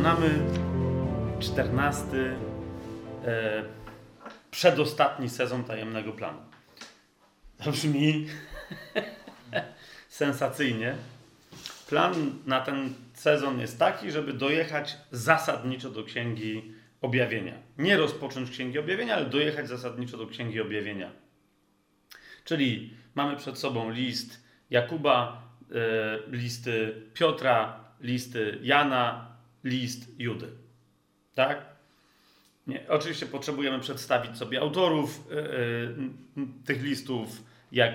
Zaczynamy 0.00 0.38
czternasty, 1.40 2.36
e, 3.24 3.64
przedostatni 4.50 5.28
sezon 5.28 5.64
tajemnego 5.64 6.12
planu. 6.12 6.38
To 7.64 7.72
brzmi 7.72 8.26
sensacyjnie. 10.08 10.94
Plan 11.88 12.32
na 12.46 12.60
ten 12.60 12.94
sezon 13.14 13.60
jest 13.60 13.78
taki, 13.78 14.10
żeby 14.10 14.32
dojechać 14.32 14.96
zasadniczo 15.10 15.90
do 15.90 16.04
Księgi 16.04 16.74
Objawienia. 17.00 17.54
Nie 17.78 17.96
rozpocząć 17.96 18.50
Księgi 18.50 18.78
Objawienia, 18.78 19.16
ale 19.16 19.26
dojechać 19.26 19.68
zasadniczo 19.68 20.16
do 20.16 20.26
Księgi 20.26 20.60
Objawienia. 20.60 21.10
Czyli 22.44 22.94
mamy 23.14 23.36
przed 23.36 23.58
sobą 23.58 23.90
list 23.90 24.44
Jakuba, 24.70 25.42
e, 25.70 26.30
listy 26.30 27.02
Piotra, 27.14 27.84
listy 28.00 28.58
Jana, 28.62 29.29
list 29.64 30.08
Judy. 30.18 30.48
Tak? 31.34 31.64
Nie, 32.66 32.88
oczywiście 32.88 33.26
potrzebujemy 33.26 33.80
przedstawić 33.80 34.36
sobie 34.36 34.60
autorów 34.60 35.28
e, 35.30 35.38
e, 35.38 35.46
tych 36.64 36.82
listów, 36.82 37.42
jak 37.72 37.94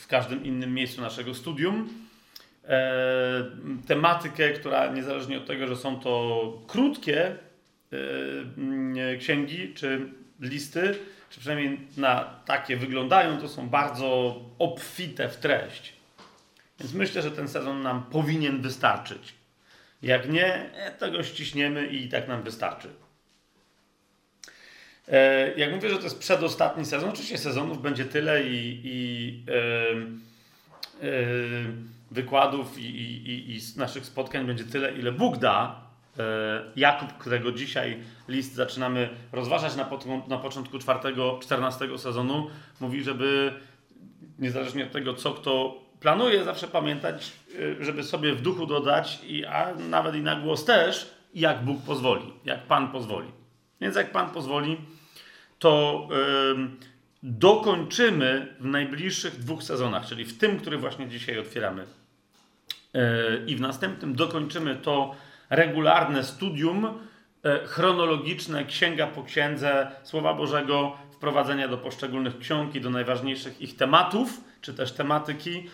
w 0.00 0.06
każdym 0.08 0.44
innym 0.44 0.74
miejscu 0.74 1.00
naszego 1.00 1.34
studium. 1.34 1.88
tematykę, 3.86 4.50
która 4.50 4.92
niezależnie 4.92 5.38
od 5.38 5.46
tego, 5.46 5.66
że 5.66 5.76
są 5.76 6.00
to 6.00 6.52
krótkie 6.66 7.36
księgi 9.18 9.74
czy 9.74 10.08
listy, 10.40 10.98
czy 11.30 11.40
przynajmniej 11.40 11.80
na 11.96 12.24
takie 12.46 12.76
wyglądają, 12.76 13.38
to 13.38 13.48
są 13.48 13.68
bardzo 13.68 14.40
obfite 14.58 15.28
w 15.28 15.36
treść. 15.36 15.92
Więc 16.80 16.94
myślę, 16.94 17.22
że 17.22 17.30
ten 17.30 17.48
sezon 17.48 17.82
nam 17.82 18.02
powinien 18.02 18.62
wystarczyć. 18.62 19.34
Jak 20.02 20.28
nie, 20.28 20.74
e, 20.74 20.92
to 20.98 21.10
go 21.10 21.22
ściśniemy 21.22 21.86
i 21.86 22.08
tak 22.08 22.28
nam 22.28 22.42
wystarczy. 22.42 22.88
E, 25.08 25.52
jak 25.58 25.72
mówię, 25.72 25.90
że 25.90 25.96
to 25.96 26.02
jest 26.02 26.18
przedostatni 26.18 26.84
sezon, 26.84 27.10
oczywiście 27.10 27.38
sezonów 27.38 27.82
będzie 27.82 28.04
tyle 28.04 28.42
i, 28.42 28.80
i 28.84 29.44
e, 29.48 31.12
wykładów 32.10 32.78
i, 32.78 32.82
i, 32.82 33.56
i 33.56 33.60
naszych 33.76 34.06
spotkań 34.06 34.46
będzie 34.46 34.64
tyle, 34.64 34.92
ile 34.92 35.12
Bóg 35.12 35.36
da, 35.36 35.86
E, 36.18 36.62
Jakub, 36.76 37.12
którego 37.12 37.52
dzisiaj 37.52 37.98
list 38.28 38.54
zaczynamy 38.54 39.08
rozważać 39.32 39.76
na, 39.76 39.90
na 40.28 40.38
początku 40.38 40.78
czwartego, 40.78 41.38
14 41.42 41.98
sezonu, 41.98 42.50
mówi, 42.80 43.02
żeby 43.02 43.52
niezależnie 44.38 44.84
od 44.84 44.92
tego, 44.92 45.14
co 45.14 45.34
kto 45.34 45.80
planuje, 46.00 46.44
zawsze 46.44 46.68
pamiętać, 46.68 47.32
żeby 47.80 48.02
sobie 48.02 48.34
w 48.34 48.42
duchu 48.42 48.66
dodać, 48.66 49.20
i, 49.24 49.44
a 49.44 49.74
nawet 49.74 50.14
i 50.14 50.20
na 50.20 50.36
głos 50.36 50.64
też, 50.64 51.10
jak 51.34 51.64
Bóg 51.64 51.82
pozwoli, 51.82 52.32
jak 52.44 52.62
Pan 52.62 52.88
pozwoli. 52.92 53.28
Więc 53.80 53.96
jak 53.96 54.12
Pan 54.12 54.30
pozwoli, 54.30 54.76
to 55.58 56.08
yy, 56.10 56.68
dokończymy 57.22 58.56
w 58.60 58.66
najbliższych 58.66 59.38
dwóch 59.38 59.62
sezonach, 59.62 60.06
czyli 60.06 60.24
w 60.24 60.38
tym, 60.38 60.60
który 60.60 60.78
właśnie 60.78 61.08
dzisiaj 61.08 61.38
otwieramy. 61.38 61.86
Yy, 62.94 63.00
I 63.46 63.56
w 63.56 63.60
następnym 63.60 64.14
dokończymy 64.14 64.76
to, 64.76 65.14
regularne 65.50 66.24
studium 66.24 66.84
e, 67.42 67.66
chronologiczne, 67.66 68.64
księga 68.64 69.06
po 69.06 69.22
księdze 69.22 69.90
Słowa 70.02 70.34
Bożego, 70.34 70.96
wprowadzenia 71.12 71.68
do 71.68 71.78
poszczególnych 71.78 72.38
ksiąg 72.38 72.74
i 72.74 72.80
do 72.80 72.90
najważniejszych 72.90 73.60
ich 73.60 73.76
tematów, 73.76 74.40
czy 74.60 74.74
też 74.74 74.92
tematyki. 74.92 75.70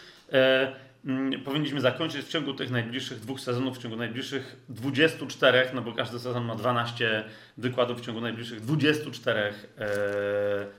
E, 1.07 1.11
mm, 1.11 1.41
powinniśmy 1.41 1.81
zakończyć 1.81 2.27
w 2.27 2.29
ciągu 2.29 2.55
tych 2.55 2.71
najbliższych 2.71 3.21
dwóch 3.21 3.41
sezonów, 3.41 3.79
w 3.79 3.83
ciągu 3.83 3.97
najbliższych 3.97 4.57
24, 4.69 5.71
no 5.75 5.83
bo 5.83 5.93
każdy 5.93 6.19
sezon 6.19 6.45
ma 6.45 6.55
12 6.55 7.25
wykładów, 7.59 8.01
w 8.01 8.05
ciągu 8.05 8.21
najbliższych 8.21 8.61
24 8.61 9.41
e, 9.41 9.53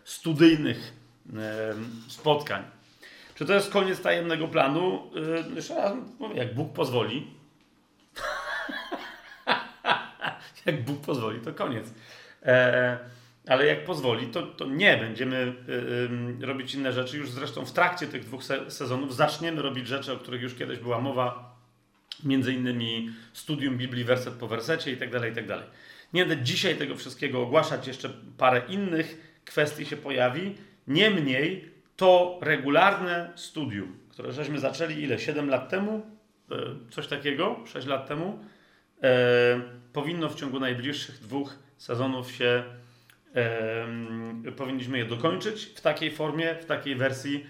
studyjnych 0.04 0.94
spotkań. 2.08 2.64
Czy 3.36 3.46
to 3.46 3.54
jest 3.54 3.72
koniec 3.72 4.02
tajemnego 4.02 4.48
planu? 4.48 5.12
Jeszcze 5.56 5.76
raz 5.76 5.94
mówię, 6.20 6.36
jak 6.36 6.56
Bóg 6.56 6.74
pozwoli. 6.74 7.28
jak 10.66 10.84
Bóg 10.84 11.02
pozwoli, 11.02 11.40
to 11.40 11.54
koniec. 11.54 11.94
Ale 13.48 13.66
jak 13.66 13.86
pozwoli, 13.86 14.28
to, 14.28 14.42
to 14.42 14.66
nie. 14.66 14.98
Będziemy 14.98 15.54
y, 15.70 16.44
y, 16.44 16.46
robić 16.46 16.76
inne 16.76 16.92
rzeczy. 16.92 17.18
Już 17.18 17.32
zresztą 17.32 17.66
w 17.66 17.72
trakcie 17.72 18.08
tych 18.08 18.26
dwóch 18.26 18.44
se 18.44 18.72
sezonów 18.72 19.16
zaczniemy 19.16 19.62
robić 19.62 19.88
rzeczy, 19.88 20.14
o 20.14 20.18
których 20.18 20.42
już 20.42 20.56
kiedyś 20.56 20.80
była 20.80 21.02
mowa. 21.02 21.54
Między 22.24 22.54
innymi 22.54 23.10
studium 23.34 23.78
Biblii 23.78 24.04
werset 24.04 24.34
po 24.34 24.48
wersecie 24.48 24.92
i 24.92 24.98
tak 24.98 25.12
dalej, 25.12 25.32
i 25.32 25.36
tak. 25.36 25.46
Nie 26.14 26.26
będę 26.26 26.44
dzisiaj 26.44 26.76
tego 26.76 26.96
wszystkiego 26.96 27.42
ogłaszać. 27.42 27.88
Jeszcze 27.88 28.10
parę 28.38 28.62
innych 28.68 29.38
kwestii 29.46 29.86
się 29.86 29.98
pojawi. 29.98 30.56
Niemniej 30.88 31.72
to 31.96 32.40
regularne 32.42 33.32
studium, 33.36 33.98
które 34.10 34.32
żeśmy 34.32 34.60
zaczęli 34.60 35.04
ile? 35.04 35.20
7 35.20 35.50
lat 35.50 35.70
temu? 35.70 36.06
E, 36.52 36.56
coś 36.92 37.08
takiego? 37.08 37.60
6 37.66 37.88
lat 37.88 38.08
temu? 38.08 38.40
E, 39.04 39.62
powinno 39.94 40.30
w 40.30 40.36
ciągu 40.36 40.60
najbliższych 40.60 41.20
dwóch 41.20 41.56
sezonów 41.78 42.32
się, 42.32 42.64
powinniśmy 44.58 44.98
je 44.98 45.06
dokończyć 45.06 45.66
w 45.66 45.82
takiej 45.82 46.12
formie, 46.12 46.56
w 46.56 46.66
takiej 46.66 46.96
wersji. 46.96 47.46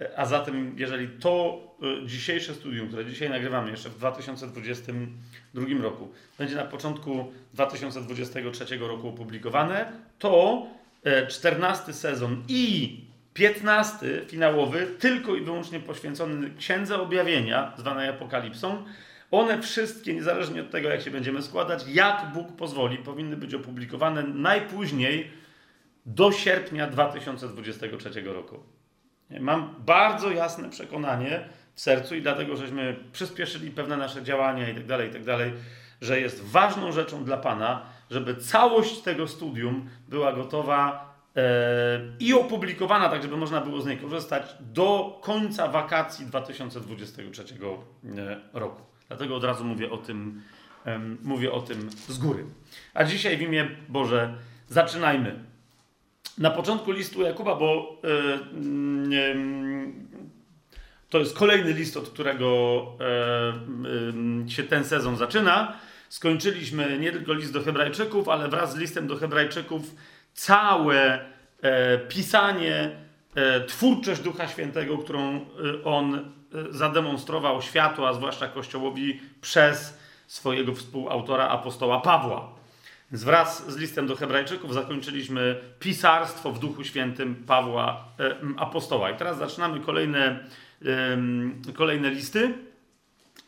E, 0.00 0.18
a 0.18 0.26
zatem, 0.26 0.74
jeżeli 0.78 1.08
to 1.08 1.60
e, 2.02 2.06
dzisiejsze 2.06 2.54
studium, 2.54 2.88
które 2.88 3.06
dzisiaj 3.06 3.30
nagrywamy 3.30 3.70
jeszcze 3.70 3.88
w 3.88 3.96
2022 3.98 5.82
roku, 5.82 6.12
będzie 6.38 6.56
na 6.56 6.64
początku 6.64 7.32
2023 7.54 8.78
roku 8.78 9.08
opublikowane, 9.08 9.92
to 10.18 10.66
14 11.28 11.92
sezon 11.92 12.42
i 12.48 13.00
15 13.34 14.06
finałowy, 14.26 14.86
tylko 14.98 15.34
i 15.34 15.40
wyłącznie 15.40 15.80
poświęcony 15.80 16.50
Księdze 16.58 17.00
Objawienia, 17.00 17.72
zwanej 17.78 18.08
Apokalipsą, 18.08 18.84
one 19.40 19.62
wszystkie, 19.62 20.14
niezależnie 20.14 20.60
od 20.60 20.70
tego, 20.70 20.88
jak 20.88 21.02
się 21.02 21.10
będziemy 21.10 21.42
składać, 21.42 21.84
jak 21.88 22.32
Bóg 22.34 22.56
pozwoli, 22.56 22.98
powinny 22.98 23.36
być 23.36 23.54
opublikowane 23.54 24.22
najpóźniej 24.22 25.30
do 26.06 26.32
sierpnia 26.32 26.86
2023 26.86 28.22
roku. 28.22 28.62
Mam 29.40 29.74
bardzo 29.78 30.30
jasne 30.30 30.70
przekonanie 30.70 31.48
w 31.74 31.80
sercu 31.80 32.14
i 32.14 32.22
dlatego, 32.22 32.56
żeśmy 32.56 32.96
przyspieszyli 33.12 33.70
pewne 33.70 33.96
nasze 33.96 34.22
działania 34.22 34.68
i 34.68 34.74
tak 34.74 34.86
dalej, 34.86 35.10
i 35.10 35.12
tak 35.12 35.22
że 36.00 36.20
jest 36.20 36.44
ważną 36.44 36.92
rzeczą 36.92 37.24
dla 37.24 37.36
Pana, 37.36 37.86
żeby 38.10 38.36
całość 38.36 39.00
tego 39.00 39.28
studium 39.28 39.88
była 40.08 40.32
gotowa 40.32 41.14
e, 41.36 41.42
i 42.20 42.34
opublikowana, 42.34 43.08
tak 43.08 43.22
żeby 43.22 43.36
można 43.36 43.60
było 43.60 43.80
z 43.80 43.86
niej 43.86 43.98
korzystać 43.98 44.56
do 44.60 45.18
końca 45.22 45.68
wakacji 45.68 46.26
2023 46.26 47.42
e, 47.42 48.40
roku. 48.52 48.93
Dlatego 49.14 49.36
od 49.36 49.44
razu 49.44 49.64
mówię 49.64 49.90
o 49.90 49.96
tym, 49.96 50.42
um, 50.86 51.18
mówię 51.22 51.52
o 51.52 51.60
tym 51.60 51.90
z 52.08 52.18
góry. 52.18 52.44
A 52.94 53.04
dzisiaj 53.04 53.36
w 53.36 53.42
imię 53.42 53.68
Boże 53.88 54.34
zaczynajmy. 54.68 55.44
Na 56.38 56.50
początku 56.50 56.92
listu 56.92 57.22
Jakuba, 57.22 57.56
bo 57.56 58.00
yy, 58.02 59.16
yy, 59.16 59.92
to 61.10 61.18
jest 61.18 61.36
kolejny 61.36 61.72
list, 61.72 61.96
od 61.96 62.08
którego 62.08 62.86
yy, 64.44 64.50
się 64.50 64.62
ten 64.62 64.84
sezon 64.84 65.16
zaczyna. 65.16 65.76
Skończyliśmy 66.08 66.98
nie 66.98 67.12
tylko 67.12 67.32
list 67.32 67.52
do 67.52 67.62
Hebrajczyków, 67.62 68.28
ale 68.28 68.48
wraz 68.48 68.72
z 68.72 68.76
listem 68.76 69.06
do 69.06 69.16
Hebrajczyków 69.16 69.82
całe 70.32 71.24
e, 71.62 71.98
pisanie, 71.98 72.90
twórczość 73.66 74.20
Ducha 74.20 74.48
Świętego, 74.48 74.98
którą 74.98 75.46
on 75.84 76.32
zademonstrował 76.70 77.62
światu, 77.62 78.06
a 78.06 78.12
zwłaszcza 78.12 78.48
Kościołowi, 78.48 79.20
przez 79.40 79.98
swojego 80.26 80.74
współautora 80.74 81.48
apostoła 81.48 82.00
Pawła. 82.00 82.54
Więc 83.12 83.24
wraz 83.24 83.72
z 83.72 83.76
listem 83.76 84.06
do 84.06 84.16
Hebrajczyków 84.16 84.74
zakończyliśmy 84.74 85.60
pisarstwo 85.80 86.52
w 86.52 86.58
Duchu 86.58 86.84
Świętym 86.84 87.34
Pawła 87.34 88.04
e, 88.20 88.36
apostoła. 88.56 89.10
I 89.10 89.16
teraz 89.16 89.38
zaczynamy 89.38 89.80
kolejne, 89.80 90.44
kolejne 91.74 92.10
listy. 92.10 92.54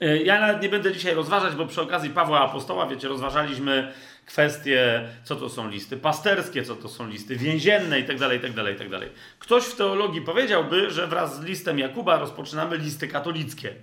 E, 0.00 0.16
ja 0.16 0.40
nawet 0.40 0.62
nie 0.62 0.68
będę 0.68 0.92
dzisiaj 0.92 1.14
rozważać, 1.14 1.54
bo 1.54 1.66
przy 1.66 1.82
okazji 1.82 2.10
Pawła 2.10 2.40
apostoła, 2.40 2.86
wiecie, 2.86 3.08
rozważaliśmy 3.08 3.92
kwestie, 4.26 5.08
co 5.24 5.36
to 5.36 5.48
są 5.48 5.70
listy 5.70 5.96
pasterskie, 5.96 6.62
co 6.62 6.76
to 6.76 6.88
są 6.88 7.08
listy 7.08 7.36
więzienne 7.36 8.00
itd., 8.00 8.34
itd., 8.34 8.72
itd. 8.72 9.00
Ktoś 9.38 9.64
w 9.64 9.76
teologii 9.76 10.20
powiedziałby, 10.20 10.90
że 10.90 11.06
wraz 11.06 11.40
z 11.40 11.44
listem 11.44 11.78
Jakuba 11.78 12.18
rozpoczynamy 12.18 12.76
listy 12.76 13.08
katolickie. 13.08 13.74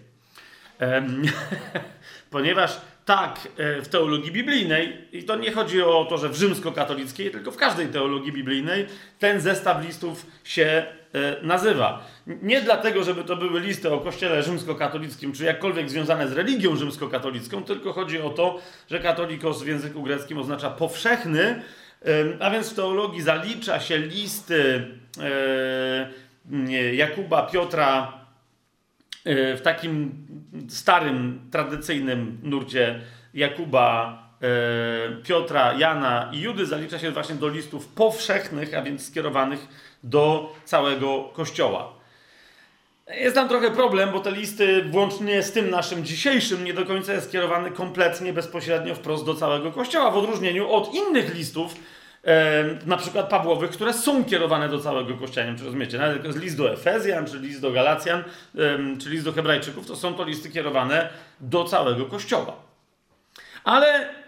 Ponieważ 2.29 2.81
tak 3.05 3.47
e, 3.57 3.81
w 3.81 3.87
teologii 3.87 4.31
biblijnej, 4.31 5.07
i 5.11 5.23
to 5.23 5.35
nie 5.35 5.51
chodzi 5.51 5.81
o 5.81 6.05
to, 6.09 6.17
że 6.17 6.29
w 6.29 6.35
rzymskokatolickiej, 6.35 7.31
tylko 7.31 7.51
w 7.51 7.57
każdej 7.57 7.87
teologii 7.87 8.31
biblijnej, 8.31 8.85
ten 9.19 9.41
zestaw 9.41 9.85
listów 9.85 10.25
się 10.43 10.85
nazywa. 11.41 12.05
Nie 12.27 12.61
dlatego, 12.61 13.03
żeby 13.03 13.23
to 13.23 13.35
były 13.35 13.59
listy 13.59 13.93
o 13.93 13.99
kościele 13.99 14.43
rzymskokatolickim, 14.43 15.33
czy 15.33 15.43
jakkolwiek 15.43 15.89
związane 15.89 16.27
z 16.27 16.31
religią 16.31 16.75
rzymskokatolicką, 16.75 17.63
tylko 17.63 17.93
chodzi 17.93 18.21
o 18.21 18.29
to, 18.29 18.59
że 18.89 18.99
katolikos 18.99 19.63
w 19.63 19.67
języku 19.67 20.03
greckim 20.03 20.37
oznacza 20.37 20.69
powszechny, 20.69 21.61
a 22.39 22.49
więc 22.49 22.71
w 22.71 22.75
teologii 22.75 23.21
zalicza 23.21 23.79
się 23.79 23.97
listy 23.97 24.87
Jakuba, 26.93 27.43
Piotra, 27.43 28.13
w 29.25 29.59
takim 29.63 30.25
starym, 30.69 31.39
tradycyjnym 31.51 32.37
nurcie 32.43 33.01
Jakuba, 33.33 34.23
e, 34.41 35.21
Piotra, 35.23 35.73
Jana 35.73 36.29
i 36.33 36.41
Judy 36.41 36.65
zalicza 36.65 36.99
się 36.99 37.11
właśnie 37.11 37.35
do 37.35 37.49
listów 37.49 37.87
powszechnych, 37.87 38.73
a 38.73 38.81
więc 38.81 39.07
skierowanych 39.07 39.67
do 40.03 40.55
całego 40.65 41.23
Kościoła. 41.23 41.93
Jest 43.07 43.35
tam 43.35 43.49
trochę 43.49 43.71
problem, 43.71 44.11
bo 44.11 44.19
te 44.19 44.31
listy, 44.31 44.83
włącznie 44.83 45.43
z 45.43 45.51
tym 45.51 45.69
naszym 45.69 46.05
dzisiejszym, 46.05 46.63
nie 46.63 46.73
do 46.73 46.85
końca 46.85 47.13
jest 47.13 47.27
skierowany 47.27 47.71
kompletnie, 47.71 48.33
bezpośrednio 48.33 48.95
wprost 48.95 49.25
do 49.25 49.35
całego 49.35 49.71
Kościoła, 49.71 50.11
w 50.11 50.17
odróżnieniu 50.17 50.71
od 50.71 50.93
innych 50.93 51.35
listów, 51.35 51.75
na 52.85 52.97
przykład 52.97 53.29
Pawłowych, 53.29 53.71
które 53.71 53.93
są 53.93 54.25
kierowane 54.25 54.69
do 54.69 54.79
całego 54.79 55.17
Kościoła. 55.17 55.47
czy 55.57 55.65
rozumiecie, 55.65 55.97
nawet 55.97 56.25
jak 56.25 56.35
list 56.35 56.57
do 56.57 56.73
Efezjan, 56.73 57.25
czy 57.25 57.39
list 57.39 57.61
do 57.61 57.71
Galacjan, 57.71 58.23
czy 59.01 59.09
list 59.09 59.25
do 59.25 59.31
Hebrajczyków, 59.31 59.87
to 59.87 59.95
są 59.95 60.13
to 60.13 60.23
listy 60.23 60.49
kierowane 60.49 61.09
do 61.39 61.63
całego 61.63 62.05
Kościoła. 62.05 62.55
Ale 63.63 64.09
e, 64.09 64.22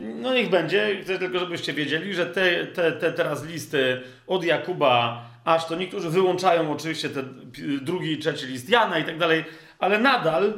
no 0.00 0.34
niech 0.34 0.50
będzie, 0.50 1.00
chcę 1.02 1.18
tylko 1.18 1.38
żebyście 1.38 1.72
wiedzieli, 1.72 2.14
że 2.14 2.26
te, 2.26 2.66
te, 2.66 2.92
te 2.92 3.12
teraz 3.12 3.44
listy 3.44 4.00
od 4.26 4.44
Jakuba 4.44 5.24
aż 5.44 5.66
to 5.66 5.76
niektórzy 5.76 6.10
wyłączają 6.10 6.72
oczywiście 6.72 7.08
ten 7.08 7.50
drugi 7.82 8.12
i 8.12 8.18
trzeci 8.18 8.46
list 8.46 8.68
Jana 8.68 8.98
i 8.98 9.04
tak 9.04 9.18
dalej, 9.18 9.44
ale 9.78 9.98
nadal 9.98 10.52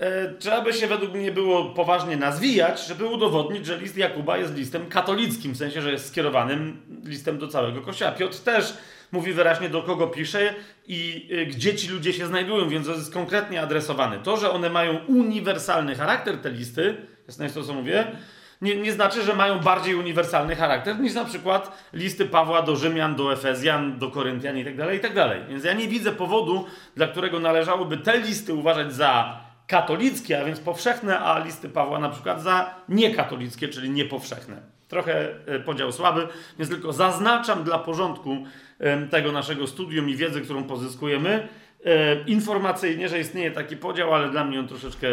E, 0.00 0.34
trzeba 0.38 0.60
by 0.60 0.72
się 0.72 0.86
według 0.86 1.14
mnie 1.14 1.32
było 1.32 1.64
poważnie 1.64 2.16
nazwijać, 2.16 2.86
żeby 2.86 3.06
udowodnić, 3.06 3.66
że 3.66 3.78
list 3.78 3.96
Jakuba 3.96 4.38
jest 4.38 4.54
listem 4.54 4.86
katolickim, 4.86 5.52
w 5.52 5.56
sensie, 5.56 5.82
że 5.82 5.92
jest 5.92 6.08
skierowanym 6.08 6.82
listem 7.04 7.38
do 7.38 7.48
całego 7.48 7.80
kościoła. 7.80 8.12
Piotr 8.12 8.38
też 8.38 8.74
mówi 9.12 9.32
wyraźnie, 9.32 9.68
do 9.68 9.82
kogo 9.82 10.06
pisze 10.06 10.54
i 10.86 11.28
e, 11.32 11.46
gdzie 11.46 11.76
ci 11.76 11.88
ludzie 11.88 12.12
się 12.12 12.26
znajdują, 12.26 12.68
więc 12.68 12.86
to 12.86 12.94
jest 12.94 13.12
konkretnie 13.12 13.62
adresowany. 13.62 14.18
To, 14.22 14.36
że 14.36 14.50
one 14.50 14.70
mają 14.70 14.98
uniwersalny 15.06 15.94
charakter, 15.94 16.38
te 16.38 16.50
listy, 16.50 16.96
jasne 17.30 17.50
to, 17.50 17.62
co 17.62 17.74
mówię, 17.74 18.06
nie, 18.62 18.76
nie, 18.76 18.92
znaczy, 18.92 19.22
że 19.22 19.34
mają 19.34 19.58
bardziej 19.58 19.94
uniwersalny 19.94 20.56
charakter 20.56 21.00
niż 21.00 21.14
na 21.14 21.24
przykład 21.24 21.88
listy 21.92 22.26
Pawła 22.26 22.62
do 22.62 22.76
Rzymian, 22.76 23.16
do 23.16 23.32
Efezjan, 23.32 23.98
do 23.98 24.10
Koryntian 24.10 24.58
i 24.58 24.64
tak 24.64 24.76
dalej, 24.76 24.98
i 24.98 25.00
tak. 25.00 25.12
Więc 25.48 25.64
ja 25.64 25.72
nie 25.72 25.88
widzę 25.88 26.12
powodu, 26.12 26.66
dla 26.96 27.06
którego 27.06 27.40
należałoby 27.40 27.96
te 27.96 28.18
listy 28.18 28.54
uważać 28.54 28.92
za 28.92 29.40
katolickie, 29.66 30.40
a 30.40 30.44
więc 30.44 30.60
powszechne, 30.60 31.20
a 31.20 31.38
listy 31.38 31.68
Pawła 31.68 31.98
na 31.98 32.08
przykład 32.08 32.42
za 32.42 32.74
niekatolickie, 32.88 33.68
czyli 33.68 33.90
niepowszechne. 33.90 34.56
Trochę 34.88 35.28
e, 35.46 35.60
podział 35.60 35.92
słaby, 35.92 36.28
więc 36.58 36.70
tylko 36.70 36.92
zaznaczam 36.92 37.64
dla 37.64 37.78
porządku 37.78 38.36
tego 39.10 39.32
naszego 39.32 39.66
studium 39.66 40.08
i 40.08 40.16
wiedzy, 40.16 40.40
którą 40.40 40.64
pozyskujemy, 40.64 41.48
informacyjnie, 42.26 43.08
że 43.08 43.20
istnieje 43.20 43.50
taki 43.50 43.76
podział, 43.76 44.14
ale 44.14 44.30
dla 44.30 44.44
mnie 44.44 44.60
on 44.60 44.68
troszeczkę 44.68 45.08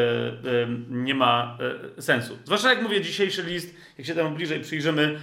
nie 0.90 1.16
ma 1.16 1.58
e, 1.98 2.02
sensu. 2.02 2.38
Zwłaszcza 2.46 2.70
jak 2.70 2.82
mówię, 2.82 3.02
dzisiejszy 3.02 3.44
list, 3.44 3.76
jak 3.98 4.08
się 4.08 4.16
temu 4.16 4.36
bliżej 4.36 4.60
przyjrzymy, 4.60 5.20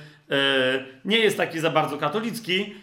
nie 1.05 1.19
jest 1.19 1.37
taki 1.37 1.61
za 1.61 1.71
bardzo 1.71 1.99
katolicki 1.99 2.75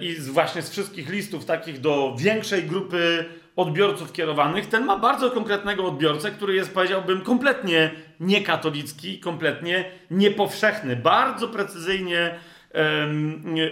i 0.00 0.16
właśnie 0.20 0.62
z 0.62 0.70
wszystkich 0.70 1.08
listów 1.08 1.44
takich 1.44 1.80
do 1.80 2.16
większej 2.18 2.62
grupy 2.62 3.24
odbiorców 3.56 4.12
kierowanych, 4.12 4.66
ten 4.66 4.84
ma 4.84 4.98
bardzo 4.98 5.30
konkretnego 5.30 5.86
odbiorcę, 5.86 6.30
który 6.30 6.54
jest, 6.54 6.74
powiedziałbym, 6.74 7.20
kompletnie 7.20 7.90
niekatolicki, 8.20 9.18
kompletnie 9.18 9.84
niepowszechny, 10.10 10.96
bardzo 10.96 11.48
precyzyjnie 11.48 12.34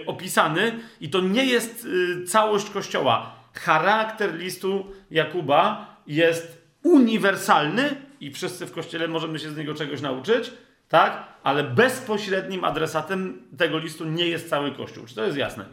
opisany 0.05 0.79
i 1.01 1.09
to 1.09 1.21
nie 1.21 1.45
jest 1.45 1.85
y, 1.85 2.25
całość 2.25 2.69
Kościoła. 2.69 3.38
Charakter 3.53 4.35
listu 4.35 4.85
Jakuba 5.11 5.95
jest 6.07 6.61
uniwersalny 6.83 7.95
i 8.19 8.31
wszyscy 8.31 8.65
w 8.65 8.71
Kościele 8.71 9.07
możemy 9.07 9.39
się 9.39 9.49
z 9.49 9.57
niego 9.57 9.73
czegoś 9.73 10.01
nauczyć, 10.01 10.51
tak? 10.89 11.23
Ale 11.43 11.63
bezpośrednim 11.63 12.63
adresatem 12.63 13.41
tego 13.57 13.79
listu 13.79 14.05
nie 14.05 14.27
jest 14.27 14.49
cały 14.49 14.71
Kościół. 14.71 15.05
Czy 15.05 15.15
to 15.15 15.25
jest 15.25 15.37
jasne? 15.37 15.65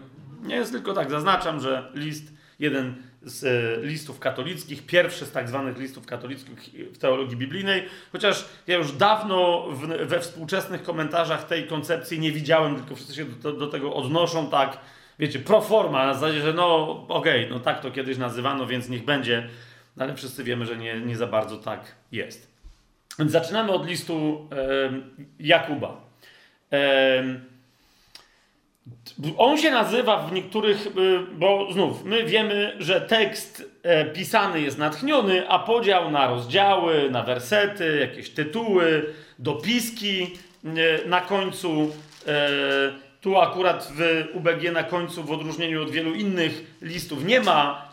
Nie 0.42 0.56
jest 0.56 0.72
tylko 0.72 0.92
tak. 0.92 1.10
Zaznaczam, 1.10 1.60
że 1.60 1.90
list 1.94 2.32
jeden 2.58 2.94
z 3.22 3.44
e, 3.44 3.86
listów 3.86 4.18
katolickich, 4.18 4.86
pierwszy 4.86 5.26
z 5.26 5.32
tak 5.32 5.48
zwanych 5.48 5.78
listów 5.78 6.06
katolickich 6.06 6.74
w 6.92 6.98
teologii 6.98 7.36
biblijnej, 7.36 7.84
chociaż 8.12 8.44
ja 8.66 8.76
już 8.76 8.92
dawno 8.92 9.68
we 10.06 10.20
współczesnych 10.20 10.82
komentarzach 10.82 11.46
tej 11.46 11.66
koncepcji 11.66 12.18
nie 12.18 12.32
widziałem, 12.32 12.76
tylko 12.76 12.94
wszyscy 12.94 13.14
się 13.14 13.24
do, 13.24 13.52
do 13.52 13.66
tego 13.66 13.94
odnoszą 13.94 14.50
tak, 14.50 14.78
wiecie, 15.18 15.38
pro 15.38 15.60
forma, 15.60 16.06
na 16.06 16.14
zasadzie, 16.14 16.40
że 16.40 16.52
no 16.52 16.88
okej, 17.08 17.44
okay, 17.44 17.50
no 17.50 17.60
tak 17.60 17.80
to 17.80 17.90
kiedyś 17.90 18.18
nazywano, 18.18 18.66
więc 18.66 18.88
niech 18.88 19.04
będzie, 19.04 19.48
ale 19.98 20.14
wszyscy 20.14 20.44
wiemy, 20.44 20.66
że 20.66 20.76
nie, 20.76 21.00
nie 21.00 21.16
za 21.16 21.26
bardzo 21.26 21.56
tak 21.56 21.94
jest. 22.12 22.56
Więc 23.18 23.32
zaczynamy 23.32 23.72
od 23.72 23.86
listu 23.86 24.48
e, 24.52 24.92
Jakuba. 25.40 26.00
E, 26.72 27.24
on 29.38 29.58
się 29.58 29.70
nazywa 29.70 30.18
w 30.18 30.32
niektórych, 30.32 30.86
y, 30.86 30.90
bo 31.32 31.72
znów, 31.72 32.04
my 32.04 32.24
wiemy, 32.24 32.76
że 32.78 33.00
tekst 33.00 33.70
e, 33.82 34.04
pisany 34.04 34.60
jest 34.60 34.78
natchniony, 34.78 35.48
a 35.48 35.58
podział 35.58 36.10
na 36.10 36.26
rozdziały, 36.26 37.10
na 37.10 37.22
wersety, 37.22 37.98
jakieś 38.00 38.30
tytuły, 38.30 39.14
dopiski 39.38 40.22
e, 40.64 41.08
na 41.08 41.20
końcu. 41.20 41.92
E, 43.26 43.28
tu 43.28 43.36
akurat 43.36 43.92
w 43.96 44.24
UBG 44.34 44.72
na 44.72 44.82
końcu, 44.82 45.24
w 45.24 45.32
odróżnieniu 45.32 45.82
od 45.82 45.90
wielu 45.90 46.14
innych 46.14 46.76
listów, 46.82 47.24
nie 47.24 47.40
ma 47.40 47.88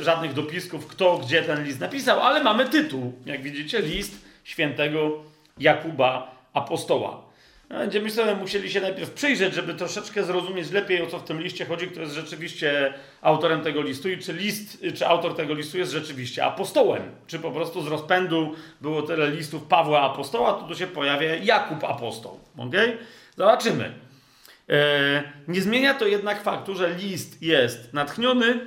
żadnych 0.00 0.32
dopisków, 0.32 0.86
kto 0.86 1.18
gdzie 1.18 1.42
ten 1.42 1.64
list 1.64 1.80
napisał, 1.80 2.20
ale 2.20 2.42
mamy 2.42 2.68
tytuł. 2.68 3.12
Jak 3.26 3.42
widzicie, 3.42 3.80
list 3.80 4.24
świętego 4.44 5.22
Jakuba 5.58 6.34
Apostoła. 6.52 7.24
No, 7.70 7.78
będziemy 7.78 8.10
sobie 8.10 8.34
musieli 8.34 8.70
się 8.70 8.80
najpierw 8.80 9.10
przyjrzeć, 9.10 9.54
żeby 9.54 9.74
troszeczkę 9.74 10.24
zrozumieć 10.24 10.70
lepiej, 10.70 11.02
o 11.02 11.06
co 11.06 11.18
w 11.18 11.24
tym 11.24 11.42
liście 11.42 11.64
chodzi, 11.64 11.86
kto 11.88 12.00
jest 12.00 12.14
rzeczywiście 12.14 12.94
autorem 13.22 13.62
tego 13.62 13.82
listu 13.82 14.08
i 14.08 14.18
czy 14.18 14.32
list, 14.32 14.84
czy 14.94 15.06
autor 15.06 15.36
tego 15.36 15.54
listu 15.54 15.78
jest 15.78 15.92
rzeczywiście 15.92 16.44
apostołem. 16.44 17.02
Czy 17.26 17.38
po 17.38 17.50
prostu 17.50 17.82
z 17.82 17.86
rozpędu 17.86 18.54
było 18.80 19.02
tyle 19.02 19.30
listów 19.30 19.62
Pawła 19.62 20.00
apostoła, 20.00 20.52
to 20.52 20.62
tu 20.68 20.74
się 20.74 20.86
pojawia 20.86 21.34
Jakub 21.34 21.84
apostoł. 21.84 22.40
Okay? 22.58 22.98
Zobaczymy. 23.36 24.03
E, 24.68 25.22
nie 25.48 25.60
zmienia 25.60 25.94
to 25.94 26.06
jednak 26.06 26.42
faktu, 26.42 26.74
że 26.74 26.94
list 26.94 27.42
jest 27.42 27.92
natchniony, 27.92 28.66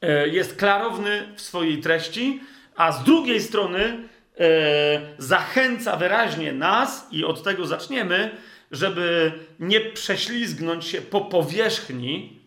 e, 0.00 0.28
jest 0.28 0.56
klarowny 0.56 1.28
w 1.36 1.40
swojej 1.40 1.80
treści, 1.80 2.40
a 2.76 2.92
z 2.92 3.04
drugiej 3.04 3.40
strony 3.40 4.08
E, 4.40 5.00
zachęca 5.18 5.96
wyraźnie 5.96 6.52
nas, 6.52 7.08
i 7.10 7.24
od 7.24 7.42
tego 7.42 7.66
zaczniemy, 7.66 8.30
żeby 8.70 9.32
nie 9.60 9.80
prześlizgnąć 9.80 10.84
się 10.84 11.00
po 11.02 11.20
powierzchni, 11.20 12.40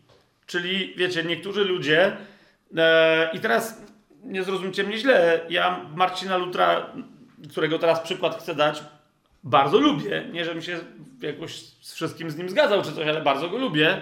czyli 0.45 0.93
wiecie, 0.97 1.23
niektórzy 1.23 1.63
ludzie, 1.63 2.17
i 3.33 3.39
teraz 3.39 3.81
nie 4.23 4.43
zrozumcie 4.43 4.83
mnie 4.83 4.97
źle, 4.97 5.41
ja 5.49 5.85
Marcina 5.95 6.37
Lutra, 6.37 6.93
którego 7.51 7.79
teraz 7.79 7.99
przykład 7.99 8.39
chcę 8.39 8.55
dać, 8.55 8.83
bardzo 9.47 9.79
lubię. 9.79 10.25
Nie, 10.31 10.45
żebym 10.45 10.61
się 10.61 10.79
jakoś 11.21 11.55
z 11.81 11.93
wszystkim 11.93 12.31
z 12.31 12.37
nim 12.37 12.49
zgadzał 12.49 12.81
czy 12.81 12.91
coś, 12.91 13.07
ale 13.07 13.21
bardzo 13.21 13.49
go 13.49 13.57
lubię. 13.57 14.01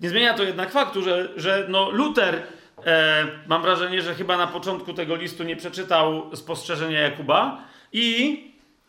Nie 0.00 0.08
zmienia 0.08 0.34
to 0.34 0.42
jednak 0.42 0.70
faktu, 0.70 1.02
że, 1.02 1.28
że 1.36 1.66
no 1.68 1.90
Luter 1.90 2.42
e, 2.84 3.26
mam 3.46 3.62
wrażenie, 3.62 4.02
że 4.02 4.14
chyba 4.14 4.36
na 4.36 4.46
początku 4.46 4.94
tego 4.94 5.16
listu 5.16 5.44
nie 5.44 5.56
przeczytał 5.56 6.36
spostrzeżenia 6.36 7.00
Jakuba 7.00 7.64
i 7.92 8.38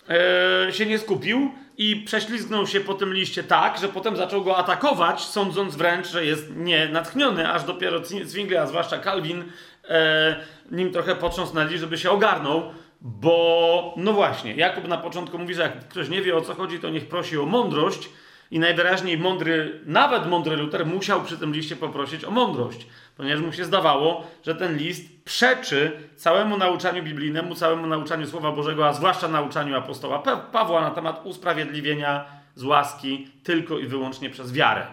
e, 0.09 0.73
się 0.73 0.85
nie 0.85 0.99
skupił 0.99 1.51
i 1.77 1.95
prześlizgnął 1.95 2.67
się 2.67 2.79
po 2.79 2.93
tym 2.93 3.13
liście 3.13 3.43
tak, 3.43 3.77
że 3.77 3.87
potem 3.87 4.17
zaczął 4.17 4.43
go 4.43 4.57
atakować, 4.57 5.21
sądząc 5.21 5.75
wręcz, 5.75 6.07
że 6.07 6.25
jest 6.25 6.55
nie 6.55 6.89
natchniony, 6.89 7.51
aż 7.51 7.63
dopiero 7.63 7.99
Zwingli, 8.23 8.57
a 8.57 8.67
zwłaszcza 8.67 8.99
Calvin, 8.99 9.43
e, 9.89 10.35
nim 10.71 10.91
trochę 10.91 11.15
potrząsnęli, 11.15 11.77
żeby 11.77 11.97
się 11.97 12.11
ogarnął, 12.11 12.73
bo 13.01 13.93
no 13.97 14.13
właśnie, 14.13 14.55
Jakub 14.55 14.87
na 14.87 14.97
początku 14.97 15.39
mówi, 15.39 15.53
że 15.53 15.61
jak 15.61 15.87
ktoś 15.87 16.09
nie 16.09 16.21
wie 16.21 16.37
o 16.37 16.41
co 16.41 16.53
chodzi, 16.53 16.79
to 16.79 16.89
niech 16.89 17.07
prosi 17.07 17.37
o 17.37 17.45
mądrość, 17.45 18.09
i 18.51 18.59
najwyraźniej 18.59 19.17
mądry, 19.17 19.79
nawet 19.85 20.27
mądry 20.27 20.55
Luter 20.55 20.85
musiał 20.85 21.23
przy 21.23 21.37
tym 21.37 21.53
liście 21.53 21.75
poprosić 21.75 22.25
o 22.25 22.31
mądrość, 22.31 22.87
ponieważ 23.17 23.41
mu 23.43 23.53
się 23.53 23.65
zdawało, 23.65 24.27
że 24.45 24.55
ten 24.55 24.77
list 24.77 25.23
przeczy 25.25 25.91
całemu 26.15 26.57
nauczaniu 26.57 27.03
biblijnemu, 27.03 27.55
całemu 27.55 27.87
nauczaniu 27.87 28.27
Słowa 28.27 28.51
Bożego, 28.51 28.87
a 28.87 28.93
zwłaszcza 28.93 29.27
nauczaniu 29.27 29.77
apostoła 29.77 30.19
Pawła 30.51 30.81
na 30.81 30.91
temat 30.91 31.21
usprawiedliwienia 31.25 32.25
z 32.55 32.63
łaski 32.63 33.27
tylko 33.43 33.79
i 33.79 33.87
wyłącznie 33.87 34.29
przez 34.29 34.53
wiarę. 34.53 34.87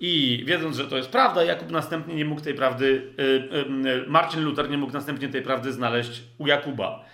I 0.00 0.44
wiedząc, 0.46 0.76
że 0.76 0.86
to 0.86 0.96
jest 0.96 1.08
prawda, 1.08 1.44
Jakub 1.44 1.70
następnie 1.70 2.14
nie 2.14 2.24
mógł 2.24 2.40
tej 2.40 2.54
prawdy, 2.54 3.14
y, 3.18 3.22
y, 3.22 3.90
y, 3.90 4.04
Marcin 4.08 4.44
Luther 4.44 4.70
nie 4.70 4.78
mógł 4.78 4.92
następnie 4.92 5.28
tej 5.28 5.42
prawdy 5.42 5.72
znaleźć 5.72 6.22
u 6.38 6.46
Jakuba. 6.46 7.04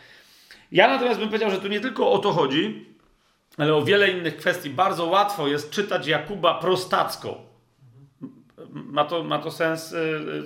Ja 0.72 0.88
natomiast 0.88 1.20
bym 1.20 1.28
powiedział, 1.28 1.50
że 1.50 1.60
tu 1.60 1.68
nie 1.68 1.80
tylko 1.80 2.12
o 2.12 2.18
to 2.18 2.32
chodzi, 2.32 2.86
ale 3.58 3.74
o 3.74 3.82
wiele 3.82 4.10
innych 4.10 4.36
kwestii. 4.36 4.70
Bardzo 4.70 5.06
łatwo 5.06 5.48
jest 5.48 5.70
czytać 5.70 6.06
Jakuba 6.06 6.54
prostacko. 6.54 7.40
Ma 8.70 9.04
to, 9.04 9.24
ma 9.24 9.38
to 9.38 9.50
sens, 9.50 9.94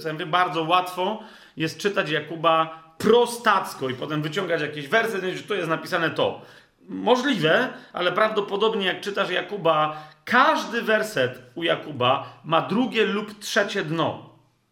co 0.01 0.13
mówię, 0.13 0.27
bardzo 0.27 0.63
łatwo 0.63 1.23
jest 1.57 1.79
czytać 1.79 2.11
Jakuba 2.11 2.83
prostacko 2.99 3.89
i 3.89 3.95
potem 3.95 4.23
wyciągać 4.23 4.61
jakieś 4.61 4.89
wersy, 4.89 5.37
że 5.37 5.43
tu 5.43 5.55
jest 5.55 5.69
napisane 5.69 6.11
to. 6.11 6.43
Możliwe, 6.89 7.69
ale 7.93 8.13
prawdopodobnie 8.13 8.87
jak 8.87 9.01
czytasz 9.01 9.31
Jakuba, 9.31 10.09
każdy 10.25 10.83
werset 10.83 11.43
u 11.55 11.63
Jakuba 11.63 12.41
ma 12.45 12.61
drugie 12.61 13.07
lub 13.07 13.39
trzecie 13.39 13.83
dno. 13.83 14.31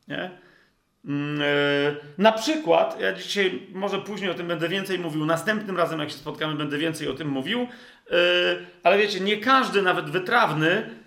Nie? 0.09 0.31
Mm, 1.05 1.43
e, 1.43 1.45
na 2.19 2.33
przykład, 2.33 3.01
ja 3.01 3.13
dzisiaj, 3.13 3.67
może 3.73 3.99
później 3.99 4.31
o 4.31 4.35
tym 4.35 4.49
będę 4.49 4.69
więcej 4.69 4.99
mówił, 4.99 5.27
następnym 5.27 5.77
razem, 5.77 6.01
jak 6.01 6.11
się 6.11 6.17
spotkamy, 6.17 6.55
będę 6.55 6.79
więcej 6.79 7.09
o 7.09 7.15
tym 7.15 7.29
mówił, 7.29 7.61
e, 7.61 8.15
ale 8.83 8.99
wiecie, 8.99 9.21
nie 9.21 9.37
każdy, 9.37 9.83
nawet 9.83 10.11
wytrawny 10.11 11.01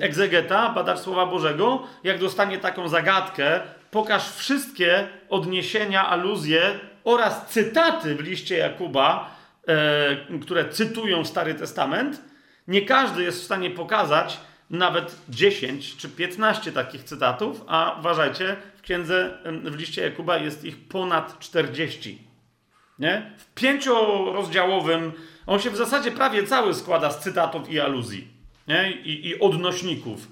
egzegeta, 0.00 0.68
badacz 0.68 0.98
Słowa 0.98 1.26
Bożego, 1.26 1.82
jak 2.04 2.18
dostanie 2.18 2.58
taką 2.58 2.88
zagadkę, 2.88 3.60
pokaż 3.90 4.32
wszystkie 4.32 5.06
odniesienia, 5.28 6.08
aluzje 6.08 6.62
oraz 7.04 7.46
cytaty 7.46 8.14
w 8.14 8.20
liście 8.20 8.56
Jakuba, 8.56 9.36
e, 9.68 10.38
które 10.40 10.68
cytują 10.68 11.24
Stary 11.24 11.54
Testament, 11.54 12.22
nie 12.68 12.82
każdy 12.82 13.22
jest 13.22 13.40
w 13.40 13.44
stanie 13.44 13.70
pokazać 13.70 14.40
nawet 14.72 15.16
10 15.28 15.96
czy 15.96 16.08
15 16.08 16.72
takich 16.72 17.04
cytatów, 17.04 17.64
a 17.66 17.96
uważajcie, 18.00 18.56
w 18.76 18.82
księdze, 18.82 19.38
w 19.64 19.76
liście 19.76 20.02
Jakuba 20.02 20.38
jest 20.38 20.64
ich 20.64 20.88
ponad 20.88 21.38
40. 21.38 22.18
Nie? 22.98 23.32
W 23.38 23.54
pięciorozdziałowym, 23.54 25.12
on 25.46 25.60
się 25.60 25.70
w 25.70 25.76
zasadzie 25.76 26.10
prawie 26.10 26.46
cały 26.46 26.74
składa 26.74 27.10
z 27.10 27.22
cytatów 27.22 27.70
i 27.70 27.80
aluzji 27.80 28.42
nie? 28.68 28.92
I, 28.92 29.28
i 29.28 29.40
odnośników. 29.40 30.28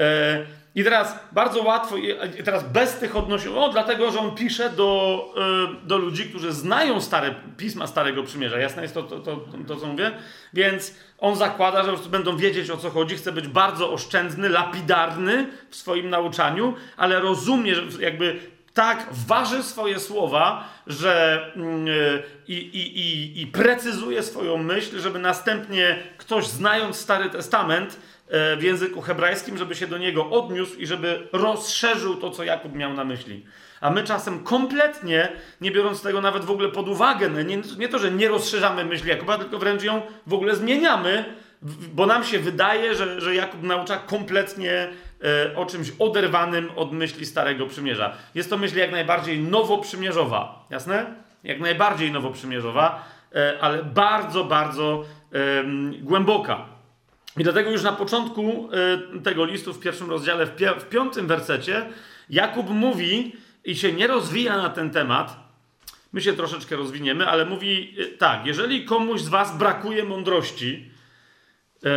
E, 0.00 0.46
i 0.74 0.84
teraz 0.84 1.18
bardzo 1.32 1.62
łatwo, 1.62 1.96
i 1.96 2.42
teraz 2.44 2.64
bez 2.72 2.98
tych 2.98 3.16
odnośników, 3.16 3.58
o, 3.58 3.68
dlatego, 3.68 4.10
że 4.10 4.18
on 4.18 4.34
pisze 4.34 4.70
do, 4.70 5.34
y, 5.82 5.86
do 5.86 5.98
ludzi, 5.98 6.24
którzy 6.24 6.52
znają 6.52 7.00
stare 7.00 7.34
pisma 7.56 7.86
Starego 7.86 8.22
Przymierza. 8.22 8.58
Jasne 8.58 8.82
jest 8.82 8.94
to, 8.94 9.02
to, 9.02 9.20
to, 9.20 9.40
to, 9.68 9.76
co 9.76 9.86
mówię? 9.86 10.10
Więc 10.52 10.94
on 11.18 11.36
zakłada, 11.36 11.84
że 11.84 12.08
będą 12.08 12.36
wiedzieć 12.36 12.70
o 12.70 12.76
co 12.76 12.90
chodzi, 12.90 13.16
chce 13.16 13.32
być 13.32 13.48
bardzo 13.48 13.92
oszczędny, 13.92 14.48
lapidarny 14.48 15.46
w 15.70 15.76
swoim 15.76 16.10
nauczaniu, 16.10 16.74
ale 16.96 17.20
rozumie, 17.20 17.74
że 17.74 18.02
jakby 18.02 18.40
tak 18.74 19.06
waży 19.26 19.62
swoje 19.62 20.00
słowa, 20.00 20.68
że 20.86 21.44
yy, 21.86 22.22
i, 22.48 22.54
i, 22.54 23.42
i 23.42 23.46
precyzuje 23.46 24.22
swoją 24.22 24.56
myśl, 24.56 25.00
żeby 25.00 25.18
następnie 25.18 25.98
ktoś 26.18 26.46
znając 26.46 26.96
Stary 26.96 27.30
Testament 27.30 27.98
w 28.28 28.62
języku 28.62 29.00
hebrajskim, 29.00 29.58
żeby 29.58 29.74
się 29.74 29.86
do 29.86 29.98
niego 29.98 30.30
odniósł 30.30 30.76
i 30.78 30.86
żeby 30.86 31.28
rozszerzył 31.32 32.16
to, 32.16 32.30
co 32.30 32.44
Jakub 32.44 32.74
miał 32.74 32.94
na 32.94 33.04
myśli. 33.04 33.46
A 33.80 33.90
my 33.90 34.04
czasem 34.04 34.44
kompletnie, 34.44 35.28
nie 35.60 35.70
biorąc 35.70 36.02
tego 36.02 36.20
nawet 36.20 36.44
w 36.44 36.50
ogóle 36.50 36.68
pod 36.68 36.88
uwagę, 36.88 37.28
no 37.28 37.42
nie, 37.42 37.58
nie 37.78 37.88
to, 37.88 37.98
że 37.98 38.10
nie 38.10 38.28
rozszerzamy 38.28 38.84
myśli 38.84 39.08
Jakuba, 39.08 39.38
tylko 39.38 39.58
wręcz 39.58 39.82
ją 39.82 40.02
w 40.26 40.34
ogóle 40.34 40.56
zmieniamy, 40.56 41.24
bo 41.92 42.06
nam 42.06 42.24
się 42.24 42.38
wydaje, 42.38 42.94
że, 42.94 43.20
że 43.20 43.34
Jakub 43.34 43.62
naucza 43.62 43.96
kompletnie 43.96 44.88
e, 45.52 45.56
o 45.56 45.66
czymś 45.66 45.92
oderwanym 45.98 46.70
od 46.76 46.92
myśli 46.92 47.26
Starego 47.26 47.66
Przymierza. 47.66 48.16
Jest 48.34 48.50
to 48.50 48.56
myśl 48.56 48.78
jak 48.78 48.92
najbardziej 48.92 49.38
nowoprzymierzowa, 49.38 50.66
jasne? 50.70 51.14
Jak 51.44 51.60
najbardziej 51.60 52.12
nowoprzymierzowa, 52.12 53.04
e, 53.34 53.58
ale 53.60 53.82
bardzo, 53.82 54.44
bardzo 54.44 55.04
e, 55.32 55.64
głęboka. 56.02 56.73
I 57.38 57.44
dlatego 57.44 57.70
już 57.70 57.82
na 57.82 57.92
początku 57.92 58.68
y, 59.16 59.20
tego 59.20 59.44
listu, 59.44 59.74
w 59.74 59.80
pierwszym 59.80 60.10
rozdziale, 60.10 60.46
w, 60.46 60.50
w 60.78 60.88
piątym 60.88 61.26
wersecie, 61.26 61.86
Jakub 62.30 62.70
mówi 62.70 63.36
i 63.64 63.76
się 63.76 63.92
nie 63.92 64.06
rozwija 64.06 64.56
na 64.56 64.70
ten 64.70 64.90
temat. 64.90 65.36
My 66.12 66.20
się 66.20 66.32
troszeczkę 66.32 66.76
rozwiniemy, 66.76 67.26
ale 67.26 67.44
mówi 67.44 67.94
y, 68.00 68.06
tak: 68.18 68.46
jeżeli 68.46 68.84
komuś 68.84 69.20
z 69.20 69.28
Was 69.28 69.58
brakuje 69.58 70.04
mądrości, 70.04 70.90
y, 71.76 71.88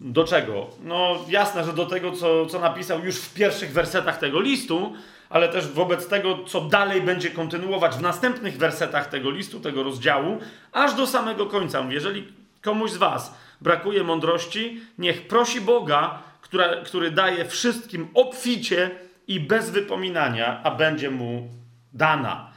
do 0.00 0.24
czego? 0.24 0.70
No, 0.80 1.24
jasne, 1.28 1.64
że 1.64 1.72
do 1.72 1.86
tego, 1.86 2.12
co, 2.12 2.46
co 2.46 2.60
napisał 2.60 3.04
już 3.04 3.16
w 3.16 3.34
pierwszych 3.34 3.72
wersetach 3.72 4.18
tego 4.18 4.40
listu, 4.40 4.92
ale 5.30 5.48
też 5.48 5.68
wobec 5.68 6.08
tego, 6.08 6.44
co 6.44 6.60
dalej 6.60 7.02
będzie 7.02 7.30
kontynuować 7.30 7.94
w 7.96 8.00
następnych 8.00 8.56
wersetach 8.56 9.08
tego 9.08 9.30
listu, 9.30 9.60
tego 9.60 9.82
rozdziału, 9.82 10.38
aż 10.72 10.94
do 10.94 11.06
samego 11.06 11.46
końca. 11.46 11.86
Jeżeli 11.90 12.32
komuś 12.62 12.90
z 12.90 12.96
Was 12.96 13.34
brakuje 13.62 14.04
mądrości, 14.04 14.80
niech 14.98 15.28
prosi 15.28 15.60
Boga, 15.60 16.22
która, 16.40 16.76
który 16.84 17.10
daje 17.10 17.44
wszystkim 17.44 18.08
obficie 18.14 18.90
i 19.28 19.40
bez 19.40 19.70
wypominania, 19.70 20.60
a 20.64 20.70
będzie 20.70 21.10
mu 21.10 21.48
dana. 21.92 22.52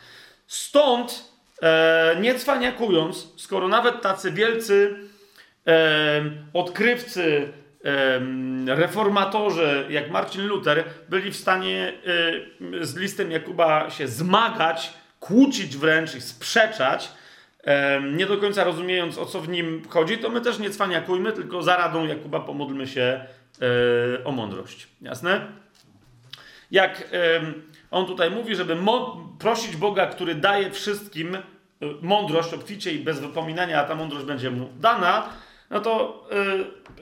Stąd, 0.47 1.31
e, 1.61 2.15
nie 2.21 2.35
cwaniakując, 2.35 3.27
skoro 3.37 3.67
nawet 3.67 4.01
tacy 4.01 4.31
wielcy 4.31 4.95
e, 5.67 6.21
odkrywcy, 6.53 7.53
e, 7.85 8.75
reformatorzy 8.75 9.85
jak 9.89 10.11
Marcin 10.11 10.47
Luther 10.47 10.83
byli 11.09 11.31
w 11.31 11.35
stanie 11.35 11.93
e, 12.81 12.85
z 12.85 12.95
listem 12.95 13.31
Jakuba 13.31 13.89
się 13.89 14.07
zmagać, 14.07 14.93
kłócić 15.19 15.77
wręcz 15.77 16.15
i 16.15 16.21
sprzeczać, 16.21 17.11
nie 18.13 18.25
do 18.25 18.37
końca 18.37 18.63
rozumiejąc, 18.63 19.17
o 19.17 19.25
co 19.25 19.41
w 19.41 19.49
nim 19.49 19.81
chodzi, 19.89 20.17
to 20.17 20.29
my 20.29 20.41
też 20.41 20.59
nie 20.59 20.69
cwaniakujmy, 20.69 21.31
tylko 21.31 21.63
za 21.63 21.77
radą 21.77 22.05
Jakuba 22.05 22.39
pomódlmy 22.39 22.87
się 22.87 23.25
e, 24.21 24.23
o 24.23 24.31
mądrość. 24.31 24.87
Jasne? 25.01 25.47
Jak 26.71 27.09
on 27.91 28.05
tutaj 28.05 28.31
mówi, 28.31 28.55
żeby 28.55 28.77
prosić 29.39 29.75
Boga, 29.75 30.07
który 30.07 30.35
daje 30.35 30.71
wszystkim 30.71 31.35
e, 31.35 31.41
mądrość 32.01 32.53
obficie 32.53 32.91
i 32.91 32.99
bez 32.99 33.19
wypominania, 33.19 33.81
a 33.81 33.83
ta 33.83 33.95
mądrość 33.95 34.25
będzie 34.25 34.51
mu 34.51 34.69
dana, 34.79 35.29
no 35.69 35.79
to 35.79 36.23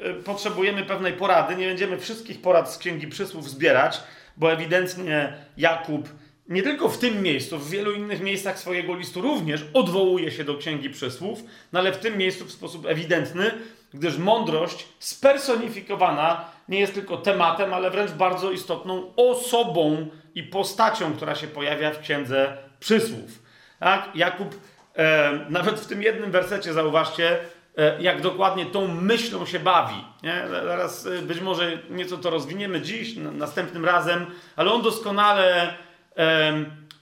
y, 0.09 0.13
potrzebujemy 0.13 0.83
pewnej 0.83 1.13
porady. 1.13 1.55
Nie 1.55 1.67
będziemy 1.67 1.97
wszystkich 1.97 2.41
porad 2.41 2.73
z 2.73 2.77
Księgi 2.77 3.07
Przysłów 3.07 3.49
zbierać, 3.49 4.01
bo 4.37 4.51
ewidentnie 4.51 5.33
Jakub 5.57 6.09
nie 6.49 6.63
tylko 6.63 6.89
w 6.89 6.97
tym 6.97 7.21
miejscu, 7.21 7.59
w 7.59 7.69
wielu 7.69 7.91
innych 7.91 8.21
miejscach 8.21 8.59
swojego 8.59 8.95
listu 8.95 9.21
również 9.21 9.65
odwołuje 9.73 10.31
się 10.31 10.43
do 10.43 10.57
Księgi 10.57 10.89
Przysłów, 10.89 11.39
no 11.73 11.79
ale 11.79 11.91
w 11.91 11.97
tym 11.97 12.17
miejscu 12.17 12.45
w 12.45 12.51
sposób 12.51 12.85
ewidentny, 12.85 13.51
gdyż 13.93 14.17
mądrość 14.17 14.85
spersonifikowana 14.99 16.45
nie 16.69 16.79
jest 16.79 16.93
tylko 16.93 17.17
tematem, 17.17 17.73
ale 17.73 17.91
wręcz 17.91 18.11
bardzo 18.11 18.51
istotną 18.51 19.13
osobą 19.15 20.07
i 20.35 20.43
postacią, 20.43 21.13
która 21.13 21.35
się 21.35 21.47
pojawia 21.47 21.91
w 21.91 21.99
Księdze 21.99 22.57
Przysłów. 22.79 23.43
Tak? 23.79 24.09
Jakub 24.15 24.55
e, 24.95 25.39
nawet 25.49 25.79
w 25.79 25.87
tym 25.87 26.03
jednym 26.03 26.31
wersecie, 26.31 26.73
zauważcie, 26.73 27.39
e, 27.77 28.01
jak 28.01 28.21
dokładnie 28.21 28.65
tą 28.65 28.87
myślą 28.87 29.45
się 29.45 29.59
bawi. 29.59 30.05
Nie? 30.23 30.43
Zaraz 30.49 31.05
e, 31.05 31.21
być 31.21 31.41
może 31.41 31.77
nieco 31.89 32.17
to 32.17 32.29
rozwiniemy 32.29 32.81
dziś, 32.81 33.15
następnym 33.15 33.85
razem, 33.85 34.25
ale 34.55 34.71
on 34.71 34.81
doskonale 34.81 35.73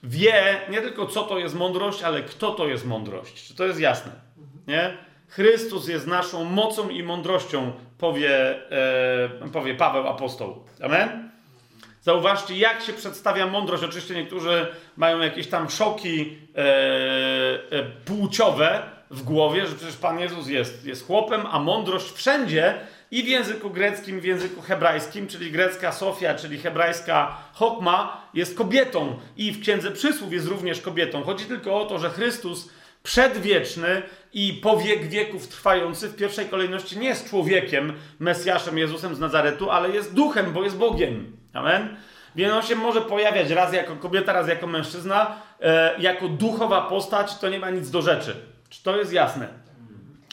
wie 0.02 0.60
nie 0.68 0.80
tylko 0.80 1.06
co 1.06 1.22
to 1.22 1.38
jest 1.38 1.54
mądrość, 1.54 2.02
ale 2.02 2.22
kto 2.22 2.50
to 2.50 2.68
jest 2.68 2.86
mądrość. 2.86 3.48
Czy 3.48 3.54
to 3.54 3.64
jest 3.64 3.80
jasne? 3.80 4.12
Nie? 4.66 4.96
Chrystus 5.28 5.88
jest 5.88 6.06
naszą 6.06 6.44
mocą 6.44 6.88
i 6.88 7.02
mądrością, 7.02 7.72
powie, 7.98 8.62
powie 9.52 9.74
Paweł 9.74 10.08
apostoł. 10.08 10.64
Amen? 10.82 11.32
Zauważcie, 12.02 12.56
jak 12.56 12.82
się 12.82 12.92
przedstawia 12.92 13.46
mądrość. 13.46 13.84
Oczywiście 13.84 14.14
niektórzy 14.14 14.66
mają 14.96 15.20
jakieś 15.20 15.46
tam 15.46 15.70
szoki 15.70 16.38
e, 16.56 16.60
e, 17.70 17.82
płciowe 18.04 18.82
w 19.10 19.22
głowie, 19.22 19.66
że 19.66 19.76
przecież 19.76 19.96
Pan 19.96 20.18
Jezus 20.18 20.48
jest, 20.48 20.86
jest 20.86 21.06
chłopem, 21.06 21.46
a 21.50 21.58
mądrość 21.58 22.12
wszędzie 22.12 22.74
i 23.12 23.22
w 23.22 23.28
języku 23.28 23.70
greckim, 23.70 24.20
w 24.20 24.24
języku 24.24 24.62
hebrajskim, 24.62 25.26
czyli 25.26 25.50
grecka 25.50 25.92
Sofia, 25.92 26.34
czyli 26.34 26.58
hebrajska 26.58 27.36
Chokma, 27.52 28.22
jest 28.34 28.56
kobietą 28.56 29.18
i 29.36 29.52
w 29.52 29.60
Księdze 29.60 29.90
Przysłów 29.90 30.32
jest 30.32 30.46
również 30.46 30.80
kobietą. 30.80 31.22
Chodzi 31.22 31.44
tylko 31.44 31.80
o 31.80 31.84
to, 31.84 31.98
że 31.98 32.10
Chrystus 32.10 32.68
przedwieczny 33.02 34.02
i 34.32 34.52
po 34.62 34.76
wiek 34.76 35.08
wieków 35.08 35.48
trwający 35.48 36.08
w 36.08 36.16
pierwszej 36.16 36.46
kolejności 36.46 36.98
nie 36.98 37.08
jest 37.08 37.30
człowiekiem, 37.30 37.92
Mesjaszem, 38.18 38.78
Jezusem 38.78 39.14
z 39.14 39.18
Nazaretu, 39.18 39.70
ale 39.70 39.90
jest 39.90 40.14
duchem, 40.14 40.52
bo 40.52 40.64
jest 40.64 40.76
Bogiem. 40.76 41.36
Amen? 41.52 41.96
Więc 42.36 42.52
on 42.52 42.62
się 42.62 42.76
może 42.76 43.00
pojawiać 43.00 43.50
raz 43.50 43.72
jako 43.72 43.96
kobieta, 43.96 44.32
raz 44.32 44.48
jako 44.48 44.66
mężczyzna, 44.66 45.36
e, 45.60 45.94
jako 45.98 46.28
duchowa 46.28 46.80
postać, 46.80 47.38
to 47.38 47.48
nie 47.48 47.58
ma 47.58 47.70
nic 47.70 47.90
do 47.90 48.02
rzeczy. 48.02 48.36
Czy 48.68 48.82
to 48.82 48.96
jest 48.96 49.12
jasne? 49.12 49.48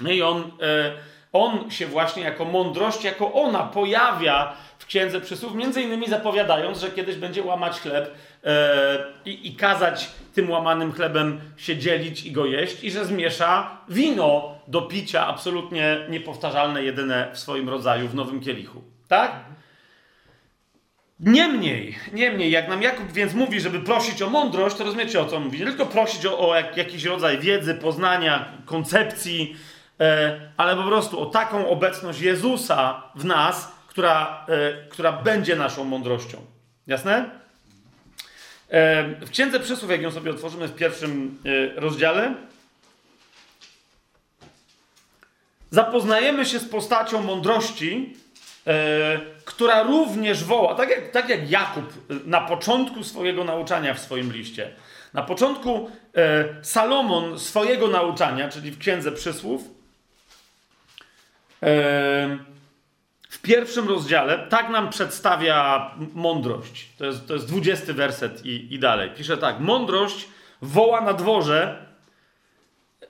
I 0.10 0.22
on, 0.22 0.52
e, 0.62 0.92
on 1.34 1.72
się 1.72 1.88
właśnie 1.88 2.24
jako 2.24 2.46
mądrość, 2.46 3.04
jako 3.04 3.34
ona 3.34 3.64
pojawia 3.64 4.54
w 4.80 4.86
Księdze 4.86 5.22
Przysłów, 5.22 5.56
między 5.56 5.82
innymi 5.82 6.08
zapowiadając, 6.08 6.80
że 6.80 6.92
kiedyś 6.92 7.16
będzie 7.16 7.44
łamać 7.44 7.80
chleb 7.80 8.16
e, 8.44 8.98
i, 9.26 9.56
kazać 9.56 10.10
tym 10.34 10.50
łamanym 10.50 10.92
chlebem 10.92 11.42
się 11.58 11.78
dzielić 11.78 12.26
i 12.26 12.32
go 12.32 12.46
jeść 12.46 12.84
i 12.84 12.92
że 12.92 13.06
zmiesza 13.06 13.78
wino 13.90 14.56
do 14.68 14.82
picia 14.82 15.28
absolutnie 15.28 15.98
niepowtarzalne, 16.10 16.84
jedyne 16.84 17.30
w 17.34 17.40
swoim 17.40 17.70
rodzaju 17.70 18.08
w 18.08 18.16
nowym 18.16 18.40
kielichu. 18.40 18.84
Tak? 19.08 19.32
Niemniej, 21.20 21.98
niemniej, 22.14 22.52
jak 22.52 22.68
nam 22.68 22.82
Jakub 22.82 23.12
więc 23.12 23.34
mówi, 23.34 23.62
żeby 23.62 23.80
prosić 23.80 24.22
o 24.22 24.30
mądrość, 24.30 24.76
to 24.76 24.84
rozumiecie 24.84 25.22
o 25.22 25.26
co 25.26 25.40
mówi. 25.40 25.60
Nie 25.60 25.66
tylko 25.66 25.86
prosić 25.86 26.26
o, 26.26 26.50
o 26.50 26.56
jak, 26.56 26.78
jakiś 26.78 27.04
rodzaj 27.04 27.40
wiedzy, 27.40 27.76
poznania, 27.76 28.46
koncepcji, 28.66 29.56
ale 30.58 30.76
po 30.76 30.84
prostu 30.84 31.20
o 31.20 31.26
taką 31.26 31.70
obecność 31.70 32.20
Jezusa 32.20 33.04
w 33.16 33.26
nas, 33.26 33.72
która, 33.88 34.46
e, 34.48 34.88
która 34.90 35.12
będzie 35.12 35.56
naszą 35.56 35.84
mądrością. 35.84 36.38
Jasne? 36.88 37.30
E, 38.70 39.04
w 39.26 39.30
Księdze 39.30 39.60
Przysłów, 39.60 39.92
jak 39.92 40.02
ją 40.02 40.12
sobie 40.12 40.32
otworzymy 40.32 40.68
w 40.68 40.76
pierwszym 40.76 41.38
e, 41.76 41.80
rozdziale, 41.80 42.34
zapoznajemy 45.72 46.46
się 46.46 46.60
z 46.60 46.70
postacią 46.70 47.22
mądrości, 47.22 48.18
e, 48.68 49.20
która 49.46 49.84
również 49.84 50.44
woła, 50.44 50.76
tak 50.76 50.90
jak, 50.90 51.12
tak 51.12 51.30
jak 51.30 51.52
Jakub 51.52 51.94
na 52.26 52.42
początku 52.42 53.04
swojego 53.04 53.44
nauczania 53.44 53.94
w 53.94 54.00
swoim 54.00 54.34
liście. 54.34 54.72
Na 55.14 55.22
początku 55.24 55.90
e, 56.16 56.46
Salomon 56.62 57.40
swojego 57.40 57.88
nauczania, 57.88 58.50
czyli 58.50 58.72
w 58.72 58.78
Księdze 58.78 59.12
Przysłów, 59.12 59.62
e, 59.62 59.79
w 63.30 63.42
pierwszym 63.42 63.88
rozdziale 63.88 64.48
tak 64.50 64.70
nam 64.70 64.90
przedstawia 64.90 65.92
mądrość. 66.14 66.90
To 66.98 67.06
jest, 67.06 67.28
to 67.28 67.34
jest 67.34 67.48
20 67.48 67.94
werset 67.94 68.46
i, 68.46 68.74
i 68.74 68.80
dalej. 68.80 69.10
Pisze 69.18 69.38
tak: 69.38 69.60
Mądrość 69.60 70.28
woła 70.62 71.02
na 71.02 71.14
dworze. 71.14 71.90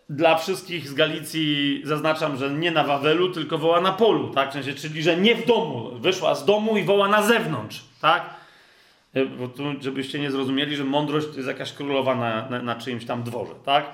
Dla 0.10 0.38
wszystkich 0.38 0.88
z 0.88 0.94
Galicji 0.94 1.82
zaznaczam, 1.86 2.38
że 2.38 2.50
nie 2.50 2.72
na 2.72 2.84
Wawelu, 2.84 3.30
tylko 3.34 3.58
woła 3.58 3.82
na 3.82 3.92
polu, 3.92 4.30
tak? 4.34 4.50
W 4.50 4.54
sensie, 4.54 4.74
czyli 4.74 5.04
że 5.04 5.18
nie 5.18 5.36
w 5.36 5.46
domu. 5.46 5.92
Wyszła 6.00 6.36
z 6.36 6.46
domu 6.46 6.78
i 6.78 6.84
woła 6.84 7.08
na 7.08 7.22
zewnątrz, 7.22 7.84
tak? 8.02 8.30
E, 9.14 9.26
bo 9.26 9.48
tu, 9.48 9.64
żebyście 9.82 10.20
nie 10.20 10.32
zrozumieli, 10.32 10.76
że 10.76 10.84
mądrość 10.84 11.28
to 11.28 11.36
jest 11.36 11.48
jakaś 11.48 11.74
królowa 11.74 12.16
na, 12.16 12.50
na, 12.50 12.62
na 12.62 12.76
czyimś 12.76 13.06
tam 13.06 13.24
dworze, 13.24 13.54
tak? 13.66 13.86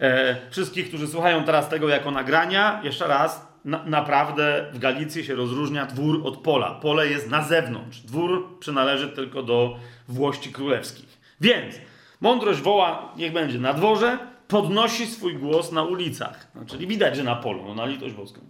E, 0.00 0.36
wszystkich, 0.50 0.88
którzy 0.88 1.08
słuchają 1.08 1.44
teraz 1.44 1.68
tego 1.68 1.88
jako 1.88 2.10
nagrania, 2.10 2.80
jeszcze 2.84 3.06
raz, 3.06 3.45
na, 3.66 3.84
naprawdę 3.84 4.70
w 4.72 4.78
Galicji 4.78 5.24
się 5.24 5.34
rozróżnia 5.34 5.86
dwór 5.86 6.20
od 6.24 6.36
pola. 6.36 6.74
Pole 6.74 7.08
jest 7.08 7.30
na 7.30 7.42
zewnątrz. 7.42 8.00
Dwór 8.00 8.58
przynależy 8.58 9.08
tylko 9.08 9.42
do 9.42 9.78
włości 10.08 10.52
królewskich. 10.52 11.18
Więc 11.40 11.74
mądrość 12.20 12.60
woła, 12.60 13.12
niech 13.16 13.32
będzie 13.32 13.58
na 13.58 13.72
dworze, 13.72 14.18
podnosi 14.48 15.06
swój 15.06 15.34
głos 15.34 15.72
na 15.72 15.82
ulicach. 15.82 16.46
No, 16.54 16.64
czyli 16.66 16.86
widać, 16.86 17.16
że 17.16 17.22
na 17.22 17.36
polu, 17.36 17.64
no, 17.66 17.74
na 17.74 17.86
litość 17.86 18.14
boską. 18.14 18.40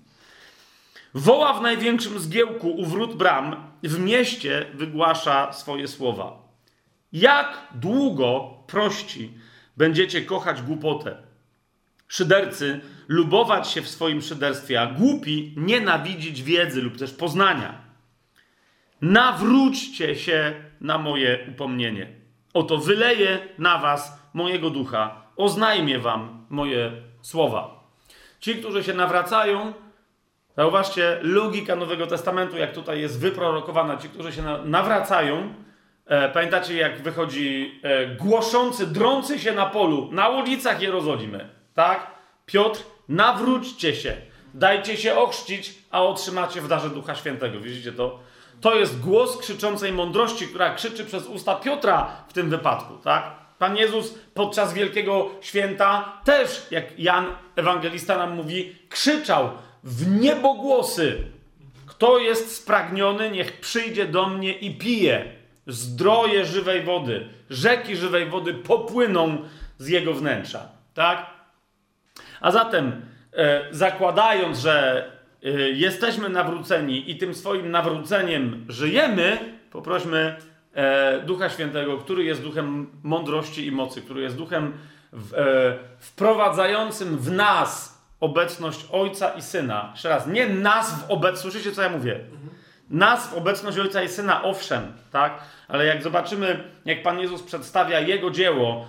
Woła 1.15 1.53
w 1.53 1.63
największym 1.63 2.19
zgiełku 2.19 2.71
u 2.71 2.87
wrót 2.87 3.15
bram, 3.15 3.57
w 3.83 3.99
mieście 3.99 4.67
wygłasza 4.75 5.53
swoje 5.53 5.89
słowa. 5.89 6.39
Jak 7.13 7.69
długo, 7.75 8.51
prości, 8.67 9.33
będziecie 9.77 10.23
kochać 10.23 10.63
głupotę? 10.63 11.17
Szydercy 12.09 12.81
lubować 13.09 13.71
się 13.71 13.83
w 13.83 13.89
swoim 13.89 14.23
szyderstwie, 14.23 14.81
a 14.81 14.87
głupi 14.87 15.55
nienawidzić 15.57 16.43
wiedzy 16.43 16.83
lub 16.83 16.97
też 16.97 17.13
poznania. 17.13 17.75
Nawróćcie 19.01 20.17
się 20.17 20.55
na 20.81 20.99
moje 20.99 21.47
upomnienie. 21.49 22.09
Oto 22.55 22.79
wyleję 22.79 23.39
na 23.59 23.79
was 23.79 24.23
mojego 24.35 24.71
ducha, 24.71 25.23
oznajmię 25.37 25.99
wam 25.99 26.47
moje 26.51 26.93
słowa. 27.23 27.85
Ci, 28.41 28.55
którzy 28.55 28.85
się 28.85 28.95
nawracają, 28.95 29.73
zauważcie, 30.57 31.19
logika 31.23 31.77
Nowego 31.77 32.07
Testamentu, 32.07 32.57
jak 32.57 32.73
tutaj 32.73 33.01
jest 33.01 33.21
wyprorokowana, 33.21 33.97
ci, 33.97 34.09
którzy 34.09 34.33
się 34.33 34.43
nawracają, 34.65 35.55
e, 36.07 36.29
pamiętacie, 36.29 36.77
jak 36.77 37.03
wychodzi 37.03 37.81
e, 37.83 38.07
głoszący, 38.07 38.87
drący 38.87 39.39
się 39.39 39.53
na 39.53 39.67
polu, 39.67 40.09
na 40.13 40.29
ulicach 40.29 40.83
Jerozolimy, 40.83 41.49
tak? 41.75 42.11
Piotr, 42.47 42.83
nawróćcie 43.09 43.95
się, 43.97 44.17
dajcie 44.55 44.97
się 44.97 45.19
ochrzcić, 45.19 45.75
a 45.91 46.03
otrzymacie 46.03 46.61
w 46.61 46.69
darze 46.69 46.91
Ducha 46.91 47.15
Świętego. 47.15 47.61
Widzicie 47.61 47.93
to? 47.93 48.21
To 48.61 48.75
jest 48.75 49.01
głos 49.01 49.37
krzyczącej 49.39 49.93
mądrości, 49.93 50.49
która 50.49 50.75
krzyczy 50.75 51.05
przez 51.05 51.27
usta 51.27 51.55
Piotra 51.55 52.25
w 52.29 52.33
tym 52.33 52.51
wypadku, 52.51 52.95
tak? 53.05 53.47
Pan 53.59 53.77
Jezus 53.77 54.15
podczas 54.35 54.75
Wielkiego 54.75 55.31
Święta 55.41 56.21
też, 56.25 56.67
jak 56.71 56.99
Jan 56.99 57.27
Ewangelista 57.57 58.19
nam 58.19 58.37
mówi, 58.37 58.77
krzyczał 58.89 59.51
w 59.85 60.21
niebogłosy. 60.21 61.19
Kto 61.87 62.19
jest 62.19 62.57
spragniony, 62.57 63.31
niech 63.31 63.61
przyjdzie 63.61 64.07
do 64.07 64.29
mnie 64.29 64.53
i 64.53 64.79
pije. 64.79 65.33
Zdroje 65.67 66.47
żywej 66.47 66.83
wody, 66.83 67.29
rzeki 67.51 67.97
żywej 67.97 68.27
wody 68.27 68.55
popłyną 68.55 69.39
z 69.79 69.89
jego 69.89 70.15
wnętrza. 70.15 70.69
Tak? 70.95 71.36
A 72.41 72.51
zatem, 72.51 73.03
e, 73.33 73.67
zakładając, 73.71 74.59
że 74.59 75.05
e, 75.45 75.51
jesteśmy 75.59 76.29
nawróceni 76.29 77.11
i 77.11 77.17
tym 77.17 77.35
swoim 77.35 77.71
nawróceniem 77.71 78.67
żyjemy, 78.69 79.39
poprośmy 79.71 80.37
e, 80.75 81.21
Ducha 81.21 81.49
Świętego, 81.49 81.99
który 81.99 82.25
jest 82.25 82.43
duchem 82.43 82.91
mądrości 83.03 83.67
i 83.67 83.73
mocy, 83.73 84.03
który 84.03 84.23
jest 84.23 84.37
duchem 84.37 84.73
wprowadzającym 85.99 87.19
w 87.19 87.33
nas 87.33 88.03
obecność 88.21 88.87
Ojca 88.93 89.31
i 89.31 89.43
Syna. 89.43 89.89
Jeszcze 89.93 90.09
raz, 90.09 90.27
nie 90.27 90.47
nas 90.47 91.01
w 91.01 91.11
obecność, 91.11 91.43
słyszycie 91.43 91.73
co 91.73 91.83
ja 91.83 91.89
mówię? 91.89 92.21
Nas 92.91 93.27
w 93.27 93.35
obecność 93.35 93.79
Ojca 93.79 94.03
i 94.03 94.09
Syna, 94.09 94.43
owszem, 94.43 94.93
tak? 95.13 95.39
Ale 95.69 95.87
jak 95.87 96.03
zobaczymy, 96.03 96.65
jak 96.85 97.03
Pan 97.03 97.19
Jezus 97.19 97.43
przedstawia 97.43 98.01
Jego 98.01 98.31
dzieło 98.31 98.87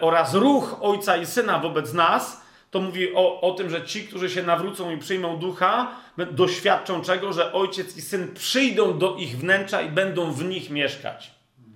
oraz 0.00 0.34
ruch 0.34 0.76
Ojca 0.80 1.16
i 1.16 1.26
Syna 1.26 1.58
wobec 1.58 1.92
nas, 1.92 2.47
to 2.70 2.80
mówi 2.80 3.14
o, 3.14 3.40
o 3.40 3.52
tym, 3.52 3.70
że 3.70 3.84
ci, 3.84 4.04
którzy 4.04 4.30
się 4.30 4.42
nawrócą 4.42 4.90
i 4.90 4.98
przyjmą 4.98 5.36
ducha, 5.36 5.90
doświadczą 6.30 7.02
czego, 7.02 7.32
że 7.32 7.52
ojciec 7.52 7.96
i 7.96 8.02
syn 8.02 8.34
przyjdą 8.34 8.98
do 8.98 9.16
ich 9.16 9.38
wnętrza 9.38 9.80
i 9.80 9.88
będą 9.88 10.32
w 10.32 10.44
nich 10.44 10.70
mieszkać. 10.70 11.30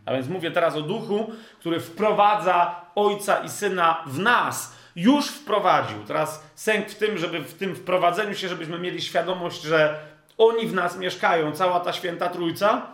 A 0.07 0.13
więc 0.13 0.29
mówię 0.29 0.51
teraz 0.51 0.77
o 0.77 0.83
duchu, 0.83 1.33
który 1.59 1.81
wprowadza 1.81 2.81
ojca 2.95 3.39
i 3.39 3.49
syna 3.49 4.05
w 4.07 4.19
nas. 4.19 4.77
Już 4.97 5.27
wprowadził. 5.27 5.99
Teraz 6.07 6.45
sęk 6.55 6.89
w 6.89 6.95
tym, 6.95 7.19
żeby 7.19 7.41
w 7.41 7.55
tym 7.55 7.77
wprowadzeniu 7.77 8.35
się, 8.35 8.49
żebyśmy 8.49 8.79
mieli 8.79 9.03
świadomość, 9.03 9.63
że 9.63 9.99
oni 10.39 10.67
w 10.67 10.75
nas 10.75 10.99
mieszkają, 10.99 11.53
cała 11.53 11.81
ta 11.81 11.93
święta 11.93 12.29
trójca, 12.29 12.87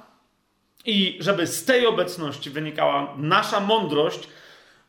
i 0.85 1.19
żeby 1.21 1.47
z 1.47 1.65
tej 1.65 1.87
obecności 1.87 2.51
wynikała 2.51 3.15
nasza 3.17 3.61
mądrość, 3.61 4.29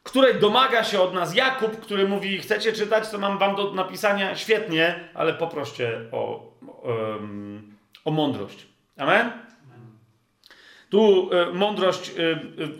której 0.03 0.39
domaga 0.39 0.83
się 0.83 1.01
od 1.01 1.13
nas 1.13 1.35
Jakub, 1.35 1.79
który 1.79 2.07
mówi: 2.07 2.39
Chcecie 2.39 2.73
czytać, 2.73 3.09
to 3.09 3.17
mam 3.17 3.37
wam 3.37 3.55
do 3.55 3.73
napisania 3.73 4.35
świetnie, 4.35 5.09
ale 5.13 5.33
poproście 5.33 6.01
o, 6.11 6.51
o 8.05 8.11
mądrość. 8.11 8.67
Amen? 8.97 9.31
Tu 10.89 11.29
y, 11.33 11.53
mądrość 11.53 12.09
y, 12.09 12.21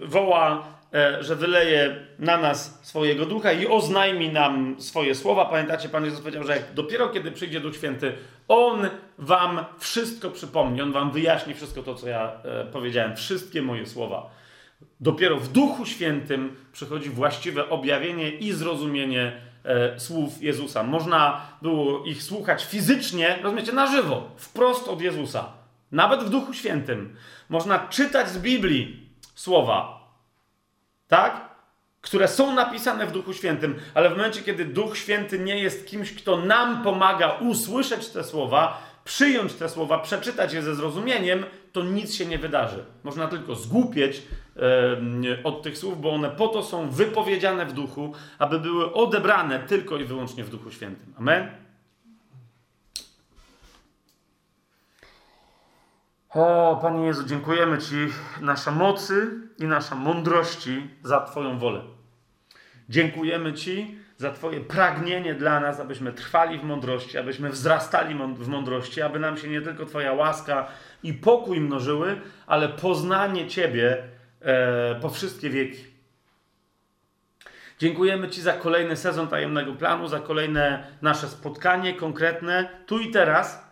y, 0.03 0.07
woła, 0.07 0.79
że 1.19 1.35
wyleje 1.35 1.95
na 2.19 2.37
nas 2.37 2.79
swojego 2.81 3.25
ducha 3.25 3.51
i 3.51 3.67
oznajmi 3.67 4.29
nam 4.29 4.75
swoje 4.81 5.15
słowa. 5.15 5.45
Pamiętacie, 5.45 5.89
Pan 5.89 6.05
Jezus 6.05 6.19
powiedział, 6.19 6.43
że 6.43 6.63
dopiero 6.75 7.09
kiedy 7.09 7.31
przyjdzie 7.31 7.59
Duch 7.59 7.75
Święty, 7.75 8.13
On 8.47 8.89
wam 9.17 9.65
wszystko 9.79 10.29
przypomni, 10.29 10.81
On 10.81 10.91
wam 10.91 11.11
wyjaśni 11.11 11.53
wszystko 11.53 11.83
to, 11.83 11.95
co 11.95 12.07
ja 12.07 12.31
powiedziałem, 12.71 13.15
wszystkie 13.15 13.61
moje 13.61 13.85
słowa. 13.85 14.29
Dopiero 14.99 15.37
w 15.37 15.47
Duchu 15.47 15.85
Świętym 15.85 16.55
przychodzi 16.71 17.09
właściwe 17.09 17.69
objawienie 17.69 18.29
i 18.29 18.51
zrozumienie 18.51 19.41
e, 19.63 19.99
słów 19.99 20.43
Jezusa. 20.43 20.83
Można 20.83 21.41
było 21.61 22.05
ich 22.05 22.23
słuchać 22.23 22.65
fizycznie, 22.65 23.39
rozumiecie, 23.43 23.71
na 23.71 23.87
żywo, 23.87 24.31
wprost 24.37 24.87
od 24.87 25.01
Jezusa. 25.01 25.53
Nawet 25.91 26.23
w 26.23 26.29
Duchu 26.29 26.53
Świętym. 26.53 27.15
Można 27.49 27.79
czytać 27.79 28.29
z 28.29 28.37
Biblii 28.37 29.09
słowa. 29.35 29.99
Tak? 31.07 31.49
które 32.01 32.27
są 32.27 32.53
napisane 32.53 33.07
w 33.07 33.11
Duchu 33.11 33.33
Świętym, 33.33 33.75
ale 33.93 34.09
w 34.09 34.17
momencie, 34.17 34.41
kiedy 34.41 34.65
Duch 34.65 34.97
Święty 34.97 35.39
nie 35.39 35.59
jest 35.59 35.87
kimś, 35.87 36.13
kto 36.13 36.37
nam 36.37 36.83
pomaga 36.83 37.31
usłyszeć 37.31 38.07
te 38.07 38.23
słowa, 38.23 38.83
przyjąć 39.03 39.53
te 39.53 39.69
słowa, 39.69 39.99
przeczytać 39.99 40.53
je 40.53 40.61
ze 40.61 40.75
zrozumieniem, 40.75 41.45
to 41.71 41.83
nic 41.83 42.15
się 42.15 42.25
nie 42.25 42.37
wydarzy. 42.37 42.85
Można 43.03 43.27
tylko 43.27 43.55
zgłupieć 43.55 44.21
od 45.43 45.61
tych 45.61 45.77
słów, 45.77 46.01
bo 46.01 46.11
one 46.11 46.29
po 46.29 46.47
to 46.47 46.63
są 46.63 46.89
wypowiedziane 46.89 47.65
w 47.65 47.73
duchu, 47.73 48.13
aby 48.39 48.59
były 48.59 48.93
odebrane 48.93 49.59
tylko 49.59 49.97
i 49.97 50.05
wyłącznie 50.05 50.43
w 50.43 50.49
Duchu 50.49 50.71
Świętym. 50.71 51.13
Amen? 51.17 51.49
O, 56.29 56.79
Panie 56.81 57.05
Jezu, 57.05 57.25
dziękujemy 57.25 57.77
Ci, 57.77 57.95
nasza 58.41 58.71
mocy 58.71 59.31
i 59.59 59.65
nasza 59.65 59.95
mądrości 59.95 60.89
za 61.03 61.21
Twoją 61.21 61.59
wolę. 61.59 61.81
Dziękujemy 62.89 63.53
Ci 63.53 63.99
za 64.17 64.31
Twoje 64.31 64.59
pragnienie 64.59 65.33
dla 65.33 65.59
nas, 65.59 65.79
abyśmy 65.79 66.13
trwali 66.13 66.59
w 66.59 66.63
mądrości, 66.63 67.17
abyśmy 67.17 67.49
wzrastali 67.49 68.15
w 68.35 68.47
mądrości, 68.47 69.01
aby 69.01 69.19
nam 69.19 69.37
się 69.37 69.47
nie 69.47 69.61
tylko 69.61 69.85
Twoja 69.85 70.13
łaska 70.13 70.67
i 71.03 71.13
pokój 71.13 71.59
mnożyły, 71.59 72.21
ale 72.47 72.69
poznanie 72.69 73.47
Ciebie 73.47 74.03
e, 74.41 74.95
po 75.01 75.09
wszystkie 75.09 75.49
wieki. 75.49 75.83
Dziękujemy 77.79 78.29
Ci 78.29 78.41
za 78.41 78.53
kolejny 78.53 78.97
sezon 78.97 79.27
tajemnego 79.27 79.73
planu, 79.73 80.07
za 80.07 80.19
kolejne 80.19 80.87
nasze 81.01 81.27
spotkanie 81.27 81.93
konkretne 81.93 82.69
tu 82.85 82.99
i 82.99 83.11
teraz. 83.11 83.69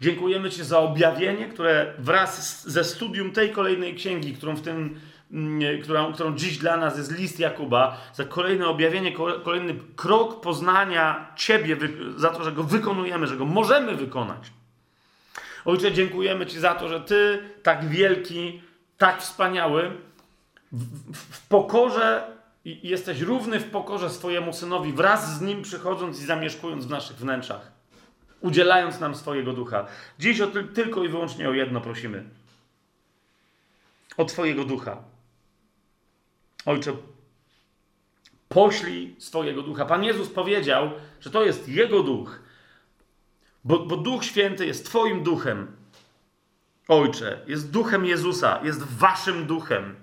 Dziękujemy 0.00 0.50
Ci 0.50 0.64
za 0.64 0.78
objawienie, 0.78 1.48
które 1.48 1.94
wraz 1.98 2.62
ze 2.68 2.84
studium 2.84 3.32
tej 3.32 3.50
kolejnej 3.50 3.94
księgi, 3.94 4.34
którą 4.34 4.56
w 4.56 4.62
tym 4.62 5.00
Mm, 5.30 5.82
którą, 5.82 6.12
którą 6.12 6.36
dziś 6.36 6.58
dla 6.58 6.76
nas 6.76 6.98
jest 6.98 7.18
list 7.18 7.40
Jakuba, 7.40 8.00
za 8.14 8.24
kolejne 8.24 8.68
objawienie, 8.68 9.12
kolejny 9.44 9.74
krok 9.96 10.40
poznania 10.40 11.32
Ciebie, 11.36 11.76
za 12.16 12.30
to, 12.30 12.44
że 12.44 12.52
go 12.52 12.64
wykonujemy, 12.64 13.26
że 13.26 13.36
go 13.36 13.44
możemy 13.44 13.94
wykonać. 13.96 14.52
Ojcze, 15.64 15.92
dziękujemy 15.92 16.46
Ci 16.46 16.60
za 16.60 16.74
to, 16.74 16.88
że 16.88 17.00
Ty, 17.00 17.42
tak 17.62 17.88
wielki, 17.88 18.62
tak 18.98 19.22
wspaniały, 19.22 19.96
w, 20.72 21.14
w, 21.14 21.46
pokorze 21.48 22.38
i 22.64 22.88
jesteś 22.88 23.20
równy 23.20 23.60
w 23.60 23.70
pokorze 23.70 24.10
swojemu 24.10 24.52
synowi, 24.52 24.92
wraz 24.92 25.38
z 25.38 25.40
nim 25.40 25.62
przychodząc 25.62 26.20
i 26.20 26.24
zamieszkując 26.24 26.86
w 26.86 26.90
naszych 26.90 27.16
wnętrzach, 27.16 27.72
udzielając 28.40 29.00
nam 29.00 29.14
swojego 29.14 29.52
ducha. 29.52 29.86
Dziś 30.18 30.40
o, 30.40 30.46
tylko 30.74 31.04
i 31.04 31.08
wyłącznie 31.08 31.48
o 31.48 31.52
jedno 31.52 31.80
prosimy: 31.80 32.24
o 34.16 34.24
Twojego 34.24 34.64
ducha. 34.64 34.96
Ojcze, 36.66 36.92
poślij 38.48 39.16
swojego 39.18 39.62
ducha. 39.62 39.84
Pan 39.84 40.04
Jezus 40.04 40.28
powiedział, 40.28 40.90
że 41.20 41.30
to 41.30 41.44
jest 41.44 41.68
Jego 41.68 42.02
duch, 42.02 42.40
bo, 43.64 43.78
bo 43.78 43.96
Duch 43.96 44.24
Święty 44.24 44.66
jest 44.66 44.86
Twoim 44.86 45.22
duchem. 45.22 45.77
Ojcze, 46.88 47.40
jest 47.46 47.70
duchem 47.70 48.04
Jezusa, 48.04 48.60
jest 48.62 48.98
Waszym 48.98 49.46
duchem. 49.46 49.96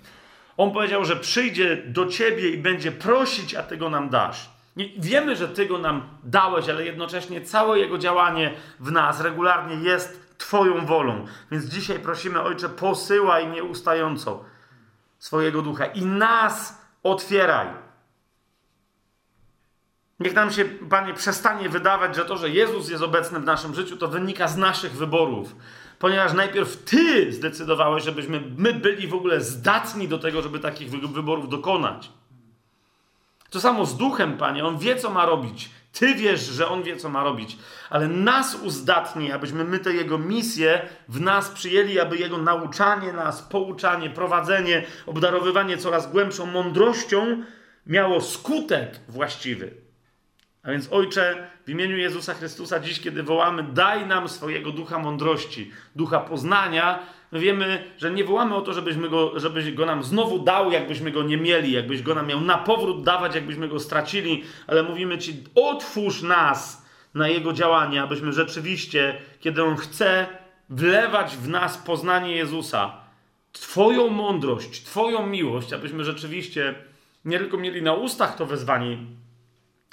On 0.58 0.72
powiedział, 0.72 1.06
że 1.06 1.16
przyjdzie 1.16 1.78
do 1.78 2.06
Ciebie 2.06 2.50
i 2.50 2.58
będzie 2.58 2.92
prosić, 2.92 3.56
a 3.56 3.64
Ty 3.64 3.78
go 3.78 3.90
nam 3.90 4.10
dasz. 4.10 4.50
Wiemy, 4.98 5.36
że 5.36 5.48
Ty 5.48 5.66
go 5.66 5.78
nam 5.78 6.10
dałeś, 6.24 6.70
ale 6.70 6.86
jednocześnie 6.86 7.42
całe 7.42 7.80
Jego 7.80 7.98
działanie 7.98 8.54
w 8.80 8.92
nas 8.92 9.22
regularnie 9.22 9.76
jest 9.76 10.26
Twoją 10.38 10.86
wolą. 10.86 11.26
Więc 11.52 11.66
dzisiaj 11.66 12.00
prosimy, 12.00 12.42
Ojcze, 12.42 12.70
posyłaj 12.70 13.48
nieustająco 13.48 14.44
swojego 15.20 15.62
ducha 15.62 15.86
i 15.86 16.06
nas 16.06 16.82
otwieraj. 17.04 17.68
Niech 20.20 20.34
nam 20.34 20.52
się, 20.52 20.66
Panie, 20.66 21.14
przestanie 21.14 21.70
wydawać, 21.70 22.16
że 22.16 22.26
to, 22.26 22.38
że 22.38 22.50
Jezus 22.50 22.90
jest 22.90 23.04
obecny 23.04 23.40
w 23.40 23.46
naszym 23.46 23.76
życiu, 23.76 23.98
to 23.98 24.08
wynika 24.08 24.48
z 24.48 24.58
naszych 24.58 24.92
wyborów. 24.92 25.56
Ponieważ 26.00 26.34
najpierw 26.34 26.84
Ty 26.84 27.34
zdecydowałeś, 27.34 28.04
żebyśmy 28.04 28.42
my 28.58 28.74
byli 28.74 29.08
w 29.08 29.14
ogóle 29.14 29.42
zdatni 29.42 30.08
do 30.08 30.20
tego, 30.20 30.42
żeby 30.42 30.60
takich 30.60 30.90
wyborów 30.90 31.50
dokonać. 31.50 32.10
To 33.50 33.62
samo 33.62 33.86
z 33.86 33.98
duchem, 33.98 34.38
Panie. 34.38 34.66
On 34.66 34.78
wie, 34.78 34.96
co 34.96 35.10
ma 35.10 35.26
robić. 35.26 35.70
Ty 36.00 36.16
wiesz, 36.16 36.42
że 36.42 36.68
On 36.68 36.84
wie, 36.84 36.98
co 36.98 37.10
ma 37.10 37.24
robić, 37.24 37.58
ale 37.90 38.08
nas 38.08 38.56
uzdatni, 38.56 39.32
abyśmy 39.32 39.64
my 39.64 39.80
tę 39.80 39.94
Jego 39.94 40.18
misję 40.18 40.82
w 41.10 41.22
nas 41.22 41.50
przyjęli, 41.50 42.00
aby 42.00 42.18
Jego 42.18 42.38
nauczanie 42.38 43.14
nas, 43.14 43.42
pouczanie, 43.42 44.10
prowadzenie, 44.10 44.86
obdarowywanie 45.06 45.78
coraz 45.78 46.12
głębszą 46.12 46.46
mądrością 46.46 47.44
miało 47.88 48.22
skutek 48.22 49.00
właściwy. 49.08 49.85
A 50.66 50.72
więc, 50.72 50.88
Ojcze, 50.92 51.48
w 51.66 51.70
imieniu 51.70 51.98
Jezusa 51.98 52.34
Chrystusa, 52.34 52.80
dziś, 52.80 53.02
kiedy 53.02 53.24
wołamy, 53.24 53.64
daj 53.64 54.06
nam 54.08 54.30
swojego 54.30 54.72
ducha 54.72 55.00
mądrości, 55.00 55.72
ducha 55.96 56.20
poznania, 56.20 57.00
my 57.32 57.40
wiemy, 57.40 57.92
że 57.98 58.12
nie 58.12 58.24
wołamy 58.24 58.56
o 58.56 58.62
to, 58.62 58.74
żebyśmy 58.74 59.10
go, 59.10 59.40
żebyś 59.40 59.72
go 59.72 59.86
nam 59.86 60.04
znowu 60.04 60.40
dał, 60.40 60.72
jakbyśmy 60.72 61.12
go 61.12 61.24
nie 61.24 61.38
mieli, 61.38 61.72
jakbyś 61.72 62.02
go 62.02 62.16
nam 62.16 62.28
miał 62.28 62.42
na 62.42 62.58
powrót 62.58 63.04
dawać, 63.04 63.36
jakbyśmy 63.36 63.68
go 63.68 63.80
stracili, 63.80 64.44
ale 64.68 64.84
mówimy 64.84 65.18
Ci, 65.18 65.44
otwórz 65.56 66.22
nas 66.22 66.86
na 67.14 67.28
Jego 67.28 67.54
działanie, 67.54 68.02
abyśmy 68.04 68.34
rzeczywiście, 68.34 69.18
kiedy 69.40 69.64
On 69.64 69.76
chce 69.76 70.28
wlewać 70.70 71.38
w 71.38 71.50
nas 71.50 71.78
poznanie 71.78 72.36
Jezusa, 72.36 72.94
Twoją 73.52 74.10
mądrość, 74.10 74.84
Twoją 74.84 75.28
miłość, 75.28 75.74
abyśmy 75.74 76.04
rzeczywiście 76.04 76.76
nie 77.26 77.40
tylko 77.40 77.58
mieli 77.58 77.82
na 77.82 77.94
ustach 77.94 78.36
to 78.36 78.46
wezwanie, 78.46 78.98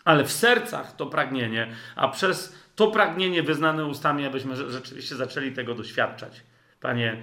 ale 0.04 0.24
w 0.24 0.32
sercach 0.32 0.96
to 0.96 1.06
pragnienie, 1.06 1.72
a 1.96 2.08
przez 2.08 2.56
to 2.76 2.90
pragnienie 2.90 3.42
wyznane 3.42 3.86
ustami, 3.86 4.26
abyśmy 4.26 4.70
rzeczywiście 4.70 5.16
zaczęli 5.16 5.52
tego 5.52 5.74
doświadczać. 5.74 6.42
Panie, 6.80 7.22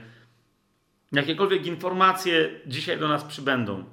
jakiekolwiek 1.11 1.65
informacje 1.65 2.49
dzisiaj 2.65 2.99
do 2.99 3.07
nas 3.07 3.23
przybędą, 3.23 3.83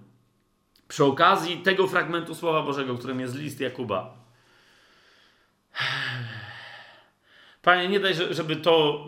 przy 0.88 1.04
okazji 1.04 1.56
tego 1.56 1.86
fragmentu 1.86 2.34
Słowa 2.34 2.62
Bożego, 2.62 2.98
którym 2.98 3.20
jest 3.20 3.34
list 3.34 3.60
Jakuba. 3.60 4.14
Panie, 7.62 7.88
nie 7.88 8.00
daj, 8.00 8.14
żeby 8.30 8.56
to 8.56 9.06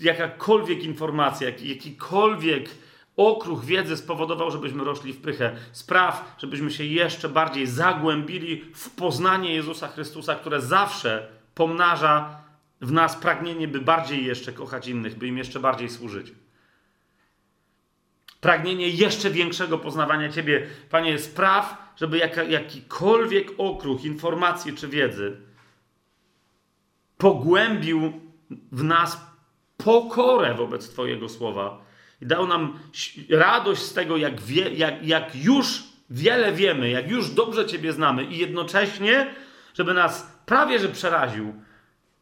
jakakolwiek 0.00 0.84
informacja, 0.84 1.48
jakikolwiek 1.48 2.70
okruch 3.18 3.64
wiedzy 3.64 3.96
spowodował, 3.96 4.50
żebyśmy 4.50 4.84
rośli 4.84 5.12
w 5.12 5.20
pychę. 5.20 5.56
Spraw, 5.72 6.36
żebyśmy 6.38 6.70
się 6.70 6.84
jeszcze 6.84 7.28
bardziej 7.28 7.66
zagłębili 7.66 8.64
w 8.74 8.90
poznanie 8.90 9.54
Jezusa 9.54 9.88
Chrystusa, 9.88 10.34
które 10.34 10.60
zawsze 10.60 11.28
pomnaża 11.54 12.42
w 12.80 12.92
nas 12.92 13.16
pragnienie, 13.16 13.68
by 13.68 13.80
bardziej 13.80 14.24
jeszcze 14.24 14.52
kochać 14.52 14.88
innych, 14.88 15.18
by 15.18 15.26
im 15.26 15.38
jeszcze 15.38 15.60
bardziej 15.60 15.88
służyć. 15.88 16.32
Pragnienie 18.40 18.88
jeszcze 18.88 19.30
większego 19.30 19.78
poznawania 19.78 20.28
Ciebie, 20.28 20.66
Panie, 20.90 21.18
spraw, 21.18 21.92
żeby 21.96 22.18
jaka, 22.18 22.42
jakikolwiek 22.42 23.48
okruch 23.58 24.04
informacji 24.04 24.72
czy 24.74 24.88
wiedzy 24.88 25.36
pogłębił 27.18 28.12
w 28.72 28.84
nas 28.84 29.20
pokorę 29.76 30.54
wobec 30.54 30.88
Twojego 30.88 31.28
słowa 31.28 31.87
i 32.20 32.26
dał 32.26 32.46
nam 32.46 32.78
radość 33.30 33.82
z 33.82 33.94
tego, 33.94 34.16
jak, 34.16 34.40
wie, 34.40 34.70
jak, 34.70 35.06
jak 35.06 35.36
już 35.36 35.82
wiele 36.10 36.52
wiemy, 36.52 36.90
jak 36.90 37.10
już 37.10 37.30
dobrze 37.30 37.66
Ciebie 37.66 37.92
znamy 37.92 38.24
i 38.24 38.38
jednocześnie, 38.38 39.34
żeby 39.74 39.94
nas 39.94 40.38
prawie 40.46 40.78
że 40.78 40.88
przeraził, 40.88 41.54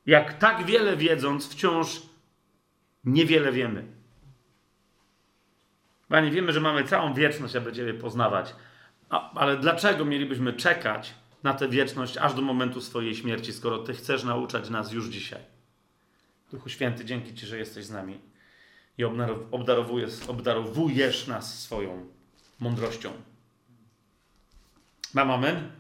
jak 0.07 0.39
tak 0.39 0.65
wiele 0.65 0.97
wiedząc, 0.97 1.53
wciąż 1.53 2.03
niewiele 3.05 3.53
wiemy. 3.53 3.85
Panie, 6.09 6.31
wiemy, 6.31 6.53
że 6.53 6.61
mamy 6.61 6.85
całą 6.85 7.15
wieczność, 7.15 7.57
aby 7.57 7.73
Ciebie 7.73 7.95
poznawać. 7.95 8.55
A, 9.09 9.33
ale 9.33 9.57
dlaczego 9.57 10.05
mielibyśmy 10.05 10.53
czekać 10.53 11.15
na 11.43 11.55
tę 11.55 11.69
wieczność 11.69 12.17
aż 12.17 12.35
do 12.35 12.43
momentu 12.43 12.81
swojej 12.81 13.15
śmierci, 13.15 13.53
skoro 13.53 13.79
Ty 13.79 13.95
chcesz 13.95 14.25
nauczać 14.25 14.71
nas 14.71 14.93
już 14.93 15.07
dzisiaj? 15.07 15.41
Duchu 16.51 16.69
Święty, 16.69 17.05
dzięki 17.05 17.35
Ci, 17.35 17.47
że 17.47 17.59
jesteś 17.59 17.85
z 17.85 17.91
nami 17.91 18.21
i 18.99 19.05
obdarowujesz, 19.51 20.13
obdarowujesz 20.29 21.27
nas 21.27 21.59
swoją 21.59 22.07
mądrością. 22.61 23.13
Mam 25.15 25.31
amen? 25.31 25.71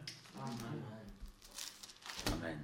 Amen. 2.33 2.63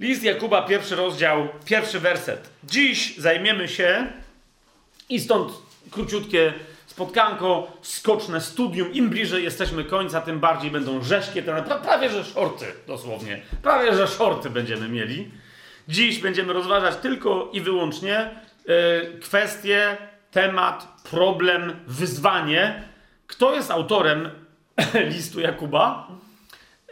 List 0.00 0.22
Jakuba, 0.22 0.62
pierwszy 0.62 0.96
rozdział, 0.96 1.48
pierwszy 1.64 2.00
werset. 2.00 2.48
Dziś 2.64 3.18
zajmiemy 3.18 3.68
się 3.68 4.12
i 5.08 5.20
stąd 5.20 5.52
króciutkie 5.90 6.54
spotkanko, 6.86 7.76
skoczne 7.82 8.40
studium. 8.40 8.92
Im 8.92 9.10
bliżej 9.10 9.44
jesteśmy 9.44 9.84
końca, 9.84 10.20
tym 10.20 10.40
bardziej 10.40 10.70
będą 10.70 11.02
rzeszkie, 11.02 11.42
te, 11.42 11.80
prawie 11.82 12.10
że 12.10 12.24
szorty 12.24 12.66
dosłownie. 12.86 13.42
Prawie 13.62 13.96
że 13.96 14.08
szorty 14.08 14.50
będziemy 14.50 14.88
mieli. 14.88 15.30
Dziś 15.88 16.18
będziemy 16.18 16.52
rozważać 16.52 16.96
tylko 16.96 17.50
i 17.52 17.60
wyłącznie 17.60 18.30
yy, 18.66 19.18
kwestię, 19.20 19.96
temat, 20.30 21.02
problem, 21.10 21.76
wyzwanie. 21.86 22.82
Kto 23.26 23.54
jest 23.54 23.70
autorem 23.70 24.30
listu 25.14 25.40
Jakuba. 25.40 26.08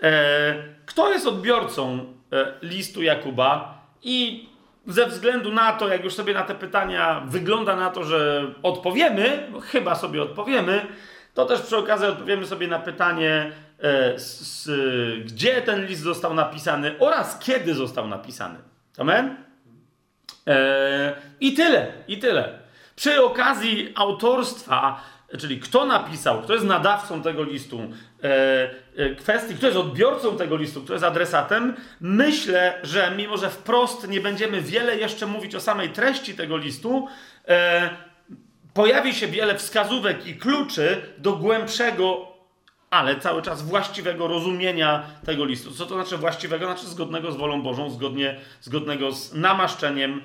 E, 0.02 0.54
kto 0.86 1.12
jest 1.12 1.26
odbiorcą 1.26 2.06
e, 2.32 2.52
listu 2.62 3.02
Jakuba 3.02 3.80
i 4.02 4.48
ze 4.86 5.06
względu 5.06 5.52
na 5.52 5.72
to, 5.72 5.88
jak 5.88 6.04
już 6.04 6.14
sobie 6.14 6.34
na 6.34 6.42
te 6.42 6.54
pytania 6.54 7.22
wygląda 7.26 7.76
na 7.76 7.90
to, 7.90 8.04
że 8.04 8.46
odpowiemy, 8.62 9.52
chyba 9.62 9.94
sobie 9.94 10.22
odpowiemy, 10.22 10.86
to 11.34 11.44
też 11.44 11.60
przy 11.60 11.76
okazji 11.76 12.06
odpowiemy 12.06 12.46
sobie 12.46 12.68
na 12.68 12.78
pytanie, 12.78 13.52
z, 14.16 14.40
z, 14.40 14.68
gdzie 15.24 15.62
ten 15.62 15.86
list 15.86 16.02
został 16.02 16.34
napisany 16.34 16.94
oraz 16.98 17.38
kiedy 17.38 17.74
został 17.74 18.08
napisany. 18.08 18.58
Amen? 18.98 19.36
E, 20.50 21.14
I 21.40 21.54
tyle, 21.54 21.92
i 22.08 22.18
tyle. 22.18 22.58
Przy 22.96 23.24
okazji 23.24 23.92
autorstwa, 23.94 25.00
czyli 25.38 25.60
kto 25.60 25.86
napisał, 25.86 26.42
kto 26.42 26.52
jest 26.52 26.64
nadawcą 26.64 27.22
tego 27.22 27.44
listu, 27.44 27.80
e, 28.24 28.70
e, 28.96 29.14
kwestii, 29.14 29.54
kto 29.54 29.66
jest 29.66 29.78
odbiorcą 29.78 30.36
tego 30.36 30.56
listu, 30.56 30.82
kto 30.82 30.92
jest 30.92 31.04
adresatem, 31.04 31.76
myślę, 32.00 32.78
że 32.82 33.12
mimo, 33.16 33.36
że 33.36 33.50
wprost 33.50 34.08
nie 34.08 34.20
będziemy 34.20 34.60
wiele 34.60 34.96
jeszcze 34.96 35.26
mówić 35.26 35.54
o 35.54 35.60
samej 35.60 35.88
treści 35.88 36.34
tego 36.34 36.56
listu, 36.56 37.08
pojawi 38.74 39.14
się 39.14 39.26
wiele 39.26 39.58
wskazówek 39.58 40.26
i 40.26 40.36
kluczy 40.36 41.02
do 41.18 41.32
głębszego, 41.32 42.30
ale 42.90 43.16
cały 43.16 43.42
czas 43.42 43.62
właściwego 43.62 44.28
rozumienia 44.28 45.02
tego 45.24 45.44
listu. 45.44 45.70
Co 45.70 45.86
to 45.86 45.94
znaczy 45.94 46.16
właściwego? 46.16 46.66
Znaczy 46.66 46.86
zgodnego 46.86 47.32
z 47.32 47.36
wolą 47.36 47.62
Bożą, 47.62 47.90
zgodnie, 47.90 48.40
zgodnego 48.60 49.12
z 49.12 49.34
namaszczeniem 49.34 50.22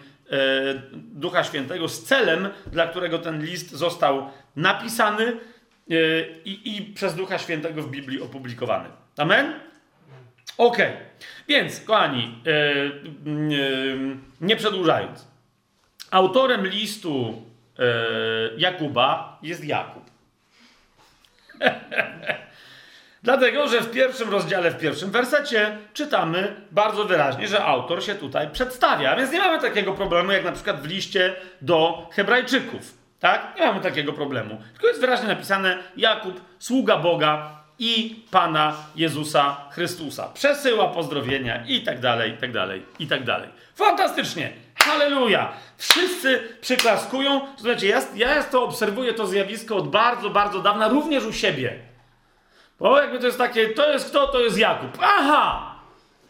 Ducha 0.94 1.44
Świętego, 1.44 1.90
z 1.90 2.04
celem, 2.04 2.50
dla 2.72 2.88
którego 2.88 3.20
ten 3.20 3.46
list 3.46 3.72
został 3.72 4.30
napisany 4.56 5.28
e, 5.28 5.36
i, 6.46 6.78
i 6.78 6.82
przez 6.82 7.16
Ducha 7.16 7.38
Świętego 7.38 7.84
w 7.84 7.90
Biblii 7.92 8.22
opublikowany. 8.22 8.90
Amen? 9.18 9.54
Ok. 10.58 10.78
Więc, 11.48 11.80
kochani, 11.80 12.42
e, 12.46 12.52
e, 12.52 12.92
nie 14.42 14.56
przedłużając, 14.56 15.28
autorem 16.12 16.68
listu 16.68 17.42
e, 17.80 17.84
Jakuba 18.58 19.40
jest 19.44 19.66
Jakub. 19.66 20.04
Dlatego, 23.26 23.68
że 23.68 23.82
w 23.82 23.92
pierwszym 23.92 24.30
rozdziale, 24.30 24.72
w 24.72 24.78
pierwszym 24.78 25.12
wersecie 25.12 25.78
czytamy 25.94 26.56
bardzo 26.72 27.06
wyraźnie, 27.06 27.48
że 27.48 27.64
autor 27.64 28.04
się 28.04 28.16
tutaj 28.16 28.50
przedstawia. 28.52 29.16
Więc 29.16 29.32
nie 29.32 29.40
mamy 29.40 29.62
takiego 29.62 29.94
problemu, 29.94 30.32
jak 30.32 30.44
na 30.44 30.52
przykład 30.52 30.82
w 30.82 30.86
liście 30.86 31.36
do 31.62 32.10
Hebrajczyków. 32.12 32.94
Tak? 33.20 33.56
Nie 33.60 33.66
mamy 33.66 33.82
takiego 33.82 34.14
problemu. 34.14 34.62
Tylko 34.74 34.88
jest 34.88 35.00
wyraźnie 35.00 35.28
napisane 35.28 35.78
Jakub, 35.98 36.42
sługa 36.60 36.98
Boga 36.98 37.50
i 37.80 38.24
Pana 38.32 38.76
Jezusa 38.96 39.58
Chrystusa. 39.72 40.28
Przesyła 40.34 40.88
pozdrowienia 40.88 41.66
i 41.68 41.82
tak 41.82 42.00
dalej, 42.00 42.32
i 42.32 42.38
tak 42.38 42.52
dalej, 42.52 42.86
i 43.00 43.08
tak 43.08 43.24
dalej. 43.24 43.50
Fantastycznie! 43.76 44.52
Halleluja! 44.76 45.54
Wszyscy 45.78 46.40
przyklaskują. 46.62 47.42
Słuchajcie, 47.58 47.88
ja, 47.88 48.02
ja 48.16 48.44
to 48.44 48.64
obserwuję 48.64 49.14
to 49.14 49.28
zjawisko 49.28 49.76
od 49.76 49.90
bardzo, 49.90 50.30
bardzo 50.30 50.60
dawna, 50.60 50.88
również 50.88 51.26
u 51.26 51.34
siebie. 51.34 51.85
Bo 52.80 53.02
jakby 53.02 53.20
to 53.20 53.26
jest 53.26 53.38
takie, 53.38 53.70
to 53.70 53.92
jest 53.92 54.10
kto? 54.10 54.28
To 54.28 54.40
jest 54.40 54.58
Jakub. 54.58 54.98
Aha! 55.02 55.76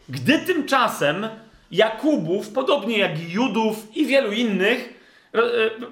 Gdy 0.08 0.38
tymczasem 0.38 1.28
Jakubów, 1.70 2.48
podobnie 2.48 2.98
jak 2.98 3.30
Judów 3.30 3.96
i 3.96 4.06
wielu 4.06 4.32
innych, 4.32 4.96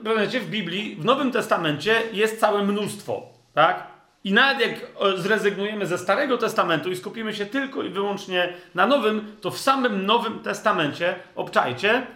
rozumiecie, 0.05 0.41
w 0.41 0.51
Biblii, 0.51 0.97
w 0.97 1.05
Nowym 1.05 1.33
Testamencie 1.33 2.03
jest 2.13 2.41
całe 2.41 2.63
mnóstwo, 2.63 3.23
tak? 3.55 3.87
I 4.25 4.33
nawet 4.33 4.61
jak 4.61 4.75
zrezygnujemy 5.17 5.87
ze 5.87 5.99
Starego 5.99 6.39
Testamentu 6.39 6.91
i 6.91 6.97
skupimy 6.97 7.35
się 7.35 7.47
tylko 7.47 7.83
i 7.83 7.89
wyłącznie 7.89 8.53
na 8.75 8.87
Nowym, 8.87 9.37
to 9.41 9.51
w 9.51 9.59
samym 9.59 10.07
Nowym 10.07 10.39
Testamencie, 10.39 11.15
obczajcie, 11.37 12.07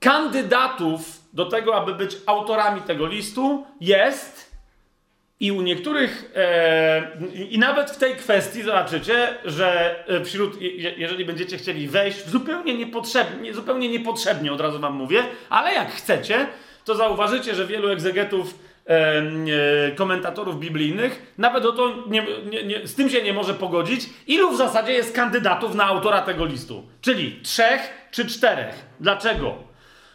kandydatów 0.00 1.00
do 1.32 1.46
tego, 1.46 1.76
aby 1.76 1.94
być 1.94 2.16
autorami 2.26 2.80
tego 2.80 3.06
listu 3.06 3.66
jest 3.80 4.47
i 5.40 5.52
u 5.52 5.62
niektórych, 5.62 6.32
e, 6.36 7.02
i 7.50 7.58
nawet 7.58 7.90
w 7.90 7.96
tej 7.96 8.16
kwestii 8.16 8.62
zobaczycie, 8.62 9.28
że 9.44 9.96
e, 10.08 10.24
wśród, 10.24 10.60
jeżeli 10.96 11.24
będziecie 11.24 11.58
chcieli 11.58 11.88
wejść 11.88 12.28
zupełnie 12.28 12.74
niepotrzebnie, 12.74 13.54
zupełnie 13.54 13.88
niepotrzebnie, 13.88 14.52
od 14.52 14.60
razu 14.60 14.80
wam 14.80 14.94
mówię, 14.94 15.22
ale 15.50 15.74
jak 15.74 15.92
chcecie, 15.92 16.46
to 16.84 16.94
zauważycie, 16.94 17.54
że 17.54 17.66
wielu 17.66 17.88
egzegetów, 17.88 18.58
e, 18.86 18.90
e, 18.90 19.92
komentatorów 19.94 20.58
biblijnych 20.58 21.34
nawet 21.38 21.64
o 21.64 21.72
to 21.72 21.94
nie, 22.06 22.26
nie, 22.50 22.62
nie, 22.62 22.86
z 22.86 22.94
tym 22.94 23.10
się 23.10 23.22
nie 23.22 23.32
może 23.32 23.54
pogodzić, 23.54 24.10
ilu 24.26 24.50
w 24.50 24.56
zasadzie 24.56 24.92
jest 24.92 25.14
kandydatów 25.14 25.74
na 25.74 25.84
autora 25.84 26.22
tego 26.22 26.44
listu. 26.44 26.86
Czyli 27.00 27.40
trzech 27.42 28.08
czy 28.10 28.26
czterech. 28.26 28.74
Dlaczego? 29.00 29.67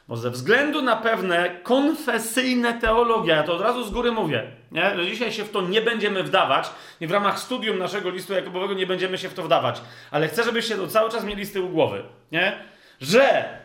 Bo 0.07 0.17
ze 0.17 0.29
względu 0.29 0.81
na 0.81 0.95
pewne 0.95 1.49
konfesyjne 1.63 2.73
teologie, 2.73 3.31
ja 3.31 3.43
to 3.43 3.53
od 3.53 3.61
razu 3.61 3.83
z 3.83 3.89
góry 3.89 4.11
mówię, 4.11 4.51
nie? 4.71 4.95
że 4.95 5.05
dzisiaj 5.05 5.31
się 5.31 5.43
w 5.43 5.51
to 5.51 5.61
nie 5.61 5.81
będziemy 5.81 6.23
wdawać 6.23 6.69
i 7.01 7.07
w 7.07 7.11
ramach 7.11 7.39
studium 7.39 7.79
naszego 7.79 8.09
listu 8.09 8.33
Jakubowego 8.33 8.73
nie 8.73 8.87
będziemy 8.87 9.17
się 9.17 9.29
w 9.29 9.33
to 9.33 9.43
wdawać, 9.43 9.81
ale 10.11 10.27
chcę, 10.27 10.43
żebyście 10.43 10.75
to 10.75 10.87
cały 10.87 11.11
czas 11.11 11.23
mieli 11.23 11.45
z 11.45 11.51
tyłu 11.51 11.69
głowy, 11.69 12.03
nie? 12.31 12.59
że 13.01 13.57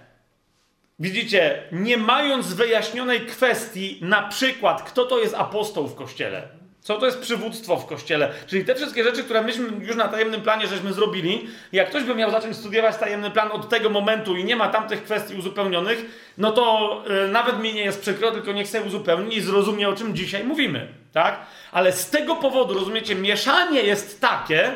widzicie, 0.98 1.62
nie 1.72 1.96
mając 1.96 2.55
wyjaśnionej 2.55 3.20
kwestii, 3.20 3.98
na 4.03 4.22
przykład, 4.22 4.83
kto 4.83 5.05
to 5.05 5.18
jest 5.18 5.35
apostoł 5.35 5.88
w 5.88 5.94
kościele, 5.94 6.58
co 6.88 6.98
to 6.98 7.07
jest 7.07 7.20
przywództwo 7.20 7.77
w 7.77 7.87
kościele? 7.87 8.31
Czyli 8.46 8.64
te 8.64 8.74
wszystkie 8.74 9.05
rzeczy, 9.05 9.24
które 9.24 9.42
myśmy 9.42 9.68
już 9.87 9.96
na 9.96 10.09
tajemnym 10.09 10.40
planie 10.40 10.66
żeśmy 10.66 10.92
zrobili, 10.92 11.48
jak 11.72 11.88
ktoś 11.88 12.05
by 12.05 12.14
miał 12.14 12.31
zacząć 12.31 12.57
studiować 12.57 12.96
tajemny 12.96 13.31
plan 13.31 13.53
od 13.53 13.68
tego 13.68 13.90
momentu 13.90 14.37
i 14.37 14.44
nie 14.44 14.57
ma 14.57 14.68
tamtych 14.68 15.05
kwestii 15.05 15.35
uzupełnionych, 15.35 16.05
no 16.38 16.53
to 16.53 17.03
yy, 17.09 17.29
nawet 17.29 17.62
mi 17.62 17.74
nie 17.74 17.85
jest 17.85 18.01
przykro, 18.01 18.31
tylko 18.31 18.53
niech 18.53 18.68
sobie 18.68 18.85
uzupełni 18.85 19.37
i 19.37 19.40
zrozumie, 19.40 19.88
o 19.88 19.92
czym 19.92 20.16
dzisiaj 20.16 20.44
mówimy. 20.44 20.88
Tak? 21.12 21.40
Ale 21.72 21.92
z 21.92 22.11
tego 22.11 22.37
powodu, 22.37 22.74
rozumiecie, 22.74 23.14
mieszanie 23.14 23.83
jest 23.83 24.20
takie, 24.20 24.72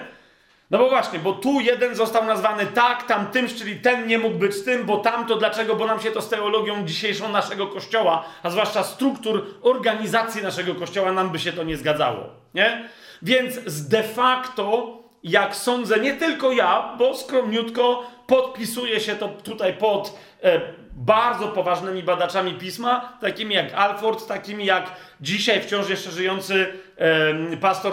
no 0.73 0.79
bo 0.79 0.89
właśnie, 0.89 1.19
bo 1.19 1.33
tu 1.33 1.61
jeden 1.61 1.95
został 1.95 2.25
nazwany 2.25 2.67
tak, 2.67 3.03
tam 3.03 3.27
tymś, 3.27 3.55
czyli 3.55 3.77
ten 3.77 4.07
nie 4.07 4.19
mógł 4.19 4.39
być 4.39 4.65
tym, 4.65 4.85
bo 4.85 4.97
tamto 4.97 5.37
dlaczego? 5.37 5.77
Bo 5.77 5.87
nam 5.87 6.01
się 6.01 6.11
to 6.11 6.23
z 6.23 6.29
teologią 6.29 6.87
dzisiejszą 6.87 7.29
naszego 7.29 7.67
kościoła, 7.67 8.25
a 8.43 8.51
zwłaszcza 8.51 8.83
struktur 8.83 9.47
organizacji 9.63 10.43
naszego 10.43 10.75
kościoła, 10.75 11.13
nam 11.13 11.31
by 11.31 11.39
się 11.39 11.53
to 11.53 11.63
nie 11.63 11.77
zgadzało. 11.77 12.25
Nie? 12.55 12.89
Więc 13.23 13.55
z 13.55 13.89
de 13.89 14.03
facto, 14.03 14.99
jak 15.23 15.57
sądzę, 15.57 16.01
nie 16.01 16.15
tylko 16.15 16.53
ja, 16.53 16.95
bo 16.99 17.17
skromniutko 17.17 18.11
podpisuje 18.27 19.01
się 19.01 19.17
to 19.17 19.29
tutaj 19.29 19.75
pod 19.75 20.19
e, 20.43 20.61
bardzo 20.93 21.49
poważnymi 21.49 22.03
badaczami 22.03 22.55
pisma, 22.55 23.19
takimi 23.21 23.55
jak 23.55 23.75
Alford, 23.75 24.27
takimi 24.27 24.65
jak 24.65 24.93
dzisiaj 25.21 25.61
wciąż 25.61 25.89
jeszcze 25.89 26.11
żyjący 26.11 26.67
e, 26.97 27.57
pastor, 27.57 27.93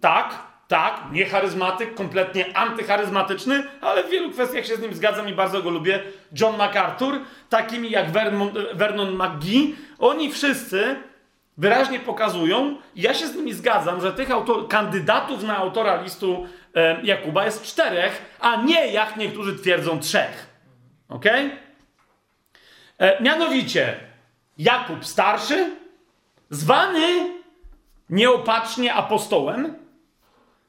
tak, 0.00 0.47
tak, 0.68 1.00
nie 1.12 1.24
charyzmatyk, 1.24 1.94
kompletnie 1.94 2.56
antycharyzmatyczny, 2.56 3.62
ale 3.80 4.04
w 4.04 4.10
wielu 4.10 4.30
kwestiach 4.30 4.66
się 4.66 4.76
z 4.76 4.80
nim 4.80 4.94
zgadzam 4.94 5.28
i 5.28 5.32
bardzo 5.32 5.62
go 5.62 5.70
lubię. 5.70 6.02
John 6.40 6.56
MacArthur, 6.56 7.20
takimi 7.48 7.90
jak 7.90 8.10
Vernon, 8.10 8.50
Vernon 8.74 9.14
McGee, 9.14 9.76
oni 9.98 10.32
wszyscy 10.32 10.96
wyraźnie 11.58 12.00
pokazują, 12.00 12.76
ja 12.96 13.14
się 13.14 13.26
z 13.26 13.36
nimi 13.36 13.52
zgadzam, 13.52 14.00
że 14.00 14.12
tych 14.12 14.30
autor, 14.30 14.68
kandydatów 14.68 15.42
na 15.42 15.56
autora 15.56 16.02
listu 16.02 16.46
e, 16.74 17.00
Jakuba 17.02 17.44
jest 17.44 17.62
czterech, 17.62 18.36
a 18.40 18.56
nie 18.56 18.86
jak 18.86 19.16
niektórzy 19.16 19.58
twierdzą 19.58 20.00
trzech. 20.00 20.46
Ok? 21.08 21.26
E, 22.98 23.22
mianowicie 23.22 23.96
Jakub 24.58 25.04
starszy, 25.04 25.70
zwany 26.50 27.30
nieopatrznie 28.10 28.94
apostołem, 28.94 29.87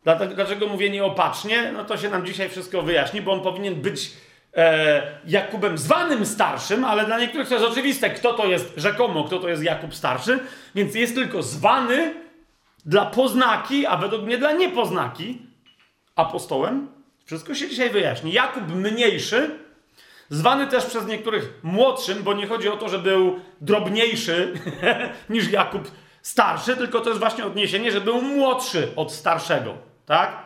Dlaczego 0.04 0.68
mówię 0.68 0.90
nieopatrznie? 0.90 1.72
No 1.72 1.86
to 1.86 1.98
się 1.98 2.10
nam 2.10 2.26
dzisiaj 2.26 2.50
wszystko 2.50 2.82
wyjaśni, 2.82 3.22
bo 3.22 3.32
on 3.32 3.42
powinien 3.42 3.76
być 3.76 4.12
e, 4.56 5.20
Jakubem 5.28 5.78
zwanym 5.78 6.26
starszym, 6.26 6.86
ale 6.86 7.06
dla 7.06 7.20
niektórych 7.20 7.48
to 7.48 7.54
jest 7.54 7.68
oczywiste, 7.68 8.10
kto 8.10 8.34
to 8.34 8.46
jest 8.46 8.74
rzekomo, 8.78 9.24
kto 9.24 9.40
to 9.40 9.50
jest 9.50 9.64
Jakub 9.64 9.96
starszy, 9.96 10.40
więc 10.76 10.96
jest 10.96 11.16
tylko 11.16 11.44
zwany 11.44 12.14
dla 12.86 13.06
poznaki, 13.06 13.86
a 13.86 13.98
według 13.98 14.24
mnie 14.24 14.38
dla 14.38 14.52
niepoznaki 14.52 15.42
apostołem. 16.16 16.88
Wszystko 17.26 17.56
się 17.56 17.70
dzisiaj 17.70 17.90
wyjaśni. 17.90 18.34
Jakub 18.34 18.76
mniejszy, 18.76 19.60
zwany 20.30 20.68
też 20.68 20.86
przez 20.86 21.08
niektórych 21.08 21.54
młodszym, 21.64 22.24
bo 22.24 22.34
nie 22.34 22.48
chodzi 22.48 22.70
o 22.70 22.78
to, 22.78 22.90
że 22.90 23.00
był 23.00 23.40
drobniejszy 23.62 24.54
niż 25.30 25.52
Jakub 25.52 25.92
starszy, 26.22 26.78
tylko 26.78 27.00
to 27.00 27.10
jest 27.10 27.20
właśnie 27.20 27.46
odniesienie, 27.46 27.92
że 27.92 28.02
był 28.02 28.22
młodszy 28.22 28.88
od 28.96 29.12
starszego. 29.12 29.88
Tak? 30.10 30.38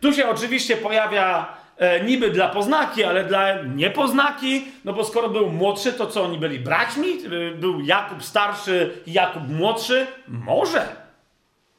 Tu 0.00 0.12
się 0.12 0.28
oczywiście 0.28 0.76
pojawia 0.76 1.56
e, 1.76 2.04
niby 2.04 2.30
dla 2.30 2.48
poznaki, 2.48 3.04
ale 3.04 3.24
dla 3.24 3.62
niepoznaki, 3.62 4.64
no 4.84 4.92
bo 4.92 5.04
skoro 5.04 5.28
był 5.28 5.50
młodszy, 5.50 5.92
to 5.92 6.06
co 6.06 6.24
oni 6.24 6.38
byli 6.38 6.58
braćmi? 6.58 7.08
E, 7.08 7.54
był 7.54 7.80
Jakub 7.80 8.24
starszy 8.24 8.90
i 9.06 9.12
Jakub 9.12 9.48
młodszy? 9.48 10.06
Może. 10.28 10.88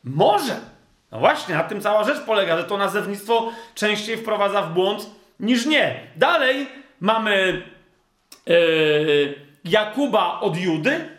Może. 0.03 0.55
No 1.11 1.19
właśnie, 1.19 1.55
na 1.55 1.63
tym 1.63 1.81
cała 1.81 2.03
rzecz 2.03 2.21
polega, 2.25 2.57
że 2.57 2.63
to 2.63 2.77
nazewnictwo 2.77 3.51
częściej 3.75 4.17
wprowadza 4.17 4.61
w 4.61 4.73
błąd 4.73 5.09
niż 5.39 5.65
nie. 5.65 5.99
Dalej 6.15 6.67
mamy 6.99 7.61
yy, 8.45 9.35
Jakuba 9.65 10.39
od 10.39 10.57
Judy. 10.57 11.12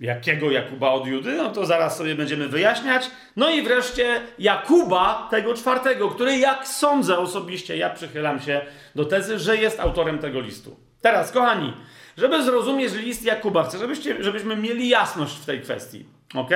Jakiego 0.00 0.50
Jakuba 0.50 0.90
od 0.90 1.06
Judy? 1.06 1.34
No 1.34 1.50
to 1.50 1.66
zaraz 1.66 1.96
sobie 1.96 2.14
będziemy 2.14 2.48
wyjaśniać. 2.48 3.10
No 3.36 3.50
i 3.50 3.62
wreszcie 3.62 4.20
Jakuba, 4.38 5.28
tego 5.30 5.54
czwartego, 5.54 6.08
który 6.08 6.38
jak 6.38 6.68
sądzę 6.68 7.18
osobiście, 7.18 7.76
ja 7.76 7.90
przychylam 7.90 8.40
się 8.40 8.60
do 8.94 9.04
tezy, 9.04 9.38
że 9.38 9.56
jest 9.56 9.80
autorem 9.80 10.18
tego 10.18 10.40
listu. 10.40 10.76
Teraz, 11.00 11.32
kochani, 11.32 11.72
żeby 12.16 12.42
zrozumieć 12.42 12.94
list 12.94 13.24
Jakuba, 13.24 13.64
chcę, 13.64 13.78
żebyście, 13.78 14.22
żebyśmy 14.22 14.56
mieli 14.56 14.88
jasność 14.88 15.36
w 15.36 15.46
tej 15.46 15.60
kwestii. 15.60 16.04
ok? 16.34 16.50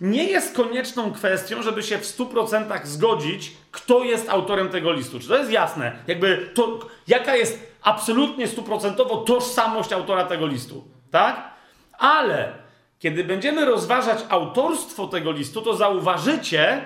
Nie 0.00 0.24
jest 0.24 0.56
konieczną 0.56 1.12
kwestią, 1.12 1.62
żeby 1.62 1.82
się 1.82 1.98
w 1.98 2.04
100% 2.04 2.84
zgodzić, 2.84 3.52
kto 3.70 4.04
jest 4.04 4.28
autorem 4.28 4.68
tego 4.68 4.92
listu. 4.92 5.20
Czy 5.20 5.28
to 5.28 5.36
jest 5.36 5.50
jasne? 5.50 5.92
Jakby 6.06 6.50
to, 6.54 6.78
jaka 7.08 7.36
jest 7.36 7.72
absolutnie 7.82 8.48
stuprocentowo 8.48 9.16
tożsamość 9.16 9.92
autora 9.92 10.24
tego 10.24 10.46
listu. 10.46 10.84
Tak? 11.10 11.50
Ale 11.98 12.52
kiedy 13.00 13.24
będziemy 13.24 13.64
rozważać 13.64 14.18
autorstwo 14.28 15.06
tego 15.06 15.32
listu, 15.32 15.62
to 15.62 15.76
zauważycie, 15.76 16.84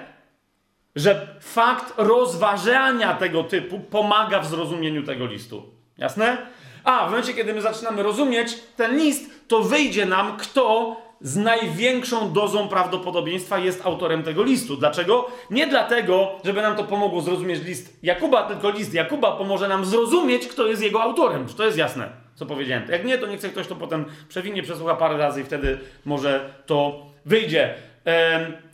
że 0.96 1.36
fakt 1.40 1.94
rozważania 1.96 3.14
tego 3.14 3.44
typu 3.44 3.80
pomaga 3.80 4.40
w 4.40 4.46
zrozumieniu 4.46 5.02
tego 5.02 5.26
listu. 5.26 5.62
Jasne? 5.98 6.46
A 6.84 7.06
w 7.06 7.10
momencie, 7.10 7.34
kiedy 7.34 7.54
my 7.54 7.60
zaczynamy 7.60 8.02
rozumieć 8.02 8.58
ten 8.76 8.96
list, 8.96 9.48
to 9.48 9.60
wyjdzie 9.60 10.06
nam, 10.06 10.36
kto 10.36 10.96
z 11.20 11.36
największą 11.36 12.32
dozą 12.32 12.68
prawdopodobieństwa 12.68 13.58
jest 13.58 13.86
autorem 13.86 14.22
tego 14.22 14.42
listu. 14.42 14.76
Dlaczego? 14.76 15.26
Nie 15.50 15.66
dlatego, 15.66 16.32
żeby 16.44 16.62
nam 16.62 16.76
to 16.76 16.84
pomogło 16.84 17.20
zrozumieć 17.20 17.64
list 17.64 17.98
Jakuba, 18.02 18.42
tylko 18.42 18.70
list 18.70 18.94
Jakuba 18.94 19.32
pomoże 19.32 19.68
nam 19.68 19.84
zrozumieć, 19.84 20.46
kto 20.46 20.66
jest 20.66 20.82
jego 20.82 21.02
autorem. 21.02 21.48
Czy 21.48 21.54
to 21.54 21.64
jest 21.64 21.78
jasne, 21.78 22.23
co 22.34 22.46
powiedziałem? 22.46 22.90
Jak 22.90 23.04
nie, 23.04 23.18
to 23.18 23.26
niech 23.26 23.40
ktoś 23.40 23.66
to 23.66 23.76
potem 23.76 24.04
przewinie, 24.28 24.62
przesłucha 24.62 24.94
parę 24.94 25.16
razy 25.16 25.40
i 25.40 25.44
wtedy 25.44 25.78
może 26.04 26.50
to 26.66 27.06
wyjdzie. 27.26 27.74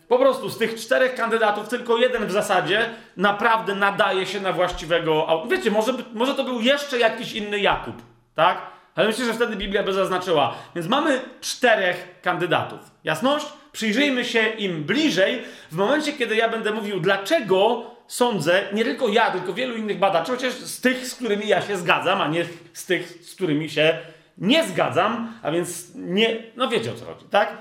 Po 0.09 0.19
prostu 0.19 0.49
z 0.49 0.59
tych 0.59 0.75
czterech 0.75 1.15
kandydatów 1.15 1.69
tylko 1.69 1.97
jeden 1.97 2.27
w 2.27 2.31
zasadzie 2.33 2.91
naprawdę 3.17 3.75
nadaje 3.75 4.27
się 4.27 4.41
na 4.41 4.53
właściwego. 4.53 5.43
Wiecie, 5.51 5.71
może, 5.71 5.93
może 6.15 6.35
to 6.35 6.45
był 6.45 6.61
jeszcze 6.61 6.99
jakiś 6.99 7.33
inny 7.33 7.61
Jakub, 7.61 7.97
tak? 8.35 8.63
Ale 8.95 9.07
myślę, 9.07 9.25
że 9.25 9.35
wtedy 9.35 9.57
Biblia 9.57 9.83
by 9.83 9.93
zaznaczyła. 9.93 10.55
Więc 10.75 10.89
mamy 10.89 11.21
czterech 11.41 12.21
kandydatów. 12.23 12.81
Jasność? 13.05 13.47
Przyjrzyjmy 13.73 14.25
się 14.25 14.49
im 14.49 14.85
bliżej 14.85 15.43
w 15.71 15.77
momencie, 15.77 16.13
kiedy 16.13 16.37
ja 16.37 16.49
będę 16.49 16.73
mówił, 16.73 17.01
dlaczego 17.01 17.91
sądzę, 18.11 18.63
nie 18.73 18.85
tylko 18.85 19.09
ja, 19.09 19.31
tylko 19.31 19.55
wielu 19.55 19.77
innych 19.77 19.99
badaczy, 19.99 20.33
chociaż 20.33 20.53
z 20.53 20.81
tych, 20.81 21.07
z 21.07 21.15
którymi 21.15 21.49
ja 21.49 21.63
się 21.63 21.77
zgadzam, 21.77 22.21
a 22.21 22.29
nie 22.29 22.45
z 22.73 22.87
tych, 22.87 23.25
z 23.25 23.35
którymi 23.35 23.71
się 23.71 23.99
nie 24.39 24.69
zgadzam, 24.69 25.33
a 25.43 25.51
więc 25.51 25.95
nie, 25.95 26.43
no 26.57 26.69
wiecie 26.69 26.93
o 26.93 26.95
co 26.95 27.05
chodzi, 27.05 27.25
tak? 27.31 27.57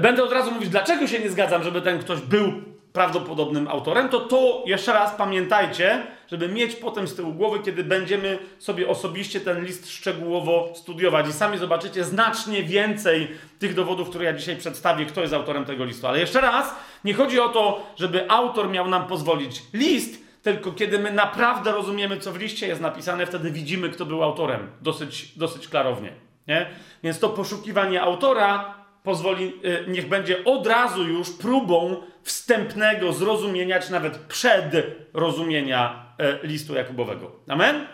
Będę 0.00 0.24
od 0.24 0.32
razu 0.32 0.50
mówić, 0.50 0.68
dlaczego 0.68 1.06
się 1.06 1.18
nie 1.18 1.30
zgadzam, 1.30 1.62
żeby 1.62 1.82
ten 1.82 1.98
ktoś 1.98 2.20
był 2.20 2.62
prawdopodobnym 2.94 3.68
autorem, 3.68 4.08
to 4.08 4.20
to 4.20 4.62
jeszcze 4.66 4.92
raz 4.92 5.14
pamiętajcie, 5.14 6.06
żeby 6.30 6.48
mieć 6.48 6.76
potem 6.76 7.08
z 7.08 7.14
tyłu 7.14 7.32
głowy, 7.32 7.58
kiedy 7.64 7.84
będziemy 7.84 8.38
sobie 8.58 8.88
osobiście 8.88 9.40
ten 9.40 9.64
list 9.64 9.90
szczegółowo 9.90 10.72
studiować. 10.74 11.28
I 11.28 11.32
sami 11.32 11.58
zobaczycie 11.58 12.04
znacznie 12.04 12.62
więcej 12.62 13.28
tych 13.58 13.74
dowodów, 13.74 14.08
które 14.08 14.24
ja 14.24 14.32
dzisiaj 14.32 14.56
przedstawię, 14.56 15.06
kto 15.06 15.20
jest 15.20 15.34
autorem 15.34 15.64
tego 15.64 15.84
listu. 15.84 16.06
Ale 16.06 16.20
jeszcze 16.20 16.40
raz, 16.40 16.74
nie 17.04 17.14
chodzi 17.14 17.40
o 17.40 17.48
to, 17.48 17.86
żeby 17.96 18.30
autor 18.30 18.70
miał 18.70 18.88
nam 18.88 19.06
pozwolić 19.06 19.62
list, 19.72 20.24
tylko 20.42 20.72
kiedy 20.72 20.98
my 20.98 21.12
naprawdę 21.12 21.72
rozumiemy, 21.72 22.18
co 22.18 22.32
w 22.32 22.40
liście 22.40 22.66
jest 22.66 22.80
napisane, 22.80 23.26
wtedy 23.26 23.50
widzimy, 23.50 23.88
kto 23.88 24.06
był 24.06 24.22
autorem. 24.22 24.70
Dosyć, 24.80 25.38
dosyć 25.38 25.68
klarownie. 25.68 26.12
Nie? 26.48 26.66
Więc 27.02 27.18
to 27.18 27.28
poszukiwanie 27.28 28.02
autora 28.02 28.83
pozwoli, 29.04 29.52
y, 29.64 29.84
niech 29.88 30.08
będzie 30.08 30.44
od 30.44 30.66
razu 30.66 31.08
już 31.08 31.30
próbą 31.30 32.02
wstępnego 32.22 33.12
zrozumienia, 33.12 33.80
czy 33.80 33.92
nawet 33.92 34.18
przedrozumienia 34.18 36.04
e, 36.18 36.46
listu 36.46 36.74
Jakubowego. 36.74 37.32
Amen? 37.48 37.86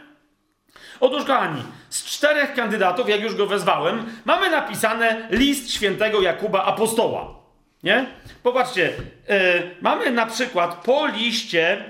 Otóż, 1.01 1.25
kochani, 1.25 1.63
z 1.89 2.05
czterech 2.05 2.55
kandydatów, 2.55 3.09
jak 3.09 3.21
już 3.21 3.35
go 3.35 3.47
wezwałem, 3.47 4.05
mamy 4.25 4.51
napisane 4.51 5.29
list 5.31 5.73
świętego 5.73 6.23
Jakuba 6.23 6.65
apostoła. 6.65 7.35
Nie? 7.83 8.07
Popatrzcie, 8.43 8.93
e, 9.29 9.63
mamy 9.81 10.11
na 10.11 10.27
przykład 10.27 10.85
po 10.85 11.07
liście 11.07 11.85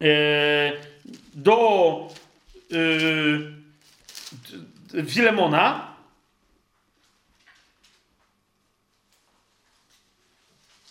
e, 0.00 0.06
do 1.34 2.08
Filemona, 5.08 5.89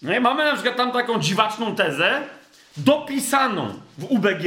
No 0.01 0.15
i 0.15 0.19
mamy 0.19 0.43
na 0.43 0.53
przykład 0.53 0.75
tam 0.75 0.91
taką 0.91 1.19
dziwaczną 1.19 1.75
tezę, 1.75 2.21
dopisaną 2.77 3.73
w 3.97 4.03
UBG. 4.03 4.43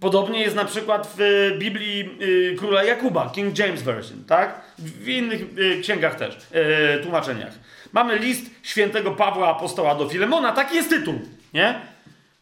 Podobnie 0.00 0.42
jest 0.42 0.56
na 0.56 0.64
przykład 0.64 1.14
w 1.18 1.50
Biblii 1.58 2.10
y, 2.22 2.56
Króla 2.58 2.84
Jakuba, 2.84 3.30
King 3.34 3.58
James 3.58 3.82
Version, 3.82 4.24
tak? 4.24 4.60
W 4.78 5.08
innych 5.08 5.40
y, 5.58 5.80
księgach 5.82 6.14
też, 6.14 6.36
y, 6.36 7.02
tłumaczeniach. 7.02 7.52
Mamy 7.92 8.18
list 8.18 8.50
świętego 8.62 9.10
Pawła 9.10 9.48
Apostoła 9.48 9.94
do 9.94 10.08
Filemona, 10.08 10.52
taki 10.52 10.76
jest 10.76 10.90
tytuł, 10.90 11.20
nie? 11.54 11.80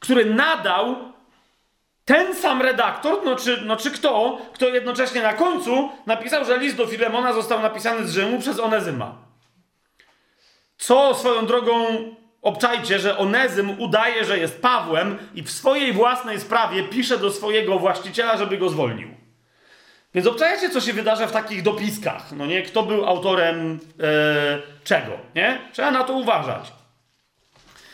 Który 0.00 0.24
nadał 0.24 0.96
ten 2.04 2.34
sam 2.34 2.62
redaktor, 2.62 3.18
no 3.24 3.36
czy, 3.36 3.62
no 3.64 3.76
czy 3.76 3.90
kto, 3.90 4.38
kto 4.54 4.68
jednocześnie 4.68 5.22
na 5.22 5.32
końcu 5.32 5.90
napisał, 6.06 6.44
że 6.44 6.58
list 6.58 6.76
do 6.76 6.86
Filemona 6.86 7.32
został 7.32 7.62
napisany 7.62 8.06
z 8.06 8.12
Rzymu 8.12 8.38
przez 8.40 8.60
Onezyma. 8.60 9.25
Co 10.78 11.14
swoją 11.14 11.46
drogą 11.46 11.86
obczajcie, 12.42 12.98
że 12.98 13.18
Onezym 13.18 13.80
udaje, 13.80 14.24
że 14.24 14.38
jest 14.38 14.62
Pawłem 14.62 15.18
i 15.34 15.42
w 15.42 15.50
swojej 15.50 15.92
własnej 15.92 16.40
sprawie 16.40 16.82
pisze 16.82 17.18
do 17.18 17.30
swojego 17.30 17.78
właściciela, 17.78 18.36
żeby 18.36 18.58
go 18.58 18.68
zwolnił. 18.68 19.08
Więc 20.14 20.26
obczajcie, 20.26 20.70
co 20.70 20.80
się 20.80 20.92
wydarza 20.92 21.26
w 21.26 21.32
takich 21.32 21.62
dopiskach. 21.62 22.32
No 22.32 22.46
nie, 22.46 22.62
kto 22.62 22.82
był 22.82 23.06
autorem 23.06 23.80
e, 24.00 24.58
czego, 24.84 25.12
nie? 25.34 25.58
Trzeba 25.72 25.90
na 25.90 26.04
to 26.04 26.12
uważać. 26.12 26.72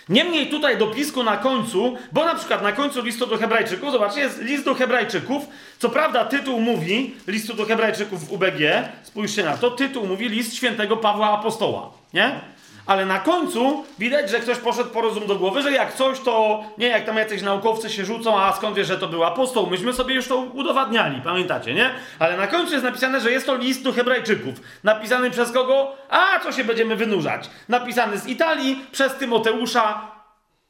Niemniej 0.09 0.47
tutaj 0.47 0.79
dopisku 0.79 1.23
na 1.23 1.37
końcu, 1.37 1.97
bo 2.12 2.25
na 2.25 2.35
przykład 2.35 2.62
na 2.62 2.73
końcu 2.73 3.03
listu 3.03 3.27
do 3.27 3.37
Hebrajczyków, 3.37 3.92
zobaczcie, 3.92 4.21
jest 4.21 4.42
list 4.42 4.64
do 4.64 4.75
Hebrajczyków. 4.75 5.42
Co 5.79 5.88
prawda 5.88 6.25
tytuł 6.25 6.61
mówi 6.61 7.14
listu 7.27 7.55
do 7.55 7.64
Hebrajczyków 7.64 8.29
w 8.29 8.33
UBG, 8.33 8.88
spójrzcie 9.03 9.45
na 9.45 9.57
to, 9.57 9.71
tytuł 9.71 10.07
mówi 10.07 10.29
list 10.29 10.55
świętego 10.55 10.97
Pawła 10.97 11.38
Apostoła, 11.38 11.90
nie? 12.14 12.40
Ale 12.87 13.07
na 13.07 13.18
końcu 13.18 13.85
widać, 13.99 14.31
że 14.31 14.40
ktoś 14.40 14.59
poszedł 14.59 14.90
po 14.90 15.01
rozum 15.01 15.27
do 15.27 15.37
głowy, 15.37 15.62
że 15.62 15.73
jak 15.73 15.95
coś, 15.95 16.21
to 16.21 16.64
nie 16.79 16.88
jak 16.88 17.05
tam 17.05 17.16
jacyś 17.16 17.42
naukowcy 17.42 17.90
się 17.90 18.05
rzucą, 18.05 18.40
a 18.40 18.53
skąd 18.53 18.77
wiesz, 18.77 18.87
że 18.88 18.99
to 18.99 19.09
był 19.09 19.25
apostoł? 19.25 19.66
Myśmy 19.66 19.92
sobie 19.92 20.14
już 20.14 20.29
to 20.29 20.37
udowadniali, 20.37 21.21
pamiętacie, 21.21 21.75
nie? 21.75 21.90
Ale 22.18 22.37
na 22.37 22.47
końcu 22.47 22.73
jest 22.73 22.85
napisane, 22.85 23.21
że 23.21 23.31
jest 23.31 23.47
to 23.47 23.57
list 23.57 23.83
do 23.83 23.92
Hebrajczyków. 23.92 24.55
Napisany 24.85 25.31
przez 25.31 25.53
kogo? 25.53 25.97
A, 26.11 26.40
co 26.40 26.53
się 26.53 26.64
będziemy 26.64 26.97
wynurzać? 26.97 27.51
Napisany 27.68 28.18
z 28.18 28.27
Italii 28.27 28.85
przez 28.92 29.14
Tymoteusza. 29.14 30.11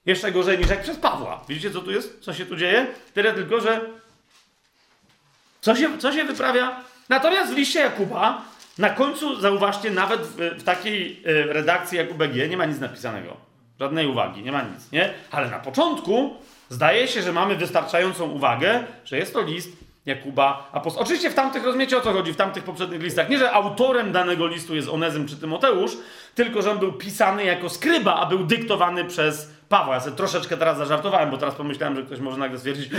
Jeszcze 0.06 0.32
gorzej 0.32 0.58
niż 0.58 0.68
jak 0.68 0.82
przez 0.82 0.96
Pawła. 0.96 1.40
Widzicie, 1.48 1.70
co 1.70 1.80
tu 1.80 1.90
jest? 1.90 2.20
Co 2.20 2.34
się 2.34 2.46
tu 2.46 2.56
dzieje? 2.56 2.86
Tyle 3.14 3.32
tylko, 3.32 3.60
że. 3.60 3.80
Co 5.60 5.76
się, 5.76 5.98
co 5.98 6.12
się 6.12 6.24
wyprawia? 6.24 6.80
Natomiast 7.08 7.52
w 7.52 7.56
liście 7.56 7.80
Jakuba 7.80 8.42
na 8.78 8.90
końcu, 8.90 9.40
zauważcie, 9.40 9.90
nawet 9.90 10.20
w, 10.20 10.36
w 10.36 10.62
takiej 10.62 11.22
e, 11.26 11.52
redakcji 11.52 11.98
jak 11.98 12.10
UBG 12.10 12.50
nie 12.50 12.56
ma 12.56 12.64
nic 12.64 12.80
napisanego. 12.80 13.36
Żadnej 13.80 14.06
uwagi, 14.06 14.42
nie 14.42 14.52
ma 14.52 14.62
nic, 14.62 14.92
nie? 14.92 15.10
Ale 15.30 15.50
na 15.50 15.58
początku 15.58 16.36
zdaje 16.68 17.08
się, 17.08 17.22
że 17.22 17.32
mamy 17.32 17.56
wystarczającą 17.56 18.30
uwagę, 18.30 18.84
że 19.04 19.18
jest 19.18 19.32
to 19.32 19.42
list 19.42 19.76
Jakuba 20.06 20.70
Apostoł. 20.72 21.02
Oczywiście 21.02 21.30
w 21.30 21.34
tamtych, 21.34 21.64
rozumiecie 21.64 21.98
o 21.98 22.00
co 22.00 22.12
chodzi, 22.12 22.32
w 22.32 22.36
tamtych 22.36 22.64
poprzednich 22.64 23.02
listach. 23.02 23.28
Nie, 23.28 23.38
że 23.38 23.52
autorem 23.52 24.12
danego 24.12 24.46
listu 24.46 24.74
jest 24.74 24.88
Onezym 24.88 25.28
czy 25.28 25.36
Tymoteusz, 25.36 25.92
tylko 26.34 26.62
że 26.62 26.70
on 26.70 26.78
był 26.78 26.92
pisany 26.92 27.44
jako 27.44 27.68
skryba, 27.68 28.14
a 28.14 28.26
był 28.26 28.44
dyktowany 28.44 29.04
przez 29.04 29.52
Pawła. 29.68 29.94
Ja 29.94 30.00
sobie 30.00 30.16
troszeczkę 30.16 30.56
teraz 30.56 30.78
zażartowałem, 30.78 31.30
bo 31.30 31.36
teraz 31.38 31.54
pomyślałem, 31.54 31.96
że 31.96 32.02
ktoś 32.02 32.20
może 32.20 32.38
nagle 32.38 32.58
stwierdzić, 32.58 32.90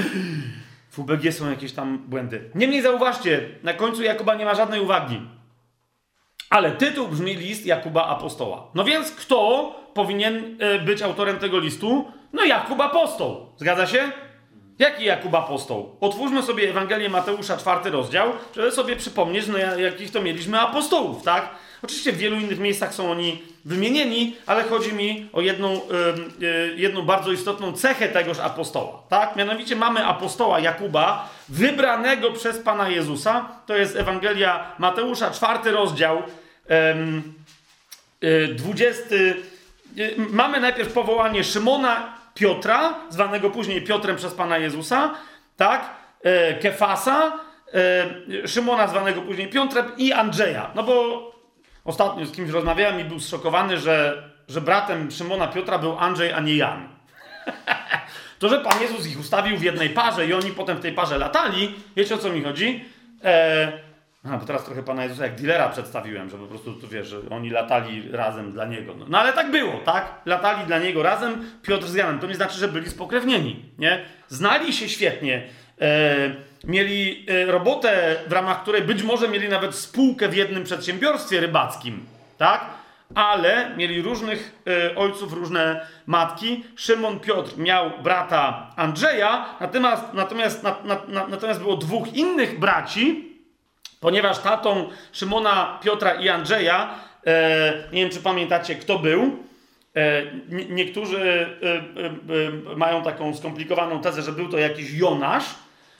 w 0.89 0.99
UBG 0.99 1.31
są 1.31 1.49
jakieś 1.49 1.73
tam 1.73 1.97
błędy. 1.97 2.49
Niemniej 2.55 2.81
zauważcie, 2.81 3.49
na 3.63 3.73
końcu 3.73 4.03
Jakuba 4.03 4.35
nie 4.35 4.45
ma 4.45 4.55
żadnej 4.55 4.79
uwagi. 4.79 5.21
Ale 6.53 6.71
tytuł 6.71 7.07
brzmi 7.07 7.35
list 7.35 7.65
Jakuba 7.65 8.05
Apostoła. 8.05 8.67
No 8.75 8.83
więc 8.83 9.11
kto 9.11 9.71
powinien 9.93 10.57
e, 10.59 10.79
być 10.79 11.01
autorem 11.01 11.39
tego 11.39 11.59
listu? 11.59 12.11
No 12.33 12.43
Jakub 12.43 12.81
Apostoł. 12.81 13.45
Zgadza 13.57 13.87
się? 13.87 14.11
Jaki 14.79 15.05
Jakub 15.05 15.35
apostoł? 15.35 15.95
Otwórzmy 16.01 16.43
sobie 16.43 16.69
Ewangelię 16.69 17.09
Mateusza, 17.09 17.57
czwarty 17.57 17.89
rozdział, 17.89 18.31
żeby 18.55 18.71
sobie 18.71 18.95
przypomnieć, 18.95 19.47
no 19.47 19.57
jakich 19.57 20.11
to 20.11 20.21
mieliśmy 20.21 20.59
apostołów, 20.59 21.23
tak? 21.23 21.49
Oczywiście 21.83 22.11
w 22.11 22.17
wielu 22.17 22.35
innych 22.35 22.59
miejscach 22.59 22.93
są 22.93 23.11
oni 23.11 23.41
wymienieni, 23.65 24.35
ale 24.45 24.63
chodzi 24.63 24.93
mi 24.93 25.29
o 25.33 25.41
jedną, 25.41 25.73
yy, 26.39 26.73
jedną 26.75 27.01
bardzo 27.01 27.31
istotną 27.31 27.73
cechę 27.73 28.09
tegoż 28.09 28.39
apostoła, 28.39 29.03
tak? 29.09 29.35
Mianowicie 29.35 29.75
mamy 29.75 30.05
apostoła 30.05 30.59
Jakuba, 30.59 31.29
wybranego 31.49 32.31
przez 32.31 32.59
Pana 32.59 32.89
Jezusa, 32.89 33.49
to 33.65 33.75
jest 33.75 33.95
Ewangelia 33.95 34.75
Mateusza, 34.79 35.31
czwarty 35.31 35.71
rozdział, 35.71 36.23
yy, 38.21 38.47
dwudziesty... 38.47 39.35
Yy, 39.95 40.15
mamy 40.17 40.59
najpierw 40.59 40.93
powołanie 40.93 41.43
Szymona 41.43 42.23
Piotra, 42.33 42.93
zwanego 43.09 43.49
później 43.49 43.81
Piotrem 43.81 44.15
przez 44.15 44.33
Pana 44.33 44.57
Jezusa, 44.57 45.15
tak? 45.57 45.89
E, 46.23 46.53
Kefasa, 46.53 47.39
e, 47.73 48.47
Szymona 48.47 48.87
zwanego 48.87 49.21
później 49.21 49.47
Piotrem 49.47 49.85
i 49.97 50.13
Andrzeja. 50.13 50.71
No 50.75 50.83
bo 50.83 51.31
ostatnio 51.85 52.25
z 52.25 52.31
kimś 52.31 52.49
rozmawiałem 52.49 52.99
i 52.99 53.03
był 53.03 53.19
zszokowany, 53.19 53.77
że, 53.77 54.23
że 54.47 54.61
bratem 54.61 55.11
Szymona 55.11 55.47
Piotra 55.47 55.79
był 55.79 55.99
Andrzej, 55.99 56.33
a 56.33 56.39
nie 56.39 56.55
Jan. 56.55 56.89
to, 58.39 58.49
że 58.49 58.59
Pan 58.59 58.81
Jezus 58.81 59.07
ich 59.07 59.19
ustawił 59.19 59.57
w 59.57 59.63
jednej 59.63 59.89
parze 59.89 60.27
i 60.27 60.33
oni 60.33 60.51
potem 60.51 60.77
w 60.77 60.81
tej 60.81 60.93
parze 60.93 61.17
latali, 61.17 61.75
wiecie 61.95 62.15
o 62.15 62.17
co 62.17 62.29
mi 62.29 62.43
chodzi? 62.43 62.85
E, 63.23 63.71
a, 64.31 64.37
bo 64.37 64.45
teraz 64.45 64.65
trochę 64.65 64.83
Pana 64.83 65.03
Jezusa 65.03 65.23
jak 65.23 65.41
dealera 65.41 65.69
przedstawiłem, 65.69 66.29
że 66.29 66.37
po 66.37 66.45
prostu, 66.45 66.73
tu 66.73 66.87
wiesz, 66.87 67.07
że 67.07 67.17
oni 67.29 67.49
latali 67.49 68.11
razem 68.11 68.51
dla 68.51 68.65
Niego. 68.65 68.95
No, 68.97 69.05
no, 69.09 69.19
ale 69.19 69.33
tak 69.33 69.51
było, 69.51 69.73
tak? 69.85 70.21
Latali 70.25 70.67
dla 70.67 70.79
Niego 70.79 71.03
razem, 71.03 71.45
Piotr 71.61 71.85
z 71.85 71.93
Janem. 71.93 72.19
To 72.19 72.27
nie 72.27 72.35
znaczy, 72.35 72.59
że 72.59 72.67
byli 72.67 72.89
spokrewnieni, 72.89 73.65
nie? 73.77 74.05
Znali 74.27 74.73
się 74.73 74.89
świetnie. 74.89 75.47
E, 75.81 76.15
mieli 76.63 77.25
e, 77.29 77.45
robotę, 77.45 78.15
w 78.27 78.31
ramach 78.31 78.61
której 78.61 78.81
być 78.81 79.03
może 79.03 79.27
mieli 79.27 79.49
nawet 79.49 79.75
spółkę 79.75 80.29
w 80.29 80.35
jednym 80.35 80.63
przedsiębiorstwie 80.63 81.39
rybackim, 81.39 82.05
tak? 82.37 82.65
Ale 83.15 83.71
mieli 83.77 84.01
różnych 84.01 84.61
e, 84.67 84.95
ojców, 84.95 85.33
różne 85.33 85.85
matki. 86.05 86.63
Szymon 86.75 87.19
Piotr 87.19 87.57
miał 87.57 87.91
brata 88.03 88.69
Andrzeja, 88.75 89.45
natomiast, 89.59 90.13
natomiast, 90.13 90.63
na, 90.63 90.75
na, 91.07 91.27
natomiast 91.27 91.61
było 91.61 91.77
dwóch 91.77 92.13
innych 92.13 92.59
braci, 92.59 93.32
Ponieważ 94.03 94.39
tatą 94.39 94.89
Szymona, 95.11 95.79
Piotra 95.83 96.11
i 96.13 96.29
Andrzeja, 96.29 96.89
e, 97.25 97.73
nie 97.93 98.01
wiem 98.01 98.09
czy 98.09 98.19
pamiętacie 98.19 98.75
kto 98.75 98.99
był, 98.99 99.21
e, 99.95 100.23
niektórzy 100.69 101.47
e, 101.63 102.73
e, 102.73 102.75
mają 102.75 103.03
taką 103.03 103.35
skomplikowaną 103.35 104.01
tezę, 104.01 104.21
że 104.21 104.31
był 104.31 104.49
to 104.49 104.57
jakiś 104.57 104.93
Jonasz. 104.93 105.45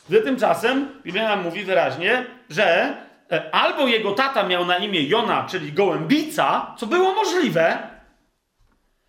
Gdy 0.10 0.22
tymczasem 0.22 0.90
Biblia 1.04 1.36
mówi 1.36 1.64
wyraźnie, 1.64 2.26
że 2.50 2.98
e, 3.32 3.56
albo 3.56 3.88
jego 3.88 4.12
tata 4.12 4.44
miał 4.44 4.66
na 4.66 4.78
imię 4.78 5.04
Jona, 5.04 5.48
czyli 5.50 5.74
gołębica, 5.74 6.76
co 6.78 6.88
było 6.88 7.14
możliwe, 7.16 7.78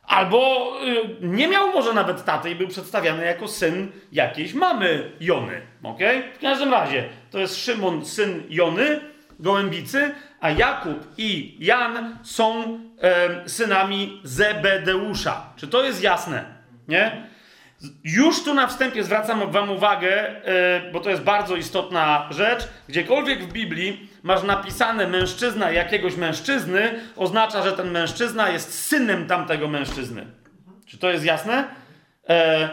Albo 0.07 0.73
y, 0.87 1.27
nie 1.27 1.49
miał 1.49 1.73
może 1.73 1.93
nawet 1.93 2.25
taty 2.25 2.51
i 2.51 2.55
był 2.55 2.69
przedstawiany 2.69 3.25
jako 3.25 3.49
syn 3.49 3.93
jakiejś 4.13 4.55
mamy 4.55 5.13
Jony. 5.21 5.61
Okay? 5.83 6.23
W 6.35 6.39
każdym 6.39 6.71
razie 6.71 7.05
to 7.31 7.39
jest 7.39 7.57
Szymon, 7.57 8.05
syn 8.05 8.43
Jony, 8.49 9.01
gołębicy, 9.39 10.15
a 10.41 10.51
Jakub 10.51 11.09
i 11.19 11.57
Jan 11.59 12.19
są 12.23 12.79
e, 13.03 13.49
synami 13.49 14.21
Zebedeusza. 14.25 15.53
Czy 15.57 15.69
to 15.69 15.85
jest 15.85 16.03
jasne? 16.03 16.45
Nie? 16.89 17.27
Już 18.05 18.45
tu 18.45 18.55
na 18.55 18.67
wstępie 18.67 19.05
zwracam 19.05 19.51
Wam 19.51 19.71
uwagę, 19.71 20.11
e, 20.47 20.91
bo 20.93 21.01
to 21.01 21.11
jest 21.11 21.23
bardzo 21.23 21.57
istotna 21.57 22.29
rzecz. 22.31 22.69
Gdziekolwiek 22.89 23.43
w 23.45 23.53
Biblii 23.53 24.09
masz 24.25 24.43
napisane 24.43 25.07
mężczyzna 25.07 25.71
jakiegoś 25.71 26.17
mężczyzny, 26.17 27.01
oznacza, 27.17 27.63
że 27.63 27.73
ten 27.73 27.91
mężczyzna 27.91 28.51
jest 28.51 28.87
synem 28.87 29.27
tamtego 29.27 29.69
mężczyzny. 29.69 30.27
Czy 30.87 30.99
to 30.99 31.11
jest 31.11 31.25
jasne? 31.25 31.69
E, 32.29 32.69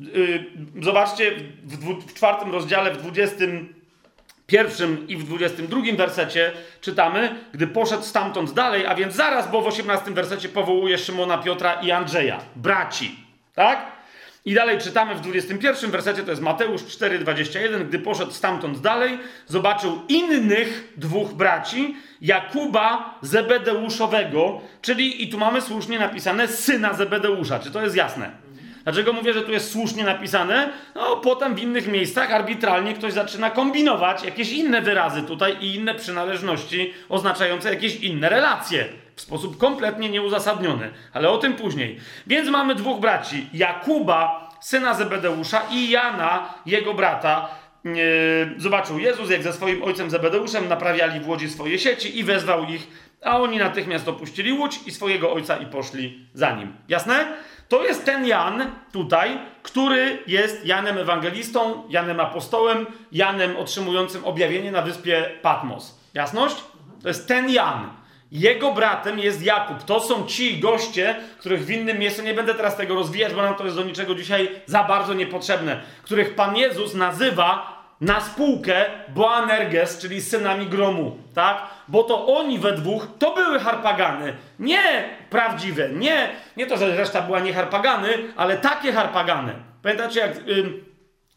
y, 0.00 0.44
zobaczcie 0.82 1.32
w, 1.64 1.76
w, 1.76 2.06
w 2.06 2.14
czwartym 2.14 2.52
rozdziale, 2.52 2.90
w 2.90 2.96
dwudziestym 2.96 3.74
pierwszym 4.46 5.08
i 5.08 5.16
w 5.16 5.24
dwudziestym 5.24 5.66
drugim 5.66 5.96
wersecie 5.96 6.52
czytamy, 6.80 7.34
gdy 7.52 7.66
poszedł 7.66 8.02
stamtąd 8.02 8.52
dalej, 8.52 8.86
a 8.86 8.94
więc 8.94 9.14
zaraz, 9.14 9.50
bo 9.50 9.62
w 9.62 9.66
osiemnastym 9.66 10.14
wersecie 10.14 10.48
powołuje 10.48 10.98
Szymona, 10.98 11.38
Piotra 11.38 11.72
i 11.72 11.90
Andrzeja, 11.90 12.40
braci. 12.56 13.16
Tak? 13.54 13.95
I 14.46 14.54
dalej 14.54 14.78
czytamy 14.78 15.14
w 15.14 15.20
21 15.20 15.90
wersecie, 15.90 16.22
to 16.22 16.30
jest 16.30 16.42
Mateusz 16.42 16.82
4,21. 16.82 17.88
Gdy 17.88 17.98
poszedł 17.98 18.32
stamtąd 18.32 18.80
dalej, 18.80 19.18
zobaczył 19.46 20.02
innych 20.08 20.92
dwóch 20.96 21.32
braci, 21.32 21.96
Jakuba 22.20 23.18
Zebedeuszowego, 23.22 24.60
czyli, 24.82 25.24
i 25.24 25.28
tu 25.28 25.38
mamy 25.38 25.60
słusznie 25.60 25.98
napisane, 25.98 26.48
syna 26.48 26.94
Zebedeusza. 26.94 27.58
Czy 27.58 27.70
to 27.70 27.82
jest 27.82 27.96
jasne? 27.96 28.30
Dlaczego 28.84 29.12
mówię, 29.12 29.32
że 29.32 29.42
tu 29.42 29.52
jest 29.52 29.72
słusznie 29.72 30.04
napisane? 30.04 30.72
No, 30.94 31.16
potem 31.16 31.54
w 31.54 31.62
innych 31.62 31.88
miejscach 31.88 32.32
arbitralnie 32.32 32.94
ktoś 32.94 33.12
zaczyna 33.12 33.50
kombinować 33.50 34.24
jakieś 34.24 34.52
inne 34.52 34.82
wyrazy 34.82 35.22
tutaj 35.22 35.56
i 35.60 35.74
inne 35.74 35.94
przynależności 35.94 36.94
oznaczające 37.08 37.70
jakieś 37.70 37.96
inne 37.96 38.28
relacje 38.28 38.88
w 39.16 39.20
sposób 39.20 39.58
kompletnie 39.58 40.10
nieuzasadniony, 40.10 40.90
ale 41.12 41.30
o 41.30 41.38
tym 41.38 41.54
później. 41.54 42.00
Więc 42.26 42.48
mamy 42.48 42.74
dwóch 42.74 43.00
braci: 43.00 43.46
Jakuba, 43.52 44.50
syna 44.60 44.94
Zebedeusza, 44.94 45.62
i 45.70 45.90
Jana, 45.90 46.54
jego 46.66 46.94
brata. 46.94 47.48
Zobaczył 48.56 48.98
Jezus, 48.98 49.30
jak 49.30 49.42
ze 49.42 49.52
swoim 49.52 49.82
ojcem 49.82 50.10
Zebedeuszem 50.10 50.68
naprawiali 50.68 51.20
w 51.20 51.28
łodzi 51.28 51.50
swoje 51.50 51.78
sieci 51.78 52.18
i 52.18 52.24
wezwał 52.24 52.64
ich, 52.64 52.88
a 53.24 53.40
oni 53.40 53.58
natychmiast 53.58 54.08
opuścili 54.08 54.52
łódź 54.52 54.80
i 54.86 54.90
swojego 54.90 55.32
ojca 55.32 55.56
i 55.56 55.66
poszli 55.66 56.26
za 56.34 56.50
nim. 56.50 56.76
Jasne? 56.88 57.26
To 57.68 57.84
jest 57.84 58.04
ten 58.04 58.26
Jan 58.26 58.70
tutaj, 58.92 59.38
który 59.62 60.18
jest 60.26 60.66
Janem 60.66 60.98
Ewangelistą, 60.98 61.82
Janem 61.88 62.20
Apostołem, 62.20 62.86
Janem 63.12 63.56
otrzymującym 63.56 64.24
objawienie 64.24 64.72
na 64.72 64.82
wyspie 64.82 65.30
Patmos. 65.42 66.00
Jasność? 66.14 66.56
To 67.02 67.08
jest 67.08 67.28
ten 67.28 67.50
Jan. 67.50 67.90
Jego 68.30 68.72
bratem 68.72 69.18
jest 69.18 69.42
Jakub. 69.42 69.82
To 69.82 70.00
są 70.00 70.26
ci 70.26 70.60
goście, 70.60 71.16
których 71.38 71.64
w 71.64 71.70
innym 71.70 71.98
miejscu, 71.98 72.22
nie 72.22 72.34
będę 72.34 72.54
teraz 72.54 72.76
tego 72.76 72.94
rozwijać, 72.94 73.34
bo 73.34 73.42
nam 73.42 73.54
to 73.54 73.64
jest 73.64 73.76
do 73.76 73.82
niczego 73.82 74.14
dzisiaj 74.14 74.50
za 74.66 74.84
bardzo 74.84 75.14
niepotrzebne, 75.14 75.80
których 76.02 76.34
Pan 76.34 76.56
Jezus 76.56 76.94
nazywa 76.94 77.76
na 78.00 78.20
spółkę 78.20 78.84
Boanerges, 79.08 79.98
czyli 79.98 80.22
synami 80.22 80.66
gromu, 80.66 81.18
tak? 81.34 81.62
Bo 81.88 82.02
to 82.02 82.26
oni 82.26 82.58
we 82.58 82.72
dwóch 82.72 83.08
to 83.18 83.34
były 83.34 83.60
harpagany. 83.60 84.36
Nie 84.58 85.04
prawdziwe, 85.30 85.88
nie, 85.88 86.28
nie 86.56 86.66
to, 86.66 86.76
że 86.76 86.96
reszta 86.96 87.22
była 87.22 87.40
nie 87.40 87.52
harpagany, 87.52 88.08
ale 88.36 88.56
takie 88.56 88.92
harpagany. 88.92 89.54
Pamiętacie, 89.82 90.20
jak 90.20 90.32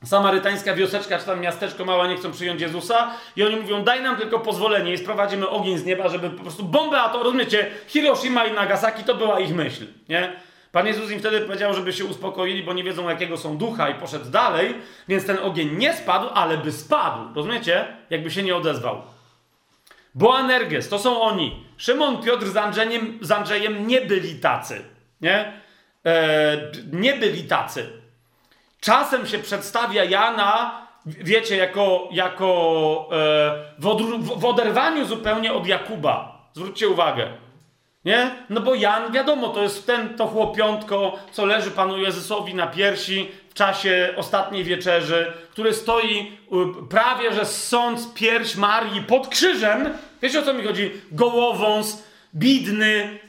samarytańska 0.06 0.76
wioseczka 0.76 1.20
czy 1.20 1.26
tam 1.26 1.42
miasteczko 1.42 1.86
mała 1.86 2.08
nie 2.08 2.16
chcą 2.16 2.32
przyjąć 2.32 2.62
Jezusa 2.62 3.12
i 3.36 3.44
oni 3.44 3.56
mówią, 3.56 3.84
daj 3.84 4.02
nam 4.02 4.18
tylko 4.18 4.40
pozwolenie 4.40 4.94
i 4.94 4.98
sprowadzimy 4.98 5.50
ogień 5.50 5.78
z 5.78 5.86
nieba, 5.86 6.10
żeby 6.10 6.30
po 6.30 6.42
prostu 6.42 6.64
bombę, 6.64 7.02
a 7.02 7.10
to 7.10 7.24
rozumiecie, 7.24 7.72
Hiroshima 7.88 8.46
i 8.46 8.54
Nagasaki 8.54 9.04
to 9.04 9.16
była 9.16 9.40
ich 9.40 9.56
myśl, 9.56 9.86
nie? 10.10 10.34
Pan 10.72 10.88
Jezus 10.88 11.12
im 11.12 11.20
wtedy 11.20 11.42
powiedział, 11.42 11.74
żeby 11.74 11.94
się 11.94 12.06
uspokoili, 12.06 12.64
bo 12.64 12.74
nie 12.74 12.84
wiedzą 12.84 13.10
jakiego 13.10 13.38
są 13.38 13.58
ducha 13.58 13.90
i 13.90 13.96
poszedł 13.96 14.30
dalej, 14.30 14.76
więc 15.08 15.26
ten 15.26 15.38
ogień 15.40 15.78
nie 15.78 15.94
spadł, 15.94 16.28
ale 16.34 16.58
by 16.58 16.72
spadł, 16.72 17.34
rozumiecie? 17.36 17.86
Jakby 18.10 18.32
się 18.32 18.44
nie 18.44 18.56
odezwał. 18.56 19.02
Boanerges, 20.16 20.90
to 20.90 21.00
są 21.00 21.22
oni. 21.22 21.66
Szymon 21.78 22.24
Piotr 22.24 22.48
z 22.48 22.58
Andrzejem, 22.58 23.20
z 23.22 23.32
Andrzejem 23.32 23.88
nie 23.88 24.02
byli 24.02 24.36
tacy, 24.36 24.82
nie? 25.22 25.54
E, 26.06 26.72
nie 26.92 27.14
byli 27.14 27.44
tacy. 27.44 27.99
Czasem 28.80 29.28
się 29.28 29.40
przedstawia 29.40 30.04
Jana, 30.04 30.82
wiecie, 31.06 31.58
jako, 31.58 32.10
jako 32.12 33.10
e, 33.12 33.74
w, 33.80 34.40
w 34.40 34.46
oderwaniu 34.46 35.06
zupełnie 35.06 35.54
od 35.54 35.68
Jakuba. 35.68 36.48
Zwróćcie 36.54 36.90
uwagę. 36.90 37.28
Nie? 38.06 38.32
No 38.50 38.62
bo 38.62 38.76
Jan, 38.76 39.12
wiadomo, 39.12 39.50
to 39.50 39.64
jest 39.64 39.88
ten, 39.88 40.18
to 40.18 40.28
chłopiątko, 40.28 41.20
co 41.32 41.46
leży 41.46 41.72
Panu 41.72 41.98
Jezusowi 41.98 42.56
na 42.56 42.68
piersi 42.68 43.32
w 43.50 43.54
czasie 43.54 44.14
ostatniej 44.18 44.64
wieczerzy, 44.64 45.34
który 45.52 45.74
stoi 45.74 46.38
prawie, 46.90 47.34
że 47.34 47.46
sąd 47.46 48.14
pierś 48.14 48.56
Marii 48.56 49.02
pod 49.02 49.28
krzyżem. 49.28 49.94
Wiecie 50.22 50.40
o 50.40 50.42
co 50.42 50.54
mi 50.54 50.64
chodzi? 50.64 50.92
Gołowąs, 51.12 52.04
bidny, 52.36 53.20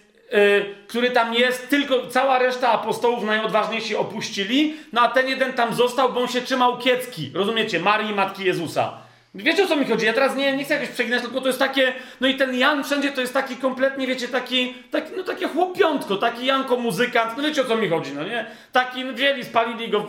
który 0.88 1.10
tam 1.10 1.34
jest, 1.34 1.68
tylko 1.68 2.06
cała 2.06 2.38
reszta 2.38 2.72
apostołów 2.72 3.24
najodważniejsi 3.24 3.96
opuścili, 3.96 4.76
no 4.92 5.00
a 5.00 5.08
ten 5.08 5.28
jeden 5.28 5.52
tam 5.52 5.74
został, 5.74 6.12
bo 6.12 6.20
on 6.20 6.28
się 6.28 6.40
trzymał 6.40 6.78
kiecki, 6.78 7.30
rozumiecie, 7.34 7.80
Marii, 7.80 8.14
Matki 8.14 8.44
Jezusa. 8.44 8.92
Wiecie 9.34 9.64
o 9.64 9.66
co 9.66 9.76
mi 9.76 9.84
chodzi? 9.84 10.06
Ja 10.06 10.12
teraz 10.12 10.36
nie, 10.36 10.56
nie 10.56 10.64
chcę 10.64 10.74
jakoś 10.74 10.88
przeginać, 10.88 11.22
tylko 11.22 11.40
to 11.40 11.46
jest 11.46 11.58
takie, 11.58 11.92
no 12.20 12.28
i 12.28 12.34
ten 12.34 12.54
Jan 12.54 12.84
wszędzie 12.84 13.12
to 13.12 13.20
jest 13.20 13.34
taki 13.34 13.56
kompletnie, 13.56 14.06
wiecie, 14.06 14.28
taki, 14.28 14.74
taki 14.90 15.12
no 15.16 15.22
takie 15.22 15.48
chłopiątko, 15.48 16.16
taki 16.16 16.46
Janko 16.46 16.76
muzykant, 16.76 17.36
no 17.36 17.42
wiecie 17.42 17.62
o 17.62 17.64
co 17.64 17.76
mi 17.76 17.88
chodzi, 17.88 18.12
no 18.12 18.24
nie? 18.24 18.46
Taki, 18.72 19.04
no 19.04 19.12
wzięli, 19.12 19.44
spalili 19.44 19.88
go 19.88 20.00
w, 20.00 20.06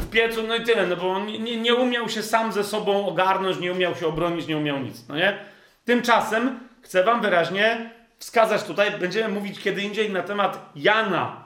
w 0.00 0.10
piecu, 0.10 0.42
no 0.42 0.56
i 0.56 0.60
tyle, 0.64 0.86
no 0.86 0.96
bo 0.96 1.12
on 1.12 1.26
nie, 1.26 1.56
nie 1.56 1.74
umiał 1.74 2.08
się 2.08 2.22
sam 2.22 2.52
ze 2.52 2.64
sobą 2.64 3.06
ogarnąć, 3.06 3.58
nie 3.58 3.72
umiał 3.72 3.94
się 3.94 4.06
obronić, 4.06 4.46
nie 4.46 4.56
umiał 4.56 4.78
nic, 4.78 5.08
no 5.08 5.16
nie? 5.16 5.38
Tymczasem 5.84 6.60
chcę 6.82 7.04
wam 7.04 7.20
wyraźnie 7.20 7.90
wskazać 8.18 8.64
tutaj, 8.64 8.90
będziemy 8.90 9.34
mówić 9.34 9.60
kiedy 9.60 9.82
indziej 9.82 10.10
na 10.10 10.22
temat 10.22 10.70
Jana, 10.76 11.44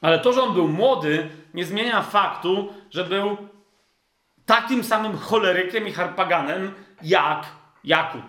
ale 0.00 0.18
to, 0.18 0.32
że 0.32 0.42
on 0.42 0.54
był 0.54 0.68
młody, 0.68 1.28
nie 1.54 1.64
zmienia 1.64 2.02
faktu, 2.02 2.72
że 2.90 3.04
był 3.04 3.36
takim 4.46 4.84
samym 4.84 5.18
cholerykiem 5.18 5.88
i 5.88 5.92
harpaganem 5.92 6.74
jak 7.02 7.46
Jakub. 7.84 8.22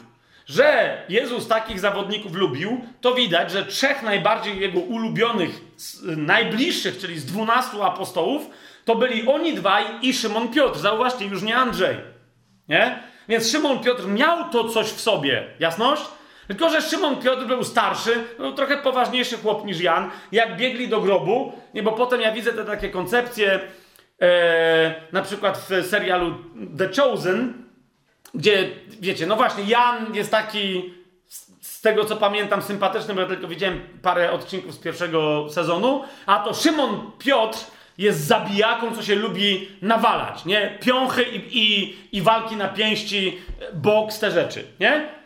Że 0.46 0.98
Jezus 1.10 1.48
takich 1.48 1.80
zawodników 1.80 2.34
lubił, 2.36 2.82
to 3.02 3.14
widać, 3.14 3.52
że 3.52 3.66
trzech 3.66 4.04
najbardziej 4.04 4.60
jego 4.60 4.80
ulubionych, 4.80 5.62
najbliższych, 6.18 6.98
czyli 6.98 7.20
z 7.20 7.26
dwunastu 7.26 7.84
apostołów, 7.84 8.50
to 8.86 8.96
byli 8.96 9.28
oni 9.28 9.54
dwaj 9.54 9.86
i 10.02 10.14
Szymon 10.14 10.48
Piotr. 10.48 10.80
Zauważcie, 10.80 11.26
już 11.26 11.42
nie 11.42 11.58
Andrzej. 11.58 11.98
Nie? 12.68 13.00
Więc 13.28 13.52
Szymon 13.52 13.80
Piotr 13.80 14.08
miał 14.08 14.50
to 14.50 14.70
coś 14.70 14.88
w 14.88 15.02
sobie. 15.02 15.44
Jasność? 15.60 16.04
Tylko, 16.52 16.70
że 16.70 16.82
Szymon 16.82 17.16
Piotr 17.16 17.46
był 17.46 17.64
starszy, 17.64 18.24
był 18.38 18.54
trochę 18.54 18.78
poważniejszy 18.78 19.38
chłop 19.38 19.66
niż 19.66 19.82
Jan. 19.82 20.10
Jak 20.32 20.58
biegli 20.58 20.88
do 20.88 21.02
grobu, 21.02 21.54
nie, 21.74 21.84
bo 21.84 21.92
potem 21.92 22.22
ja 22.22 22.32
widzę 22.32 22.54
te 22.54 22.66
takie 22.66 22.90
koncepcje, 22.90 23.60
e, 24.22 24.96
na 25.12 25.22
przykład 25.22 25.58
w 25.58 25.86
serialu 25.86 26.36
The 26.78 27.02
Chosen, 27.02 27.54
gdzie, 28.34 28.70
wiecie, 29.00 29.26
no 29.26 29.36
właśnie, 29.36 29.64
Jan 29.64 30.16
jest 30.16 30.32
taki, 30.32 30.94
z 31.62 31.82
tego 31.82 32.06
co 32.06 32.18
pamiętam, 32.18 32.62
sympatyczny, 32.62 33.14
bo 33.14 33.22
ja 33.22 33.28
tylko 33.28 33.48
widziałem 33.48 33.82
parę 34.02 34.32
odcinków 34.32 34.74
z 34.74 34.78
pierwszego 34.78 35.48
sezonu, 35.50 36.04
a 36.26 36.40
to 36.40 36.54
Szymon 36.54 37.12
Piotr 37.20 37.60
jest 37.98 38.20
zabijaką, 38.28 38.96
co 38.96 39.04
się 39.04 39.16
lubi 39.16 39.70
nawalać, 39.82 40.46
nie? 40.46 40.78
Piąchy 40.82 41.24
i, 41.24 41.58
i, 41.58 41.96
i 42.12 42.22
walki 42.22 42.56
na 42.56 42.68
pięści, 42.68 43.42
boks, 43.74 44.20
te 44.20 44.32
rzeczy, 44.32 44.64
nie? 44.80 45.21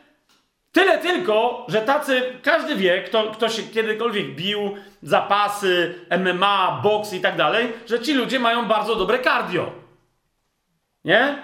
Tyle 0.76 0.98
tylko, 0.98 1.66
że 1.68 1.82
tacy, 1.82 2.22
każdy 2.44 2.76
wie, 2.76 3.04
kto, 3.04 3.32
kto 3.32 3.50
się 3.50 3.64
kiedykolwiek 3.64 4.36
bił, 4.36 4.76
zapasy, 5.02 5.96
MMA, 6.20 6.80
boks 6.84 7.14
i 7.14 7.22
tak 7.22 7.36
dalej, 7.36 7.74
że 7.86 8.00
ci 8.00 8.14
ludzie 8.14 8.40
mają 8.40 8.66
bardzo 8.66 8.96
dobre 8.96 9.20
cardio. 9.20 9.72
Nie? 11.06 11.44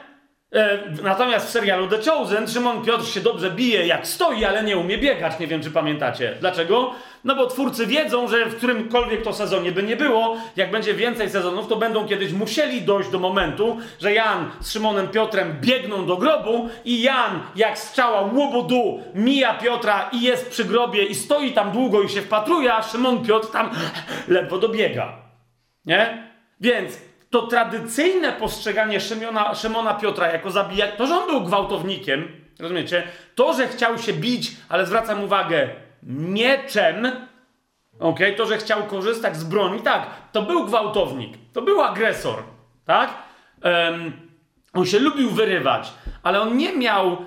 E, 0.56 0.80
natomiast 1.04 1.47
w 1.47 1.49
serialu 1.49 1.88
The 1.88 2.12
Chosen 2.12 2.47
Szymon 2.47 2.86
Piotr 2.86 3.06
się 3.06 3.22
dobrze 3.22 3.52
bije 3.52 3.88
jak 3.88 4.08
stoi, 4.08 4.45
ale 4.45 4.64
nie 4.64 4.78
umie 4.78 4.97
biegać. 4.97 5.39
Nie 5.39 5.47
wiem, 5.47 5.64
czy 5.64 5.72
pamiętacie. 5.72 6.38
Dlaczego? 6.39 6.93
No 7.24 7.36
bo 7.36 7.47
twórcy 7.47 7.88
wiedzą, 7.88 8.28
że 8.28 8.45
w 8.45 8.58
którymkolwiek 8.58 9.24
to 9.24 9.34
sezonie 9.34 9.72
by 9.72 9.84
nie 9.84 9.95
było, 9.95 10.38
jak 10.56 10.72
będzie 10.72 10.93
więcej 10.93 11.30
sezonów, 11.30 11.68
to 11.68 11.76
będą 11.76 12.08
kiedyś 12.08 12.34
musieli 12.34 12.82
dojść 12.82 13.10
do 13.10 13.20
momentu, 13.20 13.78
że 13.99 14.14
Jan 14.14 14.52
z 14.60 14.72
Szymonem 14.72 15.08
Piotrem 15.08 15.58
biegną 15.62 16.06
do 16.06 16.18
grobu 16.18 16.70
i 16.86 17.02
Jan, 17.02 17.39
jak 17.56 17.78
strzała 17.78 18.22
łobudu, 18.22 19.04
mija 19.16 19.54
Piotra 19.54 20.10
i 20.14 20.22
jest 20.22 20.49
przy 20.49 20.66
grobie 20.66 21.04
i 21.04 21.16
stoi 21.16 21.52
tam 21.52 21.72
długo 21.72 22.02
i 22.02 22.10
się 22.10 22.22
wpatruje, 22.22 22.74
a 22.74 22.82
Szymon 22.82 23.26
Piotr 23.26 23.52
tam 23.52 23.70
ledwo 24.28 24.58
dobiega. 24.58 25.18
Nie? 25.86 26.32
Więc 26.60 27.11
to 27.32 27.48
tradycyjne 27.48 28.34
postrzeganie 28.34 29.00
Szymona, 29.00 29.56
Szymona 29.56 29.94
Piotra 29.94 30.32
jako 30.32 30.52
zabijak, 30.52 30.96
to, 30.96 31.08
że 31.08 31.16
on 31.16 31.28
był 31.28 31.42
gwałtownikiem, 31.42 32.28
rozumiecie? 32.60 33.04
To, 33.36 33.54
że 33.54 33.68
chciał 33.68 33.98
się 33.98 34.14
bić, 34.14 34.52
ale 34.70 34.86
zwracam 34.86 35.24
uwagę, 35.24 35.70
mieczem, 36.04 37.12
ok, 38.00 38.20
to, 38.38 38.46
że 38.46 38.58
chciał 38.58 38.84
korzystać 38.84 39.38
z 39.38 39.44
broni, 39.44 39.82
tak, 39.82 40.08
to 40.32 40.42
był 40.42 40.66
gwałtownik, 40.66 41.34
to 41.54 41.62
był 41.62 41.82
agresor, 41.82 42.44
tak? 42.86 43.14
Um, 43.64 44.14
on 44.74 44.86
się 44.86 45.00
lubił 45.00 45.30
wyrywać, 45.30 45.94
ale 46.24 46.42
on 46.42 46.58
nie 46.58 46.78
miał. 46.78 47.18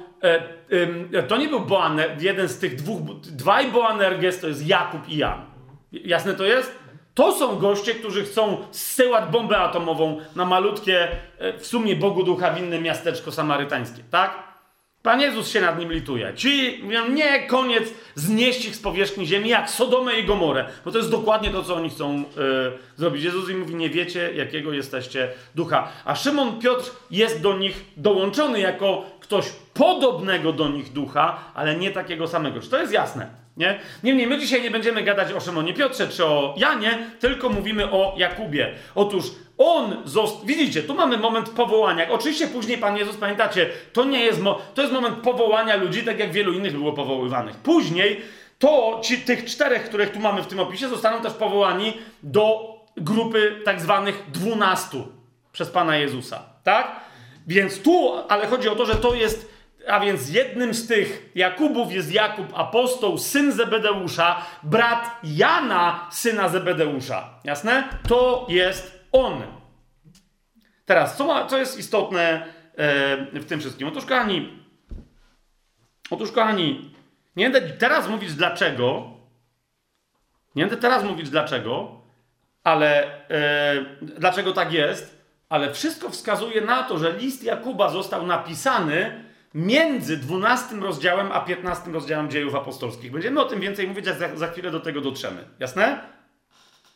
E, 1.12 1.22
to 1.22 1.36
nie 1.36 1.48
był 1.48 1.60
Boaner, 1.60 2.22
jeden 2.22 2.48
z 2.48 2.58
tych 2.58 2.74
dwóch. 2.74 3.00
Dwaj 3.20 3.72
Boanerges 3.72 4.40
to 4.40 4.48
jest 4.48 4.66
Jakub 4.66 5.08
i 5.08 5.16
Jan. 5.16 5.44
Jasne 5.92 6.34
to 6.34 6.44
jest? 6.44 6.83
To 7.14 7.32
są 7.32 7.58
goście, 7.58 7.94
którzy 7.94 8.24
chcą 8.24 8.58
zsyłać 8.70 9.30
bombę 9.30 9.58
atomową 9.58 10.20
na 10.36 10.44
malutkie, 10.44 11.08
e, 11.38 11.58
w 11.58 11.66
sumie 11.66 11.96
Bogu 11.96 12.22
ducha 12.22 12.50
winne 12.54 12.80
miasteczko 12.80 13.32
samarytańskie, 13.32 14.02
tak? 14.10 14.54
Pan 15.02 15.20
Jezus 15.20 15.50
się 15.50 15.60
nad 15.60 15.78
nim 15.78 15.92
lituje. 15.92 16.32
Ci 16.34 16.80
mówią, 16.82 17.08
nie, 17.08 17.46
koniec, 17.46 17.94
znieść 18.14 18.64
ich 18.64 18.76
z 18.76 18.80
powierzchni 18.80 19.26
ziemi, 19.26 19.48
jak 19.48 19.70
Sodomę 19.70 20.14
i 20.14 20.24
Gomorę. 20.24 20.64
Bo 20.84 20.92
to 20.92 20.98
jest 20.98 21.10
dokładnie 21.10 21.50
to, 21.50 21.62
co 21.62 21.74
oni 21.74 21.90
chcą 21.90 22.16
yy, 22.16 22.24
zrobić. 22.96 23.24
Jezus 23.24 23.50
im 23.50 23.60
mówi, 23.60 23.74
nie 23.74 23.90
wiecie, 23.90 24.34
jakiego 24.34 24.72
jesteście 24.72 25.28
ducha. 25.54 25.88
A 26.04 26.14
Szymon 26.14 26.58
Piotr 26.58 26.90
jest 27.10 27.40
do 27.40 27.58
nich 27.58 27.84
dołączony 27.96 28.60
jako 28.60 29.04
ktoś 29.20 29.52
podobnego 29.74 30.52
do 30.52 30.68
nich 30.68 30.92
ducha, 30.92 31.38
ale 31.54 31.76
nie 31.76 31.90
takiego 31.90 32.28
samego. 32.28 32.60
Czy 32.60 32.70
to 32.70 32.80
jest 32.80 32.92
jasne? 32.92 33.43
Nie? 33.56 33.80
Niemniej 34.02 34.26
my 34.26 34.38
dzisiaj 34.38 34.62
nie 34.62 34.70
będziemy 34.70 35.02
gadać 35.02 35.32
o 35.32 35.40
Szymonie 35.40 35.74
Piotrze 35.74 36.08
czy 36.08 36.24
o 36.24 36.54
Janie, 36.56 37.10
tylko 37.20 37.48
mówimy 37.48 37.90
o 37.90 38.14
Jakubie. 38.16 38.74
Otóż 38.94 39.24
on 39.58 39.96
został. 40.04 40.46
Widzicie, 40.46 40.82
tu 40.82 40.94
mamy 40.94 41.18
moment 41.18 41.48
powołania. 41.48 42.10
Oczywiście 42.10 42.48
później 42.48 42.78
Pan 42.78 42.96
Jezus, 42.96 43.16
pamiętacie, 43.16 43.70
to 43.92 44.04
nie 44.04 44.20
jest, 44.20 44.40
mo... 44.40 44.60
to 44.74 44.82
jest 44.82 44.94
moment 44.94 45.16
powołania 45.16 45.76
ludzi, 45.76 46.02
tak 46.02 46.18
jak 46.18 46.32
wielu 46.32 46.52
innych 46.52 46.72
było 46.72 46.92
powoływanych. 46.92 47.56
Później 47.56 48.20
to 48.58 49.00
ci, 49.02 49.18
tych 49.18 49.44
czterech, 49.44 49.84
których 49.84 50.10
tu 50.10 50.20
mamy 50.20 50.42
w 50.42 50.46
tym 50.46 50.60
opisie, 50.60 50.88
zostaną 50.88 51.22
też 51.22 51.32
powołani 51.32 51.92
do 52.22 52.74
grupy 52.96 53.60
tak 53.64 53.80
zwanych 53.80 54.22
dwunastu 54.32 55.08
przez 55.52 55.70
Pana 55.70 55.96
Jezusa. 55.96 56.42
Tak? 56.64 57.00
Więc 57.46 57.82
tu, 57.82 58.12
ale 58.28 58.46
chodzi 58.46 58.68
o 58.68 58.76
to, 58.76 58.86
że 58.86 58.94
to 58.94 59.14
jest. 59.14 59.53
A 59.88 60.00
więc 60.00 60.30
jednym 60.30 60.74
z 60.74 60.86
tych 60.86 61.30
Jakubów 61.34 61.92
jest 61.92 62.12
Jakub 62.12 62.46
apostoł, 62.54 63.18
syn 63.18 63.52
Zebedeusza, 63.52 64.42
brat 64.62 65.18
Jana, 65.24 66.08
syna 66.12 66.48
Zebedeusza. 66.48 67.28
Jasne? 67.44 67.88
To 68.08 68.46
jest 68.48 69.04
on. 69.12 69.42
Teraz, 70.86 71.16
co, 71.16 71.26
ma, 71.26 71.46
co 71.46 71.58
jest 71.58 71.78
istotne 71.78 72.46
e, 72.76 73.40
w 73.40 73.44
tym 73.44 73.60
wszystkim? 73.60 73.88
Otóż, 73.88 74.04
kochani, 74.04 74.62
otóż, 76.10 76.32
kochani, 76.32 76.94
nie 77.36 77.50
będę 77.50 77.70
teraz 77.70 78.08
mówić 78.08 78.34
dlaczego, 78.34 79.10
nie 80.56 80.62
będę 80.62 80.76
teraz 80.76 81.04
mówić 81.04 81.30
dlaczego, 81.30 82.00
ale 82.64 83.04
e, 83.28 83.84
dlaczego 84.02 84.52
tak 84.52 84.72
jest, 84.72 85.24
ale 85.48 85.72
wszystko 85.72 86.10
wskazuje 86.10 86.60
na 86.60 86.82
to, 86.82 86.98
że 86.98 87.12
list 87.12 87.44
Jakuba 87.44 87.88
został 87.88 88.26
napisany 88.26 89.23
między 89.54 90.16
12 90.16 90.76
rozdziałem 90.76 91.32
a 91.32 91.40
15 91.40 91.90
rozdziałem 91.90 92.30
dziejów 92.30 92.54
apostolskich. 92.54 93.12
Będziemy 93.12 93.40
o 93.40 93.44
tym 93.44 93.60
więcej 93.60 93.88
mówić, 93.88 94.08
a 94.08 94.14
za, 94.14 94.36
za 94.36 94.48
chwilę 94.48 94.70
do 94.70 94.80
tego 94.80 95.00
dotrzemy. 95.00 95.44
Jasne? 95.58 96.14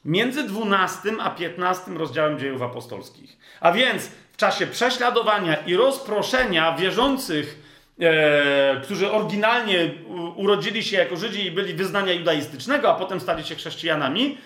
między 0.04 0.42
12 0.42 1.10
a 1.20 1.30
15 1.30 1.90
rozdziałem 1.90 2.38
dziejów 2.38 2.62
apostolskich. 2.62 3.36
A 3.60 3.72
więc 3.72 4.10
w 4.32 4.36
czasie 4.36 4.66
prześladowania 4.66 5.56
i 5.56 5.76
rozproszenia 5.76 6.76
wierzących, 6.76 7.58
e, 8.00 8.80
którzy 8.80 9.10
oryginalnie 9.10 9.90
urodzili 10.36 10.84
się 10.84 10.96
jako 10.96 11.16
Żydzi 11.16 11.46
i 11.46 11.50
byli 11.50 11.74
wyznania 11.74 12.12
judaistycznego, 12.12 12.90
a 12.90 12.94
potem 12.94 13.20
stali 13.20 13.44
się 13.44 13.54
chrześcijanami, 13.54 14.38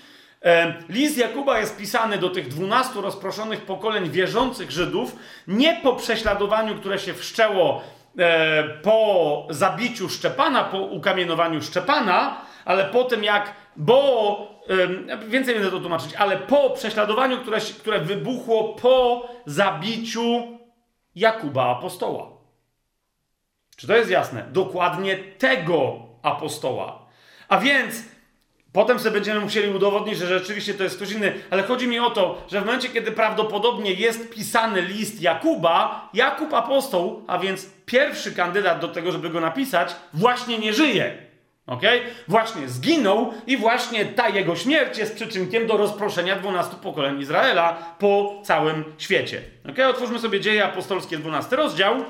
e, 0.45 0.75
list 0.89 1.19
Jakuba 1.19 1.59
jest 1.59 1.77
pisany 1.77 2.19
do 2.19 2.31
tych 2.31 2.49
12 2.49 3.01
rozproszonych 3.01 3.61
pokoleń 3.61 4.11
wierzących 4.11 4.71
Żydów, 4.71 5.17
nie 5.49 5.81
po 5.83 5.97
prześladowaniu, 5.97 6.75
które 6.75 6.99
się 6.99 7.15
wszczęło 7.15 7.83
po 8.83 9.47
zabiciu 9.51 10.09
Szczepana, 10.09 10.65
po 10.65 10.79
ukamienowaniu 10.79 11.63
Szczepana, 11.63 12.41
ale 12.65 12.85
po 12.85 13.05
tym 13.05 13.25
jak, 13.25 13.55
bo 13.77 14.63
więcej 15.29 15.55
będę 15.55 15.71
to 15.71 15.81
tłumaczyć, 15.81 16.15
ale 16.15 16.37
po 16.37 16.71
prześladowaniu, 16.71 17.39
które, 17.39 17.61
które 17.61 18.01
wybuchło 18.01 18.75
po 18.75 19.29
zabiciu 19.47 20.59
Jakuba 21.15 21.71
apostoła. 21.71 22.31
Czy 23.77 23.87
to 23.87 23.97
jest 23.97 24.11
jasne? 24.11 24.47
Dokładnie 24.53 25.17
tego 25.17 25.97
apostoła. 26.23 27.07
A 27.49 27.59
więc 27.59 28.12
potem 28.73 28.99
sobie 28.99 29.11
będziemy 29.11 29.41
musieli 29.41 29.75
udowodnić, 29.75 30.19
że 30.19 30.27
rzeczywiście 30.27 30.75
to 30.75 30.85
jest 30.85 30.97
ktoś 30.97 31.11
inny, 31.11 31.33
ale 31.51 31.63
chodzi 31.63 31.89
mi 31.89 31.99
o 31.99 32.11
to, 32.11 32.43
że 32.51 32.61
w 32.61 32.67
momencie, 32.67 32.89
kiedy 32.89 33.13
prawdopodobnie 33.13 33.93
jest 33.93 34.31
pisany 34.31 34.83
list 34.83 35.23
Jakuba, 35.23 36.09
Jakub 36.15 36.55
apostoł, 36.55 37.25
a 37.27 37.39
więc 37.39 37.71
pierwszy 37.87 38.33
kandydat 38.33 38.81
do 38.81 38.89
tego, 38.89 39.13
żeby 39.13 39.31
go 39.31 39.41
napisać, 39.41 39.97
właśnie 40.15 40.59
nie 40.59 40.73
żyje. 40.73 41.33
Ok? 41.67 41.83
Właśnie 42.29 42.69
zginął 42.69 43.35
i 43.47 43.57
właśnie 43.57 44.05
ta 44.05 44.29
jego 44.29 44.57
śmierć 44.57 44.99
jest 44.99 45.15
przyczynkiem 45.15 45.67
do 45.67 45.77
rozproszenia 45.77 46.37
12 46.37 46.77
pokoleń 46.77 47.21
Izraela 47.21 47.97
po 47.99 48.41
całym 48.45 48.85
świecie. 48.99 49.43
Ok? 49.71 49.79
Otwórzmy 49.91 50.19
sobie 50.19 50.41
dzieje 50.41 50.65
apostolskie, 50.65 51.19
12 51.19 51.57
rozdział. 51.57 52.05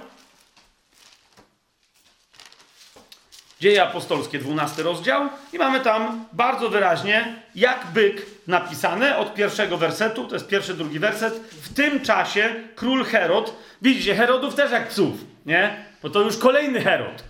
Dzieje 3.63 3.83
apostolskie, 3.83 4.39
12 4.39 4.83
rozdział, 4.83 5.29
i 5.53 5.59
mamy 5.59 5.81
tam 5.81 6.25
bardzo 6.33 6.69
wyraźnie, 6.69 7.35
jak 7.55 7.87
byk 7.95 8.27
napisane 8.47 9.17
od 9.19 9.35
pierwszego 9.35 9.77
wersetu, 9.77 10.25
to 10.25 10.35
jest 10.35 10.49
pierwszy, 10.49 10.75
drugi 10.75 10.99
werset. 10.99 11.35
W 11.63 11.75
tym 11.75 12.01
czasie 12.01 12.55
król 12.75 13.05
Herod, 13.05 13.57
widzicie, 13.83 14.15
Herodów 14.15 14.55
też 14.55 14.73
jak 14.73 14.89
psów, 14.89 15.15
nie? 15.47 15.77
Bo 16.03 16.11
to 16.11 16.21
już 16.21 16.39
kolejny 16.39 16.81
Herod, 16.81 17.25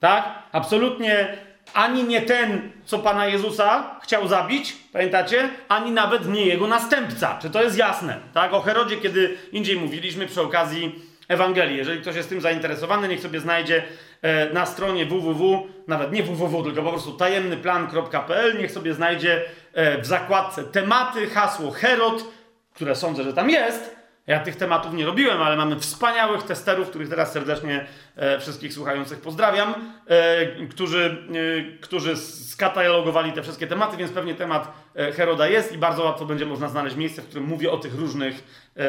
tak? 0.00 0.28
Absolutnie 0.52 1.36
ani 1.74 2.04
nie 2.04 2.22
ten, 2.22 2.70
co 2.84 2.98
pana 2.98 3.26
Jezusa 3.26 4.00
chciał 4.02 4.28
zabić, 4.28 4.76
pamiętacie? 4.92 5.48
Ani 5.68 5.90
nawet 5.90 6.28
nie 6.28 6.46
jego 6.46 6.66
następca. 6.66 7.38
Czy 7.42 7.50
to 7.50 7.62
jest 7.62 7.78
jasne? 7.78 8.16
Tak? 8.34 8.54
O 8.54 8.60
Herodzie, 8.60 8.96
kiedy 8.96 9.36
indziej 9.52 9.76
mówiliśmy 9.76 10.26
przy 10.26 10.42
okazji 10.42 11.07
Ewangelii. 11.28 11.76
Jeżeli 11.76 12.00
ktoś 12.00 12.16
jest 12.16 12.28
tym 12.28 12.40
zainteresowany, 12.40 13.08
niech 13.08 13.20
sobie 13.20 13.40
znajdzie 13.40 13.82
e, 14.22 14.52
na 14.52 14.66
stronie 14.66 15.06
www, 15.06 15.66
nawet 15.86 16.12
nie 16.12 16.22
www, 16.22 16.64
tylko 16.64 16.82
po 16.82 16.90
prostu 16.90 17.12
tajemnyplan.pl, 17.12 18.58
niech 18.58 18.72
sobie 18.72 18.94
znajdzie 18.94 19.44
e, 19.72 20.02
w 20.02 20.06
zakładce 20.06 20.64
tematy, 20.64 21.26
hasło 21.26 21.70
Herod, 21.70 22.24
które 22.74 22.94
sądzę, 22.94 23.24
że 23.24 23.32
tam 23.32 23.50
jest, 23.50 23.97
ja 24.28 24.40
tych 24.40 24.56
tematów 24.56 24.94
nie 24.94 25.06
robiłem, 25.06 25.42
ale 25.42 25.56
mamy 25.56 25.80
wspaniałych 25.80 26.42
testerów, 26.42 26.88
których 26.88 27.08
teraz 27.08 27.32
serdecznie 27.32 27.86
e, 28.16 28.40
wszystkich 28.40 28.72
słuchających 28.72 29.20
pozdrawiam, 29.20 29.74
e, 30.06 30.66
którzy, 30.66 31.26
e, 31.74 31.78
którzy 31.80 32.16
skatalogowali 32.16 33.32
te 33.32 33.42
wszystkie 33.42 33.66
tematy, 33.66 33.96
więc 33.96 34.12
pewnie 34.12 34.34
temat 34.34 34.72
e, 34.96 35.12
Heroda 35.12 35.48
jest 35.48 35.72
i 35.72 35.78
bardzo 35.78 36.04
łatwo 36.04 36.24
będzie 36.24 36.46
można 36.46 36.68
znaleźć 36.68 36.96
miejsce, 36.96 37.22
w 37.22 37.26
którym 37.26 37.44
mówię 37.44 37.70
o 37.70 37.76
tych 37.76 37.94
różnych 37.94 38.34
e, 38.76 38.82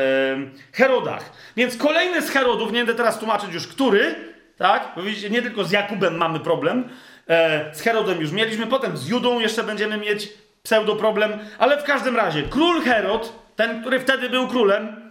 Herodach. 0.73 1.31
Więc 1.55 1.77
kolejny 1.77 2.21
z 2.21 2.29
Herodów, 2.29 2.71
nie 2.71 2.79
będę 2.79 2.95
teraz 2.95 3.19
tłumaczyć 3.19 3.53
już 3.53 3.67
który, 3.67 4.15
tak? 4.57 4.91
Bo 4.95 5.01
widzicie, 5.01 5.29
nie 5.29 5.41
tylko 5.41 5.63
z 5.63 5.71
Jakubem 5.71 6.17
mamy 6.17 6.39
problem, 6.39 6.89
e, 7.27 7.75
z 7.75 7.81
Herodem 7.81 8.21
już 8.21 8.31
mieliśmy, 8.31 8.67
potem 8.67 8.97
z 8.97 9.07
Judą 9.07 9.39
jeszcze 9.39 9.63
będziemy 9.63 9.97
mieć 9.97 10.29
pseudo 10.63 10.95
problem, 10.95 11.39
ale 11.59 11.81
w 11.81 11.83
każdym 11.83 12.15
razie 12.15 12.43
król 12.43 12.81
Herod, 12.81 13.33
ten, 13.55 13.81
który 13.81 13.99
wtedy 13.99 14.29
był 14.29 14.47
królem, 14.47 15.08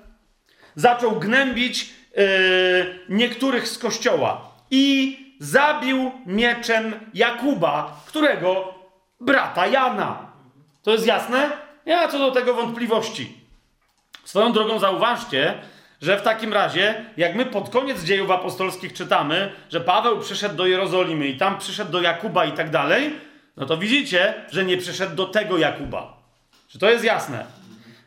zaczął 0.76 1.12
gnębić 1.12 1.90
yy, 2.16 2.24
niektórych 3.08 3.68
z 3.68 3.78
kościoła 3.78 4.50
i 4.70 5.18
zabił 5.40 6.12
mieczem 6.26 6.94
Jakuba, 7.14 8.00
którego 8.06 8.74
brata 9.20 9.66
Jana. 9.66 10.32
To 10.82 10.90
jest 10.90 11.06
jasne? 11.06 11.50
Ma 11.86 12.08
co 12.08 12.18
do 12.18 12.30
tego 12.30 12.54
wątpliwości. 12.54 13.38
Swoją 14.24 14.52
drogą 14.52 14.78
zauważcie, 14.78 15.54
że 16.02 16.18
w 16.18 16.22
takim 16.22 16.52
razie, 16.52 17.04
jak 17.16 17.34
my 17.34 17.46
pod 17.46 17.70
koniec 17.70 18.02
dziejów 18.04 18.30
apostolskich 18.30 18.92
czytamy, 18.92 19.52
że 19.70 19.80
Paweł 19.80 20.20
przyszedł 20.20 20.56
do 20.56 20.66
Jerozolimy 20.66 21.28
i 21.28 21.36
tam 21.36 21.58
przyszedł 21.58 21.92
do 21.92 22.00
Jakuba 22.00 22.44
i 22.44 22.52
tak 22.52 22.70
dalej, 22.70 23.12
no 23.56 23.66
to 23.66 23.76
widzicie, 23.76 24.34
że 24.50 24.64
nie 24.64 24.76
przyszedł 24.76 25.16
do 25.16 25.26
tego 25.26 25.58
Jakuba. 25.58 26.16
Czy 26.68 26.78
to 26.78 26.90
jest 26.90 27.04
jasne? 27.04 27.57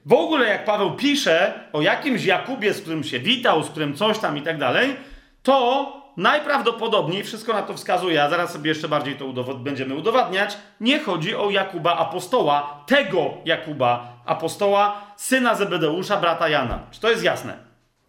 W 0.05 0.13
ogóle 0.13 0.47
jak 0.47 0.65
Paweł 0.65 0.95
pisze 0.95 1.53
o 1.73 1.81
jakimś 1.81 2.25
Jakubie, 2.25 2.73
z 2.73 2.81
którym 2.81 3.03
się 3.03 3.19
witał, 3.19 3.63
z 3.63 3.69
którym 3.69 3.95
coś 3.95 4.19
tam 4.19 4.37
i 4.37 4.41
tak 4.41 4.57
dalej, 4.57 4.95
to 5.43 6.01
najprawdopodobniej, 6.17 7.23
wszystko 7.23 7.53
na 7.53 7.61
to 7.61 7.73
wskazuje, 7.73 8.23
a 8.23 8.29
zaraz 8.29 8.53
sobie 8.53 8.69
jeszcze 8.69 8.87
bardziej 8.87 9.15
to 9.15 9.25
udowod 9.25 9.63
będziemy 9.63 9.95
udowadniać, 9.95 10.57
nie 10.79 10.99
chodzi 10.99 11.35
o 11.35 11.49
Jakuba 11.49 11.97
apostoła, 11.97 12.83
tego 12.87 13.33
Jakuba 13.45 14.13
apostoła, 14.25 15.01
syna 15.17 15.55
Zebedeusza, 15.55 16.17
brata 16.17 16.49
Jana. 16.49 16.79
Czy 16.91 17.01
to 17.01 17.09
jest 17.09 17.23
jasne? 17.23 17.57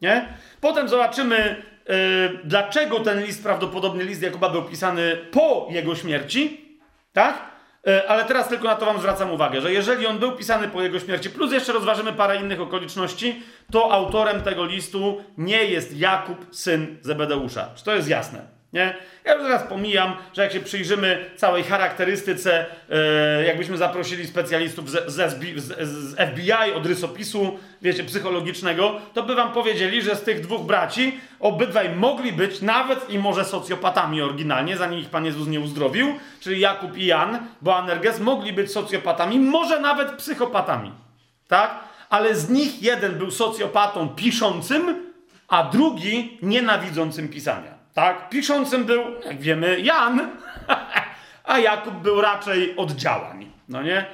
Nie? 0.02 0.28
Potem 0.60 0.88
zobaczymy, 0.88 1.62
yy, 1.88 1.94
dlaczego 2.44 3.00
ten 3.00 3.22
list, 3.22 3.42
prawdopodobnie 3.42 4.04
list 4.04 4.22
Jakuba 4.22 4.48
był 4.48 4.62
pisany 4.62 5.16
po 5.32 5.66
jego 5.70 5.94
śmierci, 5.94 6.60
tak? 7.12 7.51
E, 7.86 8.10
ale 8.10 8.24
teraz 8.24 8.48
tylko 8.48 8.64
na 8.68 8.74
to 8.74 8.86
Wam 8.86 8.98
zwracam 8.98 9.30
uwagę, 9.30 9.60
że 9.60 9.72
jeżeli 9.72 10.06
on 10.06 10.18
był 10.18 10.32
pisany 10.32 10.68
po 10.68 10.82
jego 10.82 11.00
śmierci, 11.00 11.30
plus 11.30 11.52
jeszcze 11.52 11.72
rozważymy 11.72 12.12
parę 12.12 12.36
innych 12.36 12.60
okoliczności, 12.60 13.42
to 13.70 13.92
autorem 13.92 14.42
tego 14.42 14.64
listu 14.64 15.24
nie 15.38 15.64
jest 15.64 15.96
Jakub, 15.96 16.46
syn 16.50 16.98
Zebedeusza. 17.00 17.68
Czy 17.74 17.84
to 17.84 17.94
jest 17.94 18.08
jasne? 18.08 18.51
Nie? 18.72 18.94
Ja 19.24 19.34
już 19.34 19.42
teraz 19.42 19.62
pomijam, 19.62 20.16
że 20.32 20.42
jak 20.42 20.52
się 20.52 20.60
przyjrzymy 20.60 21.30
całej 21.36 21.64
charakterystyce, 21.64 22.66
yy, 22.88 23.44
jakbyśmy 23.44 23.76
zaprosili 23.76 24.26
specjalistów 24.26 24.90
z, 24.90 25.12
z, 25.12 25.40
z, 25.80 26.16
FBI 26.30 26.72
od 26.76 26.86
rysopisu, 26.86 27.58
wiecie, 27.82 28.04
psychologicznego, 28.04 29.00
to 29.14 29.22
by 29.22 29.34
wam 29.34 29.52
powiedzieli, 29.52 30.02
że 30.02 30.16
z 30.16 30.22
tych 30.22 30.40
dwóch 30.40 30.66
braci 30.66 31.20
obydwaj 31.40 31.96
mogli 31.96 32.32
być 32.32 32.60
nawet 32.60 33.10
i 33.10 33.18
może 33.18 33.44
socjopatami 33.44 34.22
oryginalnie, 34.22 34.76
zanim 34.76 34.98
ich 34.98 35.10
Pan 35.10 35.24
Jezus 35.24 35.48
nie 35.48 35.60
uzdrowił, 35.60 36.14
czyli 36.40 36.60
Jakub 36.60 36.96
i 36.96 37.06
Jan, 37.06 37.38
bo 37.62 37.76
Anerges 37.76 38.20
mogli 38.20 38.52
być 38.52 38.72
socjopatami, 38.72 39.40
może 39.40 39.80
nawet 39.80 40.12
psychopatami. 40.12 40.92
Tak? 41.48 41.80
Ale 42.10 42.34
z 42.34 42.50
nich 42.50 42.82
jeden 42.82 43.12
był 43.12 43.30
socjopatą 43.30 44.08
piszącym, 44.08 45.12
a 45.48 45.62
drugi 45.64 46.38
nienawidzącym 46.42 47.28
pisania. 47.28 47.71
Tak? 47.94 48.28
Piszącym 48.28 48.84
był, 48.84 49.02
jak 49.26 49.40
wiemy, 49.40 49.80
Jan, 49.80 50.28
a 51.44 51.58
Jakub 51.58 51.94
był 51.94 52.20
raczej 52.20 52.76
od 52.76 52.92
działań. 52.92 53.50
No 53.68 53.82
nie? 53.82 54.06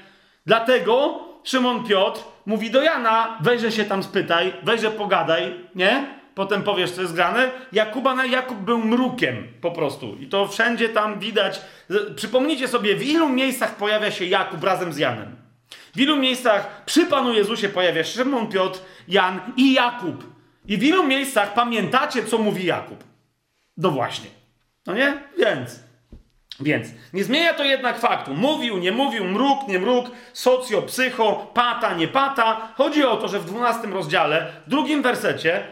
Dlatego 0.47 1.21
Szymon 1.45 1.85
Piotr 1.85 2.21
mówi 2.47 2.71
do 2.71 2.83
Jana, 2.83 3.39
weźże 3.41 3.73
się 3.73 3.85
tam 3.85 4.03
spytaj, 4.03 4.53
weźże 4.63 4.91
pogadaj, 4.91 5.55
nie? 5.75 6.19
Potem 6.35 6.63
powiesz, 6.63 6.91
co 6.91 7.03
jest 7.03 7.15
grane. 7.15 7.51
Jakuba 7.73 8.15
na 8.15 8.27
Jakub 8.27 8.59
był 8.59 8.79
mrukiem 8.79 9.49
po 9.61 9.71
prostu. 9.71 10.17
I 10.21 10.27
to 10.27 10.49
wszędzie 10.49 10.89
tam 10.89 11.19
widać. 11.19 11.61
Przypomnijcie 12.17 12.69
sobie, 12.69 12.97
w 12.97 13.03
ilu 13.03 13.29
miejscach 13.29 13.77
pojawia 13.77 14.11
się 14.11 14.25
Jakub 14.25 14.65
razem 14.65 14.93
z 14.93 14.99
Janem. 14.99 15.37
W 15.95 16.01
ilu 16.01 16.17
miejscach 16.17 16.85
przy 16.85 17.07
Panu 17.07 17.33
Jezusie 17.33 17.69
pojawia 17.69 18.05
się 18.05 18.13
Szymon 18.13 18.47
Piotr, 18.47 18.81
Jan 19.09 19.41
i 19.57 19.73
Jakub. 19.73 20.25
I 20.67 20.77
w 20.77 20.83
ilu 20.83 21.07
miejscach 21.07 21.55
pamiętacie, 21.55 22.25
co 22.25 22.39
mówi 22.39 22.65
Jakub. 22.65 23.05
No 23.79 23.91
właśnie. 23.91 24.31
No 24.87 24.95
nie? 24.95 25.23
Więc. 25.39 25.81
Więc 26.61 26.89
nie 27.13 27.25
zmienia 27.25 27.55
to 27.55 27.65
jednak 27.65 27.99
faktu. 27.99 28.35
Mówił, 28.35 28.79
nie 28.79 28.93
mówił, 28.93 29.25
mruk, 29.25 29.69
nie 29.69 29.79
mruk, 29.79 30.07
socjo, 30.33 30.83
psycho, 30.83 31.51
pata, 31.55 31.95
nie 31.95 32.09
pata. 32.09 32.73
Chodzi 32.77 33.05
o 33.05 33.17
to, 33.17 33.29
że 33.29 33.41
w 33.41 33.45
12 33.45 33.89
rozdziale, 33.89 34.53
drugim 34.67 35.03
wersecie, 35.03 35.65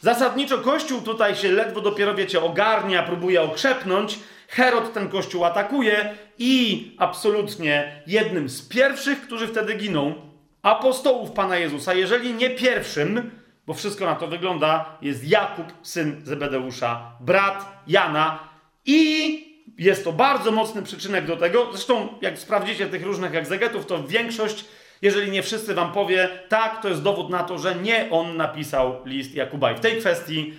zasadniczo 0.00 0.58
Kościół 0.58 1.00
tutaj 1.00 1.36
się 1.36 1.52
ledwo 1.52 1.80
dopiero, 1.80 2.14
wiecie, 2.14 2.42
ogarnia, 2.42 3.02
próbuje 3.02 3.42
okrzepnąć. 3.42 4.18
Herod 4.48 4.92
ten 4.92 5.08
Kościół 5.08 5.44
atakuje 5.44 6.14
i 6.38 6.90
absolutnie 6.98 8.02
jednym 8.06 8.48
z 8.48 8.68
pierwszych, 8.68 9.20
którzy 9.22 9.46
wtedy 9.48 9.74
giną, 9.74 10.14
apostołów 10.62 11.30
Pana 11.30 11.56
Jezusa, 11.56 11.94
jeżeli 11.94 12.34
nie 12.34 12.50
pierwszym, 12.50 13.30
bo 13.66 13.74
wszystko 13.74 14.04
na 14.04 14.14
to 14.14 14.28
wygląda, 14.28 14.98
jest 15.02 15.28
Jakub, 15.28 15.66
syn 15.82 16.20
Zebedeusza, 16.24 17.12
brat 17.20 17.82
Jana 17.86 18.38
i 18.86 19.54
jest 19.78 20.04
to 20.04 20.12
bardzo 20.12 20.50
mocny 20.50 20.82
przyczynek 20.82 21.26
do 21.26 21.36
tego. 21.36 21.68
Zresztą, 21.72 22.08
jak 22.20 22.38
sprawdzicie 22.38 22.86
tych 22.86 23.04
różnych 23.04 23.34
egzegetów, 23.34 23.86
to 23.86 24.04
większość, 24.04 24.64
jeżeli 25.02 25.30
nie 25.30 25.42
wszyscy 25.42 25.74
wam 25.74 25.92
powie, 25.92 26.28
tak, 26.48 26.82
to 26.82 26.88
jest 26.88 27.02
dowód 27.02 27.30
na 27.30 27.42
to, 27.42 27.58
że 27.58 27.74
nie 27.74 28.10
on 28.10 28.36
napisał 28.36 28.96
list 29.04 29.34
Jakuba. 29.34 29.72
I 29.72 29.76
w 29.76 29.80
tej 29.80 29.98
kwestii 30.00 30.46
yy, 30.46 30.54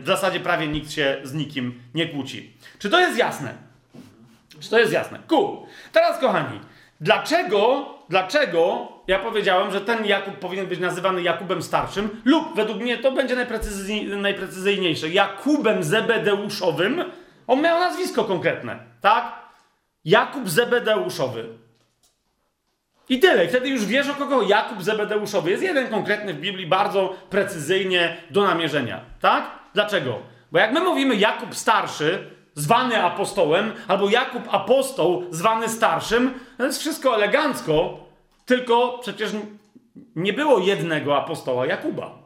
w 0.00 0.06
zasadzie 0.06 0.40
prawie 0.40 0.68
nikt 0.68 0.90
się 0.90 1.16
z 1.22 1.34
nikim 1.34 1.82
nie 1.94 2.08
kłóci. 2.08 2.52
Czy 2.78 2.90
to 2.90 3.00
jest 3.00 3.18
jasne? 3.18 3.54
Czy 4.60 4.70
to 4.70 4.78
jest 4.78 4.92
jasne? 4.92 5.18
Cool. 5.26 5.56
Teraz, 5.92 6.20
kochani, 6.20 6.60
dlaczego, 7.00 7.86
dlaczego 8.08 8.88
ja 9.08 9.18
powiedziałem, 9.18 9.72
że 9.72 9.80
ten 9.80 10.06
Jakub 10.06 10.36
powinien 10.36 10.66
być 10.66 10.80
nazywany 10.80 11.22
Jakubem 11.22 11.62
Starszym, 11.62 12.22
lub 12.24 12.56
według 12.56 12.78
mnie 12.78 12.98
to 12.98 13.12
będzie 13.12 13.36
najprecyzyjniejsze, 14.16 15.08
Jakubem 15.08 15.82
Zebedeuszowym. 15.82 17.04
On 17.46 17.60
miał 17.62 17.80
nazwisko 17.80 18.24
konkretne, 18.24 18.78
tak? 19.00 19.32
Jakub 20.04 20.48
Zebedeuszowy. 20.48 21.48
I 23.08 23.20
tyle. 23.20 23.48
Wtedy 23.48 23.68
już 23.68 23.86
wiesz, 23.86 24.08
o 24.08 24.14
kogo 24.14 24.42
Jakub 24.42 24.82
Zebedeuszowy. 24.82 25.50
Jest 25.50 25.62
jeden 25.62 25.88
konkretny 25.88 26.34
w 26.34 26.40
Biblii, 26.40 26.66
bardzo 26.66 27.16
precyzyjnie 27.30 28.16
do 28.30 28.42
namierzenia. 28.42 29.00
Tak? 29.20 29.50
Dlaczego? 29.74 30.18
Bo 30.52 30.58
jak 30.58 30.72
my 30.72 30.80
mówimy 30.80 31.16
Jakub 31.16 31.54
Starszy, 31.54 32.30
zwany 32.54 33.02
apostołem, 33.02 33.72
albo 33.88 34.10
Jakub 34.10 34.42
Apostoł, 34.50 35.24
zwany 35.30 35.68
starszym, 35.68 36.34
to 36.58 36.64
jest 36.64 36.80
wszystko 36.80 37.14
elegancko, 37.14 38.07
tylko 38.48 38.98
przecież 38.98 39.30
nie 40.16 40.32
było 40.32 40.58
jednego 40.58 41.16
apostoła 41.16 41.66
Jakuba. 41.66 42.18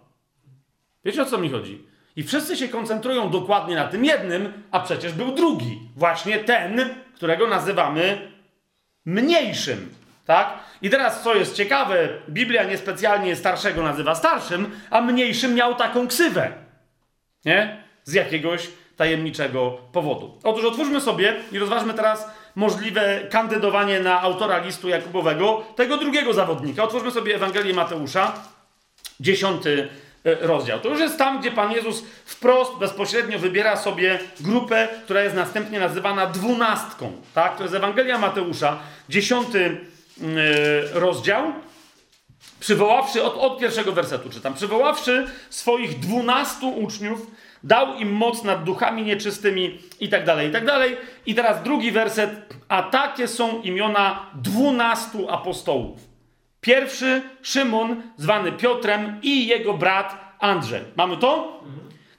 Wiecie 1.05 1.23
o 1.23 1.27
co 1.27 1.39
mi 1.39 1.51
chodzi? 1.51 1.85
I 2.17 2.23
wszyscy 2.23 2.57
się 2.57 2.69
koncentrują 2.69 3.31
dokładnie 3.31 3.75
na 3.75 3.89
tym 3.89 4.05
jednym, 4.05 4.53
a 4.71 4.81
przecież 4.81 5.13
był 5.13 5.35
drugi. 5.35 5.81
Właśnie 5.97 6.39
ten, 6.39 6.95
którego 7.15 7.49
nazywamy 7.49 8.33
mniejszym. 9.05 9.95
Tak? 10.27 10.59
I 10.83 10.91
teraz, 10.91 11.23
co 11.23 11.35
jest 11.35 11.57
ciekawe, 11.57 12.09
Biblia 12.29 12.65
niespecjalnie 12.65 13.37
starszego 13.37 13.83
nazywa 13.83 14.15
starszym, 14.15 14.71
a 14.91 15.01
mniejszym 15.01 15.55
miał 15.55 15.75
taką 15.75 16.09
ksywę. 16.09 16.53
Nie? 17.45 17.85
Z 18.05 18.13
jakiegoś 18.13 18.69
tajemniczego 18.97 19.79
powodu. 19.93 20.39
Otóż 20.45 20.65
otwórzmy 20.65 21.01
sobie 21.01 21.37
i 21.53 21.59
rozważmy 21.59 21.95
teraz 21.95 22.27
możliwe 22.55 23.21
kandydowanie 23.31 24.01
na 24.01 24.21
autora 24.21 24.59
listu 24.59 24.89
Jakubowego, 24.89 25.65
tego 25.77 25.97
drugiego 25.97 26.33
zawodnika. 26.33 26.83
Otwórzmy 26.83 27.11
sobie 27.11 27.35
Ewangelię 27.35 27.75
Mateusza, 27.75 28.33
dziesiąty 29.21 29.89
e, 30.25 30.35
rozdział. 30.47 30.81
To 30.81 30.89
już 30.89 31.01
jest 31.01 31.19
tam, 31.19 31.41
gdzie 31.41 31.51
Pan 31.51 31.73
Jezus 31.73 32.05
wprost, 32.25 32.73
bezpośrednio 32.79 33.39
wybiera 33.39 33.77
sobie 33.77 34.19
grupę, 34.41 34.89
która 35.05 35.23
jest 35.23 35.37
następnie 35.37 35.81
nazywana 35.81 36.27
dwunastką. 36.27 37.13
Tak? 37.35 37.57
To 37.57 37.63
jest 37.63 37.75
Ewangelia 37.75 38.19
Mateusza, 38.19 38.79
dziesiąty 39.09 39.81
e, 40.21 41.01
rozdział. 41.01 41.53
Przywoławszy, 42.61 43.23
od, 43.23 43.37
od 43.37 43.59
pierwszego 43.59 43.93
wersetu 43.93 44.31
czytam, 44.31 44.55
przywoławszy 44.55 45.27
swoich 45.51 45.99
dwunastu 45.99 46.71
uczniów, 46.71 47.27
dał 47.65 47.95
im 47.95 48.13
moc 48.13 48.45
nad 48.45 48.65
duchami 48.65 49.03
nieczystymi 49.03 49.79
i 50.01 50.09
tak 50.09 50.25
dalej, 50.25 50.49
i 50.49 50.53
tak 50.53 50.67
dalej. 50.67 50.97
I 51.27 51.35
teraz 51.35 51.63
drugi 51.63 51.93
werset, 51.93 52.55
a 52.69 52.83
takie 52.83 53.29
są 53.29 53.63
imiona 53.63 54.27
dwunastu 54.35 55.31
apostołów. 55.31 55.99
Pierwszy 56.61 57.23
Szymon, 57.43 58.03
zwany 58.17 58.53
Piotrem 58.53 59.21
i 59.23 59.47
jego 59.47 59.75
brat 59.75 60.37
Andrzej. 60.39 60.83
Mamy 60.97 61.17
to? 61.17 61.63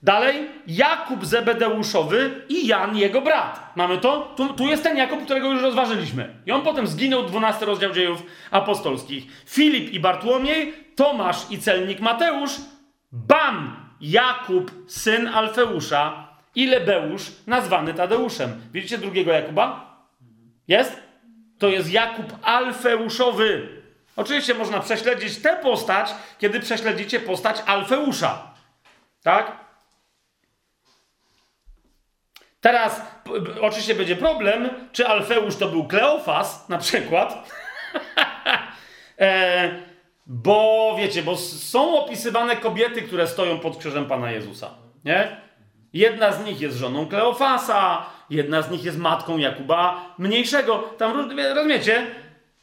Dalej 0.04 0.50
Jakub 0.68 1.26
Zebedeuszowy 1.26 2.46
i 2.50 2.68
Jan, 2.68 2.98
jego 2.98 3.22
brat. 3.22 3.74
Mamy 3.76 3.98
to? 3.98 4.34
Tu, 4.38 4.54
tu, 4.54 4.68
jest 4.68 4.84
ten 4.84 4.98
Jakub, 4.98 5.24
którego 5.26 5.52
już 5.52 5.62
rozważyliśmy. 5.62 6.36
I 6.46 6.52
on 6.52 6.62
potem 6.62 6.88
zginął, 6.88 7.24
12 7.26 7.66
rozdział 7.66 7.92
dziejów 7.92 8.24
apostolskich. 8.52 9.24
Filip 9.46 9.94
i 9.94 10.00
Bartłomiej, 10.00 10.74
Tomasz 10.96 11.52
i 11.52 11.58
celnik 11.58 12.00
Mateusz, 12.00 12.52
Bam, 13.12 13.83
Jakub, 14.04 14.72
syn 14.88 15.28
Alfeusza 15.28 16.28
i 16.56 16.68
Lebeusz, 16.68 17.32
nazwany 17.48 17.94
Tadeuszem. 17.94 18.62
Widzicie 18.72 18.98
drugiego 18.98 19.32
Jakuba? 19.32 19.98
Jest? 20.68 21.00
To 21.60 21.68
jest 21.68 21.92
Jakub 21.92 22.26
Alfeuszowy. 22.42 23.68
Oczywiście 24.16 24.54
można 24.54 24.80
prześledzić 24.80 25.42
tę 25.42 25.56
postać, 25.56 26.10
kiedy 26.40 26.60
prześledzicie 26.60 27.20
postać 27.20 27.58
Alfeusza. 27.66 28.54
Tak? 29.24 29.52
Teraz 32.62 33.02
oczywiście 33.62 33.96
będzie 33.96 34.16
problem, 34.16 34.70
czy 34.92 35.08
Alfeusz 35.08 35.56
to 35.56 35.68
był 35.68 35.88
Kleofas 35.88 36.70
na 36.70 36.78
przykład. 36.78 37.50
e, 39.20 39.93
bo 40.26 40.96
wiecie, 40.98 41.24
bo 41.24 41.38
są 41.38 41.98
opisywane 41.98 42.56
kobiety, 42.56 43.02
które 43.02 43.28
stoją 43.28 43.60
pod 43.60 43.78
krzyżem 43.78 44.06
Pana 44.06 44.32
Jezusa. 44.32 44.70
Nie? 45.06 45.38
Jedna 45.94 46.32
z 46.32 46.46
nich 46.46 46.62
jest 46.62 46.78
żoną 46.78 47.08
Kleofasa, 47.08 48.06
jedna 48.30 48.62
z 48.62 48.72
nich 48.72 48.84
jest 48.84 48.98
matką 48.98 49.38
Jakuba 49.38 50.16
Mniejszego. 50.18 50.84
Tam 50.98 51.30
rozumiecie? 51.56 52.08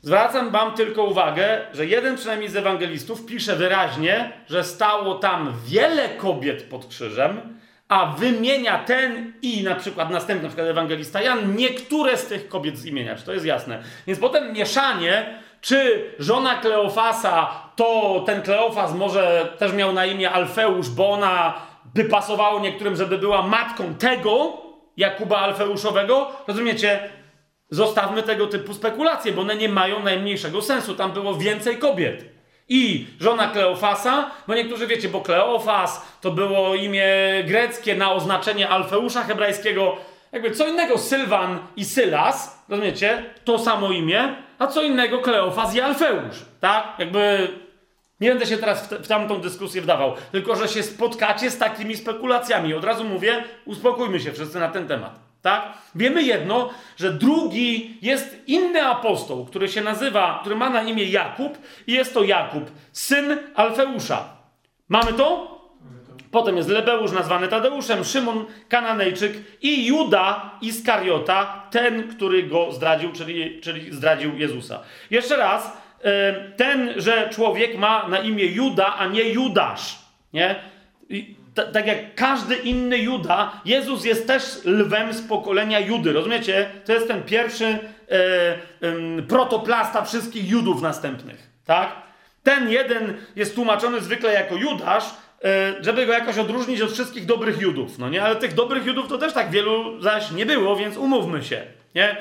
Zwracam 0.03 0.51
wam 0.51 0.75
tylko 0.75 1.05
uwagę, 1.05 1.61
że 1.73 1.87
jeden 1.87 2.17
przynajmniej 2.17 2.49
z 2.49 2.57
ewangelistów 2.57 3.27
pisze 3.27 3.57
wyraźnie, 3.57 4.33
że 4.49 4.65
stało 4.65 5.15
tam 5.15 5.55
wiele 5.67 6.09
kobiet 6.09 6.63
pod 6.63 6.87
krzyżem, 6.87 7.59
a 7.89 8.07
wymienia 8.07 8.79
ten 8.79 9.33
i 9.43 9.63
na 9.63 9.75
przykład 9.75 10.11
następny, 10.11 10.43
na 10.43 10.49
przykład 10.49 10.69
ewangelista 10.69 11.23
Jan, 11.23 11.57
niektóre 11.57 12.17
z 12.17 12.27
tych 12.27 12.49
kobiet 12.49 12.79
z 12.79 12.87
imienia, 12.87 13.17
czy 13.17 13.25
to 13.25 13.33
jest 13.33 13.47
jasne. 13.47 13.83
Więc 14.07 14.19
potem 14.19 14.53
mieszanie, 14.53 15.39
czy 15.61 16.11
żona 16.19 16.55
Kleofasa, 16.55 17.51
to 17.77 18.23
ten 18.27 18.43
Kleofas 18.43 18.95
może 18.95 19.53
też 19.59 19.73
miał 19.73 19.93
na 19.93 20.07
imię 20.07 20.31
Alfeusz, 20.31 20.89
bo 20.89 21.11
ona 21.11 21.55
by 21.95 22.05
pasowało 22.05 22.61
niektórym, 22.61 22.97
żeby 22.97 23.19
była 23.19 23.43
matką 23.43 23.95
tego 23.95 24.53
Jakuba 24.97 25.39
Alfeuszowego. 25.39 26.33
Rozumiecie? 26.49 27.11
Zostawmy 27.71 28.23
tego 28.23 28.47
typu 28.47 28.75
spekulacje, 28.75 29.33
bo 29.33 29.43
one 29.43 29.57
nie 29.57 29.69
mają 29.69 30.03
najmniejszego 30.03 30.63
sensu. 30.63 30.95
Tam 30.95 31.13
było 31.13 31.35
więcej 31.35 31.79
kobiet. 31.79 32.25
I 32.69 33.07
żona 33.21 33.49
Kleofasa, 33.49 34.31
bo 34.49 34.55
niektórzy 34.55 34.87
wiecie, 34.87 35.09
bo 35.09 35.21
Kleofas 35.21 36.07
to 36.21 36.31
było 36.31 36.75
imię 36.75 37.07
greckie 37.47 37.95
na 37.95 38.13
oznaczenie 38.13 38.69
Alfeusza 38.69 39.23
hebrajskiego. 39.23 39.97
Jakby 40.33 40.51
co 40.51 40.69
innego 40.69 40.99
Sylwan 40.99 41.59
i 41.77 41.85
Sylas, 41.85 42.65
rozumiecie? 42.69 43.25
To 43.45 43.59
samo 43.59 43.91
imię, 43.91 44.35
a 44.61 44.67
co 44.67 44.83
innego 44.83 45.19
Kleofas 45.19 45.75
i 45.75 45.81
Alfeusz, 45.81 46.37
tak? 46.61 46.95
Jakby 46.99 47.49
nie 48.21 48.29
będę 48.29 48.47
się 48.47 48.59
teraz 48.59 48.87
w, 48.87 48.89
te, 48.89 48.99
w 48.99 49.09
tamtą 49.09 49.41
dyskusję 49.41 49.83
wdawał, 49.83 50.15
tylko 50.33 50.57
że 50.57 50.69
się 50.69 50.83
spotkacie 50.83 51.51
z 51.51 51.59
takimi 51.59 51.97
spekulacjami. 51.97 52.75
Od 52.75 52.85
razu 52.85 53.05
mówię, 53.05 53.45
uspokójmy 53.65 54.21
się 54.21 54.33
wszyscy 54.33 54.59
na 54.59 54.69
ten 54.69 54.89
temat. 54.89 55.21
Tak? 55.43 55.73
Wiemy 55.95 56.23
jedno, 56.23 56.71
że 56.97 57.13
drugi 57.13 57.99
jest 58.03 58.37
inny 58.47 58.87
apostoł, 58.87 59.45
który 59.45 59.69
się 59.69 59.81
nazywa, 59.81 60.39
który 60.41 60.57
ma 60.57 60.71
na 60.71 60.83
imię 60.83 61.05
Jakub 61.05 61.59
i 61.87 61.93
jest 61.93 62.15
to 62.15 62.25
Jakub, 62.25 62.71
syn 62.93 63.39
Alfeusza. 63.55 64.25
Mamy 64.89 65.13
to? 65.13 65.60
Potem 66.31 66.57
jest 66.57 66.69
Lebeusz 66.69 67.13
nazwany 67.13 67.49
Tadeuszem, 67.49 68.05
Szymon 68.05 68.45
Kananejczyk 68.69 69.33
i 69.63 69.87
Juda 69.87 70.51
Iskariota, 70.61 71.67
ten, 71.71 72.09
który 72.09 72.43
go 72.43 72.73
zdradził, 72.73 73.13
czyli, 73.13 73.61
czyli 73.61 73.95
zdradził 73.95 74.37
Jezusa. 74.37 74.81
Jeszcze 75.11 75.37
raz, 75.37 75.73
ten, 76.57 76.93
że 76.97 77.29
człowiek 77.33 77.79
ma 77.79 78.09
na 78.09 78.19
imię 78.19 78.45
Juda, 78.47 78.97
a 78.97 79.07
nie 79.07 79.23
Judasz. 79.23 79.99
Nie? 80.33 80.55
tak 81.73 81.87
jak 81.87 82.15
każdy 82.15 82.57
inny 82.57 82.99
Juda, 82.99 83.61
Jezus 83.65 84.05
jest 84.05 84.27
też 84.27 84.65
lwem 84.65 85.13
z 85.13 85.23
pokolenia 85.23 85.81
Judy. 85.81 86.13
Rozumiecie? 86.13 86.71
To 86.85 86.93
jest 86.93 87.09
ten 87.09 87.23
pierwszy 87.23 87.67
e, 87.67 87.79
e, 88.09 89.23
protoplasta 89.29 90.05
wszystkich 90.05 90.51
Judów 90.51 90.83
następnych. 90.83 91.51
Tak? 91.65 91.93
Ten 92.43 92.71
jeden 92.71 93.15
jest 93.37 93.55
tłumaczony 93.55 94.01
zwykle 94.01 94.33
jako 94.33 94.57
Judasz, 94.57 95.05
e, 95.05 95.11
żeby 95.81 96.07
go 96.07 96.13
jakoś 96.13 96.39
odróżnić 96.39 96.81
od 96.81 96.93
wszystkich 96.93 97.27
dobrych 97.27 97.61
Judów. 97.61 97.99
No 97.99 98.09
nie? 98.09 98.23
Ale 98.23 98.37
tych 98.37 98.55
dobrych 98.55 98.87
Judów 98.87 99.09
to 99.09 99.19
też 99.19 99.33
tak 99.33 99.51
wielu 99.51 100.01
zaś 100.03 100.31
nie 100.31 100.47
było, 100.47 100.77
więc 100.77 100.97
umówmy 100.97 101.43
się. 101.43 101.67
Nie? 101.95 102.17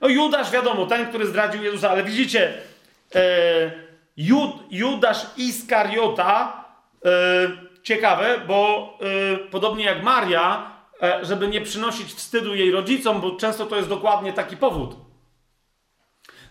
No 0.00 0.08
Judasz 0.08 0.50
wiadomo, 0.50 0.86
ten, 0.86 1.08
który 1.08 1.26
zdradził 1.26 1.62
Jezusa, 1.62 1.90
ale 1.90 2.02
widzicie, 2.02 2.52
e, 3.14 3.20
Jud, 4.16 4.50
Judasz 4.70 5.26
Iskariota 5.36 6.64
e, 7.04 7.10
ciekawe, 7.82 8.40
bo 8.46 8.98
podobnie 9.50 9.84
jak 9.84 10.02
Maria, 10.02 10.70
żeby 11.22 11.48
nie 11.48 11.60
przynosić 11.60 12.12
wstydu 12.12 12.54
jej 12.54 12.70
rodzicom, 12.70 13.20
bo 13.20 13.36
często 13.36 13.66
to 13.66 13.76
jest 13.76 13.88
dokładnie 13.88 14.32
taki 14.32 14.56
powód. 14.56 14.96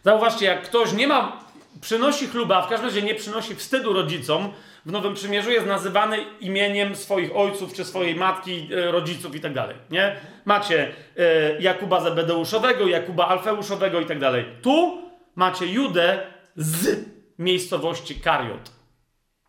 Zauważcie, 0.04 0.46
jak 0.46 0.62
ktoś 0.64 0.94
nie 0.94 1.08
ma, 1.08 1.44
przynosi 1.82 2.28
chluba, 2.28 2.58
a 2.58 2.62
w 2.62 2.70
każdym 2.70 2.90
razie 2.90 3.02
nie 3.02 3.16
przynosi 3.16 3.56
wstydu 3.56 3.94
rodzicom, 3.94 4.54
w 4.86 4.92
Nowym 4.92 5.14
Przymierzu 5.14 5.52
jest 5.52 5.68
nazywany 5.68 6.18
imieniem 6.40 6.96
swoich 6.96 7.36
ojców, 7.36 7.74
czy 7.74 7.86
swojej 7.86 8.16
matki, 8.16 8.68
y, 8.74 8.92
rodziców 8.92 9.36
i 9.36 9.40
tak 9.40 9.54
dalej, 9.54 9.76
nie? 9.92 10.16
Macie 10.46 10.88
y, 10.88 11.62
Jakuba 11.62 12.02
Zebedeuszowego, 12.02 12.88
Jakuba 12.88 13.28
Alfeuszowego 13.28 14.00
i 14.02 14.06
tak 14.06 14.20
dalej. 14.20 14.46
Tu 14.62 15.02
macie 15.36 15.66
Judę 15.66 16.20
z 16.56 17.06
miejscowości 17.40 18.16
Kariot. 18.16 18.72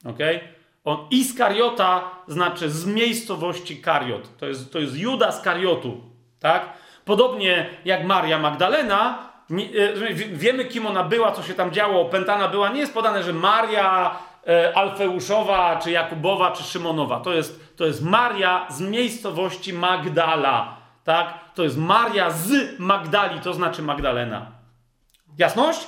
Okej? 0.05 0.37
Okay? 0.37 0.49
On 0.85 1.07
Iskariota 1.11 2.11
znaczy 2.29 2.71
z 2.71 2.87
miejscowości 2.87 3.83
Kariot. 3.83 4.37
To 4.39 4.47
jest, 4.47 4.73
to 4.73 4.79
jest 4.79 4.97
Juda 4.97 5.33
z 5.33 5.43
Kariotu. 5.43 6.01
Tak? 6.41 6.73
Podobnie 7.05 7.71
jak 7.85 8.05
Maria 8.05 8.39
Magdalena, 8.39 9.31
nie, 9.51 9.65
e, 9.65 10.15
wiemy 10.15 10.65
kim 10.65 10.87
ona 10.87 11.05
była, 11.05 11.33
co 11.33 11.43
się 11.43 11.55
tam 11.55 11.73
działo, 11.73 12.01
opętana 12.01 12.49
była. 12.49 12.69
Nie 12.69 12.81
jest 12.81 12.95
podane, 12.95 13.23
że 13.23 13.33
Maria 13.33 14.11
e, 14.11 14.30
Alfeuszowa, 14.75 15.81
czy 15.83 15.91
Jakubowa, 15.91 16.51
czy 16.51 16.63
Szymonowa. 16.63 17.21
To 17.21 17.33
jest, 17.33 17.77
to 17.77 17.87
jest 17.87 18.03
Maria 18.03 18.67
z 18.71 18.81
miejscowości 18.81 19.73
Magdala. 19.73 20.77
Tak? 21.05 21.35
To 21.55 21.63
jest 21.63 21.77
Maria 21.77 22.31
z 22.31 22.79
Magdali, 22.79 23.41
to 23.41 23.55
znaczy 23.55 23.83
Magdalena. 23.83 24.47
Jasność? 25.39 25.87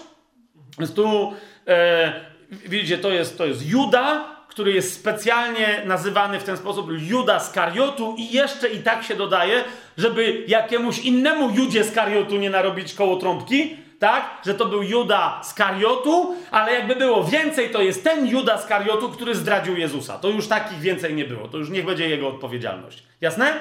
Więc 0.79 0.95
tu 0.95 1.33
e, 1.67 2.13
widzicie, 2.51 2.99
to 2.99 3.11
jest, 3.11 3.39
to 3.39 3.47
jest 3.47 3.67
Juda, 3.67 4.25
który 4.49 4.73
jest 4.73 4.95
specjalnie 4.95 5.83
nazywany 5.85 6.41
w 6.41 6.45
ten 6.45 6.57
sposób 6.57 6.91
Juda 6.99 7.41
z 7.41 7.53
Kariotu 7.53 8.15
i 8.19 8.33
jeszcze 8.33 8.69
i 8.69 8.83
tak 8.83 9.05
się 9.05 9.17
dodaje, 9.17 9.65
żeby 9.99 10.45
jakiemuś 10.49 10.99
innemu 10.99 11.51
Judzie 11.51 11.85
z 11.85 11.93
Kariotu 11.93 12.37
nie 12.37 12.51
narobić 12.51 12.95
koło 12.95 13.17
trąbki, 13.17 13.77
tak? 14.03 14.25
Że 14.47 14.55
to 14.55 14.67
był 14.67 14.83
Juda 14.83 15.41
z 15.45 15.55
Kariotu, 15.55 16.37
ale 16.51 16.73
jakby 16.73 16.97
było 16.97 17.25
więcej, 17.25 17.71
to 17.71 17.83
jest 17.83 18.05
ten 18.05 18.27
Juda 18.27 18.59
z 18.59 18.67
Kariotu, 18.67 19.09
który 19.09 19.35
zdradził 19.35 19.77
Jezusa. 19.77 20.19
To 20.19 20.29
już 20.29 20.49
takich 20.49 20.79
więcej 20.79 21.15
nie 21.15 21.25
było. 21.25 21.49
To 21.49 21.59
już 21.59 21.71
niech 21.71 21.85
będzie 21.85 22.09
jego 22.09 22.29
odpowiedzialność. 22.29 23.03
Jasne? 23.21 23.55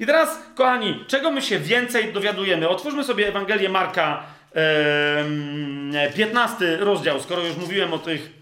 I 0.00 0.06
teraz, 0.06 0.38
kochani, 0.54 1.04
czego 1.06 1.30
my 1.30 1.42
się 1.42 1.58
więcej 1.58 2.12
dowiadujemy? 2.12 2.68
Otwórzmy 2.68 3.04
sobie 3.04 3.28
Ewangelię 3.28 3.68
Marka, 3.68 4.22
e, 5.94 6.12
15 6.16 6.76
rozdział, 6.76 7.20
skoro 7.20 7.42
już 7.42 7.56
mówiłem 7.56 7.92
o 7.92 7.98
tych 7.98 8.38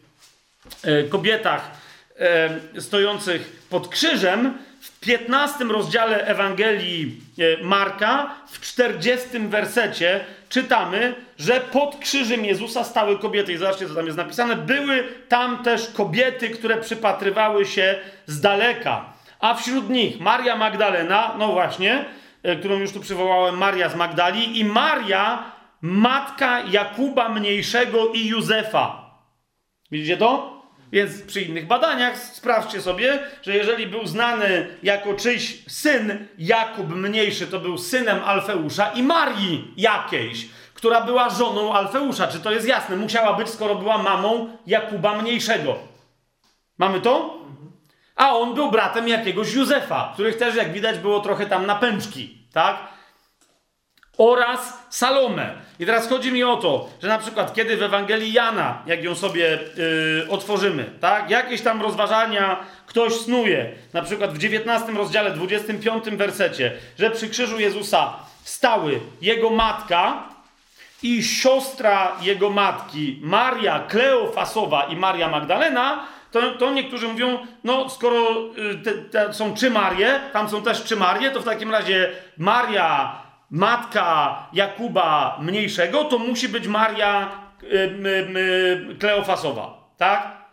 E, 0.85 1.05
kobietach 1.05 1.71
e, 2.19 2.81
stojących 2.81 3.67
pod 3.71 3.89
krzyżem, 3.89 4.59
w 4.81 5.01
15 5.01 5.65
rozdziale 5.65 6.27
Ewangelii 6.27 7.21
e, 7.39 7.65
Marka, 7.65 8.35
w 8.51 8.61
40 8.61 9.29
wersecie 9.39 10.25
czytamy, 10.49 11.15
że 11.39 11.61
pod 11.61 11.97
krzyżem 11.97 12.45
Jezusa 12.45 12.85
stały 12.85 13.19
kobiety. 13.19 13.53
I 13.53 13.57
zobaczcie, 13.57 13.89
co 13.89 13.95
tam 13.95 14.07
jest 14.07 14.19
napisane. 14.19 14.57
Były 14.57 15.05
tam 15.29 15.63
też 15.63 15.91
kobiety, 15.91 16.51
które 16.51 16.77
przypatrywały 16.77 17.67
się 17.67 17.99
z 18.27 18.41
daleka. 18.41 19.05
A 19.41 19.55
wśród 19.55 19.91
nich 19.91 20.21
Maria 20.21 20.57
Magdalena, 20.57 21.35
no 21.39 21.53
właśnie, 21.53 22.05
e, 22.43 22.57
którą 22.57 22.79
już 22.79 22.93
tu 22.93 23.01
przywołałem, 23.01 23.59
Maria 23.59 23.89
z 23.89 23.97
Magdali 23.97 24.61
i 24.61 24.65
Maria, 24.65 25.53
matka 25.81 26.61
Jakuba 26.61 27.29
Mniejszego 27.29 28.13
i 28.13 28.27
Józefa. 28.27 29.11
Widzicie 29.91 30.17
to? 30.17 30.56
Więc 30.97 31.23
przy 31.23 31.41
innych 31.41 31.67
badaniach 31.67 32.19
sprawdźcie 32.19 32.83
sobie, 32.83 33.19
że 33.43 33.57
jeżeli 33.57 33.87
był 33.87 34.07
znany 34.07 34.67
jako 34.83 35.15
czyjś 35.15 35.65
syn, 35.69 36.27
Jakub 36.39 36.89
mniejszy 36.89 37.47
to 37.47 37.61
był 37.61 37.79
synem 37.79 38.25
Alfeusza 38.25 38.89
i 38.89 39.03
Marii 39.03 39.75
jakiejś, 39.77 40.49
która 40.75 41.01
była 41.01 41.31
żoną 41.31 41.75
Alfeusza. 41.75 42.29
Czy 42.29 42.41
to 42.41 42.53
jest 42.53 42.69
jasne? 42.69 42.97
Musiała 42.97 43.33
być, 43.33 43.49
skoro 43.49 43.75
była 43.75 43.99
mamą 43.99 44.49
Jakuba 44.67 45.23
mniejszego. 45.23 45.77
Mamy 46.79 47.01
to? 47.01 47.39
A 48.15 48.37
on 48.37 48.55
był 48.55 48.71
bratem 48.71 49.09
jakiegoś 49.09 49.55
Józefa, 49.55 50.11
których 50.15 50.37
też, 50.37 50.55
jak 50.55 50.73
widać, 50.73 50.99
było 50.99 51.21
trochę 51.21 51.47
tam 51.47 51.67
na 51.67 51.75
pęczki, 51.75 52.39
tak? 52.53 52.77
Oraz 54.19 54.87
Salome. 54.91 55.55
I 55.79 55.87
teraz 55.87 56.09
chodzi 56.09 56.33
mi 56.33 56.45
o 56.45 56.57
to, 56.57 56.89
że 57.03 57.09
na 57.09 57.19
przykład 57.19 57.55
kiedy 57.55 57.77
w 57.77 57.83
Ewangelii 57.83 58.33
Jana, 58.33 58.83
jak 58.87 59.05
ją 59.05 59.15
sobie 59.15 59.59
yy, 59.77 60.27
otworzymy, 60.31 60.85
tak, 61.01 61.31
jakieś 61.31 61.63
tam 61.63 61.83
rozważania 61.83 62.57
ktoś 62.87 63.13
snuje, 63.13 63.73
na 63.93 64.03
przykład 64.03 64.35
w 64.35 64.39
19 64.39 64.93
rozdziale, 64.93 65.31
25 65.31 66.05
wersecie, 66.05 66.73
że 66.99 67.11
przy 67.11 67.29
krzyżu 67.29 67.61
Jezusa 67.61 68.13
stały 68.45 69.01
jego 69.21 69.51
matka 69.51 70.23
i 71.03 71.23
siostra 71.23 72.13
jego 72.23 72.51
matki, 72.51 73.21
Maria 73.23 73.79
Kleofasowa 73.89 74.85
i 74.85 74.97
Maria 74.97 75.29
Magdalena, 75.29 76.07
to, 76.31 76.55
to 76.55 76.71
niektórzy 76.71 77.09
mówią, 77.09 77.39
no 77.65 77.89
skoro 77.89 78.31
y, 78.73 78.79
te, 78.85 78.93
te 78.93 79.35
są 79.35 79.55
trzy 79.55 79.71
Marie, 79.71 80.21
tam 80.33 80.49
są 80.49 80.63
też 80.63 80.83
trzy 80.83 80.97
Marie, 80.97 81.31
to 81.31 81.41
w 81.41 81.45
takim 81.45 81.71
razie 81.71 82.11
Maria 82.39 83.26
matka 83.51 84.49
Jakuba 84.53 85.39
mniejszego, 85.43 86.05
to 86.05 86.19
musi 86.19 86.49
być 86.49 86.67
Maria 86.67 87.31
y, 87.63 87.67
y, 87.67 88.91
y, 88.93 88.97
Kleofasowa, 88.99 89.91
tak? 89.97 90.47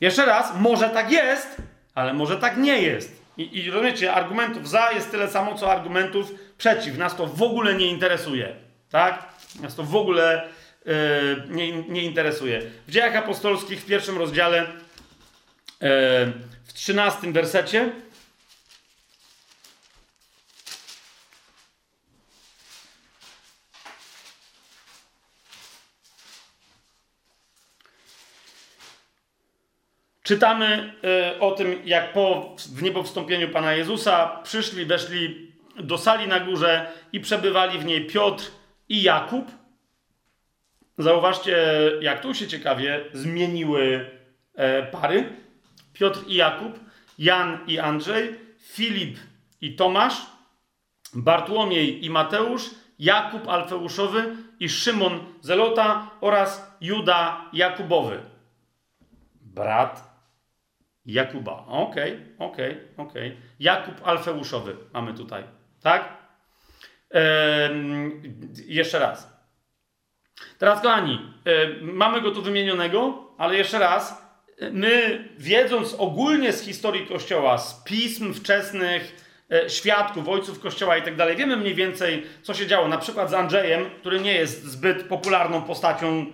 Jeszcze 0.00 0.26
raz, 0.26 0.56
może 0.60 0.90
tak 0.90 1.12
jest, 1.12 1.62
ale 1.94 2.14
może 2.14 2.36
tak 2.36 2.56
nie 2.56 2.82
jest. 2.82 3.24
I, 3.36 3.58
I 3.58 3.70
rozumiecie, 3.70 4.12
argumentów 4.12 4.68
za 4.68 4.92
jest 4.92 5.10
tyle 5.10 5.28
samo, 5.28 5.54
co 5.54 5.72
argumentów 5.72 6.34
przeciw. 6.58 6.98
Nas 6.98 7.16
to 7.16 7.26
w 7.26 7.42
ogóle 7.42 7.74
nie 7.74 7.86
interesuje, 7.86 8.56
tak? 8.90 9.28
Nas 9.62 9.74
to 9.74 9.82
w 9.82 9.96
ogóle 9.96 10.48
yy, 10.86 10.92
nie, 11.48 11.82
nie 11.82 12.02
interesuje. 12.02 12.62
W 12.86 12.90
dziejach 12.90 13.16
apostolskich 13.16 13.80
w 13.80 13.86
pierwszym 13.86 14.18
rozdziale, 14.18 14.60
yy, 14.60 14.68
w 16.64 16.72
trzynastym 16.72 17.32
wersecie, 17.32 17.92
Czytamy 30.24 30.94
y, 31.34 31.40
o 31.40 31.50
tym, 31.50 31.80
jak 31.84 32.12
po 32.12 32.56
w 32.74 32.82
niebo 32.82 33.02
wstąpieniu 33.02 33.48
Pana 33.48 33.72
Jezusa 33.72 34.40
przyszli, 34.42 34.86
weszli 34.86 35.52
do 35.76 35.98
sali 35.98 36.28
na 36.28 36.40
górze 36.40 36.92
i 37.12 37.20
przebywali 37.20 37.78
w 37.78 37.84
niej 37.84 38.06
Piotr 38.06 38.44
i 38.88 39.02
Jakub. 39.02 39.50
Zauważcie, 40.98 41.56
jak 42.00 42.20
tu 42.20 42.34
się 42.34 42.48
ciekawie 42.48 43.04
zmieniły 43.12 44.10
e, 44.54 44.82
pary. 44.82 45.32
Piotr 45.92 46.20
i 46.26 46.34
Jakub, 46.34 46.80
Jan 47.18 47.58
i 47.66 47.78
Andrzej, 47.78 48.40
Filip 48.58 49.18
i 49.60 49.76
Tomasz, 49.76 50.26
Bartłomiej 51.14 52.04
i 52.04 52.10
Mateusz, 52.10 52.70
Jakub 52.98 53.48
Alfeuszowy 53.48 54.36
i 54.60 54.68
Szymon 54.68 55.20
Zelota 55.40 56.10
oraz 56.20 56.76
Juda 56.80 57.44
Jakubowy. 57.52 58.20
Brat 59.40 60.13
Jakuba. 61.06 61.66
Okej, 61.66 62.12
okay, 62.12 62.46
okej, 62.48 62.70
okay, 62.70 63.06
okej. 63.06 63.28
Okay. 63.28 63.42
Jakub 63.60 63.94
Alfeuszowy 64.04 64.76
mamy 64.92 65.14
tutaj, 65.14 65.44
tak? 65.82 66.24
Ehm, 67.10 68.22
jeszcze 68.66 68.98
raz. 68.98 69.34
Teraz, 70.58 70.82
kochani, 70.82 71.20
mamy 71.80 72.20
go 72.20 72.30
tu 72.30 72.42
wymienionego, 72.42 73.28
ale 73.38 73.56
jeszcze 73.56 73.78
raz. 73.78 74.24
My, 74.72 75.24
wiedząc 75.38 75.94
ogólnie 75.98 76.52
z 76.52 76.62
historii 76.62 77.06
Kościoła, 77.06 77.58
z 77.58 77.84
pism 77.84 78.34
wczesnych, 78.34 79.26
e, 79.52 79.70
świadków, 79.70 80.28
ojców 80.28 80.60
Kościoła 80.60 80.96
i 80.96 81.02
tak 81.02 81.16
dalej, 81.16 81.36
wiemy 81.36 81.56
mniej 81.56 81.74
więcej, 81.74 82.26
co 82.42 82.54
się 82.54 82.66
działo. 82.66 82.88
Na 82.88 82.98
przykład 82.98 83.30
z 83.30 83.34
Andrzejem, 83.34 83.90
który 84.00 84.20
nie 84.20 84.34
jest 84.34 84.64
zbyt 84.64 85.02
popularną 85.02 85.62
postacią 85.62 86.26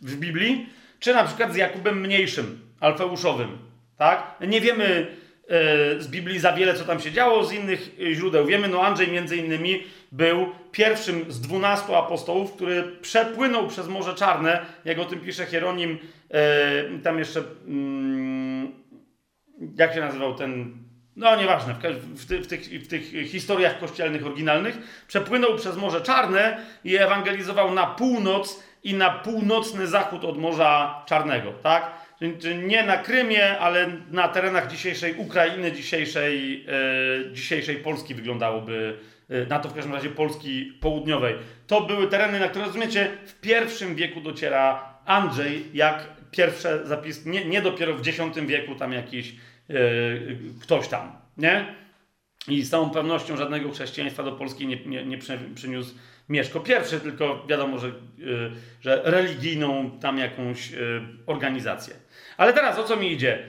w 0.00 0.16
Biblii, 0.16 0.70
czy 0.98 1.14
na 1.14 1.24
przykład 1.24 1.52
z 1.52 1.56
Jakubem 1.56 2.00
Mniejszym, 2.00 2.60
Alfeuszowym. 2.80 3.65
Tak? 3.96 4.34
Nie 4.40 4.60
wiemy 4.60 5.06
e, 5.48 6.00
z 6.00 6.08
Biblii 6.08 6.38
za 6.38 6.52
wiele, 6.52 6.74
co 6.74 6.84
tam 6.84 7.00
się 7.00 7.12
działo, 7.12 7.44
z 7.44 7.52
innych 7.52 7.90
e, 8.00 8.14
źródeł. 8.14 8.46
Wiemy, 8.46 8.68
no 8.68 8.82
Andrzej 8.82 9.08
między 9.08 9.36
innymi 9.36 9.82
był 10.12 10.52
pierwszym 10.72 11.32
z 11.32 11.40
dwunastu 11.40 11.94
apostołów, 11.94 12.52
który 12.52 12.82
przepłynął 13.00 13.68
przez 13.68 13.88
Morze 13.88 14.14
Czarne, 14.14 14.66
jak 14.84 14.98
o 14.98 15.04
tym 15.04 15.20
pisze 15.20 15.46
Hieronim, 15.46 15.98
e, 16.30 16.98
tam 17.02 17.18
jeszcze, 17.18 17.42
mm, 17.66 18.72
jak 19.78 19.94
się 19.94 20.00
nazywał 20.00 20.34
ten, 20.34 20.74
no 21.16 21.36
nieważne, 21.36 21.74
w, 21.74 22.24
w, 22.24 22.44
w, 22.44 22.46
tych, 22.46 22.60
w 22.60 22.88
tych 22.88 23.30
historiach 23.30 23.78
kościelnych 23.78 24.26
oryginalnych, 24.26 25.04
przepłynął 25.08 25.56
przez 25.56 25.76
Morze 25.76 26.00
Czarne 26.00 26.58
i 26.84 26.96
ewangelizował 26.96 27.74
na 27.74 27.86
północ 27.86 28.62
i 28.84 28.94
na 28.94 29.10
północny 29.10 29.86
zachód 29.86 30.24
od 30.24 30.38
Morza 30.38 31.02
Czarnego, 31.06 31.52
tak? 31.52 32.05
Nie 32.66 32.82
na 32.82 32.96
Krymie, 32.96 33.58
ale 33.58 33.92
na 34.10 34.28
terenach 34.28 34.70
dzisiejszej 34.70 35.14
Ukrainy, 35.14 35.72
dzisiejszej, 35.72 36.64
e, 36.68 37.32
dzisiejszej 37.32 37.76
Polski 37.76 38.14
wyglądałoby, 38.14 38.98
e, 39.28 39.46
na 39.46 39.58
to 39.58 39.68
w 39.68 39.74
każdym 39.74 39.94
razie 39.94 40.08
Polski 40.08 40.72
południowej. 40.80 41.34
To 41.66 41.80
były 41.80 42.08
tereny, 42.08 42.40
na 42.40 42.48
które 42.48 42.64
rozumiecie, 42.64 43.08
w 43.26 43.40
pierwszym 43.40 43.94
wieku 43.94 44.20
dociera 44.20 44.94
Andrzej, 45.04 45.64
jak 45.74 46.08
pierwsze 46.30 46.86
zapisy, 46.86 47.28
nie, 47.28 47.44
nie 47.44 47.62
dopiero 47.62 47.94
w 47.94 48.08
X 48.08 48.20
wieku 48.46 48.74
tam 48.74 48.92
jakiś 48.92 49.34
e, 49.70 49.74
ktoś 50.62 50.88
tam, 50.88 51.12
nie? 51.36 51.74
I 52.48 52.62
z 52.62 52.70
całą 52.70 52.90
pewnością 52.90 53.36
żadnego 53.36 53.70
chrześcijaństwa 53.70 54.22
do 54.22 54.32
Polski 54.32 54.66
nie, 54.66 54.76
nie, 54.76 55.04
nie 55.04 55.18
przyniósł 55.54 55.94
Mieszko 56.28 56.64
I, 56.96 57.00
tylko 57.00 57.44
wiadomo, 57.48 57.78
że, 57.78 57.92
że 58.80 59.02
religijną 59.04 59.98
tam 60.00 60.18
jakąś 60.18 60.72
organizację. 61.26 61.94
Ale 62.36 62.52
teraz 62.52 62.78
o 62.78 62.84
co 62.84 62.96
mi 62.96 63.12
idzie? 63.12 63.48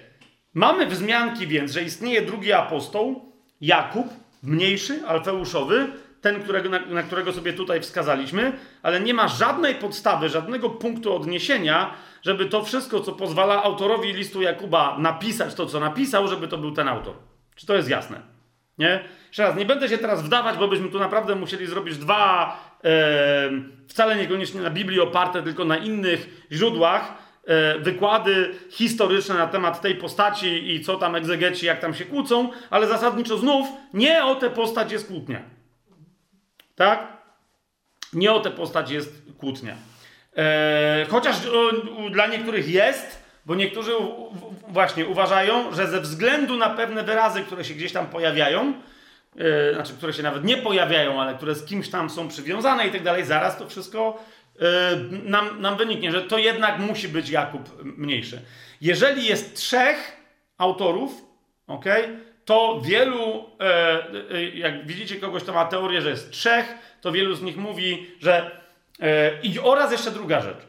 Mamy 0.53 0.85
wzmianki 0.85 1.47
więc, 1.47 1.71
że 1.71 1.81
istnieje 1.83 2.21
drugi 2.21 2.53
apostoł, 2.53 3.31
Jakub, 3.61 4.07
mniejszy, 4.43 5.07
alfeuszowy, 5.07 5.87
ten, 6.21 6.43
którego, 6.43 6.69
na, 6.69 6.79
na, 6.79 7.03
którego 7.03 7.33
sobie 7.33 7.53
tutaj 7.53 7.81
wskazaliśmy, 7.81 8.53
ale 8.83 8.99
nie 8.99 9.13
ma 9.13 9.27
żadnej 9.27 9.75
podstawy, 9.75 10.29
żadnego 10.29 10.69
punktu 10.69 11.15
odniesienia, 11.15 11.93
żeby 12.21 12.45
to 12.45 12.63
wszystko, 12.63 12.99
co 12.99 13.11
pozwala 13.11 13.63
autorowi 13.63 14.13
listu 14.13 14.41
Jakuba 14.41 14.97
napisać 14.99 15.53
to, 15.53 15.65
co 15.65 15.79
napisał, 15.79 16.27
żeby 16.27 16.47
to 16.47 16.57
był 16.57 16.71
ten 16.71 16.87
autor. 16.87 17.15
Czy 17.55 17.65
to 17.65 17.75
jest 17.75 17.89
jasne? 17.89 18.21
Nie? 18.77 19.03
Jeszcze 19.27 19.43
raz, 19.43 19.55
nie 19.55 19.65
będę 19.65 19.89
się 19.89 19.97
teraz 19.97 20.23
wdawać, 20.23 20.57
bo 20.57 20.67
byśmy 20.67 20.89
tu 20.89 20.99
naprawdę 20.99 21.35
musieli 21.35 21.67
zrobić 21.67 21.97
dwa, 21.97 22.59
e, 22.83 23.49
wcale 23.87 24.15
niekoniecznie 24.15 24.61
na 24.61 24.69
Biblii 24.69 24.99
oparte, 24.99 25.43
tylko 25.43 25.65
na 25.65 25.77
innych 25.77 26.47
źródłach, 26.51 27.13
wykłady 27.79 28.55
historyczne 28.69 29.35
na 29.35 29.47
temat 29.47 29.81
tej 29.81 29.95
postaci 29.95 30.75
i 30.75 30.83
co 30.83 30.95
tam 30.95 31.15
egzegeci, 31.15 31.65
jak 31.65 31.79
tam 31.79 31.93
się 31.93 32.05
kłócą, 32.05 32.49
ale 32.69 32.87
zasadniczo 32.87 33.37
znów 33.37 33.67
nie 33.93 34.25
o 34.25 34.35
tę 34.35 34.49
postać 34.49 34.91
jest 34.91 35.07
kłótnia. 35.07 35.41
Tak? 36.75 37.07
Nie 38.13 38.33
o 38.33 38.39
tę 38.39 38.51
postać 38.51 38.91
jest 38.91 39.23
kłótnia. 39.37 39.75
E, 40.37 41.05
chociaż 41.09 41.35
dla 42.11 42.27
niektórych 42.27 42.69
jest, 42.69 43.23
bo 43.45 43.55
niektórzy 43.55 43.91
właśnie 44.67 45.05
uważają, 45.05 45.75
że 45.75 45.87
ze 45.87 46.01
względu 46.01 46.57
na 46.57 46.69
pewne 46.69 47.03
wyrazy, 47.03 47.41
które 47.41 47.65
się 47.65 47.73
gdzieś 47.73 47.91
tam 47.91 48.07
pojawiają, 48.07 48.73
e, 49.39 49.73
znaczy, 49.73 49.93
które 49.93 50.13
się 50.13 50.23
nawet 50.23 50.43
nie 50.43 50.57
pojawiają, 50.57 51.21
ale 51.21 51.35
które 51.35 51.55
z 51.55 51.65
kimś 51.65 51.89
tam 51.89 52.09
są 52.09 52.27
przywiązane 52.27 52.87
i 52.87 52.91
tak 52.91 53.03
dalej, 53.03 53.25
zaraz 53.25 53.57
to 53.57 53.69
wszystko 53.69 54.23
nam, 55.23 55.61
nam 55.61 55.77
wyniknie, 55.77 56.11
że 56.11 56.21
to 56.21 56.37
jednak 56.37 56.79
musi 56.79 57.07
być 57.07 57.29
Jakub 57.29 57.83
mniejszy. 57.83 58.41
Jeżeli 58.81 59.25
jest 59.25 59.55
trzech 59.55 60.17
autorów, 60.57 61.21
ok, 61.67 61.85
to 62.45 62.81
wielu, 62.85 63.49
e, 63.59 64.31
e, 64.31 64.45
jak 64.45 64.85
widzicie 64.85 65.15
kogoś, 65.15 65.43
kto 65.43 65.53
ma 65.53 65.65
teorię, 65.65 66.01
że 66.01 66.09
jest 66.09 66.31
trzech, 66.31 66.75
to 67.01 67.11
wielu 67.11 67.35
z 67.35 67.41
nich 67.41 67.57
mówi, 67.57 68.07
że. 68.19 68.61
E, 68.99 69.41
I 69.41 69.59
oraz 69.59 69.91
jeszcze 69.91 70.11
druga 70.11 70.41
rzecz. 70.41 70.67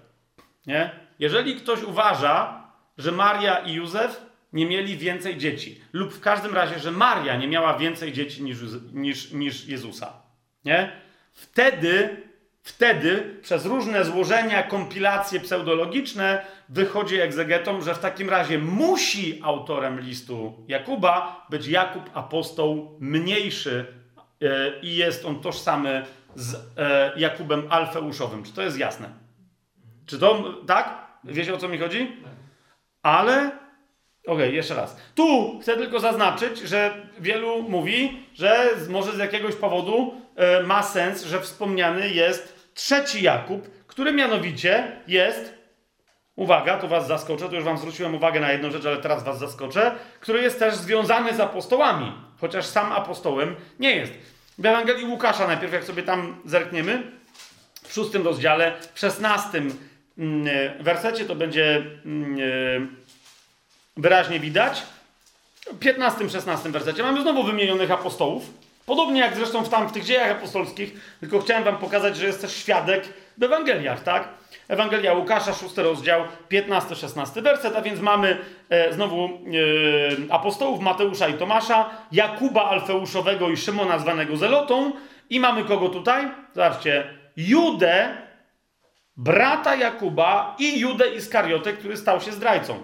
Nie? 0.67 0.91
Jeżeli 1.19 1.57
ktoś 1.57 1.83
uważa, 1.83 2.63
że 2.99 3.13
Maria 3.13 3.59
i 3.59 3.73
Józef 3.73 4.21
nie 4.53 4.67
mieli 4.67 4.97
więcej 4.97 5.37
dzieci, 5.37 5.81
lub 5.93 6.13
w 6.13 6.21
każdym 6.21 6.55
razie, 6.55 6.79
że 6.79 6.91
Maria 6.91 7.37
nie 7.37 7.49
miała 7.49 7.79
więcej 7.79 8.13
dzieci 8.13 8.43
niż, 8.43 8.59
niż, 8.93 9.33
niż 9.33 9.67
Jezusa, 9.67 10.13
nie? 10.65 10.93
Wtedy, 11.33 12.23
wtedy 12.69 13.37
przez 13.43 13.67
różne 13.67 14.05
złożenia, 14.05 14.63
kompilacje 14.63 15.41
pseudologiczne 15.41 16.45
wychodzi 16.69 17.21
egzegetom, 17.21 17.83
że 17.83 17.95
w 17.95 17.99
takim 17.99 18.31
razie 18.31 18.59
musi 18.59 19.41
autorem 19.45 20.01
listu 20.01 20.65
Jakuba 20.69 21.47
być 21.51 21.67
Jakub 21.67 22.11
apostoł 22.15 22.97
mniejszy 23.01 23.87
e, 24.43 24.81
i 24.81 24.97
jest 24.97 25.25
on 25.25 25.41
tożsamy 25.41 26.07
z 26.35 26.55
e, 26.55 27.13
Jakubem 27.17 27.63
Alfeuszowym. 27.71 28.43
Czy 28.43 28.53
to 28.53 28.63
jest 28.63 28.79
jasne? 28.79 29.09
Czy 30.07 30.19
to 30.19 30.55
tak? 30.67 31.07
Wiecie 31.25 31.55
o 31.55 31.59
co 31.59 31.69
mi 31.69 31.79
chodzi? 31.79 32.17
Ale 33.03 33.51
Okej, 34.27 34.37
okay, 34.37 34.53
jeszcze 34.53 34.75
raz. 34.75 34.97
Tu 35.15 35.59
chcę 35.63 35.77
tylko 35.77 36.01
zaznaczyć, 36.01 36.59
że 36.59 37.07
wielu 37.21 37.63
mówi, 37.63 38.27
że 38.35 38.69
może 38.89 39.13
z 39.13 39.19
jakiegoś 39.19 39.55
powodu 39.55 40.15
e, 40.37 40.63
ma 40.63 40.83
sens, 40.83 41.25
że 41.25 41.41
wspomniany 41.41 42.09
jest 42.09 42.58
trzeci 42.79 43.23
Jakub, 43.23 43.69
który 43.87 44.13
mianowicie 44.13 45.01
jest, 45.07 45.55
uwaga, 46.37 46.79
tu 46.79 46.89
was 46.89 47.07
zaskoczę, 47.07 47.49
to 47.49 47.55
już 47.55 47.65
wam 47.65 47.79
zwróciłem 47.79 48.15
uwagę 48.15 48.41
na 48.41 48.53
jedną 48.53 48.71
rzecz, 48.71 48.87
ale 48.87 48.97
teraz 48.97 49.25
was 49.25 49.39
zaskoczę, 49.39 49.95
który 50.21 50.43
jest 50.43 50.59
też 50.59 50.75
związany 50.75 51.35
z 51.35 51.41
apostołami, 51.41 52.13
chociaż 52.41 52.67
sam 52.67 52.93
apostołem 52.93 53.57
nie 53.81 53.97
jest. 53.97 54.13
W 54.59 54.67
Ewangelii 54.67 55.05
Łukasza 55.05 55.47
najpierw, 55.47 55.73
jak 55.73 55.85
sobie 55.85 56.03
tam 56.03 56.37
zerkniemy, 56.45 57.03
w 57.83 57.93
szóstym 57.93 58.25
rozdziale, 58.25 58.73
w 58.95 58.99
szesnastym 58.99 59.79
mm, 60.19 60.47
e, 60.79 60.83
wersecie 60.83 61.25
to 61.25 61.35
będzie 61.35 61.77
mm, 61.77 62.39
e, 62.41 62.87
wyraźnie 63.97 64.41
widać. 64.41 64.83
W 65.67 65.79
15-16 65.79 66.71
wersecie 66.71 67.03
mamy 67.03 67.23
znowu 67.23 67.43
wymienionych 67.43 67.91
apostołów. 67.91 68.68
Podobnie 68.89 69.21
jak 69.21 69.37
zresztą 69.37 69.65
w 69.65 69.69
tam 69.69 69.89
w 69.89 69.93
tych 69.93 70.05
dziejach 70.05 70.31
apostolskich, 70.31 71.17
tylko 71.21 71.39
chciałem 71.39 71.65
wam 71.65 71.77
pokazać, 71.77 72.17
że 72.17 72.27
jest 72.27 72.41
też 72.41 72.57
świadek 72.57 73.05
w 73.39 73.43
Ewangeliach, 73.43 74.03
tak? 74.03 74.29
Ewangelia 74.69 75.15
Łukasza, 75.15 75.55
6 75.55 75.77
rozdział, 75.77 76.23
15-16 76.51 77.43
werset, 77.43 77.77
a 77.77 77.83
więc 77.83 78.01
mamy 78.01 78.39
e, 78.69 78.93
znowu 78.93 79.25
e, 79.25 79.29
apostołów 80.33 80.81
Mateusza 80.81 81.29
i 81.29 81.35
Tomasza, 81.35 81.91
Jakuba 82.13 82.65
Alfeuszowego 82.65 83.51
i 83.51 83.57
Szymona 83.57 83.99
zwanego 83.99 84.37
Zelotą 84.37 84.93
i 85.31 85.41
mamy 85.41 85.65
kogo 85.65 85.89
tutaj? 85.89 86.29
Zobaczcie, 86.55 87.15
Judę, 87.37 88.09
brata 89.17 89.75
Jakuba 89.75 90.57
i 90.59 90.81
Judę 90.81 91.15
Iskariotę, 91.15 91.73
który 91.73 91.97
stał 91.97 92.21
się 92.21 92.33
zdrajcą. 92.33 92.83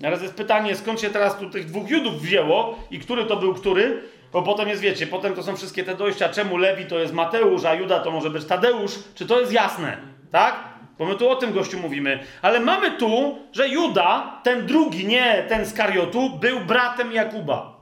Teraz 0.00 0.22
jest 0.22 0.34
pytanie, 0.34 0.76
skąd 0.76 1.00
się 1.00 1.10
teraz 1.10 1.38
tu 1.38 1.50
tych 1.50 1.66
dwóch 1.66 1.90
Judów 1.90 2.22
wzięło 2.22 2.78
i 2.90 2.98
który 2.98 3.24
to 3.24 3.36
był 3.36 3.54
który? 3.54 4.02
Bo 4.32 4.42
potem 4.42 4.68
jest, 4.68 4.82
wiecie, 4.82 5.06
potem 5.06 5.34
to 5.34 5.42
są 5.42 5.56
wszystkie 5.56 5.84
te 5.84 5.94
dojścia, 5.94 6.28
czemu 6.28 6.56
Lewi 6.56 6.86
to 6.86 6.98
jest 6.98 7.12
Mateusz, 7.12 7.64
a 7.64 7.74
Juda 7.74 8.00
to 8.00 8.10
może 8.10 8.30
być 8.30 8.44
Tadeusz. 8.44 8.92
Czy 9.14 9.26
to 9.26 9.40
jest 9.40 9.52
jasne? 9.52 9.96
Tak? 10.30 10.54
Bo 10.98 11.04
my 11.04 11.14
tu 11.14 11.28
o 11.28 11.36
tym 11.36 11.52
gościu 11.52 11.78
mówimy. 11.78 12.18
Ale 12.42 12.60
mamy 12.60 12.90
tu, 12.90 13.38
że 13.52 13.68
Juda, 13.68 14.40
ten 14.42 14.66
drugi, 14.66 15.06
nie 15.06 15.44
ten 15.48 15.66
z 15.66 15.74
Kariotu, 15.74 16.30
był 16.30 16.60
bratem 16.60 17.12
Jakuba. 17.12 17.78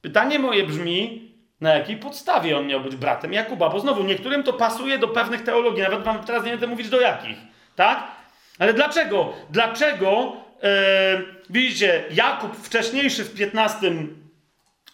Pytanie 0.00 0.38
moje 0.38 0.66
brzmi, 0.66 1.32
na 1.60 1.74
jakiej 1.74 1.96
podstawie 1.96 2.58
on 2.58 2.66
miał 2.66 2.80
być 2.80 2.96
bratem 2.96 3.32
Jakuba? 3.32 3.68
Bo 3.68 3.80
znowu, 3.80 4.02
niektórym 4.02 4.42
to 4.42 4.52
pasuje 4.52 4.98
do 4.98 5.08
pewnych 5.08 5.42
teologii, 5.42 5.82
nawet 5.82 6.02
wam 6.02 6.24
teraz 6.24 6.44
nie 6.44 6.50
będę 6.50 6.66
mówić 6.66 6.88
do 6.88 7.00
jakich. 7.00 7.38
Tak? 7.76 8.04
Ale 8.58 8.74
dlaczego? 8.74 9.32
Dlaczego 9.50 10.32
e, 10.62 11.22
widzicie, 11.50 12.04
Jakub 12.10 12.56
wcześniejszy 12.56 13.24
w 13.24 13.34
15, 13.34 13.86
e, 13.86 13.92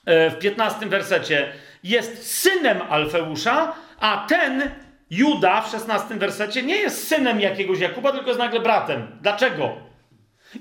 w 0.06 0.38
15 0.38 0.86
wersecie 0.86 1.52
jest 1.84 2.40
synem 2.40 2.78
Alfeusza, 2.88 3.72
a 4.00 4.26
ten 4.28 4.70
Juda 5.10 5.60
w 5.60 5.70
16 5.70 6.14
wersecie 6.14 6.62
nie 6.62 6.76
jest 6.76 7.08
synem 7.08 7.40
jakiegoś 7.40 7.80
Jakuba, 7.80 8.12
tylko 8.12 8.26
jest 8.26 8.38
nagle 8.38 8.60
bratem. 8.60 9.06
Dlaczego? 9.20 9.72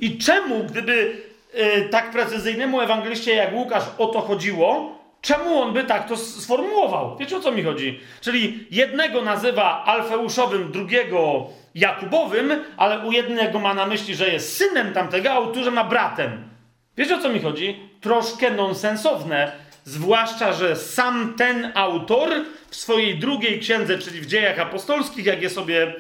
I 0.01 0.17
czemu, 0.17 0.63
gdyby 0.63 1.17
e, 1.53 1.81
tak 1.81 2.11
precyzyjnemu 2.11 2.81
ewangeliście 2.81 3.35
jak 3.35 3.53
Łukasz 3.53 3.83
o 3.97 4.07
to 4.07 4.21
chodziło, 4.21 4.99
czemu 5.21 5.61
on 5.61 5.73
by 5.73 5.83
tak 5.83 6.07
to 6.07 6.17
sformułował? 6.17 7.17
Wiecie 7.17 7.37
o 7.37 7.39
co 7.39 7.51
mi 7.51 7.63
chodzi? 7.63 7.99
Czyli 8.21 8.67
jednego 8.71 9.21
nazywa 9.21 9.83
Alfeuszowym, 9.85 10.71
drugiego 10.71 11.47
Jakubowym, 11.75 12.63
ale 12.77 13.05
u 13.07 13.11
jednego 13.11 13.59
ma 13.59 13.73
na 13.73 13.85
myśli, 13.85 14.15
że 14.15 14.29
jest 14.29 14.57
synem 14.57 14.93
tamtego, 14.93 15.31
a 15.31 15.39
u 15.39 15.71
ma 15.71 15.83
bratem. 15.83 16.49
Wiesz 16.97 17.11
o 17.11 17.21
co 17.21 17.29
mi 17.29 17.39
chodzi? 17.39 17.89
Troszkę 18.01 18.51
nonsensowne, 18.51 19.51
zwłaszcza, 19.85 20.53
że 20.53 20.75
sam 20.75 21.33
ten 21.37 21.71
autor 21.75 22.29
w 22.69 22.75
swojej 22.75 23.19
drugiej 23.19 23.59
księdze, 23.59 23.97
czyli 23.97 24.21
w 24.21 24.25
dziejach 24.25 24.59
apostolskich, 24.59 25.25
jak 25.25 25.41
je 25.41 25.49
sobie, 25.49 25.95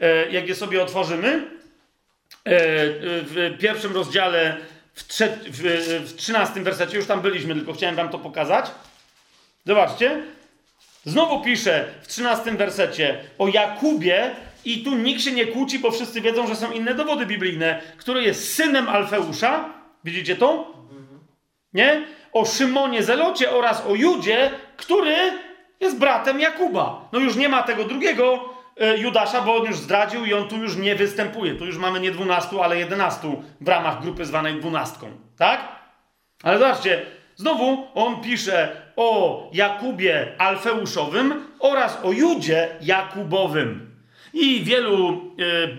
e, 0.00 0.30
jak 0.30 0.48
je 0.48 0.54
sobie 0.54 0.82
otworzymy, 0.82 1.28
e, 1.28 1.40
w 3.22 3.56
pierwszym 3.60 3.92
rozdziale, 3.92 4.56
w, 4.94 5.08
trze- 5.08 5.36
w, 5.50 5.60
w 6.08 6.16
13 6.16 6.60
wersecie, 6.60 6.96
już 6.96 7.06
tam 7.06 7.20
byliśmy, 7.20 7.54
tylko 7.54 7.72
chciałem 7.72 7.96
wam 7.96 8.08
to 8.08 8.18
pokazać. 8.18 8.70
Zobaczcie. 9.66 10.22
Znowu 11.04 11.44
pisze 11.44 11.84
w 12.02 12.06
13 12.06 12.52
wersecie 12.52 13.20
o 13.38 13.48
Jakubie, 13.48 14.30
i 14.66 14.82
tu 14.82 14.94
nikt 14.94 15.22
się 15.22 15.32
nie 15.32 15.46
kłóci, 15.46 15.78
bo 15.78 15.90
wszyscy 15.90 16.20
wiedzą, 16.20 16.46
że 16.46 16.56
są 16.56 16.72
inne 16.72 16.94
dowody 16.94 17.26
biblijne, 17.26 17.82
który 17.96 18.22
jest 18.22 18.54
synem 18.54 18.88
Alfeusza. 18.88 19.75
Widzicie 20.04 20.36
to? 20.36 20.74
Nie? 21.72 22.06
O 22.32 22.44
Szymonie 22.44 23.02
Zelocie 23.02 23.50
oraz 23.50 23.86
o 23.86 23.94
Judzie, 23.94 24.50
który 24.76 25.16
jest 25.80 25.98
bratem 25.98 26.40
Jakuba. 26.40 27.08
No 27.12 27.18
już 27.18 27.36
nie 27.36 27.48
ma 27.48 27.62
tego 27.62 27.84
drugiego 27.84 28.44
e, 28.80 28.98
Judasza, 28.98 29.42
bo 29.42 29.56
on 29.56 29.66
już 29.66 29.76
zdradził 29.76 30.24
i 30.24 30.34
on 30.34 30.48
tu 30.48 30.56
już 30.56 30.76
nie 30.76 30.94
występuje. 30.94 31.54
Tu 31.54 31.66
już 31.66 31.78
mamy 31.78 32.00
nie 32.00 32.10
12, 32.10 32.64
ale 32.64 32.78
11 32.78 33.42
w 33.60 33.68
ramach 33.68 34.02
grupy 34.02 34.24
zwanej 34.24 34.54
dwunastką. 34.54 35.06
Tak? 35.38 35.68
Ale 36.42 36.58
zobaczcie, 36.58 37.06
znowu 37.36 37.86
on 37.94 38.20
pisze 38.20 38.82
o 38.96 39.42
Jakubie 39.52 40.32
Alfeuszowym 40.38 41.46
oraz 41.58 41.98
o 42.04 42.12
Judzie 42.12 42.68
Jakubowym. 42.80 43.95
I 44.38 44.64
wielu 44.64 45.08
e, 45.08 45.12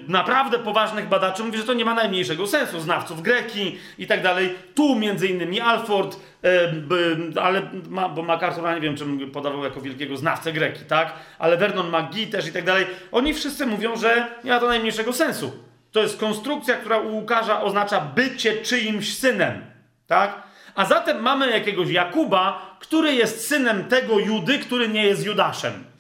naprawdę 0.08 0.60
poważnych 0.60 1.10
badaczy 1.10 1.44
mówi, 1.44 1.58
że 1.58 1.64
to 1.64 1.74
nie 1.74 1.86
ma 1.86 1.94
najmniejszego 1.94 2.48
sensu. 2.48 2.80
Znawców 2.80 3.22
greki 3.22 3.78
i 3.98 4.08
tak 4.08 4.24
dalej. 4.24 4.56
Tu 4.76 4.96
między 4.96 5.28
innymi 5.28 5.62
Alford, 5.62 6.20
e, 6.44 7.42
ale 7.42 7.62
ma, 7.90 8.10
bo 8.10 8.24
MacArthur, 8.24 8.64
nie 8.76 8.82
wiem, 8.82 8.98
czym 8.98 9.32
podawał 9.32 9.64
jako 9.64 9.82
wielkiego 9.82 10.18
znawcę 10.18 10.54
greki, 10.54 10.86
tak? 10.86 11.14
Ale 11.40 11.58
Vernon 11.58 11.88
McGee 11.88 12.28
też 12.28 12.48
i 12.48 12.52
tak 12.52 12.66
dalej. 12.66 12.86
Oni 13.12 13.34
wszyscy 13.34 13.66
mówią, 13.66 13.98
że 13.98 14.28
nie 14.44 14.52
ma 14.52 14.60
to 14.60 14.68
najmniejszego 14.68 15.14
sensu. 15.14 15.52
To 15.92 16.00
jest 16.00 16.20
konstrukcja, 16.20 16.76
która 16.76 16.98
u 16.98 17.16
Łukasza 17.16 17.62
oznacza 17.62 18.02
bycie 18.02 18.62
czyimś 18.62 19.18
synem, 19.18 19.62
tak? 20.08 20.44
A 20.76 20.86
zatem 20.86 21.22
mamy 21.22 21.52
jakiegoś 21.52 21.90
Jakuba, 21.90 22.78
który 22.80 23.14
jest 23.14 23.48
synem 23.48 23.84
tego 23.84 24.20
Judy, 24.20 24.60
który 24.60 24.90
nie 24.90 25.04
jest 25.04 25.26
Judaszem. 25.26 25.97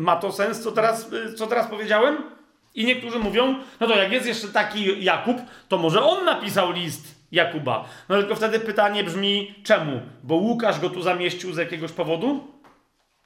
Ma 0.00 0.16
to 0.16 0.32
sens, 0.32 0.60
co 0.60 0.72
teraz, 0.72 1.10
co 1.36 1.46
teraz 1.46 1.66
powiedziałem? 1.66 2.16
I 2.74 2.84
niektórzy 2.84 3.18
mówią, 3.18 3.58
no 3.80 3.86
to 3.86 3.96
jak 3.96 4.12
jest 4.12 4.26
jeszcze 4.26 4.48
taki 4.48 5.04
Jakub, 5.04 5.36
to 5.68 5.78
może 5.78 6.02
on 6.02 6.24
napisał 6.24 6.72
list 6.72 7.14
Jakuba. 7.32 7.88
No 8.08 8.18
tylko 8.18 8.34
wtedy 8.34 8.60
pytanie 8.60 9.04
brzmi, 9.04 9.54
czemu? 9.64 10.00
Bo 10.22 10.34
Łukasz 10.34 10.80
go 10.80 10.90
tu 10.90 11.02
zamieścił 11.02 11.52
z 11.52 11.56
jakiegoś 11.56 11.92
powodu? 11.92 12.52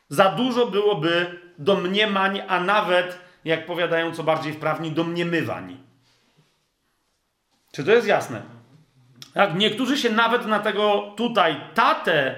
Za 0.08 0.28
dużo 0.28 0.66
byłoby 0.66 1.40
domniemań, 1.58 2.42
a 2.48 2.60
nawet, 2.60 3.18
jak 3.44 3.66
powiadają 3.66 4.14
co 4.14 4.22
bardziej 4.22 4.52
wprawni, 4.52 4.90
domniemywań. 4.90 5.76
Czy 7.72 7.84
to 7.84 7.92
jest 7.92 8.06
jasne? 8.06 8.42
Tak, 9.34 9.54
niektórzy 9.54 9.98
się 9.98 10.10
nawet 10.10 10.46
na 10.46 10.58
tego 10.58 11.14
tutaj 11.16 11.60
tatę 11.74 12.34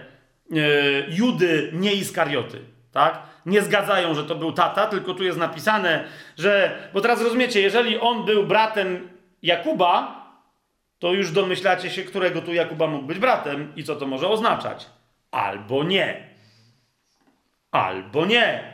yy, 0.51 1.07
Judy 1.09 1.70
nie 1.72 1.93
Iskarioty, 1.93 2.61
tak? 2.93 3.22
Nie 3.47 3.62
zgadzają, 3.62 4.14
że 4.14 4.24
to 4.24 4.34
był 4.34 4.53
tata, 4.53 4.86
tylko 4.86 5.14
tu 5.14 5.24
jest 5.24 5.38
napisane, 5.38 6.05
że. 6.38 6.78
Bo 6.95 7.01
teraz 7.01 7.22
rozumiecie, 7.22 7.61
jeżeli 7.61 8.01
on 8.01 8.24
był 8.24 8.47
bratem 8.47 9.09
Jakuba, 9.43 10.22
to 10.99 11.12
już 11.12 11.30
domyślacie 11.30 11.90
się, 11.90 12.03
którego 12.03 12.43
tu 12.43 12.55
Jakuba 12.55 12.86
mógł 12.86 13.07
być 13.07 13.18
bratem 13.18 13.72
i 13.76 13.84
co 13.84 13.97
to 13.97 14.07
może 14.07 14.28
oznaczać. 14.28 14.86
Albo 15.30 15.84
nie. 15.84 16.28
Albo 17.70 18.26
nie. 18.26 18.72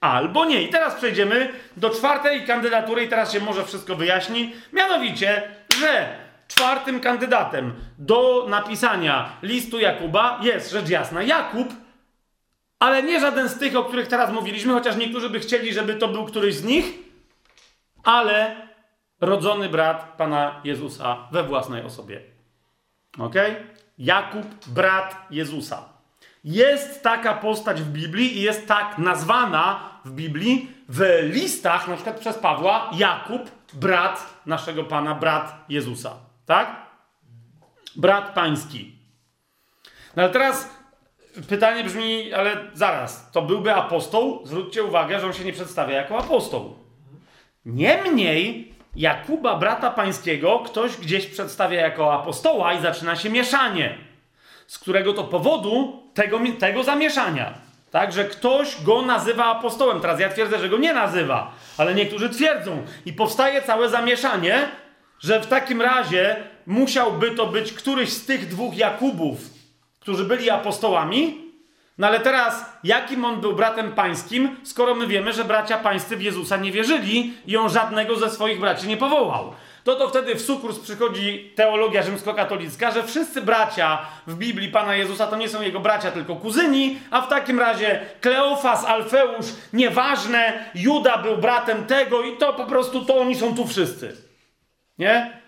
Albo 0.00 0.44
nie. 0.44 0.62
I 0.62 0.68
teraz 0.68 0.94
przejdziemy 0.94 1.48
do 1.76 1.90
czwartej 1.90 2.46
kandydatury, 2.46 3.04
i 3.04 3.08
teraz 3.08 3.32
się 3.32 3.40
może 3.40 3.64
wszystko 3.64 3.96
wyjaśni. 3.96 4.52
Mianowicie, 4.72 5.42
że 5.80 6.22
Czwartym 6.56 7.00
kandydatem 7.00 7.74
do 7.98 8.46
napisania 8.48 9.28
listu 9.42 9.80
Jakuba 9.80 10.40
jest 10.42 10.70
rzecz 10.70 10.88
jasna 10.88 11.22
Jakub, 11.22 11.68
ale 12.82 13.02
nie 13.02 13.20
żaden 13.20 13.48
z 13.48 13.58
tych, 13.58 13.76
o 13.76 13.84
których 13.84 14.08
teraz 14.08 14.32
mówiliśmy, 14.32 14.72
chociaż 14.72 14.96
niektórzy 14.96 15.30
by 15.30 15.40
chcieli, 15.40 15.74
żeby 15.74 15.94
to 15.94 16.08
był 16.08 16.24
któryś 16.24 16.54
z 16.54 16.64
nich, 16.64 16.84
ale 18.04 18.56
rodzony 19.20 19.68
brat 19.68 20.14
Pana 20.16 20.60
Jezusa 20.64 21.28
we 21.32 21.42
własnej 21.44 21.82
osobie. 21.82 22.20
Ok? 23.18 23.34
Jakub, 23.98 24.46
brat 24.66 25.26
Jezusa. 25.30 25.84
Jest 26.44 27.02
taka 27.02 27.34
postać 27.34 27.82
w 27.82 27.88
Biblii 27.88 28.38
i 28.38 28.42
jest 28.42 28.68
tak 28.68 28.98
nazwana 28.98 29.80
w 30.04 30.10
Biblii 30.10 30.70
w 30.88 31.18
listach, 31.22 31.88
na 31.88 31.94
przykład 31.94 32.20
przez 32.20 32.38
Pawła, 32.38 32.90
Jakub, 32.96 33.50
brat 33.72 34.42
naszego 34.46 34.84
Pana, 34.84 35.14
brat 35.14 35.64
Jezusa. 35.68 36.14
Tak? 36.46 36.86
Brat 37.96 38.34
pański. 38.34 38.92
No 40.16 40.22
ale 40.22 40.32
teraz 40.32 40.81
pytanie 41.48 41.84
brzmi, 41.84 42.32
ale 42.32 42.56
zaraz, 42.74 43.30
to 43.30 43.42
byłby 43.42 43.74
apostoł? 43.74 44.40
Zwróćcie 44.44 44.84
uwagę, 44.84 45.20
że 45.20 45.26
on 45.26 45.32
się 45.32 45.44
nie 45.44 45.52
przedstawia 45.52 45.96
jako 45.96 46.18
apostoł. 46.18 46.74
Niemniej 47.64 48.72
Jakuba, 48.96 49.56
brata 49.56 49.90
pańskiego, 49.90 50.62
ktoś 50.66 50.96
gdzieś 50.96 51.26
przedstawia 51.26 51.80
jako 51.80 52.14
apostoła 52.14 52.74
i 52.74 52.82
zaczyna 52.82 53.16
się 53.16 53.30
mieszanie. 53.30 53.98
Z 54.66 54.78
którego 54.78 55.12
to 55.12 55.24
powodu 55.24 56.02
tego, 56.14 56.40
tego 56.58 56.82
zamieszania. 56.82 57.54
Tak, 57.90 58.12
że 58.12 58.24
ktoś 58.24 58.82
go 58.82 59.02
nazywa 59.02 59.44
apostołem. 59.44 60.00
Teraz 60.00 60.20
ja 60.20 60.28
twierdzę, 60.28 60.58
że 60.58 60.68
go 60.68 60.78
nie 60.78 60.94
nazywa, 60.94 61.54
ale 61.78 61.94
niektórzy 61.94 62.30
twierdzą. 62.30 62.82
I 63.06 63.12
powstaje 63.12 63.62
całe 63.62 63.88
zamieszanie, 63.88 64.68
że 65.18 65.40
w 65.40 65.46
takim 65.46 65.82
razie 65.82 66.36
musiałby 66.66 67.30
to 67.30 67.46
być 67.46 67.72
któryś 67.72 68.12
z 68.12 68.26
tych 68.26 68.48
dwóch 68.48 68.76
Jakubów, 68.76 69.51
którzy 70.02 70.24
byli 70.24 70.50
apostołami. 70.50 71.52
No 71.98 72.06
ale 72.06 72.20
teraz, 72.20 72.66
jakim 72.84 73.24
on 73.24 73.40
był 73.40 73.52
bratem 73.52 73.92
pańskim, 73.92 74.56
skoro 74.62 74.94
my 74.94 75.06
wiemy, 75.06 75.32
że 75.32 75.44
bracia 75.44 75.78
pańscy 75.78 76.16
w 76.16 76.22
Jezusa 76.22 76.56
nie 76.56 76.72
wierzyli 76.72 77.34
i 77.46 77.56
on 77.56 77.70
żadnego 77.70 78.16
ze 78.16 78.30
swoich 78.30 78.60
braci 78.60 78.88
nie 78.88 78.96
powołał? 78.96 79.52
To 79.84 79.96
to 79.96 80.08
wtedy 80.08 80.34
w 80.34 80.40
sukurs 80.40 80.78
przychodzi 80.78 81.52
teologia 81.54 82.02
rzymskokatolicka, 82.02 82.90
że 82.90 83.02
wszyscy 83.02 83.42
bracia 83.42 83.98
w 84.26 84.34
Biblii 84.34 84.68
Pana 84.68 84.96
Jezusa 84.96 85.26
to 85.26 85.36
nie 85.36 85.48
są 85.48 85.62
jego 85.62 85.80
bracia, 85.80 86.10
tylko 86.10 86.36
kuzyni, 86.36 86.98
a 87.10 87.20
w 87.20 87.28
takim 87.28 87.60
razie 87.60 88.00
Kleofas, 88.20 88.84
Alfeusz, 88.84 89.46
nieważne, 89.72 90.70
Juda 90.74 91.18
był 91.18 91.36
bratem 91.36 91.86
tego 91.86 92.22
i 92.22 92.36
to 92.36 92.52
po 92.52 92.64
prostu 92.64 93.04
to 93.04 93.18
oni 93.20 93.34
są 93.34 93.56
tu 93.56 93.66
wszyscy. 93.66 94.16
Nie? 94.98 95.41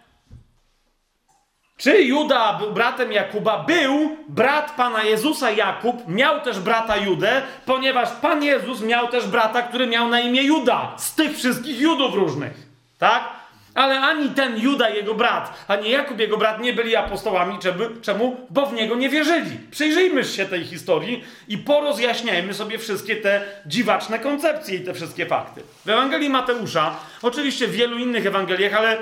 Czy 1.76 2.02
Juda 2.02 2.58
był 2.58 2.72
bratem 2.72 3.12
Jakuba? 3.12 3.64
Był 3.64 4.16
brat 4.28 4.74
Pana 4.76 5.02
Jezusa 5.02 5.50
Jakub, 5.50 6.08
miał 6.08 6.40
też 6.40 6.60
brata 6.60 6.96
Judę, 6.96 7.42
ponieważ 7.66 8.08
Pan 8.10 8.44
Jezus 8.44 8.80
miał 8.80 9.08
też 9.08 9.26
brata, 9.26 9.62
który 9.62 9.86
miał 9.86 10.08
na 10.08 10.20
imię 10.20 10.42
Juda, 10.42 10.92
z 10.96 11.14
tych 11.14 11.36
wszystkich 11.36 11.80
Judów 11.80 12.14
różnych. 12.14 12.52
Tak? 12.98 13.28
Ale 13.74 14.00
ani 14.00 14.28
ten 14.28 14.58
Juda, 14.60 14.88
jego 14.88 15.14
brat, 15.14 15.64
ani 15.68 15.90
Jakub, 15.90 16.18
jego 16.18 16.36
brat, 16.36 16.60
nie 16.60 16.72
byli 16.72 16.96
apostołami. 16.96 17.58
Czemu? 18.02 18.36
Bo 18.50 18.66
w 18.66 18.72
niego 18.72 18.94
nie 18.94 19.08
wierzyli. 19.08 19.58
Przyjrzyjmy 19.70 20.24
się 20.24 20.46
tej 20.46 20.64
historii 20.64 21.24
i 21.48 21.58
porozjaśniajmy 21.58 22.54
sobie 22.54 22.78
wszystkie 22.78 23.16
te 23.16 23.42
dziwaczne 23.66 24.18
koncepcje 24.18 24.76
i 24.76 24.80
te 24.80 24.94
wszystkie 24.94 25.26
fakty. 25.26 25.62
W 25.84 25.88
Ewangelii 25.88 26.30
Mateusza, 26.30 26.96
oczywiście 27.22 27.68
w 27.68 27.72
wielu 27.72 27.98
innych 27.98 28.26
Ewangeliach, 28.26 28.74
ale 28.74 28.98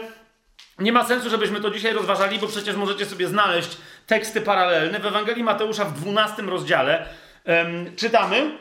nie 0.82 0.92
ma 0.92 1.04
sensu, 1.04 1.30
żebyśmy 1.30 1.60
to 1.60 1.70
dzisiaj 1.70 1.92
rozważali, 1.92 2.38
bo 2.38 2.46
przecież 2.46 2.76
możecie 2.76 3.06
sobie 3.06 3.28
znaleźć 3.28 3.76
teksty 4.06 4.40
paralelne. 4.40 4.98
W 4.98 5.06
Ewangelii 5.06 5.44
Mateusza 5.44 5.84
w 5.84 6.00
12 6.00 6.42
rozdziale 6.42 7.06
um, 7.44 7.96
czytamy. 7.96 8.58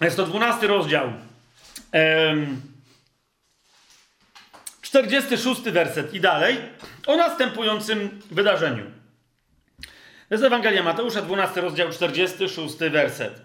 Jest 0.00 0.16
to 0.16 0.26
12 0.26 0.66
rozdział. 0.66 1.12
Um, 1.92 2.60
46 4.82 5.60
werset 5.62 6.14
i 6.14 6.20
dalej 6.20 6.56
o 7.06 7.16
następującym 7.16 8.20
wydarzeniu. 8.30 8.84
To 10.28 10.34
jest 10.34 10.44
Ewangelia 10.44 10.82
Mateusza, 10.82 11.22
12 11.22 11.60
rozdział, 11.60 11.90
46 11.90 12.76
werset. 12.76 13.40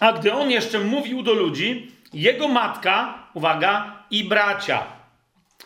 A 0.00 0.12
gdy 0.12 0.32
on 0.32 0.50
jeszcze 0.50 0.78
mówił 0.78 1.22
do 1.22 1.32
ludzi, 1.32 1.92
jego 2.12 2.48
matka, 2.48 3.28
uwaga, 3.34 4.01
i 4.12 4.24
bracia 4.24 4.86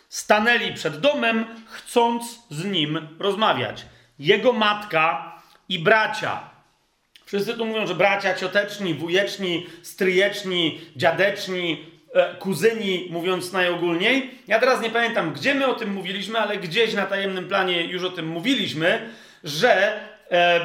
stanęli 0.08 0.74
przed 0.74 1.00
domem, 1.00 1.44
chcąc 1.66 2.38
z 2.50 2.64
nim 2.64 3.08
rozmawiać. 3.18 3.86
Jego 4.18 4.52
matka 4.52 5.32
i 5.68 5.78
bracia. 5.78 6.50
Wszyscy 7.24 7.54
tu 7.54 7.66
mówią, 7.66 7.86
że 7.86 7.94
bracia 7.94 8.34
cioteczni, 8.34 8.94
wujeczni, 8.94 9.66
stryjeczni, 9.82 10.80
dziadeczni, 10.96 11.86
e, 12.14 12.34
kuzyni, 12.34 13.08
mówiąc 13.10 13.52
najogólniej. 13.52 14.30
Ja 14.46 14.58
teraz 14.58 14.82
nie 14.82 14.90
pamiętam, 14.90 15.32
gdzie 15.32 15.54
my 15.54 15.66
o 15.66 15.74
tym 15.74 15.92
mówiliśmy, 15.92 16.38
ale 16.38 16.56
gdzieś 16.56 16.94
na 16.94 17.06
tajemnym 17.06 17.48
planie 17.48 17.84
już 17.84 18.04
o 18.04 18.10
tym 18.10 18.26
mówiliśmy, 18.26 19.10
że 19.44 20.00
e, 20.30 20.60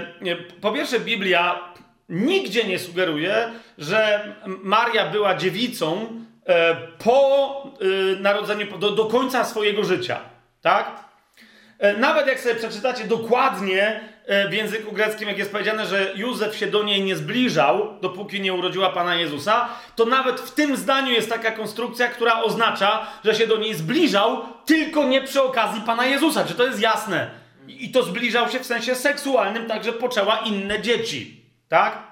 po 0.61 0.71
pierwsze 0.71 0.99
Biblia 0.99 1.73
nigdzie 2.09 2.63
nie 2.63 2.79
sugeruje, 2.79 3.51
że 3.77 4.36
Maria 4.45 5.09
była 5.09 5.36
dziewicą 5.36 6.21
po 7.04 7.64
e, 7.82 8.20
narodzeniu, 8.20 8.78
do, 8.78 8.92
do 8.92 9.06
końca 9.06 9.46
swojego 9.46 9.84
życia. 9.84 10.20
Tak? 10.62 11.06
E, 11.80 11.98
nawet 11.98 12.28
jak 12.28 12.39
sobie 12.39 12.56
przeczytacie 12.56 13.04
dokładnie 13.04 14.12
w 14.50 14.54
języku 14.54 14.92
greckim, 14.92 15.28
jak 15.28 15.38
jest 15.38 15.52
powiedziane, 15.52 15.86
że 15.86 16.12
Józef 16.16 16.56
się 16.56 16.68
do 16.68 16.84
niej 16.84 17.04
nie 17.04 17.16
zbliżał, 17.16 18.00
dopóki 18.02 18.42
nie 18.42 18.54
urodziła 18.54 18.89
Pana 18.89 19.16
Jezusa, 19.16 19.70
to 19.96 20.06
nawet 20.06 20.39
w 20.39 20.54
tym 20.54 20.78
zdaniu 20.78 21.12
jest 21.12 21.30
taka 21.30 21.52
konstrukcja, 21.52 22.08
która 22.08 22.44
oznacza, 22.44 23.08
że 23.26 23.36
się 23.36 23.48
do 23.48 23.58
niej 23.58 23.74
zbliżał, 23.74 24.44
tylko 24.66 25.04
nie 25.04 25.22
przy 25.22 25.42
okazji 25.44 25.82
Pana 25.82 26.06
Jezusa. 26.06 26.46
Czy 26.46 26.54
to 26.54 26.66
jest 26.66 26.82
jasne? 26.82 27.30
I 27.68 27.92
to 27.92 28.04
zbliżał 28.04 28.50
się 28.50 28.60
w 28.60 28.66
sensie 28.66 28.96
seksualnym, 28.96 29.68
także 29.68 29.94
poczęła 29.94 30.38
inne 30.38 30.82
dzieci. 30.82 31.46
Tak? 31.70 32.11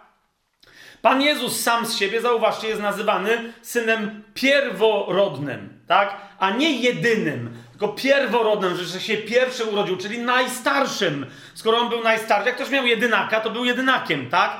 Pan 1.01 1.21
Jezus 1.21 1.59
sam 1.59 1.85
z 1.85 1.97
siebie, 1.97 2.21
zauważcie, 2.21 2.67
jest 2.67 2.81
nazywany 2.81 3.53
synem 3.61 4.23
pierworodnym, 4.33 5.79
tak? 5.87 6.15
A 6.39 6.49
nie 6.49 6.71
jedynym, 6.79 7.53
tylko 7.71 7.87
pierworodnym, 7.87 8.75
że 8.75 8.99
się 8.99 9.17
pierwszy 9.17 9.65
urodził, 9.65 9.97
czyli 9.97 10.19
najstarszym. 10.19 11.25
Skoro 11.53 11.77
on 11.77 11.89
był 11.89 12.03
najstarszy, 12.03 12.47
jak 12.47 12.55
ktoś 12.55 12.69
miał 12.69 12.85
jedynaka, 12.85 13.41
to 13.41 13.49
był 13.49 13.65
jedynakiem, 13.65 14.29
tak? 14.29 14.57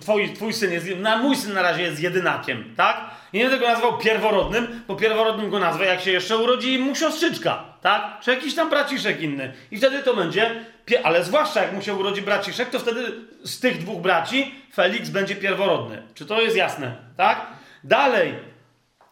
Twój, 0.00 0.32
twój 0.32 0.52
syn 0.52 0.72
jest, 0.72 0.86
na 0.96 1.16
mój 1.16 1.36
syn 1.36 1.54
na 1.54 1.62
razie 1.62 1.82
jest 1.82 2.00
jedynakiem, 2.00 2.74
tak? 2.76 3.10
I 3.32 3.38
nie 3.38 3.50
tego 3.50 3.68
nazwał 3.68 3.98
pierworodnym, 3.98 4.82
bo 4.88 4.96
pierworodnym 4.96 5.50
go 5.50 5.58
nazwę, 5.58 5.84
jak 5.84 6.00
się 6.00 6.10
jeszcze 6.10 6.38
urodzi 6.38 6.78
mu 6.78 6.94
siostrzyczka, 6.94 7.64
tak? 7.82 8.20
Czy 8.20 8.30
jakiś 8.30 8.54
tam 8.54 8.70
braciszek 8.70 9.20
inny. 9.20 9.52
I 9.70 9.78
wtedy 9.78 10.02
to 10.02 10.16
będzie, 10.16 10.64
ale 11.02 11.24
zwłaszcza 11.24 11.62
jak 11.62 11.72
mu 11.72 11.82
się 11.82 11.94
urodzi 11.94 12.22
braciszek, 12.22 12.70
to 12.70 12.78
wtedy 12.78 13.12
z 13.44 13.60
tych 13.60 13.78
dwóch 13.78 14.02
braci 14.02 14.54
Felix 14.74 15.10
będzie 15.10 15.36
pierworodny. 15.36 16.02
Czy 16.14 16.26
to 16.26 16.40
jest 16.40 16.56
jasne, 16.56 16.96
tak? 17.16 17.46
Dalej, 17.84 18.34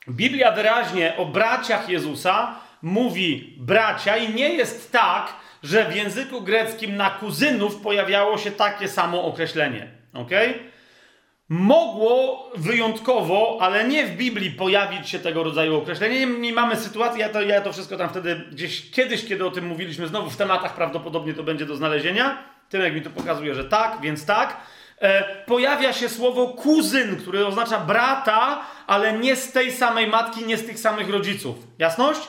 Biblia 0.09 0.53
wyraźnie 0.53 1.17
o 1.17 1.27
braciach 1.27 1.89
Jezusa 1.89 2.55
mówi 2.83 3.57
bracia 3.59 4.17
i 4.17 4.35
nie 4.35 4.49
jest 4.49 4.93
tak, 4.93 5.33
że 5.63 5.85
w 5.85 5.97
języku 5.97 6.41
greckim 6.41 6.97
na 6.97 7.11
kuzynów 7.11 7.77
pojawiało 7.77 8.39
się 8.39 8.51
takie 8.51 8.89
samo 8.89 9.25
określenie. 9.25 9.89
Okay? 10.15 10.73
mogło 11.53 12.51
wyjątkowo, 12.57 13.59
ale 13.61 13.89
nie 13.89 14.07
w 14.07 14.17
Biblii 14.17 14.51
pojawić 14.51 15.09
się 15.09 15.19
tego 15.19 15.43
rodzaju 15.43 15.77
określenie. 15.77 16.27
Nie 16.27 16.53
mamy 16.53 16.77
sytuacji, 16.77 17.21
ja 17.21 17.29
to, 17.29 17.43
ja 17.43 17.61
to 17.61 17.73
wszystko 17.73 17.97
tam 17.97 18.09
wtedy 18.09 18.43
gdzieś 18.53 18.91
kiedyś, 18.91 19.25
kiedy 19.25 19.47
o 19.47 19.51
tym 19.51 19.67
mówiliśmy, 19.67 20.07
znowu 20.07 20.31
w 20.31 20.37
tematach 20.37 20.75
prawdopodobnie 20.75 21.35
to 21.35 21.43
będzie 21.43 21.67
do 21.67 21.77
znalezienia. 21.77 22.39
Tym 22.69 22.83
jak 22.83 22.95
mi 22.95 23.03
to 23.03 23.11
pokazuje, 23.11 23.55
że 23.55 23.65
tak, 23.65 23.99
więc 24.01 24.27
tak. 24.27 24.57
E, 25.01 25.25
pojawia 25.47 25.93
się 25.93 26.09
słowo 26.09 26.49
kuzyn, 26.49 27.17
które 27.17 27.47
oznacza 27.47 27.81
brata, 27.81 28.61
ale 28.87 29.13
nie 29.19 29.37
z 29.37 29.53
tej 29.53 29.73
samej 29.73 30.07
matki, 30.07 30.45
nie 30.47 30.57
z 30.57 30.67
tych 30.67 30.79
samych 30.79 31.11
rodziców. 31.11 31.57
Jasność? 31.79 32.21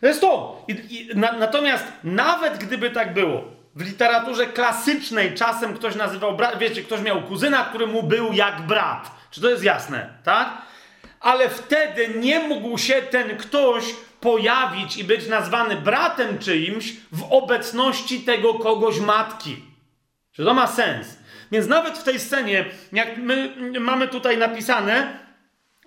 To 0.00 0.06
jest 0.06 0.20
to. 0.20 0.64
I, 0.68 0.72
i, 0.72 1.16
na, 1.16 1.32
natomiast 1.32 1.84
nawet 2.04 2.58
gdyby 2.58 2.90
tak 2.90 3.14
było, 3.14 3.44
w 3.76 3.82
literaturze 3.82 4.46
klasycznej 4.46 5.34
czasem 5.34 5.74
ktoś 5.74 5.94
nazywał 5.94 6.36
brat, 6.36 6.58
wiecie, 6.58 6.82
ktoś 6.82 7.00
miał 7.00 7.22
kuzyna, 7.22 7.64
który 7.64 7.86
mu 7.86 8.02
był 8.02 8.32
jak 8.32 8.62
brat. 8.62 9.10
Czy 9.30 9.40
to 9.40 9.50
jest 9.50 9.64
jasne, 9.64 10.08
tak? 10.24 10.62
Ale 11.20 11.48
wtedy 11.48 12.08
nie 12.16 12.40
mógł 12.40 12.78
się 12.78 12.94
ten 12.94 13.36
ktoś 13.36 13.84
pojawić 14.20 14.96
i 14.96 15.04
być 15.04 15.28
nazwany 15.28 15.76
bratem 15.76 16.38
czyimś 16.38 16.92
w 17.12 17.32
obecności 17.32 18.20
tego 18.20 18.54
kogoś 18.54 19.00
matki. 19.00 19.56
Czy 20.32 20.44
to 20.44 20.54
ma 20.54 20.66
sens? 20.66 21.18
Więc 21.52 21.66
nawet 21.66 21.98
w 21.98 22.02
tej 22.02 22.20
scenie, 22.20 22.64
jak 22.92 23.16
my 23.16 23.54
mamy 23.80 24.08
tutaj 24.08 24.38
napisane, 24.38 25.23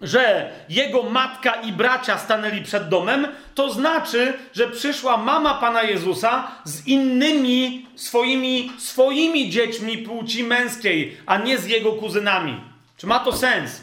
że 0.01 0.51
jego 0.69 1.03
matka 1.03 1.51
i 1.51 1.71
bracia 1.71 2.17
stanęli 2.17 2.61
przed 2.61 2.89
domem, 2.89 3.27
to 3.55 3.73
znaczy, 3.73 4.33
że 4.53 4.67
przyszła 4.67 5.17
mama 5.17 5.53
Pana 5.53 5.83
Jezusa 5.83 6.51
z 6.63 6.87
innymi 6.87 7.87
swoimi, 7.95 8.71
swoimi 8.77 9.49
dziećmi 9.49 9.97
płci 9.97 10.43
męskiej, 10.43 11.17
a 11.25 11.37
nie 11.37 11.57
z 11.57 11.65
jego 11.65 11.91
kuzynami. 11.91 12.61
Czy 12.97 13.07
ma 13.07 13.19
to 13.19 13.31
sens? 13.31 13.81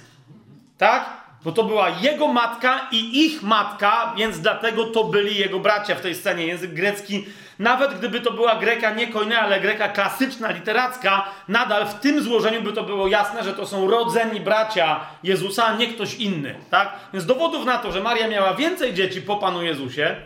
Tak? 0.78 1.24
Bo 1.44 1.52
to 1.52 1.64
była 1.64 1.88
jego 1.88 2.28
matka 2.28 2.88
i 2.92 3.24
ich 3.26 3.42
matka, 3.42 4.14
więc 4.16 4.40
dlatego 4.40 4.84
to 4.84 5.04
byli 5.04 5.36
jego 5.36 5.60
bracia 5.60 5.94
w 5.94 6.00
tej 6.00 6.14
scenie. 6.14 6.46
Język 6.46 6.74
grecki, 6.74 7.26
nawet 7.58 7.98
gdyby 7.98 8.20
to 8.20 8.32
była 8.32 8.54
greka 8.56 8.90
nie 8.90 9.38
ale 9.40 9.60
greka 9.60 9.88
klasyczna, 9.88 10.50
literacka, 10.50 11.24
nadal 11.48 11.86
w 11.86 11.94
tym 11.94 12.22
złożeniu 12.22 12.62
by 12.62 12.72
to 12.72 12.82
było 12.82 13.08
jasne, 13.08 13.44
że 13.44 13.52
to 13.52 13.66
są 13.66 13.90
rodzeni 13.90 14.40
bracia 14.40 15.00
Jezusa, 15.22 15.64
a 15.64 15.76
nie 15.76 15.86
ktoś 15.86 16.14
inny. 16.14 16.54
Tak? 16.70 16.92
Więc 17.12 17.26
dowodów 17.26 17.66
na 17.66 17.78
to, 17.78 17.92
że 17.92 18.00
Maria 18.00 18.28
miała 18.28 18.54
więcej 18.54 18.94
dzieci 18.94 19.22
po 19.22 19.36
Panu 19.36 19.62
Jezusie, 19.62 20.16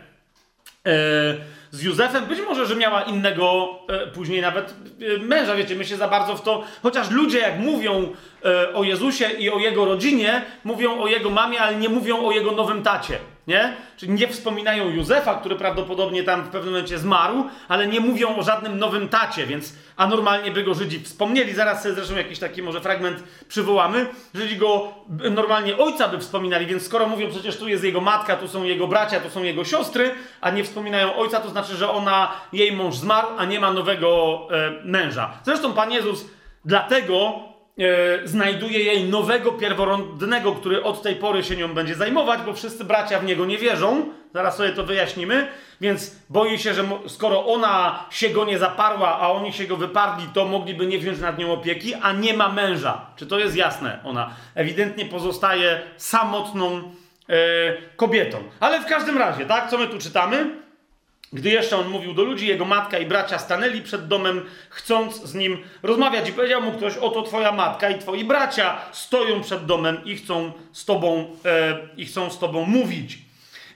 yy, 0.85 0.93
z 1.71 1.83
Józefem, 1.83 2.27
być 2.27 2.41
może, 2.41 2.67
że 2.67 2.77
miała 2.77 3.03
innego 3.03 3.69
e, 3.89 4.07
później 4.07 4.41
nawet 4.41 4.75
e, 5.15 5.19
męża, 5.19 5.55
wiecie, 5.55 5.77
my 5.77 5.85
się 5.85 5.97
za 5.97 6.09
bardzo 6.09 6.37
w 6.37 6.43
to, 6.43 6.65
chociaż 6.83 7.11
ludzie 7.11 7.39
jak 7.39 7.59
mówią 7.59 8.15
e, 8.45 8.75
o 8.75 8.85
Jezusie 8.85 9.31
i 9.31 9.51
o 9.51 9.59
jego 9.59 9.85
rodzinie, 9.85 10.43
mówią 10.65 11.01
o 11.01 11.07
jego 11.07 11.31
mamie, 11.31 11.61
ale 11.61 11.77
nie 11.77 11.89
mówią 11.89 12.27
o 12.27 12.33
jego 12.33 12.53
nowym 12.53 12.83
tacie 12.83 13.19
nie? 13.49 13.77
Czyli 13.97 14.13
nie 14.13 14.29
wspominają 14.29 14.89
Józefa, 14.89 15.35
który 15.35 15.57
prawdopodobnie 15.57 16.23
tam 16.23 16.43
w 16.43 16.49
pewnym 16.49 16.73
momencie 16.73 16.99
zmarł, 16.99 17.45
ale 17.69 17.87
nie 17.87 18.01
mówią 18.01 18.37
o 18.37 18.43
żadnym 18.43 18.79
nowym 18.79 19.09
tacie, 19.09 19.47
więc 19.47 19.75
a 19.97 20.07
normalnie 20.07 20.51
by 20.51 20.63
go 20.63 20.75
Żydzi 20.75 21.01
wspomnieli. 21.01 21.55
Zaraz 21.55 21.83
sobie 21.83 21.95
zresztą 21.95 22.17
jakiś 22.17 22.39
taki 22.39 22.63
może 22.63 22.81
fragment 22.81 23.23
przywołamy. 23.49 24.07
Żydzi 24.35 24.57
go 24.57 24.95
normalnie 25.09 25.77
ojca 25.77 26.09
by 26.09 26.19
wspominali, 26.19 26.67
więc 26.67 26.87
skoro 26.87 27.09
mówią 27.09 27.31
przecież 27.31 27.57
tu 27.57 27.69
jest 27.69 27.85
jego 27.85 28.01
matka, 28.01 28.37
tu 28.37 28.49
są 28.49 28.65
jego 28.65 28.87
bracia, 28.87 29.21
tu 29.21 29.31
są 29.31 29.43
jego 29.43 29.65
siostry, 29.65 30.11
a 30.41 30.51
nie 30.51 30.65
wspominają 30.65 31.17
ojca, 31.17 31.41
to 31.41 31.49
znaczy, 31.49 31.77
że 31.77 31.91
ona, 31.91 32.31
jej 32.53 32.73
mąż 32.73 32.97
zmarł, 32.97 33.29
a 33.39 33.45
nie 33.45 33.61
ma 33.61 33.73
nowego 33.73 34.39
e, 34.51 34.71
męża. 34.85 35.31
Zresztą 35.45 35.73
Pan 35.73 35.93
Jezus 35.93 36.25
dlatego 36.65 37.15
e, 37.17 37.58
znajduje 38.25 38.83
jej 38.83 39.05
nowego 39.05 39.53
pierworodnego, 39.53 40.53
który 40.53 40.83
od 40.83 41.03
tej 41.03 41.17
pory 41.17 41.45
się 41.45 41.57
nią 41.57 41.75
będzie 41.75 41.95
zajmować, 41.95 42.41
bo 42.47 42.55
wszyscy 42.55 42.85
bracia 42.85 43.19
w 43.19 43.25
niego 43.25 43.47
nie 43.47 43.59
wierzą. 43.59 44.07
Zaraz 44.35 44.57
sobie 44.57 44.71
to 44.71 44.85
wyjaśnimy. 44.85 45.49
Więc 45.81 46.17
boi 46.31 46.59
się, 46.59 46.75
że 46.75 46.85
skoro 47.07 47.47
ona 47.47 48.05
się 48.11 48.29
go 48.29 48.45
nie 48.45 48.59
zaparła, 48.59 49.19
a 49.21 49.29
oni 49.29 49.53
się 49.53 49.67
go 49.67 49.77
wyparli, 49.77 50.27
to 50.35 50.45
mogliby 50.45 50.87
nie 50.87 50.99
wziąć 50.99 51.21
nad 51.21 51.39
nią 51.39 51.53
opieki, 51.53 51.95
a 51.95 52.13
nie 52.13 52.35
ma 52.35 52.49
męża. 52.49 53.07
Czy 53.17 53.27
to 53.27 53.39
jest 53.39 53.57
jasne? 53.57 53.99
Ona 54.05 54.31
ewidentnie 54.55 55.05
pozostaje 55.05 55.81
samotną 55.97 56.83
e, 57.29 57.33
kobietą. 57.97 58.39
Ale 58.61 58.81
w 58.81 58.87
każdym 58.87 59.19
razie, 59.19 59.47
tak, 59.47 59.71
co 59.71 59.79
my 59.79 59.87
tu 59.87 59.99
czytamy? 59.99 60.68
Gdy 61.33 61.51
jeszcze 61.51 61.77
on 61.77 61.89
mówił 61.89 62.15
do 62.15 62.23
ludzi, 62.23 62.47
jego 62.47 62.65
matka 62.65 62.99
i 62.99 63.07
bracia 63.07 63.39
stanęli 63.39 63.83
przed 63.83 64.09
domem, 64.09 64.45
chcąc 64.71 65.23
z 65.23 65.35
nim 65.35 65.59
rozmawiać. 65.83 66.29
I 66.29 66.33
powiedział 66.33 66.63
mu 66.63 66.73
ktoś: 66.73 66.97
Oto 66.97 67.23
twoja 67.23 67.53
matka 67.53 67.91
i 67.91 67.99
twoi 67.99 68.25
bracia 68.25 68.79
stoją 68.93 69.41
przed 69.41 69.67
domem 69.67 70.05
i 70.05 70.17
chcą 70.17 70.53
z 70.73 70.85
tobą, 70.85 71.37
e, 71.45 71.79
i 71.97 72.07
chcą 72.07 72.31
z 72.31 72.39
tobą 72.39 72.65
mówić. 72.65 73.19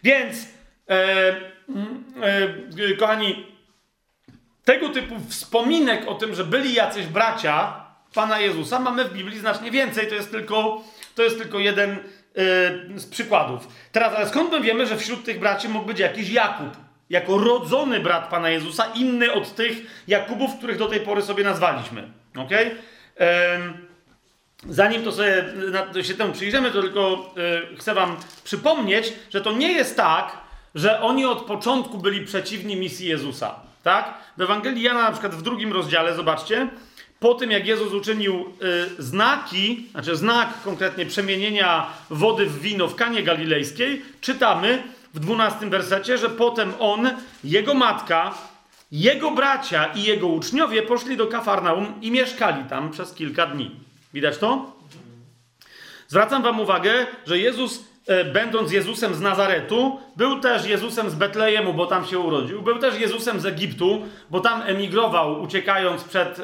Więc, 0.02 0.48
e, 0.88 1.36
e, 2.22 2.96
kochani, 2.98 3.46
tego 4.64 4.88
typu 4.88 5.14
wspominek 5.28 6.08
o 6.08 6.14
tym, 6.14 6.34
że 6.34 6.44
byli 6.44 6.74
jacyś 6.74 7.06
bracia 7.06 7.82
Pana 8.14 8.40
Jezusa, 8.40 8.78
mamy 8.78 9.04
w 9.04 9.12
Biblii 9.12 9.38
znacznie 9.38 9.70
więcej. 9.70 10.06
To 10.06 10.14
jest 10.14 10.30
tylko, 10.30 10.82
to 11.14 11.22
jest 11.22 11.38
tylko 11.38 11.58
jeden 11.58 11.90
e, 11.90 11.98
z 12.98 13.06
przykładów. 13.06 13.68
Teraz, 13.92 14.14
ale 14.14 14.28
skąd 14.28 14.52
my 14.52 14.60
wiemy, 14.60 14.86
że 14.86 14.96
wśród 14.96 15.24
tych 15.24 15.38
braci 15.38 15.68
mógł 15.68 15.86
być 15.86 15.98
jakiś 15.98 16.30
Jakub? 16.30 16.81
Jako 17.12 17.38
rodzony 17.38 18.00
brat 18.00 18.28
Pana 18.28 18.50
Jezusa, 18.50 18.84
inny 18.94 19.32
od 19.32 19.54
tych 19.54 20.04
Jakubów, 20.08 20.56
których 20.58 20.78
do 20.78 20.86
tej 20.86 21.00
pory 21.00 21.22
sobie 21.22 21.44
nazwaliśmy. 21.44 22.08
Ok? 22.36 22.50
Zanim 24.68 25.04
to 25.04 25.12
sobie 25.12 25.44
się 26.02 26.14
temu 26.14 26.32
przyjrzymy, 26.32 26.70
to 26.70 26.82
tylko 26.82 27.34
e, 27.72 27.76
chcę 27.76 27.94
Wam 27.94 28.16
przypomnieć, 28.44 29.12
że 29.30 29.40
to 29.40 29.52
nie 29.52 29.72
jest 29.72 29.96
tak, 29.96 30.38
że 30.74 31.00
oni 31.00 31.24
od 31.24 31.42
początku 31.42 31.98
byli 31.98 32.26
przeciwni 32.26 32.76
misji 32.76 33.08
Jezusa. 33.08 33.54
Tak? 33.82 34.14
W 34.36 34.42
Ewangelii 34.42 34.82
Jana, 34.82 35.02
na 35.02 35.12
przykład 35.12 35.34
w 35.34 35.42
drugim 35.42 35.72
rozdziale, 35.72 36.14
zobaczcie, 36.14 36.68
po 37.20 37.34
tym 37.34 37.50
jak 37.50 37.66
Jezus 37.66 37.92
uczynił 37.92 38.54
y, 38.98 39.02
znaki, 39.02 39.88
znaczy 39.90 40.16
znak 40.16 40.48
konkretnie 40.64 41.06
przemienienia 41.06 41.86
wody 42.10 42.46
w 42.46 42.60
wino 42.60 42.88
w 42.88 42.94
Kanie 42.94 43.22
Galilejskiej, 43.22 44.02
czytamy, 44.20 44.82
w 45.14 45.20
dwunastym 45.20 45.70
wersecie, 45.70 46.18
że 46.18 46.28
potem 46.28 46.72
on, 46.78 47.10
jego 47.44 47.74
matka, 47.74 48.34
jego 48.92 49.30
bracia 49.30 49.86
i 49.86 50.02
jego 50.02 50.26
uczniowie 50.26 50.82
poszli 50.82 51.16
do 51.16 51.26
Kafarnaum 51.26 51.94
i 52.00 52.10
mieszkali 52.10 52.64
tam 52.64 52.90
przez 52.90 53.14
kilka 53.14 53.46
dni. 53.46 53.70
Widać 54.14 54.38
to? 54.38 54.72
Zwracam 56.08 56.42
Wam 56.42 56.60
uwagę, 56.60 57.06
że 57.26 57.38
Jezus, 57.38 57.84
e, 58.06 58.24
będąc 58.24 58.72
Jezusem 58.72 59.14
z 59.14 59.20
Nazaretu, 59.20 60.00
był 60.16 60.40
też 60.40 60.66
Jezusem 60.66 61.10
z 61.10 61.14
Betlejemu, 61.14 61.74
bo 61.74 61.86
tam 61.86 62.06
się 62.06 62.18
urodził. 62.18 62.62
Był 62.62 62.78
też 62.78 63.00
Jezusem 63.00 63.40
z 63.40 63.46
Egiptu, 63.46 64.02
bo 64.30 64.40
tam 64.40 64.62
emigrował, 64.66 65.42
uciekając 65.42 66.04
przed, 66.04 66.38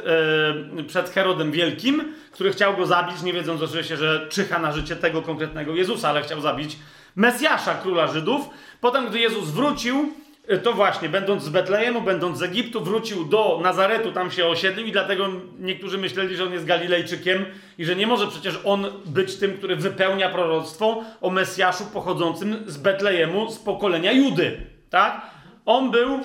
e, 0.78 0.84
przed 0.84 1.10
Herodem 1.10 1.52
Wielkim, 1.52 2.14
który 2.32 2.52
chciał 2.52 2.76
go 2.76 2.86
zabić, 2.86 3.22
nie 3.22 3.32
wiedząc 3.32 3.62
oczywiście, 3.62 3.96
że 3.96 4.26
czyha 4.30 4.58
na 4.58 4.72
życie 4.72 4.96
tego 4.96 5.22
konkretnego 5.22 5.74
Jezusa, 5.74 6.08
ale 6.08 6.22
chciał 6.22 6.40
zabić 6.40 6.76
Mesjasza, 7.16 7.74
króla 7.74 8.06
Żydów. 8.06 8.48
Potem, 8.80 9.08
gdy 9.08 9.18
Jezus 9.18 9.50
wrócił, 9.50 10.12
y, 10.52 10.58
to 10.58 10.72
właśnie, 10.72 11.08
będąc 11.08 11.42
z 11.42 11.48
Betlejemu, 11.48 12.00
będąc 12.00 12.38
z 12.38 12.42
Egiptu, 12.42 12.80
wrócił 12.80 13.24
do 13.24 13.60
Nazaretu, 13.62 14.12
tam 14.12 14.30
się 14.30 14.46
osiedlił 14.46 14.86
i 14.86 14.92
dlatego 14.92 15.28
niektórzy 15.58 15.98
myśleli, 15.98 16.36
że 16.36 16.44
on 16.44 16.52
jest 16.52 16.64
Galilejczykiem 16.64 17.44
i 17.78 17.84
że 17.84 17.96
nie 17.96 18.06
może 18.06 18.26
przecież 18.26 18.60
on 18.64 18.86
być 19.06 19.36
tym, 19.36 19.58
który 19.58 19.76
wypełnia 19.76 20.28
proroctwo 20.28 21.04
o 21.20 21.30
Mesjaszu 21.30 21.84
pochodzącym 21.92 22.64
z 22.66 22.76
Betlejemu, 22.76 23.50
z 23.50 23.58
pokolenia 23.58 24.12
Judy. 24.12 24.56
Tak? 24.90 25.22
On 25.66 25.90
był 25.90 26.20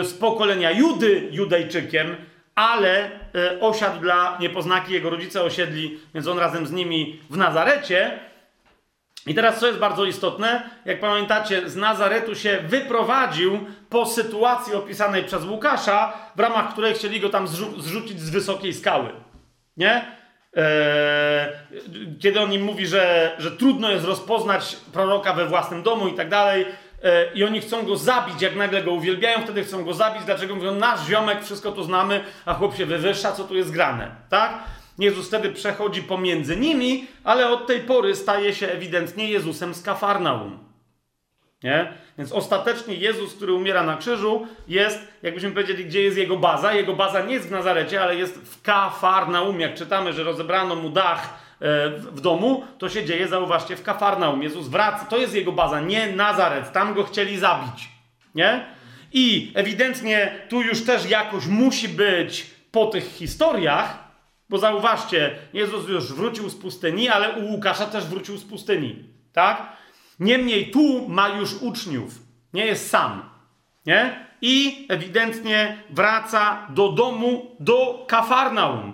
y, 0.00 0.04
z 0.04 0.14
pokolenia 0.14 0.70
Judy 0.70 1.28
Judejczykiem, 1.30 2.16
ale 2.54 3.10
y, 3.10 3.60
osiadł 3.60 4.00
dla 4.00 4.38
niepoznaki, 4.40 4.92
jego 4.92 5.10
rodzice 5.10 5.42
osiedli, 5.42 5.98
więc 6.14 6.26
on 6.26 6.38
razem 6.38 6.66
z 6.66 6.72
nimi 6.72 7.20
w 7.30 7.36
Nazarecie. 7.36 8.29
I 9.26 9.34
teraz, 9.34 9.60
co 9.60 9.66
jest 9.66 9.78
bardzo 9.78 10.04
istotne, 10.04 10.70
jak 10.84 11.00
pamiętacie, 11.00 11.70
z 11.70 11.76
Nazaretu 11.76 12.34
się 12.34 12.58
wyprowadził 12.66 13.66
po 13.88 14.06
sytuacji 14.06 14.74
opisanej 14.74 15.24
przez 15.24 15.44
Łukasza, 15.44 16.12
w 16.36 16.40
ramach 16.40 16.72
której 16.72 16.94
chcieli 16.94 17.20
go 17.20 17.28
tam 17.28 17.48
zrzu 17.48 17.80
zrzucić 17.80 18.20
z 18.20 18.30
wysokiej 18.30 18.74
skały. 18.74 19.08
Nie? 19.76 20.04
Eee, 20.56 21.48
kiedy 22.20 22.40
on 22.40 22.52
im 22.52 22.62
mówi, 22.62 22.86
że, 22.86 23.34
że 23.38 23.50
trudno 23.50 23.90
jest 23.90 24.04
rozpoznać 24.04 24.76
proroka 24.92 25.32
we 25.32 25.46
własnym 25.46 25.82
domu 25.82 26.08
i 26.08 26.14
tak 26.14 26.28
dalej, 26.28 26.66
eee, 27.02 27.38
i 27.38 27.44
oni 27.44 27.60
chcą 27.60 27.82
go 27.82 27.96
zabić, 27.96 28.42
jak 28.42 28.56
nagle 28.56 28.82
go 28.82 28.92
uwielbiają, 28.92 29.42
wtedy 29.42 29.64
chcą 29.64 29.84
go 29.84 29.94
zabić. 29.94 30.24
Dlaczego 30.24 30.56
mówią, 30.56 30.74
nasz 30.74 31.06
ziomek, 31.06 31.44
wszystko 31.44 31.72
to 31.72 31.84
znamy, 31.84 32.24
a 32.46 32.54
chłop 32.54 32.76
się 32.76 32.86
wywyższa, 32.86 33.32
co 33.32 33.44
tu 33.44 33.56
jest 33.56 33.70
grane, 33.70 34.10
tak? 34.28 34.58
Jezus 35.00 35.28
wtedy 35.28 35.52
przechodzi 35.52 36.02
pomiędzy 36.02 36.56
nimi, 36.56 37.06
ale 37.24 37.48
od 37.48 37.66
tej 37.66 37.80
pory 37.80 38.16
staje 38.16 38.54
się 38.54 38.68
ewidentnie 38.68 39.30
Jezusem 39.30 39.74
z 39.74 39.82
Kafarnaum. 39.82 40.58
Nie? 41.62 41.92
Więc 42.18 42.32
ostatecznie 42.32 42.94
Jezus, 42.94 43.34
który 43.34 43.52
umiera 43.52 43.82
na 43.82 43.96
krzyżu, 43.96 44.46
jest, 44.68 44.98
jakbyśmy 45.22 45.50
powiedzieli, 45.50 45.84
gdzie 45.84 46.02
jest 46.02 46.16
jego 46.16 46.36
baza. 46.36 46.74
Jego 46.74 46.92
baza 46.92 47.22
nie 47.22 47.34
jest 47.34 47.48
w 47.48 47.50
Nazarecie, 47.50 48.02
ale 48.02 48.16
jest 48.16 48.34
w 48.34 48.62
Kafarnaum. 48.62 49.60
Jak 49.60 49.74
czytamy, 49.74 50.12
że 50.12 50.24
rozebrano 50.24 50.76
mu 50.76 50.90
dach 50.90 51.38
e, 51.60 51.90
w 51.90 52.20
domu, 52.20 52.64
to 52.78 52.88
się 52.88 53.04
dzieje, 53.04 53.28
zauważcie, 53.28 53.76
w 53.76 53.82
Kafarnaum. 53.82 54.42
Jezus 54.42 54.68
wraca, 54.68 55.04
to 55.04 55.16
jest 55.16 55.34
jego 55.34 55.52
baza, 55.52 55.80
nie 55.80 56.12
Nazaret. 56.12 56.72
Tam 56.72 56.94
go 56.94 57.04
chcieli 57.04 57.38
zabić. 57.38 57.88
Nie? 58.34 58.66
I 59.12 59.52
ewidentnie 59.54 60.32
tu 60.48 60.62
już 60.62 60.84
też 60.84 61.10
jakoś 61.10 61.46
musi 61.46 61.88
być 61.88 62.46
po 62.72 62.86
tych 62.86 63.04
historiach, 63.04 64.09
bo 64.50 64.58
zauważcie, 64.58 65.38
Jezus 65.52 65.88
już 65.88 66.12
wrócił 66.12 66.50
z 66.50 66.54
pustyni, 66.54 67.08
ale 67.08 67.32
u 67.32 67.50
Łukasza 67.50 67.86
też 67.86 68.04
wrócił 68.04 68.36
z 68.36 68.44
pustyni. 68.44 69.04
Tak? 69.32 69.72
Niemniej 70.20 70.70
tu 70.70 71.08
ma 71.08 71.28
już 71.28 71.54
uczniów. 71.62 72.18
Nie 72.52 72.66
jest 72.66 72.90
sam. 72.90 73.22
Nie? 73.86 74.26
I 74.42 74.86
ewidentnie 74.88 75.82
wraca 75.90 76.66
do 76.70 76.92
domu, 76.92 77.56
do 77.60 78.04
Kafarnaum. 78.08 78.92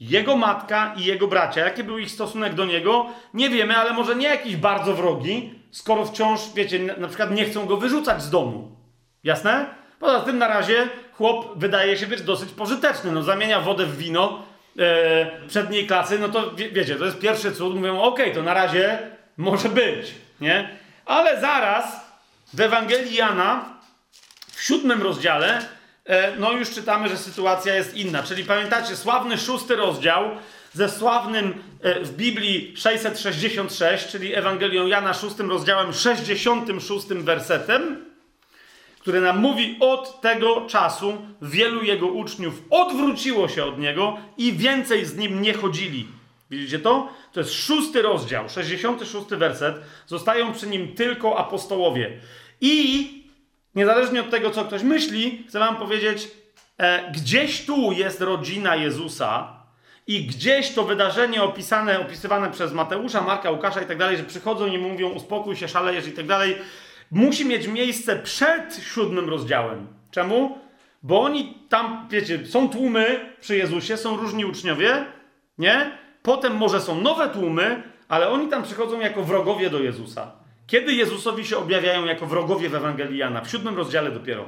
Jego 0.00 0.36
matka 0.36 0.94
i 0.96 1.04
jego 1.04 1.28
bracia. 1.28 1.60
Jaki 1.60 1.84
był 1.84 1.98
ich 1.98 2.10
stosunek 2.10 2.54
do 2.54 2.64
niego? 2.64 3.06
Nie 3.34 3.50
wiemy, 3.50 3.76
ale 3.76 3.92
może 3.92 4.16
nie 4.16 4.26
jakiś 4.26 4.56
bardzo 4.56 4.94
wrogi, 4.94 5.54
skoro 5.70 6.04
wciąż, 6.04 6.40
wiecie, 6.54 6.78
na 6.98 7.08
przykład 7.08 7.30
nie 7.30 7.44
chcą 7.44 7.66
go 7.66 7.76
wyrzucać 7.76 8.22
z 8.22 8.30
domu. 8.30 8.76
Jasne? 9.24 9.66
Poza 9.98 10.20
tym 10.20 10.38
na 10.38 10.48
razie 10.48 10.88
chłop 11.12 11.58
wydaje 11.58 11.96
się 11.96 12.06
być 12.06 12.22
dosyć 12.22 12.50
pożyteczny. 12.50 13.12
No, 13.12 13.22
zamienia 13.22 13.60
wodę 13.60 13.86
w 13.86 13.96
wino, 13.96 14.42
przedniej 15.48 15.86
klasy, 15.86 16.18
no 16.18 16.28
to 16.28 16.54
wie, 16.54 16.70
wiecie, 16.70 16.96
to 16.96 17.04
jest 17.04 17.18
pierwszy 17.18 17.52
cud. 17.52 17.74
Mówią, 17.74 18.00
okej, 18.00 18.34
to 18.34 18.42
na 18.42 18.54
razie 18.54 18.98
Może 19.38 19.68
być, 19.68 20.14
nie? 20.40 20.78
Ale 21.06 21.40
zaraz 21.40 21.84
w 22.54 22.60
Ewangelii 22.60 23.14
Jana 23.14 23.64
w 24.52 24.62
siódmym 24.62 25.02
rozdziale 25.02 25.62
e, 26.04 26.36
no 26.36 26.52
już 26.52 26.70
czytamy, 26.70 27.08
że 27.08 27.16
sytuacja 27.16 27.74
jest 27.74 27.94
inna. 27.94 28.22
Czyli 28.22 28.44
pamiętacie, 28.44 28.96
sławny 28.96 29.38
szósty 29.38 29.76
rozdział 29.76 30.30
ze 30.72 30.88
sławnym 30.88 31.62
e, 31.82 32.00
w 32.00 32.16
Biblii 32.16 32.74
666, 32.76 34.08
czyli 34.08 34.34
Ewangelią 34.34 34.86
Jana 34.86 35.14
szóstym 35.14 35.50
rozdziałem 35.50 35.92
66 35.92 37.06
wersetem, 37.08 38.04
który 39.08 39.20
nam 39.20 39.38
mówi 39.38 39.76
od 39.80 40.20
tego 40.20 40.66
czasu 40.66 41.16
wielu 41.42 41.82
jego 41.82 42.06
uczniów 42.06 42.62
odwróciło 42.70 43.48
się 43.48 43.64
od 43.64 43.78
niego 43.78 44.16
i 44.36 44.52
więcej 44.52 45.04
z 45.04 45.16
nim 45.16 45.42
nie 45.42 45.54
chodzili. 45.54 46.06
Widzicie 46.50 46.78
to? 46.78 47.08
To 47.32 47.40
jest 47.40 47.52
szósty 47.52 48.02
rozdział, 48.02 48.48
66 48.48 49.26
werset. 49.26 49.76
Zostają 50.06 50.52
przy 50.52 50.66
nim 50.66 50.94
tylko 50.94 51.38
apostołowie. 51.38 52.20
I 52.60 53.08
niezależnie 53.74 54.20
od 54.20 54.30
tego, 54.30 54.50
co 54.50 54.64
ktoś 54.64 54.82
myśli, 54.82 55.44
chcę 55.48 55.58
wam 55.58 55.76
powiedzieć, 55.76 56.28
e, 56.78 57.12
gdzieś 57.12 57.66
tu 57.66 57.92
jest 57.92 58.20
rodzina 58.20 58.76
Jezusa 58.76 59.58
i 60.06 60.26
gdzieś 60.26 60.70
to 60.74 60.84
wydarzenie 60.84 61.42
opisane, 61.42 62.00
opisywane 62.00 62.50
przez 62.50 62.72
Mateusza, 62.72 63.20
Marka, 63.20 63.50
Łukasza 63.50 63.82
i 63.82 63.86
tak 63.86 63.98
dalej, 63.98 64.16
że 64.16 64.24
przychodzą 64.24 64.66
i 64.66 64.78
mówią 64.78 65.08
uspokój 65.08 65.56
się, 65.56 65.68
szalejesz 65.68 66.06
i 66.06 66.12
tak 66.12 66.26
dalej, 66.26 66.56
musi 67.10 67.44
mieć 67.44 67.66
miejsce 67.66 68.16
przed 68.16 68.80
siódmym 68.94 69.28
rozdziałem. 69.28 69.86
Czemu? 70.10 70.58
Bo 71.02 71.22
oni 71.22 71.54
tam, 71.68 72.08
wiecie, 72.10 72.46
są 72.46 72.68
tłumy 72.68 73.34
przy 73.40 73.56
Jezusie, 73.56 73.96
są 73.96 74.16
różni 74.16 74.44
uczniowie, 74.44 75.04
nie? 75.58 75.90
Potem 76.22 76.56
może 76.56 76.80
są 76.80 77.00
nowe 77.00 77.28
tłumy, 77.28 77.82
ale 78.08 78.28
oni 78.28 78.48
tam 78.48 78.62
przychodzą 78.62 79.00
jako 79.00 79.22
wrogowie 79.22 79.70
do 79.70 79.80
Jezusa. 79.80 80.32
Kiedy 80.66 80.92
Jezusowi 80.92 81.46
się 81.46 81.56
objawiają 81.56 82.04
jako 82.04 82.26
wrogowie 82.26 82.68
w 82.68 82.74
Ewangelii 82.74 83.18
Jana? 83.18 83.40
W 83.40 83.50
siódmym 83.50 83.76
rozdziale 83.76 84.10
dopiero. 84.10 84.44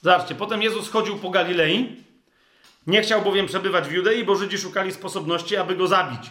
Zobaczcie, 0.00 0.34
potem 0.34 0.62
Jezus 0.62 0.90
chodził 0.90 1.18
po 1.18 1.30
Galilei, 1.30 1.96
nie 2.86 3.02
chciał 3.02 3.22
bowiem 3.22 3.46
przebywać 3.46 3.88
w 3.88 3.92
Judei, 3.92 4.24
bo 4.24 4.36
Żydzi 4.36 4.58
szukali 4.58 4.92
sposobności, 4.92 5.56
aby 5.56 5.76
go 5.76 5.86
zabić. 5.86 6.30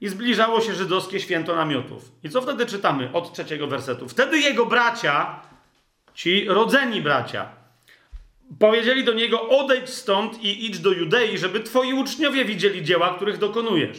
I 0.00 0.08
zbliżało 0.08 0.60
się 0.60 0.74
żydowskie 0.74 1.20
święto 1.20 1.56
namiotów. 1.56 2.12
I 2.24 2.30
co 2.30 2.42
wtedy 2.42 2.66
czytamy 2.66 3.12
od 3.12 3.32
trzeciego 3.32 3.66
wersetu? 3.66 4.08
Wtedy 4.08 4.38
jego 4.38 4.66
bracia, 4.66 5.40
ci 6.14 6.44
rodzeni 6.48 7.00
bracia, 7.00 7.48
powiedzieli 8.58 9.04
do 9.04 9.12
niego: 9.12 9.48
odejdź 9.48 9.88
stąd 9.88 10.44
i 10.44 10.66
idź 10.66 10.78
do 10.78 10.92
Judei, 10.92 11.38
żeby 11.38 11.60
twoi 11.60 11.92
uczniowie 11.92 12.44
widzieli 12.44 12.82
dzieła, 12.82 13.14
których 13.14 13.38
dokonujesz. 13.38 13.98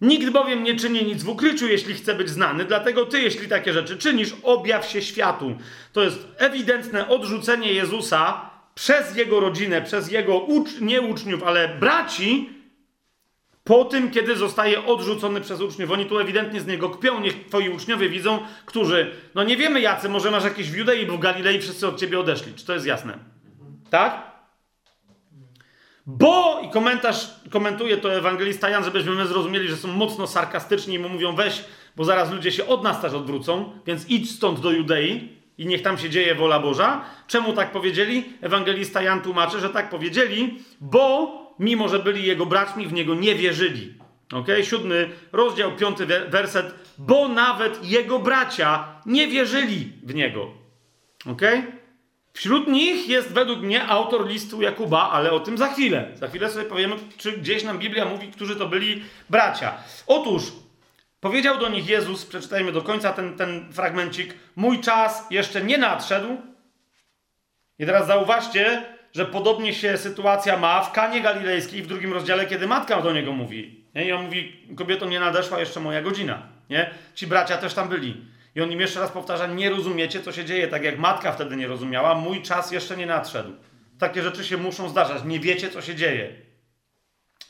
Nikt 0.00 0.30
bowiem 0.30 0.64
nie 0.64 0.76
czyni 0.76 1.04
nic 1.04 1.22
w 1.22 1.28
ukryciu, 1.28 1.66
jeśli 1.66 1.94
chce 1.94 2.14
być 2.14 2.30
znany, 2.30 2.64
dlatego 2.64 3.06
ty, 3.06 3.20
jeśli 3.20 3.48
takie 3.48 3.72
rzeczy 3.72 3.98
czynisz, 3.98 4.34
objaw 4.42 4.86
się 4.86 5.02
światu. 5.02 5.58
To 5.92 6.02
jest 6.02 6.28
ewidentne 6.36 7.08
odrzucenie 7.08 7.72
Jezusa 7.72 8.50
przez 8.74 9.16
jego 9.16 9.40
rodzinę, 9.40 9.82
przez 9.82 10.10
jego 10.10 10.38
ucz 10.38 10.80
nie 10.80 11.00
uczniów, 11.00 11.42
ale 11.42 11.68
braci, 11.68 12.53
po 13.64 13.84
tym, 13.84 14.10
kiedy 14.10 14.36
zostaje 14.36 14.84
odrzucony 14.84 15.40
przez 15.40 15.60
uczniów. 15.60 15.90
Oni 15.90 16.06
tu 16.06 16.18
ewidentnie 16.18 16.60
z 16.60 16.66
niego 16.66 16.90
kpią, 16.90 17.20
niech 17.20 17.46
twoi 17.46 17.68
uczniowie 17.68 18.08
widzą, 18.08 18.38
którzy, 18.66 19.12
no 19.34 19.44
nie 19.44 19.56
wiemy 19.56 19.80
jacy, 19.80 20.08
może 20.08 20.30
masz 20.30 20.44
jakieś 20.44 20.70
w 20.70 20.76
Judei, 20.76 21.06
bo 21.06 21.16
w 21.16 21.20
Galilei 21.20 21.60
wszyscy 21.60 21.88
od 21.88 22.00
ciebie 22.00 22.20
odeszli. 22.20 22.54
Czy 22.54 22.66
to 22.66 22.74
jest 22.74 22.86
jasne? 22.86 23.18
Tak? 23.90 24.34
Bo, 26.06 26.60
i 26.64 26.70
komentarz, 26.70 27.30
komentuje 27.50 27.96
to 27.96 28.14
ewangelista 28.14 28.68
Jan, 28.68 28.84
żebyśmy 28.84 29.12
my 29.12 29.26
zrozumieli, 29.26 29.68
że 29.68 29.76
są 29.76 29.88
mocno 29.88 30.26
sarkastyczni 30.26 30.94
i 30.94 30.98
mu 30.98 31.08
mówią 31.08 31.36
weź, 31.36 31.64
bo 31.96 32.04
zaraz 32.04 32.32
ludzie 32.32 32.52
się 32.52 32.66
od 32.66 32.82
nas 32.82 33.00
też 33.00 33.12
odwrócą, 33.12 33.72
więc 33.86 34.08
idź 34.08 34.30
stąd 34.30 34.60
do 34.60 34.70
Judei 34.70 35.38
i 35.58 35.66
niech 35.66 35.82
tam 35.82 35.98
się 35.98 36.10
dzieje 36.10 36.34
wola 36.34 36.60
Boża. 36.60 37.04
Czemu 37.26 37.52
tak 37.52 37.72
powiedzieli? 37.72 38.24
Ewangelista 38.40 39.02
Jan 39.02 39.20
tłumaczy, 39.20 39.60
że 39.60 39.70
tak 39.70 39.90
powiedzieli, 39.90 40.58
bo 40.80 41.43
mimo, 41.58 41.88
że 41.88 41.98
byli 41.98 42.26
jego 42.26 42.46
braćmi, 42.46 42.86
w 42.86 42.92
niego 42.92 43.14
nie 43.14 43.34
wierzyli. 43.34 43.94
Ok? 44.32 44.48
Siódmy 44.62 45.10
rozdział, 45.32 45.76
piąty 45.76 46.06
werset, 46.06 46.74
bo 46.98 47.28
nawet 47.28 47.84
jego 47.90 48.18
bracia 48.18 49.00
nie 49.06 49.28
wierzyli 49.28 49.92
w 50.02 50.14
niego. 50.14 50.50
Ok? 51.26 51.42
Wśród 52.32 52.68
nich 52.68 53.08
jest 53.08 53.32
według 53.32 53.60
mnie 53.60 53.86
autor 53.86 54.28
listu 54.28 54.62
Jakuba, 54.62 55.10
ale 55.10 55.32
o 55.32 55.40
tym 55.40 55.58
za 55.58 55.68
chwilę. 55.68 56.12
Za 56.14 56.28
chwilę 56.28 56.50
sobie 56.50 56.64
powiemy, 56.64 56.96
czy 57.16 57.32
gdzieś 57.32 57.64
nam 57.64 57.78
Biblia 57.78 58.04
mówi, 58.04 58.28
którzy 58.28 58.56
to 58.56 58.68
byli 58.68 59.04
bracia. 59.30 59.74
Otóż 60.06 60.42
powiedział 61.20 61.58
do 61.58 61.68
nich 61.68 61.88
Jezus, 61.88 62.26
przeczytajmy 62.26 62.72
do 62.72 62.82
końca 62.82 63.12
ten, 63.12 63.36
ten 63.36 63.72
fragmencik, 63.72 64.34
mój 64.56 64.80
czas 64.80 65.26
jeszcze 65.30 65.62
nie 65.62 65.78
nadszedł. 65.78 66.36
I 67.78 67.86
teraz 67.86 68.06
zauważcie, 68.06 68.93
że 69.14 69.26
podobnie 69.26 69.74
się 69.74 69.98
sytuacja 69.98 70.56
ma 70.56 70.80
w 70.80 70.92
Kanie 70.92 71.20
Galilejskiej 71.20 71.82
w 71.82 71.86
drugim 71.86 72.12
rozdziale, 72.12 72.46
kiedy 72.46 72.66
matka 72.66 73.02
do 73.02 73.12
niego 73.12 73.32
mówi. 73.32 73.84
Nie? 73.94 74.04
I 74.04 74.12
on 74.12 74.24
mówi, 74.24 74.66
kobieto, 74.76 75.06
nie 75.06 75.20
nadeszła 75.20 75.60
jeszcze 75.60 75.80
moja 75.80 76.02
godzina. 76.02 76.42
Nie? 76.70 76.90
Ci 77.14 77.26
bracia 77.26 77.58
też 77.58 77.74
tam 77.74 77.88
byli. 77.88 78.24
I 78.54 78.60
on 78.60 78.72
im 78.72 78.80
jeszcze 78.80 79.00
raz 79.00 79.10
powtarza, 79.10 79.46
nie 79.46 79.70
rozumiecie, 79.70 80.22
co 80.22 80.32
się 80.32 80.44
dzieje, 80.44 80.68
tak 80.68 80.84
jak 80.84 80.98
matka 80.98 81.32
wtedy 81.32 81.56
nie 81.56 81.66
rozumiała, 81.66 82.14
mój 82.14 82.42
czas 82.42 82.72
jeszcze 82.72 82.96
nie 82.96 83.06
nadszedł. 83.06 83.52
Takie 83.98 84.22
rzeczy 84.22 84.44
się 84.44 84.56
muszą 84.56 84.88
zdarzać, 84.88 85.24
nie 85.24 85.40
wiecie, 85.40 85.70
co 85.70 85.82
się 85.82 85.94
dzieje. 85.94 86.32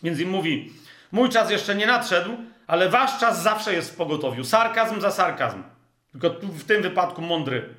Więc 0.03 0.21
im 0.21 0.31
mówi, 0.31 0.73
mój 1.13 1.29
czas 1.29 1.51
jeszcze 1.51 1.75
nie 1.75 1.87
nadszedł, 1.87 2.37
ale 2.67 2.89
wasz 2.89 3.19
czas 3.21 3.43
zawsze 3.43 3.75
jest 3.75 3.93
w 3.93 3.97
pogotowiu. 3.97 4.45
Sarkazm 4.45 5.01
za 5.01 5.11
sarkazm. 5.11 5.63
Tylko 6.13 6.31
w 6.41 6.65
tym 6.65 6.83
wypadku 6.83 7.23
mądry. 7.23 7.75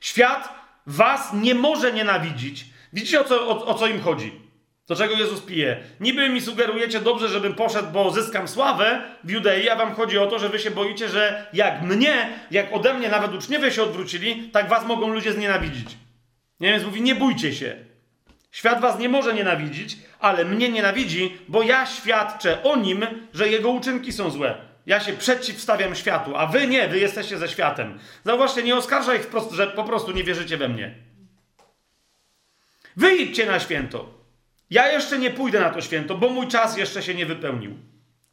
Świat 0.00 0.63
was 0.86 1.32
nie 1.32 1.54
może 1.54 1.92
nienawidzić. 1.92 2.66
Widzicie, 2.92 3.20
o 3.20 3.24
co, 3.24 3.48
o, 3.48 3.66
o 3.66 3.74
co 3.74 3.86
im 3.86 4.00
chodzi? 4.00 4.44
Do 4.86 4.96
czego 4.96 5.14
Jezus 5.14 5.40
pije? 5.40 5.76
Niby 6.00 6.28
mi 6.28 6.40
sugerujecie 6.40 7.00
dobrze, 7.00 7.28
żebym 7.28 7.54
poszedł, 7.54 7.88
bo 7.92 8.10
zyskam 8.10 8.48
sławę 8.48 9.02
w 9.24 9.30
Judei, 9.30 9.68
a 9.68 9.76
wam 9.76 9.94
chodzi 9.94 10.18
o 10.18 10.26
to, 10.26 10.38
że 10.38 10.48
wy 10.48 10.58
się 10.58 10.70
boicie, 10.70 11.08
że 11.08 11.46
jak 11.52 11.82
mnie, 11.82 12.38
jak 12.50 12.72
ode 12.72 12.94
mnie 12.94 13.08
nawet 13.08 13.34
uczniowie 13.34 13.72
się 13.72 13.82
odwrócili, 13.82 14.50
tak 14.52 14.68
was 14.68 14.86
mogą 14.86 15.08
ludzie 15.08 15.32
znienawidzić. 15.32 15.88
Nie? 16.60 16.68
Więc 16.68 16.84
mówi, 16.84 17.02
nie 17.02 17.14
bójcie 17.14 17.52
się. 17.52 17.76
Świat 18.50 18.80
was 18.80 18.98
nie 18.98 19.08
może 19.08 19.34
nienawidzić, 19.34 19.96
ale 20.20 20.44
mnie 20.44 20.68
nienawidzi, 20.68 21.38
bo 21.48 21.62
ja 21.62 21.86
świadczę 21.86 22.62
o 22.62 22.76
nim, 22.76 23.06
że 23.34 23.48
jego 23.48 23.70
uczynki 23.70 24.12
są 24.12 24.30
złe. 24.30 24.73
Ja 24.86 25.00
się 25.00 25.12
przeciwstawiam 25.12 25.94
światu, 25.94 26.36
a 26.36 26.46
wy 26.46 26.66
nie, 26.66 26.88
wy 26.88 26.98
jesteście 26.98 27.38
ze 27.38 27.48
światem. 27.48 27.98
Zauważcie, 28.24 28.62
nie 28.62 28.76
oskarżaj 28.76 29.18
ich 29.18 29.24
wprost, 29.24 29.52
że 29.52 29.66
po 29.66 29.84
prostu 29.84 30.12
nie 30.12 30.24
wierzycie 30.24 30.56
we 30.56 30.68
mnie. 30.68 30.94
Wyjdźcie 32.96 33.46
na 33.46 33.60
święto. 33.60 34.24
Ja 34.70 34.92
jeszcze 34.92 35.18
nie 35.18 35.30
pójdę 35.30 35.60
na 35.60 35.70
to 35.70 35.80
święto, 35.80 36.14
bo 36.14 36.28
mój 36.28 36.48
czas 36.48 36.76
jeszcze 36.76 37.02
się 37.02 37.14
nie 37.14 37.26
wypełnił. 37.26 37.78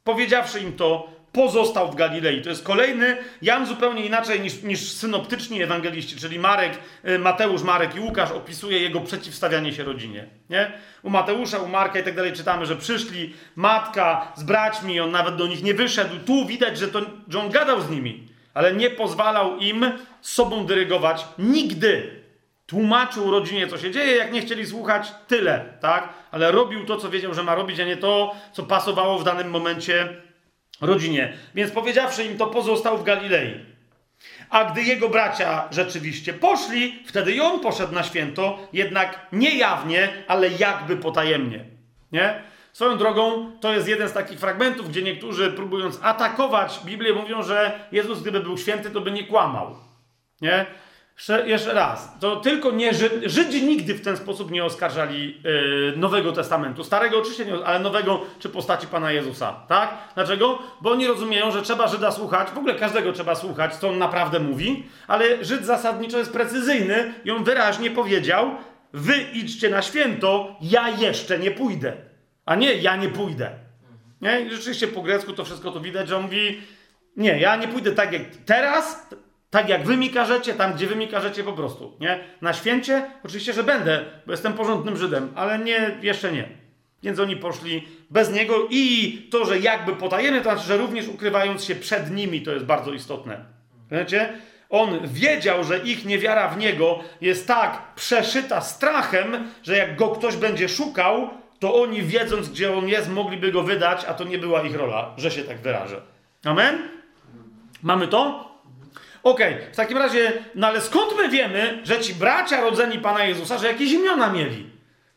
Powiedziawszy 0.03 0.60
im 0.60 0.73
to, 0.73 1.10
pozostał 1.32 1.91
w 1.91 1.95
Galilei. 1.95 2.41
To 2.41 2.49
jest 2.49 2.64
kolejny, 2.64 3.18
Jan 3.41 3.66
zupełnie 3.66 4.06
inaczej 4.06 4.40
niż, 4.40 4.64
niż 4.64 4.91
synoptyczni 4.91 5.64
ewangeliści, 5.64 6.16
czyli 6.16 6.40
Marek, 6.40 6.74
y, 7.10 7.20
Mateusz, 7.20 7.64
Marek 7.64 7.95
i 7.95 7.99
Łukasz 7.99 8.32
opisuje 8.32 8.80
jego 8.80 8.99
przeciwstawianie 8.99 9.74
się 9.74 9.84
rodzinie. 9.84 10.26
Nie? 10.49 10.72
U 11.03 11.10
Mateusza, 11.10 11.60
u 11.60 11.68
Marka 11.68 11.99
i 11.99 12.03
tak 12.03 12.16
dalej 12.16 12.34
czytamy, 12.34 12.66
że 12.66 12.76
przyszli 12.76 13.34
matka 13.56 14.32
z 14.36 14.44
braćmi, 14.44 14.99
on 14.99 15.12
nawet 15.12 15.36
do 15.36 15.48
nich 15.48 15.64
nie 15.64 15.74
wyszedł. 15.74 16.16
Tu 16.26 16.45
widać, 16.45 16.78
że, 16.78 16.88
to, 16.88 17.02
że 17.28 17.40
on 17.40 17.49
gadał 17.49 17.82
z 17.82 17.90
nimi, 17.90 18.28
ale 18.53 18.74
nie 18.74 18.90
pozwalał 18.90 19.58
im 19.58 19.91
sobą 20.22 20.66
dyrygować 20.66 21.26
nigdy 21.40 22.22
tłumaczył 22.72 23.32
rodzinie, 23.32 23.68
co 23.68 23.78
się 23.78 23.91
dzieje, 23.91 24.16
jak 24.16 24.32
nie 24.32 24.41
chcieli 24.41 24.66
słuchać, 24.66 25.12
tyle, 25.28 25.66
tak? 25.82 26.10
Ale 26.32 26.52
robił 26.52 26.86
to, 26.86 26.98
co 26.98 27.10
wiedział, 27.10 27.34
że 27.34 27.44
ma 27.44 27.56
robić, 27.56 27.80
a 27.80 27.86
nie 27.86 27.98
to, 27.98 28.36
co 28.53 28.64
pasowało 28.64 29.20
w 29.20 29.24
danym 29.24 29.49
momencie 29.49 30.10
rodzinie. 30.82 31.34
Więc 31.56 31.72
powiedziawszy 31.72 32.24
im 32.24 32.38
to, 32.38 32.48
pozostał 32.48 32.98
w 32.98 33.03
Galilei. 33.03 33.60
A 34.49 34.66
gdy 34.66 34.84
jego 34.84 35.10
bracia 35.10 35.68
rzeczywiście 35.72 36.34
poszli, 36.34 37.03
wtedy 37.06 37.32
i 37.32 37.41
on 37.41 37.60
poszedł 37.60 37.94
na 37.94 38.03
święto, 38.03 38.68
jednak 38.74 39.28
nie 39.32 39.58
jawnie, 39.58 40.10
ale 40.28 40.49
jakby 40.49 40.98
potajemnie. 40.98 41.66
Nie? 42.12 42.41
Swoją 42.74 42.98
drogą, 42.98 43.52
to 43.60 43.74
jest 43.74 43.88
jeden 43.88 44.10
z 44.10 44.14
takich 44.14 44.40
fragmentów, 44.40 44.90
gdzie 44.90 45.02
niektórzy 45.02 45.52
próbując 45.52 45.99
atakować 46.02 46.80
Biblię, 46.86 47.14
mówią, 47.14 47.44
że 47.44 47.80
Jezus, 47.91 48.22
gdyby 48.22 48.40
był 48.40 48.58
święty, 48.58 48.90
to 48.90 49.02
by 49.02 49.12
nie 49.12 49.24
kłamał. 49.24 49.76
Nie? 50.41 50.66
Jeszcze 51.45 51.73
raz, 51.73 52.19
to 52.19 52.35
tylko 52.35 52.71
nie 52.71 52.93
Żydzi, 52.93 53.29
Żydzi 53.29 53.63
nigdy 53.63 53.93
w 53.93 54.01
ten 54.01 54.17
sposób 54.17 54.51
nie 54.51 54.65
oskarżali 54.65 55.41
yy, 55.43 55.93
Nowego 55.97 56.31
Testamentu. 56.31 56.83
Starego 56.83 57.19
oczywiście 57.19 57.45
nie, 57.45 57.65
ale 57.65 57.79
Nowego 57.79 58.21
czy 58.39 58.49
postaci 58.49 58.88
Pana 58.88 59.11
Jezusa, 59.11 59.53
tak? 59.67 59.97
Dlaczego? 60.15 60.59
Bo 60.81 60.91
oni 60.91 61.07
rozumieją, 61.07 61.51
że 61.51 61.61
trzeba 61.61 61.88
Żyda 61.88 62.11
słuchać, 62.11 62.49
w 62.49 62.57
ogóle 62.57 62.75
każdego 62.75 63.13
trzeba 63.13 63.35
słuchać, 63.35 63.75
co 63.75 63.89
on 63.89 63.97
naprawdę 63.97 64.39
mówi, 64.39 64.83
ale 65.07 65.45
Żyd 65.45 65.65
zasadniczo 65.65 66.17
jest 66.17 66.33
precyzyjny 66.33 67.13
i 67.25 67.31
on 67.31 67.43
wyraźnie 67.43 67.91
powiedział, 67.91 68.51
wy 68.93 69.15
idźcie 69.33 69.69
na 69.69 69.81
święto, 69.81 70.55
ja 70.61 70.89
jeszcze 70.89 71.39
nie 71.39 71.51
pójdę, 71.51 71.93
a 72.45 72.55
nie 72.55 72.73
ja 72.73 72.95
nie 72.95 73.09
pójdę. 73.09 73.51
Nie? 74.21 74.41
I 74.41 74.49
rzeczywiście 74.49 74.88
po 74.88 75.01
grecku 75.01 75.33
to 75.33 75.45
wszystko 75.45 75.71
to 75.71 75.79
widać, 75.79 76.07
że 76.07 76.17
on 76.17 76.23
mówi, 76.23 76.61
nie, 77.17 77.39
ja 77.39 77.55
nie 77.55 77.67
pójdę 77.67 77.91
tak 77.91 78.13
jak 78.13 78.21
teraz, 78.45 79.07
tak 79.52 79.69
jak 79.69 79.84
wy 79.84 79.98
mi 79.98 80.10
każecie, 80.10 80.53
tam 80.53 80.73
gdzie 80.73 80.88
wy 80.88 80.95
mi 80.95 81.07
każecie 81.07 81.44
po 81.44 81.53
prostu, 81.53 81.98
nie? 81.99 82.19
Na 82.41 82.53
święcie 82.53 83.06
oczywiście, 83.23 83.53
że 83.53 83.64
będę, 83.64 84.06
bo 84.26 84.32
jestem 84.32 84.53
porządnym 84.53 84.98
Żydem, 84.98 85.32
ale 85.36 85.60
nie, 85.60 85.98
jeszcze 86.02 86.32
nie. 86.32 86.49
Więc 87.03 87.19
oni 87.19 87.36
poszli 87.36 87.88
bez 88.10 88.32
niego 88.32 88.68
i 88.69 89.14
to, 89.32 89.45
że 89.45 89.60
jakby 89.60 89.95
potajemnie, 89.95 90.41
to 90.41 90.52
znaczy, 90.52 90.68
że 90.68 90.78
również 90.78 91.07
ukrywając 91.07 91.64
się 91.64 91.76
przed 91.76 92.11
nimi, 92.11 92.41
to 92.41 92.52
jest 92.52 92.65
bardzo 92.65 92.94
istotne. 92.94 93.45
Wiecie? 93.91 94.34
On 94.69 94.99
wiedział, 95.07 95.64
że 95.64 95.78
ich 95.78 96.06
niewiara 96.06 96.48
w 96.48 96.57
niego 96.57 96.99
jest 97.22 97.48
tak 97.48 97.95
przeszyta 97.95 98.61
strachem, 98.61 99.48
że 99.64 99.78
jak 99.78 99.95
go 99.95 100.10
ktoś 100.10 100.36
będzie 100.36 100.69
szukał, 100.69 101.30
to 101.60 101.82
oni 101.82 102.02
wiedząc, 102.02 102.49
gdzie 102.49 102.78
on 102.78 102.88
jest, 102.88 103.10
mogliby 103.10 103.52
go 103.52 103.64
wydać, 103.64 104.06
a 104.06 104.14
to 104.14 104.23
nie 104.23 104.38
była 104.38 104.61
ich 104.61 104.76
rola, 104.76 105.14
że 105.18 105.32
się 105.32 105.44
tak 105.44 105.57
wyrażę. 105.57 106.02
Amen? 106.45 106.90
Mamy 107.84 108.07
to? 108.07 108.51
Okej, 109.23 109.56
okay. 109.56 109.73
w 109.73 109.76
takim 109.76 109.98
razie, 109.98 110.34
no 110.56 110.68
ale 110.68 110.81
skąd 110.81 111.18
my 111.18 111.30
wiemy, 111.30 111.81
że 111.84 111.99
ci 111.99 112.14
bracia 112.15 112.61
rodzeni 112.61 112.99
Pana 112.99 113.23
Jezusa, 113.23 113.57
że 113.57 113.68
jakieś 113.68 113.91
imiona 113.91 114.30
mieli? 114.30 114.69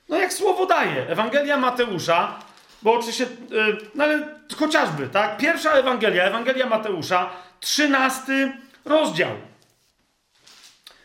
No 0.09 0.17
jak 0.17 0.33
słowo 0.33 0.67
daje. 0.67 1.09
Ewangelia 1.09 1.57
Mateusza, 1.57 2.39
bo 2.83 2.93
oczywiście, 2.93 3.27
yy, 3.51 3.77
no 3.95 4.05
ale 4.05 4.29
chociażby, 4.59 5.09
tak? 5.09 5.37
Pierwsza 5.37 5.73
Ewangelia, 5.73 6.25
Ewangelia 6.25 6.67
Mateusza, 6.67 7.31
trzynasty 7.61 8.53
rozdział. 8.85 9.31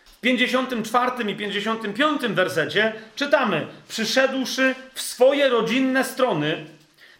W 0.05 0.21
54 0.21 1.31
i 1.31 1.35
55 1.35 2.21
wersecie 2.21 2.93
czytamy: 3.15 3.67
Przyszedłszy 3.87 4.75
w 4.93 5.01
swoje 5.01 5.49
rodzinne 5.49 6.03
strony, 6.03 6.65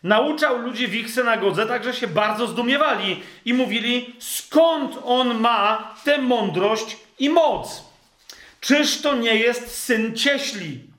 nauczał 0.04 0.58
ludzi 0.58 0.88
w 0.88 0.96
ich 0.96 1.10
synagodze, 1.10 1.66
także 1.66 1.94
się 1.94 2.08
bardzo 2.08 2.48
zdumiewali 2.48 3.24
i 3.46 3.54
mówili: 3.54 4.16
Skąd 4.20 5.00
on 5.06 5.40
ma 5.40 5.94
tę 6.06 6.18
mądrość 6.18 6.98
i 7.20 7.30
moc? 7.30 7.84
Czyż 8.62 9.02
to 9.02 9.16
nie 9.16 9.36
jest 9.36 9.84
syn 9.84 10.16
cieśli? 10.16 10.90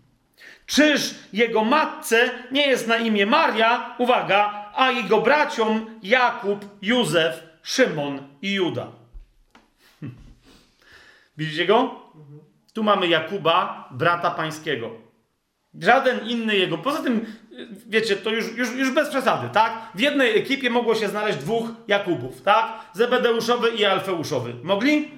Czyż 0.66 1.14
jego 1.32 1.64
matce 1.64 2.30
nie 2.50 2.66
jest 2.66 2.86
na 2.88 2.96
imię 2.96 3.26
Maria, 3.26 3.94
uwaga, 3.98 4.70
a 4.76 4.90
jego 4.90 5.20
braciom 5.20 5.98
Jakub, 6.02 6.64
Józef, 6.82 7.42
Szymon 7.62 8.28
i 8.42 8.52
Juda? 8.52 8.86
Widzicie 11.36 11.66
go? 11.66 12.00
Tu 12.72 12.82
mamy 12.82 13.08
Jakuba, 13.08 13.88
brata 13.90 14.30
pańskiego. 14.30 14.90
Żaden 15.80 16.28
inny 16.28 16.56
jego. 16.56 16.78
Poza 16.78 17.02
tym, 17.02 17.26
wiecie, 17.86 18.16
to 18.16 18.30
już, 18.30 18.56
już, 18.56 18.74
już 18.74 18.90
bez 18.90 19.08
przesady, 19.08 19.48
tak? 19.52 19.72
W 19.94 20.00
jednej 20.00 20.38
ekipie 20.38 20.70
mogło 20.70 20.94
się 20.94 21.08
znaleźć 21.08 21.38
dwóch 21.38 21.68
Jakubów, 21.88 22.42
tak? 22.42 22.66
Zebedeuszowy 22.92 23.70
i 23.70 23.84
Alfeuszowy. 23.84 24.54
Mogli? 24.62 25.10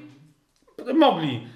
Mogli. 0.95 1.47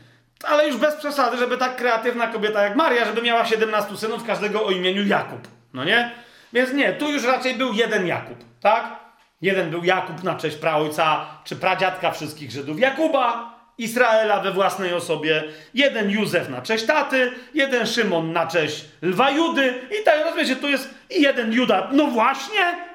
Ale 0.45 0.69
już 0.69 0.77
bez 0.77 0.95
przesady, 0.95 1.37
żeby 1.37 1.59
tak 1.59 1.77
kreatywna 1.77 2.27
kobieta 2.27 2.63
jak 2.63 2.77
Maria, 2.77 3.05
żeby 3.05 3.23
miała 3.23 3.45
17 3.45 3.97
synów, 3.97 4.25
każdego 4.25 4.67
o 4.67 4.71
imieniu 4.71 5.07
Jakub. 5.07 5.49
No 5.75 5.85
nie? 5.85 6.11
Więc 6.53 6.73
nie, 6.73 6.93
tu 6.93 7.13
już 7.13 7.25
raczej 7.25 7.55
był 7.55 7.73
jeden 7.73 8.07
Jakub, 8.07 8.39
tak? 8.61 8.97
Jeden 9.41 9.71
był 9.71 9.85
Jakub 9.85 10.23
na 10.23 10.35
cześć 10.35 10.57
praojca 10.57 11.27
czy 11.45 11.57
pradziadka 11.57 12.11
wszystkich 12.11 12.51
Żydów. 12.51 12.81
Jakuba, 12.81 13.56
Izraela 13.79 14.41
we 14.41 14.53
własnej 14.53 14.95
osobie, 14.95 15.45
jeden 15.75 16.11
Józef 16.11 16.49
na 16.49 16.63
cześć 16.63 16.87
taty, 16.87 17.33
jeden 17.55 17.87
Szymon 17.87 18.33
na 18.33 18.47
cześć 18.47 18.85
lwa 19.03 19.31
Judy 19.31 19.75
i 20.01 20.05
tak, 20.05 20.25
rozumiecie, 20.25 20.57
tu 20.57 20.69
jest 20.69 20.95
jeden 21.11 21.53
Juda. 21.53 21.89
No 21.93 22.07
właśnie! 22.07 22.87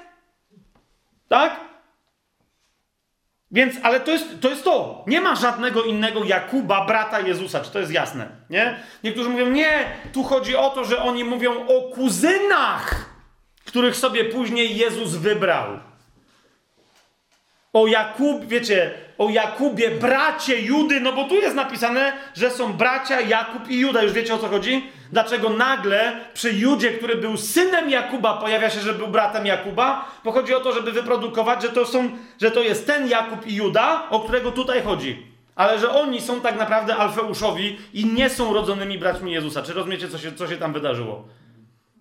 Tak? 1.28 1.60
Więc, 3.52 3.76
ale 3.84 4.00
to 4.00 4.12
jest, 4.12 4.26
to 4.42 4.50
jest 4.50 4.64
to. 4.64 5.04
Nie 5.08 5.22
ma 5.22 5.36
żadnego 5.36 5.84
innego 5.84 6.24
Jakuba, 6.24 6.86
brata 6.86 7.20
Jezusa. 7.20 7.62
Czy 7.62 7.72
to 7.72 7.80
jest 7.80 7.92
jasne? 7.92 8.28
Nie? 8.50 8.76
Niektórzy 9.04 9.30
mówią, 9.30 9.50
nie, 9.50 9.86
tu 10.14 10.24
chodzi 10.24 10.56
o 10.56 10.70
to, 10.70 10.86
że 10.86 11.04
oni 11.04 11.24
mówią 11.24 11.68
o 11.68 11.82
kuzynach, 11.82 13.06
których 13.66 13.96
sobie 13.96 14.26
później 14.26 14.78
Jezus 14.78 15.16
wybrał. 15.16 15.80
O 17.74 17.88
Jakub, 17.88 18.46
wiecie, 18.46 18.92
o 19.18 19.30
Jakubie, 19.30 19.92
bracie 19.92 20.62
Judy, 20.62 21.00
no 21.00 21.14
bo 21.14 21.24
tu 21.24 21.36
jest 21.36 21.56
napisane, 21.56 22.14
że 22.34 22.50
są 22.50 22.74
bracia 22.74 23.22
Jakub 23.22 23.70
i 23.70 23.80
Juda. 23.80 24.04
Już 24.04 24.14
wiecie 24.14 24.36
o 24.36 24.38
co 24.38 24.48
chodzi? 24.48 24.90
Dlaczego 25.12 25.50
nagle 25.50 26.16
przy 26.34 26.54
Judzie, 26.54 26.92
który 26.92 27.16
był 27.16 27.38
synem 27.38 27.90
Jakuba, 27.90 28.34
pojawia 28.38 28.70
się, 28.70 28.80
że 28.80 28.94
był 28.94 29.08
bratem 29.08 29.46
Jakuba? 29.46 30.06
Bo 30.24 30.32
chodzi 30.32 30.54
o 30.54 30.60
to, 30.60 30.74
żeby 30.74 30.92
wyprodukować, 30.92 31.62
że 31.62 31.70
to, 31.70 31.86
są, 31.86 32.10
że 32.42 32.52
to 32.52 32.62
jest 32.62 32.88
ten 32.88 33.10
Jakub 33.10 33.48
i 33.48 33.56
Juda, 33.56 34.10
o 34.10 34.20
którego 34.20 34.52
tutaj 34.52 34.82
chodzi. 34.84 35.28
Ale 35.56 35.80
że 35.80 35.92
oni 35.92 36.22
są 36.22 36.42
tak 36.42 36.60
naprawdę 36.60 36.96
Alfeuszowi 36.96 37.78
i 37.94 38.06
nie 38.06 38.30
są 38.30 38.54
rodzonymi 38.54 38.98
braćmi 38.98 39.32
Jezusa. 39.32 39.64
Czy 39.64 39.74
rozumiecie, 39.74 40.10
co 40.10 40.18
się, 40.18 40.32
co 40.34 40.48
się 40.48 40.58
tam 40.58 40.74
wydarzyło? 40.74 41.28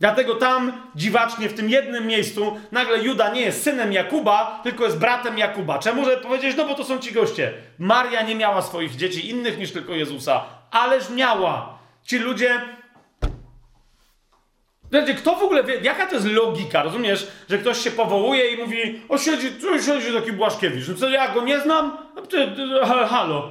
Dlatego 0.00 0.34
tam 0.34 0.72
dziwacznie 0.94 1.48
w 1.48 1.54
tym 1.54 1.70
jednym 1.70 2.06
miejscu 2.06 2.60
nagle 2.72 2.98
Juda 3.02 3.32
nie 3.32 3.40
jest 3.40 3.62
synem 3.62 3.92
Jakuba, 3.92 4.60
tylko 4.62 4.84
jest 4.84 4.98
bratem 4.98 5.38
Jakuba. 5.38 5.78
Czemu? 5.78 6.04
Żeby 6.04 6.16
powiedzieć, 6.16 6.56
no 6.56 6.64
bo 6.64 6.74
to 6.74 6.84
są 6.84 6.98
ci 6.98 7.12
goście. 7.12 7.52
Maria 7.78 8.22
nie 8.22 8.34
miała 8.34 8.62
swoich 8.62 8.96
dzieci 8.96 9.30
innych 9.30 9.58
niż 9.58 9.72
tylko 9.72 9.92
Jezusa, 9.92 10.44
ależ 10.70 11.10
miała. 11.10 11.78
Ci 12.04 12.18
ludzie. 12.18 12.60
Wiecie, 14.92 15.14
kto 15.14 15.34
w 15.34 15.42
ogóle 15.42 15.64
wie, 15.64 15.76
jaka 15.82 16.06
to 16.06 16.14
jest 16.14 16.26
logika, 16.26 16.82
rozumiesz? 16.82 17.26
Że 17.48 17.58
ktoś 17.58 17.78
się 17.78 17.90
powołuje 17.90 18.50
i 18.50 18.58
mówi, 18.58 19.02
o 19.08 19.18
siedzi, 19.18 19.50
tu 19.50 19.82
siedzi 19.82 20.14
taki 20.14 20.32
Błaszkiewicz. 20.32 20.88
No 20.88 20.94
co, 20.94 21.08
ja 21.08 21.28
go 21.34 21.42
nie 21.42 21.60
znam? 21.60 21.96
No, 22.16 23.06
halo. 23.06 23.50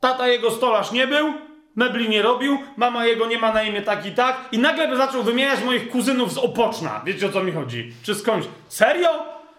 Tata 0.00 0.28
jego 0.28 0.50
stolarz 0.50 0.92
nie 0.92 1.06
był? 1.06 1.49
Mebli 1.76 2.08
nie 2.08 2.22
robił, 2.22 2.58
mama 2.76 3.06
jego 3.06 3.26
nie 3.26 3.38
ma 3.38 3.52
na 3.52 3.62
imię 3.62 3.82
tak 3.82 4.06
i 4.06 4.12
tak 4.12 4.48
i 4.52 4.58
nagle 4.58 4.96
zaczął 4.96 5.22
wymieniać 5.22 5.64
moich 5.64 5.90
kuzynów 5.90 6.32
z 6.32 6.38
Opoczna. 6.38 7.02
Wiecie 7.06 7.26
o 7.26 7.32
co 7.32 7.44
mi 7.44 7.52
chodzi? 7.52 7.92
Czy 8.02 8.14
skądś? 8.14 8.46
Serio? 8.68 9.08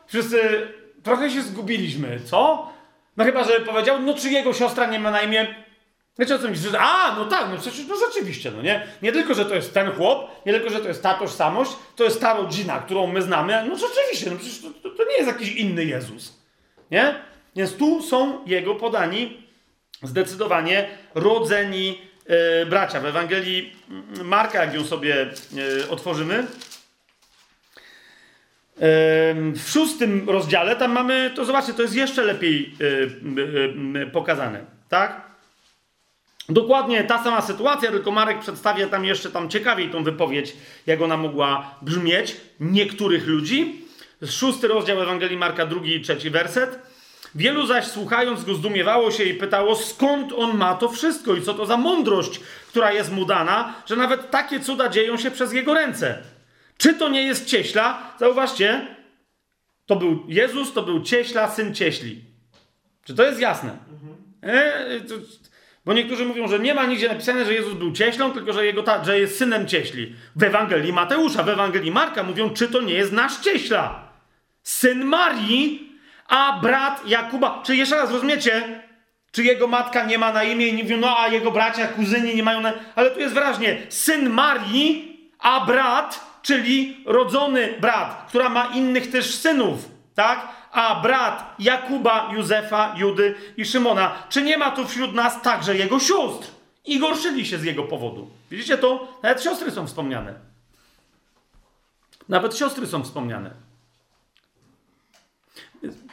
Wszyscy 0.08 0.68
trochę 1.04 1.30
się 1.30 1.42
zgubiliśmy, 1.42 2.20
co? 2.26 2.72
No 3.18 3.24
chyba, 3.24 3.44
że 3.44 3.60
powiedział, 3.60 4.02
no 4.02 4.14
czy 4.14 4.30
jego 4.30 4.54
siostra 4.54 4.86
nie 4.86 5.00
ma 5.00 5.12
na 5.12 5.22
imię... 5.22 5.56
Wiecie 6.20 6.36
o 6.36 6.40
co 6.40 6.50
mi 6.50 6.56
chodzi? 6.56 6.78
A, 6.80 7.16
no 7.16 7.26
tak, 7.26 7.50
no 7.52 7.58
przecież, 7.58 7.88
no 7.88 7.96
rzeczywiście, 8.08 8.52
no 8.52 8.62
nie? 8.62 8.88
Nie 9.02 9.12
tylko, 9.12 9.34
że 9.34 9.46
to 9.46 9.56
jest 9.56 9.74
ten 9.74 9.92
chłop, 9.92 10.46
nie 10.46 10.54
tylko, 10.54 10.70
że 10.70 10.80
to 10.80 10.88
jest 10.88 11.04
ta 11.04 11.14
tożsamość, 11.14 11.72
to 11.96 12.04
jest 12.04 12.22
ta 12.22 12.34
rodzina, 12.34 12.80
którą 12.80 13.08
my 13.08 13.22
znamy, 13.22 13.66
no 13.70 13.76
rzeczywiście, 13.76 14.32
no 14.32 14.38
przecież 14.38 14.62
to, 14.62 14.68
to, 14.70 14.96
to 14.96 15.04
nie 15.06 15.16
jest 15.16 15.28
jakiś 15.28 15.56
inny 15.56 15.86
Jezus, 15.86 16.42
nie? 16.92 17.16
Więc 17.56 17.78
tu 17.78 18.02
są 18.02 18.46
jego 18.46 18.76
podani 18.76 19.48
zdecydowanie 20.04 20.88
rodzeni 21.16 22.02
e, 22.26 22.66
bracia. 22.66 23.00
W 23.00 23.06
Ewangelii 23.06 23.74
Marka, 24.24 24.66
jak 24.66 24.74
ją 24.74 24.84
sobie 24.84 25.22
e, 25.22 25.90
otworzymy, 25.90 26.36
e, 26.36 26.46
w 29.54 29.70
szóstym 29.70 30.30
rozdziale, 30.30 30.76
tam 30.76 30.92
mamy, 30.92 31.32
to 31.36 31.46
zobaczcie, 31.46 31.74
to 31.74 31.82
jest 31.82 31.96
jeszcze 31.96 32.24
lepiej 32.24 32.76
pokazane, 34.14 34.66
tak? 34.90 35.32
Dokładnie 36.50 37.04
ta 37.04 37.24
sama 37.24 37.42
sytuacja, 37.42 37.92
tylko 37.92 38.12
Marek 38.12 38.40
przedstawia 38.40 38.88
tam 38.88 39.06
jeszcze 39.06 39.32
tam 39.32 39.50
ciekawiej 39.50 39.90
tą 39.90 40.04
wypowiedź, 40.04 40.54
jak 40.88 41.02
ona 41.02 41.18
mogła 41.18 41.76
brzmieć 41.82 42.38
niektórych 42.60 43.28
ludzi. 43.28 43.86
Szósty 44.30 44.68
rozdział 44.68 45.02
Ewangelii 45.02 45.38
Marka, 45.38 45.66
drugi 45.66 45.96
i 45.96 46.02
trzeci 46.02 46.30
werset. 46.30 46.91
Wielu 47.36 47.66
zaś 47.66 47.88
słuchając 47.88 48.44
go 48.44 48.56
zdumiewało 48.56 49.12
się 49.12 49.24
i 49.24 49.34
pytało, 49.34 49.76
skąd 49.76 50.34
on 50.34 50.58
ma 50.58 50.76
to 50.76 50.90
wszystko 50.90 51.36
i 51.36 51.42
co 51.42 51.54
to 51.54 51.66
za 51.66 51.78
mądrość, 51.78 52.40
która 52.68 52.92
jest 52.92 53.12
mu 53.12 53.26
dana, 53.26 53.74
że 53.86 53.96
nawet 53.96 54.32
takie 54.32 54.60
cuda 54.60 54.90
dzieją 54.90 55.18
się 55.18 55.32
przez 55.32 55.54
jego 55.54 55.74
ręce. 55.74 56.18
Czy 56.78 56.94
to 56.94 57.10
nie 57.10 57.24
jest 57.24 57.46
cieśla? 57.46 58.14
Zauważcie, 58.20 58.88
to 59.86 59.96
był 59.96 60.24
Jezus, 60.28 60.74
to 60.74 60.82
był 60.82 61.02
cieśla, 61.02 61.50
syn 61.50 61.76
cieśli. 61.76 62.22
Czy 63.04 63.16
to 63.16 63.24
jest 63.24 63.40
jasne? 63.40 63.78
E, 64.42 65.02
to, 65.02 65.16
bo 65.86 65.94
niektórzy 65.94 66.26
mówią, 66.26 66.48
że 66.48 66.60
nie 66.60 66.74
ma 66.74 66.86
nigdzie 66.86 67.10
napisane, 67.10 67.46
że 67.46 67.54
Jezus 67.54 67.74
był 67.74 67.92
cieślą, 67.92 68.32
tylko 68.32 68.54
że, 68.54 68.66
jego 68.66 68.84
ta, 68.84 69.04
że 69.04 69.20
jest 69.20 69.38
synem 69.38 69.68
cieśli. 69.68 70.16
W 70.36 70.44
Ewangelii 70.44 70.94
Mateusza, 70.94 71.44
w 71.44 71.50
Ewangelii 71.50 71.92
Marka 71.92 72.24
mówią, 72.24 72.50
czy 72.50 72.68
to 72.68 72.82
nie 72.82 72.94
jest 72.94 73.12
nasz 73.12 73.40
cieśla. 73.40 74.12
Syn 74.64 75.04
Marii, 75.06 75.91
a 76.32 76.60
brat 76.62 77.08
Jakuba, 77.08 77.62
czy 77.64 77.76
jeszcze 77.76 77.96
raz 77.96 78.12
rozumiecie, 78.12 78.82
czy 79.32 79.44
jego 79.44 79.68
matka 79.68 80.06
nie 80.06 80.18
ma 80.18 80.34
na 80.34 80.44
imię 80.44 80.68
i 80.68 80.74
nie 80.74 80.84
mówią, 80.84 80.98
no 80.98 81.18
a 81.20 81.28
jego 81.28 81.52
bracia, 81.52 81.88
kuzyni 81.88 82.36
nie 82.36 82.44
mają 82.44 82.62
na... 82.62 82.74
Ale 82.96 83.12
tu 83.12 83.20
jest 83.20 83.34
wyraźnie, 83.34 83.82
syn 83.90 84.30
Marii, 84.30 85.20
a 85.40 85.66
brat, 85.66 86.40
czyli 86.42 87.04
rodzony 87.06 87.76
brat, 87.82 88.26
która 88.28 88.50
ma 88.50 88.66
innych 88.66 89.12
też 89.12 89.36
synów, 89.36 89.90
tak? 90.16 90.48
A 90.72 91.02
brat 91.02 91.56
Jakuba, 91.60 92.32
Józefa, 92.34 92.94
Judy 92.98 93.36
i 93.58 93.66
Szymona. 93.66 94.14
Czy 94.30 94.42
nie 94.42 94.58
ma 94.58 94.72
tu 94.72 94.88
wśród 94.88 95.14
nas 95.14 95.42
także 95.42 95.78
jego 95.78 96.00
sióstr? 96.00 96.48
I 96.86 97.00
gorszyli 97.00 97.46
się 97.46 97.58
z 97.58 97.64
jego 97.64 97.84
powodu. 97.84 98.30
Widzicie 98.52 98.78
to? 98.78 99.20
Nawet 99.24 99.44
siostry 99.44 99.72
są 99.72 99.88
wspomniane. 99.88 100.34
Nawet 102.30 102.58
siostry 102.58 102.88
są 102.88 103.04
wspomniane. 103.04 103.71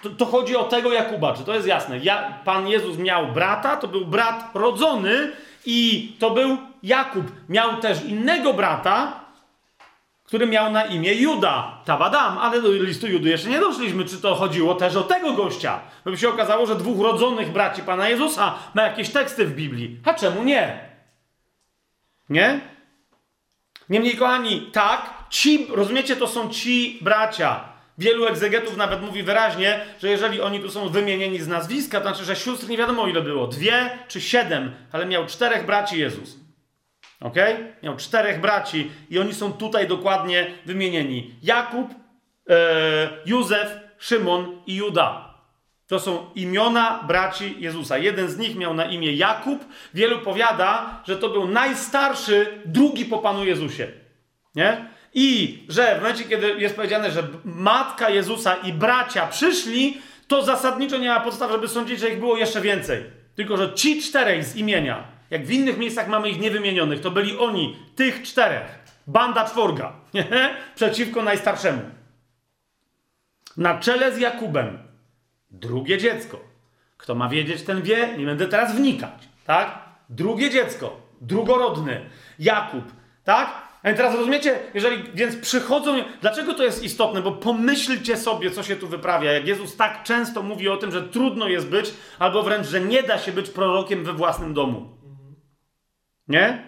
To, 0.03 0.11
to, 0.11 0.27
chodzi 0.27 0.57
o 0.57 0.65
tego 0.65 0.93
Jakuba, 0.93 1.35
czy 1.35 1.45
to 1.45 1.55
jest 1.55 1.67
jasne? 1.67 1.99
Ja, 1.99 2.39
Pan 2.45 2.69
Jezus 2.69 2.99
miał 2.99 3.27
brata, 3.27 3.77
to 3.77 3.89
był 3.89 4.07
brat 4.07 4.51
rodzony 4.55 5.33
i 5.67 6.13
to 6.19 6.31
był 6.31 6.57
Jakub. 6.83 7.25
Miał 7.49 7.77
też 7.77 8.05
innego 8.05 8.55
brata, 8.55 9.21
który 10.25 10.47
miał 10.47 10.73
na 10.73 10.85
imię 10.85 11.15
Juda. 11.15 11.79
Tabadam, 11.85 12.39
ale 12.39 12.63
do 12.63 12.73
listu 12.73 13.07
Judy 13.07 13.29
jeszcze 13.29 13.49
nie 13.49 13.61
doszliśmy, 13.61 14.05
czy 14.05 14.17
to 14.17 14.35
chodziło 14.35 14.75
też 14.75 14.97
o 14.97 15.03
tego 15.03 15.33
gościa. 15.33 15.81
Bo 16.05 16.11
by 16.11 16.19
się 16.19 16.29
okazało, 16.29 16.67
że 16.67 16.77
dwóch 16.77 17.01
rodzonych 17.01 17.53
braci 17.53 17.83
Pana 17.83 18.09
Jezusa 18.09 18.55
ma 18.75 18.83
jakieś 18.83 19.11
teksty 19.11 19.47
w 19.47 19.55
Biblii. 19.55 20.01
A 20.05 20.15
czemu 20.15 20.45
nie? 20.45 20.81
Nie? 22.29 22.61
Niemniej, 23.89 24.17
kochani, 24.17 24.71
tak, 24.73 25.15
ci, 25.31 25.67
rozumiecie, 25.71 26.17
to 26.17 26.27
są 26.27 26.49
ci 26.49 26.99
bracia. 27.03 27.78
Wielu 27.99 28.27
egzegetów 28.27 28.77
nawet 28.77 29.03
mówi 29.03 29.23
wyraźnie, 29.23 29.81
że 30.03 30.09
jeżeli 30.09 30.41
oni 30.41 30.61
tu 30.61 30.71
są 30.71 30.89
wymienieni 30.89 31.39
z 31.39 31.49
nazwiska, 31.49 32.01
to 32.01 32.09
znaczy, 32.09 32.25
że 32.25 32.37
sióstr 32.37 32.69
nie 32.69 32.77
wiadomo 32.77 33.07
ile 33.07 33.23
było, 33.23 33.47
dwie 33.47 33.91
czy 34.09 34.21
siedem, 34.21 34.75
ale 34.93 35.07
miał 35.07 35.27
czterech 35.27 35.67
braci 35.67 35.99
Jezus. 35.99 36.37
Ok? 37.21 37.35
Miał 37.83 37.97
czterech 37.97 38.41
braci 38.41 38.91
i 39.11 39.19
oni 39.19 39.35
są 39.35 39.53
tutaj 39.53 39.89
dokładnie 39.89 40.47
wymienieni. 40.67 41.35
Jakub, 41.43 41.91
e, 42.51 43.09
Józef, 43.27 43.69
Szymon 43.99 44.63
i 44.67 44.75
Juda. 44.77 45.35
To 45.87 46.01
są 46.01 46.31
imiona 46.35 47.05
braci 47.07 47.57
Jezusa. 47.59 47.99
Jeden 47.99 48.29
z 48.29 48.39
nich 48.39 48.57
miał 48.57 48.75
na 48.75 48.85
imię 48.85 49.13
Jakub. 49.13 49.65
Wielu 49.95 50.19
powiada, 50.19 51.03
że 51.07 51.17
to 51.17 51.29
był 51.29 51.49
najstarszy, 51.49 52.63
drugi 52.65 53.05
po 53.05 53.19
Panu 53.19 53.45
Jezusie. 53.45 53.89
Nie? 54.55 54.89
I 55.15 55.59
że 55.69 55.95
w 55.95 56.03
momencie, 56.03 56.25
kiedy 56.25 56.47
jest 56.47 56.77
powiedziane, 56.77 57.11
że 57.11 57.29
matka 57.45 58.11
Jezusa 58.11 58.55
i 58.55 58.73
bracia 58.73 59.27
przyszli, 59.27 60.01
to 60.29 60.45
zasadniczo 60.45 60.99
nie 60.99 61.09
ma 61.09 61.21
podstaw, 61.21 61.51
żeby 61.51 61.69
sądzić, 61.69 62.01
że 62.01 62.09
ich 62.09 62.19
było 62.19 62.37
jeszcze 62.37 62.61
więcej. 62.61 63.05
Tylko, 63.35 63.57
że 63.57 63.75
ci 63.75 64.03
czterej 64.03 64.45
z 64.45 64.57
imienia, 64.57 65.05
jak 65.31 65.47
w 65.47 65.51
innych 65.51 65.79
miejscach 65.79 66.09
mamy 66.09 66.31
ich 66.31 66.41
niewymienionych, 66.41 67.01
to 67.01 67.11
byli 67.11 67.39
oni, 67.39 67.77
tych 67.97 68.23
czterech. 68.23 68.79
Banda 69.07 69.45
czworga. 69.45 69.93
Przeciwko 70.77 71.23
najstarszemu. 71.23 71.83
Na 73.57 73.79
czele 73.79 74.13
z 74.13 74.19
Jakubem. 74.19 74.79
Drugie 75.51 75.99
dziecko. 75.99 76.41
Kto 76.97 77.15
ma 77.15 77.29
wiedzieć, 77.29 77.63
ten 77.63 77.83
wie. 77.83 78.15
Nie 78.19 78.27
będę 78.27 78.49
teraz 78.49 78.77
wnikać. 78.77 79.29
Tak? 79.45 79.79
Drugie 80.09 80.51
dziecko. 80.51 81.01
Drugorodny. 81.21 82.11
Jakub. 82.39 82.85
Tak? 83.25 83.68
A 83.89 83.95
teraz 83.95 84.15
rozumiecie, 84.15 84.59
jeżeli 84.75 85.05
więc 85.15 85.37
przychodzą. 85.37 85.97
Dlaczego 86.21 86.55
to 86.55 86.65
jest 86.65 86.83
istotne? 86.83 87.23
Bo 87.23 87.33
pomyślcie 87.33 88.17
sobie, 88.17 88.51
co 88.51 88.63
się 88.63 88.77
tu 88.77 88.89
wyprawia. 88.89 89.33
Jak 89.33 89.47
Jezus 89.47 89.77
tak 89.77 90.03
często 90.03 90.43
mówi 90.43 90.69
o 90.69 90.77
tym, 90.77 90.93
że 90.93 91.03
trudno 91.03 91.49
jest 91.49 91.69
być, 91.69 91.95
albo 92.19 92.43
wręcz, 92.43 92.67
że 92.67 92.81
nie 92.81 93.03
da 93.03 93.19
się 93.19 93.33
być 93.33 93.51
prorokiem 93.51 94.05
we 94.05 94.13
własnym 94.13 94.55
domu. 94.55 94.99
Nie? 96.29 96.68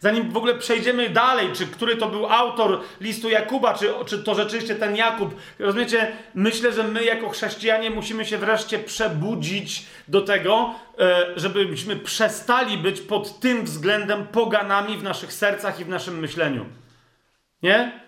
Zanim 0.00 0.30
w 0.30 0.36
ogóle 0.36 0.54
przejdziemy 0.54 1.08
dalej, 1.08 1.48
czy 1.52 1.66
który 1.66 1.96
to 1.96 2.08
był 2.08 2.26
autor 2.26 2.80
listu 3.00 3.28
Jakuba, 3.30 3.74
czy, 3.74 3.90
czy 4.06 4.18
to 4.18 4.34
rzeczywiście 4.34 4.74
ten 4.74 4.96
Jakub, 4.96 5.34
rozumiecie, 5.58 6.12
myślę, 6.34 6.72
że 6.72 6.82
my 6.82 7.04
jako 7.04 7.28
chrześcijanie 7.28 7.90
musimy 7.90 8.24
się 8.24 8.38
wreszcie 8.38 8.78
przebudzić 8.78 9.86
do 10.08 10.20
tego, 10.20 10.74
e, 10.98 11.26
żebyśmy 11.36 11.96
przestali 11.96 12.78
być 12.78 13.00
pod 13.00 13.40
tym 13.40 13.64
względem 13.64 14.26
poganami 14.26 14.98
w 14.98 15.02
naszych 15.02 15.32
sercach 15.32 15.80
i 15.80 15.84
w 15.84 15.88
naszym 15.88 16.18
myśleniu. 16.18 16.66
Nie? 17.62 18.01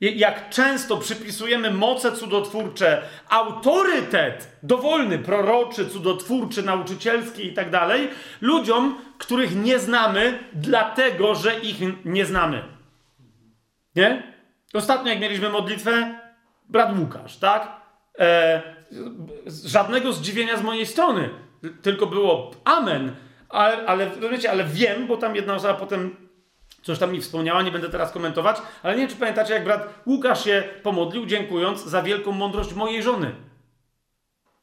Jak 0.00 0.50
często 0.50 0.96
przypisujemy 0.96 1.70
moce 1.70 2.12
cudotwórcze, 2.12 3.02
autorytet 3.28 4.58
dowolny, 4.62 5.18
proroczy, 5.18 5.86
cudotwórczy, 5.86 6.62
nauczycielski 6.62 7.46
i 7.46 7.52
tak 7.52 7.70
dalej, 7.70 8.08
ludziom, 8.40 8.98
których 9.18 9.56
nie 9.56 9.78
znamy, 9.78 10.38
dlatego 10.52 11.34
że 11.34 11.60
ich 11.60 11.76
nie 12.04 12.26
znamy. 12.26 12.62
Nie? 13.96 14.34
Ostatnio, 14.74 15.10
jak 15.10 15.20
mieliśmy 15.20 15.48
modlitwę, 15.48 16.20
brat 16.68 16.98
Łukasz, 16.98 17.36
tak? 17.36 17.80
E, 18.18 18.62
żadnego 19.64 20.12
zdziwienia 20.12 20.56
z 20.56 20.62
mojej 20.62 20.86
strony, 20.86 21.30
tylko 21.82 22.06
było 22.06 22.50
amen. 22.64 23.12
Ale, 23.48 23.86
ale, 23.86 24.10
wiecie, 24.30 24.50
ale 24.50 24.64
wiem, 24.64 25.06
bo 25.06 25.16
tam 25.16 25.36
jedna 25.36 25.54
osoba 25.54 25.74
potem 25.74 26.23
Coś 26.84 26.98
tam 26.98 27.12
mi 27.12 27.20
wspomniała, 27.20 27.62
nie 27.62 27.70
będę 27.70 27.88
teraz 27.88 28.12
komentować, 28.12 28.56
ale 28.82 28.94
nie 28.94 29.00
wiem, 29.00 29.10
czy 29.10 29.16
pamiętacie, 29.16 29.54
jak 29.54 29.64
brat 29.64 29.88
Łukasz 30.06 30.44
się 30.44 30.64
pomodlił, 30.82 31.26
dziękując 31.26 31.84
za 31.84 32.02
wielką 32.02 32.32
mądrość 32.32 32.74
mojej 32.74 33.02
żony. 33.02 33.34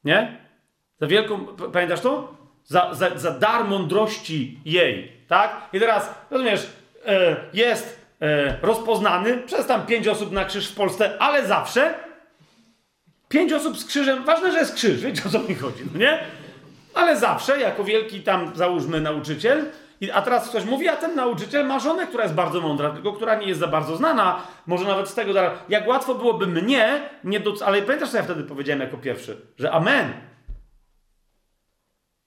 Nie? 0.03 0.37
Za 0.99 1.07
wielką, 1.07 1.45
pamiętasz 1.45 2.01
to? 2.01 2.35
Za, 2.65 2.93
za, 2.93 3.17
za 3.17 3.31
dar 3.31 3.65
mądrości 3.65 4.59
jej, 4.65 5.11
tak? 5.27 5.69
I 5.73 5.79
teraz, 5.79 6.15
rozumiesz, 6.29 6.67
e, 7.05 7.35
jest 7.53 8.01
e, 8.21 8.57
rozpoznany 8.61 9.37
przez 9.37 9.65
tam 9.65 9.85
pięć 9.85 10.07
osób 10.07 10.31
na 10.31 10.45
krzyż 10.45 10.67
w 10.67 10.75
Polsce, 10.75 11.17
ale 11.19 11.47
zawsze 11.47 11.93
pięć 13.29 13.53
osób 13.53 13.77
z 13.77 13.85
krzyżem, 13.85 14.23
ważne, 14.23 14.51
że 14.51 14.59
jest 14.59 14.75
krzyż, 14.75 15.01
wiecie 15.01 15.21
o 15.25 15.29
co 15.29 15.39
mi 15.39 15.55
chodzi, 15.55 15.83
no 15.93 15.99
nie? 15.99 16.19
Ale 16.93 17.17
zawsze, 17.17 17.59
jako 17.59 17.83
wielki 17.83 18.21
tam, 18.21 18.51
załóżmy, 18.55 19.01
nauczyciel, 19.01 19.65
a 20.13 20.21
teraz 20.21 20.49
ktoś 20.49 20.65
mówi, 20.65 20.87
a 20.87 20.95
ten 20.95 21.15
nauczyciel 21.15 21.67
ma 21.67 21.79
żonę, 21.79 22.07
która 22.07 22.23
jest 22.23 22.35
bardzo 22.35 22.61
mądra, 22.61 22.89
tylko 22.89 23.13
która 23.13 23.35
nie 23.35 23.47
jest 23.47 23.59
za 23.59 23.67
bardzo 23.67 23.95
znana, 23.95 24.41
może 24.67 24.85
nawet 24.85 25.09
z 25.09 25.13
tego, 25.13 25.33
jak 25.69 25.87
łatwo 25.87 26.15
byłoby 26.15 26.47
mnie, 26.47 27.09
nie 27.23 27.39
do, 27.39 27.53
ale 27.65 27.81
pamiętasz, 27.81 28.09
co 28.09 28.17
ja 28.17 28.23
wtedy 28.23 28.43
powiedziałem 28.43 28.81
jako 28.81 28.97
pierwszy? 28.97 29.41
Że 29.57 29.71
amen. 29.71 30.13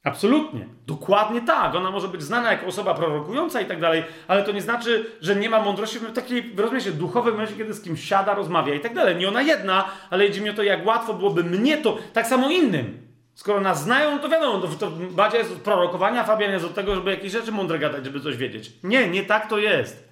Absolutnie. 0.04 0.66
Dokładnie 0.86 1.40
tak. 1.40 1.74
Ona 1.74 1.90
może 1.90 2.08
być 2.08 2.22
znana 2.22 2.52
jako 2.52 2.66
osoba 2.66 2.94
prorokująca 2.94 3.60
i 3.60 3.66
tak 3.66 3.80
dalej, 3.80 4.04
ale 4.28 4.42
to 4.42 4.52
nie 4.52 4.60
znaczy, 4.62 5.06
że 5.20 5.36
nie 5.36 5.50
ma 5.50 5.60
mądrości 5.60 5.98
w 5.98 6.12
takiej, 6.12 6.54
rozumiecie, 6.56 6.92
duchowej 6.92 7.32
momencie, 7.32 7.56
kiedy 7.56 7.74
z 7.74 7.82
kimś 7.82 8.08
siada, 8.08 8.34
rozmawia 8.34 8.74
i 8.74 8.80
tak 8.80 8.94
dalej. 8.94 9.16
Nie 9.16 9.28
ona 9.28 9.42
jedna, 9.42 9.84
ale 10.10 10.26
idzie 10.26 10.40
mi 10.40 10.50
o 10.50 10.54
to, 10.54 10.62
jak 10.62 10.86
łatwo 10.86 11.14
byłoby 11.14 11.44
mnie 11.44 11.78
to, 11.78 11.98
tak 12.12 12.26
samo 12.26 12.50
innym. 12.50 13.03
Skoro 13.34 13.60
nas 13.60 13.82
znają, 13.82 14.18
to 14.18 14.28
wiadomo, 14.28 14.68
to, 14.68 14.68
to 14.68 14.90
Bacia 14.90 15.38
jest 15.38 15.52
od 15.52 15.58
prorokowania, 15.58 16.24
Fabian 16.24 16.52
jest 16.52 16.64
od 16.64 16.74
tego, 16.74 16.94
żeby 16.94 17.10
jakieś 17.10 17.32
rzeczy 17.32 17.52
mądre 17.52 17.78
gadać, 17.78 18.04
żeby 18.04 18.20
coś 18.20 18.36
wiedzieć. 18.36 18.72
Nie, 18.82 19.08
nie 19.08 19.24
tak 19.24 19.48
to 19.48 19.58
jest. 19.58 20.08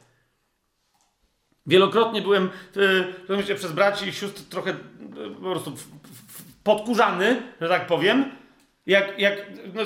Wielokrotnie 1.66 2.22
byłem, 2.22 2.50
yy, 3.28 3.54
przez 3.54 3.72
braci 3.72 4.08
i 4.08 4.12
sióstr 4.12 4.42
trochę 4.50 4.70
yy, 4.70 5.30
po 5.30 5.50
prostu 5.50 5.72
podkurzany, 6.64 7.42
że 7.60 7.68
tak 7.68 7.86
powiem. 7.86 8.30
Jak, 8.86 9.18
jak 9.18 9.34
no, 9.74 9.82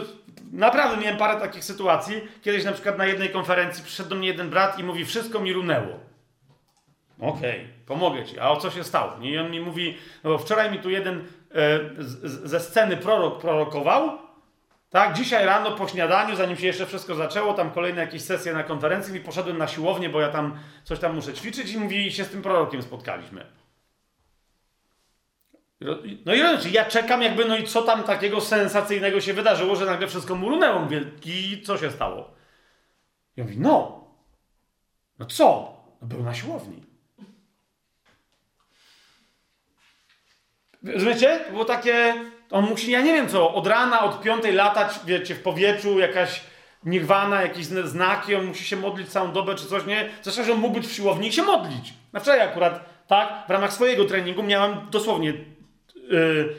naprawdę 0.52 1.02
miałem 1.02 1.18
parę 1.18 1.40
takich 1.40 1.64
sytuacji. 1.64 2.28
Kiedyś 2.42 2.64
na 2.64 2.72
przykład 2.72 2.98
na 2.98 3.06
jednej 3.06 3.30
konferencji 3.30 3.84
przyszedł 3.84 4.08
do 4.08 4.16
mnie 4.16 4.28
jeden 4.28 4.50
brat 4.50 4.78
i 4.78 4.84
mówi, 4.84 5.04
wszystko 5.04 5.40
mi 5.40 5.52
runęło. 5.52 6.00
Okej, 7.20 7.60
okay, 7.60 7.68
pomogę 7.86 8.24
ci. 8.24 8.38
A 8.38 8.50
o 8.50 8.56
co 8.56 8.70
się 8.70 8.84
stało? 8.84 9.12
I 9.22 9.38
on 9.38 9.50
mi 9.50 9.60
mówi, 9.60 9.96
no 10.24 10.30
bo 10.30 10.38
wczoraj 10.38 10.70
mi 10.70 10.78
tu 10.78 10.90
jeden 10.90 11.24
ze 12.22 12.60
sceny 12.60 12.96
prorok 12.96 13.40
prorokował. 13.40 14.18
Tak, 14.90 15.16
dzisiaj 15.16 15.46
rano 15.46 15.72
po 15.72 15.88
śniadaniu, 15.88 16.36
zanim 16.36 16.56
się 16.56 16.66
jeszcze 16.66 16.86
wszystko 16.86 17.14
zaczęło, 17.14 17.54
tam 17.54 17.70
kolejne 17.70 18.00
jakieś 18.00 18.22
sesje 18.22 18.52
na 18.52 18.62
konferencji 18.62 19.16
i 19.16 19.20
poszedłem 19.20 19.58
na 19.58 19.68
siłownię, 19.68 20.08
bo 20.08 20.20
ja 20.20 20.28
tam 20.28 20.58
coś 20.84 20.98
tam 20.98 21.14
muszę 21.14 21.34
ćwiczyć 21.34 21.72
i 21.72 21.78
mówi, 21.78 22.12
się 22.12 22.24
z 22.24 22.28
tym 22.28 22.42
prorokiem 22.42 22.82
spotkaliśmy. 22.82 23.46
No 26.26 26.34
i 26.34 26.40
znaczy, 26.40 26.70
ja 26.70 26.84
czekam 26.84 27.22
jakby, 27.22 27.44
no 27.44 27.56
i 27.56 27.64
co 27.64 27.82
tam 27.82 28.02
takiego 28.02 28.40
sensacyjnego 28.40 29.20
się 29.20 29.34
wydarzyło, 29.34 29.76
że 29.76 29.86
nagle 29.86 30.06
wszystko 30.06 30.34
mu 30.34 30.48
runęło. 30.48 30.80
Mówię, 30.80 31.04
i 31.24 31.62
co 31.66 31.78
się 31.78 31.90
stało? 31.90 32.34
On 33.38 33.44
mówi, 33.44 33.58
no, 33.58 34.04
no 35.18 35.26
co? 35.26 35.76
No 36.02 36.08
był 36.08 36.22
na 36.22 36.34
siłowni. 36.34 36.85
Rozumiecie? 40.86 41.40
To 41.46 41.52
było 41.52 41.64
takie. 41.64 42.14
On 42.50 42.64
musi, 42.64 42.90
ja 42.90 43.00
nie 43.00 43.12
wiem 43.12 43.28
co, 43.28 43.54
od 43.54 43.66
rana, 43.66 44.02
od 44.02 44.22
piątej 44.22 44.52
latać, 44.52 45.00
wiecie, 45.06 45.34
w 45.34 45.42
powietrzu, 45.42 45.98
jakaś 45.98 46.40
nirwana, 46.84 47.42
jakieś 47.42 47.66
znaki, 47.66 48.34
on 48.34 48.44
musi 48.44 48.64
się 48.64 48.76
modlić 48.76 49.08
całą 49.08 49.32
dobę 49.32 49.54
czy 49.54 49.66
coś, 49.66 49.86
nie? 49.86 50.08
Zresztą, 50.22 50.44
że 50.44 50.52
on 50.52 50.58
mógł 50.58 50.74
być 50.74 50.86
w 50.86 50.92
siłowni 50.92 51.28
i 51.28 51.32
się 51.32 51.42
modlić. 51.42 51.94
Na 52.12 52.20
wczoraj 52.20 52.40
akurat, 52.40 52.84
tak, 53.06 53.32
w 53.48 53.50
ramach 53.50 53.72
swojego 53.72 54.04
treningu 54.04 54.42
miałem 54.42 54.76
dosłownie. 54.90 55.32
Yy, 56.10 56.54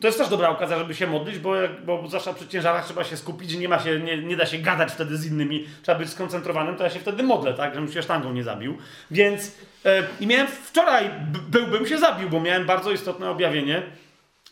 to 0.00 0.06
jest 0.06 0.18
też 0.18 0.28
dobra 0.28 0.48
okazja, 0.48 0.78
żeby 0.78 0.94
się 0.94 1.06
modlić, 1.06 1.38
bo, 1.38 1.54
bo 1.84 2.08
zwłaszcza 2.08 2.32
przy 2.32 2.48
ciężarach 2.48 2.84
trzeba 2.84 3.04
się 3.04 3.16
skupić, 3.16 3.54
nie, 3.54 3.68
ma 3.68 3.78
się, 3.78 4.00
nie, 4.00 4.22
nie 4.22 4.36
da 4.36 4.46
się 4.46 4.58
gadać 4.58 4.92
wtedy 4.92 5.16
z 5.16 5.26
innymi, 5.26 5.66
trzeba 5.82 5.98
być 5.98 6.08
skoncentrowanym, 6.08 6.76
to 6.76 6.84
ja 6.84 6.90
się 6.90 7.00
wtedy 7.00 7.22
modlę, 7.22 7.54
tak, 7.54 7.74
żebym 7.74 7.92
się 7.92 8.02
sztangą 8.02 8.32
nie 8.32 8.44
zabił. 8.44 8.78
Więc 9.10 9.56
e, 9.84 10.02
i 10.20 10.26
miałem 10.26 10.46
wczoraj, 10.46 11.10
byłbym 11.48 11.86
się 11.86 11.98
zabił, 11.98 12.30
bo 12.30 12.40
miałem 12.40 12.66
bardzo 12.66 12.90
istotne 12.90 13.30
objawienie, 13.30 13.82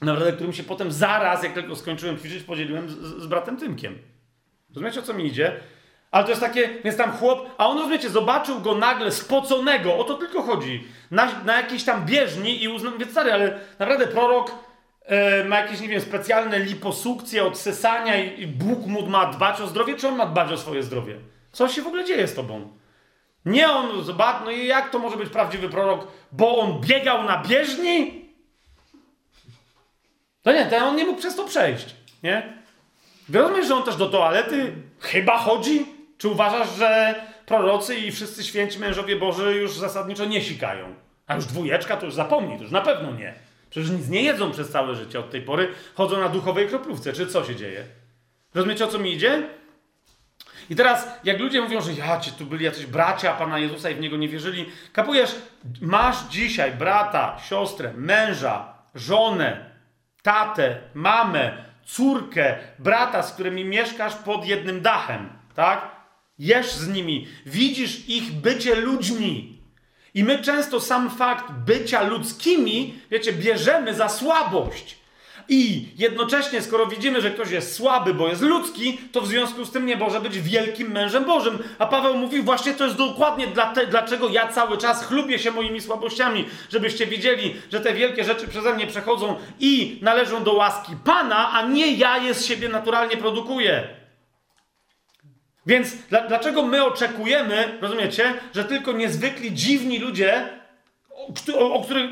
naprawdę, 0.00 0.32
którym 0.32 0.52
się 0.52 0.62
potem 0.62 0.92
zaraz, 0.92 1.42
jak 1.42 1.52
tylko 1.52 1.76
skończyłem 1.76 2.18
ćwiczyć, 2.18 2.42
podzieliłem 2.42 2.90
z, 2.90 2.94
z 2.94 3.26
bratem 3.26 3.56
Tymkiem. 3.56 3.98
Rozumiecie, 4.74 5.00
o 5.00 5.02
co 5.02 5.14
mi 5.14 5.26
idzie? 5.26 5.52
Ale 6.10 6.24
to 6.24 6.30
jest 6.30 6.42
takie, 6.42 6.68
więc 6.84 6.96
tam 6.96 7.12
chłop, 7.12 7.54
a 7.58 7.68
on, 7.68 7.78
rozumiecie, 7.78 8.10
zobaczył 8.10 8.60
go 8.60 8.74
nagle 8.74 9.12
spoconego, 9.12 9.96
o 9.96 10.04
to 10.04 10.14
tylko 10.14 10.42
chodzi, 10.42 10.84
na, 11.10 11.42
na 11.44 11.56
jakiejś 11.56 11.84
tam 11.84 12.06
bieżni 12.06 12.62
i 12.62 12.68
uznał, 12.68 12.92
więc 12.98 13.10
stary, 13.10 13.32
ale 13.32 13.58
naprawdę 13.78 14.06
prorok 14.06 14.69
ma 15.48 15.60
jakieś, 15.60 15.80
nie 15.80 15.88
wiem, 15.88 16.00
specjalne 16.00 16.58
liposukcje, 16.58 17.44
odsysania 17.44 18.24
i, 18.24 18.42
i 18.42 18.46
Bóg 18.46 18.86
mu 18.86 19.06
ma 19.06 19.26
dbać 19.26 19.60
o 19.60 19.66
zdrowie, 19.66 19.96
czy 19.96 20.08
on 20.08 20.16
ma 20.16 20.26
dbać 20.26 20.52
o 20.52 20.56
swoje 20.56 20.82
zdrowie? 20.82 21.16
Co 21.52 21.68
się 21.68 21.82
w 21.82 21.86
ogóle 21.86 22.04
dzieje 22.04 22.28
z 22.28 22.34
tobą? 22.34 22.68
Nie 23.44 23.70
on, 23.70 24.04
zobacz, 24.04 24.36
no 24.44 24.50
i 24.50 24.66
jak 24.66 24.90
to 24.90 24.98
może 24.98 25.16
być 25.16 25.28
prawdziwy 25.28 25.68
prorok, 25.68 26.06
bo 26.32 26.58
on 26.58 26.80
biegał 26.80 27.24
na 27.24 27.42
bieżni? 27.42 28.24
To 30.42 30.52
nie, 30.52 30.66
to 30.66 30.76
on 30.76 30.96
nie 30.96 31.04
mógł 31.04 31.18
przez 31.18 31.36
to 31.36 31.44
przejść, 31.44 31.94
nie? 32.22 32.52
Rozumiesz, 33.32 33.66
że 33.66 33.74
on 33.74 33.82
też 33.82 33.96
do 33.96 34.06
toalety 34.06 34.72
chyba 35.00 35.38
chodzi? 35.38 35.86
Czy 36.18 36.28
uważasz, 36.28 36.76
że 36.76 37.14
prorocy 37.46 37.96
i 37.96 38.12
wszyscy 38.12 38.44
święci 38.44 38.78
mężowie 38.78 39.16
Boży 39.16 39.54
już 39.54 39.72
zasadniczo 39.72 40.24
nie 40.24 40.42
sikają? 40.42 40.94
A 41.26 41.34
już 41.34 41.44
dwójeczka 41.44 41.96
to 41.96 42.06
już 42.06 42.14
zapomnij, 42.14 42.56
to 42.56 42.62
już 42.62 42.72
na 42.72 42.80
pewno 42.80 43.12
nie. 43.12 43.34
Przecież 43.70 43.90
nic 43.90 44.08
nie 44.08 44.22
jedzą 44.22 44.52
przez 44.52 44.70
całe 44.70 44.94
życie 44.94 45.20
od 45.20 45.30
tej 45.30 45.42
pory, 45.42 45.68
chodzą 45.94 46.20
na 46.20 46.28
duchowej 46.28 46.68
kroplówce. 46.68 47.12
Czy 47.12 47.26
co 47.26 47.44
się 47.44 47.56
dzieje? 47.56 47.84
Rozumiecie, 48.54 48.84
o 48.84 48.88
co 48.88 48.98
mi 48.98 49.12
idzie? 49.12 49.48
I 50.70 50.76
teraz, 50.76 51.08
jak 51.24 51.40
ludzie 51.40 51.60
mówią, 51.60 51.80
że 51.80 51.92
ja, 51.92 52.20
ci 52.20 52.32
tu 52.32 52.46
byli 52.46 52.64
jacyś 52.64 52.86
bracia 52.86 53.34
Pana 53.34 53.58
Jezusa 53.58 53.90
i 53.90 53.94
w 53.94 54.00
Niego 54.00 54.16
nie 54.16 54.28
wierzyli, 54.28 54.66
kapujesz, 54.92 55.34
masz 55.80 56.16
dzisiaj 56.30 56.72
brata, 56.72 57.38
siostrę, 57.48 57.92
męża, 57.96 58.74
żonę, 58.94 59.70
tatę, 60.22 60.78
mamę, 60.94 61.64
córkę, 61.84 62.58
brata, 62.78 63.22
z 63.22 63.32
którymi 63.32 63.64
mieszkasz 63.64 64.14
pod 64.14 64.46
jednym 64.46 64.80
dachem, 64.80 65.28
tak? 65.54 65.90
Jesz 66.38 66.72
z 66.72 66.88
nimi, 66.88 67.28
widzisz 67.46 68.08
ich 68.08 68.32
bycie 68.32 68.74
ludźmi. 68.74 69.59
I 70.14 70.24
my 70.24 70.42
często 70.42 70.80
sam 70.80 71.10
fakt 71.10 71.52
bycia 71.66 72.02
ludzkimi, 72.02 72.94
wiecie, 73.10 73.32
bierzemy 73.32 73.94
za 73.94 74.08
słabość. 74.08 75.00
I 75.52 75.88
jednocześnie, 75.98 76.62
skoro 76.62 76.86
widzimy, 76.86 77.20
że 77.20 77.30
ktoś 77.30 77.50
jest 77.50 77.74
słaby, 77.74 78.14
bo 78.14 78.28
jest 78.28 78.42
ludzki, 78.42 78.98
to 79.12 79.20
w 79.20 79.26
związku 79.26 79.64
z 79.64 79.70
tym 79.70 79.86
nie 79.86 79.96
może 79.96 80.20
być 80.20 80.40
wielkim 80.40 80.92
mężem 80.92 81.24
Bożym. 81.24 81.58
A 81.78 81.86
Paweł 81.86 82.16
mówi, 82.16 82.42
właśnie 82.42 82.74
to 82.74 82.84
jest 82.84 82.96
dokładnie 82.96 83.46
dla 83.46 83.66
te, 83.66 83.86
dlaczego 83.86 84.28
ja 84.28 84.48
cały 84.48 84.78
czas 84.78 85.06
chlubię 85.06 85.38
się 85.38 85.50
moimi 85.50 85.80
słabościami, 85.80 86.44
żebyście 86.72 87.06
widzieli, 87.06 87.54
że 87.72 87.80
te 87.80 87.94
wielkie 87.94 88.24
rzeczy 88.24 88.48
przeze 88.48 88.74
mnie 88.74 88.86
przechodzą 88.86 89.36
i 89.60 89.98
należą 90.02 90.44
do 90.44 90.52
łaski 90.52 90.92
Pana, 91.04 91.52
a 91.52 91.62
nie 91.66 91.92
ja 91.92 92.18
je 92.18 92.34
z 92.34 92.46
siebie 92.46 92.68
naturalnie 92.68 93.16
produkuję. 93.16 93.99
Więc 95.66 95.96
dla, 95.96 96.28
dlaczego 96.28 96.62
my 96.62 96.84
oczekujemy, 96.84 97.78
rozumiecie, 97.80 98.34
że 98.54 98.64
tylko 98.64 98.92
niezwykli 98.92 99.52
dziwni 99.52 99.98
ludzie, 99.98 100.48
o, 101.10 101.58
o, 101.58 101.74
o 101.74 101.84
których 101.84 102.10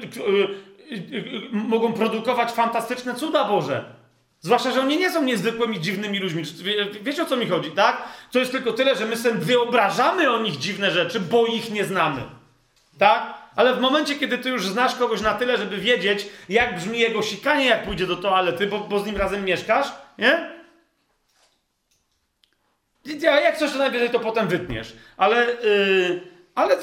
mogą 1.52 1.92
produkować 1.92 2.52
fantastyczne 2.52 3.14
cuda 3.14 3.44
Boże. 3.44 3.84
Zwłaszcza, 4.40 4.70
że 4.70 4.80
oni 4.80 4.98
nie 4.98 5.10
są 5.10 5.22
niezwykłymi, 5.22 5.80
dziwnymi 5.80 6.18
ludźmi. 6.18 6.42
Wie, 6.62 6.86
wiecie 7.02 7.22
o 7.22 7.26
co 7.26 7.36
mi 7.36 7.46
chodzi, 7.46 7.70
tak? 7.70 8.02
To 8.32 8.38
jest 8.38 8.52
tylko 8.52 8.72
tyle, 8.72 8.96
że 8.96 9.06
my 9.06 9.16
sobie 9.16 9.34
wyobrażamy 9.34 10.30
o 10.30 10.42
nich 10.42 10.58
dziwne 10.58 10.90
rzeczy, 10.90 11.20
bo 11.20 11.46
ich 11.46 11.70
nie 11.70 11.84
znamy. 11.84 12.22
Tak? 12.98 13.34
Ale 13.56 13.74
w 13.74 13.80
momencie, 13.80 14.14
kiedy 14.14 14.38
ty 14.38 14.48
już 14.48 14.66
znasz 14.66 14.94
kogoś 14.94 15.20
na 15.20 15.34
tyle, 15.34 15.56
żeby 15.56 15.78
wiedzieć, 15.78 16.26
jak 16.48 16.76
brzmi 16.76 16.98
jego 16.98 17.22
sikanie, 17.22 17.66
jak 17.66 17.84
pójdzie 17.84 18.06
do 18.06 18.16
toalety, 18.16 18.66
bo, 18.66 18.78
bo 18.78 18.98
z 18.98 19.06
nim 19.06 19.16
razem 19.16 19.44
mieszkasz, 19.44 19.86
nie? 20.18 20.57
A 23.30 23.40
jak 23.40 23.56
coś, 23.56 23.72
to 23.72 23.78
najwyżej 23.78 24.10
to 24.10 24.20
potem 24.20 24.48
wytniesz. 24.48 24.96
Ale, 25.16 25.46
yy, 25.46 26.20
ale, 26.54 26.76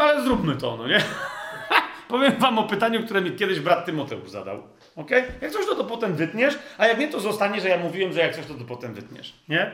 ale 0.00 0.22
zróbmy 0.22 0.56
to, 0.56 0.76
no 0.76 0.88
nie? 0.88 1.02
Powiem 2.08 2.36
wam 2.36 2.58
o 2.58 2.64
pytaniu, 2.64 3.04
które 3.04 3.20
mi 3.20 3.32
kiedyś 3.32 3.60
brat 3.60 3.86
Tymoteusz 3.86 4.30
zadał. 4.30 4.62
Ok? 4.96 5.10
Jak 5.40 5.50
coś, 5.50 5.66
to, 5.66 5.74
to 5.74 5.84
potem 5.84 6.14
wytniesz, 6.14 6.58
a 6.78 6.86
jak 6.86 6.98
nie, 6.98 7.08
to 7.08 7.20
zostanie, 7.20 7.60
że 7.60 7.68
ja 7.68 7.78
mówiłem, 7.78 8.12
że 8.12 8.20
jak 8.20 8.36
coś, 8.36 8.46
to, 8.46 8.54
to 8.54 8.64
potem 8.64 8.94
wytniesz. 8.94 9.34
Nie? 9.48 9.72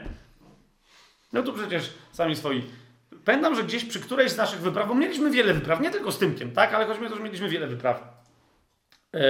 No 1.33 1.43
to 1.43 1.53
przecież 1.53 1.93
sami 2.13 2.37
swoi. 2.37 2.63
Pamiętam, 3.25 3.55
że 3.55 3.65
gdzieś 3.65 3.85
przy 3.85 4.01
którejś 4.01 4.31
z 4.33 4.37
naszych 4.37 4.61
wypraw, 4.61 4.89
bo 4.89 4.95
mieliśmy 4.95 5.31
wiele 5.31 5.55
wypraw, 5.55 5.81
nie 5.81 5.91
tylko 5.91 6.13
z 6.13 6.19
Tymkiem, 6.19 6.53
tak? 6.53 6.75
Ale 6.75 6.87
o 6.87 6.95
to, 7.09 7.17
że 7.17 7.23
mieliśmy 7.23 7.49
wiele 7.49 7.67
wypraw. 7.67 8.03
E, 9.15 9.21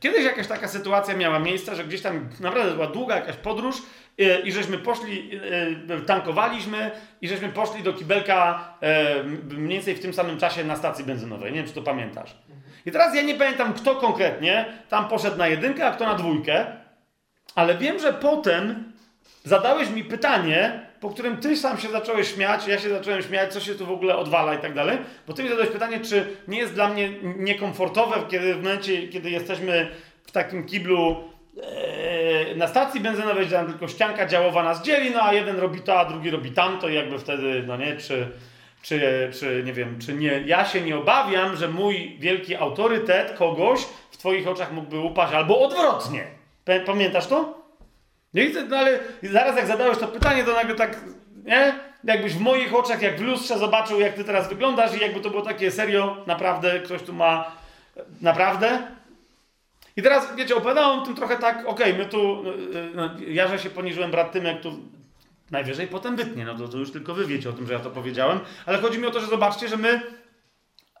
kiedyś 0.00 0.24
jakaś 0.24 0.46
taka 0.46 0.68
sytuacja 0.68 1.16
miała 1.16 1.38
miejsce, 1.38 1.76
że 1.76 1.84
gdzieś 1.84 2.02
tam 2.02 2.28
naprawdę 2.40 2.72
była 2.72 2.86
długa 2.86 3.16
jakaś 3.16 3.36
podróż 3.36 3.76
i 4.44 4.52
żeśmy 4.52 4.78
poszli, 4.78 5.40
e, 5.90 6.00
tankowaliśmy 6.00 6.90
i 7.20 7.28
żeśmy 7.28 7.48
poszli 7.48 7.82
do 7.82 7.92
kibelka 7.92 8.68
mniej 9.50 9.68
więcej 9.68 9.94
w 9.94 10.00
tym 10.00 10.14
samym 10.14 10.38
czasie 10.38 10.64
na 10.64 10.76
stacji 10.76 11.04
benzynowej. 11.04 11.52
Nie 11.52 11.58
wiem, 11.58 11.66
czy 11.66 11.74
to 11.74 11.82
pamiętasz. 11.82 12.36
I 12.86 12.90
teraz 12.92 13.14
ja 13.14 13.22
nie 13.22 13.34
pamiętam, 13.34 13.74
kto 13.74 13.96
konkretnie 13.96 14.64
tam 14.88 15.08
poszedł 15.08 15.36
na 15.36 15.48
jedynkę, 15.48 15.86
a 15.86 15.92
kto 15.92 16.06
na 16.06 16.14
dwójkę, 16.14 16.66
ale 17.54 17.78
wiem, 17.78 17.98
że 17.98 18.12
potem 18.12 18.92
zadałeś 19.44 19.90
mi 19.90 20.04
pytanie, 20.04 20.80
po 21.00 21.10
którym 21.10 21.36
ty 21.36 21.56
sam 21.56 21.78
się 21.78 21.88
zacząłeś 21.88 22.34
śmiać, 22.34 22.66
ja 22.66 22.78
się 22.78 22.88
zacząłem 22.88 23.22
śmiać, 23.22 23.52
co 23.52 23.60
się 23.60 23.74
tu 23.74 23.86
w 23.86 23.90
ogóle 23.90 24.16
odwala 24.16 24.54
i 24.54 24.58
tak 24.58 24.74
dalej, 24.74 24.98
bo 25.26 25.32
ty 25.32 25.42
mi 25.42 25.48
zadałeś 25.48 25.70
pytanie, 25.70 26.00
czy 26.00 26.36
nie 26.48 26.58
jest 26.58 26.74
dla 26.74 26.88
mnie 26.88 27.10
niekomfortowe, 27.36 28.16
kiedy 28.28 28.54
w 28.54 28.62
momencie, 28.62 29.08
kiedy 29.08 29.30
jesteśmy 29.30 29.88
w 30.26 30.30
takim 30.30 30.66
kiblu 30.66 31.10
e, 31.10 31.37
na 32.56 32.66
stacji 32.66 33.00
benzynowej, 33.00 33.46
gdzie 33.46 33.56
tam 33.56 33.66
tylko 33.66 33.88
ścianka 33.88 34.26
działowa 34.26 34.62
nas 34.62 34.82
dzieli, 34.82 35.10
no 35.10 35.22
a 35.22 35.32
jeden 35.32 35.58
robi 35.58 35.80
to, 35.80 36.00
a 36.00 36.04
drugi 36.04 36.30
robi 36.30 36.50
tamto 36.50 36.88
i 36.88 36.94
jakby 36.94 37.18
wtedy, 37.18 37.64
no 37.66 37.76
nie, 37.76 37.96
czy, 37.96 38.28
czy, 38.82 39.30
czy 39.40 39.62
nie 39.64 39.72
wiem, 39.72 39.98
czy 40.00 40.14
nie, 40.14 40.42
ja 40.46 40.64
się 40.64 40.80
nie 40.80 40.96
obawiam, 40.96 41.56
że 41.56 41.68
mój 41.68 42.16
wielki 42.18 42.56
autorytet 42.56 43.32
kogoś 43.38 43.80
w 44.10 44.16
twoich 44.16 44.48
oczach 44.48 44.72
mógłby 44.72 44.98
upaść, 44.98 45.34
albo 45.34 45.60
odwrotnie. 45.60 46.24
Pamiętasz 46.86 47.26
to? 47.26 47.58
Nie 48.34 48.46
widzę, 48.46 48.64
no 48.64 48.76
ale 48.76 48.98
zaraz 49.22 49.56
jak 49.56 49.66
zadałeś 49.66 49.98
to 49.98 50.08
pytanie, 50.08 50.44
to 50.44 50.52
nagle 50.52 50.74
tak, 50.74 51.00
nie? 51.44 51.74
Jakbyś 52.04 52.32
w 52.32 52.40
moich 52.40 52.74
oczach, 52.74 53.02
jak 53.02 53.18
w 53.18 53.22
lustrze 53.22 53.58
zobaczył, 53.58 54.00
jak 54.00 54.14
ty 54.14 54.24
teraz 54.24 54.48
wyglądasz 54.48 54.96
i 54.96 55.00
jakby 55.00 55.20
to 55.20 55.30
było 55.30 55.42
takie 55.42 55.70
serio, 55.70 56.16
naprawdę, 56.26 56.80
ktoś 56.80 57.02
tu 57.02 57.12
ma, 57.12 57.52
naprawdę? 58.20 58.82
I 59.98 60.02
teraz, 60.02 60.36
wiecie, 60.36 60.56
opowiadałem 60.56 61.04
tym 61.04 61.14
trochę 61.14 61.36
tak, 61.36 61.58
okej, 61.58 61.92
okay, 61.92 61.94
my 61.98 62.06
tu, 62.06 62.44
no, 62.94 63.10
ja, 63.28 63.48
że 63.48 63.58
się 63.58 63.70
poniżyłem, 63.70 64.10
brat 64.10 64.32
Tymek 64.32 64.60
tu 64.60 64.78
najwyżej 65.50 65.86
potem 65.86 66.16
wytnie, 66.16 66.44
no 66.44 66.54
to, 66.54 66.68
to 66.68 66.78
już 66.78 66.92
tylko 66.92 67.14
wy 67.14 67.26
wiecie 67.26 67.50
o 67.50 67.52
tym, 67.52 67.66
że 67.66 67.72
ja 67.72 67.78
to 67.78 67.90
powiedziałem, 67.90 68.40
ale 68.66 68.78
chodzi 68.78 68.98
mi 68.98 69.06
o 69.06 69.10
to, 69.10 69.20
że 69.20 69.26
zobaczcie, 69.26 69.68
że 69.68 69.76
my 69.76 70.00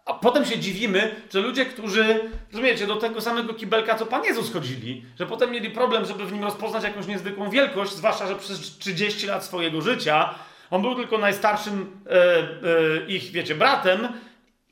a 0.06 0.14
potem 0.14 0.44
się 0.44 0.58
dziwimy, 0.58 1.14
że 1.32 1.40
ludzie, 1.40 1.66
którzy, 1.66 2.30
rozumiecie, 2.52 2.86
do 2.86 2.96
tego 2.96 3.20
samego 3.20 3.54
kibelka, 3.54 3.94
co 3.94 4.06
Pan 4.06 4.24
Jezus 4.24 4.52
chodzili, 4.52 5.04
że 5.18 5.26
potem 5.26 5.50
mieli 5.50 5.70
problem, 5.70 6.04
żeby 6.04 6.26
w 6.26 6.32
nim 6.32 6.44
rozpoznać 6.44 6.84
jakąś 6.84 7.06
niezwykłą 7.06 7.50
wielkość, 7.50 7.92
zwłaszcza, 7.92 8.26
że 8.26 8.36
przez 8.36 8.78
30 8.78 9.26
lat 9.26 9.44
swojego 9.44 9.80
życia 9.80 10.34
on 10.70 10.82
był 10.82 10.94
tylko 10.94 11.18
najstarszym 11.18 12.00
e, 12.06 12.12
e, 12.12 13.06
ich, 13.08 13.30
wiecie, 13.30 13.54
bratem 13.54 14.08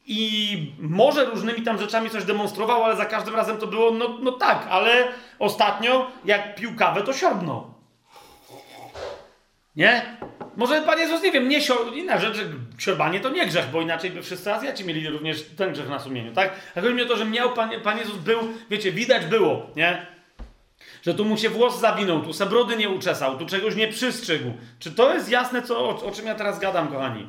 i 0.07 0.73
może 0.79 1.25
różnymi 1.25 1.63
tam 1.63 1.79
rzeczami 1.79 2.11
coś 2.11 2.25
demonstrował, 2.25 2.85
ale 2.85 2.97
za 2.97 3.05
każdym 3.05 3.37
razem 3.37 3.57
to 3.57 3.67
było, 3.67 3.91
no, 3.91 4.19
no 4.23 4.33
tak, 4.33 4.67
ale 4.71 5.09
ostatnio, 5.39 6.11
jak 6.25 6.55
pił 6.55 6.77
kawę, 6.77 7.03
to 7.03 7.13
siorbnął. 7.13 7.75
Nie? 9.77 10.17
Może 10.57 10.83
Pan 10.83 10.99
Jezus, 10.99 11.23
nie 11.23 11.33
wiem, 11.33 11.49
nie 11.49 11.61
sior... 11.61 11.95
inna 11.95 12.19
rzecz, 12.19 12.37
siorbanie 12.79 13.21
to 13.21 13.29
nie 13.29 13.47
grzech, 13.47 13.71
bo 13.73 13.81
inaczej 13.81 14.11
by 14.11 14.23
wszyscy 14.23 14.55
Azjaci 14.55 14.85
mieli 14.85 15.09
również 15.09 15.43
ten 15.57 15.73
grzech 15.73 15.89
na 15.89 15.99
sumieniu, 15.99 16.33
tak? 16.33 16.53
A 16.77 16.81
chodzi 16.81 16.95
mi 16.95 17.03
o 17.03 17.07
to, 17.07 17.17
że 17.17 17.25
miał 17.25 17.53
Pan, 17.53 17.71
Pan 17.83 17.99
Jezus 17.99 18.17
był, 18.17 18.39
wiecie, 18.71 18.93
widać 18.93 19.25
było, 19.25 19.67
nie? 19.77 20.07
Że 21.03 21.15
tu 21.15 21.25
mu 21.25 21.37
się 21.37 21.49
włos 21.49 21.81
zawinął, 21.81 22.23
tu 22.23 22.33
se 22.33 22.47
brody 22.47 22.77
nie 22.77 22.89
uczesał, 22.89 23.39
tu 23.39 23.47
czegoś 23.47 23.77
nie 23.77 23.89
przystrzegł. 23.89 24.53
Czy 24.79 24.91
to 24.91 25.15
jest 25.15 25.29
jasne, 25.29 25.63
co, 25.63 25.79
o, 25.79 26.07
o 26.07 26.11
czym 26.11 26.27
ja 26.27 26.35
teraz 26.35 26.59
gadam, 26.59 26.89
kochani? 26.89 27.27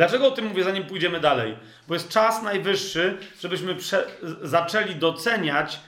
Dlaczego 0.00 0.28
o 0.28 0.30
tym 0.30 0.46
mówię, 0.46 0.64
zanim 0.64 0.84
pójdziemy 0.84 1.20
dalej? 1.20 1.56
Bo 1.88 1.94
jest 1.94 2.08
czas 2.08 2.42
najwyższy, 2.42 3.18
żebyśmy 3.40 3.76
zaczęli 4.42 4.94
doceniać 4.94 5.80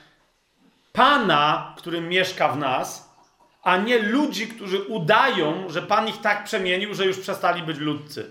Pana, 0.92 1.74
który 1.78 2.00
mieszka 2.00 2.48
w 2.48 2.58
nas, 2.58 3.14
a 3.62 3.76
nie 3.76 3.98
ludzi, 3.98 4.48
którzy 4.48 4.82
udają, 4.82 5.70
że 5.70 5.82
Pan 5.82 6.08
ich 6.08 6.20
tak 6.20 6.44
przemienił, 6.44 6.94
że 6.94 7.06
już 7.06 7.18
przestali 7.18 7.62
być 7.62 7.78
ludcy. 7.78 8.30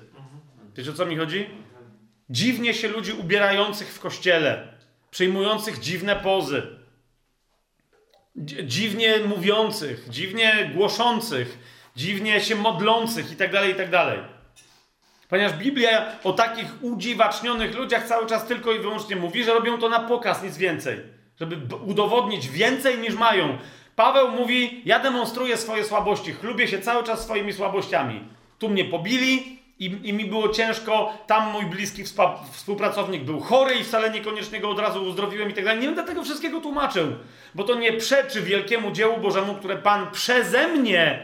Wiecie 0.76 0.92
o 0.92 0.94
co 0.94 1.06
mi 1.06 1.18
chodzi? 1.18 1.50
Dziwnie 2.30 2.74
się 2.74 2.88
ludzi 2.88 3.14
ubierających 3.14 3.94
w 3.94 4.00
kościele, 4.00 4.68
przyjmujących 5.12 5.80
dziwne 5.80 6.16
pozy, 6.16 6.64
dziwnie 8.64 9.20
mówiących, 9.20 10.10
dziwnie 10.10 10.72
głoszących, 10.76 11.58
dziwnie 11.96 12.42
się 12.42 12.56
modlących 12.56 13.30
itd., 13.30 13.60
tak 13.60 13.68
itd. 13.68 14.24
Ponieważ 15.32 15.54
Biblia 15.54 16.06
o 16.24 16.34
takich 16.34 16.66
udziwacznionych 16.82 17.76
ludziach 17.76 18.08
cały 18.08 18.26
czas 18.28 18.48
tylko 18.48 18.72
i 18.72 18.80
wyłącznie 18.80 19.16
mówi, 19.16 19.44
że 19.44 19.54
robią 19.54 19.78
to 19.78 19.90
na 19.90 20.00
pokaz, 20.00 20.44
nic 20.44 20.58
więcej. 20.58 21.00
Żeby 21.40 21.76
udowodnić 21.76 22.48
więcej 22.48 22.98
niż 22.98 23.16
mają. 23.16 23.58
Paweł 23.96 24.32
mówi: 24.32 24.82
Ja 24.86 25.00
demonstruję 25.00 25.58
swoje 25.58 25.84
słabości, 25.84 26.34
chlubię 26.34 26.68
się 26.68 26.80
cały 26.80 27.04
czas 27.04 27.24
swoimi 27.24 27.54
słabościami. 27.54 28.24
Tu 28.60 28.70
mnie 28.70 28.86
pobili 28.86 29.60
i, 29.80 29.86
i 30.04 30.14
mi 30.14 30.26
było 30.26 30.50
ciężko, 30.50 31.14
tam 31.28 31.52
mój 31.52 31.66
bliski 31.66 32.04
współpracownik 32.52 33.24
był 33.24 33.40
chory 33.40 33.76
i 33.76 33.84
wcale 33.84 34.10
niekoniecznie 34.10 34.60
go 34.60 34.70
od 34.70 34.80
razu 34.80 35.04
uzdrowiłem 35.04 35.50
i 35.50 35.54
tak 35.54 35.66
dalej. 35.66 35.80
Nie 35.80 35.88
będę 35.88 36.04
tego 36.04 36.24
wszystkiego 36.24 36.62
tłumaczył, 36.62 37.08
bo 37.56 37.64
to 37.64 37.76
nie 37.76 37.94
przeczy 37.94 38.42
wielkiemu 38.42 38.92
dziełu 38.92 39.18
Bożemu, 39.18 39.56
które 39.56 39.76
Pan 39.78 40.12
przeze 40.12 40.68
mnie, 40.68 41.24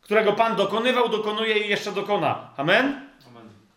którego 0.00 0.32
Pan 0.32 0.56
dokonywał, 0.56 1.08
dokonuje 1.08 1.58
i 1.58 1.68
jeszcze 1.68 1.92
dokona. 1.92 2.50
Amen? 2.56 3.01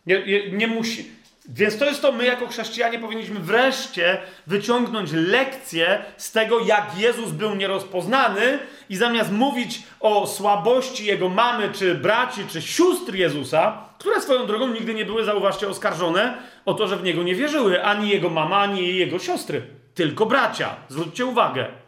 Nie, 0.06 0.52
nie 0.52 0.68
musi. 0.68 1.16
Więc 1.50 1.78
to 1.78 1.86
jest 1.86 2.02
to, 2.02 2.12
my 2.12 2.26
jako 2.26 2.48
chrześcijanie 2.48 3.00
powinniśmy 3.00 3.40
wreszcie 3.40 4.18
wyciągnąć 4.48 5.12
lekcję 5.12 6.04
z 6.18 6.32
tego, 6.32 6.60
jak 6.60 6.92
Jezus 6.98 7.32
był 7.32 7.56
nierozpoznany 7.56 8.60
i 8.90 8.96
zamiast 8.96 9.32
mówić 9.32 9.84
o 10.00 10.28
słabości 10.28 11.06
jego 11.06 11.30
mamy, 11.30 11.70
czy 11.70 11.96
braci, 11.96 12.42
czy 12.48 12.62
sióstr 12.62 13.14
Jezusa, 13.14 13.78
które 14.00 14.22
swoją 14.22 14.46
drogą 14.48 14.68
nigdy 14.68 14.94
nie 14.94 15.06
były, 15.06 15.24
zauważcie, 15.24 15.68
oskarżone 15.68 16.38
o 16.66 16.74
to, 16.74 16.88
że 16.88 16.98
w 16.98 17.04
niego 17.04 17.24
nie 17.24 17.36
wierzyły, 17.36 17.84
ani 17.84 18.10
jego 18.10 18.30
mama, 18.30 18.58
ani 18.58 18.96
jego 18.96 19.20
siostry, 19.20 19.62
tylko 19.96 20.26
bracia. 20.26 20.76
Zwróćcie 20.90 21.26
uwagę. 21.26 21.85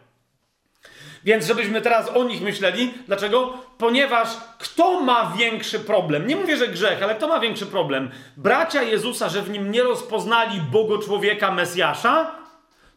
Więc 1.28 1.46
żebyśmy 1.46 1.80
teraz 1.80 2.08
o 2.08 2.24
nich 2.24 2.42
myśleli. 2.42 2.94
Dlaczego? 3.06 3.58
Ponieważ 3.78 4.28
kto 4.58 5.00
ma 5.00 5.32
większy 5.38 5.80
problem? 5.80 6.26
Nie 6.26 6.36
mówię, 6.36 6.56
że 6.56 6.68
grzech, 6.68 7.02
ale 7.02 7.14
kto 7.14 7.28
ma 7.28 7.40
większy 7.40 7.66
problem? 7.66 8.10
Bracia 8.36 8.82
Jezusa, 8.82 9.28
że 9.28 9.42
w 9.42 9.50
nim 9.50 9.70
nie 9.70 9.82
rozpoznali 9.82 10.60
Bogo 10.60 10.98
człowieka 10.98 11.50
Mesjasza? 11.50 12.34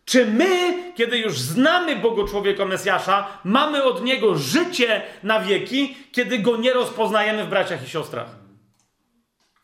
Czy 0.06 0.26
my, 0.26 0.74
kiedy 0.95 1.18
już 1.18 1.40
znamy 1.40 1.95
Bogo 1.95 2.28
człowieka 2.28 2.66
Mesjasza, 2.66 3.28
mamy 3.44 3.84
od 3.84 4.03
niego 4.03 4.36
życie 4.36 5.02
na 5.24 5.40
wieki, 5.40 5.98
kiedy 6.12 6.40
go 6.40 6.58
nie 6.58 6.74
rozpoznajemy 6.74 7.44
w 7.44 7.49
braciach 7.49 7.84
i 7.84 7.90
siostrach? 7.90 8.28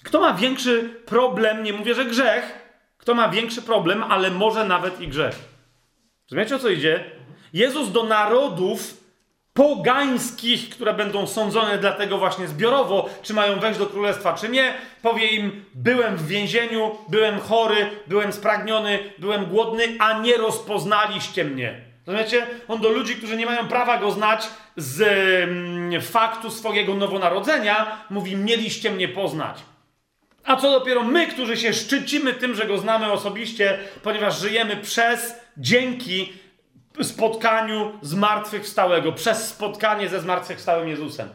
Kto 0.04 0.20
ma 0.20 0.34
większy 0.34 1.02
problem? 1.06 1.64
Nie 1.64 1.74
mówię, 1.74 1.96
że 1.96 2.06
grzech. 2.06 2.68
Kto 2.98 3.14
ma 3.14 3.30
większy 3.30 3.62
problem, 3.62 4.04
ale 4.04 4.32
może 4.32 4.66
nawet 4.66 5.02
i 5.02 5.08
grzech. 5.08 5.36
Rozumiecie 6.32 6.56
o 6.56 6.60
co 6.60 6.70
idzie? 6.70 7.17
Jezus 7.58 7.92
do 7.92 8.04
narodów 8.04 8.94
pogańskich, 9.54 10.70
które 10.70 10.94
będą 10.94 11.28
sądzone 11.28 11.78
dlatego 11.78 12.18
właśnie 12.18 12.48
zbiorowo, 12.48 13.10
czy 13.22 13.34
mają 13.34 13.60
wejść 13.60 13.80
do 13.80 13.86
królestwa, 13.86 14.34
czy 14.34 14.50
nie, 14.50 14.74
powie 15.02 15.28
im: 15.28 15.66
Byłem 15.74 16.18
w 16.18 16.28
więzieniu, 16.28 16.98
byłem 17.10 17.40
chory, 17.40 17.90
byłem 18.08 18.34
spragniony, 18.34 19.00
byłem 19.18 19.46
głodny, 19.46 19.84
a 20.00 20.20
nie 20.20 20.38
rozpoznaliście 20.38 21.44
mnie. 21.44 21.82
Rozumiecie? 22.08 22.48
On 22.68 22.82
do 22.82 22.90
ludzi, 22.90 23.16
którzy 23.16 23.38
nie 23.38 23.46
mają 23.46 23.68
prawa 23.68 23.98
go 23.98 24.12
znać 24.12 24.50
z 24.76 25.02
mm, 25.02 26.02
faktu 26.02 26.52
swojego 26.52 26.96
nowonarodzenia, 26.96 28.06
mówi: 28.10 28.36
Mieliście 28.36 28.92
mnie 28.92 29.08
poznać. 29.08 29.60
A 30.44 30.56
co 30.56 30.72
dopiero 30.72 31.04
my, 31.04 31.28
którzy 31.28 31.58
się 31.58 31.74
szczycimy 31.74 32.34
tym, 32.34 32.56
że 32.56 32.66
go 32.66 32.78
znamy 32.78 33.12
osobiście, 33.12 33.80
ponieważ 34.04 34.40
żyjemy 34.40 34.78
przez, 34.78 35.36
dzięki 35.58 36.34
spotkaniu 37.04 38.00
zmartwychwstałego, 38.02 39.12
przez 39.12 39.48
spotkanie 39.48 40.10
ze 40.10 40.22
zmartwychwstałym 40.22 40.88
Jezusem. 40.88 41.30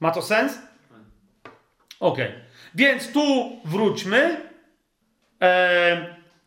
Ma 0.00 0.10
to 0.10 0.22
sens? 0.22 0.58
Ok. 2.00 2.18
Więc 2.74 3.12
tu 3.12 3.56
wróćmy. 3.64 4.48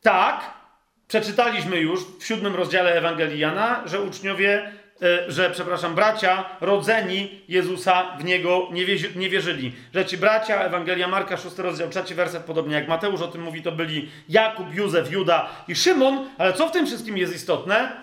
Tak, 0.02 0.54
przeczytaliśmy 1.08 1.78
już 1.78 2.00
w 2.20 2.26
siódmym 2.26 2.56
rozdziale 2.56 2.94
Ewangelii 2.94 3.40
Jana, 3.40 3.84
że 3.86 4.02
uczniowie 4.02 4.72
że, 5.28 5.50
przepraszam, 5.50 5.96
bracia 5.96 6.46
rodzeni 6.62 7.42
Jezusa 7.48 8.18
w 8.20 8.24
Niego 8.24 8.68
nie, 8.72 8.86
nie 9.16 9.30
wierzyli. 9.30 9.74
Że 9.94 10.06
ci 10.06 10.18
bracia, 10.18 10.64
Ewangelia 10.64 11.08
Marka, 11.08 11.38
6 11.38 11.58
rozdział, 11.58 11.90
3 11.90 12.16
werset, 12.16 12.44
podobnie 12.44 12.76
jak 12.76 12.88
Mateusz 12.88 13.22
o 13.22 13.28
tym 13.28 13.42
mówi, 13.42 13.62
to 13.62 13.72
byli 13.72 14.10
Jakub, 14.30 14.76
Józef, 14.76 15.12
Juda 15.12 15.50
i 15.68 15.76
Szymon, 15.76 16.30
ale 16.38 16.54
co 16.54 16.68
w 16.68 16.72
tym 16.72 16.86
wszystkim 16.86 17.18
jest 17.18 17.36
istotne? 17.36 18.02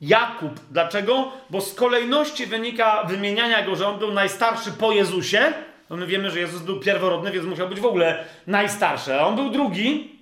Jakub. 0.00 0.60
Dlaczego? 0.70 1.32
Bo 1.50 1.60
z 1.60 1.74
kolejności 1.74 2.46
wynika 2.46 3.04
wymieniania 3.04 3.66
go, 3.66 3.76
że 3.76 3.88
on 3.88 3.98
był 3.98 4.12
najstarszy 4.12 4.72
po 4.72 4.92
Jezusie. 4.92 5.52
To 5.88 5.96
my 5.96 6.06
wiemy, 6.06 6.30
że 6.30 6.40
Jezus 6.40 6.62
był 6.62 6.80
pierworodny, 6.80 7.30
więc 7.30 7.46
musiał 7.46 7.68
być 7.68 7.80
w 7.80 7.86
ogóle 7.86 8.24
najstarszy, 8.46 9.14
a 9.14 9.26
on 9.26 9.36
był 9.36 9.50
drugi. 9.50 10.18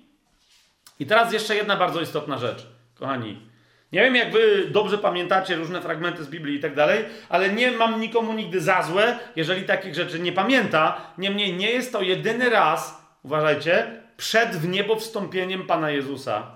I 1.01 1.07
teraz 1.07 1.33
jeszcze 1.33 1.57
jedna 1.57 1.77
bardzo 1.77 2.01
istotna 2.01 2.39
rzecz, 2.39 2.67
kochani. 2.95 3.48
Nie 3.93 4.01
wiem, 4.01 4.15
jak 4.15 4.33
wy 4.33 4.69
dobrze 4.71 4.99
pamiętacie 4.99 5.57
różne 5.57 5.81
fragmenty 5.81 6.25
z 6.25 6.29
Biblii 6.29 6.57
i 6.57 6.61
tak 6.61 6.75
dalej, 6.75 7.05
ale 7.29 7.53
nie 7.53 7.71
mam 7.71 8.01
nikomu 8.01 8.33
nigdy 8.33 8.61
za 8.61 8.83
złe, 8.83 9.19
jeżeli 9.37 9.63
takich 9.63 9.95
rzeczy 9.95 10.19
nie 10.21 10.33
pamięta. 10.33 11.01
Niemniej 11.19 11.53
nie 11.53 11.71
jest 11.71 11.93
to 11.93 12.03
jedyny 12.03 12.51
raz, 12.51 13.03
uważajcie, 13.23 14.03
przed 14.17 14.57
w 14.57 14.69
niebo 14.69 14.97
wstąpieniem 14.97 15.67
Pana 15.67 15.91
Jezusa, 15.91 16.47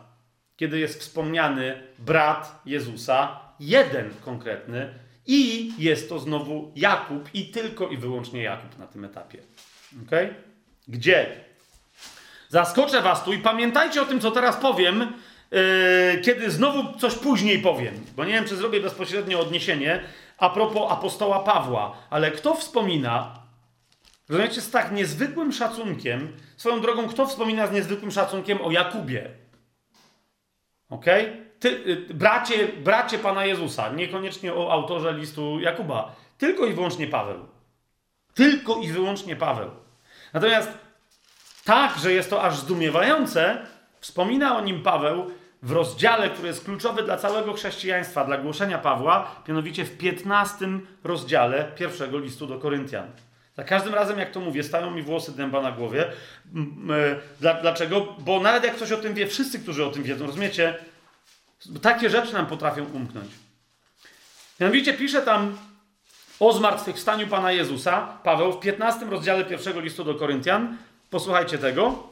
kiedy 0.57 0.79
jest 0.79 1.01
wspomniany 1.01 1.83
brat 1.99 2.61
Jezusa, 2.67 3.41
jeden 3.61 4.11
konkretny, 4.25 4.95
i 5.27 5.73
jest 5.79 6.09
to 6.09 6.19
znowu 6.19 6.73
Jakub, 6.77 7.29
i 7.35 7.51
tylko 7.51 7.89
i 7.89 7.97
wyłącznie 7.97 8.43
Jakub 8.43 8.79
na 8.79 8.87
tym 8.87 9.05
etapie. 9.05 9.39
Ok? 10.03 10.11
Gdzie? 10.89 11.27
Zaskoczę 12.49 13.03
was 13.03 13.25
tu 13.25 13.33
i 13.33 13.39
pamiętajcie 13.39 14.03
o 14.03 14.05
tym, 14.05 14.21
co 14.21 14.31
teraz 14.31 14.57
powiem, 14.57 15.13
kiedy 16.23 16.51
znowu 16.51 16.99
coś 16.99 17.15
później 17.15 17.59
powiem, 17.59 17.95
bo 18.16 18.24
nie 18.24 18.33
wiem, 18.33 18.45
czy 18.45 18.57
zrobię 18.57 18.81
bezpośrednio 18.81 19.41
odniesienie 19.41 20.05
a 20.39 20.51
propos 20.51 20.93
apostoła 20.93 21.41
Pawła, 21.41 21.97
ale 22.11 22.31
kto 22.31 22.55
wspomina, 22.55 23.35
rozumiecie, 24.29 24.61
z 24.61 24.70
tak 24.70 24.93
niezwykłym 24.93 25.53
szacunkiem, 25.53 26.37
swoją 26.57 26.81
drogą, 26.81 27.09
kto 27.09 27.27
wspomina 27.27 27.66
z 27.66 27.73
niezwykłym 27.73 28.11
szacunkiem 28.11 28.62
o 28.62 28.70
Jakubie? 28.70 29.31
Ok? 30.91 31.05
Ty, 31.61 31.83
yy, 31.87 32.15
bracie, 32.15 32.69
bracie 32.69 33.19
Pana 33.19 33.45
Jezusa, 33.45 33.93
niekoniecznie 33.93 34.55
o 34.55 34.73
autorze 34.73 35.12
listu 35.12 35.61
Jakuba, 35.61 36.15
tylko 36.39 36.66
i 36.66 36.73
wyłącznie 36.73 37.07
Paweł. 37.07 37.47
Tylko 38.35 38.77
i 38.77 38.89
wyłącznie 38.89 39.37
Paweł. 39.37 39.70
Natomiast 40.33 40.70
tak, 41.65 41.99
że 41.99 42.12
jest 42.12 42.31
to 42.31 42.43
aż 42.43 42.57
zdumiewające, 42.57 43.66
wspomina 44.01 44.57
o 44.57 44.61
nim 44.61 44.83
Paweł 44.83 45.31
w 45.63 45.71
rozdziale, 45.71 46.31
który 46.31 46.49
jest 46.49 46.65
kluczowy 46.65 47.03
dla 47.03 47.17
całego 47.17 47.53
chrześcijaństwa, 47.53 48.25
dla 48.25 48.39
głoszenia 48.39 48.79
Pawła, 48.79 49.43
mianowicie 49.49 49.85
w 49.85 49.99
15 49.99 50.67
rozdziale 51.05 51.73
pierwszego 51.77 52.19
listu 52.19 52.47
do 52.47 52.59
Koryntian. 52.59 53.07
Za 53.57 53.65
każdym 53.65 53.95
razem, 53.95 54.19
jak 54.19 54.31
to 54.31 54.41
mówię, 54.41 54.63
stają 54.63 54.91
mi 54.91 55.03
włosy 55.03 55.37
dęba 55.37 55.63
na 55.63 55.73
głowie. 55.73 56.13
E, 57.41 57.61
dlaczego? 57.61 58.17
Bo 58.19 58.41
nawet 58.41 58.65
jak 58.65 58.77
ktoś 58.77 58.93
o 58.93 58.97
tym 58.97 59.15
wie, 59.15 59.27
wszyscy, 59.27 59.59
którzy 59.59 59.87
o 59.87 59.91
tym 59.91 60.03
wiedzą, 60.03 60.27
rozumiecie, 60.27 60.79
takie 61.83 62.11
rzeczy 62.11 62.33
nam 62.33 62.47
potrafią 62.47 62.85
umknąć. 62.85 63.29
Mianowicie 64.61 64.95
pisze 64.95 65.23
tam 65.23 65.59
o 66.41 66.53
zmartwychwstaniu 66.53 67.27
Pana 67.27 67.53
Jezusa, 67.53 68.19
Paweł, 68.23 68.53
w 68.53 68.61
15 68.61 69.07
rozdziale 69.07 69.45
pierwszego 69.45 69.81
listu 69.81 70.05
do 70.05 70.15
Koryntian. 70.15 70.77
Posłuchajcie 71.11 71.59
tego, 71.59 72.09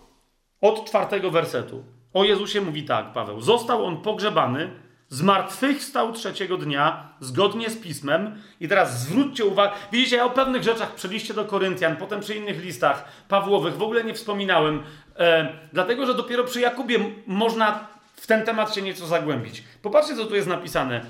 od 0.61 0.89
czwartego 0.89 1.31
wersetu. 1.31 1.85
O 2.15 2.25
Jezusie 2.25 2.61
mówi 2.61 2.83
tak, 2.83 3.13
Paweł. 3.13 3.41
Został 3.41 3.85
on 3.85 4.03
pogrzebany, 4.03 4.71
zmartwychwstał 5.09 6.13
trzeciego 6.13 6.57
dnia, 6.57 7.09
zgodnie 7.21 7.71
z 7.71 7.77
pismem. 7.77 8.43
I 8.61 8.69
teraz 8.69 9.01
zwróćcie 9.01 9.45
uwagę, 9.45 9.73
widzicie, 9.93 10.17
ja 10.17 10.25
o 10.25 10.31
pewnych 10.31 10.63
rzeczach 10.63 10.95
przy 10.95 11.09
liście 11.09 11.35
do 11.35 11.45
Koryntian, 11.45 11.97
potem 11.97 12.21
przy 12.21 12.35
innych 12.35 12.65
listach 12.65 13.05
Pawłowych 13.29 13.77
w 13.77 13.83
ogóle 13.83 14.05
nie 14.05 14.15
wspominałem, 14.15 14.83
e, 15.19 15.53
dlatego 15.73 16.07
że 16.07 16.15
dopiero 16.15 16.45
przy 16.45 16.61
Jakubie 16.61 16.99
można 17.27 17.89
w 18.17 18.27
ten 18.27 18.45
temat 18.45 18.75
się 18.75 18.83
nieco 18.83 19.07
zagłębić. 19.07 19.65
Popatrzcie, 19.83 20.17
co 20.17 20.27
tu 20.27 20.35
jest 20.35 20.49
napisane. 20.49 21.01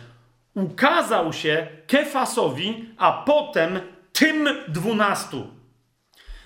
Ukazał 0.54 1.32
się 1.32 1.66
Kefasowi, 1.86 2.94
a 2.98 3.12
potem 3.12 3.80
tym 4.12 4.48
dwunastu. 4.68 5.59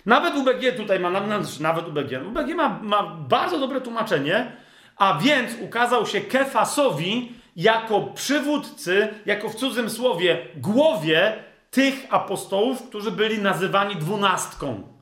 Nawet 0.06 0.34
UBG 0.36 0.76
tutaj 0.76 1.00
ma, 1.00 1.10
nawet 1.60 1.88
UBG, 1.88 2.26
UBG 2.26 2.54
ma, 2.54 2.78
ma 2.82 3.02
bardzo 3.02 3.58
dobre 3.58 3.80
tłumaczenie, 3.80 4.52
a 4.96 5.18
więc 5.22 5.52
ukazał 5.60 6.06
się 6.06 6.20
Kefasowi 6.20 7.32
jako 7.56 8.00
przywódcy, 8.00 9.08
jako 9.26 9.48
w 9.48 9.54
cudzym 9.54 9.90
słowie 9.90 10.46
głowie 10.56 11.44
tych 11.70 12.06
apostołów, 12.10 12.88
którzy 12.88 13.10
byli 13.10 13.38
nazywani 13.38 13.96
dwunastką. 13.96 14.93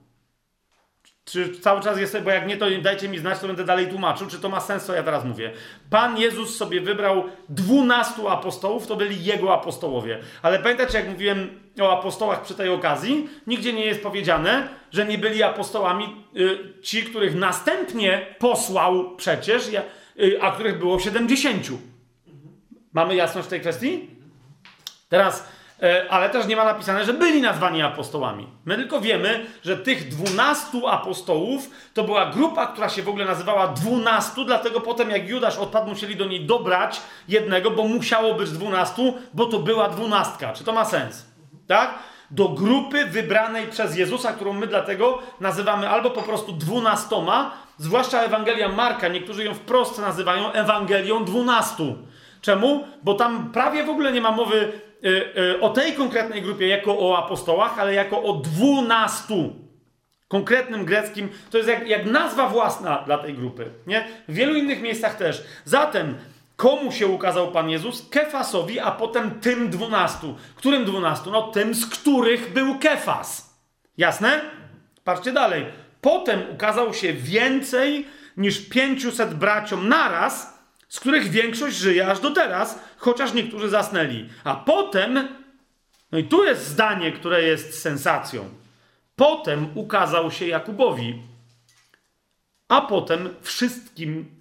Czy 1.24 1.60
cały 1.60 1.80
czas 1.80 1.98
jest, 1.98 2.20
bo 2.20 2.30
jak 2.30 2.46
nie, 2.46 2.56
to 2.56 2.66
dajcie 2.82 3.08
mi 3.08 3.18
znać, 3.18 3.38
to 3.38 3.46
będę 3.46 3.64
dalej 3.64 3.86
tłumaczył, 3.86 4.26
czy 4.26 4.38
to 4.38 4.48
ma 4.48 4.60
sens, 4.60 4.84
co 4.84 4.94
ja 4.94 5.02
teraz 5.02 5.24
mówię. 5.24 5.52
Pan 5.90 6.18
Jezus 6.18 6.56
sobie 6.56 6.80
wybrał 6.80 7.24
dwunastu 7.48 8.28
apostołów, 8.28 8.86
to 8.86 8.96
byli 8.96 9.24
jego 9.24 9.54
apostołowie. 9.54 10.18
Ale 10.42 10.58
pamiętacie, 10.58 10.98
jak 10.98 11.08
mówiłem 11.08 11.60
o 11.80 11.98
apostołach 11.98 12.42
przy 12.42 12.54
tej 12.54 12.68
okazji? 12.68 13.28
Nigdzie 13.46 13.72
nie 13.72 13.84
jest 13.84 14.02
powiedziane, 14.02 14.68
że 14.90 15.06
nie 15.06 15.18
byli 15.18 15.42
apostołami 15.42 16.04
y, 16.36 16.82
ci, 16.82 17.02
których 17.02 17.34
następnie 17.34 18.26
posłał 18.38 19.16
przecież, 19.16 19.68
y, 19.68 20.42
a 20.42 20.50
których 20.50 20.78
było 20.78 20.98
siedemdziesięciu. 20.98 21.78
Mamy 22.92 23.14
jasność 23.14 23.46
w 23.46 23.50
tej 23.50 23.60
kwestii? 23.60 24.10
Teraz 25.08 25.48
ale 26.10 26.30
też 26.30 26.46
nie 26.46 26.56
ma 26.56 26.64
napisane, 26.64 27.04
że 27.04 27.12
byli 27.12 27.40
nazwani 27.42 27.82
apostołami. 27.82 28.46
My 28.64 28.76
tylko 28.76 29.00
wiemy, 29.00 29.46
że 29.62 29.76
tych 29.76 30.08
dwunastu 30.08 30.88
apostołów 30.88 31.70
to 31.94 32.04
była 32.04 32.26
grupa, 32.26 32.66
która 32.66 32.88
się 32.88 33.02
w 33.02 33.08
ogóle 33.08 33.24
nazywała 33.24 33.66
dwunastu, 33.66 34.44
dlatego 34.44 34.80
potem 34.80 35.10
jak 35.10 35.28
Judasz 35.28 35.58
odpadł, 35.58 35.88
musieli 35.90 36.16
do 36.16 36.24
niej 36.24 36.46
dobrać 36.46 37.00
jednego, 37.28 37.70
bo 37.70 37.88
musiało 37.88 38.34
być 38.34 38.50
dwunastu, 38.50 39.14
bo 39.34 39.46
to 39.46 39.58
była 39.58 39.88
dwunastka. 39.88 40.52
Czy 40.52 40.64
to 40.64 40.72
ma 40.72 40.84
sens? 40.84 41.26
Tak? 41.66 41.98
Do 42.30 42.48
grupy 42.48 43.06
wybranej 43.06 43.66
przez 43.66 43.96
Jezusa, 43.96 44.32
którą 44.32 44.52
my 44.52 44.66
dlatego 44.66 45.18
nazywamy 45.40 45.88
albo 45.88 46.10
po 46.10 46.22
prostu 46.22 46.52
dwunastoma, 46.52 47.50
zwłaszcza 47.78 48.22
Ewangelia 48.22 48.68
Marka, 48.68 49.08
niektórzy 49.08 49.44
ją 49.44 49.54
wprost 49.54 49.98
nazywają 49.98 50.52
Ewangelią 50.52 51.24
dwunastu. 51.24 51.98
Czemu? 52.40 52.84
Bo 53.02 53.14
tam 53.14 53.52
prawie 53.52 53.84
w 53.84 53.90
ogóle 53.90 54.12
nie 54.12 54.20
ma 54.20 54.30
mowy 54.30 54.72
o 55.60 55.68
tej 55.70 55.92
konkretnej 55.92 56.42
grupie 56.42 56.68
jako 56.68 56.98
o 56.98 57.18
apostołach, 57.18 57.78
ale 57.78 57.94
jako 57.94 58.22
o 58.22 58.32
dwunastu. 58.32 59.56
Konkretnym 60.28 60.84
greckim, 60.84 61.28
to 61.50 61.56
jest 61.58 61.68
jak, 61.68 61.88
jak 61.88 62.06
nazwa 62.06 62.48
własna 62.48 63.02
dla 63.06 63.18
tej 63.18 63.34
grupy. 63.34 63.70
Nie? 63.86 64.08
W 64.28 64.34
wielu 64.34 64.54
innych 64.54 64.82
miejscach 64.82 65.14
też. 65.14 65.42
Zatem, 65.64 66.14
komu 66.56 66.92
się 66.92 67.06
ukazał 67.06 67.52
Pan 67.52 67.70
Jezus? 67.70 68.08
Kefasowi, 68.10 68.80
a 68.80 68.90
potem 68.90 69.40
tym 69.40 69.70
dwunastu. 69.70 70.36
Którym 70.54 70.84
dwunastu? 70.84 71.30
No 71.30 71.42
tym, 71.42 71.74
z 71.74 71.86
których 71.86 72.52
był 72.52 72.78
Kefas. 72.78 73.58
Jasne? 73.98 74.40
Patrzcie 75.04 75.32
dalej. 75.32 75.66
Potem 76.00 76.42
ukazał 76.54 76.94
się 76.94 77.12
więcej 77.12 78.06
niż 78.36 78.68
pięciuset 78.68 79.34
braciom 79.34 79.88
naraz, 79.88 80.61
z 80.92 81.00
których 81.00 81.30
większość 81.30 81.76
żyje 81.76 82.06
aż 82.10 82.20
do 82.20 82.30
teraz, 82.30 82.78
chociaż 82.96 83.32
niektórzy 83.32 83.68
zasnęli. 83.68 84.28
A 84.44 84.56
potem, 84.56 85.28
no 86.12 86.18
i 86.18 86.24
tu 86.24 86.44
jest 86.44 86.66
zdanie, 86.66 87.12
które 87.12 87.42
jest 87.42 87.82
sensacją. 87.82 88.48
Potem 89.16 89.78
ukazał 89.78 90.30
się 90.30 90.46
Jakubowi, 90.46 91.22
a 92.68 92.80
potem 92.80 93.34
wszystkim 93.42 94.40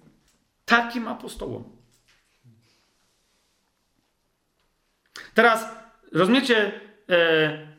takim 0.64 1.08
apostołom. 1.08 1.64
Teraz, 5.34 5.66
rozumiecie, 6.12 6.80
e, 7.08 7.71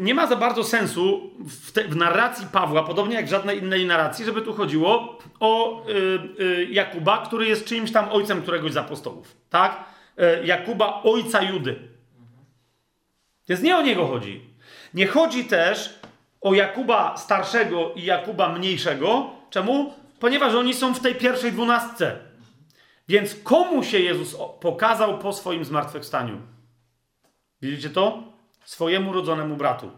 nie 0.00 0.14
ma 0.14 0.26
za 0.26 0.36
bardzo 0.36 0.64
sensu 0.64 1.30
w, 1.48 1.72
te, 1.72 1.84
w, 1.84 1.96
narracji 1.96 2.46
Pawła, 2.52 2.82
podobnie 2.82 3.14
jak 3.14 3.26
w 3.26 3.30
żadnej 3.30 3.58
innej 3.58 3.86
narracji, 3.86 4.24
żeby 4.24 4.42
tu 4.42 4.54
chodziło 4.54 5.18
o 5.40 5.82
y, 5.88 5.92
y, 6.40 6.68
Jakuba, 6.70 7.26
który 7.26 7.46
jest 7.46 7.64
czyimś 7.64 7.92
tam 7.92 8.08
ojcem 8.08 8.42
któregoś 8.42 8.72
z 8.72 8.76
apostołów. 8.76 9.36
Tak? 9.50 9.84
Y, 10.18 10.46
Jakuba, 10.46 11.02
ojca 11.02 11.42
Judy. 11.42 11.76
Więc 13.48 13.62
nie 13.62 13.76
o 13.76 13.82
niego 13.82 14.06
chodzi. 14.06 14.40
Nie 14.94 15.06
chodzi 15.06 15.44
też 15.44 16.00
o 16.40 16.54
Jakuba 16.54 17.16
starszego 17.16 17.92
i 17.92 18.04
Jakuba 18.04 18.48
mniejszego. 18.48 19.30
Czemu? 19.50 19.92
Ponieważ 20.20 20.54
oni 20.54 20.74
są 20.74 20.94
w 20.94 21.00
tej 21.00 21.14
pierwszej 21.14 21.52
dwunastce. 21.52 22.18
Więc 23.08 23.34
komu 23.34 23.84
się 23.84 23.98
Jezus 23.98 24.36
pokazał 24.60 25.18
po 25.18 25.32
swoim 25.32 25.64
zmartwychwstaniu? 25.64 26.40
Widzicie 27.62 27.90
to? 27.90 28.31
Swojemu 28.64 29.12
rodzonemu 29.12 29.56
bratu. 29.56 29.90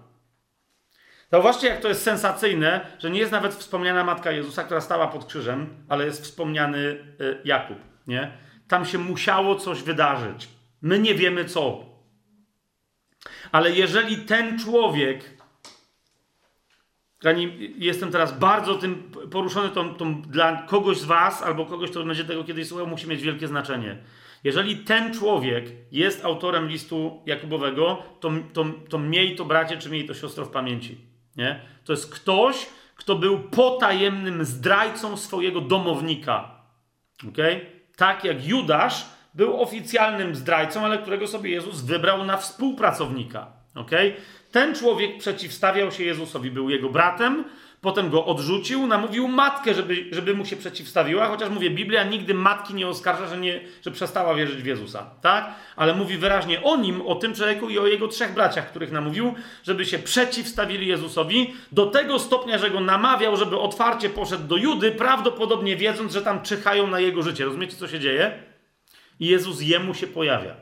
Zauważcie, 1.32 1.66
jak 1.66 1.80
to 1.80 1.88
jest 1.88 2.02
sensacyjne, 2.02 2.86
że 2.98 3.10
nie 3.10 3.18
jest 3.18 3.32
nawet 3.32 3.54
wspomniana 3.54 4.04
matka 4.04 4.32
Jezusa, 4.32 4.64
która 4.64 4.80
stała 4.80 5.08
pod 5.08 5.24
krzyżem, 5.24 5.86
ale 5.88 6.04
jest 6.04 6.22
wspomniany 6.22 6.78
y, 6.78 7.40
Jakub. 7.44 7.78
Nie? 8.06 8.32
Tam 8.68 8.86
się 8.86 8.98
musiało 8.98 9.56
coś 9.56 9.82
wydarzyć. 9.82 10.48
My 10.82 10.98
nie 10.98 11.14
wiemy 11.14 11.44
co. 11.44 11.84
Ale 13.52 13.70
jeżeli 13.72 14.16
ten 14.16 14.58
człowiek, 14.58 15.34
jestem 17.76 18.10
teraz 18.10 18.38
bardzo 18.38 18.74
tym 18.74 19.10
poruszony, 19.30 19.68
tą, 19.68 19.94
tą, 19.94 20.22
dla 20.22 20.62
kogoś 20.62 20.98
z 20.98 21.04
Was 21.04 21.42
albo 21.42 21.66
kogoś, 21.66 21.90
kto 21.90 22.04
będzie 22.04 22.24
tego 22.24 22.44
kiedyś 22.44 22.68
słuchał, 22.68 22.86
musi 22.86 23.08
mieć 23.08 23.22
wielkie 23.22 23.48
znaczenie. 23.48 23.96
Jeżeli 24.44 24.76
ten 24.76 25.14
człowiek 25.14 25.64
jest 25.92 26.24
autorem 26.24 26.68
listu 26.68 27.22
Jakubowego, 27.26 28.02
to, 28.20 28.30
to, 28.52 28.64
to 28.88 28.98
miej 28.98 29.36
to 29.36 29.44
bracie, 29.44 29.76
czy 29.76 29.90
miej 29.90 30.06
to 30.06 30.14
siostro 30.14 30.44
w 30.44 30.50
pamięci. 30.50 30.98
Nie? 31.36 31.60
To 31.84 31.92
jest 31.92 32.14
ktoś, 32.14 32.66
kto 32.96 33.14
był 33.14 33.38
potajemnym 33.38 34.44
zdrajcą 34.44 35.16
swojego 35.16 35.60
domownika. 35.60 36.50
Okay? 37.28 37.60
Tak 37.96 38.24
jak 38.24 38.46
Judasz 38.46 39.06
był 39.34 39.62
oficjalnym 39.62 40.34
zdrajcą, 40.34 40.84
ale 40.84 40.98
którego 40.98 41.26
sobie 41.26 41.50
Jezus 41.50 41.80
wybrał 41.80 42.24
na 42.24 42.36
współpracownika. 42.36 43.52
Okay? 43.74 44.14
Ten 44.52 44.74
człowiek 44.74 45.18
przeciwstawiał 45.18 45.92
się 45.92 46.04
Jezusowi, 46.04 46.50
był 46.50 46.70
jego 46.70 46.90
bratem, 46.90 47.44
Potem 47.84 48.10
go 48.10 48.24
odrzucił, 48.24 48.86
namówił 48.86 49.28
matkę, 49.28 49.74
żeby, 49.74 50.04
żeby 50.12 50.34
mu 50.34 50.44
się 50.44 50.56
przeciwstawiła, 50.56 51.26
chociaż 51.26 51.50
mówię, 51.50 51.70
Biblia 51.70 52.04
nigdy 52.04 52.34
matki 52.34 52.74
nie 52.74 52.88
oskarża, 52.88 53.26
że, 53.26 53.38
nie, 53.38 53.60
że 53.82 53.90
przestała 53.90 54.34
wierzyć 54.34 54.62
w 54.62 54.66
Jezusa, 54.66 55.10
tak? 55.22 55.54
Ale 55.76 55.94
mówi 55.94 56.16
wyraźnie 56.16 56.62
o 56.62 56.76
nim, 56.76 57.06
o 57.06 57.14
tym 57.14 57.34
człowieku 57.34 57.70
i 57.70 57.78
o 57.78 57.86
jego 57.86 58.08
trzech 58.08 58.34
braciach, 58.34 58.70
których 58.70 58.92
namówił, 58.92 59.34
żeby 59.64 59.86
się 59.86 59.98
przeciwstawili 59.98 60.86
Jezusowi, 60.86 61.54
do 61.72 61.86
tego 61.86 62.18
stopnia, 62.18 62.58
że 62.58 62.70
go 62.70 62.80
namawiał, 62.80 63.36
żeby 63.36 63.58
otwarcie 63.58 64.10
poszedł 64.10 64.48
do 64.48 64.56
Judy, 64.56 64.92
prawdopodobnie 64.92 65.76
wiedząc, 65.76 66.12
że 66.12 66.22
tam 66.22 66.42
czyhają 66.42 66.86
na 66.86 67.00
jego 67.00 67.22
życie. 67.22 67.44
Rozumiecie, 67.44 67.76
co 67.76 67.88
się 67.88 68.00
dzieje? 68.00 68.42
I 69.20 69.26
Jezus 69.26 69.60
jemu 69.60 69.94
się 69.94 70.06
pojawia. 70.06 70.56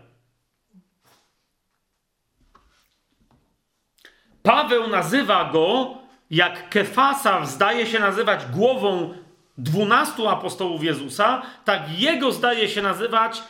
Paweł 4.42 4.88
nazywa 4.88 5.50
go 5.52 6.01
jak 6.32 6.68
Kefasa 6.68 7.46
zdaje 7.46 7.86
się 7.86 7.98
nazywać 7.98 8.40
głową 8.46 9.14
dwunastu 9.58 10.28
apostołów 10.28 10.84
Jezusa, 10.84 11.42
tak 11.64 11.82
jego 12.00 12.32
zdaje 12.32 12.68
się 12.68 12.82
nazywać 12.82 13.42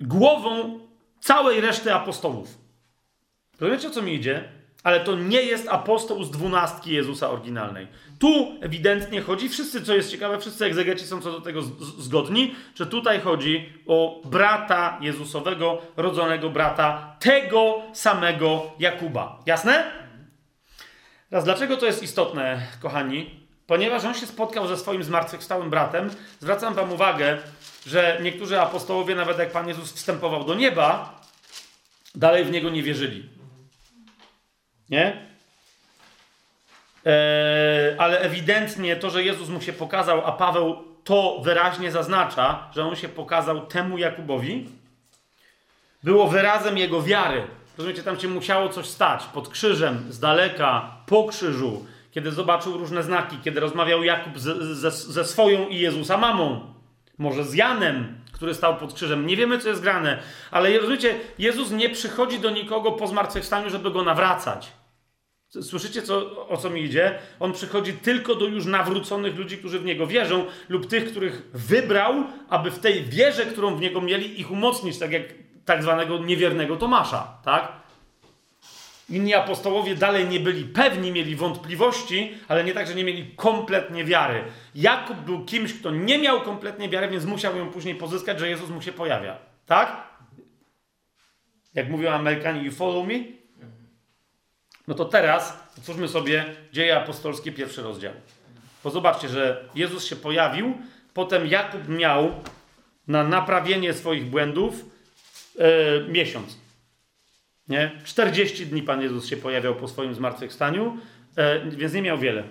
głową 0.00 0.80
całej 1.20 1.60
reszty 1.60 1.94
apostołów. 1.94 2.58
Rozumiecie, 3.60 3.88
o 3.88 3.90
co 3.90 4.02
mi 4.02 4.14
idzie? 4.14 4.48
Ale 4.82 5.00
to 5.00 5.16
nie 5.16 5.42
jest 5.42 5.68
apostoł 5.68 6.24
z 6.24 6.30
dwunastki 6.30 6.92
Jezusa 6.92 7.30
oryginalnej. 7.30 7.86
Tu 8.18 8.58
ewidentnie 8.60 9.20
chodzi, 9.20 9.48
wszyscy, 9.48 9.82
co 9.82 9.94
jest 9.94 10.10
ciekawe, 10.10 10.38
wszyscy 10.38 10.64
egzegeci 10.64 11.06
są 11.06 11.20
co 11.20 11.32
do 11.32 11.40
tego 11.40 11.62
zgodni, 11.98 12.54
że 12.74 12.86
tutaj 12.86 13.20
chodzi 13.20 13.72
o 13.86 14.20
brata 14.24 14.98
Jezusowego, 15.00 15.82
rodzonego 15.96 16.50
brata 16.50 17.16
tego 17.20 17.82
samego 17.92 18.62
Jakuba. 18.78 19.38
Jasne? 19.46 20.01
Teraz, 21.32 21.44
dlaczego 21.44 21.76
to 21.76 21.86
jest 21.86 22.02
istotne, 22.02 22.66
kochani? 22.80 23.30
Ponieważ 23.66 24.04
on 24.04 24.14
się 24.14 24.26
spotkał 24.26 24.68
ze 24.68 24.76
swoim 24.76 25.04
zmartwychwstałym 25.04 25.70
bratem, 25.70 26.10
zwracam 26.40 26.74
wam 26.74 26.92
uwagę, 26.92 27.38
że 27.86 28.18
niektórzy 28.22 28.60
apostołowie, 28.60 29.14
nawet 29.14 29.38
jak 29.38 29.52
Pan 29.52 29.68
Jezus 29.68 29.92
wstępował 29.92 30.44
do 30.44 30.54
nieba, 30.54 31.20
dalej 32.14 32.44
w 32.44 32.50
niego 32.50 32.70
nie 32.70 32.82
wierzyli. 32.82 33.28
Nie? 34.90 35.26
Eee, 37.04 37.98
ale 37.98 38.20
ewidentnie 38.20 38.96
to, 38.96 39.10
że 39.10 39.22
Jezus 39.24 39.48
mu 39.48 39.60
się 39.60 39.72
pokazał, 39.72 40.26
a 40.26 40.32
Paweł 40.32 40.84
to 41.04 41.40
wyraźnie 41.44 41.92
zaznacza, 41.92 42.70
że 42.74 42.84
on 42.84 42.96
się 42.96 43.08
pokazał 43.08 43.66
temu 43.66 43.98
Jakubowi, 43.98 44.68
było 46.02 46.28
wyrazem 46.28 46.78
jego 46.78 47.02
wiary. 47.02 47.46
Rozumiecie, 47.78 48.02
tam 48.02 48.20
się 48.20 48.28
musiało 48.28 48.68
coś 48.68 48.86
stać. 48.86 49.24
Pod 49.24 49.48
krzyżem, 49.48 50.06
z 50.10 50.18
daleka, 50.18 50.96
po 51.06 51.24
krzyżu, 51.24 51.86
kiedy 52.10 52.30
zobaczył 52.30 52.78
różne 52.78 53.02
znaki, 53.02 53.36
kiedy 53.44 53.60
rozmawiał 53.60 54.04
Jakub 54.04 54.38
ze, 54.38 54.74
ze, 54.74 54.90
ze 54.90 55.24
swoją 55.24 55.68
i 55.68 55.78
Jezusa 55.78 56.16
mamą. 56.16 56.74
Może 57.18 57.44
z 57.44 57.54
Janem, 57.54 58.20
który 58.32 58.54
stał 58.54 58.76
pod 58.76 58.94
krzyżem. 58.94 59.26
Nie 59.26 59.36
wiemy, 59.36 59.58
co 59.58 59.68
jest 59.68 59.82
grane. 59.82 60.22
Ale 60.50 60.78
rozumiecie, 60.78 61.20
Jezus 61.38 61.70
nie 61.70 61.90
przychodzi 61.90 62.38
do 62.38 62.50
nikogo 62.50 62.92
po 62.92 63.06
zmartwychwstaniu, 63.06 63.70
żeby 63.70 63.90
go 63.90 64.02
nawracać. 64.02 64.72
Słyszycie, 65.62 66.02
co, 66.02 66.48
o 66.48 66.56
co 66.56 66.70
mi 66.70 66.82
idzie? 66.82 67.18
On 67.40 67.52
przychodzi 67.52 67.92
tylko 67.92 68.34
do 68.34 68.46
już 68.46 68.66
nawróconych 68.66 69.36
ludzi, 69.36 69.58
którzy 69.58 69.78
w 69.78 69.84
Niego 69.84 70.06
wierzą, 70.06 70.44
lub 70.68 70.86
tych, 70.86 71.10
których 71.10 71.42
wybrał, 71.54 72.14
aby 72.48 72.70
w 72.70 72.78
tej 72.78 73.04
wierze, 73.04 73.46
którą 73.46 73.76
w 73.76 73.80
Niego 73.80 74.00
mieli, 74.00 74.40
ich 74.40 74.50
umocnić, 74.50 74.98
tak 74.98 75.12
jak 75.12 75.22
tak 75.64 75.82
zwanego 75.82 76.18
niewiernego 76.18 76.76
Tomasza, 76.76 77.38
tak? 77.44 77.72
Inni 79.10 79.34
apostołowie 79.34 79.94
dalej 79.94 80.26
nie 80.26 80.40
byli 80.40 80.64
pewni, 80.64 81.12
mieli 81.12 81.36
wątpliwości, 81.36 82.34
ale 82.48 82.64
nie 82.64 82.74
tak, 82.74 82.86
że 82.86 82.94
nie 82.94 83.04
mieli 83.04 83.34
kompletnie 83.36 84.04
wiary. 84.04 84.44
Jakub 84.74 85.16
był 85.16 85.44
kimś, 85.44 85.74
kto 85.74 85.90
nie 85.90 86.18
miał 86.18 86.40
kompletnie 86.40 86.88
wiary, 86.88 87.08
więc 87.08 87.24
musiał 87.24 87.56
ją 87.56 87.70
później 87.70 87.94
pozyskać, 87.94 88.38
że 88.40 88.48
Jezus 88.48 88.70
mu 88.70 88.82
się 88.82 88.92
pojawia. 88.92 89.36
Tak? 89.66 89.96
Jak 91.74 91.88
mówią 91.88 92.10
Amerykanie, 92.10 92.62
you 92.62 92.72
follow 92.72 93.06
me? 93.06 93.14
No 94.88 94.94
to 94.94 95.04
teraz 95.04 95.70
otwórzmy 95.78 96.08
sobie 96.08 96.44
dzieje 96.72 96.96
apostolskie, 96.96 97.52
pierwszy 97.52 97.82
rozdział. 97.82 98.12
Bo 98.84 98.90
zobaczcie, 98.90 99.28
że 99.28 99.68
Jezus 99.74 100.04
się 100.04 100.16
pojawił, 100.16 100.78
potem 101.14 101.46
Jakub 101.46 101.88
miał 101.88 102.30
na 103.08 103.24
naprawienie 103.24 103.94
swoich 103.94 104.30
błędów 104.30 104.91
e, 105.58 106.08
miesiąc. 106.08 106.58
Nie? 107.68 107.90
40 108.04 108.66
dni 108.66 108.82
Pan 108.82 109.02
Jezus 109.02 109.26
się 109.26 109.36
pojawiał 109.36 109.74
po 109.74 109.88
swoim 109.88 110.14
zmartwychwstaniu, 110.14 110.98
e, 111.36 111.70
więc 111.70 111.92
nie 111.94 112.02
miał 112.02 112.18
wiele. 112.18 112.44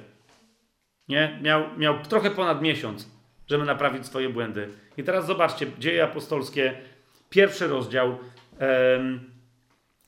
Nie? 1.08 1.40
Miał, 1.42 1.64
miał 1.78 2.04
trochę 2.04 2.32
ponad 2.32 2.62
miesiąc, 2.62 3.08
żeby 3.48 3.66
naprawić 3.66 4.06
swoje 4.06 4.30
błędy. 4.30 4.70
I 4.98 5.04
teraz 5.04 5.26
zobaczcie, 5.26 5.68
dzieje 5.80 6.04
apostolskie, 6.04 6.74
pierwszy 7.30 7.68
rozdział. 7.68 8.18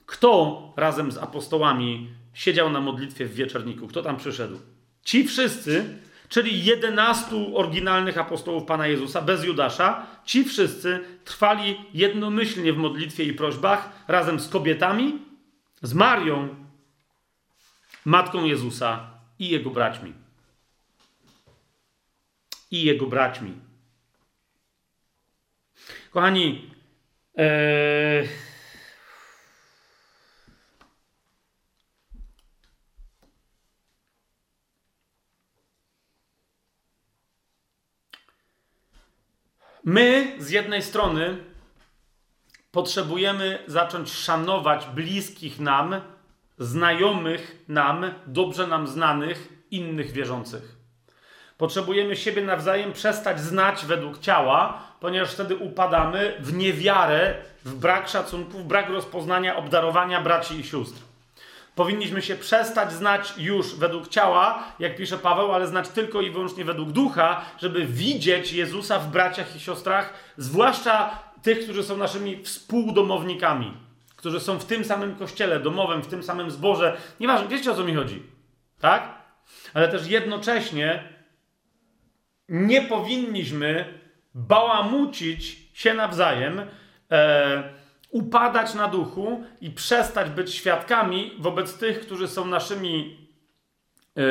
kto 0.05 0.73
razem 0.77 1.11
z 1.11 1.17
apostołami 1.17 2.09
siedział 2.33 2.69
na 2.69 2.81
modlitwie 2.81 3.25
w 3.25 3.33
wieczorniku? 3.33 3.87
Kto 3.87 4.01
tam 4.01 4.17
przyszedł? 4.17 4.59
Ci 5.03 5.27
wszyscy, 5.27 5.85
czyli 6.33 6.65
11 6.65 7.35
oryginalnych 7.53 8.17
apostołów 8.17 8.65
Pana 8.65 8.87
Jezusa, 8.87 9.21
bez 9.21 9.43
Judasza, 9.43 10.07
ci 10.25 10.43
wszyscy 10.43 10.99
trwali 11.25 11.77
jednomyślnie 11.93 12.73
w 12.73 12.77
modlitwie 12.77 13.23
i 13.23 13.33
prośbach 13.33 13.89
razem 14.07 14.39
z 14.39 14.49
kobietami, 14.49 15.19
z 15.81 15.93
Marią, 15.93 16.55
matką 18.05 18.45
Jezusa 18.45 19.09
i 19.39 19.49
jego 19.49 19.69
braćmi. 19.69 20.13
I 22.71 22.83
jego 22.83 23.05
braćmi. 23.05 23.53
Kochani, 26.11 26.71
ee... 27.37 28.52
My 39.85 40.35
z 40.39 40.49
jednej 40.49 40.81
strony 40.81 41.37
potrzebujemy 42.71 43.59
zacząć 43.67 44.13
szanować 44.13 44.85
bliskich 44.85 45.59
nam, 45.59 46.01
znajomych 46.57 47.65
nam, 47.67 48.13
dobrze 48.27 48.67
nam 48.67 48.87
znanych, 48.87 49.49
innych 49.71 50.11
wierzących. 50.11 50.75
Potrzebujemy 51.57 52.15
siebie 52.15 52.41
nawzajem 52.41 52.93
przestać 52.93 53.39
znać 53.39 53.85
według 53.85 54.19
ciała, 54.19 54.83
ponieważ 54.99 55.33
wtedy 55.33 55.55
upadamy 55.55 56.37
w 56.39 56.53
niewiarę, 56.53 57.35
w 57.65 57.75
brak 57.75 58.09
szacunku, 58.09 58.59
w 58.59 58.63
brak 58.63 58.89
rozpoznania, 58.89 59.55
obdarowania 59.55 60.21
braci 60.21 60.59
i 60.59 60.63
sióstr. 60.63 61.12
Powinniśmy 61.75 62.21
się 62.21 62.35
przestać 62.35 62.91
znać 62.91 63.33
już 63.37 63.75
według 63.75 64.07
ciała, 64.07 64.63
jak 64.79 64.95
pisze 64.95 65.17
Paweł, 65.17 65.51
ale 65.51 65.67
znać 65.67 65.89
tylko 65.89 66.21
i 66.21 66.31
wyłącznie 66.31 66.65
według 66.65 66.91
ducha, 66.91 67.45
żeby 67.61 67.85
widzieć 67.85 68.53
Jezusa 68.53 68.99
w 68.99 69.11
braciach 69.11 69.55
i 69.55 69.59
siostrach, 69.59 70.13
zwłaszcza 70.37 71.19
tych, 71.41 71.63
którzy 71.63 71.83
są 71.83 71.97
naszymi 71.97 72.43
współdomownikami, 72.43 73.73
którzy 74.15 74.39
są 74.39 74.59
w 74.59 74.65
tym 74.65 74.85
samym 74.85 75.15
kościele 75.15 75.59
domowym, 75.59 76.01
w 76.01 76.07
tym 76.07 76.23
samym 76.23 76.51
zborze. 76.51 76.97
Nieważne, 77.19 77.47
wiecie 77.47 77.71
o 77.71 77.75
co 77.75 77.83
mi 77.83 77.95
chodzi, 77.95 78.23
tak? 78.79 79.23
Ale 79.73 79.87
też 79.87 80.07
jednocześnie 80.07 81.03
nie 82.49 82.81
powinniśmy 82.81 83.99
bałamucić 84.33 85.69
się 85.73 85.93
nawzajem. 85.93 86.61
E, 87.11 87.63
upadać 88.13 88.73
na 88.73 88.87
duchu 88.87 89.43
i 89.61 89.69
przestać 89.69 90.29
być 90.29 90.53
świadkami 90.53 91.31
wobec 91.39 91.77
tych, 91.77 91.99
którzy 91.99 92.27
są 92.27 92.45
naszymi 92.45 93.17
yy, 94.15 94.23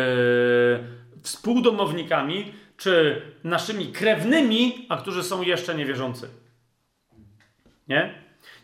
współdomownikami, 1.22 2.52
czy 2.76 3.22
naszymi 3.44 3.92
krewnymi, 3.92 4.86
a 4.88 4.96
którzy 4.96 5.22
są 5.22 5.42
jeszcze 5.42 5.74
niewierzący. 5.74 6.28
Nie? 7.88 8.14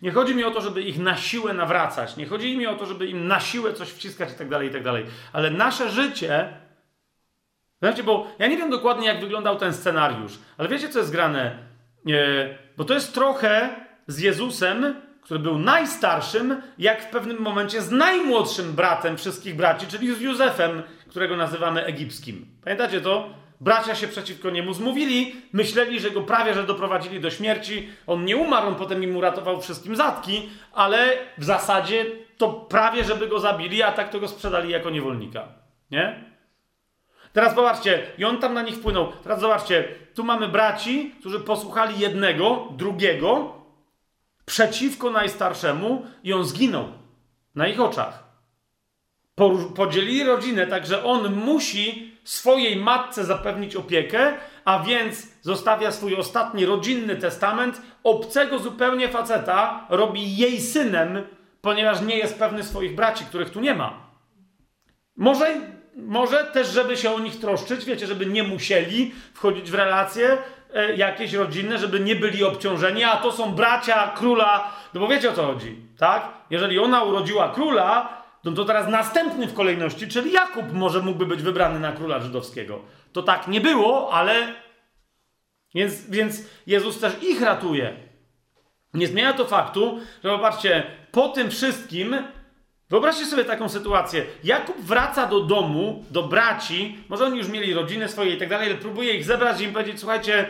Nie 0.03 0.11
chodzi 0.11 0.35
mi 0.35 0.45
o 0.45 0.51
to, 0.51 0.61
żeby 0.61 0.83
ich 0.83 0.99
na 0.99 1.17
siłę 1.17 1.55
nawracać. 1.55 2.17
Nie 2.17 2.27
chodzi 2.27 2.57
mi 2.57 2.67
o 2.67 2.75
to, 2.75 2.87
żeby 2.87 3.07
im 3.07 3.27
na 3.27 3.41
siłę 3.41 3.75
coś 3.75 3.89
wciskać 3.89 4.33
i 4.33 4.35
tak 4.35 4.49
dalej, 4.49 4.69
i 4.69 4.73
tak 4.73 4.83
dalej. 4.83 5.07
Ale 5.33 5.51
nasze 5.51 5.91
życie. 5.91 6.49
Znaczy, 7.79 8.03
bo 8.03 8.27
ja 8.39 8.47
nie 8.47 8.57
wiem 8.57 8.71
dokładnie, 8.71 9.07
jak 9.07 9.21
wyglądał 9.21 9.57
ten 9.57 9.75
scenariusz, 9.75 10.39
ale 10.59 10.69
wiecie, 10.69 10.89
co 10.89 10.99
jest 10.99 11.13
grane? 11.13 11.69
bo 12.77 12.85
to 12.85 12.95
jest 12.95 13.15
trochę 13.15 13.71
z 14.07 14.19
Jezusem, 14.19 14.95
który 15.29 15.41
był 15.41 15.59
najstarszym, 15.59 16.63
jak 16.79 17.03
w 17.03 17.11
pewnym 17.11 17.41
momencie 17.41 17.83
z 17.83 17.91
najmłodszym 17.91 18.73
bratem 18.73 19.17
wszystkich 19.17 19.57
braci, 19.57 19.87
czyli 19.87 20.15
z 20.15 20.21
Józefem, 20.21 20.83
którego 21.09 21.37
nazywamy 21.37 21.85
egipskim. 21.85 22.47
Pamiętacie 22.65 23.01
to? 23.01 23.29
Bracia 23.61 23.95
się 23.95 24.09
przeciwko 24.09 24.51
niemu 24.51 24.75
zmówili, 24.75 25.37
myśleli, 25.53 26.01
że 26.01 26.11
go 26.11 26.23
prawie 26.23 26.55
że 26.55 26.63
doprowadzili 26.63 27.21
do 27.21 27.31
śmierci. 27.31 27.89
On 28.07 28.25
nie 28.25 28.37
umarł, 28.37 28.69
on 28.69 28.75
potem 28.75 29.03
im 29.03 29.17
uratował 29.17 29.61
wszystkim 29.61 29.97
zatki, 29.97 30.49
ale 30.73 31.17
w 31.39 31.45
zasadzie 31.45 32.07
to 32.39 32.53
prawie 32.53 33.05
żeby 33.05 33.27
go 33.27 33.41
zabili, 33.41 33.83
a 33.83 33.93
tak 33.93 34.11
to 34.11 34.21
go 34.21 34.29
sprzedali 34.29 34.71
jako 34.71 34.91
niewolnika. 34.91 35.49
Nie? 35.91 36.25
Teraz 37.33 37.55
zobaczcie, 37.55 38.03
i 38.19 38.25
on 38.25 38.39
tam 38.39 38.55
na 38.55 38.63
nich 38.63 38.75
wpłynął. 38.75 39.13
Teraz 39.23 39.41
zobaczcie, 39.41 39.85
tu 40.15 40.25
mamy 40.25 40.49
braci, 40.49 41.15
którzy 41.21 41.41
posłuchali 41.41 41.99
jednego, 41.99 42.69
drugiego, 42.77 43.58
przeciwko 44.49 45.11
najstarszemu 45.11 46.07
i 46.25 46.33
on 46.33 46.45
zginął 46.45 46.85
na 47.55 47.69
ich 47.69 47.81
oczach. 47.81 48.25
Podzielili 49.77 50.25
rodzinę, 50.25 50.67
tak 50.67 50.87
że 50.87 51.05
on 51.05 51.35
musi 51.35 52.13
swojej 52.25 52.77
matce 52.77 53.25
zapewnić 53.25 53.77
opiekę, 53.77 54.33
a 54.65 54.79
więc 54.79 55.27
zostawia 55.43 55.93
swój 55.93 56.17
ostatni 56.17 56.67
rodzinny 56.67 57.17
testament, 57.17 57.83
obcego 58.05 58.59
zupełnie 58.59 59.09
faceta 59.09 59.87
robi 59.89 60.37
jej 60.37 60.61
synem, 60.61 61.23
ponieważ 61.61 62.01
nie 62.01 62.17
jest 62.17 62.39
pewny 62.39 62.63
swoich 62.63 62.95
braci, 62.95 63.25
których 63.25 63.51
tu 63.51 63.61
nie 63.61 63.75
ma. 63.75 64.11
Może, 65.17 65.61
może 65.97 66.45
też, 66.45 66.69
żeby 66.69 66.97
się 66.97 67.11
o 67.11 67.19
nich 67.19 67.41
troszczyć, 67.41 67.85
wiecie, 67.85 68.07
żeby 68.07 68.27
nie 68.27 68.43
musieli 68.43 69.13
wchodzić 69.35 69.71
w 69.71 69.75
relacje, 69.75 70.39
jakieś 70.97 71.33
rodzinne, 71.33 71.79
żeby 71.79 72.01
nie 72.01 72.17
byli 72.17 72.45
obciążeni, 72.45 73.05
a 73.05 73.17
to 73.17 73.33
są 73.33 73.53
bracia 73.53 74.13
króla, 74.17 74.73
no 74.95 75.01
bo 75.01 75.09
wiecie 75.09 75.31
o 75.31 75.33
co 75.33 75.47
chodzi, 75.47 75.77
tak? 75.99 76.29
Jeżeli 76.51 76.79
ona 76.79 77.03
urodziła 77.03 77.49
króla, 77.49 78.23
no 78.45 78.53
to 78.53 78.65
teraz 78.65 78.89
następny 78.89 79.47
w 79.47 79.55
kolejności, 79.55 80.09
czyli 80.09 80.33
Jakub 80.33 80.73
może 80.73 81.01
mógłby 81.01 81.27
być 81.27 81.43
wybrany 81.43 81.81
na 81.81 81.93
króla 81.93 82.21
żydowskiego. 82.21 82.81
To 83.13 83.23
tak 83.23 83.49
nie 83.49 83.61
było, 83.61 84.13
ale 84.13 84.55
więc, 85.75 86.11
więc 86.11 86.43
Jezus 86.67 87.01
też 87.01 87.23
ich 87.23 87.43
ratuje. 87.43 87.97
Nie 88.95 89.07
zmienia 89.07 89.33
to 89.33 89.45
faktu, 89.45 90.01
że 90.25 90.31
popatrzcie, 90.31 90.87
po 91.13 91.29
tym 91.29 91.51
wszystkim 91.51 92.17
Wyobraźcie 92.91 93.27
sobie 93.27 93.45
taką 93.45 93.69
sytuację. 93.69 94.27
Jakub 94.45 94.81
wraca 94.81 95.27
do 95.27 95.41
domu, 95.41 96.05
do 96.11 96.23
braci, 96.23 96.99
może 97.09 97.25
oni 97.25 97.39
już 97.39 97.49
mieli 97.49 97.75
rodziny 97.75 98.09
swoje 98.09 98.35
i 98.35 98.39
tak 98.39 98.49
dalej, 98.49 98.71
ale 98.71 98.79
próbuje 98.79 99.15
ich 99.15 99.25
zebrać 99.25 99.61
i 99.61 99.65
im 99.65 99.73
powiedzieć, 99.73 100.01
słuchajcie, 100.01 100.49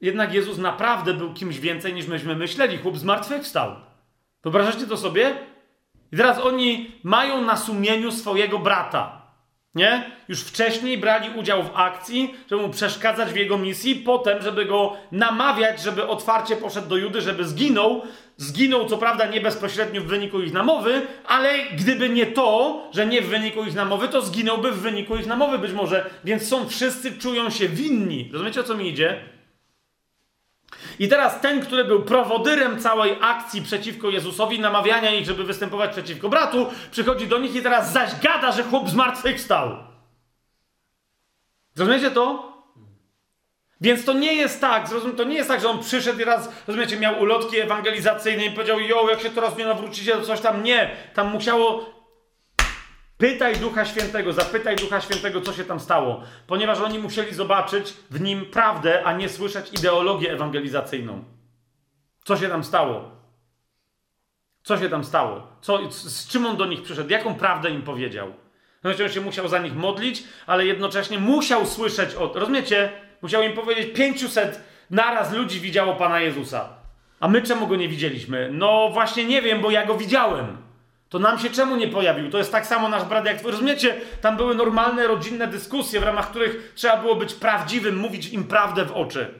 jednak 0.00 0.34
Jezus 0.34 0.58
naprawdę 0.58 1.14
był 1.14 1.34
kimś 1.34 1.60
więcej 1.60 1.94
niż 1.94 2.06
myśmy 2.06 2.36
myśleli. 2.36 2.78
Chłop 2.78 2.96
zmartwychwstał. 2.96 3.76
Wyobrażacie 4.42 4.86
to 4.86 4.96
sobie? 4.96 5.36
I 6.12 6.16
teraz 6.16 6.38
oni 6.38 6.92
mają 7.02 7.42
na 7.42 7.56
sumieniu 7.56 8.12
swojego 8.12 8.58
brata. 8.58 9.25
Nie? 9.76 10.10
Już 10.28 10.40
wcześniej 10.40 10.98
brali 10.98 11.30
udział 11.38 11.62
w 11.62 11.70
akcji, 11.74 12.34
żeby 12.50 12.62
mu 12.62 12.68
przeszkadzać 12.68 13.32
w 13.32 13.36
jego 13.36 13.58
misji, 13.58 13.94
potem, 13.94 14.42
żeby 14.42 14.64
go 14.64 14.96
namawiać, 15.12 15.82
żeby 15.82 16.06
otwarcie 16.06 16.56
poszedł 16.56 16.88
do 16.88 16.96
Judy, 16.96 17.20
żeby 17.20 17.44
zginął. 17.44 18.02
Zginął, 18.36 18.86
co 18.86 18.98
prawda, 18.98 19.26
nie 19.26 19.40
bezpośrednio 19.40 20.00
w 20.00 20.06
wyniku 20.06 20.40
ich 20.40 20.52
namowy, 20.52 21.02
ale 21.26 21.58
gdyby 21.72 22.08
nie 22.08 22.26
to, 22.26 22.82
że 22.92 23.06
nie 23.06 23.22
w 23.22 23.28
wyniku 23.28 23.64
ich 23.64 23.74
namowy, 23.74 24.08
to 24.08 24.22
zginąłby 24.22 24.72
w 24.72 24.78
wyniku 24.78 25.16
ich 25.16 25.26
namowy 25.26 25.58
być 25.58 25.72
może. 25.72 26.10
Więc 26.24 26.48
są 26.48 26.68
wszyscy 26.68 27.18
czują 27.18 27.50
się 27.50 27.68
winni. 27.68 28.30
Rozumiecie, 28.32 28.60
o 28.60 28.64
co 28.64 28.74
mi 28.74 28.88
idzie? 28.88 29.20
I 30.98 31.08
teraz 31.08 31.40
ten, 31.40 31.60
który 31.60 31.84
był 31.84 32.02
prowodyrem 32.02 32.80
całej 32.80 33.18
akcji 33.20 33.62
przeciwko 33.62 34.10
Jezusowi, 34.10 34.60
namawiania 34.60 35.14
ich, 35.14 35.26
żeby 35.26 35.44
występować 35.44 35.90
przeciwko 35.90 36.28
bratu, 36.28 36.66
przychodzi 36.90 37.26
do 37.26 37.38
nich 37.38 37.54
i 37.54 37.62
teraz 37.62 37.92
zaś 37.92 38.20
gada, 38.22 38.52
że 38.52 38.62
chłop 38.62 38.88
zmartwychwstał. 38.88 39.76
Rozumiecie 41.76 42.10
to? 42.10 42.56
Więc 43.80 44.04
to 44.04 44.12
nie 44.12 44.34
jest 44.34 44.60
tak, 44.60 44.88
zrozum, 44.88 45.16
to 45.16 45.24
nie 45.24 45.34
jest 45.34 45.48
tak, 45.48 45.60
że 45.60 45.68
on 45.68 45.80
przyszedł 45.80 46.20
i 46.20 46.24
raz, 46.24 46.50
rozumiecie, 46.66 46.96
miał 46.96 47.20
ulotki 47.20 47.58
ewangelizacyjne 47.58 48.44
i 48.44 48.50
powiedział, 48.50 48.80
jo, 48.80 49.10
jak 49.10 49.20
się 49.20 49.30
teraz 49.30 49.58
nie 49.58 49.66
nawrócicie, 49.66 50.12
to 50.12 50.22
coś 50.22 50.40
tam. 50.40 50.62
Nie, 50.62 50.90
tam 51.14 51.30
musiało 51.30 51.95
Pytaj 53.18 53.56
Ducha 53.56 53.84
Świętego, 53.84 54.32
zapytaj 54.32 54.76
Ducha 54.76 55.00
Świętego, 55.00 55.40
co 55.40 55.52
się 55.52 55.64
tam 55.64 55.80
stało, 55.80 56.22
ponieważ 56.46 56.78
oni 56.78 56.98
musieli 56.98 57.34
zobaczyć 57.34 57.94
w 58.10 58.20
nim 58.20 58.46
prawdę, 58.46 59.04
a 59.04 59.12
nie 59.12 59.28
słyszeć 59.28 59.72
ideologię 59.78 60.32
ewangelizacyjną. 60.32 61.24
Co 62.24 62.36
się 62.36 62.48
tam 62.48 62.64
stało? 62.64 63.10
Co 64.62 64.78
się 64.78 64.88
tam 64.88 65.04
stało? 65.04 65.46
Co, 65.60 65.90
z 65.90 66.28
czym 66.28 66.46
on 66.46 66.56
do 66.56 66.66
nich 66.66 66.82
przyszedł? 66.82 67.10
Jaką 67.10 67.34
prawdę 67.34 67.70
im 67.70 67.82
powiedział? 67.82 68.32
Znaczy, 68.80 69.04
on 69.04 69.10
się 69.10 69.20
musiał 69.20 69.48
za 69.48 69.58
nich 69.58 69.74
modlić, 69.74 70.24
ale 70.46 70.66
jednocześnie 70.66 71.18
musiał 71.18 71.66
słyszeć 71.66 72.14
o. 72.14 72.32
Rozumiecie? 72.34 72.92
Musiał 73.22 73.42
im 73.42 73.52
powiedzieć: 73.52 73.94
500 73.94 74.60
naraz 74.90 75.32
ludzi 75.32 75.60
widziało 75.60 75.94
Pana 75.94 76.20
Jezusa. 76.20 76.68
A 77.20 77.28
my 77.28 77.42
czemu 77.42 77.66
go 77.66 77.76
nie 77.76 77.88
widzieliśmy? 77.88 78.50
No 78.52 78.90
właśnie 78.92 79.24
nie 79.24 79.42
wiem, 79.42 79.60
bo 79.60 79.70
ja 79.70 79.86
go 79.86 79.94
widziałem. 79.94 80.65
To 81.08 81.18
nam 81.18 81.38
się 81.38 81.50
czemu 81.50 81.76
nie 81.76 81.88
pojawił? 81.88 82.30
To 82.30 82.38
jest 82.38 82.52
tak 82.52 82.66
samo 82.66 82.88
nasz 82.88 83.04
brat 83.04 83.26
jak. 83.26 83.42
Rozumiecie? 83.42 83.94
Tam 84.20 84.36
były 84.36 84.54
normalne, 84.54 85.06
rodzinne 85.06 85.46
dyskusje, 85.46 86.00
w 86.00 86.02
ramach 86.02 86.30
których 86.30 86.72
trzeba 86.74 86.96
było 86.96 87.16
być 87.16 87.34
prawdziwym, 87.34 87.96
mówić 87.96 88.28
im 88.28 88.44
prawdę 88.44 88.84
w 88.84 88.92
oczy. 88.92 89.34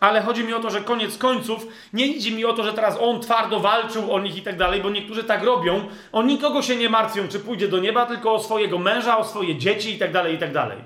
Ale 0.00 0.22
chodzi 0.22 0.44
mi 0.44 0.54
o 0.54 0.60
to, 0.60 0.70
że 0.70 0.80
koniec 0.80 1.18
końców 1.18 1.66
nie 1.92 2.06
idzie 2.06 2.30
mi 2.30 2.44
o 2.44 2.52
to, 2.52 2.64
że 2.64 2.72
teraz 2.72 2.98
on 3.00 3.20
twardo 3.20 3.60
walczył 3.60 4.12
o 4.12 4.20
nich 4.20 4.36
i 4.36 4.42
tak 4.42 4.56
dalej, 4.56 4.80
bo 4.80 4.90
niektórzy 4.90 5.24
tak 5.24 5.42
robią. 5.42 5.88
O 6.12 6.22
nikogo 6.22 6.62
się 6.62 6.76
nie 6.76 6.88
martwią, 6.88 7.28
czy 7.28 7.40
pójdzie 7.40 7.68
do 7.68 7.78
nieba, 7.78 8.06
tylko 8.06 8.34
o 8.34 8.40
swojego 8.40 8.78
męża, 8.78 9.18
o 9.18 9.24
swoje 9.24 9.56
dzieci 9.56 9.94
i 9.94 9.98
tak 9.98 10.12
dalej, 10.12 10.34
i 10.34 10.38
tak 10.38 10.52
dalej. 10.52 10.78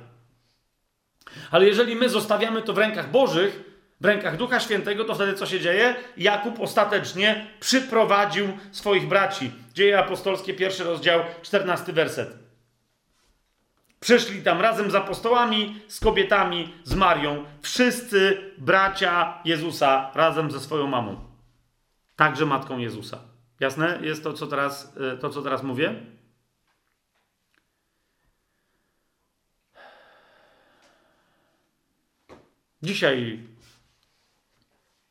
Ale 1.51 1.67
jeżeli 1.67 1.97
my 1.97 2.09
zostawiamy 2.09 2.63
to 2.63 2.73
w 2.73 2.79
rękach 2.79 3.11
Bożych, 3.11 3.61
w 4.01 4.05
rękach 4.05 4.37
Ducha 4.37 4.61
Świętego, 4.61 5.05
to 5.05 5.15
wtedy 5.15 5.35
co 5.35 5.47
się 5.47 5.61
dzieje? 5.61 5.95
Jakub 6.17 6.61
ostatecznie 6.61 7.47
przyprowadził 7.61 8.49
swoich 8.73 9.09
braci. 9.09 9.51
Dzieje 9.79 9.99
apostolskie, 9.99 10.55
pierwszy 10.55 10.85
rozdział, 10.85 11.21
czternasty 11.43 11.93
werset. 11.93 12.39
Przyszli 14.01 14.43
tam 14.43 14.61
razem 14.61 14.91
z 14.91 14.95
apostołami, 14.95 15.83
z 15.89 16.01
kobietami, 16.01 16.75
z 16.85 16.95
Marią, 16.95 17.45
wszyscy 17.63 18.53
bracia 18.59 19.43
Jezusa 19.45 20.11
razem 20.15 20.51
ze 20.51 20.61
swoją 20.61 20.87
mamą. 20.87 21.25
Także 22.17 22.47
matką 22.47 22.79
Jezusa. 22.79 23.19
Jasne? 23.61 23.99
Jest 24.03 24.25
to, 24.25 24.33
co 24.33 24.47
teraz, 24.47 24.97
e, 24.97 25.17
to, 25.17 25.31
co 25.31 25.43
teraz 25.43 25.63
mówię? 25.63 25.95
Dzisiaj 32.83 33.43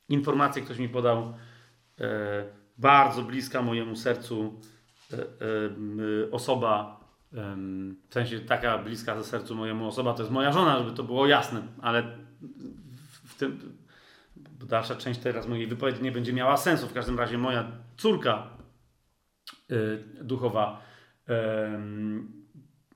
informację 0.09 0.61
ktoś 0.61 0.77
mi 0.77 0.89
podał, 0.89 1.33
e, 1.99 2.56
bardzo 2.77 3.23
bliska 3.23 3.61
mojemu 3.61 3.95
sercu 3.95 4.61
e, 5.13 5.15
e, 5.17 6.31
osoba, 6.31 6.97
w 8.09 8.13
sensie 8.13 8.39
taka 8.39 8.77
bliska 8.77 9.17
ze 9.17 9.23
sercu 9.23 9.55
mojemu 9.55 9.87
osoba, 9.87 10.13
to 10.13 10.21
jest 10.21 10.31
moja 10.31 10.51
żona, 10.51 10.79
żeby 10.79 10.91
to 10.91 11.03
było 11.03 11.27
jasne, 11.27 11.61
ale 11.81 12.17
w 13.23 13.35
tym 13.35 13.77
dalsza 14.41 14.95
część 14.95 15.19
teraz 15.19 15.47
mojej 15.47 15.67
wypowiedzi 15.67 16.03
nie 16.03 16.11
będzie 16.11 16.33
miała 16.33 16.57
sensu. 16.57 16.87
W 16.87 16.93
każdym 16.93 17.19
razie 17.19 17.37
moja 17.37 17.71
córka 17.97 18.47
duchowa, 20.21 20.81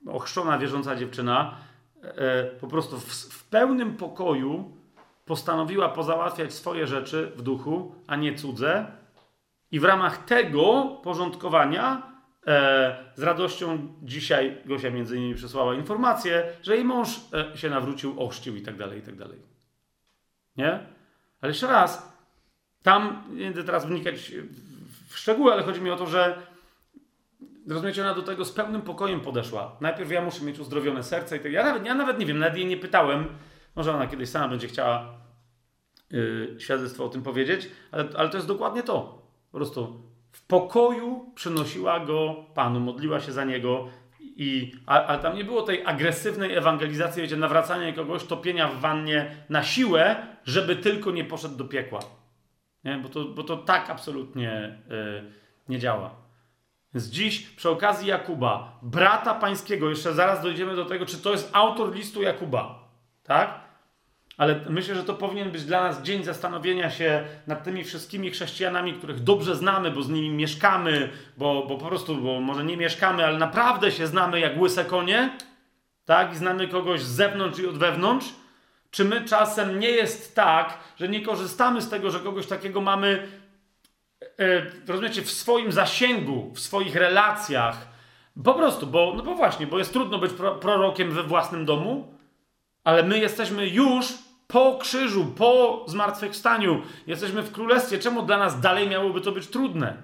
ochrzczona, 0.06 0.58
wierząca 0.58 0.96
dziewczyna, 0.96 1.56
po 2.60 2.68
prostu 2.68 3.00
w, 3.00 3.12
w 3.12 3.44
pełnym 3.44 3.96
pokoju 3.96 4.76
postanowiła 5.24 5.88
pozałatwiać 5.88 6.52
swoje 6.52 6.86
rzeczy 6.86 7.32
w 7.36 7.42
duchu, 7.42 7.94
a 8.06 8.16
nie 8.16 8.34
cudze. 8.34 9.01
I 9.72 9.80
w 9.80 9.84
ramach 9.84 10.24
tego 10.24 10.96
porządkowania 11.02 12.12
e, 12.46 13.12
z 13.14 13.22
radością 13.22 13.94
dzisiaj 14.02 14.62
Gosia 14.64 14.90
między 14.90 15.16
innymi 15.16 15.34
przesłała 15.34 15.74
informację, 15.74 16.44
że 16.62 16.74
jej 16.76 16.84
mąż 16.84 17.08
e, 17.32 17.56
się 17.56 17.70
nawrócił, 17.70 18.20
ochrzcił 18.22 18.56
i 18.56 18.62
tak 18.62 18.76
dalej, 18.76 18.98
i 18.98 19.02
tak 19.02 19.16
dalej. 19.16 19.38
Nie? 20.56 20.86
Ale 21.40 21.50
jeszcze 21.50 21.66
raz, 21.66 22.18
tam 22.82 23.24
nie 23.30 23.44
będę 23.44 23.64
teraz 23.64 23.86
wnikać 23.86 24.32
w 25.08 25.18
szczegóły, 25.18 25.52
ale 25.52 25.62
chodzi 25.62 25.80
mi 25.80 25.90
o 25.90 25.96
to, 25.96 26.06
że 26.06 26.42
rozumiecie, 27.68 28.02
ona 28.02 28.14
do 28.14 28.22
tego 28.22 28.44
z 28.44 28.52
pełnym 28.52 28.82
pokojem 28.82 29.20
podeszła. 29.20 29.76
Najpierw 29.80 30.10
ja 30.10 30.22
muszę 30.22 30.44
mieć 30.44 30.58
uzdrowione 30.58 31.02
serce 31.02 31.36
i 31.36 31.40
tak. 31.40 31.52
Ja 31.52 31.64
nawet, 31.64 31.86
ja 31.86 31.94
nawet 31.94 32.18
nie 32.18 32.26
wiem, 32.26 32.38
nawet 32.38 32.56
jej 32.56 32.66
nie 32.66 32.76
pytałem, 32.76 33.26
może 33.76 33.94
ona 33.94 34.06
kiedyś 34.06 34.28
sama 34.28 34.48
będzie 34.48 34.68
chciała 34.68 35.14
yy, 36.10 36.56
świadectwo 36.58 37.04
o 37.04 37.08
tym 37.08 37.22
powiedzieć, 37.22 37.68
ale, 37.92 38.08
ale 38.16 38.28
to 38.28 38.36
jest 38.36 38.48
dokładnie 38.48 38.82
to. 38.82 39.21
Po 39.52 39.58
prostu 39.58 40.02
w 40.32 40.46
pokoju 40.46 41.32
przynosiła 41.34 42.00
go 42.00 42.46
Panu, 42.54 42.80
modliła 42.80 43.20
się 43.20 43.32
za 43.32 43.44
niego. 43.44 43.88
I, 44.20 44.72
a, 44.86 45.04
ale 45.04 45.18
tam 45.18 45.36
nie 45.36 45.44
było 45.44 45.62
tej 45.62 45.86
agresywnej 45.86 46.54
ewangelizacji, 46.54 47.22
wiecie, 47.22 47.36
nawracania 47.36 47.92
kogoś, 47.92 48.24
topienia 48.24 48.68
w 48.68 48.80
wannie 48.80 49.36
na 49.48 49.62
siłę, 49.62 50.26
żeby 50.44 50.76
tylko 50.76 51.10
nie 51.10 51.24
poszedł 51.24 51.56
do 51.56 51.64
piekła. 51.64 52.00
Nie? 52.84 52.98
Bo, 52.98 53.08
to, 53.08 53.24
bo 53.24 53.42
to 53.42 53.56
tak 53.56 53.90
absolutnie 53.90 54.78
yy, 54.88 55.32
nie 55.68 55.78
działa. 55.78 56.14
Więc 56.94 57.06
dziś 57.06 57.40
przy 57.40 57.70
okazji 57.70 58.08
Jakuba, 58.08 58.78
brata 58.82 59.34
pańskiego, 59.34 59.90
jeszcze 59.90 60.14
zaraz 60.14 60.42
dojdziemy 60.42 60.76
do 60.76 60.84
tego, 60.84 61.06
czy 61.06 61.18
to 61.18 61.32
jest 61.32 61.50
autor 61.52 61.94
listu 61.94 62.22
Jakuba, 62.22 62.88
tak? 63.22 63.61
Ale 64.36 64.60
myślę, 64.68 64.94
że 64.94 65.04
to 65.04 65.14
powinien 65.14 65.50
być 65.50 65.64
dla 65.64 65.82
nas 65.82 66.02
dzień 66.02 66.24
zastanowienia 66.24 66.90
się 66.90 67.24
nad 67.46 67.64
tymi 67.64 67.84
wszystkimi 67.84 68.30
chrześcijanami, 68.30 68.94
których 68.94 69.20
dobrze 69.20 69.56
znamy, 69.56 69.90
bo 69.90 70.02
z 70.02 70.08
nimi 70.08 70.30
mieszkamy, 70.30 71.08
bo, 71.36 71.66
bo 71.68 71.76
po 71.76 71.86
prostu, 71.86 72.16
bo 72.16 72.40
może 72.40 72.64
nie 72.64 72.76
mieszkamy, 72.76 73.26
ale 73.26 73.38
naprawdę 73.38 73.92
się 73.92 74.06
znamy 74.06 74.40
jak 74.40 74.58
łyse 74.58 74.84
konie, 74.84 75.30
tak? 76.04 76.32
I 76.32 76.36
znamy 76.36 76.68
kogoś 76.68 77.00
z 77.00 77.08
zewnątrz 77.08 77.58
i 77.58 77.66
od 77.66 77.78
wewnątrz. 77.78 78.26
Czy 78.90 79.04
my 79.04 79.24
czasem 79.24 79.80
nie 79.80 79.90
jest 79.90 80.34
tak, 80.34 80.78
że 80.96 81.08
nie 81.08 81.20
korzystamy 81.20 81.82
z 81.82 81.88
tego, 81.88 82.10
że 82.10 82.20
kogoś 82.20 82.46
takiego 82.46 82.80
mamy, 82.80 83.28
e, 84.38 84.66
rozumiecie, 84.88 85.22
w 85.22 85.30
swoim 85.30 85.72
zasięgu, 85.72 86.52
w 86.54 86.60
swoich 86.60 86.96
relacjach? 86.96 87.88
Po 88.44 88.54
prostu, 88.54 88.86
bo, 88.86 89.12
no 89.16 89.22
bo 89.22 89.34
właśnie, 89.34 89.66
bo 89.66 89.78
jest 89.78 89.92
trudno 89.92 90.18
być 90.18 90.32
pro, 90.32 90.54
prorokiem 90.54 91.10
we 91.10 91.22
własnym 91.22 91.64
domu, 91.64 92.18
ale 92.84 93.02
my 93.02 93.18
jesteśmy 93.18 93.68
już 93.68 94.06
po 94.48 94.78
krzyżu, 94.78 95.26
po 95.26 95.84
zmartwychwstaniu. 95.88 96.82
Jesteśmy 97.06 97.42
w 97.42 97.52
królestwie. 97.52 97.98
Czemu 97.98 98.22
dla 98.22 98.38
nas 98.38 98.60
dalej 98.60 98.88
miałoby 98.88 99.20
to 99.20 99.32
być 99.32 99.46
trudne? 99.46 99.96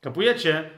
Kapujecie? 0.00 0.70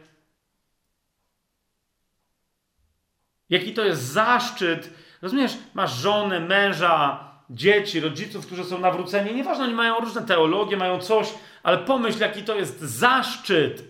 Jaki 3.51 3.74
to 3.74 3.85
jest 3.85 4.02
zaszczyt. 4.02 4.90
Rozumiesz, 5.23 5.59
masz 5.74 5.93
żonę, 5.93 6.40
męża, 6.40 7.28
dzieci, 7.51 8.01
rodziców, 8.01 8.47
którzy 8.47 8.65
są 8.65 8.78
nawróceni. 8.78 9.35
Nieważne, 9.35 9.65
oni 9.65 9.74
mają 9.74 10.01
różne 10.01 10.23
teologie, 10.23 10.77
mają 10.77 11.01
coś, 11.01 11.35
ale 11.62 11.78
pomyśl, 11.78 12.20
jaki 12.20 12.43
to 12.43 12.55
jest 12.55 12.81
zaszczyt. 12.81 13.85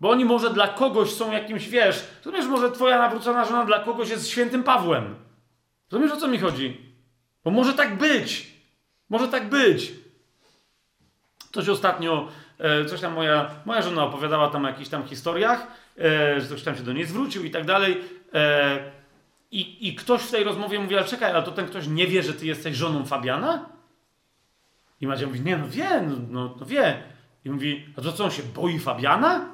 Bo 0.00 0.10
oni 0.10 0.24
może 0.24 0.50
dla 0.50 0.68
kogoś 0.68 1.10
są 1.10 1.32
jakimś, 1.32 1.68
wiesz, 1.68 2.04
rozumiesz, 2.24 2.46
może 2.46 2.72
twoja 2.72 2.98
nawrócona 2.98 3.44
żona 3.44 3.64
dla 3.64 3.78
kogoś 3.78 4.10
jest 4.10 4.28
świętym 4.28 4.64
Pawłem. 4.64 5.27
Rozumiesz, 5.90 6.12
o 6.12 6.16
co 6.16 6.28
mi 6.28 6.38
chodzi? 6.38 6.80
Bo 7.44 7.50
może 7.50 7.74
tak 7.74 7.98
być. 7.98 8.46
Może 9.08 9.28
tak 9.28 9.48
być. 9.48 9.92
Coś 11.52 11.68
ostatnio, 11.68 12.28
e, 12.58 12.84
coś 12.84 13.00
tam 13.00 13.12
moja, 13.12 13.50
moja 13.64 13.82
żona 13.82 14.04
opowiadała 14.04 14.50
tam 14.50 14.64
o 14.64 14.68
jakichś 14.68 14.90
tam 14.90 15.06
historiach, 15.06 15.66
e, 15.98 16.40
że 16.40 16.46
ktoś 16.46 16.62
tam 16.62 16.76
się 16.76 16.82
do 16.82 16.92
niej 16.92 17.06
zwrócił 17.06 17.44
i 17.44 17.50
tak 17.50 17.64
dalej. 17.64 18.00
E, 18.34 18.78
i, 19.50 19.88
I 19.88 19.94
ktoś 19.94 20.22
w 20.22 20.30
tej 20.30 20.44
rozmowie 20.44 20.80
mówi, 20.80 20.96
ale 20.96 21.06
czekaj, 21.06 21.32
ale 21.32 21.42
to 21.42 21.52
ten 21.52 21.66
ktoś 21.66 21.86
nie 21.86 22.06
wie, 22.06 22.22
że 22.22 22.34
ty 22.34 22.46
jesteś 22.46 22.76
żoną 22.76 23.04
Fabiana? 23.04 23.66
I 25.00 25.06
Madzia 25.06 25.26
mówi, 25.26 25.40
nie, 25.40 25.56
no 25.56 25.68
wie, 25.68 26.00
no, 26.00 26.16
no, 26.28 26.56
no 26.60 26.66
wie. 26.66 27.02
I 27.44 27.50
mówi, 27.50 27.86
a 27.98 28.00
to 28.00 28.12
co, 28.12 28.24
on 28.24 28.30
się 28.30 28.42
boi 28.42 28.78
Fabiana? 28.78 29.48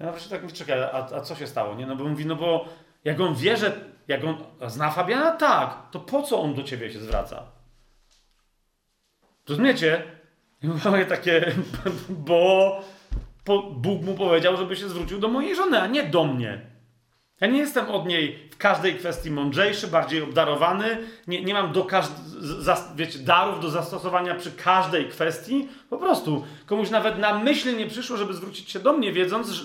Ja 0.00 0.06
na 0.06 0.12
tak 0.30 0.42
mówię, 0.42 0.54
czekaj, 0.54 0.82
a, 0.82 1.08
a 1.16 1.20
co 1.20 1.34
się 1.34 1.46
stało? 1.46 1.74
Nie, 1.74 1.86
no 1.86 1.96
bo 1.96 2.04
mówi, 2.04 2.26
no 2.26 2.36
bo 2.36 2.68
jak 3.04 3.20
on 3.20 3.34
wie, 3.34 3.56
że 3.56 3.91
jak 4.08 4.24
on 4.24 4.36
zna 4.66 4.90
Fabiana, 4.90 5.30
tak, 5.30 5.90
to 5.90 6.00
po 6.00 6.22
co 6.22 6.42
on 6.42 6.54
do 6.54 6.62
ciebie 6.62 6.92
się 6.92 7.00
zwraca? 7.00 7.42
Rozumiecie? 9.48 10.02
Mówię 10.62 11.06
takie, 11.06 11.52
bo 12.28 12.80
Bóg 13.72 14.02
mu 14.02 14.14
powiedział, 14.14 14.56
żeby 14.56 14.76
się 14.76 14.88
zwrócił 14.88 15.18
do 15.18 15.28
mojej 15.28 15.56
żony, 15.56 15.80
a 15.80 15.86
nie 15.86 16.02
do 16.02 16.24
mnie. 16.24 16.72
Ja 17.40 17.48
nie 17.48 17.58
jestem 17.58 17.90
od 17.90 18.06
niej 18.06 18.48
w 18.50 18.56
każdej 18.56 18.94
kwestii 18.94 19.30
mądrzejszy, 19.30 19.86
bardziej 19.86 20.22
obdarowany. 20.22 20.98
Nie, 21.26 21.44
nie 21.44 21.54
mam 21.54 21.72
do 21.72 21.86
wiecie, 22.96 23.18
darów 23.18 23.60
do 23.60 23.70
zastosowania 23.70 24.34
przy 24.34 24.52
każdej 24.52 25.08
kwestii. 25.08 25.68
Po 25.90 25.98
prostu 25.98 26.44
komuś 26.66 26.90
nawet 26.90 27.18
na 27.18 27.38
myśl 27.38 27.76
nie 27.76 27.86
przyszło, 27.86 28.16
żeby 28.16 28.34
zwrócić 28.34 28.70
się 28.70 28.80
do 28.80 28.92
mnie, 28.92 29.12
wiedząc, 29.12 29.48
że, 29.48 29.64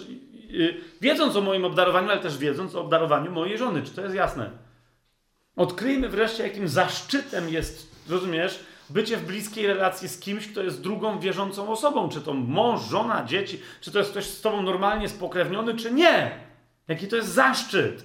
wiedząc 1.01 1.35
o 1.35 1.41
moim 1.41 1.65
obdarowaniu, 1.65 2.09
ale 2.09 2.19
też 2.19 2.37
wiedząc 2.37 2.75
o 2.75 2.81
obdarowaniu 2.81 3.31
mojej 3.31 3.57
żony. 3.57 3.83
Czy 3.83 3.91
to 3.91 4.01
jest 4.01 4.15
jasne? 4.15 4.51
Odkryjmy 5.55 6.09
wreszcie, 6.09 6.43
jakim 6.43 6.67
zaszczytem 6.67 7.49
jest, 7.49 7.91
rozumiesz, 8.09 8.59
bycie 8.89 9.17
w 9.17 9.25
bliskiej 9.25 9.67
relacji 9.67 10.09
z 10.09 10.19
kimś, 10.19 10.47
kto 10.47 10.63
jest 10.63 10.81
drugą 10.81 11.19
wierzącą 11.19 11.69
osobą. 11.69 12.09
Czy 12.09 12.21
to 12.21 12.33
mąż, 12.33 12.81
żona, 12.89 13.25
dzieci, 13.25 13.61
czy 13.81 13.91
to 13.91 13.99
jest 13.99 14.11
ktoś 14.11 14.25
z 14.25 14.41
tobą 14.41 14.61
normalnie 14.61 15.09
spokrewniony, 15.09 15.75
czy 15.75 15.91
nie. 15.91 16.39
Jaki 16.87 17.07
to 17.07 17.15
jest 17.15 17.29
zaszczyt. 17.29 18.03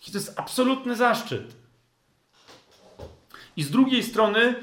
Jaki 0.00 0.12
to 0.12 0.18
jest 0.18 0.38
absolutny 0.38 0.96
zaszczyt. 0.96 1.56
I 3.56 3.62
z 3.62 3.70
drugiej 3.70 4.02
strony, 4.02 4.54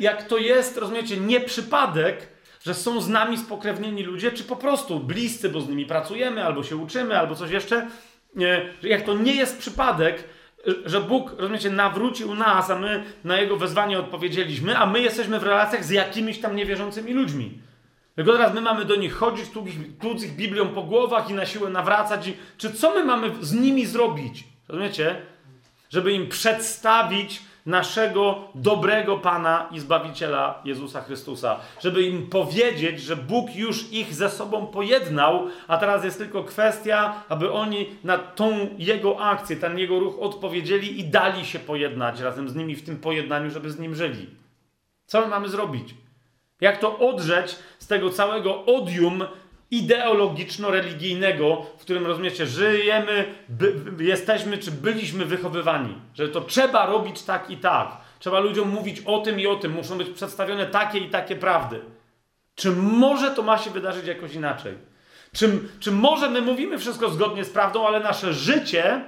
jak 0.00 0.28
to 0.28 0.38
jest, 0.38 0.76
rozumiecie, 0.76 1.16
nie 1.16 1.40
przypadek, 1.40 2.37
że 2.68 2.74
są 2.74 3.00
z 3.00 3.08
nami 3.08 3.38
spokrewnieni 3.38 4.02
ludzie, 4.02 4.32
czy 4.32 4.44
po 4.44 4.56
prostu 4.56 5.00
bliscy, 5.00 5.48
bo 5.48 5.60
z 5.60 5.68
nimi 5.68 5.86
pracujemy, 5.86 6.44
albo 6.44 6.62
się 6.62 6.76
uczymy, 6.76 7.18
albo 7.18 7.34
coś 7.34 7.50
jeszcze. 7.50 7.88
Jak 8.82 9.02
to 9.02 9.14
nie 9.14 9.34
jest 9.34 9.58
przypadek, 9.58 10.24
że 10.84 11.00
Bóg, 11.00 11.34
rozumiecie, 11.38 11.70
nawrócił 11.70 12.34
nas, 12.34 12.70
a 12.70 12.78
my 12.78 13.04
na 13.24 13.36
Jego 13.36 13.56
wezwanie 13.56 13.98
odpowiedzieliśmy, 13.98 14.78
a 14.78 14.86
my 14.86 15.00
jesteśmy 15.00 15.40
w 15.40 15.42
relacjach 15.42 15.84
z 15.84 15.90
jakimiś 15.90 16.38
tam 16.40 16.56
niewierzącymi 16.56 17.12
ludźmi. 17.12 17.58
Tylko 18.14 18.32
teraz 18.32 18.54
my 18.54 18.60
mamy 18.60 18.84
do 18.84 18.96
nich 18.96 19.14
chodzić, 19.14 19.46
tłuc 20.00 20.22
ich 20.24 20.36
Biblią 20.36 20.68
po 20.68 20.82
głowach 20.82 21.30
i 21.30 21.34
na 21.34 21.46
siłę 21.46 21.70
nawracać. 21.70 22.32
Czy 22.56 22.72
co 22.72 22.94
my 22.94 23.04
mamy 23.04 23.30
z 23.40 23.52
nimi 23.52 23.86
zrobić? 23.86 24.44
Rozumiecie? 24.68 25.22
Żeby 25.90 26.12
im 26.12 26.28
przedstawić 26.28 27.42
naszego 27.68 28.38
dobrego 28.54 29.16
Pana 29.16 29.68
i 29.72 29.80
Zbawiciela 29.80 30.60
Jezusa 30.64 31.00
Chrystusa. 31.00 31.56
Żeby 31.80 32.02
im 32.02 32.26
powiedzieć, 32.26 33.00
że 33.00 33.16
Bóg 33.16 33.56
już 33.56 33.92
ich 33.92 34.14
ze 34.14 34.30
sobą 34.30 34.66
pojednał, 34.66 35.46
a 35.68 35.76
teraz 35.76 36.04
jest 36.04 36.18
tylko 36.18 36.44
kwestia, 36.44 37.22
aby 37.28 37.52
oni 37.52 37.86
na 38.04 38.18
tą 38.18 38.68
Jego 38.78 39.20
akcję, 39.20 39.56
ten 39.56 39.78
Jego 39.78 39.98
ruch 39.98 40.18
odpowiedzieli 40.20 41.00
i 41.00 41.04
dali 41.04 41.44
się 41.44 41.58
pojednać 41.58 42.20
razem 42.20 42.48
z 42.48 42.54
nimi 42.54 42.76
w 42.76 42.84
tym 42.84 42.96
pojednaniu, 42.96 43.50
żeby 43.50 43.70
z 43.70 43.78
Nim 43.78 43.94
żyli. 43.94 44.26
Co 45.06 45.20
my 45.20 45.26
mamy 45.26 45.48
zrobić? 45.48 45.94
Jak 46.60 46.78
to 46.78 46.98
odrzeć 46.98 47.56
z 47.78 47.86
tego 47.86 48.10
całego 48.10 48.64
odium 48.64 49.24
ideologiczno-religijnego, 49.70 51.66
w 51.78 51.80
którym 51.80 52.06
rozumiecie, 52.06 52.46
żyjemy, 52.46 53.34
by, 53.48 53.74
jesteśmy 54.04 54.58
czy 54.58 54.70
byliśmy 54.70 55.24
wychowywani, 55.24 55.94
że 56.14 56.28
to 56.28 56.40
trzeba 56.40 56.86
robić 56.86 57.22
tak 57.22 57.50
i 57.50 57.56
tak. 57.56 57.96
Trzeba 58.18 58.40
ludziom 58.40 58.68
mówić 58.68 59.00
o 59.00 59.18
tym 59.18 59.40
i 59.40 59.46
o 59.46 59.56
tym, 59.56 59.72
muszą 59.72 59.98
być 59.98 60.08
przedstawione 60.08 60.66
takie 60.66 60.98
i 60.98 61.10
takie 61.10 61.36
prawdy. 61.36 61.80
Czy 62.54 62.70
może 62.70 63.30
to 63.30 63.42
ma 63.42 63.58
się 63.58 63.70
wydarzyć 63.70 64.06
jakoś 64.06 64.34
inaczej? 64.34 64.74
Czy, 65.32 65.58
czy 65.80 65.92
może 65.92 66.30
my 66.30 66.40
mówimy 66.40 66.78
wszystko 66.78 67.10
zgodnie 67.10 67.44
z 67.44 67.50
prawdą, 67.50 67.86
ale 67.86 68.00
nasze 68.00 68.34
życie 68.34 69.04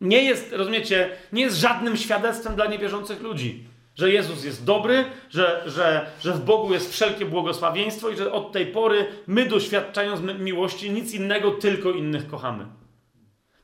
nie 0.00 0.24
jest, 0.24 0.52
rozumiecie, 0.52 1.10
nie 1.32 1.42
jest 1.42 1.56
żadnym 1.56 1.96
świadectwem 1.96 2.54
dla 2.54 2.66
niewierzących 2.66 3.20
ludzi? 3.20 3.64
Że 3.94 4.12
Jezus 4.12 4.44
jest 4.44 4.64
dobry, 4.64 5.04
że, 5.30 5.62
że, 5.66 6.06
że 6.20 6.32
w 6.32 6.44
Bogu 6.44 6.72
jest 6.72 6.92
wszelkie 6.92 7.26
błogosławieństwo 7.26 8.10
i 8.10 8.16
że 8.16 8.32
od 8.32 8.52
tej 8.52 8.66
pory 8.66 9.06
my, 9.26 9.46
doświadczając 9.46 10.20
miłości, 10.40 10.90
nic 10.90 11.14
innego, 11.14 11.50
tylko 11.50 11.90
innych 11.90 12.26
kochamy. 12.26 12.66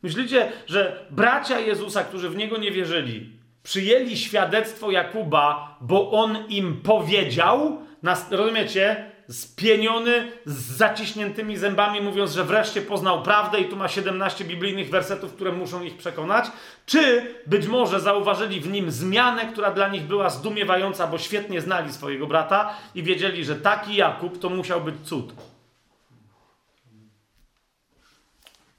Myślicie, 0.03 0.53
że 0.67 1.07
bracia 1.11 1.61
Jezusa, 1.61 2.05
którzy 2.05 2.29
w 2.29 2.37
Niego 2.37 2.57
nie 2.57 2.71
wierzyli, 2.71 3.33
przyjęli 3.63 4.17
świadectwo 4.17 4.91
Jakuba, 4.91 5.77
bo 5.81 6.11
on 6.11 6.39
im 6.49 6.81
powiedział, 6.83 7.83
rozumiecie, 8.31 9.08
spieniony, 9.31 10.33
z 10.45 10.77
zaciśniętymi 10.77 11.57
zębami, 11.57 12.01
mówiąc, 12.01 12.33
że 12.33 12.45
wreszcie 12.45 12.83
poznał 12.83 13.23
prawdę 13.23 13.61
i 13.61 13.65
tu 13.65 13.77
ma 13.77 13.89
17 13.89 14.45
biblijnych 14.45 14.91
wersetów, 14.91 15.33
które 15.33 15.53
muszą 15.53 15.83
ich 15.83 15.97
przekonać, 15.97 16.45
czy 16.87 17.35
być 17.47 17.67
może 17.67 18.01
zauważyli 18.01 18.61
w 18.61 18.69
nim 18.69 18.91
zmianę, 18.91 19.47
która 19.47 19.71
dla 19.71 19.89
nich 19.89 20.03
była 20.03 20.31
zdumiewająca, 20.31 21.07
bo 21.07 21.19
świetnie 21.19 21.61
znali 21.61 21.93
swojego 21.93 22.27
brata 22.27 22.75
i 22.95 23.03
wiedzieli, 23.03 23.45
że 23.45 23.57
taki 23.57 23.97
Jakub 23.97 24.39
to 24.39 24.51
musiał 24.51 24.81
być 24.81 24.95
cud. 25.05 25.33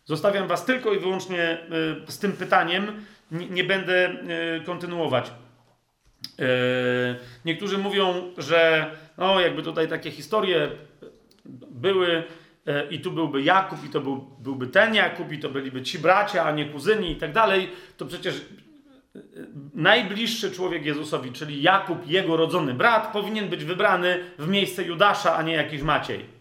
Zostawiam 0.05 0.47
was 0.47 0.65
tylko 0.65 0.93
i 0.93 0.99
wyłącznie 0.99 1.57
y, 2.07 2.11
z 2.11 2.19
tym 2.19 2.33
pytaniem, 2.33 3.05
nie 3.31 3.63
będę 3.63 4.09
y, 4.59 4.63
kontynuować. 4.65 5.31
Y, 6.39 6.43
niektórzy 7.45 7.77
mówią, 7.77 8.31
że 8.37 8.91
no 9.19 9.39
jakby 9.39 9.63
tutaj 9.63 9.87
takie 9.87 10.11
historie 10.11 10.69
były 11.71 12.23
e, 12.67 12.87
i 12.89 12.99
tu 12.99 13.11
byłby 13.11 13.41
Jakub 13.41 13.85
i 13.85 13.89
to 13.89 14.01
był, 14.01 14.17
byłby 14.39 14.67
ten 14.67 14.95
Jakub 14.95 15.31
i 15.31 15.39
to 15.39 15.49
byliby 15.49 15.81
ci 15.81 15.99
bracia, 15.99 16.45
a 16.45 16.51
nie 16.51 16.65
kuzyni 16.65 17.11
i 17.11 17.15
tak 17.15 17.33
dalej, 17.33 17.69
to 17.97 18.05
przecież 18.05 18.35
e, 18.35 19.19
najbliższy 19.73 20.51
człowiek 20.51 20.85
Jezusowi, 20.85 21.31
czyli 21.31 21.61
Jakub, 21.61 22.07
jego 22.07 22.37
rodzony 22.37 22.73
brat, 22.73 23.11
powinien 23.13 23.49
być 23.49 23.65
wybrany 23.65 24.23
w 24.39 24.47
miejsce 24.47 24.83
Judasza, 24.83 25.35
a 25.35 25.41
nie 25.41 25.53
jakiś 25.53 25.81
Maciej. 25.81 26.39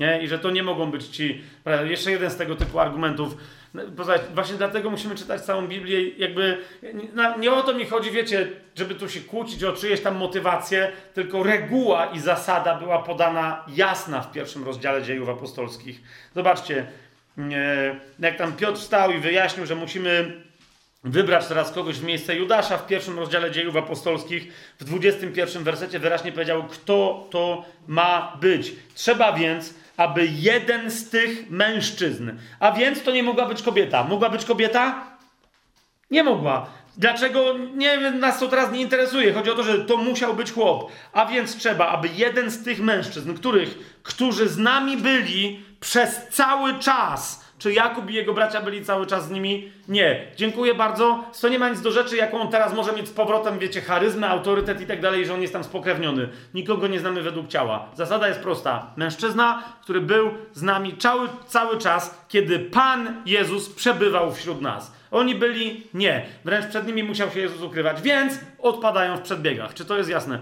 Nie? 0.00 0.22
I 0.22 0.28
że 0.28 0.38
to 0.38 0.50
nie 0.50 0.62
mogą 0.62 0.90
być 0.90 1.06
ci. 1.06 1.42
Jeszcze 1.84 2.10
jeden 2.10 2.30
z 2.30 2.36
tego 2.36 2.56
typu 2.56 2.80
argumentów 2.80 3.36
no, 3.74 3.82
właśnie 4.34 4.56
dlatego 4.56 4.90
musimy 4.90 5.14
czytać 5.14 5.40
całą 5.40 5.66
Biblię. 5.66 6.10
Jakby 6.10 6.58
nie, 6.82 7.38
nie 7.38 7.52
o 7.52 7.62
to 7.62 7.74
mi 7.74 7.86
chodzi, 7.86 8.10
wiecie, 8.10 8.48
żeby 8.74 8.94
tu 8.94 9.08
się 9.08 9.20
kłócić 9.20 9.64
o 9.64 9.72
czyjeś 9.72 10.00
tam 10.00 10.16
motywacje, 10.16 10.92
tylko 11.14 11.42
reguła 11.42 12.06
i 12.06 12.20
zasada 12.20 12.74
była 12.74 13.02
podana 13.02 13.64
jasna 13.68 14.20
w 14.20 14.32
pierwszym 14.32 14.64
rozdziale 14.64 15.02
dziejów 15.02 15.28
apostolskich. 15.28 16.02
Zobaczcie, 16.34 16.86
jak 18.18 18.36
tam 18.36 18.52
Piotr 18.52 18.80
stał 18.80 19.10
i 19.10 19.18
wyjaśnił, 19.18 19.66
że 19.66 19.74
musimy 19.74 20.42
wybrać 21.04 21.46
teraz 21.46 21.72
kogoś 21.72 21.98
w 21.98 22.04
miejsce 22.04 22.36
Judasza 22.36 22.78
w 22.78 22.86
pierwszym 22.86 23.18
rozdziale 23.18 23.50
dziejów 23.50 23.76
apostolskich, 23.76 24.52
w 24.80 24.84
21 24.84 25.64
wersecie 25.64 25.98
wyraźnie 25.98 26.32
powiedział, 26.32 26.64
kto 26.64 27.26
to 27.30 27.64
ma 27.86 28.36
być. 28.40 28.72
Trzeba 28.94 29.32
więc 29.32 29.74
aby 29.96 30.26
jeden 30.26 30.90
z 30.90 31.10
tych 31.10 31.50
mężczyzn, 31.50 32.30
a 32.60 32.72
więc 32.72 33.02
to 33.02 33.10
nie 33.10 33.22
mogła 33.22 33.46
być 33.46 33.62
kobieta. 33.62 34.04
Mogła 34.04 34.30
być 34.30 34.44
kobieta? 34.44 35.04
Nie 36.10 36.24
mogła. 36.24 36.66
Dlaczego? 36.96 37.58
Nie 37.74 38.10
nas 38.10 38.38
to 38.38 38.48
teraz 38.48 38.72
nie 38.72 38.80
interesuje. 38.80 39.32
Chodzi 39.32 39.50
o 39.50 39.54
to, 39.54 39.62
że 39.62 39.78
to 39.78 39.96
musiał 39.96 40.34
być 40.34 40.52
chłop. 40.52 40.92
A 41.12 41.26
więc 41.26 41.56
trzeba, 41.56 41.88
aby 41.88 42.08
jeden 42.08 42.50
z 42.50 42.64
tych 42.64 42.80
mężczyzn, 42.80 43.34
których, 43.34 43.98
którzy 44.02 44.48
z 44.48 44.58
nami 44.58 44.96
byli 44.96 45.64
przez 45.80 46.28
cały 46.28 46.78
czas, 46.78 47.43
czy 47.64 47.72
Jakub 47.72 48.10
i 48.10 48.14
jego 48.14 48.34
bracia 48.34 48.60
byli 48.60 48.84
cały 48.84 49.06
czas 49.06 49.28
z 49.28 49.30
nimi? 49.30 49.72
Nie. 49.88 50.26
Dziękuję 50.36 50.74
bardzo. 50.74 51.24
To 51.40 51.48
nie 51.48 51.58
ma 51.58 51.68
nic 51.68 51.80
do 51.80 51.90
rzeczy, 51.90 52.16
jaką 52.16 52.40
on 52.40 52.48
teraz 52.48 52.74
może 52.74 52.92
mieć 52.92 53.08
z 53.08 53.12
powrotem, 53.12 53.58
wiecie, 53.58 53.80
charyzmę, 53.80 54.28
autorytet 54.28 54.80
i 54.80 54.86
tak 54.86 55.00
dalej, 55.00 55.26
że 55.26 55.34
on 55.34 55.42
jest 55.42 55.52
tam 55.52 55.64
spokrewniony. 55.64 56.28
Nikogo 56.54 56.86
nie 56.86 57.00
znamy 57.00 57.22
według 57.22 57.48
ciała. 57.48 57.88
Zasada 57.94 58.28
jest 58.28 58.40
prosta. 58.40 58.92
Mężczyzna, 58.96 59.62
który 59.82 60.00
był 60.00 60.30
z 60.52 60.62
nami 60.62 60.96
cały, 60.96 61.28
cały 61.46 61.78
czas, 61.78 62.24
kiedy 62.28 62.58
Pan 62.58 63.22
Jezus 63.26 63.70
przebywał 63.70 64.32
wśród 64.32 64.60
nas. 64.60 64.92
Oni 65.10 65.34
byli 65.34 65.86
nie. 65.94 66.26
Wręcz 66.44 66.66
przed 66.66 66.86
nimi 66.86 67.02
musiał 67.02 67.30
się 67.30 67.40
Jezus 67.40 67.62
ukrywać, 67.62 68.02
więc 68.02 68.40
odpadają 68.58 69.16
w 69.16 69.22
przedbiegach. 69.22 69.74
Czy 69.74 69.84
to 69.84 69.96
jest 69.96 70.10
jasne? 70.10 70.38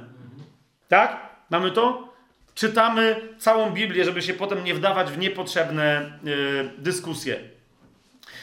Tak? 0.89 1.17
Mamy 1.51 1.71
to? 1.71 2.12
Czytamy 2.55 3.17
całą 3.39 3.71
Biblię, 3.71 4.05
żeby 4.05 4.23
się 4.23 4.35
potem 4.35 4.65
nie 4.65 4.75
wdawać 4.75 5.11
w 5.11 5.19
niepotrzebne 5.19 6.19
yy, 6.25 6.71
dyskusje. 6.79 7.41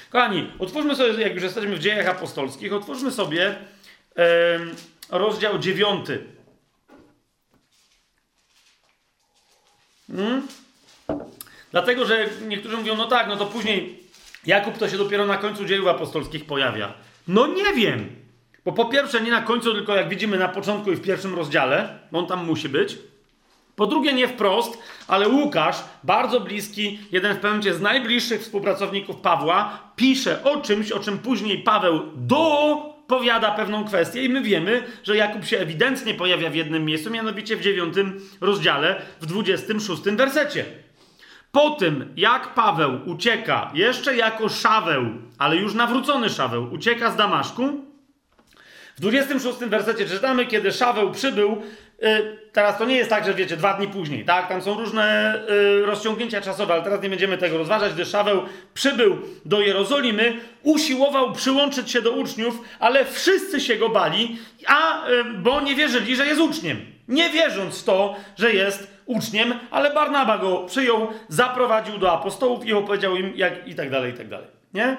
Kochani, 0.10 0.52
otwórzmy 0.60 0.96
sobie, 0.96 1.24
jak 1.24 1.34
już 1.34 1.44
jesteśmy 1.44 1.76
w 1.76 1.80
dziejach 1.80 2.08
apostolskich, 2.08 2.74
otwórzmy 2.74 3.12
sobie 3.12 3.56
yy, 4.16 4.24
rozdział 5.10 5.60
dziewiąty. 5.60 6.24
Hmm? 10.08 10.48
Dlatego, 11.72 12.06
że 12.06 12.30
niektórzy 12.48 12.78
mówią, 12.78 12.96
no 12.96 13.06
tak, 13.06 13.28
no 13.28 13.36
to 13.36 13.46
później 13.46 14.00
Jakub 14.46 14.78
to 14.78 14.90
się 14.90 14.98
dopiero 14.98 15.26
na 15.26 15.38
końcu 15.38 15.66
dziejów 15.66 15.88
apostolskich 15.88 16.46
pojawia. 16.46 16.94
No 17.28 17.48
nie 17.48 17.74
wiem. 17.74 18.16
Bo 18.66 18.72
po 18.72 18.86
pierwsze 18.86 19.22
nie 19.22 19.32
na 19.32 19.42
końcu, 19.42 19.74
tylko 19.74 19.96
jak 19.96 20.10
widzimy 20.10 20.38
na 20.38 20.48
początku 20.48 20.92
i 20.92 20.96
w 20.96 21.02
pierwszym 21.02 21.36
rozdziale, 21.36 22.00
on 22.12 22.28
tam 22.28 22.46
musi 22.46 22.70
być. 22.70 22.98
Po 23.80 23.88
drugie, 23.88 24.14
nie 24.14 24.28
wprost, 24.28 24.84
ale 25.08 25.30
Łukasz, 25.30 25.84
bardzo 26.04 26.40
bliski, 26.40 27.00
jeden 27.12 27.36
w 27.36 27.40
pewnym 27.40 27.74
z 27.74 27.82
najbliższych 27.82 28.42
współpracowników 28.42 29.16
Pawła, 29.16 29.80
pisze 29.96 30.44
o 30.44 30.62
czymś, 30.62 30.92
o 30.92 31.00
czym 31.00 31.18
później 31.18 31.58
Paweł 31.58 32.02
dopowiada 32.16 33.52
pewną 33.52 33.86
kwestię, 33.86 34.24
i 34.24 34.30
my 34.30 34.42
wiemy, 34.42 34.84
że 35.04 35.18
Jakub 35.18 35.46
się 35.46 35.58
ewidentnie 35.58 36.14
pojawia 36.14 36.50
w 36.50 36.56
jednym 36.56 36.86
miejscu, 36.86 37.12
mianowicie 37.12 37.56
w 37.56 37.62
dziewiątym 37.62 38.22
rozdziale, 38.42 39.02
w 39.22 39.26
dwudziestym 39.26 39.80
szóstym 39.80 40.18
wersecie. 40.18 40.66
Po 41.52 41.70
tym, 41.70 42.14
jak 42.16 42.54
Paweł 42.54 43.00
ucieka, 43.06 43.72
jeszcze 43.74 44.16
jako 44.16 44.50
Szaweł, 44.50 45.06
ale 45.38 45.56
już 45.56 45.74
nawrócony 45.74 46.30
Szaweł, 46.30 46.74
ucieka 46.74 47.12
z 47.12 47.16
Damaszku, 47.16 47.90
w 48.98 49.02
26 49.02 49.60
wersecie 49.60 50.06
czytamy, 50.06 50.46
kiedy 50.46 50.72
Szaweł 50.72 51.12
przybył 51.12 51.62
teraz 52.52 52.78
to 52.78 52.86
nie 52.86 52.96
jest 52.96 53.10
tak, 53.10 53.26
że 53.26 53.34
wiecie, 53.34 53.58
dwa 53.58 53.74
dni 53.74 53.88
później, 53.88 54.26
tak? 54.26 54.48
Tam 54.50 54.62
są 54.62 54.74
różne 54.74 55.36
y, 55.50 55.86
rozciągnięcia 55.86 56.42
czasowe, 56.42 56.74
ale 56.74 56.84
teraz 56.84 57.02
nie 57.02 57.10
będziemy 57.10 57.38
tego 57.38 57.58
rozważać, 57.58 57.94
gdy 57.94 58.06
Szaweł 58.06 58.42
przybył 58.74 59.18
do 59.46 59.62
Jerozolimy, 59.62 60.40
usiłował 60.64 61.34
przyłączyć 61.34 61.92
się 61.92 62.02
do 62.02 62.12
uczniów, 62.12 62.62
ale 62.80 63.06
wszyscy 63.06 63.62
się 63.62 63.76
go 63.76 63.90
bali, 63.90 64.38
a, 64.68 65.10
y, 65.10 65.24
bo 65.24 65.62
nie 65.62 65.76
wierzyli, 65.76 66.16
że 66.16 66.26
jest 66.26 66.42
uczniem. 66.42 66.78
Nie 67.08 67.30
wierząc 67.30 67.82
w 67.82 67.84
to, 67.84 68.16
że 68.38 68.54
jest 68.54 69.00
uczniem, 69.06 69.54
ale 69.72 69.94
Barnaba 69.94 70.38
go 70.38 70.58
przyjął, 70.58 71.08
zaprowadził 71.28 71.98
do 71.98 72.12
apostołów 72.12 72.66
i 72.66 72.74
opowiedział 72.74 73.16
im 73.16 73.34
jak 73.36 73.68
i 73.68 73.76
tak 73.76 73.90
dalej, 73.90 74.14
i 74.14 74.18
tak 74.18 74.28
dalej. 74.28 74.48
Nie? 74.74 74.98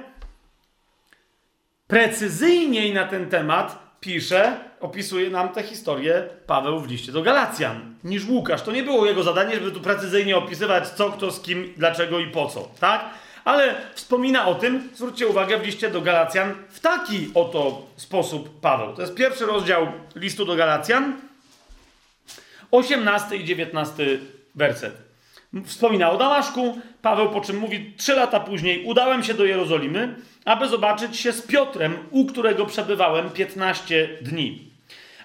Precyzyjniej 1.86 2.94
na 2.94 3.04
ten 3.04 3.28
temat 3.28 3.78
pisze, 4.00 4.69
opisuje 4.80 5.30
nam 5.30 5.48
tę 5.48 5.62
historię 5.62 6.28
Paweł 6.46 6.80
w 6.80 6.90
liście 6.90 7.12
do 7.12 7.22
Galacjan, 7.22 7.94
niż 8.04 8.28
Łukasz. 8.28 8.62
To 8.62 8.72
nie 8.72 8.82
było 8.82 9.06
jego 9.06 9.22
zadanie, 9.22 9.54
żeby 9.54 9.70
tu 9.70 9.80
precyzyjnie 9.80 10.36
opisywać 10.36 10.88
co, 10.88 11.10
kto, 11.10 11.30
z 11.30 11.40
kim, 11.40 11.72
dlaczego 11.76 12.20
i 12.20 12.26
po 12.26 12.46
co, 12.46 12.68
tak? 12.80 13.04
Ale 13.44 13.74
wspomina 13.94 14.46
o 14.46 14.54
tym, 14.54 14.88
zwróćcie 14.94 15.26
uwagę, 15.26 15.58
w 15.58 15.66
liście 15.66 15.90
do 15.90 16.00
Galacjan 16.00 16.54
w 16.68 16.80
taki 16.80 17.30
oto 17.34 17.86
sposób 17.96 18.60
Paweł. 18.60 18.94
To 18.94 19.02
jest 19.02 19.14
pierwszy 19.14 19.46
rozdział 19.46 19.86
listu 20.14 20.44
do 20.44 20.56
Galacjan, 20.56 21.20
18 22.70 23.36
i 23.36 23.44
19 23.44 24.18
werset. 24.54 25.10
Wspomina 25.64 26.10
o 26.10 26.16
Damaszku, 26.16 26.78
Paweł 27.02 27.28
po 27.28 27.40
czym 27.40 27.58
mówi, 27.58 27.94
trzy 27.96 28.14
lata 28.14 28.40
później 28.40 28.84
udałem 28.84 29.22
się 29.22 29.34
do 29.34 29.44
Jerozolimy, 29.44 30.14
aby 30.44 30.68
zobaczyć 30.68 31.16
się 31.16 31.32
z 31.32 31.42
Piotrem, 31.42 31.98
u 32.10 32.26
którego 32.26 32.66
przebywałem 32.66 33.30
15 33.30 34.08
dni. 34.22 34.69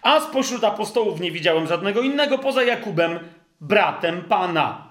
A 0.06 0.20
spośród 0.20 0.64
apostołów 0.64 1.20
nie 1.20 1.32
widziałem 1.32 1.68
żadnego 1.68 2.02
innego 2.02 2.38
poza 2.38 2.64
Jakubem, 2.64 3.20
bratem 3.62 4.22
Pana. 4.22 4.88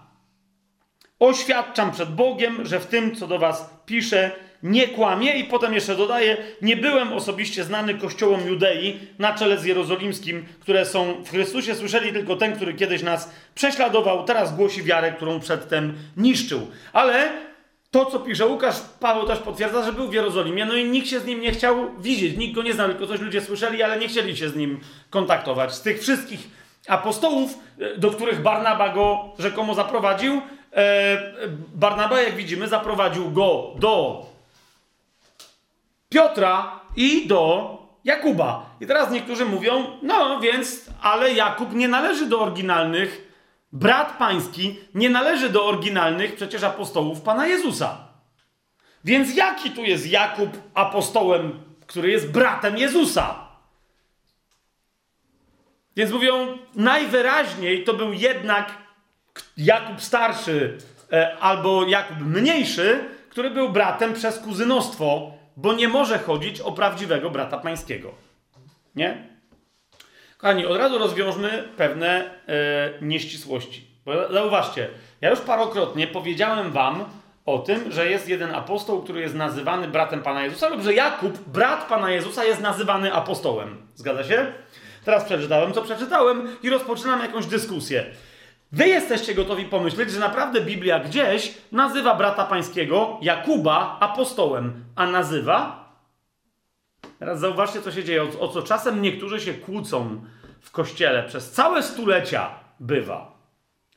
Oświadczam 1.18 1.92
przed 1.92 2.14
Bogiem, 2.14 2.66
że 2.66 2.80
w 2.80 2.86
tym, 2.86 3.16
co 3.16 3.26
do 3.26 3.38
was 3.38 3.70
piszę, 3.86 4.30
nie 4.62 4.88
kłamie 4.88 5.38
i 5.38 5.44
potem 5.44 5.74
jeszcze 5.74 5.96
dodaje, 5.96 6.36
nie 6.62 6.76
byłem 6.76 7.12
osobiście 7.12 7.64
znany 7.64 7.94
kościołom 7.94 8.46
Judei 8.46 9.00
na 9.18 9.34
czele 9.34 9.58
z 9.58 9.64
jerozolimskim, 9.64 10.46
które 10.60 10.86
są 10.86 11.24
w 11.24 11.30
Chrystusie. 11.30 11.74
Słyszeli 11.74 12.12
tylko 12.12 12.36
ten, 12.36 12.56
który 12.56 12.74
kiedyś 12.74 13.02
nas 13.02 13.30
prześladował, 13.54 14.24
teraz 14.24 14.56
głosi 14.56 14.82
wiarę, 14.82 15.12
którą 15.12 15.40
przedtem 15.40 15.94
niszczył. 16.16 16.66
Ale 16.92 17.32
to, 17.94 18.06
co 18.06 18.20
pisze 18.20 18.46
Łukasz, 18.46 18.76
Paweł 19.00 19.26
też 19.26 19.38
potwierdza, 19.38 19.82
że 19.84 19.92
był 19.92 20.08
w 20.08 20.12
Jerozolimie, 20.12 20.64
no 20.64 20.74
i 20.74 20.84
nikt 20.84 21.08
się 21.08 21.20
z 21.20 21.24
nim 21.24 21.40
nie 21.40 21.52
chciał 21.52 21.90
widzieć, 21.98 22.36
nikt 22.36 22.54
go 22.54 22.62
nie 22.62 22.74
znał, 22.74 22.88
tylko 22.88 23.06
coś 23.06 23.20
ludzie 23.20 23.40
słyszeli, 23.40 23.82
ale 23.82 23.98
nie 23.98 24.08
chcieli 24.08 24.36
się 24.36 24.48
z 24.48 24.56
nim 24.56 24.80
kontaktować. 25.10 25.74
Z 25.74 25.82
tych 25.82 26.00
wszystkich 26.00 26.48
apostołów, 26.88 27.58
e, 27.78 27.98
do 27.98 28.10
których 28.10 28.42
Barnaba 28.42 28.88
go 28.88 29.24
rzekomo 29.38 29.74
zaprowadził, 29.74 30.40
e, 30.72 31.46
Barnaba, 31.74 32.20
jak 32.20 32.36
widzimy, 32.36 32.68
zaprowadził 32.68 33.30
go 33.30 33.70
do 33.78 34.26
Piotra 36.08 36.80
i 36.96 37.26
do 37.26 37.70
Jakuba. 38.04 38.66
I 38.80 38.86
teraz 38.86 39.10
niektórzy 39.10 39.44
mówią, 39.44 39.86
no 40.02 40.40
więc, 40.40 40.90
ale 41.02 41.32
Jakub 41.32 41.72
nie 41.72 41.88
należy 41.88 42.26
do 42.26 42.40
oryginalnych, 42.40 43.33
brat 43.74 44.18
pański 44.18 44.76
nie 44.94 45.10
należy 45.10 45.48
do 45.50 45.66
oryginalnych 45.66 46.34
przecież 46.34 46.62
apostołów 46.62 47.20
Pana 47.20 47.46
Jezusa. 47.46 47.98
Więc 49.04 49.36
jaki 49.36 49.70
tu 49.70 49.82
jest 49.82 50.06
Jakub 50.06 50.50
apostołem, 50.74 51.60
który 51.86 52.10
jest 52.10 52.30
bratem 52.30 52.78
Jezusa? 52.78 53.48
Więc 55.96 56.10
mówią, 56.10 56.58
najwyraźniej 56.74 57.84
to 57.84 57.94
był 57.94 58.12
jednak 58.12 58.70
Jakub 59.56 60.00
starszy 60.00 60.78
e, 61.12 61.38
albo 61.38 61.86
Jakub 61.86 62.16
mniejszy, 62.20 63.04
który 63.30 63.50
był 63.50 63.68
bratem 63.68 64.14
przez 64.14 64.38
kuzynostwo 64.38 65.34
bo 65.56 65.72
nie 65.72 65.88
może 65.88 66.18
chodzić 66.18 66.60
o 66.60 66.72
prawdziwego 66.72 67.30
brata 67.30 67.58
pańskiego. 67.58 68.14
Nie? 68.96 69.33
Kochani, 70.44 70.66
od 70.66 70.76
razu 70.76 70.98
rozwiążmy 70.98 71.68
pewne 71.76 72.30
e, 72.48 72.92
nieścisłości. 73.02 73.86
Bo 74.04 74.32
zauważcie, 74.32 74.88
ja 75.20 75.30
już 75.30 75.40
parokrotnie 75.40 76.06
powiedziałem 76.06 76.72
wam 76.72 77.04
o 77.46 77.58
tym, 77.58 77.92
że 77.92 78.10
jest 78.10 78.28
jeden 78.28 78.54
apostoł, 78.54 79.02
który 79.02 79.20
jest 79.20 79.34
nazywany 79.34 79.88
bratem 79.88 80.22
Pana 80.22 80.44
Jezusa, 80.44 80.68
lub 80.68 80.82
że 80.82 80.94
Jakub, 80.94 81.38
brat 81.48 81.88
Pana 81.88 82.10
Jezusa, 82.10 82.44
jest 82.44 82.60
nazywany 82.60 83.14
apostołem. 83.14 83.76
Zgadza 83.94 84.24
się? 84.24 84.46
Teraz 85.04 85.24
przeczytałem, 85.24 85.72
co 85.72 85.82
przeczytałem 85.82 86.48
i 86.62 86.70
rozpoczynam 86.70 87.20
jakąś 87.20 87.46
dyskusję. 87.46 88.04
Wy 88.72 88.88
jesteście 88.88 89.34
gotowi 89.34 89.64
pomyśleć, 89.64 90.10
że 90.10 90.20
naprawdę 90.20 90.60
Biblia 90.60 90.98
gdzieś 90.98 91.54
nazywa 91.72 92.14
brata 92.14 92.44
pańskiego 92.44 93.18
Jakuba 93.22 93.96
apostołem, 94.00 94.84
a 94.96 95.06
nazywa. 95.06 95.84
Teraz 97.18 97.40
zauważcie, 97.40 97.82
co 97.82 97.92
się 97.92 98.04
dzieje. 98.04 98.22
O, 98.22 98.40
o 98.40 98.48
co 98.48 98.62
czasem 98.62 99.02
niektórzy 99.02 99.40
się 99.40 99.54
kłócą 99.54 100.20
w 100.64 100.70
kościele 100.70 101.22
przez 101.22 101.50
całe 101.50 101.82
stulecia 101.82 102.50
bywa. 102.80 103.34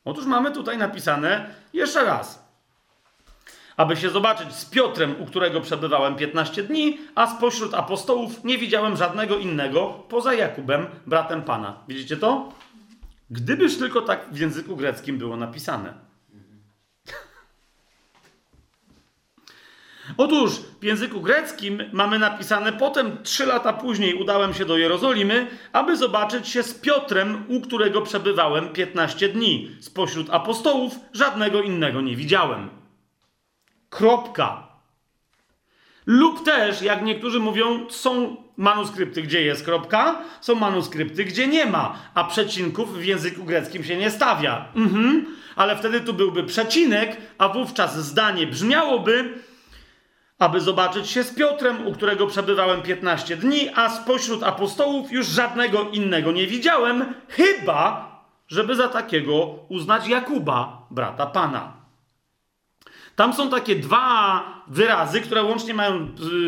Otóż 0.06 0.26
mamy 0.26 0.52
tutaj 0.52 0.78
napisane 0.78 1.50
jeszcze 1.74 2.06
raz. 2.06 2.48
Aby 3.78 3.98
się 3.98 4.10
zobaczyć 4.10 4.54
z 4.54 4.66
Piotrem, 4.66 5.22
u 5.22 5.26
którego 5.26 5.62
przebywałem 5.62 6.16
15 6.16 6.64
dni, 6.64 6.98
a 7.16 7.28
spośród 7.38 7.74
apostołów 7.74 8.44
nie 8.44 8.58
widziałem 8.58 8.98
żadnego 8.98 9.38
innego 9.38 10.04
poza 10.10 10.34
Jakubem, 10.34 10.88
bratem 11.06 11.42
Pana. 11.42 11.78
Widzicie 11.88 12.18
to? 12.18 12.52
Gdybyż 13.30 13.78
tylko 13.78 14.02
tak 14.02 14.26
w 14.32 14.40
języku 14.40 14.76
greckim 14.76 15.18
było 15.18 15.38
napisane. 15.38 16.07
Otóż 20.18 20.52
w 20.82 20.84
języku 20.84 21.22
greckim 21.22 21.84
mamy 21.94 22.20
napisane: 22.20 22.74
Potem 22.74 23.18
trzy 23.24 23.46
lata 23.46 23.74
później 23.74 24.14
udałem 24.14 24.54
się 24.54 24.66
do 24.66 24.78
Jerozolimy, 24.78 25.48
aby 25.74 25.98
zobaczyć 25.98 26.48
się 26.48 26.64
z 26.64 26.74
Piotrem, 26.74 27.44
u 27.48 27.62
którego 27.62 28.02
przebywałem 28.02 28.70
15 28.70 29.30
dni. 29.30 29.72
Spośród 29.80 30.30
apostołów 30.30 30.96
żadnego 31.14 31.62
innego 31.62 32.02
nie 32.02 32.16
widziałem. 32.16 32.70
Kropka. 33.90 34.68
Lub 36.06 36.46
też, 36.46 36.82
jak 36.82 37.04
niektórzy 37.04 37.40
mówią, 37.40 37.90
są 37.90 38.38
manuskrypty, 38.58 39.22
gdzie 39.22 39.42
jest 39.42 39.66
kropka, 39.66 40.22
są 40.42 40.56
manuskrypty, 40.56 41.26
gdzie 41.26 41.48
nie 41.48 41.66
ma, 41.66 42.00
a 42.14 42.24
przecinków 42.24 42.98
w 42.98 43.06
języku 43.06 43.44
greckim 43.44 43.84
się 43.84 43.98
nie 43.98 44.12
stawia. 44.12 44.66
Mhm, 44.76 45.26
ale 45.56 45.78
wtedy 45.78 46.02
tu 46.02 46.14
byłby 46.14 46.44
przecinek, 46.44 47.18
a 47.38 47.50
wówczas 47.50 48.06
zdanie 48.06 48.48
brzmiałoby, 48.48 49.34
aby 50.40 50.62
zobaczyć 50.62 51.10
się 51.10 51.24
z 51.24 51.34
Piotrem, 51.36 51.88
u 51.88 51.94
którego 51.94 52.28
przebywałem 52.28 52.82
15 52.82 53.38
dni, 53.38 53.70
a 53.76 53.90
spośród 53.90 54.44
apostołów 54.44 55.12
już 55.12 55.28
żadnego 55.28 55.82
innego 55.90 56.32
nie 56.32 56.48
widziałem, 56.48 57.14
chyba, 57.30 58.12
żeby 58.48 58.76
za 58.76 58.88
takiego 58.88 59.46
uznać 59.70 60.08
Jakuba, 60.08 60.88
brata 60.92 61.26
Pana. 61.26 61.74
Tam 63.16 63.34
są 63.34 63.50
takie 63.50 63.76
dwa 63.76 64.44
wyrazy, 64.68 65.22
które 65.22 65.44
łącznie 65.44 65.74
mają 65.74 65.96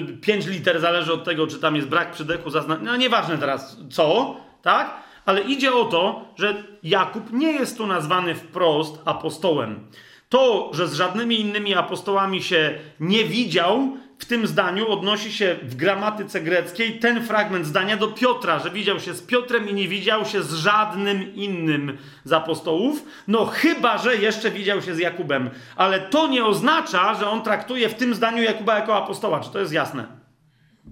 y, 0.09 0.17
pięć 0.21 0.45
liter, 0.45 0.79
zależy 0.81 1.13
od 1.13 1.23
tego, 1.23 1.47
czy 1.47 1.59
tam 1.59 1.75
jest 1.75 1.87
brak 1.87 2.11
przydechu, 2.11 2.49
zazna- 2.49 2.77
no 2.81 2.95
nieważne 2.95 3.37
teraz 3.37 3.77
co, 3.91 4.35
tak? 4.61 4.93
Ale 5.25 5.41
idzie 5.41 5.73
o 5.73 5.85
to, 5.85 6.25
że 6.35 6.63
Jakub 6.83 7.31
nie 7.33 7.51
jest 7.51 7.77
tu 7.77 7.87
nazwany 7.87 8.35
wprost 8.35 9.01
apostołem. 9.05 9.87
To, 10.29 10.69
że 10.73 10.87
z 10.87 10.93
żadnymi 10.93 11.39
innymi 11.39 11.75
apostołami 11.75 12.43
się 12.43 12.79
nie 12.99 13.23
widział, 13.23 13.97
w 14.19 14.25
tym 14.25 14.47
zdaniu 14.47 14.87
odnosi 14.91 15.33
się 15.33 15.55
w 15.63 15.75
gramatyce 15.75 16.41
greckiej 16.41 16.99
ten 16.99 17.25
fragment 17.25 17.65
zdania 17.65 17.97
do 17.97 18.07
Piotra, 18.07 18.59
że 18.59 18.71
widział 18.71 18.99
się 18.99 19.13
z 19.13 19.21
Piotrem 19.21 19.69
i 19.69 19.73
nie 19.73 19.87
widział 19.87 20.25
się 20.25 20.43
z 20.43 20.53
żadnym 20.53 21.35
innym 21.35 21.97
z 22.23 22.33
apostołów, 22.33 23.03
no 23.27 23.45
chyba, 23.45 23.97
że 23.97 24.15
jeszcze 24.15 24.51
widział 24.51 24.81
się 24.81 24.95
z 24.95 24.99
Jakubem. 24.99 25.49
Ale 25.75 25.99
to 25.99 26.27
nie 26.27 26.45
oznacza, 26.45 27.13
że 27.13 27.29
on 27.29 27.41
traktuje 27.41 27.89
w 27.89 27.95
tym 27.95 28.15
zdaniu 28.15 28.43
Jakuba 28.43 28.75
jako 28.75 28.95
apostoła. 28.97 29.39
Czy 29.39 29.49
to 29.49 29.59
jest 29.59 29.73
jasne? 29.73 30.05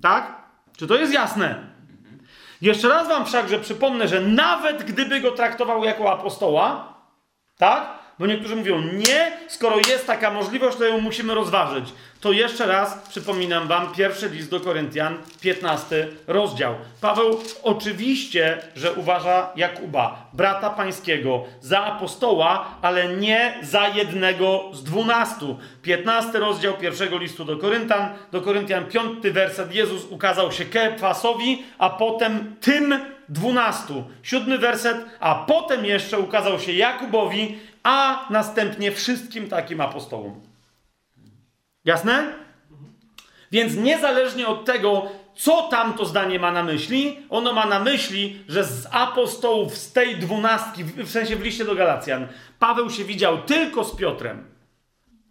Tak? 0.01 0.43
Czy 0.77 0.87
to 0.87 0.95
jest 0.95 1.13
jasne? 1.13 1.55
Jeszcze 2.61 2.89
raz 2.89 3.07
wam 3.07 3.25
wszakże 3.25 3.59
przypomnę, 3.59 4.07
że 4.07 4.21
nawet 4.21 4.83
gdyby 4.83 5.21
go 5.21 5.31
traktował 5.31 5.83
jako 5.83 6.11
apostoła, 6.11 6.93
tak? 7.57 7.96
Bo 8.19 8.25
niektórzy 8.25 8.55
mówią, 8.55 8.81
nie, 8.81 9.31
skoro 9.47 9.77
jest 9.77 10.07
taka 10.07 10.31
możliwość, 10.31 10.77
to 10.77 10.85
ją 10.85 11.01
musimy 11.01 11.35
rozważyć. 11.35 11.93
To 12.21 12.31
jeszcze 12.31 12.65
raz 12.65 13.07
przypominam 13.09 13.67
Wam 13.67 13.93
pierwszy 13.93 14.29
list 14.29 14.49
do 14.49 14.59
Koryntian, 14.59 15.17
15 15.41 16.07
rozdział. 16.27 16.75
Paweł 17.01 17.39
oczywiście, 17.63 18.57
że 18.75 18.93
uważa 18.93 19.49
Jakuba, 19.55 20.29
brata 20.33 20.69
pańskiego, 20.69 21.43
za 21.61 21.83
apostoła, 21.83 22.65
ale 22.81 23.07
nie 23.07 23.57
za 23.61 23.87
jednego 23.87 24.63
z 24.73 24.83
dwunastu. 24.83 25.59
15 25.81 26.39
rozdział 26.39 26.73
pierwszego 26.73 27.17
listu 27.17 27.45
do 27.45 27.57
Koryntian, 27.57 28.09
do 28.31 28.41
Koryntian, 28.41 28.85
piąty 28.85 29.31
werset. 29.31 29.75
Jezus 29.75 30.05
ukazał 30.09 30.51
się 30.51 30.65
Kefasowi, 30.65 31.63
a 31.77 31.89
potem 31.89 32.55
tym 32.61 32.99
dwunastu. 33.29 34.03
Siódmy 34.23 34.57
werset, 34.57 34.97
a 35.19 35.35
potem 35.35 35.85
jeszcze 35.85 36.19
ukazał 36.19 36.59
się 36.59 36.71
Jakubowi, 36.73 37.57
a 37.87 38.27
następnie 38.29 38.91
wszystkim 38.91 39.49
takim 39.49 39.81
apostołom. 39.81 40.41
Jasne? 41.85 42.33
Więc 43.51 43.75
niezależnie 43.75 44.47
od 44.47 44.65
tego, 44.65 45.11
co 45.35 45.67
tam 45.67 45.93
to 45.93 46.05
zdanie 46.05 46.39
ma 46.39 46.51
na 46.51 46.63
myśli, 46.63 47.17
ono 47.29 47.53
ma 47.53 47.65
na 47.65 47.79
myśli, 47.79 48.43
że 48.47 48.63
z 48.63 48.87
apostołów, 48.91 49.77
z 49.77 49.93
tej 49.93 50.15
dwunastki, 50.15 50.83
w 50.83 51.09
sensie 51.09 51.35
w 51.35 51.43
liście 51.43 51.65
do 51.65 51.75
Galacjan, 51.75 52.27
Paweł 52.59 52.89
się 52.89 53.03
widział 53.03 53.41
tylko 53.41 53.83
z 53.83 53.95
Piotrem. 53.95 54.43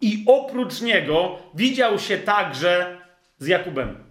I 0.01 0.23
oprócz 0.27 0.81
niego 0.81 1.39
widział 1.53 1.99
się 1.99 2.17
także 2.17 2.97
z 3.37 3.47
Jakubem. 3.47 4.03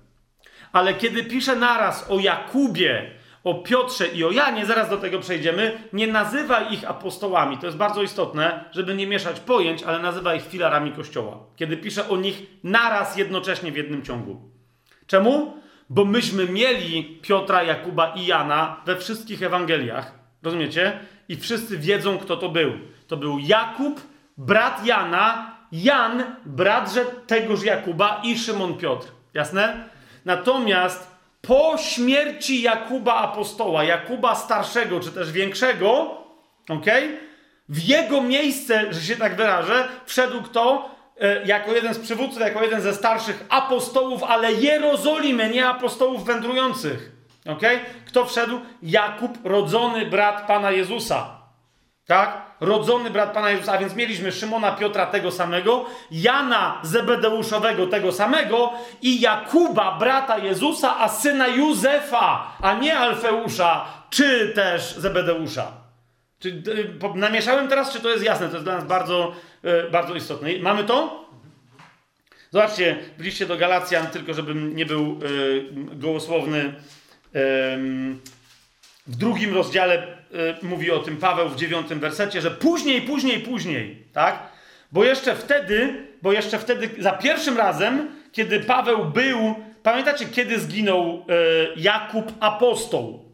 Ale 0.73 0.95
kiedy 0.95 1.25
pisze 1.25 1.57
naraz 1.57 2.11
o 2.11 2.19
Jakubie 2.19 3.11
o 3.47 3.55
Piotrze 3.55 4.07
i 4.07 4.25
o 4.25 4.31
Janie, 4.31 4.67
zaraz 4.67 4.91
do 4.91 4.97
tego 4.97 5.19
przejdziemy, 5.19 5.79
nie 5.93 6.07
nazywa 6.07 6.61
ich 6.61 6.91
apostołami. 6.91 7.59
To 7.59 7.67
jest 7.67 7.79
bardzo 7.79 8.03
istotne, 8.03 8.65
żeby 8.73 8.95
nie 8.95 9.07
mieszać 9.07 9.41
pojęć, 9.41 9.83
ale 9.83 9.99
nazywa 9.99 10.35
ich 10.35 10.47
filarami 10.47 10.93
Kościoła. 10.93 11.39
Kiedy 11.57 11.77
pisze 11.77 12.09
o 12.09 12.17
nich 12.17 12.43
naraz, 12.65 13.17
jednocześnie 13.17 13.73
w 13.73 13.77
jednym 13.77 14.03
ciągu. 14.03 14.41
Czemu? 15.07 15.57
Bo 15.91 16.05
myśmy 16.05 16.47
mieli 16.47 17.19
Piotra, 17.23 17.63
Jakuba 17.63 18.15
i 18.15 18.27
Jana 18.27 18.81
we 18.87 18.97
wszystkich 18.97 19.43
Ewangeliach. 19.43 20.13
Rozumiecie? 20.43 21.01
i 21.29 21.37
wszyscy 21.37 21.79
wiedzą, 21.79 22.19
kto 22.19 22.37
to 22.37 22.49
był. 22.49 22.73
To 23.07 23.17
był 23.17 23.39
Jakub, 23.39 24.01
brat 24.37 24.87
Jana, 24.87 25.57
Jan, 25.73 26.25
bratże 26.45 27.05
tegoż 27.27 27.63
Jakuba 27.63 28.21
i 28.25 28.39
Szymon 28.39 28.75
Piotr. 28.75 29.07
Jasne? 29.35 29.89
Natomiast 30.25 31.16
po 31.47 31.79
śmierci 31.79 32.63
Jakuba 32.63 33.15
apostoła, 33.15 33.85
Jakuba 33.85 34.35
starszego 34.35 35.01
czy 35.01 35.13
też 35.13 35.33
większego, 35.33 36.17
ok? 36.69 36.87
W 37.69 37.89
jego 37.89 38.21
miejsce, 38.21 38.93
że 38.93 39.01
się 39.01 39.17
tak 39.17 39.37
wyrażę, 39.37 39.89
wszedł 40.07 40.43
kto? 40.43 40.91
E, 41.21 41.47
jako 41.47 41.73
jeden 41.73 41.95
z 41.95 41.99
przywódców, 41.99 42.41
jako 42.41 42.63
jeden 42.63 42.81
ze 42.81 42.95
starszych 42.95 43.45
apostołów, 43.49 44.23
ale 44.23 44.53
Jerozolimy, 44.53 45.51
nie 45.51 45.69
apostołów 45.69 46.25
wędrujących. 46.25 47.13
ok? 47.49 47.63
Kto 48.07 48.25
wszedł? 48.27 48.61
Jakub, 48.83 49.39
rodzony 49.45 50.07
brat 50.07 50.47
Pana 50.47 50.71
Jezusa. 50.71 51.36
Tak? 52.07 52.47
Rodzony 52.61 53.11
brat 53.11 53.33
Pana 53.33 53.51
Jezusa, 53.51 53.73
a 53.73 53.79
więc 53.79 53.95
mieliśmy 53.95 54.33
Szymona 54.33 54.73
Piotra 54.73 55.07
tego 55.07 55.33
samego, 55.33 55.85
Jana 56.11 56.81
Zebedeuszowego 56.83 57.87
tego 57.87 58.13
samego 58.13 58.73
i 59.03 59.21
Jakuba, 59.21 59.99
brata 59.99 60.39
Jezusa, 60.39 60.99
a 60.99 61.09
syna 61.09 61.47
Józefa, 61.47 62.57
a 62.61 62.75
nie 62.75 62.99
Alfeusza, 62.99 63.87
czy 64.11 64.53
też 64.55 64.95
Zebedeusza. 64.95 65.73
Czy, 66.39 66.49
y, 66.49 67.19
namieszałem 67.19 67.69
teraz, 67.69 67.93
czy 67.93 68.01
to 68.01 68.11
jest 68.11 68.25
jasne? 68.25 68.49
To 68.49 68.53
jest 68.53 68.65
dla 68.65 68.75
nas 68.75 68.85
bardzo, 68.85 69.33
y, 69.87 69.91
bardzo 69.91 70.15
istotne. 70.15 70.49
Mamy 70.61 70.85
to? 70.85 71.27
Zobaczcie, 72.51 72.97
byliście 73.19 73.47
do 73.47 73.57
Galacjan, 73.57 74.07
tylko 74.07 74.35
żebym 74.35 74.77
nie 74.77 74.87
był 74.87 75.19
y, 75.23 75.65
gołosłowny. 75.97 76.75
W 79.07 79.17
drugim 79.17 79.55
rozdziale 79.55 80.16
mówi 80.63 80.91
o 80.91 80.99
tym 80.99 81.17
Paweł 81.17 81.49
w 81.49 81.57
dziewiątym 81.57 82.01
wersecie, 82.01 82.41
że 82.41 82.51
później, 82.51 83.03
później, 83.03 83.41
później, 83.41 84.05
tak? 84.13 84.43
Bo 84.93 85.05
jeszcze 85.05 85.35
wtedy, 85.35 86.07
bo 86.23 86.33
jeszcze 86.33 86.59
wtedy, 86.59 86.91
za 86.99 87.13
pierwszym 87.13 87.57
razem, 87.57 88.09
kiedy 88.33 88.61
Paweł 88.61 89.05
był, 89.05 89.55
pamiętacie, 89.83 90.25
kiedy 90.25 90.61
zginął 90.61 91.25
Jakub 91.77 92.33
apostoł? 92.41 93.27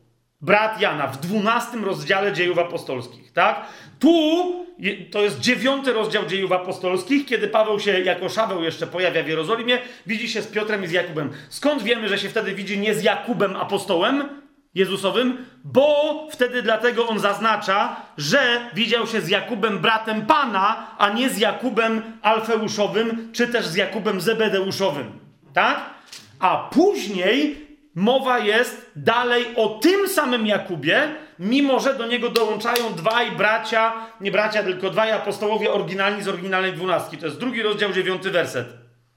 brat 0.42 0.80
Jana 0.80 1.06
w 1.06 1.20
12 1.20 1.78
rozdziale 1.78 2.32
dziejów 2.32 2.58
apostolskich, 2.58 3.32
tak? 3.32 3.66
Tu 3.98 4.66
to 5.10 5.22
jest 5.22 5.40
dziewiąty 5.40 5.92
rozdział 5.92 6.26
dziejów 6.26 6.52
apostolskich, 6.52 7.26
kiedy 7.26 7.48
Paweł 7.48 7.80
się 7.80 8.00
jako 8.00 8.28
Szaweł 8.28 8.62
jeszcze 8.62 8.86
pojawia 8.86 9.22
w 9.22 9.28
Jerozolimie, 9.28 9.78
widzi 10.06 10.28
się 10.28 10.42
z 10.42 10.46
Piotrem 10.46 10.84
i 10.84 10.86
z 10.86 10.92
Jakubem. 10.92 11.30
Skąd 11.48 11.82
wiemy, 11.82 12.08
że 12.08 12.18
się 12.18 12.28
wtedy 12.28 12.54
widzi 12.54 12.78
nie 12.78 12.94
z 12.94 13.02
Jakubem 13.02 13.56
apostołem 13.56 14.41
Jezusowym? 14.74 15.46
Bo 15.64 16.28
wtedy 16.30 16.62
dlatego 16.62 17.08
on 17.08 17.18
zaznacza, 17.18 17.96
że 18.16 18.70
widział 18.74 19.06
się 19.06 19.20
z 19.20 19.28
Jakubem 19.28 19.78
bratem 19.78 20.26
Pana, 20.26 20.96
a 20.98 21.10
nie 21.10 21.30
z 21.30 21.38
Jakubem 21.38 22.02
Alfeuszowym, 22.22 23.32
czy 23.32 23.48
też 23.48 23.66
z 23.66 23.74
Jakubem 23.74 24.20
Zebedeuszowym. 24.20 25.18
Tak? 25.52 25.80
A 26.38 26.68
później 26.72 27.66
mowa 27.94 28.38
jest 28.38 28.90
dalej 28.96 29.46
o 29.56 29.68
tym 29.68 30.08
samym 30.08 30.46
Jakubie, 30.46 31.14
mimo 31.38 31.80
że 31.80 31.94
do 31.94 32.06
niego 32.06 32.30
dołączają 32.30 32.92
dwaj 32.92 33.32
bracia, 33.32 33.92
nie 34.20 34.30
bracia, 34.30 34.62
tylko 34.62 34.90
dwaj 34.90 35.12
apostołowie 35.12 35.72
oryginalni 35.72 36.22
z 36.22 36.28
oryginalnej 36.28 36.72
dwunastki. 36.72 37.18
To 37.18 37.26
jest 37.26 37.38
drugi 37.38 37.62
rozdział, 37.62 37.92
dziewiąty 37.92 38.30
werset. 38.30 38.68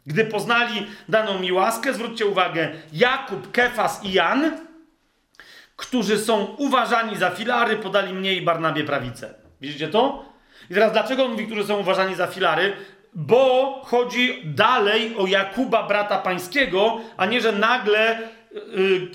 Gdy 0.06 0.26
poznali 0.26 0.88
daną 1.10 1.40
mi 1.40 1.52
łaskę, 1.52 1.94
zwróćcie 1.94 2.26
uwagę, 2.26 2.72
Jakub, 2.94 3.52
Kefas 3.52 4.04
i 4.04 4.12
Jan, 4.14 4.52
którzy 5.76 6.18
są 6.18 6.46
uważani 6.58 7.18
za 7.18 7.30
filary, 7.30 7.76
podali 7.76 8.14
mnie 8.14 8.34
i 8.34 8.42
Barnabie 8.42 8.84
prawicę. 8.84 9.34
Widzicie 9.62 9.88
to? 9.88 10.26
I 10.70 10.74
teraz 10.74 10.92
dlaczego 10.92 11.26
on 11.26 11.32
mówi, 11.32 11.46
którzy 11.46 11.64
są 11.64 11.78
uważani 11.78 12.16
za 12.16 12.28
filary? 12.28 12.74
Bo 13.14 13.82
chodzi 13.86 14.42
dalej 14.46 15.16
o 15.18 15.28
Jakuba, 15.28 15.84
brata 15.84 16.18
pańskiego, 16.18 16.98
a 17.18 17.26
nie, 17.26 17.42
że 17.42 17.52
nagle 17.52 18.20
Y, 18.56 19.08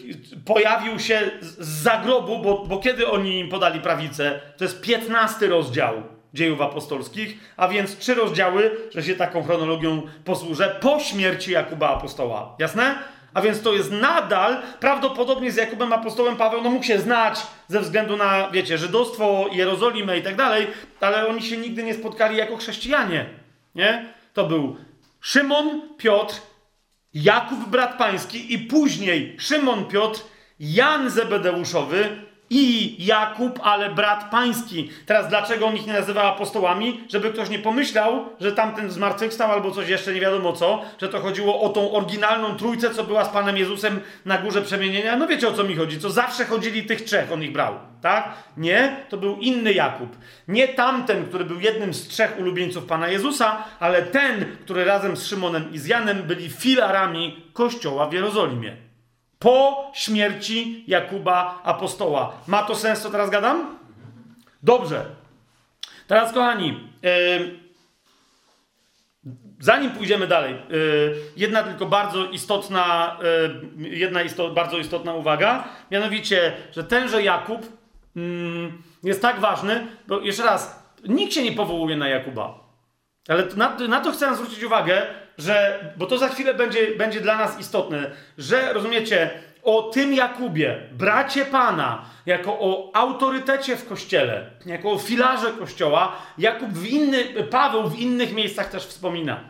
pojawił 0.45 0.99
się 0.99 1.31
z 1.41 1.69
zagrobu, 1.83 2.39
bo, 2.39 2.65
bo 2.67 2.79
kiedy 2.79 3.09
oni 3.09 3.39
im 3.39 3.49
podali 3.49 3.81
prawicę? 3.81 4.41
To 4.57 4.65
jest 4.65 4.81
15 4.81 5.47
rozdział 5.47 6.03
dziejów 6.35 6.61
apostolskich, 6.61 7.39
a 7.57 7.69
więc 7.69 7.99
trzy 7.99 8.15
rozdziały, 8.15 8.77
że 8.95 9.03
się 9.03 9.15
taką 9.15 9.43
chronologią 9.43 10.03
posłużę, 10.25 10.77
po 10.81 11.01
śmierci 11.01 11.53
Jakuba 11.53 11.89
apostoła. 11.89 12.57
Jasne? 12.59 12.95
A 13.35 13.41
więc 13.41 13.63
to 13.63 13.73
jest 13.73 13.91
nadal, 13.93 14.63
prawdopodobnie 14.81 15.53
z 15.53 15.57
Jakubem 15.57 15.93
apostołem 15.93 16.37
Paweł, 16.37 16.63
no 16.63 16.71
mógł 16.71 16.85
się 16.85 16.99
znać 16.99 17.41
ze 17.69 17.81
względu 17.81 18.17
na, 18.17 18.51
wiecie, 18.51 18.79
żydostwo, 18.79 19.47
Jerozolimę 19.53 20.19
i 20.19 20.23
tak 20.23 20.37
dalej, 20.37 20.67
ale 21.01 21.29
oni 21.29 21.43
się 21.43 21.57
nigdy 21.57 21.83
nie 21.83 21.95
spotkali 21.95 22.37
jako 22.37 22.57
chrześcijanie. 22.57 23.27
Nie? 23.75 24.05
To 24.35 24.47
był 24.47 24.77
Szymon, 25.21 25.81
Piotr 25.97 26.35
Jakub 27.15 27.69
brat 27.69 27.99
pański 27.99 28.55
i 28.55 28.59
później 28.59 29.37
Szymon 29.39 29.85
Piotr, 29.85 30.21
Jan 30.61 31.11
Zebedeuszowy 31.11 32.30
i 32.51 32.97
Jakub, 33.07 33.61
ale 33.63 33.91
brat 33.91 34.31
pański. 34.31 34.91
Teraz 35.07 35.29
dlaczego 35.29 35.67
on 35.67 35.77
ich 35.77 35.87
nie 35.87 35.93
nazywa 35.93 36.23
apostołami? 36.23 37.05
Żeby 37.09 37.31
ktoś 37.31 37.49
nie 37.49 37.59
pomyślał, 37.59 38.25
że 38.41 38.53
tamten 38.53 38.91
zmartwychwstał 38.91 39.53
albo 39.53 39.71
coś 39.71 39.89
jeszcze 39.89 40.13
nie 40.13 40.21
wiadomo 40.21 40.53
co, 40.53 40.83
że 41.01 41.09
to 41.09 41.21
chodziło 41.21 41.61
o 41.61 41.69
tą 41.69 41.93
oryginalną 41.93 42.57
trójcę, 42.57 42.95
co 42.95 43.05
była 43.05 43.25
z 43.25 43.29
Panem 43.29 43.57
Jezusem 43.57 44.01
na 44.25 44.39
górze 44.39 44.63
przemienienia. 44.63 45.17
No 45.17 45.27
wiecie 45.27 45.49
o 45.49 45.53
co 45.53 45.65
mi 45.65 45.77
chodzi, 45.77 46.01
co 46.01 46.11
zawsze 46.11 46.45
chodzili 46.45 46.83
tych 46.83 47.03
trzech, 47.03 47.33
on 47.33 47.43
ich 47.43 47.53
brał. 47.53 47.75
Tak? 48.03 48.33
Nie, 48.57 48.97
to 49.09 49.17
był 49.17 49.37
inny 49.37 49.73
Jakub. 49.73 50.17
Nie 50.49 50.69
tamten, 50.69 51.25
który 51.25 51.45
był 51.45 51.61
jednym 51.61 51.95
z 51.95 52.09
trzech 52.09 52.39
ulubieńców 52.41 52.85
Pana 52.85 53.09
Jezusa, 53.09 53.65
ale 53.81 54.03
ten, 54.03 54.45
który 54.65 54.85
razem 54.85 55.17
z 55.17 55.27
Szymonem 55.27 55.73
i 55.73 55.79
z 55.79 55.87
Janem 55.87 56.23
byli 56.23 56.51
filarami 56.51 57.45
kościoła 57.53 58.07
w 58.07 58.13
Jerozolimie 58.13 58.90
po 59.41 59.91
śmierci 59.95 60.85
Jakuba 60.87 61.61
apostoła. 61.65 62.33
Ma 62.47 62.63
to 62.63 62.75
sens, 62.75 63.01
co 63.01 63.11
teraz 63.11 63.31
gadam? 63.31 63.79
Dobrze. 64.63 65.05
Teraz, 66.07 66.33
kochani, 66.33 66.91
yy, 67.03 67.61
zanim 69.61 69.91
pójdziemy 69.91 70.27
dalej, 70.27 70.55
yy, 70.55 71.17
jedna 71.37 71.63
tylko 71.63 71.87
bardzo 71.87 72.27
istotna, 72.27 73.17
yy, 73.77 73.89
jedna 73.89 74.21
bardzo 74.55 74.79
istotna 74.79 75.15
uwaga, 75.15 75.65
mianowicie, 75.91 76.53
że 76.73 76.85
tenże 76.85 77.23
Jakub 77.23 77.67
mm, 78.17 78.83
jest 79.03 79.23
tak 79.23 79.41
ważny, 79.41 79.87
bo 80.07 80.21
jeszcze 80.21 80.43
raz, 80.43 80.83
nikt 81.09 81.33
się 81.33 81.43
nie 81.43 81.53
powołuje 81.53 81.97
na 81.97 82.09
Jakuba. 82.09 82.71
Ale 83.29 83.47
na, 83.57 83.77
na 83.89 84.01
to 84.01 84.13
chcę 84.13 84.37
zwrócić 84.37 84.63
uwagę, 84.65 85.03
że, 85.41 85.85
bo 85.97 86.07
to 86.07 86.19
za 86.19 86.29
chwilę 86.29 86.55
będzie, 86.55 86.97
będzie 86.97 87.21
dla 87.21 87.37
nas 87.37 87.61
istotne, 87.61 88.11
że 88.39 88.73
rozumiecie, 88.73 89.31
o 89.63 89.83
tym 89.83 90.15
Jakubie, 90.15 90.89
bracie 90.93 91.45
Pana, 91.45 92.05
jako 92.27 92.53
o 92.53 92.91
autorytecie 92.95 93.77
w 93.77 93.89
kościele, 93.89 94.51
jako 94.67 94.91
o 94.91 94.99
filarze 94.99 95.53
kościoła, 95.53 96.17
Jakub 96.39 96.71
w 96.71 96.87
inny, 96.87 97.25
Paweł 97.51 97.89
w 97.89 97.99
innych 97.99 98.35
miejscach 98.35 98.71
też 98.71 98.87
wspomina. 98.87 99.41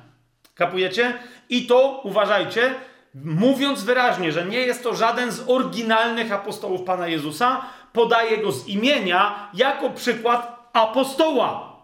Kapujecie? 0.54 1.14
I 1.48 1.66
to 1.66 2.00
uważajcie, 2.04 2.74
mówiąc 3.14 3.84
wyraźnie, 3.84 4.32
że 4.32 4.44
nie 4.44 4.58
jest 4.58 4.82
to 4.82 4.94
żaden 4.94 5.32
z 5.32 5.44
oryginalnych 5.48 6.32
apostołów 6.32 6.82
Pana 6.82 7.08
Jezusa, 7.08 7.60
podaje 7.92 8.38
go 8.38 8.52
z 8.52 8.68
imienia 8.68 9.48
jako 9.54 9.90
przykład 9.90 10.70
apostoła. 10.72 11.76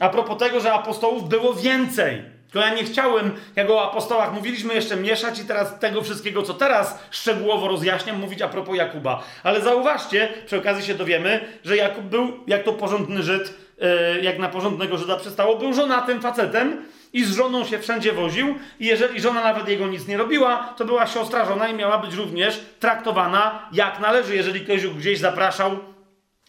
A 0.00 0.08
propos 0.08 0.38
tego, 0.38 0.60
że 0.60 0.72
apostołów 0.72 1.28
było 1.28 1.54
więcej. 1.54 2.22
Tylko 2.52 2.66
ja 2.66 2.74
nie 2.74 2.84
chciałem, 2.84 3.30
jak 3.56 3.70
o 3.70 3.90
apostołach 3.90 4.32
mówiliśmy, 4.32 4.74
jeszcze 4.74 4.96
mieszać 4.96 5.38
i 5.40 5.44
teraz 5.44 5.78
tego 5.78 6.02
wszystkiego, 6.02 6.42
co 6.42 6.54
teraz 6.54 6.98
szczegółowo 7.10 7.68
rozjaśniam, 7.68 8.20
mówić 8.20 8.42
a 8.42 8.48
propos 8.48 8.76
Jakuba. 8.76 9.22
Ale 9.42 9.60
zauważcie, 9.60 10.28
przy 10.46 10.58
okazji 10.58 10.84
się 10.84 10.94
dowiemy, 10.94 11.40
że 11.64 11.76
Jakub 11.76 12.04
był, 12.04 12.32
jak 12.46 12.62
to 12.62 12.72
porządny 12.72 13.22
Żyd, 13.22 13.54
e, 13.80 14.20
jak 14.20 14.38
na 14.38 14.48
porządnego 14.48 14.96
Żyda 14.96 15.16
przystało, 15.16 15.56
był 15.56 15.72
żonatym 15.72 16.20
facetem 16.20 16.86
i 17.12 17.24
z 17.24 17.34
żoną 17.34 17.64
się 17.64 17.78
wszędzie 17.78 18.12
woził 18.12 18.54
i 18.80 18.86
jeżeli 18.86 19.20
żona 19.20 19.44
nawet 19.44 19.68
jego 19.68 19.86
nic 19.86 20.08
nie 20.08 20.16
robiła, 20.16 20.74
to 20.76 20.84
była 20.84 21.06
siostra 21.06 21.44
żona 21.44 21.68
i 21.68 21.74
miała 21.74 21.98
być 21.98 22.14
również 22.14 22.60
traktowana 22.80 23.68
jak 23.72 24.00
należy. 24.00 24.36
Jeżeli 24.36 24.60
ktoś 24.60 24.86
gdzieś 24.86 25.18
zapraszał 25.18 25.78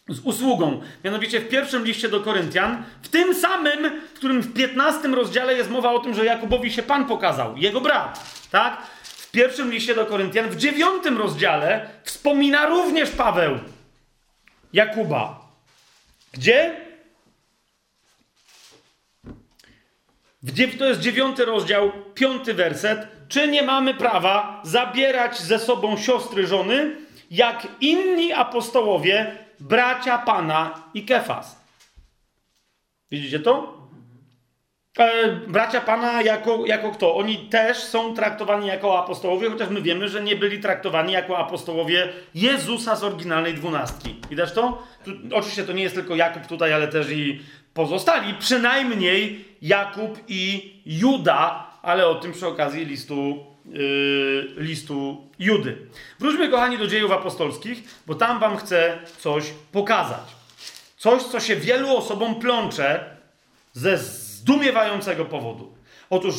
z 0.08 0.20
usługą. 0.20 0.80
Mianowicie 1.04 1.40
w 1.40 1.48
pierwszym 1.48 1.84
liście 1.84 2.08
do 2.08 2.20
Koryntian, 2.20 2.84
w 3.02 3.08
tym 3.08 3.34
samym, 3.34 4.00
w 4.00 4.12
którym 4.12 4.40
w 4.40 4.54
15 4.54 5.08
rozdziale 5.08 5.54
jest 5.54 5.70
mowa 5.70 5.92
o 5.92 5.98
tym, 5.98 6.14
że 6.14 6.24
Jakubowi 6.24 6.72
się 6.72 6.82
Pan 6.82 7.06
pokazał, 7.06 7.56
jego 7.56 7.80
brat, 7.80 8.24
tak? 8.50 8.82
W 9.02 9.30
pierwszym 9.30 9.70
liście 9.70 9.94
do 9.94 10.06
Koryntian, 10.06 10.50
w 10.50 10.56
dziewiątym 10.56 11.18
rozdziale 11.18 11.88
wspomina 12.04 12.66
również 12.66 13.10
Paweł 13.10 13.58
Jakuba. 14.72 15.40
Gdzie? 16.32 16.76
To 20.78 20.84
jest 20.84 21.00
dziewiąty 21.00 21.44
rozdział, 21.44 21.92
piąty 22.14 22.54
werset. 22.54 23.06
Czy 23.28 23.48
nie 23.48 23.62
mamy 23.62 23.94
prawa 23.94 24.60
zabierać 24.64 25.40
ze 25.40 25.58
sobą 25.58 25.96
siostry 25.96 26.46
żony, 26.46 26.96
jak 27.30 27.66
inni 27.80 28.32
apostołowie 28.32 29.41
bracia 29.62 30.18
Pana 30.18 30.82
i 30.94 31.04
Kefas. 31.04 31.56
Widzicie 33.10 33.40
to? 33.40 33.82
E, 34.98 35.36
bracia 35.36 35.80
Pana 35.80 36.22
jako, 36.22 36.66
jako 36.66 36.90
kto? 36.90 37.16
Oni 37.16 37.38
też 37.38 37.76
są 37.76 38.14
traktowani 38.14 38.66
jako 38.66 38.98
apostołowie, 38.98 39.50
chociaż 39.50 39.68
my 39.68 39.82
wiemy, 39.82 40.08
że 40.08 40.22
nie 40.22 40.36
byli 40.36 40.60
traktowani 40.60 41.12
jako 41.12 41.38
apostołowie 41.38 42.08
Jezusa 42.34 42.96
z 42.96 43.04
oryginalnej 43.04 43.54
dwunastki. 43.54 44.16
Widać 44.30 44.52
to? 44.52 44.82
Tu, 45.04 45.10
oczywiście 45.34 45.64
to 45.64 45.72
nie 45.72 45.82
jest 45.82 45.94
tylko 45.94 46.14
Jakub 46.14 46.46
tutaj, 46.46 46.72
ale 46.72 46.88
też 46.88 47.10
i 47.10 47.40
pozostali. 47.74 48.34
Przynajmniej 48.34 49.44
Jakub 49.62 50.18
i 50.28 50.72
Juda, 50.86 51.66
ale 51.82 52.06
o 52.06 52.14
tym 52.14 52.32
przy 52.32 52.46
okazji 52.46 52.84
listu, 52.84 53.46
listu 54.56 55.26
Judy. 55.38 55.76
Wróćmy, 56.18 56.48
kochani, 56.48 56.78
do 56.78 56.86
dziejów 56.86 57.10
apostolskich, 57.10 57.82
bo 58.06 58.14
tam 58.14 58.40
wam 58.40 58.56
chcę 58.56 58.98
coś 59.18 59.44
pokazać. 59.72 60.42
Coś, 60.96 61.22
co 61.22 61.40
się 61.40 61.56
wielu 61.56 61.96
osobom 61.96 62.34
plącze 62.34 63.16
ze 63.72 63.98
zdumiewającego 63.98 65.24
powodu. 65.24 65.74
Otóż 66.10 66.34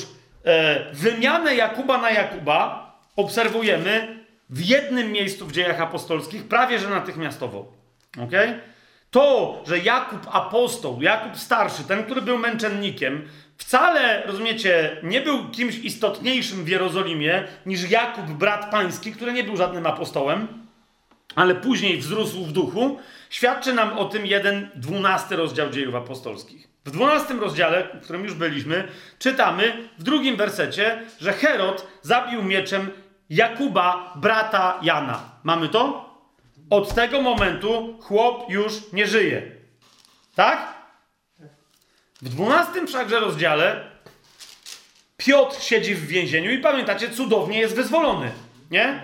e, 0.45 0.93
wymianę 0.93 1.55
Jakuba 1.55 1.97
na 1.97 2.11
Jakuba 2.11 2.93
obserwujemy 3.15 4.23
w 4.49 4.65
jednym 4.65 5.11
miejscu 5.11 5.45
w 5.45 5.51
dziejach 5.51 5.81
apostolskich, 5.81 6.47
prawie 6.47 6.79
że 6.79 6.89
natychmiastowo. 6.89 7.71
Okay? 8.27 8.59
To, 9.11 9.61
że 9.67 9.79
Jakub 9.79 10.19
apostoł, 10.31 11.01
Jakub 11.01 11.37
starszy, 11.37 11.83
ten, 11.83 12.03
który 12.03 12.21
był 12.21 12.37
męczennikiem, 12.37 13.27
wcale, 13.57 14.23
rozumiecie, 14.25 14.97
nie 15.03 15.21
był 15.21 15.49
kimś 15.49 15.75
istotniejszym 15.75 16.65
w 16.65 16.67
Jerozolimie 16.67 17.43
niż 17.65 17.89
Jakub, 17.89 18.25
brat 18.25 18.71
pański, 18.71 19.11
który 19.11 19.33
nie 19.33 19.43
był 19.43 19.57
żadnym 19.57 19.87
apostołem, 19.87 20.47
ale 21.35 21.55
później 21.55 21.97
wzrósł 21.97 22.45
w 22.45 22.51
duchu, 22.51 22.99
świadczy 23.29 23.73
nam 23.73 23.97
o 23.97 24.05
tym 24.05 24.25
jeden 24.25 24.69
dwunasty 24.75 25.35
rozdział 25.35 25.69
dziejów 25.69 25.95
apostolskich. 25.95 26.67
W 26.85 26.91
dwunastym 26.91 27.39
rozdziale, 27.39 27.87
w 27.93 28.03
którym 28.03 28.23
już 28.23 28.33
byliśmy, 28.33 28.87
czytamy 29.19 29.89
w 29.97 30.03
drugim 30.03 30.35
wersecie, 30.35 31.01
że 31.19 31.33
Herod 31.33 31.87
zabił 32.01 32.43
mieczem 32.43 32.89
Jakuba, 33.29 34.13
brata 34.15 34.79
Jana. 34.81 35.23
Mamy 35.43 35.69
to? 35.69 36.09
Od 36.69 36.95
tego 36.95 37.21
momentu 37.21 37.99
chłop 38.01 38.49
już 38.49 38.73
nie 38.93 39.07
żyje. 39.07 39.51
Tak? 40.35 40.72
W 42.23 42.29
dwunastym 42.29 42.87
wszakże 42.87 43.19
rozdziale 43.19 43.91
Piotr 45.17 45.61
siedzi 45.61 45.95
w 45.95 46.07
więzieniu 46.07 46.51
i 46.51 46.57
pamiętacie, 46.57 47.09
cudownie 47.09 47.59
jest 47.59 47.75
wyzwolony. 47.75 48.31
Nie? 48.71 48.99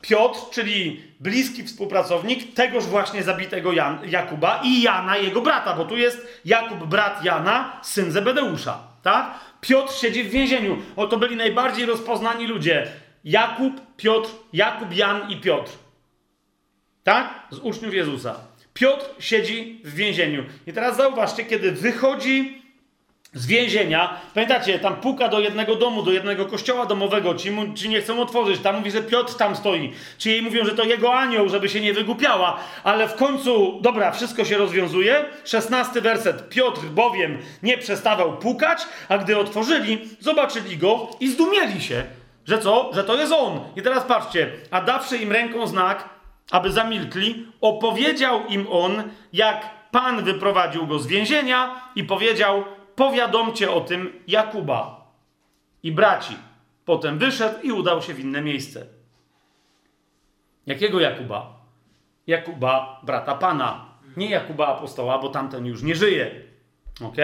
Piotr, 0.00 0.40
czyli 0.50 1.02
bliski 1.20 1.64
współpracownik 1.64 2.54
tegoż 2.54 2.84
właśnie 2.84 3.22
zabitego 3.22 3.72
Jan, 3.72 3.98
Jakuba 4.10 4.60
i 4.64 4.82
Jana, 4.82 5.16
jego 5.16 5.40
brata, 5.40 5.76
bo 5.76 5.84
tu 5.84 5.96
jest 5.96 6.40
Jakub, 6.44 6.84
brat 6.84 7.24
Jana, 7.24 7.80
syn 7.82 8.12
Zebedeusza. 8.12 8.78
Tak? 9.02 9.34
Piotr 9.60 9.94
siedzi 9.94 10.24
w 10.24 10.30
więzieniu. 10.30 10.78
O, 10.96 11.06
to 11.06 11.16
byli 11.16 11.36
najbardziej 11.36 11.86
rozpoznani 11.86 12.46
ludzie. 12.46 12.86
Jakub, 13.24 13.96
Piotr, 13.96 14.30
Jakub, 14.52 14.96
Jan 14.96 15.30
i 15.30 15.36
Piotr. 15.36 15.72
Tak? 17.04 17.46
Z 17.50 17.58
uczniów 17.58 17.94
Jezusa. 17.94 18.34
Piotr 18.74 19.06
siedzi 19.18 19.80
w 19.84 19.94
więzieniu. 19.94 20.44
I 20.66 20.72
teraz 20.72 20.96
zauważcie, 20.96 21.44
kiedy 21.44 21.72
wychodzi 21.72 22.61
z 23.34 23.46
więzienia. 23.46 24.20
Pamiętacie, 24.34 24.78
tam 24.78 24.96
puka 24.96 25.28
do 25.28 25.40
jednego 25.40 25.76
domu, 25.76 26.02
do 26.02 26.12
jednego 26.12 26.46
kościoła 26.46 26.86
domowego, 26.86 27.34
ci, 27.34 27.50
mu, 27.50 27.74
ci 27.74 27.88
nie 27.88 28.00
chcą 28.00 28.20
otworzyć. 28.20 28.60
Tam 28.60 28.76
mówi, 28.76 28.90
że 28.90 29.02
Piotr 29.02 29.34
tam 29.34 29.56
stoi. 29.56 29.92
Ci 30.18 30.30
jej 30.30 30.42
mówią, 30.42 30.64
że 30.64 30.74
to 30.74 30.84
jego 30.84 31.14
anioł, 31.14 31.48
żeby 31.48 31.68
się 31.68 31.80
nie 31.80 31.92
wygłupiała. 31.92 32.58
Ale 32.84 33.08
w 33.08 33.14
końcu, 33.14 33.78
dobra, 33.80 34.12
wszystko 34.12 34.44
się 34.44 34.58
rozwiązuje. 34.58 35.24
Szesnasty 35.44 36.00
werset. 36.00 36.48
Piotr 36.48 36.80
bowiem 36.80 37.38
nie 37.62 37.78
przestawał 37.78 38.36
pukać, 38.36 38.82
a 39.08 39.18
gdy 39.18 39.38
otworzyli, 39.38 40.08
zobaczyli 40.20 40.76
go 40.76 41.10
i 41.20 41.28
zdumieli 41.28 41.80
się, 41.80 42.04
że 42.46 42.58
co? 42.58 42.90
Że 42.94 43.04
to 43.04 43.16
jest 43.16 43.32
on. 43.32 43.60
I 43.76 43.82
teraz 43.82 44.04
patrzcie, 44.04 44.50
a 44.70 44.80
dawszy 44.80 45.16
im 45.16 45.32
ręką 45.32 45.66
znak, 45.66 46.08
aby 46.50 46.72
zamilkli, 46.72 47.46
opowiedział 47.60 48.46
im 48.46 48.66
on, 48.70 49.02
jak 49.32 49.82
Pan 49.90 50.24
wyprowadził 50.24 50.86
go 50.86 50.98
z 50.98 51.06
więzienia 51.06 51.80
i 51.96 52.04
powiedział, 52.04 52.64
powiadomcie 52.96 53.70
o 53.70 53.80
tym 53.80 54.12
Jakuba 54.26 55.12
i 55.82 55.92
braci. 55.92 56.36
Potem 56.84 57.18
wyszedł 57.18 57.60
i 57.62 57.72
udał 57.72 58.02
się 58.02 58.14
w 58.14 58.20
inne 58.20 58.42
miejsce. 58.42 58.86
Jakiego 60.66 61.00
Jakuba? 61.00 61.62
Jakuba, 62.26 63.00
brata 63.02 63.34
Pana. 63.34 63.92
Nie 64.16 64.30
Jakuba 64.30 64.66
apostoła, 64.66 65.18
bo 65.18 65.28
tamten 65.28 65.66
już 65.66 65.82
nie 65.82 65.94
żyje. 65.94 66.30
Ok? 67.04 67.16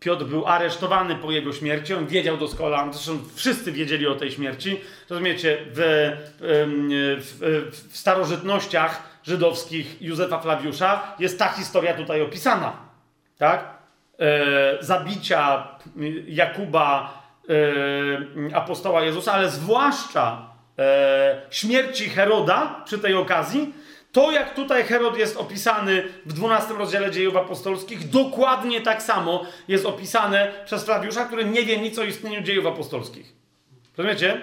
Piotr 0.00 0.24
był 0.24 0.46
aresztowany 0.46 1.16
po 1.16 1.30
jego 1.30 1.52
śmierci, 1.52 1.94
on 1.94 2.06
wiedział 2.06 2.36
doskonale, 2.36 2.92
zresztą 2.92 3.18
wszyscy 3.34 3.72
wiedzieli 3.72 4.06
o 4.06 4.14
tej 4.14 4.30
śmierci. 4.32 4.80
Rozumiecie, 5.10 5.58
w, 5.66 5.80
w, 6.38 7.80
w, 7.90 7.96
starożytnościach 7.96 9.20
żydowskich 9.22 10.02
Józefa 10.02 10.40
Flawiusza 10.40 11.16
jest 11.18 11.38
ta 11.38 11.48
historia 11.48 11.94
tutaj 11.94 12.22
opisana. 12.22 12.76
Tak? 13.38 13.77
E, 14.18 14.78
zabicia 14.80 15.68
Jakuba, 16.26 17.22
e, 18.50 18.56
apostoła 18.56 19.02
Jezusa, 19.02 19.32
ale 19.32 19.50
zwłaszcza 19.50 20.50
e, 20.78 21.42
śmierci 21.50 22.08
Heroda 22.08 22.82
przy 22.84 22.98
tej 22.98 23.14
okazji, 23.14 23.74
to 24.12 24.30
jak 24.30 24.54
tutaj 24.54 24.84
Herod 24.84 25.18
jest 25.18 25.36
opisany 25.36 26.02
w 26.26 26.32
12 26.32 26.74
rozdziale 26.74 27.10
dziejów 27.10 27.36
apostolskich, 27.36 28.08
dokładnie 28.08 28.80
tak 28.80 29.02
samo 29.02 29.46
jest 29.68 29.86
opisane 29.86 30.52
przez 30.64 30.84
Flawiusza, 30.84 31.24
który 31.24 31.44
nie 31.44 31.62
wie 31.62 31.78
nic 31.78 31.98
o 31.98 32.04
istnieniu 32.04 32.42
dziejów 32.42 32.66
apostolskich. 32.66 33.32
Rozumiecie? 33.96 34.40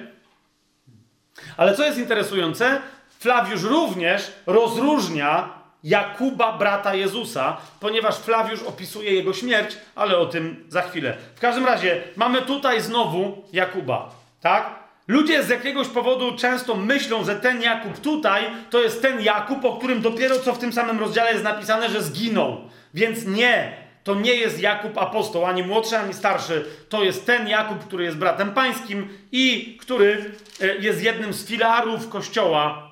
Ale 1.57 1.75
co 1.75 1.83
jest 1.83 1.97
interesujące, 1.97 2.81
Flawiusz 3.19 3.63
również 3.63 4.31
rozróżnia 4.45 5.49
Jakuba, 5.85 6.57
brata 6.57 6.95
Jezusa, 6.95 7.57
ponieważ 7.79 8.15
Flawiusz 8.15 8.63
opisuje 8.63 9.13
jego 9.13 9.33
śmierć, 9.33 9.77
ale 9.95 10.17
o 10.17 10.25
tym 10.25 10.65
za 10.69 10.81
chwilę. 10.81 11.17
W 11.35 11.39
każdym 11.39 11.65
razie 11.65 12.01
mamy 12.15 12.41
tutaj 12.41 12.81
znowu 12.81 13.43
Jakuba, 13.53 14.11
tak? 14.41 14.69
Ludzie 15.07 15.43
z 15.43 15.49
jakiegoś 15.49 15.87
powodu 15.87 16.37
często 16.37 16.75
myślą, 16.75 17.23
że 17.23 17.35
ten 17.35 17.61
Jakub 17.61 17.99
tutaj 17.99 18.43
to 18.69 18.81
jest 18.81 19.01
ten 19.01 19.21
Jakub, 19.21 19.65
o 19.65 19.77
którym 19.77 20.01
dopiero 20.01 20.39
co 20.39 20.53
w 20.53 20.57
tym 20.57 20.73
samym 20.73 20.99
rozdziale 20.99 21.31
jest 21.31 21.43
napisane, 21.43 21.89
że 21.89 22.03
zginął. 22.03 22.61
Więc 22.93 23.25
nie, 23.25 23.77
to 24.03 24.15
nie 24.15 24.35
jest 24.35 24.59
Jakub 24.59 24.97
apostoł, 24.97 25.45
ani 25.45 25.63
młodszy, 25.63 25.97
ani 25.97 26.13
starszy. 26.13 26.65
To 26.89 27.03
jest 27.03 27.25
ten 27.25 27.47
Jakub, 27.47 27.79
który 27.87 28.03
jest 28.03 28.17
bratem 28.17 28.51
pańskim 28.51 29.09
i 29.31 29.77
który 29.81 30.31
e, 30.61 30.75
jest 30.75 31.03
jednym 31.03 31.33
z 31.33 31.47
filarów 31.47 32.09
kościoła 32.09 32.91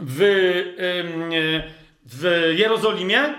w. 0.00 0.20
Yy, 1.30 1.77
w 2.12 2.52
Jerozolimie, 2.56 3.34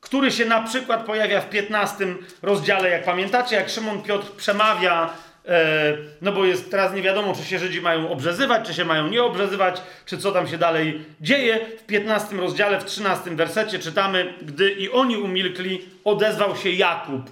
który 0.00 0.30
się 0.30 0.44
na 0.44 0.62
przykład 0.62 1.06
pojawia 1.06 1.40
w 1.40 1.50
15 1.50 2.06
rozdziale, 2.42 2.90
jak 2.90 3.04
pamiętacie, 3.04 3.56
jak 3.56 3.68
Szymon 3.68 4.02
Piotr 4.02 4.32
przemawia, 4.36 5.10
e, 5.48 5.96
no 6.22 6.32
bo 6.32 6.44
jest 6.44 6.70
teraz 6.70 6.94
nie 6.94 7.02
wiadomo, 7.02 7.34
czy 7.34 7.44
się 7.44 7.58
Żydzi 7.58 7.80
mają 7.80 8.10
obrzezywać, 8.10 8.66
czy 8.66 8.74
się 8.74 8.84
mają 8.84 9.08
nie 9.08 9.22
obrzezywać, 9.22 9.82
czy 10.06 10.18
co 10.18 10.32
tam 10.32 10.48
się 10.48 10.58
dalej 10.58 11.04
dzieje. 11.20 11.66
W 11.78 11.86
15 11.86 12.36
rozdziale, 12.36 12.80
w 12.80 12.84
13 12.84 13.36
wersecie 13.36 13.78
czytamy, 13.78 14.34
gdy 14.42 14.70
i 14.70 14.90
oni 14.90 15.16
umilkli, 15.16 15.80
odezwał 16.04 16.56
się 16.56 16.70
Jakub. 16.70 17.30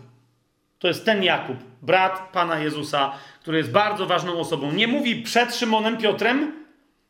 To 0.78 0.88
jest 0.88 1.04
ten 1.04 1.22
Jakub, 1.22 1.56
brat 1.82 2.28
Pana 2.32 2.58
Jezusa, 2.58 3.12
który 3.40 3.58
jest 3.58 3.70
bardzo 3.70 4.06
ważną 4.06 4.38
osobą. 4.38 4.72
Nie 4.72 4.86
mówi 4.86 5.22
przed 5.22 5.56
Szymonem 5.56 5.96
Piotrem, 5.96 6.52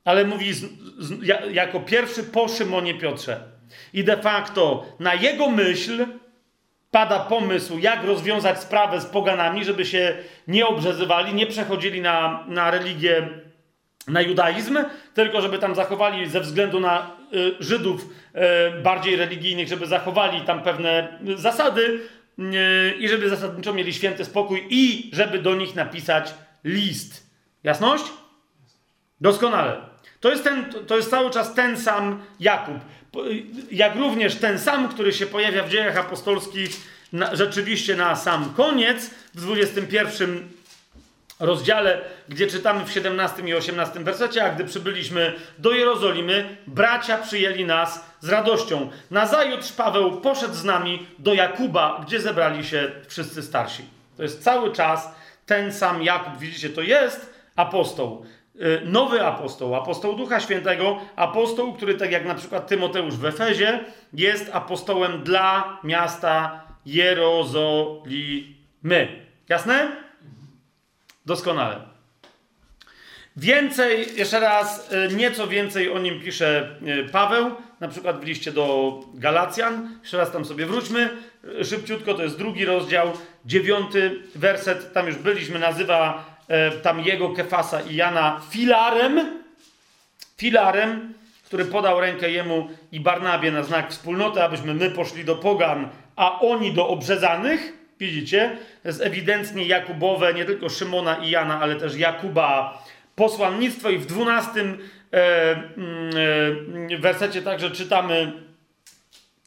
ale 0.04 0.24
mówi 0.24 0.52
z, 0.52 0.64
z, 0.98 1.26
jako 1.52 1.80
pierwszy 1.80 2.24
po 2.24 2.48
Szymonie 2.48 2.94
Piotrze. 2.94 3.59
I 3.92 4.04
de 4.04 4.16
facto 4.16 4.86
na 4.98 5.14
jego 5.14 5.50
myśl 5.50 6.06
pada 6.90 7.18
pomysł, 7.18 7.78
jak 7.78 8.04
rozwiązać 8.04 8.60
sprawę 8.60 9.00
z 9.00 9.06
poganami, 9.06 9.64
żeby 9.64 9.84
się 9.86 10.16
nie 10.48 10.66
obrzezywali, 10.66 11.34
nie 11.34 11.46
przechodzili 11.46 12.00
na, 12.00 12.44
na 12.48 12.70
religię, 12.70 13.28
na 14.08 14.20
judaizm, 14.20 14.78
tylko 15.14 15.40
żeby 15.40 15.58
tam 15.58 15.74
zachowali 15.74 16.26
ze 16.26 16.40
względu 16.40 16.80
na 16.80 17.10
y, 17.34 17.54
Żydów 17.60 18.06
y, 18.78 18.82
bardziej 18.82 19.16
religijnych, 19.16 19.68
żeby 19.68 19.86
zachowali 19.86 20.40
tam 20.40 20.62
pewne 20.62 21.18
zasady 21.36 22.00
y, 22.38 22.94
i 22.98 23.08
żeby 23.08 23.28
zasadniczo 23.28 23.72
mieli 23.72 23.94
święty 23.94 24.24
spokój 24.24 24.66
i 24.70 25.10
żeby 25.12 25.38
do 25.38 25.54
nich 25.54 25.74
napisać 25.74 26.34
list. 26.64 27.30
Jasność? 27.64 28.04
Doskonale. 29.20 29.80
To 30.20 30.30
jest, 30.30 30.44
ten, 30.44 30.64
to 30.86 30.96
jest 30.96 31.10
cały 31.10 31.30
czas 31.30 31.54
ten 31.54 31.76
sam 31.76 32.22
Jakub. 32.40 32.76
Jak 33.70 33.96
również 33.96 34.36
ten 34.36 34.58
sam, 34.58 34.88
który 34.88 35.12
się 35.12 35.26
pojawia 35.26 35.62
w 35.64 35.70
dziejach 35.70 35.96
apostolskich 35.96 36.70
na, 37.12 37.36
rzeczywiście 37.36 37.96
na 37.96 38.16
sam 38.16 38.54
koniec, 38.56 39.10
w 39.34 39.40
21 39.40 40.48
rozdziale, 41.40 42.00
gdzie 42.28 42.46
czytamy 42.46 42.84
w 42.84 42.92
17 42.92 43.42
i 43.42 43.54
18 43.54 44.00
wersecie, 44.00 44.44
a 44.44 44.54
gdy 44.54 44.64
przybyliśmy 44.64 45.32
do 45.58 45.72
Jerozolimy, 45.72 46.56
bracia 46.66 47.18
przyjęli 47.18 47.64
nas 47.64 48.04
z 48.20 48.28
radością. 48.28 48.90
Nazajutrz 49.10 49.72
Paweł 49.72 50.20
poszedł 50.20 50.54
z 50.54 50.64
nami 50.64 51.06
do 51.18 51.34
Jakuba, 51.34 52.04
gdzie 52.06 52.20
zebrali 52.20 52.64
się 52.64 52.90
wszyscy 53.08 53.42
starsi. 53.42 53.84
To 54.16 54.22
jest 54.22 54.42
cały 54.42 54.72
czas 54.72 55.08
ten 55.46 55.72
sam 55.72 56.02
Jakub, 56.02 56.38
widzicie, 56.38 56.70
to 56.70 56.82
jest 56.82 57.34
apostoł. 57.56 58.26
Y, 58.60 58.80
nowy 58.84 59.26
apostoł, 59.26 59.74
apostoł 59.74 60.16
Ducha 60.16 60.40
Świętego, 60.40 61.00
apostoł, 61.16 61.74
który 61.74 61.94
tak 61.94 62.12
jak 62.12 62.24
na 62.24 62.34
przykład 62.34 62.66
Tymoteusz 62.66 63.14
w 63.14 63.24
Efezie, 63.24 63.80
jest 64.12 64.50
apostołem 64.52 65.22
dla 65.22 65.78
miasta 65.84 66.64
Jerozolimy. 66.86 68.56
Jasne? 69.48 69.92
Doskonale. 71.26 71.80
Więcej, 73.36 74.16
jeszcze 74.16 74.40
raz, 74.40 74.92
y, 74.92 75.14
nieco 75.14 75.46
więcej 75.46 75.90
o 75.90 75.98
nim 75.98 76.20
pisze 76.20 76.76
y, 77.06 77.08
Paweł, 77.12 77.50
na 77.80 77.88
przykład 77.88 78.20
w 78.20 78.24
liście 78.24 78.52
do 78.52 78.94
Galacjan. 79.14 79.98
Jeszcze 80.00 80.16
raz 80.16 80.32
tam 80.32 80.44
sobie 80.44 80.66
wróćmy. 80.66 81.10
Szybciutko, 81.64 82.14
to 82.14 82.22
jest 82.22 82.38
drugi 82.38 82.64
rozdział, 82.64 83.12
dziewiąty 83.44 84.22
werset, 84.34 84.92
tam 84.92 85.06
już 85.06 85.16
byliśmy, 85.16 85.58
nazywa 85.58 86.24
E, 86.24 86.29
tam 86.82 87.00
jego 87.00 87.28
Kefasa 87.28 87.80
i 87.80 87.96
Jana 87.96 88.40
filarem, 88.50 89.42
filarem, 90.36 91.14
który 91.44 91.64
podał 91.64 92.00
rękę 92.00 92.30
jemu 92.30 92.68
i 92.92 93.00
Barnabie 93.00 93.52
na 93.52 93.62
znak 93.62 93.90
wspólnoty, 93.90 94.42
abyśmy 94.42 94.74
my 94.74 94.90
poszli 94.90 95.24
do 95.24 95.36
pogan, 95.36 95.88
a 96.16 96.40
oni 96.40 96.72
do 96.72 96.88
obrzezanych. 96.88 97.72
Widzicie? 98.00 98.56
To 98.82 98.88
jest 98.88 99.02
ewidentnie 99.02 99.66
Jakubowe, 99.66 100.34
nie 100.34 100.44
tylko 100.44 100.68
Szymona 100.68 101.16
i 101.16 101.30
Jana, 101.30 101.60
ale 101.60 101.76
też 101.76 101.96
Jakuba 101.96 102.82
posłannictwo 103.14 103.90
i 103.90 103.98
w 103.98 104.06
dwunastym 104.06 104.78
e, 105.12 105.52
mm, 105.52 106.10
e, 106.92 106.98
wersecie 106.98 107.42
także 107.42 107.70
czytamy, 107.70 108.32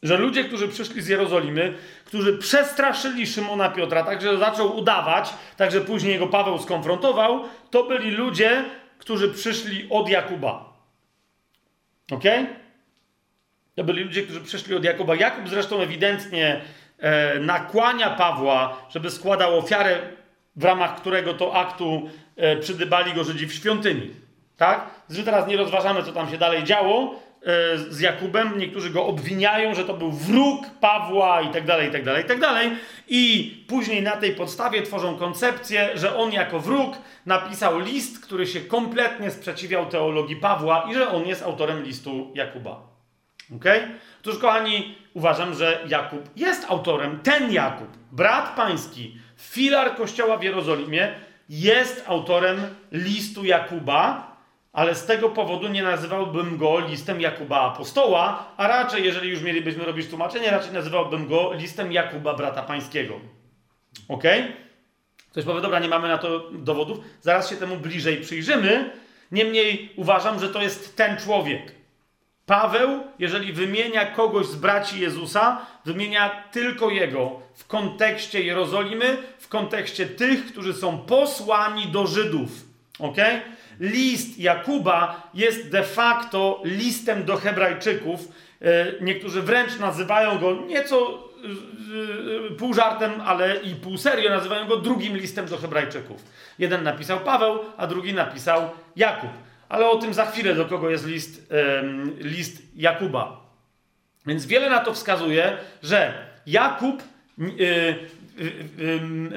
że 0.03 0.17
ludzie, 0.17 0.43
którzy 0.43 0.67
przyszli 0.67 1.01
z 1.01 1.07
Jerozolimy, 1.07 1.73
którzy 2.05 2.37
przestraszyli 2.37 3.27
Szymona 3.27 3.69
Piotra, 3.69 4.03
także 4.03 4.37
zaczął 4.37 4.77
udawać, 4.77 5.33
także 5.57 5.81
później 5.81 6.19
go 6.19 6.27
Paweł 6.27 6.59
skonfrontował, 6.59 7.43
to 7.71 7.83
byli 7.83 8.11
ludzie, 8.11 8.65
którzy 8.97 9.29
przyszli 9.29 9.87
od 9.89 10.09
Jakuba. 10.09 10.73
Ok? 12.11 12.23
To 13.75 13.83
byli 13.83 14.03
ludzie, 14.03 14.23
którzy 14.23 14.41
przyszli 14.41 14.75
od 14.75 14.83
Jakuba. 14.83 15.15
Jakub 15.15 15.49
zresztą 15.49 15.81
ewidentnie 15.81 16.61
e, 16.99 17.39
nakłania 17.39 18.09
Pawła, 18.09 18.85
żeby 18.89 19.11
składał 19.11 19.57
ofiarę, 19.57 19.99
w 20.55 20.63
ramach 20.63 20.95
którego 20.95 21.33
to 21.33 21.55
aktu 21.55 22.09
e, 22.35 22.57
przydybali 22.57 23.13
go 23.13 23.23
Żydzi 23.23 23.47
w 23.47 23.53
świątyni. 23.53 24.11
Tak? 24.57 24.89
My 25.09 25.23
teraz 25.23 25.47
nie 25.47 25.57
rozważamy, 25.57 26.03
co 26.03 26.11
tam 26.11 26.29
się 26.29 26.37
dalej 26.37 26.63
działo, 26.63 27.19
z 27.89 27.99
Jakubem, 27.99 28.57
niektórzy 28.57 28.89
go 28.89 29.05
obwiniają, 29.05 29.75
że 29.75 29.85
to 29.85 29.93
był 29.93 30.11
wróg 30.11 30.65
Pawła 30.79 31.41
i 31.41 31.49
tak 31.49 31.65
dalej, 31.65 31.89
i 31.89 31.91
tak 31.91 32.03
dalej, 32.03 32.23
i 32.23 32.27
tak 32.27 32.39
dalej. 32.39 32.71
I 33.07 33.53
później 33.67 34.01
na 34.01 34.11
tej 34.11 34.35
podstawie 34.35 34.81
tworzą 34.81 35.17
koncepcję, 35.17 35.89
że 35.95 36.17
on 36.17 36.31
jako 36.31 36.59
wróg 36.59 36.97
napisał 37.25 37.79
list, 37.79 38.25
który 38.25 38.47
się 38.47 38.61
kompletnie 38.61 39.31
sprzeciwiał 39.31 39.85
teologii 39.85 40.35
Pawła 40.35 40.87
i 40.91 40.93
że 40.93 41.09
on 41.09 41.27
jest 41.27 41.43
autorem 41.43 41.83
listu 41.83 42.31
Jakuba. 42.35 42.93
Ok? 43.55 43.65
Otóż, 44.21 44.37
kochani, 44.37 44.95
uważam, 45.13 45.53
że 45.53 45.79
Jakub 45.87 46.29
jest 46.35 46.65
autorem, 46.69 47.19
ten 47.23 47.53
Jakub, 47.53 47.87
brat 48.11 48.55
pański, 48.55 49.17
filar 49.37 49.95
kościoła 49.95 50.37
w 50.37 50.43
Jerozolimie, 50.43 51.15
jest 51.49 52.03
autorem 52.07 52.61
listu 52.91 53.45
Jakuba, 53.45 54.32
ale 54.73 54.95
z 54.95 55.05
tego 55.05 55.29
powodu 55.29 55.67
nie 55.67 55.83
nazywałbym 55.83 56.57
go 56.57 56.79
listem 56.79 57.21
Jakuba 57.21 57.61
Apostoła, 57.61 58.45
a 58.57 58.67
raczej, 58.67 59.03
jeżeli 59.03 59.29
już 59.29 59.41
mielibyśmy 59.41 59.85
robić 59.85 60.07
tłumaczenie, 60.07 60.51
raczej 60.51 60.73
nazywałbym 60.73 61.27
go 61.27 61.53
listem 61.53 61.91
Jakuba 61.91 62.33
Brata 62.33 62.63
Pańskiego. 62.63 63.19
Ok? 64.09 64.23
Ktoś 65.31 65.45
powie, 65.45 65.61
dobra, 65.61 65.79
nie 65.79 65.87
mamy 65.87 66.07
na 66.07 66.17
to 66.17 66.49
dowodów, 66.51 66.97
zaraz 67.21 67.49
się 67.49 67.55
temu 67.55 67.77
bliżej 67.77 68.17
przyjrzymy. 68.17 68.91
Niemniej 69.31 69.93
uważam, 69.95 70.39
że 70.39 70.49
to 70.49 70.61
jest 70.61 70.97
ten 70.97 71.17
człowiek. 71.17 71.75
Paweł, 72.45 73.03
jeżeli 73.19 73.53
wymienia 73.53 74.05
kogoś 74.05 74.45
z 74.45 74.55
braci 74.55 74.99
Jezusa, 74.99 75.65
wymienia 75.85 76.43
tylko 76.51 76.89
jego 76.89 77.39
w 77.55 77.67
kontekście 77.67 78.43
Jerozolimy, 78.43 79.17
w 79.39 79.47
kontekście 79.47 80.05
tych, 80.05 80.45
którzy 80.45 80.73
są 80.73 80.97
posłani 80.97 81.87
do 81.87 82.07
Żydów. 82.07 82.72
Ok? 82.99 83.17
list 83.79 84.39
Jakuba 84.39 85.29
jest 85.33 85.69
de 85.69 85.83
facto 85.83 86.61
listem 86.63 87.23
do 87.23 87.37
Hebrajczyków. 87.37 88.27
E, 88.61 88.85
niektórzy 89.01 89.41
wręcz 89.41 89.79
nazywają 89.79 90.39
go 90.39 90.53
nieco 90.67 91.29
e, 92.49 92.53
e, 92.53 92.55
pół 92.55 92.73
żartem, 92.73 93.21
ale 93.21 93.55
i 93.55 93.75
pół 93.75 93.97
serio 93.97 94.29
nazywają 94.29 94.67
go 94.67 94.77
drugim 94.77 95.17
listem 95.17 95.45
do 95.45 95.57
Hebrajczyków. 95.57 96.23
Jeden 96.59 96.83
napisał 96.83 97.19
Paweł, 97.19 97.59
a 97.77 97.87
drugi 97.87 98.13
napisał 98.13 98.69
Jakub. 98.95 99.29
Ale 99.69 99.89
o 99.89 99.95
tym 99.95 100.13
za 100.13 100.25
chwilę, 100.25 100.55
do 100.55 100.65
kogo 100.65 100.89
jest 100.89 101.07
list, 101.07 101.53
list 102.19 102.61
Jakuba. 102.75 103.43
Więc 104.25 104.45
wiele 104.45 104.69
na 104.69 104.79
to 104.79 104.93
wskazuje, 104.93 105.57
że 105.83 106.27
Jakub 106.47 107.03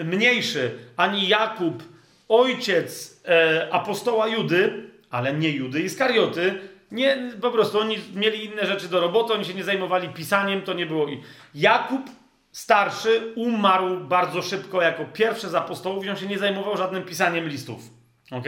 mniejszy, 0.05 0.71
ani 0.97 1.29
Jakub 1.29 1.83
ojciec 2.29 3.23
e, 3.29 3.69
apostoła 3.71 4.29
Judy, 4.29 4.91
ale 5.11 5.35
nie 5.35 5.51
Judy 5.51 5.81
Iskarioty, 5.81 6.59
nie, 6.91 7.33
po 7.41 7.51
prostu 7.51 7.79
oni 7.79 7.99
mieli 8.15 8.45
inne 8.45 8.67
rzeczy 8.67 8.89
do 8.89 9.01
roboty, 9.01 9.33
oni 9.33 9.45
się 9.45 9.55
nie 9.55 9.65
zajmowali 9.65 10.09
pisaniem, 10.09 10.63
to 10.63 10.73
nie 10.73 10.87
było. 10.87 11.07
Jakub 11.55 12.11
starszy 12.53 13.33
umarł 13.37 14.01
bardzo 14.01 14.43
szybko 14.43 14.83
jako 14.83 15.05
pierwszy 15.05 15.49
z 15.49 15.55
apostołów 15.55 16.05
i 16.05 16.11
on 16.11 16.17
się 16.17 16.27
nie 16.27 16.39
zajmował 16.39 16.77
żadnym 16.77 17.03
pisaniem 17.03 17.49
listów. 17.49 17.81
Ok? 18.31 18.45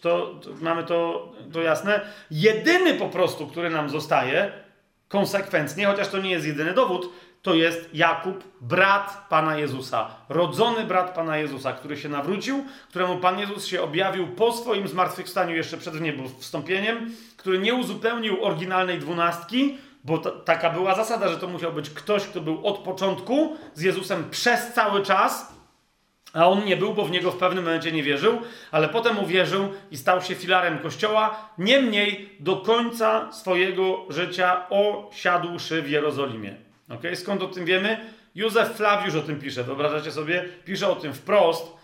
To, 0.00 0.34
to, 0.34 0.50
mamy 0.60 0.84
to, 0.84 1.32
to 1.52 1.62
jasne? 1.62 2.00
Jedyny 2.30 2.94
po 2.94 3.08
prostu, 3.08 3.46
który 3.46 3.70
nam 3.70 3.90
zostaje, 3.90 4.52
konsekwentnie, 5.08 5.86
chociaż 5.86 6.08
to 6.08 6.18
nie 6.18 6.30
jest 6.30 6.46
jedyny 6.46 6.74
dowód, 6.74 7.12
to 7.42 7.54
jest 7.54 7.88
Jakub, 7.94 8.44
brat 8.60 9.26
Pana 9.28 9.58
Jezusa, 9.58 10.10
rodzony 10.28 10.84
brat 10.84 11.14
Pana 11.14 11.36
Jezusa, 11.36 11.72
który 11.72 11.96
się 11.96 12.08
nawrócił, 12.08 12.64
któremu 12.88 13.16
Pan 13.16 13.38
Jezus 13.38 13.66
się 13.66 13.82
objawił 13.82 14.26
po 14.26 14.52
swoim 14.52 14.88
zmartwychwstaniu 14.88 15.56
jeszcze 15.56 15.76
przed 15.76 15.94
wstąpieniem, 16.38 17.10
który 17.36 17.58
nie 17.58 17.74
uzupełnił 17.74 18.44
oryginalnej 18.44 18.98
dwunastki, 18.98 19.78
bo 20.04 20.18
taka 20.18 20.70
była 20.70 20.94
zasada, 20.94 21.28
że 21.28 21.36
to 21.36 21.48
musiał 21.48 21.72
być 21.72 21.90
ktoś, 21.90 22.24
kto 22.24 22.40
był 22.40 22.66
od 22.66 22.78
początku 22.78 23.56
z 23.74 23.82
Jezusem 23.82 24.30
przez 24.30 24.72
cały 24.72 25.02
czas, 25.02 25.56
a 26.32 26.48
on 26.48 26.64
nie 26.64 26.76
był, 26.76 26.94
bo 26.94 27.04
w 27.04 27.10
niego 27.10 27.30
w 27.30 27.36
pewnym 27.36 27.64
momencie 27.64 27.92
nie 27.92 28.02
wierzył, 28.02 28.40
ale 28.70 28.88
potem 28.88 29.18
uwierzył 29.18 29.68
i 29.90 29.96
stał 29.96 30.22
się 30.22 30.34
filarem 30.34 30.78
kościoła. 30.78 31.50
Niemniej 31.58 32.36
do 32.40 32.56
końca 32.56 33.32
swojego 33.32 34.04
życia 34.08 34.66
osiadłszy 34.70 35.82
w 35.82 35.90
Jerozolimie. 35.90 36.65
Okay? 36.88 37.16
Skąd 37.16 37.42
o 37.42 37.46
tym 37.46 37.64
wiemy? 37.64 38.10
Józef 38.34 38.76
Flawiusz 38.76 39.14
o 39.14 39.22
tym 39.22 39.40
pisze, 39.40 39.64
wyobrażacie 39.64 40.10
sobie? 40.10 40.44
Pisze 40.64 40.88
o 40.88 40.96
tym 40.96 41.14
wprost, 41.14 41.76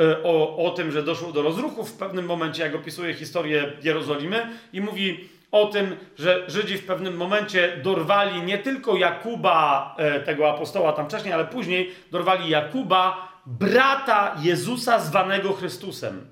e, 0.00 0.22
o, 0.22 0.56
o 0.66 0.70
tym, 0.70 0.90
że 0.90 1.02
doszło 1.02 1.32
do 1.32 1.42
rozruchów 1.42 1.90
w 1.90 1.96
pewnym 1.96 2.26
momencie, 2.26 2.62
jak 2.62 2.74
opisuje 2.74 3.14
historię 3.14 3.72
Jerozolimy 3.82 4.48
i 4.72 4.80
mówi 4.80 5.28
o 5.52 5.66
tym, 5.66 5.96
że 6.18 6.44
Żydzi 6.50 6.78
w 6.78 6.86
pewnym 6.86 7.16
momencie 7.16 7.80
dorwali 7.82 8.42
nie 8.42 8.58
tylko 8.58 8.96
Jakuba, 8.96 9.94
e, 9.98 10.20
tego 10.20 10.50
apostoła 10.50 10.92
tam 10.92 11.06
wcześniej, 11.08 11.34
ale 11.34 11.44
później 11.44 11.90
dorwali 12.10 12.50
Jakuba, 12.50 13.32
brata 13.46 14.36
Jezusa 14.42 15.00
zwanego 15.00 15.52
Chrystusem. 15.52 16.26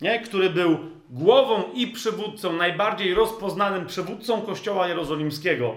Nie? 0.00 0.20
Który 0.20 0.50
był 0.50 0.78
głową 1.10 1.62
i 1.74 1.86
przywódcą, 1.86 2.52
najbardziej 2.52 3.14
rozpoznanym 3.14 3.86
przywódcą 3.86 4.42
kościoła 4.42 4.88
jerozolimskiego 4.88 5.74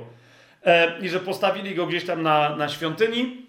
i 1.01 1.09
że 1.09 1.19
postawili 1.19 1.75
go 1.75 1.87
gdzieś 1.87 2.05
tam 2.05 2.21
na, 2.21 2.55
na 2.55 2.69
świątyni, 2.69 3.45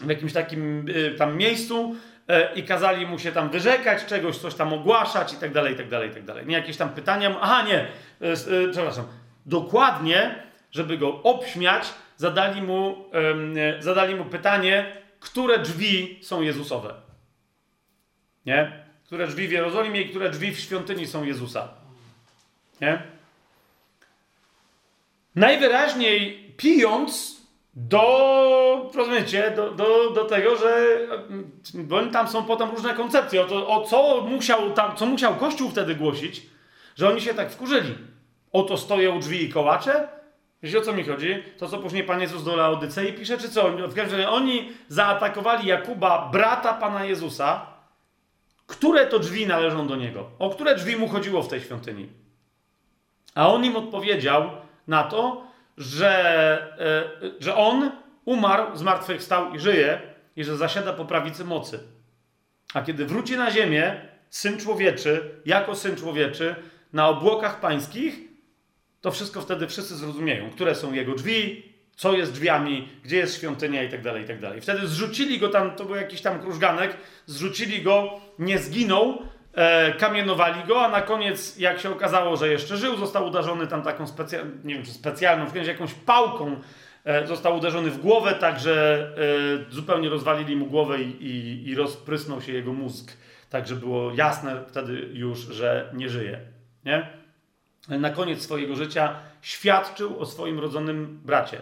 w 0.00 0.08
jakimś 0.08 0.32
takim 0.32 0.86
e, 0.94 1.10
tam 1.10 1.36
miejscu 1.36 1.96
e, 2.28 2.54
i 2.54 2.62
kazali 2.62 3.06
mu 3.06 3.18
się 3.18 3.32
tam 3.32 3.50
wyrzekać 3.50 4.04
czegoś, 4.04 4.38
coś 4.38 4.54
tam 4.54 4.72
ogłaszać 4.72 5.32
i 5.32 5.36
tak 5.36 5.52
dalej, 5.52 5.74
i 5.74 5.76
tak 5.76 5.88
dalej, 5.88 6.10
i 6.10 6.12
tak 6.12 6.24
dalej. 6.24 6.46
Nie 6.46 6.56
jakieś 6.56 6.76
tam 6.76 6.88
pytania, 6.88 7.36
aha 7.40 7.62
nie, 7.62 7.86
przepraszam, 8.70 9.04
dokładnie, 9.46 10.42
żeby 10.70 10.98
go 10.98 11.22
obśmiać, 11.22 11.88
zadali 12.16 12.62
mu, 12.62 13.04
zadali 13.78 14.14
mu 14.14 14.24
pytanie, 14.24 14.96
które 15.20 15.58
drzwi 15.58 16.18
są 16.22 16.42
Jezusowe. 16.42 16.94
Nie? 18.46 18.84
Które 19.04 19.26
drzwi 19.26 19.48
w 19.48 19.52
Jerozolimie 19.52 20.02
i 20.02 20.08
które 20.08 20.30
drzwi 20.30 20.52
w 20.52 20.60
świątyni 20.60 21.06
są 21.06 21.24
Jezusa. 21.24 21.68
Nie? 22.80 23.02
Najwyraźniej 25.34 26.54
pijąc, 26.56 27.42
do, 27.74 28.90
rozumiecie, 28.94 29.52
do, 29.56 29.70
do, 29.70 30.10
do 30.10 30.24
tego, 30.24 30.56
że 30.56 30.98
bo 31.74 32.06
tam 32.06 32.28
są 32.28 32.44
potem 32.44 32.70
różne 32.70 32.94
koncepcje 32.94 33.42
o, 33.42 33.44
to, 33.44 33.68
o 33.68 33.84
co 33.84 34.20
musiał 34.20 34.70
tam, 34.70 34.96
co 34.96 35.06
musiał 35.06 35.34
Kościół 35.34 35.70
wtedy 35.70 35.94
głosić, 35.94 36.42
że 36.96 37.08
oni 37.08 37.20
się 37.20 37.34
tak 37.34 37.50
wkurzyli. 37.50 37.94
Oto 38.52 38.76
stoję 38.76 39.10
u 39.10 39.18
drzwi 39.18 39.44
i 39.44 39.48
kołacze. 39.48 40.08
Wiecie 40.62 40.78
o 40.78 40.82
co 40.82 40.92
mi 40.92 41.04
chodzi? 41.04 41.42
To, 41.58 41.68
co 41.68 41.78
później 41.78 42.04
Pan 42.04 42.20
Jezus 42.20 42.44
do 42.44 42.56
Laodycei 42.56 43.12
pisze, 43.12 43.38
czy 43.38 43.48
co? 43.48 43.70
W 43.70 43.94
każdym 43.94 44.18
razie 44.18 44.30
oni 44.30 44.72
zaatakowali 44.88 45.68
Jakuba, 45.68 46.28
brata 46.32 46.74
Pana 46.74 47.04
Jezusa, 47.04 47.66
które 48.66 49.06
to 49.06 49.18
drzwi 49.18 49.46
należą 49.46 49.86
do 49.86 49.96
niego. 49.96 50.30
O 50.38 50.50
które 50.50 50.74
drzwi 50.74 50.96
mu 50.96 51.08
chodziło 51.08 51.42
w 51.42 51.48
tej 51.48 51.60
świątyni. 51.60 52.08
A 53.34 53.48
on 53.48 53.64
im 53.64 53.76
odpowiedział 53.76 54.50
na 54.86 55.04
to, 55.04 55.46
że, 55.78 56.12
e, 57.20 57.30
że 57.40 57.56
on 57.56 57.90
umarł, 58.24 58.76
zmartwychwstał 58.76 59.54
i 59.54 59.58
żyje, 59.58 60.00
i 60.36 60.44
że 60.44 60.56
zasiada 60.56 60.92
po 60.92 61.04
prawicy 61.04 61.44
mocy. 61.44 61.78
A 62.74 62.82
kiedy 62.82 63.06
wróci 63.06 63.36
na 63.36 63.50
ziemię, 63.50 64.08
syn 64.30 64.58
człowieczy, 64.58 65.30
jako 65.46 65.74
syn 65.74 65.96
człowieczy, 65.96 66.54
na 66.92 67.08
obłokach 67.08 67.60
pańskich, 67.60 68.20
to 69.00 69.10
wszystko 69.10 69.40
wtedy 69.40 69.66
wszyscy 69.66 69.96
zrozumieją, 69.96 70.50
które 70.50 70.74
są 70.74 70.92
jego 70.92 71.14
drzwi, 71.14 71.72
co 71.96 72.12
jest 72.12 72.32
drzwiami, 72.32 72.88
gdzie 73.04 73.16
jest 73.16 73.36
świątynia 73.36 73.82
i 73.82 73.88
tak 73.90 74.02
dalej, 74.02 74.24
i 74.24 74.26
tak 74.26 74.40
dalej. 74.40 74.60
Wtedy 74.60 74.86
zrzucili 74.86 75.38
go 75.38 75.48
tam, 75.48 75.76
to 75.76 75.84
był 75.84 75.96
jakiś 75.96 76.20
tam 76.22 76.40
krużganek, 76.40 76.96
zrzucili 77.26 77.82
go, 77.82 78.20
nie 78.38 78.58
zginął, 78.58 79.22
e, 79.54 79.92
kamienowali 79.92 80.64
go, 80.64 80.84
a 80.84 80.88
na 80.88 81.02
koniec, 81.02 81.58
jak 81.58 81.80
się 81.80 81.90
okazało, 81.90 82.36
że 82.36 82.48
jeszcze 82.48 82.76
żył, 82.76 82.96
został 82.96 83.26
uderzony 83.26 83.66
tam 83.66 83.82
taką 83.82 84.06
specjalną, 84.06 84.50
nie 84.64 84.74
wiem 84.74 84.84
czy 84.84 84.92
specjalną, 84.92 85.46
w 85.46 85.54
jakąś 85.54 85.94
pałką, 85.94 86.56
e, 87.04 87.26
został 87.26 87.56
uderzony 87.56 87.90
w 87.90 88.00
głowę, 88.00 88.34
tak 88.34 88.60
że 88.60 89.08
e, 89.68 89.72
zupełnie 89.72 90.08
rozwalili 90.08 90.56
mu 90.56 90.66
głowę 90.66 91.02
i, 91.02 91.26
i, 91.26 91.68
i 91.68 91.74
rozprysnął 91.74 92.42
się 92.42 92.52
jego 92.52 92.72
mózg. 92.72 93.12
Tak, 93.50 93.66
że 93.66 93.76
było 93.76 94.12
jasne 94.14 94.64
wtedy 94.68 95.08
już, 95.12 95.38
że 95.38 95.90
nie 95.94 96.08
żyje. 96.08 96.40
Nie? 96.84 97.06
Na 97.88 98.10
koniec 98.10 98.42
swojego 98.42 98.76
życia 98.76 99.14
świadczył 99.42 100.20
o 100.20 100.26
swoim 100.26 100.60
rodzonym 100.60 101.20
bracie 101.24 101.58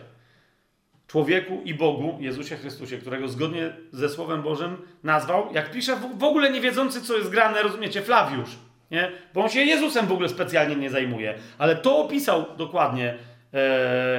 człowieku 1.11 1.63
i 1.65 1.75
Bogu, 1.75 2.19
Jezusie 2.21 2.57
Chrystusie, 2.57 2.99
którego 2.99 3.29
zgodnie 3.29 3.73
ze 3.93 4.09
Słowem 4.09 4.43
Bożym 4.43 4.77
nazwał, 5.03 5.49
jak 5.55 5.71
pisze, 5.71 5.97
w 6.17 6.25
ogóle 6.25 6.51
nie 6.51 6.61
wiedzący, 6.61 7.03
co 7.03 7.17
jest 7.17 7.31
grane, 7.31 7.63
rozumiecie, 7.63 8.03
Flawiusz, 8.03 8.51
nie? 8.91 9.13
Bo 9.35 9.43
on 9.43 9.49
się 9.49 9.61
Jezusem 9.61 10.07
w 10.07 10.13
ogóle 10.13 10.29
specjalnie 10.29 10.77
nie 10.77 10.91
zajmuje, 10.91 11.35
ale 11.59 11.77
to 11.77 11.99
opisał 11.99 12.57
dokładnie 12.57 13.09
e, 13.09 13.17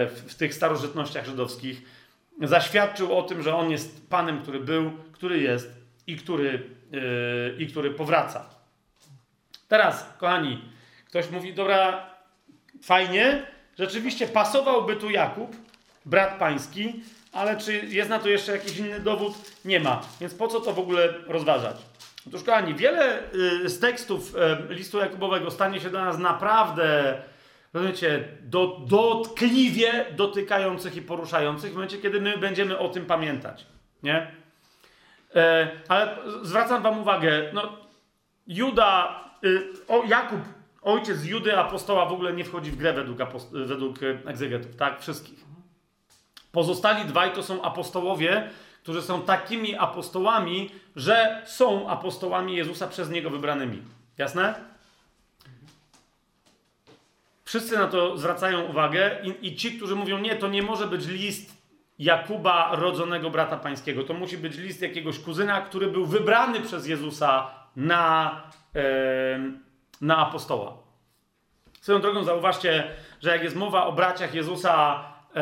w 0.07 0.35
tych 0.37 0.53
starożytnościach 0.53 1.25
żydowskich. 1.25 1.81
Zaświadczył 2.41 3.17
o 3.17 3.23
tym, 3.23 3.43
że 3.43 3.55
on 3.55 3.71
jest 3.71 4.09
Panem, 4.09 4.41
który 4.41 4.59
był, 4.59 4.91
który 5.11 5.39
jest 5.39 5.71
i 6.07 6.15
który, 6.15 6.69
e, 6.93 7.61
i 7.61 7.67
który 7.67 7.91
powraca. 7.91 8.49
Teraz, 9.67 10.13
kochani, 10.17 10.61
ktoś 11.05 11.29
mówi, 11.29 11.53
dobra, 11.53 12.09
fajnie, 12.83 13.45
rzeczywiście 13.79 14.27
pasowałby 14.27 14.95
tu 14.95 15.09
Jakub, 15.09 15.55
brat 16.05 16.39
pański, 16.39 17.03
ale 17.31 17.57
czy 17.57 17.73
jest 17.73 18.09
na 18.09 18.19
to 18.19 18.29
jeszcze 18.29 18.51
jakiś 18.51 18.77
inny 18.77 18.99
dowód? 18.99 19.33
Nie 19.65 19.79
ma. 19.79 20.01
Więc 20.21 20.33
po 20.33 20.47
co 20.47 20.59
to 20.59 20.73
w 20.73 20.79
ogóle 20.79 21.13
rozważać? 21.27 21.75
Otóż, 22.27 22.43
kochani, 22.43 22.75
wiele 22.75 23.33
y, 23.33 23.69
z 23.69 23.79
tekstów 23.79 24.35
y, 24.69 24.73
listu 24.73 24.99
Jakubowego 24.99 25.51
stanie 25.51 25.79
się 25.79 25.89
dla 25.89 26.05
nas 26.05 26.17
naprawdę, 26.17 27.21
rozumiecie, 27.73 28.27
do, 28.41 28.81
dotkliwie 28.87 30.05
dotykających 30.15 30.95
i 30.95 31.01
poruszających 31.01 31.71
w 31.71 31.73
momencie, 31.73 31.97
kiedy 31.97 32.21
my 32.21 32.37
będziemy 32.37 32.77
o 32.77 32.89
tym 32.89 33.05
pamiętać. 33.05 33.65
Nie? 34.03 34.31
E, 35.35 35.71
ale 35.87 36.17
zwracam 36.41 36.83
wam 36.83 36.99
uwagę, 36.99 37.49
no, 37.53 37.77
Juda, 38.47 39.23
y, 39.43 39.67
o, 39.87 40.03
Jakub, 40.07 40.39
ojciec 40.81 41.25
Judy, 41.25 41.57
apostoła 41.57 42.05
w 42.05 42.13
ogóle 42.13 42.33
nie 42.33 42.43
wchodzi 42.43 42.71
w 42.71 42.75
grę 42.75 42.93
według, 42.93 43.17
według 43.51 43.99
egzegetów, 44.25 44.75
tak? 44.75 45.01
Wszystkich. 45.01 45.50
Pozostali 46.51 47.05
dwaj 47.05 47.33
to 47.33 47.43
są 47.43 47.61
apostołowie, 47.61 48.49
którzy 48.83 49.01
są 49.01 49.21
takimi 49.21 49.75
apostołami, 49.75 50.69
że 50.95 51.41
są 51.45 51.89
apostołami 51.89 52.55
Jezusa 52.55 52.87
przez 52.87 53.09
Niego 53.09 53.29
wybranymi. 53.29 53.81
Jasne? 54.17 54.55
Wszyscy 57.43 57.77
na 57.77 57.87
to 57.87 58.17
zwracają 58.17 58.61
uwagę 58.61 59.11
i, 59.23 59.47
i 59.47 59.55
ci, 59.55 59.77
którzy 59.77 59.95
mówią, 59.95 60.19
nie, 60.19 60.35
to 60.35 60.47
nie 60.47 60.63
może 60.63 60.87
być 60.87 61.07
list 61.07 61.61
Jakuba, 61.99 62.75
rodzonego 62.75 63.29
brata 63.29 63.57
pańskiego. 63.57 64.03
To 64.03 64.13
musi 64.13 64.37
być 64.37 64.57
list 64.57 64.81
jakiegoś 64.81 65.19
kuzyna, 65.19 65.61
który 65.61 65.87
był 65.87 66.05
wybrany 66.05 66.61
przez 66.61 66.87
Jezusa 66.87 67.49
na, 67.75 68.41
na 70.01 70.17
apostoła. 70.17 70.77
Swoją 71.81 72.01
drogą 72.01 72.23
zauważcie, 72.23 72.91
że 73.21 73.29
jak 73.29 73.43
jest 73.43 73.55
mowa 73.55 73.85
o 73.85 73.91
braciach 73.91 74.33
Jezusa, 74.33 75.03
yy, 75.35 75.41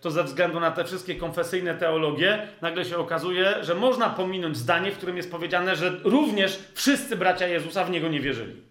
to 0.00 0.10
ze 0.10 0.24
względu 0.24 0.60
na 0.60 0.70
te 0.70 0.84
wszystkie 0.84 1.14
konfesyjne 1.14 1.74
teologie, 1.74 2.48
nagle 2.60 2.84
się 2.84 2.98
okazuje, 2.98 3.64
że 3.64 3.74
można 3.74 4.10
pominąć 4.10 4.56
zdanie, 4.56 4.92
w 4.92 4.96
którym 4.96 5.16
jest 5.16 5.30
powiedziane, 5.30 5.76
że 5.76 6.00
również 6.04 6.58
wszyscy 6.74 7.16
bracia 7.16 7.46
Jezusa 7.46 7.84
w 7.84 7.90
niego 7.90 8.08
nie 8.08 8.20
wierzyli. 8.20 8.62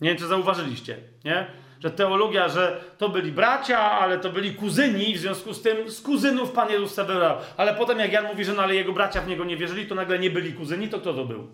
Nie 0.00 0.08
wiem, 0.08 0.18
czy 0.18 0.26
zauważyliście, 0.26 0.96
nie? 1.24 1.46
Że 1.80 1.90
teologia, 1.90 2.48
że 2.48 2.80
to 2.98 3.08
byli 3.08 3.32
bracia, 3.32 3.78
ale 3.78 4.18
to 4.18 4.30
byli 4.30 4.54
kuzyni, 4.54 5.14
w 5.14 5.18
związku 5.18 5.54
z 5.54 5.62
tym 5.62 5.90
z 5.90 6.00
kuzynów 6.00 6.52
Pan 6.52 6.70
Jezus 6.70 6.94
se 6.94 7.04
wybrał. 7.04 7.36
Ale 7.56 7.74
potem, 7.74 7.98
jak 7.98 8.12
Jan 8.12 8.26
mówi, 8.26 8.44
że 8.44 8.52
no 8.52 8.62
ale 8.62 8.74
jego 8.74 8.92
bracia 8.92 9.20
w 9.20 9.28
niego 9.28 9.44
nie 9.44 9.56
wierzyli, 9.56 9.86
to 9.86 9.94
nagle 9.94 10.18
nie 10.18 10.30
byli 10.30 10.52
kuzyni, 10.52 10.88
to 10.88 11.00
kto 11.00 11.14
to 11.14 11.24
był? 11.24 11.48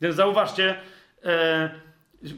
Więc 0.00 0.16
zauważcie, 0.16 0.74
e, 1.24 1.70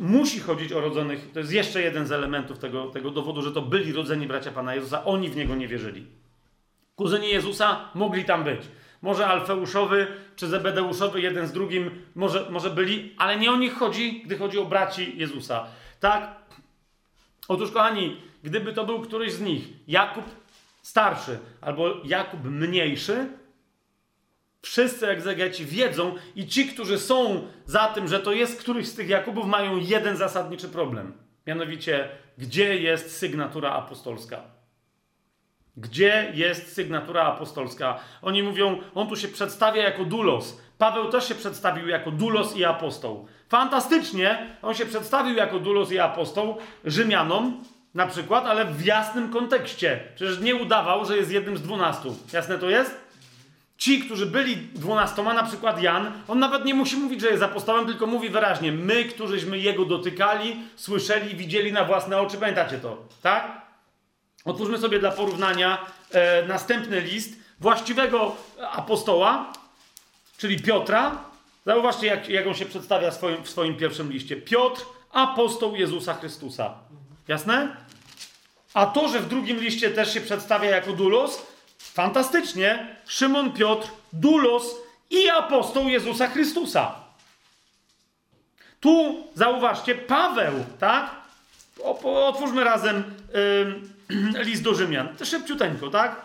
Musi 0.00 0.40
chodzić 0.40 0.72
o 0.72 0.80
rodzonych. 0.80 1.30
To 1.32 1.38
jest 1.38 1.52
jeszcze 1.52 1.82
jeden 1.82 2.06
z 2.06 2.12
elementów 2.12 2.58
tego, 2.58 2.86
tego 2.86 3.10
dowodu, 3.10 3.42
że 3.42 3.52
to 3.52 3.62
byli 3.62 3.92
rodzeni 3.92 4.26
bracia 4.26 4.50
Pana 4.50 4.74
Jezusa. 4.74 5.04
Oni 5.04 5.28
w 5.28 5.36
niego 5.36 5.54
nie 5.54 5.68
wierzyli. 5.68 6.06
Kuzyni 6.96 7.28
Jezusa 7.28 7.90
mogli 7.94 8.24
tam 8.24 8.44
być. 8.44 8.60
Może 9.02 9.26
Alfeuszowy 9.26 10.06
czy 10.36 10.46
Zebedeuszowy, 10.46 11.20
jeden 11.20 11.46
z 11.46 11.52
drugim, 11.52 11.90
może, 12.14 12.50
może 12.50 12.70
byli, 12.70 13.14
ale 13.18 13.36
nie 13.36 13.50
o 13.50 13.56
nich 13.56 13.74
chodzi, 13.74 14.22
gdy 14.22 14.38
chodzi 14.38 14.58
o 14.58 14.64
braci 14.64 15.12
Jezusa. 15.16 15.66
Tak? 16.00 16.36
Otóż, 17.48 17.70
kochani, 17.70 18.16
gdyby 18.42 18.72
to 18.72 18.84
był 18.84 19.00
któryś 19.00 19.32
z 19.32 19.40
nich, 19.40 19.68
Jakub 19.88 20.24
starszy 20.82 21.38
albo 21.60 21.94
Jakub 22.04 22.44
mniejszy, 22.44 23.28
Wszyscy 24.64 25.08
egzegeci 25.08 25.66
wiedzą 25.66 26.14
i 26.36 26.46
ci, 26.46 26.66
którzy 26.66 26.98
są 26.98 27.46
za 27.66 27.86
tym, 27.86 28.08
że 28.08 28.20
to 28.20 28.32
jest 28.32 28.60
któryś 28.60 28.88
z 28.88 28.94
tych 28.94 29.08
Jakubów, 29.08 29.46
mają 29.46 29.76
jeden 29.76 30.16
zasadniczy 30.16 30.68
problem. 30.68 31.12
Mianowicie, 31.46 32.08
gdzie 32.38 32.76
jest 32.76 33.18
sygnatura 33.18 33.72
apostolska? 33.72 34.40
Gdzie 35.76 36.32
jest 36.34 36.74
sygnatura 36.74 37.22
apostolska? 37.22 37.98
Oni 38.22 38.42
mówią, 38.42 38.78
on 38.94 39.08
tu 39.08 39.16
się 39.16 39.28
przedstawia 39.28 39.82
jako 39.82 40.04
dulos. 40.04 40.60
Paweł 40.78 41.08
też 41.10 41.28
się 41.28 41.34
przedstawił 41.34 41.88
jako 41.88 42.10
dulos 42.10 42.56
i 42.56 42.64
apostoł. 42.64 43.26
Fantastycznie, 43.48 44.56
on 44.62 44.74
się 44.74 44.86
przedstawił 44.86 45.36
jako 45.36 45.58
dulos 45.58 45.92
i 45.92 45.98
apostoł 45.98 46.56
Rzymianom 46.84 47.64
na 47.94 48.06
przykład, 48.06 48.46
ale 48.46 48.64
w 48.64 48.84
jasnym 48.84 49.32
kontekście. 49.32 50.00
Przecież 50.14 50.40
nie 50.40 50.54
udawał, 50.56 51.04
że 51.04 51.16
jest 51.16 51.30
jednym 51.30 51.56
z 51.56 51.62
dwunastu. 51.62 52.16
Jasne 52.32 52.58
to 52.58 52.70
jest? 52.70 53.03
Ci, 53.78 54.00
którzy 54.00 54.26
byli 54.26 54.56
dwunastoma, 54.56 55.34
na 55.34 55.42
przykład 55.42 55.82
Jan, 55.82 56.12
on 56.28 56.38
nawet 56.38 56.64
nie 56.64 56.74
musi 56.74 56.96
mówić, 56.96 57.20
że 57.20 57.30
jest 57.30 57.42
apostołem, 57.42 57.86
tylko 57.86 58.06
mówi 58.06 58.28
wyraźnie, 58.28 58.72
my, 58.72 59.04
którzyśmy 59.04 59.58
jego 59.58 59.84
dotykali, 59.84 60.56
słyszeli, 60.76 61.36
widzieli 61.36 61.72
na 61.72 61.84
własne 61.84 62.20
oczy. 62.20 62.38
Pamiętacie 62.38 62.78
to, 62.78 62.98
tak? 63.22 63.62
Otwórzmy 64.44 64.78
sobie 64.78 64.98
dla 64.98 65.10
porównania 65.10 65.86
e, 66.10 66.46
następny 66.46 67.00
list 67.00 67.32
właściwego 67.60 68.36
apostoła, 68.72 69.52
czyli 70.38 70.60
Piotra. 70.60 71.24
Zauważcie, 71.66 72.06
jak, 72.06 72.28
jak 72.28 72.46
on 72.46 72.54
się 72.54 72.66
przedstawia 72.66 73.10
swoim, 73.10 73.44
w 73.44 73.50
swoim 73.50 73.76
pierwszym 73.76 74.12
liście. 74.12 74.36
Piotr, 74.36 74.82
apostoł 75.12 75.76
Jezusa 75.76 76.14
Chrystusa. 76.14 76.74
Jasne? 77.28 77.76
A 78.74 78.86
to, 78.86 79.08
że 79.08 79.20
w 79.20 79.28
drugim 79.28 79.60
liście 79.60 79.90
też 79.90 80.14
się 80.14 80.20
przedstawia 80.20 80.70
jako 80.70 80.92
dulos, 80.92 81.46
fantastycznie, 81.94 82.96
Szymon 83.06 83.52
Piotr, 83.52 83.88
Dulos 84.12 84.74
i 85.10 85.28
apostoł 85.28 85.88
Jezusa 85.88 86.28
Chrystusa. 86.28 86.94
Tu 88.80 89.26
zauważcie, 89.34 89.94
Paweł, 89.94 90.64
tak? 90.80 91.10
Otwórzmy 92.04 92.64
razem 92.64 93.04
yy, 94.38 94.44
list 94.48 94.62
do 94.62 94.74
Rzymian. 94.74 95.08
Szybciuteńko, 95.24 95.90
tak? 95.90 96.16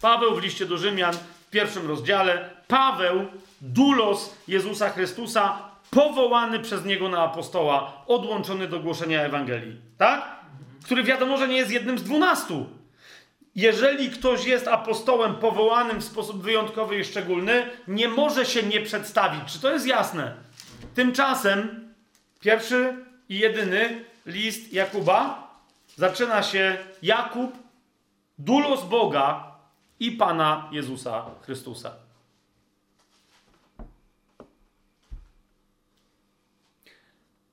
Paweł 0.00 0.34
w 0.34 0.42
liście 0.42 0.66
do 0.66 0.78
Rzymian 0.78 1.14
w 1.46 1.50
pierwszym 1.50 1.88
rozdziale. 1.88 2.50
Paweł, 2.68 3.26
Dulos 3.60 4.34
Jezusa 4.48 4.90
Chrystusa, 4.90 5.58
powołany 5.90 6.58
przez 6.58 6.84
niego 6.84 7.08
na 7.08 7.22
apostoła, 7.22 7.92
odłączony 8.06 8.68
do 8.68 8.80
głoszenia 8.80 9.22
Ewangelii, 9.22 9.76
tak? 9.98 10.22
Który 10.84 11.04
wiadomo, 11.04 11.36
że 11.36 11.48
nie 11.48 11.56
jest 11.56 11.70
jednym 11.70 11.98
z 11.98 12.02
dwunastu 12.02 12.79
jeżeli 13.60 14.10
ktoś 14.10 14.44
jest 14.44 14.68
apostołem 14.68 15.34
powołanym 15.34 16.00
w 16.00 16.04
sposób 16.04 16.42
wyjątkowy 16.42 16.98
i 16.98 17.04
szczególny, 17.04 17.70
nie 17.88 18.08
może 18.08 18.46
się 18.46 18.62
nie 18.62 18.80
przedstawić. 18.80 19.52
Czy 19.52 19.60
to 19.60 19.72
jest 19.72 19.86
jasne? 19.86 20.34
Tymczasem 20.94 21.88
pierwszy 22.40 22.94
i 23.28 23.38
jedyny 23.38 24.04
list 24.26 24.72
Jakuba 24.72 25.50
zaczyna 25.96 26.42
się 26.42 26.76
Jakub, 27.02 27.52
dulos 28.38 28.84
Boga 28.84 29.54
i 30.00 30.12
Pana 30.12 30.68
Jezusa 30.72 31.24
Chrystusa. 31.42 31.92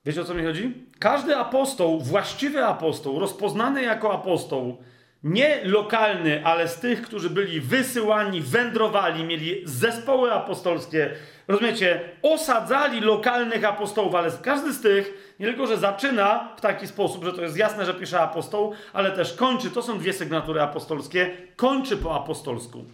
Wiecie 0.05 0.21
o 0.21 0.25
co 0.25 0.33
mi 0.33 0.43
chodzi? 0.43 0.73
Każdy 0.99 1.37
apostoł, 1.37 1.99
właściwy 2.01 2.65
apostoł, 2.65 3.19
rozpoznany 3.19 3.83
jako 3.83 4.13
apostoł, 4.13 4.77
nie 5.23 5.61
lokalny, 5.63 6.45
ale 6.45 6.67
z 6.67 6.79
tych, 6.79 7.01
którzy 7.01 7.29
byli 7.29 7.61
wysyłani, 7.61 8.41
wędrowali, 8.41 9.23
mieli 9.23 9.61
zespoły 9.65 10.33
apostolskie, 10.33 11.09
rozumiecie, 11.47 11.99
osadzali 12.21 13.01
lokalnych 13.01 13.63
apostołów, 13.63 14.15
ale 14.15 14.31
każdy 14.41 14.73
z 14.73 14.81
tych 14.81 15.35
nie 15.39 15.45
tylko, 15.45 15.67
że 15.67 15.77
zaczyna 15.77 16.49
w 16.57 16.61
taki 16.61 16.87
sposób, 16.87 17.23
że 17.23 17.33
to 17.33 17.41
jest 17.41 17.57
jasne, 17.57 17.85
że 17.85 17.93
pisze 17.93 18.19
apostoł, 18.19 18.73
ale 18.93 19.11
też 19.11 19.33
kończy, 19.33 19.71
to 19.71 19.81
są 19.81 19.99
dwie 19.99 20.13
sygnatury 20.13 20.61
apostolskie, 20.61 21.31
kończy 21.55 21.97
po 21.97 22.15
apostolsku. 22.15 22.85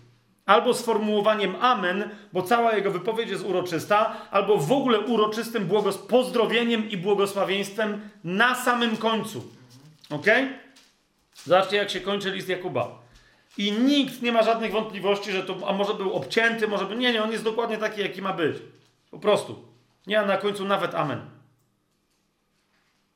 Albo 0.45 0.73
sformułowaniem 0.73 1.55
amen, 1.61 2.09
bo 2.33 2.41
cała 2.41 2.75
jego 2.75 2.91
wypowiedź 2.91 3.29
jest 3.29 3.45
uroczysta, 3.45 4.15
albo 4.31 4.57
w 4.57 4.71
ogóle 4.71 4.99
uroczystym 4.99 5.65
błogos 5.65 5.97
pozdrowieniem 5.97 6.89
i 6.89 6.97
błogosławieństwem 6.97 8.09
na 8.23 8.55
samym 8.55 8.97
końcu. 8.97 9.43
Ok? 10.09 10.25
Zobaczcie, 11.45 11.77
jak 11.77 11.89
się 11.89 12.01
kończy 12.01 12.31
list 12.31 12.49
Jakuba. 12.49 13.03
I 13.57 13.71
nikt 13.71 14.21
nie 14.21 14.31
ma 14.31 14.43
żadnych 14.43 14.71
wątpliwości, 14.71 15.31
że 15.31 15.43
to, 15.43 15.57
a 15.67 15.73
może 15.73 15.93
był 15.93 16.13
obcięty, 16.13 16.67
może 16.67 16.85
by. 16.85 16.95
Nie, 16.95 17.13
nie, 17.13 17.23
on 17.23 17.31
jest 17.31 17.43
dokładnie 17.43 17.77
taki, 17.77 18.01
jaki 18.01 18.21
ma 18.21 18.33
być. 18.33 18.57
Po 19.11 19.19
prostu. 19.19 19.67
Nie, 20.07 20.19
a 20.19 20.25
na 20.25 20.37
końcu 20.37 20.65
nawet 20.65 20.95
amen. 20.95 21.21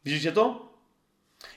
Widzicie 0.05 0.31
to? 0.31 0.67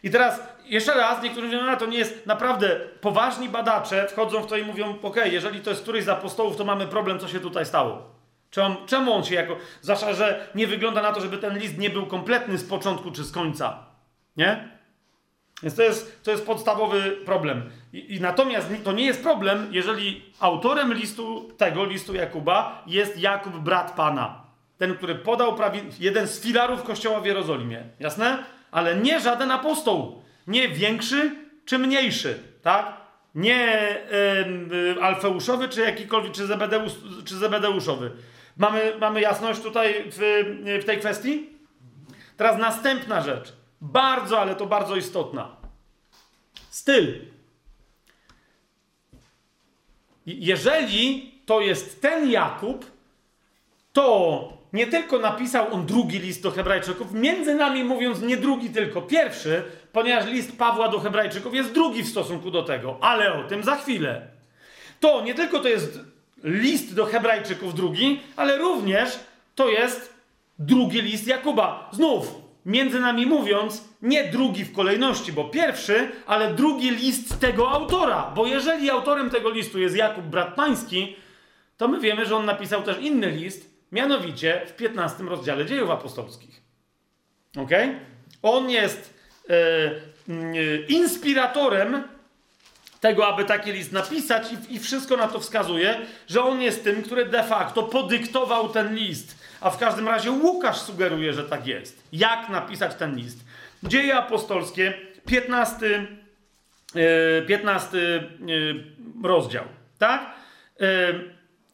I 0.03 0.11
teraz 0.11 0.41
jeszcze 0.65 0.95
raz, 0.95 1.23
niektórzy 1.23 1.47
mówią, 1.47 1.67
no 1.67 1.77
to 1.77 1.87
nie 1.87 1.99
jest 1.99 2.27
naprawdę 2.27 2.81
poważni 3.01 3.49
badacze 3.49 4.09
wchodzą 4.09 4.43
w 4.43 4.47
to 4.47 4.57
i 4.57 4.65
mówią, 4.65 4.99
ok, 5.03 5.17
jeżeli 5.25 5.61
to 5.61 5.71
jest 5.71 5.83
któryś 5.83 6.05
z 6.05 6.09
apostołów, 6.09 6.57
to 6.57 6.65
mamy 6.65 6.87
problem, 6.87 7.19
co 7.19 7.29
się 7.29 7.41
tutaj 7.41 7.67
stało. 7.67 8.03
Czemu, 8.51 8.77
czemu 8.87 9.13
on 9.13 9.25
się 9.25 9.35
jako. 9.35 9.57
Zwłaszcza, 9.81 10.15
że 10.15 10.49
nie 10.55 10.67
wygląda 10.67 11.03
na 11.03 11.13
to, 11.13 11.21
żeby 11.21 11.39
ten 11.39 11.59
list 11.59 11.79
nie 11.79 11.91
był 11.91 12.07
kompletny 12.07 12.59
z 12.59 12.69
początku 12.69 13.11
czy 13.11 13.25
z 13.25 13.33
końca. 13.33 13.87
Nie? 14.37 14.80
Więc 15.63 15.75
to 15.77 15.83
jest, 15.83 16.25
to 16.25 16.31
jest 16.31 16.47
podstawowy 16.47 17.17
problem. 17.25 17.71
I, 17.93 18.15
I, 18.15 18.21
natomiast 18.21 18.69
to 18.85 18.93
nie 18.93 19.05
jest 19.05 19.23
problem, 19.23 19.69
jeżeli 19.71 20.23
autorem 20.41 20.95
listu, 20.95 21.51
tego 21.57 21.85
listu 21.85 22.15
Jakuba 22.15 22.83
jest 22.87 23.19
Jakub, 23.19 23.57
brat 23.57 23.95
Pana. 23.97 24.43
Ten, 24.79 24.95
który 24.95 25.15
podał 25.15 25.57
jeden 26.01 26.29
z 26.29 26.41
filarów 26.41 26.83
kościoła 26.83 27.21
w 27.21 27.27
Jerozolimie. 27.27 27.85
Jasne? 28.01 28.45
Ale 28.71 28.97
nie 28.97 29.21
żaden 29.21 29.51
apostoł. 29.51 30.23
Nie 30.47 30.69
większy 30.69 31.37
czy 31.65 31.79
mniejszy. 31.79 32.39
Tak? 32.63 33.01
Nie 33.35 33.89
y, 34.97 35.03
Alfeuszowy 35.03 35.69
czy 35.69 35.81
jakikolwiek, 35.81 36.33
czy, 36.33 36.47
Zebedeusz, 36.47 36.93
czy 37.25 37.37
Zebedeuszowy. 37.37 38.11
Mamy, 38.57 38.93
mamy 39.01 39.21
jasność 39.21 39.61
tutaj 39.61 40.05
w, 40.07 40.45
w 40.83 40.85
tej 40.85 40.99
kwestii? 40.99 41.49
Teraz 42.37 42.59
następna 42.59 43.21
rzecz. 43.21 43.60
Bardzo, 43.81 44.41
ale 44.41 44.55
to 44.55 44.67
bardzo 44.67 44.97
istotna. 44.97 45.57
Styl. 46.71 47.21
Jeżeli 50.27 51.35
to 51.47 51.61
jest 51.61 52.03
ten 52.03 52.31
Jakub, 52.31 52.87
to 53.93 54.61
nie 54.73 54.87
tylko 54.87 55.19
napisał 55.19 55.75
on 55.75 55.87
drugi 55.87 56.19
list 56.19 56.43
do 56.43 56.51
Hebrajczyków, 56.51 57.13
między 57.13 57.55
nami 57.55 57.85
mówiąc, 57.85 58.21
nie 58.21 58.37
drugi, 58.37 58.71
tylko 58.71 59.03
pierwszy, 59.03 59.63
ponieważ 59.93 60.27
list 60.27 60.59
Pawła 60.59 60.89
do 60.89 61.01
Hebrajczyków 61.01 61.55
jest 61.55 61.73
drugi 61.73 62.03
w 62.03 62.09
stosunku 62.09 62.51
do 62.51 62.63
tego, 62.63 62.99
ale 63.01 63.35
o 63.35 63.45
tym 63.45 63.65
za 63.65 63.77
chwilę. 63.77 64.29
To 65.01 65.21
nie 65.21 65.35
tylko 65.35 65.59
to 65.59 65.69
jest 65.69 66.01
list 66.45 66.95
do 66.95 67.07
Hebrajczyków 67.07 67.75
drugi, 67.75 68.21
ale 68.37 68.59
również 68.59 69.19
to 69.55 69.69
jest 69.69 70.15
drugi 70.59 71.03
list 71.03 71.27
Jakuba. 71.27 71.91
Znów, 71.93 72.35
między 72.67 73.01
nami 73.01 73.27
mówiąc, 73.27 73.85
nie 74.03 74.25
drugi 74.25 74.65
w 74.65 74.73
kolejności, 74.73 75.33
bo 75.33 75.45
pierwszy, 75.45 76.09
ale 76.27 76.55
drugi 76.55 76.91
list 76.91 77.41
tego 77.41 77.71
autora. 77.71 78.33
Bo 78.35 78.47
jeżeli 78.47 78.91
autorem 78.91 79.31
tego 79.31 79.51
listu 79.51 79.79
jest 79.79 79.97
Jakub 79.97 80.25
brat 80.25 80.55
Pański, 80.55 81.17
to 81.77 81.89
my 81.89 82.01
wiemy, 82.01 82.27
że 82.27 82.37
on 82.37 82.45
napisał 82.45 82.83
też 82.83 82.99
inny 82.99 83.31
list, 83.31 83.71
mianowicie 83.93 84.63
w 84.67 84.73
15 84.73 85.25
rozdziale 85.25 85.67
dziejów 85.67 85.91
apostolskich. 85.91 86.63
Ok? 87.59 87.71
On 88.43 88.71
jest 88.71 89.15
e, 89.51 89.55
e, 89.55 90.77
inspiratorem 90.89 92.03
tego, 93.01 93.27
aby 93.27 93.45
taki 93.45 93.73
list 93.73 93.93
napisać, 93.93 94.47
i, 94.53 94.75
i 94.75 94.79
wszystko 94.79 95.17
na 95.17 95.29
to 95.29 95.41
wskazuje, 95.41 96.01
że 96.29 96.43
on 96.43 96.61
jest 96.61 96.85
tym, 96.85 97.03
który 97.03 97.25
de 97.25 97.43
facto 97.43 97.83
podyktował 97.83 98.69
ten 98.69 98.95
list 98.95 99.40
a 99.61 99.71
w 99.71 99.79
każdym 99.79 100.09
razie 100.09 100.31
Łukasz 100.31 100.81
sugeruje, 100.81 101.33
że 101.33 101.45
tak 101.45 101.67
jest. 101.67 102.03
Jak 102.13 102.49
napisać 102.49 102.95
ten 102.95 103.17
list? 103.17 103.45
Dzieje 103.83 104.17
apostolskie, 104.17 104.95
15, 105.27 106.07
15 107.47 107.99
e, 107.99 108.01
e, 108.01 108.21
rozdział, 109.25 109.65
tak? 109.99 110.27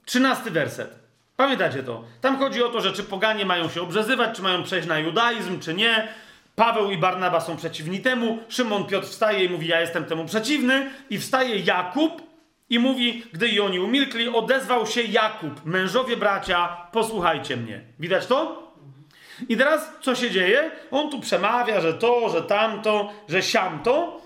13 0.05 0.44
e, 0.47 0.50
werset. 0.50 0.98
Pamiętacie 1.36 1.82
to? 1.82 2.05
Tam 2.20 2.39
chodzi 2.39 2.62
o 2.62 2.68
to, 2.68 2.81
że 2.81 2.92
czy 2.92 3.02
poganie 3.02 3.44
mają 3.44 3.68
się 3.68 3.82
obrzezywać, 3.82 4.36
czy 4.36 4.42
mają 4.42 4.62
przejść 4.62 4.89
na 4.89 4.98
judaizm, 4.98 5.60
czy 5.60 5.74
nie. 5.74 6.08
Paweł 6.56 6.90
i 6.90 6.98
Barnaba 6.98 7.40
są 7.40 7.56
przeciwni 7.56 8.00
temu. 8.00 8.39
Szymon 8.48 8.86
Piotr 8.86 9.06
wstaje 9.06 9.44
i 9.44 9.48
mówi: 9.48 9.66
Ja 9.66 9.81
jestem 9.81 10.05
temu 10.05 10.24
przeciwny. 10.24 10.90
I 11.10 11.18
wstaje 11.18 11.58
Jakub, 11.58 12.23
i 12.70 12.78
mówi, 12.78 13.22
gdy 13.32 13.48
i 13.48 13.60
oni 13.60 13.80
umilkli, 13.80 14.28
odezwał 14.28 14.86
się 14.86 15.02
Jakub, 15.02 15.64
mężowie 15.64 16.16
bracia, 16.16 16.68
posłuchajcie 16.92 17.56
mnie. 17.56 17.80
Widać 17.98 18.26
to? 18.26 18.66
I 19.48 19.56
teraz 19.56 19.92
co 20.00 20.14
się 20.14 20.30
dzieje? 20.30 20.70
On 20.90 21.10
tu 21.10 21.20
przemawia, 21.20 21.80
że 21.80 21.94
to, 21.94 22.28
że 22.28 22.42
tamto, 22.42 23.12
że 23.28 23.42
siamto, 23.42 24.20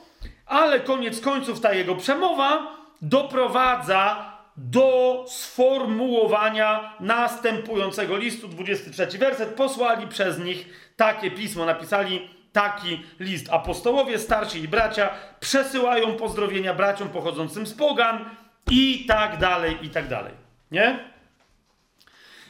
ale 0.47 0.81
koniec 0.81 1.21
końców 1.21 1.61
ta 1.61 1.75
jego 1.75 1.95
przemowa 1.95 2.77
doprowadza 3.03 4.33
do 4.57 5.25
sformułowania 5.29 6.95
następującego 7.01 8.17
listu, 8.17 8.49
23 8.49 9.19
werset. 9.19 9.55
Posłali 9.55 10.07
przez 10.07 10.39
nich 10.39 10.93
takie 10.97 11.31
pismo, 11.31 11.67
napisali 11.67 12.40
taki 12.53 13.03
list. 13.21 13.47
Apostołowie, 13.51 14.19
starsi 14.19 14.59
i 14.59 14.69
bracia 14.69 15.11
przesyłają 15.41 16.17
pozdrowienia 16.17 16.75
braciom 16.75 17.09
pochodzącym 17.09 17.67
z 17.67 17.75
pogan 17.75 18.25
i 18.71 19.05
tak 19.09 19.39
dalej, 19.39 19.79
i 19.83 19.89
tak 19.89 20.09
dalej. 20.09 20.33
Nie? 20.71 20.99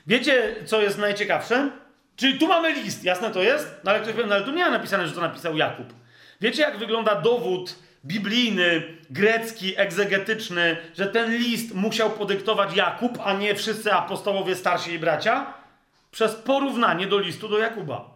Wiecie, 0.07 0.57
co 0.67 0.83
jest 0.83 0.99
najciekawsze? 0.99 1.70
Czyli 2.17 2.39
tu 2.39 2.49
mamy 2.49 2.73
list, 2.73 3.05
jasne 3.05 3.31
to 3.31 3.43
jest? 3.43 3.81
No 3.85 3.91
ale 3.91 4.01
ktoś 4.01 4.12
powie, 4.12 4.27
no 4.27 4.35
ale 4.35 4.45
tu 4.45 4.51
nie 4.51 4.65
ma 4.65 4.70
napisane, 4.70 5.07
że 5.07 5.15
to 5.15 5.20
napisał 5.20 5.57
Jakub. 5.57 5.87
Wiecie, 6.41 6.62
jak 6.62 6.79
wygląda 6.79 7.15
dowód 7.15 7.77
biblijny, 8.05 8.83
grecki, 9.11 9.75
egzegetyczny, 9.77 10.77
że 10.97 11.07
ten 11.07 11.37
list 11.37 11.75
musiał 11.75 12.11
podyktować 12.11 12.77
Jakub, 12.77 13.19
a 13.25 13.33
nie 13.33 13.55
wszyscy 13.55 13.93
apostołowie 13.93 14.57
starsi 14.57 14.93
i 14.93 14.99
bracia? 14.99 15.55
Przez 16.11 16.35
porównanie 16.35 17.07
do 17.07 17.19
listu 17.19 17.49
do 17.49 17.59
Jakuba. 17.59 18.11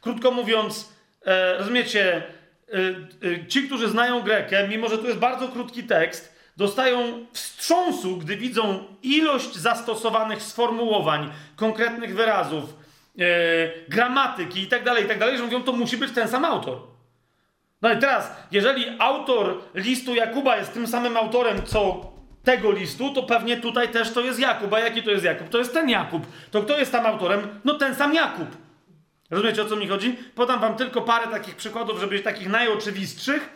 Krótko 0.00 0.30
mówiąc, 0.30 0.92
e, 1.26 1.58
rozumiecie, 1.58 2.22
e, 2.68 2.78
e, 3.28 3.46
ci, 3.46 3.62
którzy 3.62 3.88
znają 3.88 4.22
Grekę, 4.22 4.68
mimo 4.68 4.88
że 4.88 4.98
to 4.98 5.06
jest 5.06 5.18
bardzo 5.18 5.48
krótki 5.48 5.84
tekst, 5.84 6.36
dostają 6.56 7.26
wstrząsu, 7.32 8.16
gdy 8.16 8.36
widzą 8.36 8.84
ilość 9.02 9.54
zastosowanych 9.54 10.42
sformułowań, 10.42 11.32
konkretnych 11.56 12.16
wyrazów, 12.16 12.86
gramatyki 13.88 14.60
itd., 14.60 14.84
tak 14.84 15.00
itd., 15.00 15.18
tak 15.18 15.36
że 15.36 15.42
mówią, 15.42 15.62
to 15.62 15.72
musi 15.72 15.96
być 15.96 16.12
ten 16.12 16.28
sam 16.28 16.44
autor. 16.44 16.78
No 17.82 17.92
i 17.92 17.98
teraz, 17.98 18.32
jeżeli 18.50 18.84
autor 18.98 19.62
listu 19.74 20.14
Jakuba 20.14 20.56
jest 20.56 20.72
tym 20.72 20.86
samym 20.86 21.16
autorem, 21.16 21.62
co 21.62 22.12
tego 22.46 22.72
listu, 22.72 23.14
to 23.14 23.22
pewnie 23.22 23.56
tutaj 23.56 23.88
też 23.88 24.12
to 24.12 24.20
jest 24.20 24.40
Jakub. 24.40 24.72
A 24.72 24.80
jaki 24.80 25.02
to 25.02 25.10
jest 25.10 25.24
Jakub? 25.24 25.48
To 25.48 25.58
jest 25.58 25.72
ten 25.72 25.88
Jakub. 25.88 26.22
To 26.50 26.62
kto 26.62 26.78
jest 26.78 26.92
tam 26.92 27.06
autorem? 27.06 27.60
No 27.64 27.74
ten 27.74 27.94
sam 27.94 28.14
Jakub. 28.14 28.48
Rozumiecie 29.30 29.62
o 29.62 29.64
co 29.64 29.76
mi 29.76 29.88
chodzi? 29.88 30.16
Podam 30.34 30.60
wam 30.60 30.76
tylko 30.76 31.02
parę 31.02 31.26
takich 31.26 31.56
przykładów, 31.56 32.00
żeby 32.00 32.20
takich 32.20 32.48
najoczywistszych, 32.48 33.50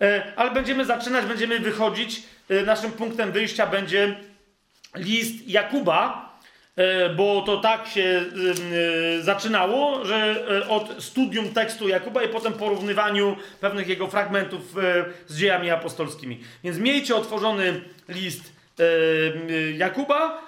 e, 0.00 0.32
ale 0.36 0.50
będziemy 0.50 0.84
zaczynać, 0.84 1.26
będziemy 1.26 1.60
wychodzić. 1.60 2.22
E, 2.48 2.62
naszym 2.62 2.92
punktem 2.92 3.32
wyjścia 3.32 3.66
będzie 3.66 4.16
list 4.94 5.48
Jakuba, 5.48 6.32
e, 6.76 7.10
bo 7.10 7.42
to 7.42 7.56
tak 7.56 7.86
się 7.86 8.24
zaczynało, 9.20 10.04
że 10.04 10.46
od 10.68 11.04
studium 11.04 11.48
tekstu 11.48 11.88
Jakuba 11.88 12.22
i 12.22 12.28
potem 12.28 12.52
porównywaniu 12.52 13.36
pewnych 13.60 13.88
jego 13.88 14.08
fragmentów 14.08 14.74
z 15.26 15.36
dziejami 15.36 15.70
apostolskimi. 15.70 16.40
Więc 16.64 16.78
miejcie 16.78 17.16
otworzony 17.16 17.80
list 18.08 18.52
Jakuba, 19.76 20.47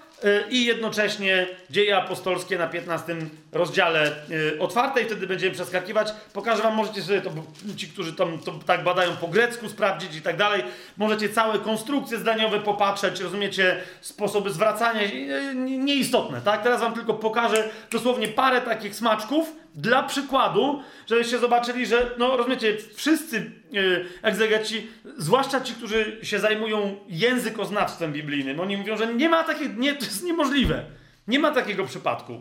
i 0.50 0.65
jednocześnie 0.65 1.47
dzieje 1.70 1.97
apostolskie 1.97 2.58
na 2.58 2.66
15 2.66 3.16
rozdziale 3.52 4.12
y, 4.31 4.60
otwarte 4.60 5.02
i 5.02 5.05
wtedy 5.05 5.26
będziemy 5.26 5.55
przeskakiwać. 5.55 6.15
Pokażę 6.32 6.62
wam, 6.62 6.74
możecie 6.74 7.02
sobie 7.02 7.20
to, 7.20 7.31
ci, 7.76 7.89
którzy 7.89 8.12
tam 8.12 8.39
to 8.39 8.52
tak 8.66 8.84
badają 8.84 9.16
po 9.16 9.28
grecku, 9.28 9.68
sprawdzić 9.68 10.16
i 10.16 10.23
tak 10.23 10.36
dalej. 10.36 10.62
Możecie 10.97 11.28
całe 11.28 11.58
konstrukcje 11.58 12.18
zdaniowe 12.18 12.60
popatrzeć, 12.60 13.20
rozumiecie, 13.20 13.76
sposoby 14.00 14.50
zwracania, 14.50 15.02
y, 15.02 15.55
nieistotne, 15.55 16.40
tak? 16.40 16.62
Teraz 16.62 16.81
wam 16.81 16.94
tylko 16.94 17.15
pokażę 17.15 17.68
dosłownie 17.90 18.28
parę 18.28 18.60
takich 18.60 18.94
smaczków, 18.94 19.52
dla 19.74 20.02
przykładu, 20.02 20.82
żebyście 21.07 21.39
zobaczyli, 21.39 21.86
że, 21.86 22.10
no 22.18 22.36
rozumiecie, 22.36 22.76
wszyscy 22.94 23.52
yy, 23.70 24.07
egzegeci, 24.23 24.89
zwłaszcza 25.16 25.60
ci, 25.60 25.74
którzy 25.74 26.18
się 26.23 26.39
zajmują 26.39 26.97
językoznawstwem 27.08 28.12
biblijnym, 28.12 28.60
oni 28.60 28.76
mówią, 28.76 28.97
że 28.97 29.15
nie 29.15 29.28
ma 29.28 29.44
takiego, 29.44 29.74
nie, 29.81 29.94
to 29.94 30.05
jest 30.05 30.24
niemożliwe. 30.24 30.84
Nie 31.28 31.39
ma 31.39 31.50
takiego 31.50 31.84
przypadku. 31.84 32.40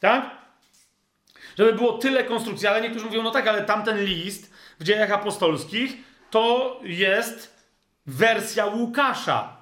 Tak? 0.00 0.30
Żeby 1.58 1.72
było 1.72 1.92
tyle 1.92 2.24
konstrukcji, 2.24 2.68
ale 2.68 2.80
niektórzy 2.80 3.06
mówią, 3.06 3.22
no 3.22 3.30
tak, 3.30 3.46
ale 3.46 3.62
tamten 3.62 4.04
list 4.04 4.54
w 4.80 4.84
dziejach 4.84 5.10
apostolskich 5.10 5.96
to 6.30 6.80
jest 6.82 7.66
wersja 8.06 8.66
Łukasza 8.66 9.61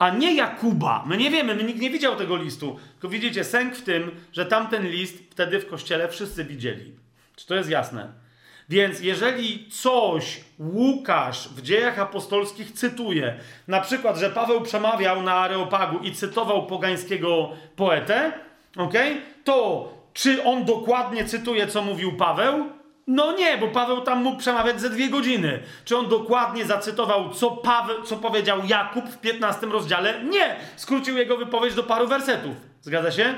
a 0.00 0.10
nie 0.10 0.34
Jakuba. 0.34 1.04
My 1.06 1.16
nie 1.16 1.30
wiemy, 1.30 1.54
my 1.54 1.64
nikt 1.64 1.80
nie 1.80 1.90
widział 1.90 2.16
tego 2.16 2.36
listu. 2.36 2.78
Tylko 2.92 3.08
widzicie, 3.08 3.44
sęk 3.44 3.76
w 3.76 3.82
tym, 3.82 4.10
że 4.32 4.46
tamten 4.46 4.90
list 4.90 5.18
wtedy 5.30 5.60
w 5.60 5.68
kościele 5.68 6.08
wszyscy 6.08 6.44
widzieli. 6.44 6.92
Czy 7.36 7.46
to 7.46 7.54
jest 7.54 7.70
jasne? 7.70 8.12
Więc 8.68 9.00
jeżeli 9.00 9.70
coś 9.70 10.40
Łukasz 10.58 11.48
w 11.48 11.62
dziejach 11.62 11.98
apostolskich 11.98 12.72
cytuje, 12.72 13.36
na 13.68 13.80
przykład, 13.80 14.18
że 14.18 14.30
Paweł 14.30 14.60
przemawiał 14.60 15.22
na 15.22 15.34
Areopagu 15.34 15.98
i 15.98 16.12
cytował 16.12 16.66
pogańskiego 16.66 17.50
poetę, 17.76 18.32
okay, 18.76 19.16
to 19.44 19.88
czy 20.12 20.44
on 20.44 20.64
dokładnie 20.64 21.24
cytuje, 21.24 21.66
co 21.66 21.82
mówił 21.82 22.16
Paweł? 22.16 22.79
No 23.06 23.32
nie, 23.32 23.58
bo 23.58 23.68
Paweł 23.68 24.00
tam 24.00 24.22
mógł 24.22 24.38
przemawiać 24.38 24.80
ze 24.80 24.90
dwie 24.90 25.08
godziny. 25.08 25.62
Czy 25.84 25.96
on 25.96 26.08
dokładnie 26.08 26.64
zacytował, 26.64 27.30
co, 27.30 27.50
Paweł, 27.50 28.02
co 28.02 28.16
powiedział 28.16 28.60
Jakub 28.66 29.08
w 29.08 29.18
15 29.18 29.66
rozdziale? 29.66 30.24
Nie! 30.24 30.56
Skrócił 30.76 31.18
jego 31.18 31.36
wypowiedź 31.36 31.74
do 31.74 31.82
paru 31.82 32.08
wersetów. 32.08 32.56
Zgadza 32.80 33.10
się? 33.10 33.34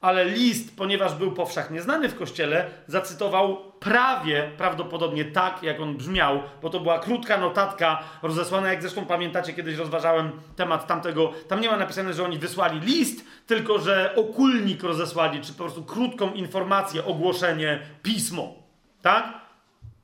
Ale 0.00 0.24
list, 0.24 0.76
ponieważ 0.76 1.14
był 1.14 1.32
powszechnie 1.32 1.82
znany 1.82 2.08
w 2.08 2.18
kościele, 2.18 2.66
zacytował 2.86 3.72
prawie 3.80 4.50
prawdopodobnie 4.56 5.24
tak, 5.24 5.62
jak 5.62 5.80
on 5.80 5.96
brzmiał, 5.96 6.42
bo 6.62 6.70
to 6.70 6.80
była 6.80 6.98
krótka 6.98 7.36
notatka 7.36 8.02
rozesłana, 8.22 8.68
jak 8.68 8.82
zresztą 8.82 9.06
pamiętacie, 9.06 9.52
kiedyś 9.52 9.76
rozważałem 9.76 10.30
temat 10.56 10.86
tamtego. 10.86 11.32
Tam 11.48 11.60
nie 11.60 11.70
ma 11.70 11.76
napisane, 11.76 12.14
że 12.14 12.24
oni 12.24 12.38
wysłali 12.38 12.80
list, 12.80 13.24
tylko 13.46 13.78
że 13.78 14.14
okulnik 14.16 14.82
rozesłali, 14.82 15.40
czy 15.40 15.52
po 15.52 15.58
prostu 15.58 15.84
krótką 15.84 16.32
informację, 16.32 17.04
ogłoszenie, 17.04 17.80
pismo. 18.02 18.63
Tak? 19.04 19.40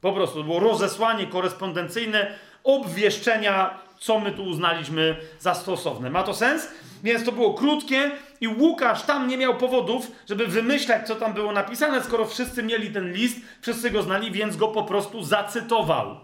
Po 0.01 0.13
prostu 0.13 0.45
było 0.45 0.61
rozesłanie 0.61 1.27
korespondencyjne 1.27 2.35
obwieszczenia, 2.65 3.79
co 3.99 4.21
my 4.21 4.33
tu 4.33 4.45
uznaliśmy 4.45 5.17
za 5.39 5.55
stosowne. 5.55 6.11
Ma 6.11 6.23
to 6.23 6.35
sens? 6.35 6.69
Więc 7.03 7.25
to 7.25 7.33
było 7.33 7.55
krótkie 7.55 8.11
i 8.41 8.49
Łukasz 8.49 9.03
tam 9.03 9.29
nie 9.29 9.37
miał 9.37 9.57
powodów, 9.57 10.11
żeby 10.29 10.47
wymyślać, 10.47 11.07
co 11.07 11.17
tam 11.17 11.33
było 11.33 11.53
napisane, 11.53 12.03
skoro 12.03 12.27
wszyscy 12.27 12.63
mieli 12.63 12.91
ten 12.91 13.13
list, 13.13 13.37
wszyscy 13.61 13.91
go 13.91 14.03
znali, 14.03 14.31
więc 14.31 14.57
go 14.57 14.69
po 14.69 14.85
prostu 14.85 15.23
zacytował. 15.23 16.21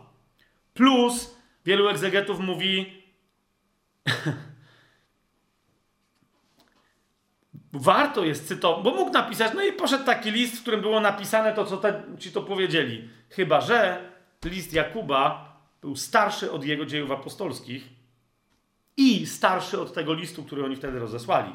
Plus 0.74 1.36
wielu 1.64 1.88
egzegetów 1.88 2.40
mówi, 2.40 3.02
warto 7.78 8.24
jest 8.24 8.48
cytować, 8.48 8.84
bo 8.84 8.90
mógł 8.90 9.12
napisać, 9.12 9.52
no 9.54 9.64
i 9.64 9.72
poszedł 9.72 10.04
taki 10.04 10.30
list, 10.30 10.56
w 10.58 10.62
którym 10.62 10.80
było 10.80 11.00
napisane 11.00 11.52
to, 11.52 11.64
co 11.64 11.76
te, 11.76 12.02
ci 12.18 12.32
to 12.32 12.42
powiedzieli. 12.42 13.08
Chyba, 13.30 13.60
że 13.60 14.10
list 14.44 14.72
Jakuba 14.72 15.56
był 15.80 15.96
starszy 15.96 16.52
od 16.52 16.64
jego 16.64 16.86
dziejów 16.86 17.10
apostolskich 17.10 17.88
i 18.96 19.26
starszy 19.26 19.80
od 19.80 19.94
tego 19.94 20.14
listu, 20.14 20.44
który 20.44 20.64
oni 20.64 20.76
wtedy 20.76 20.98
rozesłali. 20.98 21.52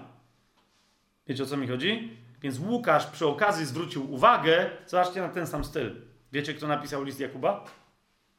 Wiecie 1.28 1.44
o 1.44 1.46
co 1.46 1.58
mi 1.58 1.68
chodzi? 1.68 2.18
Więc 2.42 2.60
Łukasz 2.60 3.06
przy 3.06 3.28
okazji 3.28 3.66
zwrócił 3.66 4.14
uwagę, 4.14 4.70
zobaczcie 4.88 5.22
na 5.22 5.30
ten 5.30 5.48
sam 5.48 5.64
styl. 5.64 5.96
Wiecie, 6.32 6.54
kto 6.54 6.68
napisał 6.68 7.04
list 7.04 7.20
Jakuba? 7.20 7.66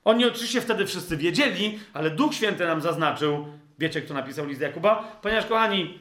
Oni 0.05 0.25
oczywiście 0.25 0.61
wtedy 0.61 0.87
wszyscy 0.87 1.17
wiedzieli, 1.17 1.79
ale 1.93 2.11
Duch 2.11 2.35
Święty 2.35 2.67
nam 2.67 2.81
zaznaczył, 2.81 3.47
wiecie, 3.79 4.03
kto 4.03 4.15
napisał 4.15 4.47
list 4.47 4.61
Jakuba? 4.61 5.19
Ponieważ, 5.23 5.47
kochani, 5.47 5.99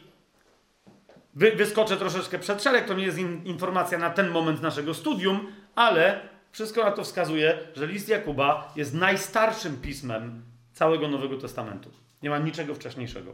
Wy, 1.36 1.52
wyskoczę 1.52 1.98
troszeczkę 1.98 2.40
przed 2.40 2.64
szereg, 2.64 2.88
to 2.88 2.94
nie 2.94 3.06
jest 3.06 3.18
in, 3.18 3.46
informacja 3.46 3.98
na 3.98 4.10
ten 4.10 4.30
moment 4.30 4.62
naszego 4.62 4.94
studium, 4.94 5.54
ale 5.76 6.30
wszystko 6.52 6.84
na 6.84 6.92
to 6.92 7.04
wskazuje, 7.04 7.58
że 7.76 7.88
list 7.88 8.10
Jakuba 8.10 8.74
jest 8.76 8.94
najstarszym 8.94 9.82
pismem 9.82 10.44
całego 10.74 11.08
Nowego 11.08 11.38
Testamentu. 11.38 11.92
Nie 12.24 12.30
ma 12.30 12.38
niczego 12.38 12.76
wcześniejszego. 12.76 13.34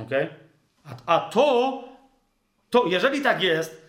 Ok? 0.00 0.10
A, 0.84 1.14
a 1.14 1.20
to, 1.20 1.84
to, 2.70 2.86
jeżeli 2.86 3.22
tak 3.22 3.42
jest, 3.42 3.88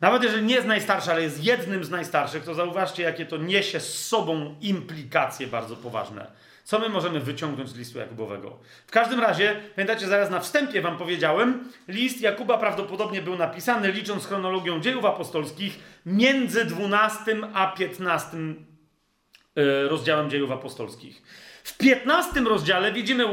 nawet 0.00 0.22
jeżeli 0.22 0.46
nie 0.46 0.54
jest 0.54 0.66
najstarszy, 0.66 1.10
ale 1.10 1.22
jest 1.22 1.44
jednym 1.44 1.84
z 1.84 1.90
najstarszych, 1.90 2.44
to 2.44 2.54
zauważcie, 2.54 3.02
jakie 3.02 3.26
to 3.26 3.36
niesie 3.36 3.80
z 3.80 4.06
sobą 4.06 4.56
implikacje 4.60 5.46
bardzo 5.46 5.76
poważne. 5.76 6.30
Co 6.68 6.78
my 6.78 6.88
możemy 6.88 7.20
wyciągnąć 7.20 7.68
z 7.68 7.76
listu 7.76 7.98
Jakubowego? 7.98 8.58
W 8.86 8.90
każdym 8.90 9.20
razie, 9.20 9.56
pamiętacie, 9.74 10.06
zaraz 10.06 10.30
na 10.30 10.40
wstępie 10.40 10.80
wam 10.80 10.98
powiedziałem, 10.98 11.64
list 11.88 12.20
Jakuba 12.20 12.58
prawdopodobnie 12.58 13.22
był 13.22 13.36
napisany, 13.36 13.92
licząc 13.92 14.26
chronologią 14.26 14.80
dziejów 14.80 15.04
apostolskich, 15.04 15.78
między 16.06 16.64
12 16.64 17.36
a 17.54 17.66
15 17.66 18.36
e, 18.36 19.88
rozdziałem 19.88 20.30
dziejów 20.30 20.50
apostolskich. 20.50 21.22
W 21.64 21.76
15 21.76 22.40
rozdziale 22.40 22.92
widzimy 22.92 23.24
e, 23.24 23.30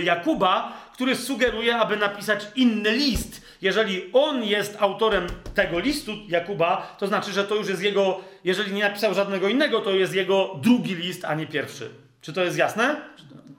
Jakuba, 0.00 0.72
który 0.94 1.16
sugeruje, 1.16 1.76
aby 1.76 1.96
napisać 1.96 2.46
inny 2.56 2.90
list. 2.92 3.42
Jeżeli 3.62 4.10
on 4.12 4.44
jest 4.44 4.76
autorem 4.80 5.26
tego 5.54 5.78
listu 5.78 6.12
Jakuba, 6.28 6.96
to 6.98 7.06
znaczy, 7.06 7.32
że 7.32 7.44
to 7.44 7.54
już 7.54 7.68
jest 7.68 7.82
jego, 7.82 8.20
jeżeli 8.44 8.72
nie 8.72 8.82
napisał 8.82 9.14
żadnego 9.14 9.48
innego, 9.48 9.80
to 9.80 9.90
jest 9.90 10.14
jego 10.14 10.58
drugi 10.62 10.94
list, 10.94 11.24
a 11.24 11.34
nie 11.34 11.46
pierwszy. 11.46 12.05
Czy 12.26 12.32
to 12.32 12.44
jest 12.44 12.58
jasne? 12.58 12.96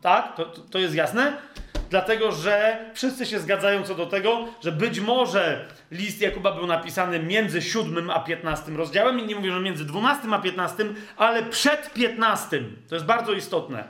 Tak? 0.02 0.36
To, 0.36 0.46
to, 0.46 0.80
jest 0.80 0.96
jasne? 0.96 1.38
Dlatego, 1.90 2.32
że 2.32 2.86
wszyscy 2.94 3.26
się 3.26 3.40
zgadzają 3.40 3.84
co 3.84 3.96
do 3.96 4.06
tego, 4.06 4.48
że 4.64 4.72
być 4.72 5.00
może 5.00 5.66
list 5.92 6.22
Jakuba 6.22 6.52
był 6.52 6.68
napisany 6.68 7.20
między 7.20 7.62
7 7.62 8.10
a 8.10 8.20
15 8.20 8.72
rozdziałem. 8.72 9.20
Inni 9.20 9.36
mówią, 9.36 9.54
że 9.54 9.60
między 9.60 9.86
12 9.86 10.28
a 10.32 10.40
15, 10.40 10.86
ale 11.18 11.44
przed 11.44 11.94
15. 11.94 12.64
To 12.90 12.96
jest 12.96 13.08
bardzo 13.08 13.34
istotne. 13.34 13.84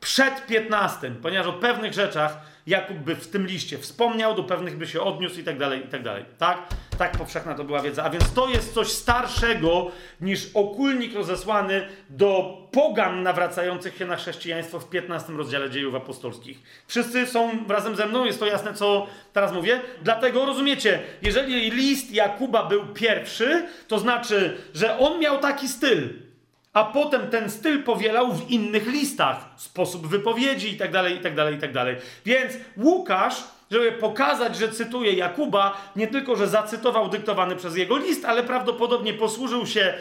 Przed 0.00 0.46
15, 0.46 1.10
ponieważ 1.22 1.46
o 1.46 1.52
pewnych 1.52 1.92
rzeczach 1.92 2.36
Jakub 2.66 2.96
by 2.96 3.14
w 3.14 3.28
tym 3.28 3.46
liście 3.46 3.78
wspomniał, 3.78 4.34
do 4.34 4.44
pewnych 4.44 4.78
by 4.78 4.86
się 4.86 5.00
odniósł 5.00 5.40
i 5.40 5.44
tak 5.44 5.58
dalej, 5.58 5.84
i 5.84 5.88
tak 5.88 6.02
dalej. 6.02 6.24
Tak? 6.38 6.68
Tak 6.98 7.18
powszechna 7.18 7.54
to 7.54 7.64
była 7.64 7.82
wiedza. 7.82 8.04
A 8.04 8.10
więc 8.10 8.32
to 8.32 8.48
jest 8.48 8.74
coś 8.74 8.88
starszego 8.88 9.90
niż 10.20 10.50
okulnik 10.54 11.14
rozesłany 11.14 11.88
do 12.10 12.58
pogan 12.72 13.22
nawracających 13.22 13.96
się 13.96 14.06
na 14.06 14.16
chrześcijaństwo 14.16 14.80
w 14.80 14.90
15 14.90 15.32
rozdziale 15.32 15.70
dziejów 15.70 15.94
apostolskich. 15.94 16.62
Wszyscy 16.86 17.26
są 17.26 17.50
razem 17.68 17.96
ze 17.96 18.06
mną, 18.06 18.24
jest 18.24 18.40
to 18.40 18.46
jasne, 18.46 18.74
co 18.74 19.06
teraz 19.32 19.52
mówię? 19.52 19.80
Dlatego 20.02 20.46
rozumiecie, 20.46 21.00
jeżeli 21.22 21.70
list 21.70 22.12
Jakuba 22.12 22.66
był 22.66 22.86
pierwszy, 22.86 23.66
to 23.88 23.98
znaczy, 23.98 24.56
że 24.74 24.98
on 24.98 25.20
miał 25.20 25.38
taki 25.38 25.68
styl 25.68 26.29
a 26.72 26.84
potem 26.84 27.30
ten 27.30 27.50
styl 27.50 27.82
powielał 27.82 28.32
w 28.32 28.50
innych 28.50 28.86
listach, 28.86 29.36
sposób 29.56 30.06
wypowiedzi 30.06 30.70
itd., 30.70 31.10
itd., 31.10 31.52
itd. 31.52 31.96
Więc 32.24 32.52
Łukasz, 32.76 33.44
żeby 33.70 33.92
pokazać, 33.92 34.56
że 34.56 34.68
cytuje 34.68 35.12
Jakuba, 35.12 35.90
nie 35.96 36.06
tylko, 36.06 36.36
że 36.36 36.48
zacytował 36.48 37.08
dyktowany 37.08 37.56
przez 37.56 37.76
jego 37.76 37.98
list, 37.98 38.24
ale 38.24 38.42
prawdopodobnie 38.42 39.14
posłużył 39.14 39.66
się 39.66 39.94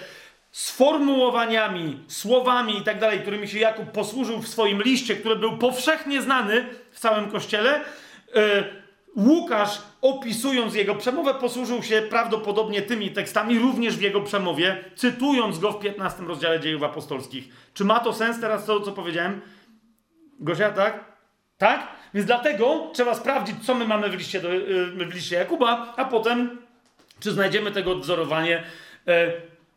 sformułowaniami, 0.52 2.00
słowami 2.08 2.78
itd., 2.78 3.18
którymi 3.18 3.48
się 3.48 3.60
Jakub 3.60 3.92
posłużył 3.92 4.42
w 4.42 4.48
swoim 4.48 4.82
liście, 4.82 5.16
który 5.16 5.36
był 5.36 5.58
powszechnie 5.58 6.22
znany 6.22 6.66
w 6.92 7.00
całym 7.00 7.32
kościele. 7.32 7.82
Yy, 8.36 8.42
Łukasz, 9.16 9.82
opisując 10.02 10.76
jego 10.76 10.96
przemowę, 10.96 11.34
posłużył 11.34 11.84
się 11.84 12.02
prawdopodobnie 12.02 12.82
tymi 12.82 13.12
tekstami, 13.12 13.60
również 13.60 13.98
w 13.98 14.02
jego 14.02 14.22
przemowie, 14.22 14.84
cytując 14.96 15.60
go 15.60 15.72
w 15.72 15.80
15 15.80 16.24
rozdziale 16.24 16.60
dziejów 16.60 16.84
apostolskich. 16.84 17.50
Czy 17.74 17.86
ma 17.86 18.00
to 18.00 18.14
sens 18.14 18.42
teraz 18.42 18.66
to, 18.66 18.80
co 18.80 18.92
powiedziałem? 18.92 19.42
Gosia, 20.40 20.72
tak? 20.72 21.10
Tak? 21.58 21.88
Więc 22.14 22.28
dlatego 22.28 22.90
trzeba 22.94 23.16
sprawdzić, 23.16 23.56
co 23.66 23.76
my 23.76 23.88
mamy 23.88 24.10
w 24.10 24.14
liście, 24.14 24.42
do, 24.42 24.54
y, 24.54 24.86
w 24.86 25.14
liście 25.14 25.36
Jakuba, 25.36 25.94
a 25.98 26.06
potem, 26.06 26.58
czy 27.20 27.32
znajdziemy 27.32 27.72
tego 27.72 27.92
odwzorowanie. 27.92 28.64
E, 29.08 29.32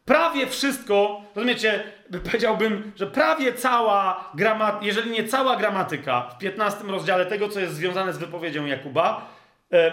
prawie 0.05 0.47
wszystko, 0.47 1.23
rozumiecie, 1.35 1.85
powiedziałbym, 2.25 2.93
że 2.97 3.07
prawie 3.07 3.53
cała 3.53 4.31
gramatyka, 4.35 4.87
jeżeli 4.87 5.11
nie 5.11 5.29
cała 5.29 5.57
gramatyka 5.57 6.21
w 6.21 6.39
15 6.39 6.85
rozdziale 6.85 7.27
tego, 7.27 7.49
co 7.49 7.61
jest 7.61 7.75
związane 7.75 8.13
z 8.13 8.19
wypowiedzią 8.19 8.67
Jakuba, 8.67 9.32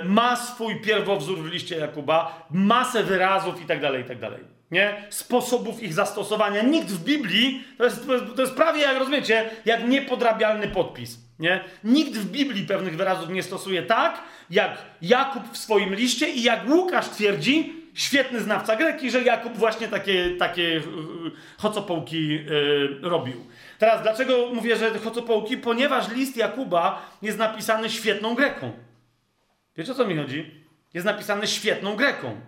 ma 0.03 0.35
swój 0.35 0.81
pierwowzór 0.81 1.37
w 1.37 1.51
liście 1.51 1.77
Jakuba, 1.77 2.47
masę 2.51 3.03
wyrazów 3.03 3.61
i 3.61 3.65
tak 3.65 3.81
dalej, 3.81 4.01
i 4.01 4.05
tak 4.05 4.19
dalej. 4.19 4.39
Nie? 4.71 5.03
Sposobów 5.09 5.83
ich 5.83 5.93
zastosowania. 5.93 6.61
Nikt 6.61 6.87
w 6.87 7.03
Biblii, 7.03 7.63
to 7.77 7.83
jest, 7.83 8.07
to 8.35 8.41
jest 8.41 8.55
prawie, 8.55 8.81
jak 8.81 8.99
rozumiecie, 8.99 9.49
jak 9.65 9.87
niepodrabialny 9.87 10.67
podpis. 10.67 11.19
Nie? 11.39 11.63
Nikt 11.83 12.17
w 12.17 12.31
Biblii 12.31 12.65
pewnych 12.65 12.97
wyrazów 12.97 13.29
nie 13.29 13.43
stosuje 13.43 13.83
tak, 13.83 14.23
jak 14.49 14.77
Jakub 15.01 15.43
w 15.51 15.57
swoim 15.57 15.95
liście 15.95 16.29
i 16.29 16.43
jak 16.43 16.69
Łukasz 16.69 17.09
twierdzi, 17.09 17.73
świetny 17.93 18.39
znawca 18.41 18.75
greki, 18.75 19.11
że 19.11 19.23
Jakub 19.23 19.57
właśnie 19.57 19.87
takie, 19.87 20.29
takie 20.39 20.77
e, 20.77 20.81
chocopołki 21.57 22.27
yy, 22.27 22.99
robił. 23.01 23.45
Teraz, 23.79 24.01
dlaczego 24.01 24.49
mówię, 24.53 24.75
że 24.75 24.99
chocopołki? 24.99 25.57
Ponieważ 25.57 26.09
list 26.09 26.37
Jakuba 26.37 27.01
jest 27.21 27.37
napisany 27.37 27.89
świetną 27.89 28.35
greką. 28.35 28.71
Wiecie 29.79 29.91
o 29.91 29.95
co 29.95 30.05
mi 30.05 30.17
chodzi? 30.17 30.51
Jest 30.93 31.05
napisany 31.05 31.47
świetną 31.47 31.95
greką. 31.95 32.41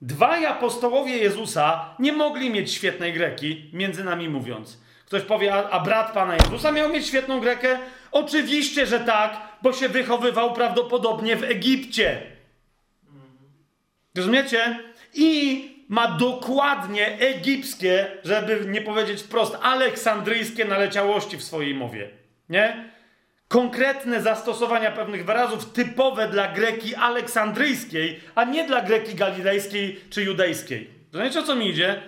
Dwaj 0.00 0.46
apostołowie 0.46 1.16
Jezusa 1.16 1.94
nie 1.98 2.12
mogli 2.12 2.50
mieć 2.50 2.72
świetnej 2.72 3.12
greki, 3.12 3.70
między 3.72 4.04
nami 4.04 4.28
mówiąc. 4.28 4.80
Ktoś 5.06 5.22
powie, 5.22 5.54
a, 5.54 5.70
a, 5.70 5.80
brat 5.80 6.12
Pana 6.12 6.36
Jezusa 6.36 6.72
miał 6.72 6.88
mieć 6.88 7.06
świetną 7.06 7.40
grekę? 7.40 7.78
Oczywiście, 8.12 8.86
że 8.86 9.00
tak, 9.00 9.40
bo 9.62 9.72
się 9.72 9.88
wychowywał 9.88 10.52
prawdopodobnie 10.52 11.36
w 11.36 11.44
Egipcie. 11.44 12.22
Rozumiecie? 14.16 14.78
I 15.14 15.84
ma 15.88 16.18
dokładnie 16.18 17.18
egipskie, 17.18 18.06
żeby 18.24 18.64
nie 18.68 18.82
powiedzieć 18.82 19.22
wprost, 19.22 19.56
aleksandryjskie 19.62 20.64
naleciałości 20.64 21.36
w 21.36 21.42
swojej 21.42 21.74
mowie. 21.74 22.10
Nie? 22.48 22.90
Konkretne 23.52 24.22
zastosowania 24.22 24.90
pewnych 24.90 25.24
wyrazów 25.24 25.72
typowe 25.72 26.28
dla 26.28 26.48
greki 26.48 26.94
aleksandryjskiej, 26.94 28.20
a 28.34 28.44
nie 28.44 28.64
dla 28.64 28.80
greki 28.82 29.14
galilejskiej 29.14 30.00
czy 30.10 30.22
judejskiej. 30.22 30.90
Rozumiecie 31.12 31.40
o 31.40 31.42
co 31.42 31.56
mi 31.56 31.68
idzie? 31.68 32.02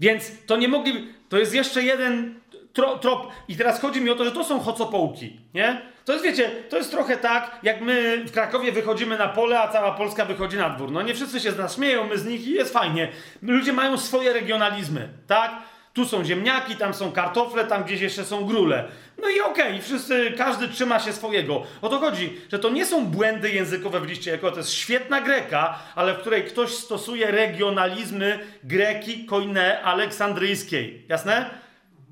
Więc 0.00 0.46
to 0.46 0.56
nie 0.56 0.68
mogli. 0.68 1.08
To 1.28 1.38
jest 1.38 1.54
jeszcze 1.54 1.82
jeden 1.82 2.40
tro, 2.72 2.98
trop. 2.98 3.32
I 3.48 3.56
teraz 3.56 3.80
chodzi 3.80 4.00
mi 4.00 4.10
o 4.10 4.14
to, 4.14 4.24
że 4.24 4.32
to 4.32 4.44
są 4.44 4.60
chocopołki, 4.60 5.40
nie? 5.54 5.82
To 6.04 6.12
jest, 6.12 6.24
wiecie, 6.24 6.50
to 6.68 6.76
jest 6.76 6.90
trochę 6.90 7.16
tak, 7.16 7.58
jak 7.62 7.80
my 7.80 8.24
w 8.26 8.32
Krakowie 8.32 8.72
wychodzimy 8.72 9.18
na 9.18 9.28
pole, 9.28 9.60
a 9.60 9.68
cała 9.68 9.92
Polska 9.92 10.24
wychodzi 10.24 10.56
na 10.56 10.70
dwór. 10.70 10.90
No 10.90 11.02
nie 11.02 11.14
wszyscy 11.14 11.40
się 11.40 11.52
z 11.52 11.58
nas 11.58 11.74
śmieją, 11.74 12.06
my 12.06 12.18
z 12.18 12.26
nich 12.26 12.46
i 12.46 12.50
jest 12.50 12.72
fajnie. 12.72 13.08
Ludzie 13.42 13.72
mają 13.72 13.98
swoje 13.98 14.32
regionalizmy, 14.32 15.08
tak? 15.26 15.52
Tu 15.92 16.04
są 16.04 16.24
ziemniaki, 16.24 16.76
tam 16.76 16.94
są 16.94 17.12
kartofle, 17.12 17.64
tam 17.64 17.84
gdzieś 17.84 18.00
jeszcze 18.00 18.24
są 18.24 18.44
grule. 18.44 18.88
No 19.22 19.28
i 19.28 19.40
okej, 19.40 19.68
okay, 19.68 19.82
wszyscy, 19.82 20.32
każdy 20.38 20.68
trzyma 20.68 21.00
się 21.00 21.12
swojego. 21.12 21.62
O 21.82 21.88
to 21.88 21.98
chodzi, 21.98 22.40
że 22.52 22.58
to 22.58 22.70
nie 22.70 22.86
są 22.86 23.06
błędy 23.06 23.50
językowe 23.50 24.00
w 24.00 24.08
liście 24.08 24.30
jako 24.30 24.50
to 24.50 24.56
jest 24.56 24.72
świetna 24.72 25.20
greka, 25.20 25.78
ale 25.94 26.14
w 26.14 26.18
której 26.18 26.44
ktoś 26.44 26.70
stosuje 26.70 27.30
regionalizmy 27.30 28.38
greki 28.64 29.26
koine 29.26 29.82
aleksandryjskiej. 29.82 31.06
Jasne? 31.08 31.62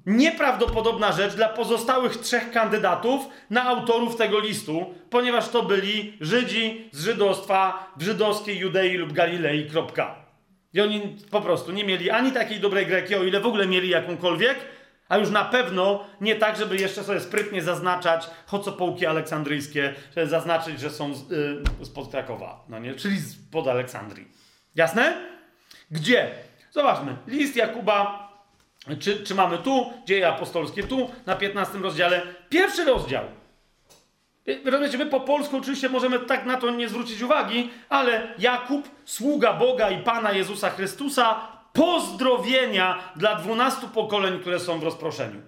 nieprawdopodobna 0.06 1.12
rzecz 1.12 1.34
dla 1.34 1.48
pozostałych 1.48 2.16
trzech 2.16 2.50
kandydatów 2.50 3.28
na 3.50 3.64
autorów 3.64 4.16
tego 4.16 4.40
listu, 4.40 4.94
ponieważ 5.10 5.48
to 5.48 5.62
byli 5.62 6.16
Żydzi 6.20 6.88
z 6.92 7.04
żydostwa 7.04 7.92
w 7.96 8.02
żydowskiej 8.02 8.58
Judei 8.58 8.96
lub 8.96 9.12
Galilei. 9.12 9.70
Kropka. 9.70 10.19
I 10.74 10.80
oni 10.80 11.16
po 11.30 11.40
prostu 11.40 11.72
nie 11.72 11.84
mieli 11.84 12.10
ani 12.10 12.32
takiej 12.32 12.60
dobrej 12.60 12.86
greki, 12.86 13.14
o 13.14 13.24
ile 13.24 13.40
w 13.40 13.46
ogóle 13.46 13.66
mieli 13.66 13.88
jakąkolwiek, 13.88 14.58
a 15.08 15.18
już 15.18 15.30
na 15.30 15.44
pewno 15.44 16.06
nie 16.20 16.36
tak, 16.36 16.56
żeby 16.56 16.76
jeszcze 16.76 17.04
sobie 17.04 17.20
sprytnie 17.20 17.62
zaznaczać 17.62 18.30
chocopołki 18.46 19.06
aleksandryjskie, 19.06 19.94
żeby 20.16 20.26
zaznaczyć, 20.26 20.80
że 20.80 20.90
są 20.90 21.14
z, 21.14 21.30
yy, 21.30 21.86
spod 21.86 22.10
Krakowa, 22.10 22.64
no 22.68 22.78
nie? 22.78 22.94
czyli 22.94 23.20
spod 23.20 23.66
Aleksandrii. 23.68 24.28
Jasne? 24.74 25.16
Gdzie? 25.90 26.30
Zobaczmy. 26.70 27.16
List 27.26 27.56
Jakuba 27.56 28.30
czy, 29.00 29.24
czy 29.24 29.34
mamy 29.34 29.58
tu, 29.58 29.92
dzieje 30.06 30.28
apostolskie, 30.28 30.82
tu, 30.82 31.10
na 31.26 31.36
15 31.36 31.78
rozdziale. 31.78 32.22
Pierwszy 32.48 32.84
rozdział. 32.84 33.24
Rozumiecie, 34.64 34.98
my 34.98 35.06
po 35.06 35.20
polsku 35.20 35.56
oczywiście 35.56 35.88
możemy 35.88 36.18
tak 36.18 36.46
na 36.46 36.56
to 36.56 36.70
nie 36.70 36.88
zwrócić 36.88 37.22
uwagi, 37.22 37.70
ale 37.88 38.34
Jakub, 38.38 38.88
sługa 39.04 39.52
Boga 39.52 39.90
i 39.90 40.02
Pana 40.02 40.32
Jezusa 40.32 40.70
Chrystusa, 40.70 41.48
pozdrowienia 41.72 42.98
dla 43.16 43.34
dwunastu 43.34 43.88
pokoleń, 43.88 44.40
które 44.40 44.60
są 44.60 44.78
w 44.78 44.82
rozproszeniu. 44.82 45.40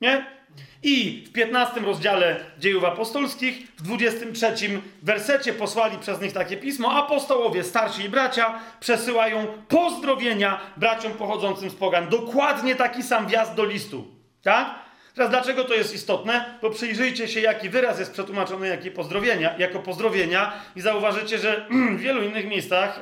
Nie? 0.00 0.38
I 0.82 1.24
w 1.26 1.32
15 1.32 1.80
rozdziale 1.80 2.40
dziejów 2.58 2.84
apostolskich, 2.84 3.68
w 3.76 3.82
23 3.82 4.80
wersecie 5.02 5.52
posłali 5.52 5.98
przez 5.98 6.20
nich 6.20 6.32
takie 6.32 6.56
pismo. 6.56 6.92
Apostołowie, 6.92 7.64
starsi 7.64 8.02
i 8.02 8.08
bracia 8.08 8.60
przesyłają 8.80 9.46
pozdrowienia 9.68 10.60
braciom 10.76 11.12
pochodzącym 11.12 11.70
z 11.70 11.74
Pogan. 11.74 12.08
Dokładnie 12.08 12.76
taki 12.76 13.02
sam 13.02 13.26
wjazd 13.26 13.54
do 13.54 13.64
listu. 13.64 14.06
Tak? 14.42 14.87
Teraz 15.18 15.30
dlaczego 15.30 15.64
to 15.64 15.74
jest 15.74 15.94
istotne? 15.94 16.44
Bo 16.62 16.70
przyjrzyjcie 16.70 17.28
się, 17.28 17.40
jaki 17.40 17.68
wyraz 17.68 17.98
jest 17.98 18.12
przetłumaczony 18.12 18.68
jakie 18.68 18.90
pozdrowienia, 18.90 19.54
jako 19.58 19.78
pozdrowienia 19.78 20.52
i 20.76 20.80
zauważycie, 20.80 21.38
że 21.38 21.66
w 21.96 22.00
wielu 22.00 22.22
innych 22.22 22.46
miejscach 22.46 23.00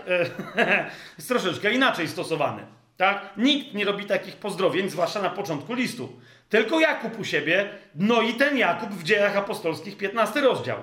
jest 1.18 1.28
troszeczkę 1.28 1.72
inaczej 1.72 2.08
stosowany. 2.08 2.62
Tak? 2.96 3.30
Nikt 3.36 3.74
nie 3.74 3.84
robi 3.84 4.04
takich 4.04 4.36
pozdrowień, 4.36 4.90
zwłaszcza 4.90 5.22
na 5.22 5.30
początku 5.30 5.74
listu. 5.74 6.20
Tylko 6.48 6.80
Jakub 6.80 7.18
u 7.18 7.24
siebie, 7.24 7.68
no 7.94 8.22
i 8.22 8.34
ten 8.34 8.58
Jakub 8.58 8.90
w 8.90 9.02
dziejach 9.02 9.36
apostolskich, 9.36 9.96
15 9.96 10.40
rozdział. 10.40 10.78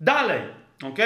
Dalej, 0.00 0.40
ok? 0.84 0.98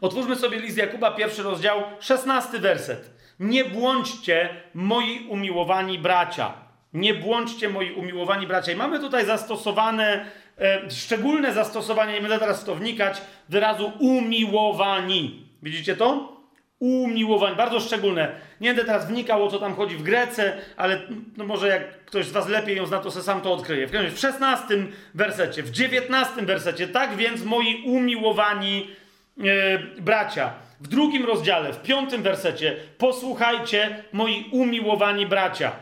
Otwórzmy 0.00 0.36
sobie 0.36 0.58
list 0.58 0.76
Jakuba, 0.76 1.10
pierwszy 1.10 1.42
rozdział, 1.42 1.82
16 2.00 2.58
werset. 2.58 3.10
Nie 3.40 3.64
błądźcie, 3.64 4.48
moi 4.74 5.26
umiłowani 5.28 5.98
bracia. 5.98 6.71
Nie 6.94 7.14
błądźcie, 7.14 7.68
moi 7.68 7.92
umiłowani 7.92 8.46
bracia. 8.46 8.72
I 8.72 8.76
mamy 8.76 9.00
tutaj 9.00 9.26
zastosowane, 9.26 10.24
e, 10.58 10.90
szczególne 10.90 11.52
zastosowanie, 11.52 12.12
nie 12.12 12.20
będę 12.20 12.38
teraz 12.38 12.62
w 12.62 12.64
to 12.64 12.74
wnikać, 12.74 13.22
wyrazu 13.48 13.92
umiłowani. 13.98 15.46
Widzicie 15.62 15.96
to? 15.96 16.36
Umiłowani, 16.78 17.56
bardzo 17.56 17.80
szczególne. 17.80 18.32
Nie 18.60 18.68
będę 18.68 18.84
teraz 18.84 19.08
wnikał, 19.08 19.44
o 19.44 19.50
co 19.50 19.58
tam 19.58 19.74
chodzi 19.74 19.96
w 19.96 20.02
Grece, 20.02 20.52
ale 20.76 21.00
no 21.36 21.44
może 21.44 21.68
jak 21.68 22.04
ktoś 22.04 22.26
z 22.26 22.32
was 22.32 22.48
lepiej 22.48 22.76
ją 22.76 22.86
zna, 22.86 22.98
to 22.98 23.10
se 23.10 23.22
sam 23.22 23.40
to 23.40 23.52
odkryje. 23.52 23.86
W 23.86 24.18
16 24.18 24.66
wersecie, 25.14 25.62
w 25.62 25.70
19 25.70 26.42
wersecie, 26.42 26.88
tak 26.88 27.16
więc 27.16 27.44
moi 27.44 27.82
umiłowani 27.86 28.90
e, 29.38 29.78
bracia. 29.78 30.52
W 30.80 30.88
drugim 30.88 31.26
rozdziale, 31.26 31.72
w 31.72 31.82
piątym 31.82 32.22
wersecie, 32.22 32.76
posłuchajcie, 32.98 34.04
moi 34.12 34.48
umiłowani 34.50 35.26
bracia. 35.26 35.72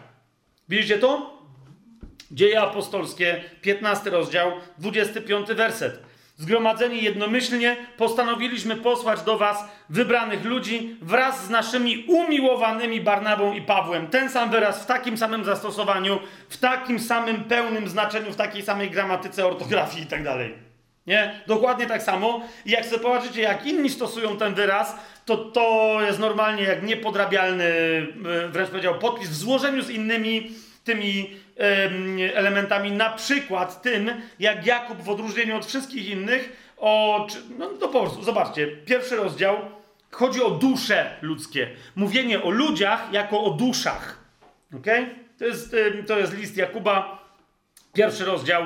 Widzicie 0.70 0.98
to? 0.98 1.38
Dzieje 2.30 2.60
apostolskie, 2.60 3.44
15 3.62 4.10
rozdział, 4.10 4.52
25 4.78 5.48
werset. 5.48 6.02
Zgromadzeni 6.36 7.02
jednomyślnie 7.02 7.76
postanowiliśmy 7.96 8.76
posłać 8.76 9.22
do 9.22 9.38
Was 9.38 9.64
wybranych 9.88 10.44
ludzi 10.44 10.96
wraz 11.02 11.46
z 11.46 11.50
naszymi 11.50 12.04
umiłowanymi 12.08 13.00
Barnabą 13.00 13.52
i 13.52 13.62
Pawłem. 13.62 14.06
Ten 14.06 14.30
sam 14.30 14.50
wyraz 14.50 14.82
w 14.82 14.86
takim 14.86 15.18
samym 15.18 15.44
zastosowaniu, 15.44 16.18
w 16.48 16.56
takim 16.56 16.98
samym 16.98 17.44
pełnym 17.44 17.88
znaczeniu, 17.88 18.32
w 18.32 18.36
takiej 18.36 18.62
samej 18.62 18.90
gramatyce, 18.90 19.46
ortografii 19.46 20.02
i 20.02 20.06
tak 20.06 20.24
dalej. 20.24 20.69
Nie? 21.06 21.40
Dokładnie 21.46 21.86
tak 21.86 22.02
samo. 22.02 22.40
I 22.66 22.70
jak 22.70 22.84
sobie 22.86 23.02
popatrzycie, 23.02 23.40
jak 23.40 23.66
inni 23.66 23.90
stosują 23.90 24.36
ten 24.36 24.54
wyraz, 24.54 24.96
to 25.24 25.36
to 25.36 25.98
jest 26.06 26.18
normalnie 26.18 26.62
jak 26.62 26.82
niepodrabialny, 26.82 27.64
e, 27.64 28.48
wręcz 28.48 28.70
powiedział, 28.70 28.98
podpis 28.98 29.28
w 29.28 29.34
złożeniu 29.34 29.82
z 29.82 29.90
innymi 29.90 30.50
tymi 30.84 31.30
elementami, 32.34 32.92
na 32.92 33.10
przykład 33.10 33.82
tym, 33.82 34.10
jak 34.38 34.66
Jakub 34.66 35.02
w 35.02 35.08
odróżnieniu 35.08 35.56
od 35.56 35.66
wszystkich 35.66 36.08
innych, 36.08 36.72
o, 36.76 37.26
no 37.58 37.68
to 37.68 37.88
po 37.88 38.00
prostu, 38.00 38.22
zobaczcie, 38.22 38.66
pierwszy 38.66 39.16
rozdział, 39.16 39.56
chodzi 40.10 40.42
o 40.42 40.50
dusze 40.50 41.16
ludzkie. 41.22 41.70
Mówienie 41.96 42.42
o 42.42 42.50
ludziach 42.50 43.12
jako 43.12 43.44
o 43.44 43.50
duszach. 43.50 44.18
ok? 44.76 44.86
To 45.38 45.44
jest, 45.44 45.76
to 46.06 46.18
jest 46.18 46.36
list 46.36 46.56
Jakuba, 46.56 47.24
pierwszy 47.92 48.24
rozdział, 48.24 48.64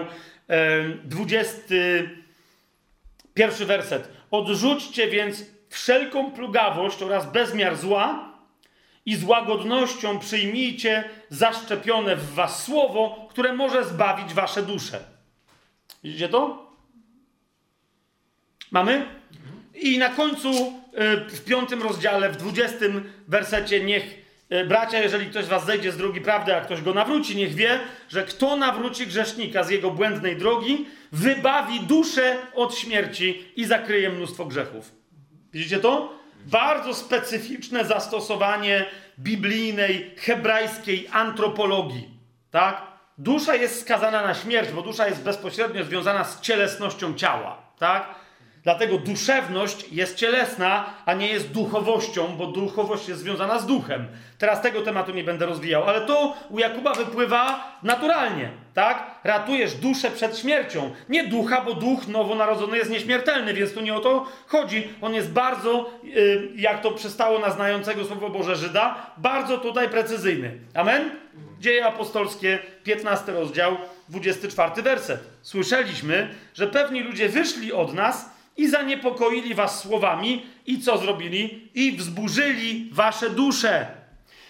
dwudziesty 1.04 2.08
pierwszy 3.34 3.66
werset. 3.66 4.08
Odrzućcie 4.30 5.08
więc 5.08 5.44
wszelką 5.68 6.32
plugawość 6.32 7.02
oraz 7.02 7.32
bezmiar 7.32 7.76
zła, 7.76 8.34
i 9.06 9.16
z 9.16 9.24
łagodnością 9.24 10.18
przyjmijcie 10.18 11.04
zaszczepione 11.30 12.16
w 12.16 12.34
was 12.34 12.64
słowo, 12.64 13.26
które 13.30 13.52
może 13.52 13.84
zbawić 13.84 14.34
wasze 14.34 14.62
dusze. 14.62 15.00
Widzicie 16.04 16.28
to? 16.28 16.72
Mamy? 18.70 19.06
I 19.74 19.98
na 19.98 20.08
końcu 20.08 20.50
y, 20.50 21.30
w 21.30 21.44
piątym 21.44 21.82
rozdziale, 21.82 22.30
w 22.30 22.36
dwudziestym 22.36 23.12
wersecie, 23.28 23.84
niech 23.84 24.04
y, 24.52 24.64
bracia, 24.64 24.98
jeżeli 24.98 25.26
ktoś 25.26 25.46
was 25.46 25.66
zejdzie 25.66 25.92
z 25.92 25.96
drogi 25.96 26.20
prawdy, 26.20 26.56
a 26.56 26.60
ktoś 26.60 26.82
go 26.82 26.94
nawróci, 26.94 27.36
niech 27.36 27.54
wie, 27.54 27.80
że 28.08 28.22
kto 28.22 28.56
nawróci 28.56 29.06
grzesznika 29.06 29.62
z 29.64 29.70
jego 29.70 29.90
błędnej 29.90 30.36
drogi, 30.36 30.86
wybawi 31.14 31.80
duszę 31.80 32.36
od 32.54 32.74
śmierci 32.74 33.52
i 33.56 33.64
zakryje 33.64 34.10
mnóstwo 34.10 34.44
grzechów. 34.44 34.92
Widzicie 35.52 35.78
to? 35.78 36.12
Bardzo 36.46 36.94
specyficzne 36.94 37.84
zastosowanie 37.84 38.86
biblijnej, 39.18 40.14
hebrajskiej 40.18 41.08
antropologii. 41.12 42.10
Tak? 42.50 42.82
Dusza 43.18 43.54
jest 43.54 43.80
skazana 43.80 44.22
na 44.22 44.34
śmierć, 44.34 44.70
bo 44.70 44.82
dusza 44.82 45.08
jest 45.08 45.22
bezpośrednio 45.22 45.84
związana 45.84 46.24
z 46.24 46.40
cielesnością 46.40 47.14
ciała. 47.14 47.62
Tak? 47.78 48.14
Dlatego 48.64 48.98
duszewność 48.98 49.92
jest 49.92 50.16
cielesna, 50.16 50.84
a 51.06 51.14
nie 51.14 51.28
jest 51.28 51.52
duchowością, 51.52 52.36
bo 52.36 52.46
duchowość 52.46 53.08
jest 53.08 53.20
związana 53.20 53.58
z 53.58 53.66
duchem. 53.66 54.06
Teraz 54.38 54.62
tego 54.62 54.82
tematu 54.82 55.12
nie 55.12 55.24
będę 55.24 55.46
rozwijał, 55.46 55.84
ale 55.84 56.00
to 56.00 56.36
u 56.50 56.58
Jakuba 56.58 56.92
wypływa 56.92 57.72
naturalnie, 57.82 58.50
tak? 58.74 59.20
Ratujesz 59.24 59.74
duszę 59.74 60.10
przed 60.10 60.38
śmiercią. 60.38 60.90
Nie 61.08 61.26
ducha, 61.26 61.60
bo 61.60 61.74
duch 61.74 62.08
nowonarodzony 62.08 62.76
jest 62.78 62.90
nieśmiertelny, 62.90 63.54
więc 63.54 63.74
tu 63.74 63.80
nie 63.80 63.94
o 63.94 64.00
to 64.00 64.26
chodzi. 64.46 64.88
On 65.02 65.14
jest 65.14 65.30
bardzo, 65.30 65.90
y, 66.04 66.48
jak 66.56 66.80
to 66.80 66.90
przystało 66.90 67.38
na 67.38 67.50
znającego 67.50 68.04
Słowo 68.04 68.30
Boże 68.30 68.56
Żyda, 68.56 69.10
bardzo 69.16 69.58
tutaj 69.58 69.88
precyzyjny. 69.88 70.58
Amen? 70.74 71.10
Dzieje 71.60 71.86
apostolskie, 71.86 72.58
15 72.84 73.32
rozdział, 73.32 73.76
24 74.08 74.82
werset. 74.82 75.20
Słyszeliśmy, 75.42 76.34
że 76.54 76.66
pewni 76.66 77.00
ludzie 77.00 77.28
wyszli 77.28 77.72
od 77.72 77.94
nas 77.94 78.33
i 78.57 78.68
zaniepokoili 78.68 79.55
was 79.55 79.83
słowami 79.83 80.47
i 80.66 80.81
co 80.81 80.99
zrobili? 80.99 81.68
I 81.74 81.92
wzburzyli 81.92 82.89
wasze 82.92 83.31
dusze. 83.31 83.86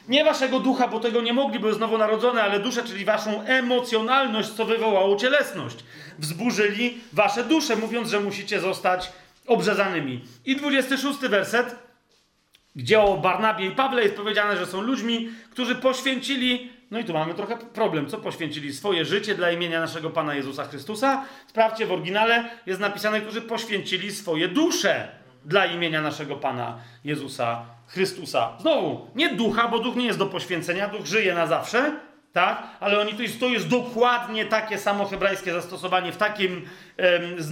Nie 0.08 0.24
waszego 0.24 0.60
ducha, 0.60 0.88
bo 0.88 1.00
tego 1.00 1.22
nie 1.22 1.32
mogli, 1.32 1.58
bo 1.60 1.68
jest 1.68 1.80
nowonarodzone, 1.80 2.42
ale 2.42 2.60
duszę, 2.60 2.82
czyli 2.84 3.04
waszą 3.04 3.42
emocjonalność, 3.42 4.48
co 4.48 4.64
wywołało 4.64 5.16
cielesność. 5.16 5.76
Wzburzyli 6.18 6.98
wasze 7.12 7.44
dusze, 7.44 7.76
mówiąc, 7.76 8.08
że 8.08 8.20
musicie 8.20 8.60
zostać 8.60 9.12
obrzezanymi. 9.46 10.20
I 10.44 10.56
26 10.56 11.18
werset, 11.18 11.76
gdzie 12.76 13.00
o 13.00 13.16
Barnabie 13.16 13.66
i 13.66 13.70
Pawle 13.70 14.02
jest 14.02 14.16
powiedziane, 14.16 14.56
że 14.56 14.66
są 14.66 14.80
ludźmi, 14.80 15.28
którzy 15.50 15.74
poświęcili 15.74 16.72
no 16.94 17.00
i 17.00 17.04
tu 17.04 17.12
mamy 17.12 17.34
trochę 17.34 17.56
problem. 17.56 18.06
Co 18.06 18.18
poświęcili 18.18 18.72
swoje 18.72 19.04
życie 19.04 19.34
dla 19.34 19.50
imienia 19.50 19.80
naszego 19.80 20.10
Pana 20.10 20.34
Jezusa 20.34 20.64
Chrystusa? 20.64 21.24
Sprawdźcie, 21.46 21.86
w 21.86 21.92
oryginale 21.92 22.44
jest 22.66 22.80
napisane, 22.80 23.20
którzy 23.20 23.42
poświęcili 23.42 24.12
swoje 24.12 24.48
dusze 24.48 25.08
dla 25.44 25.66
imienia 25.66 26.02
naszego 26.02 26.36
Pana 26.36 26.78
Jezusa 27.04 27.66
Chrystusa. 27.86 28.52
Znowu, 28.60 29.06
nie 29.14 29.34
ducha, 29.34 29.68
bo 29.68 29.78
duch 29.78 29.96
nie 29.96 30.06
jest 30.06 30.18
do 30.18 30.26
poświęcenia, 30.26 30.88
duch 30.88 31.06
żyje 31.06 31.34
na 31.34 31.46
zawsze, 31.46 31.92
tak? 32.32 32.62
Ale 32.80 33.00
oni 33.00 33.14
to 33.14 33.22
jest, 33.22 33.40
to 33.40 33.46
jest 33.46 33.68
dokładnie 33.68 34.44
takie 34.44 34.78
samo 34.78 35.04
hebrajskie 35.04 35.52
zastosowanie 35.52 36.12
w 36.12 36.16
takim 36.16 36.68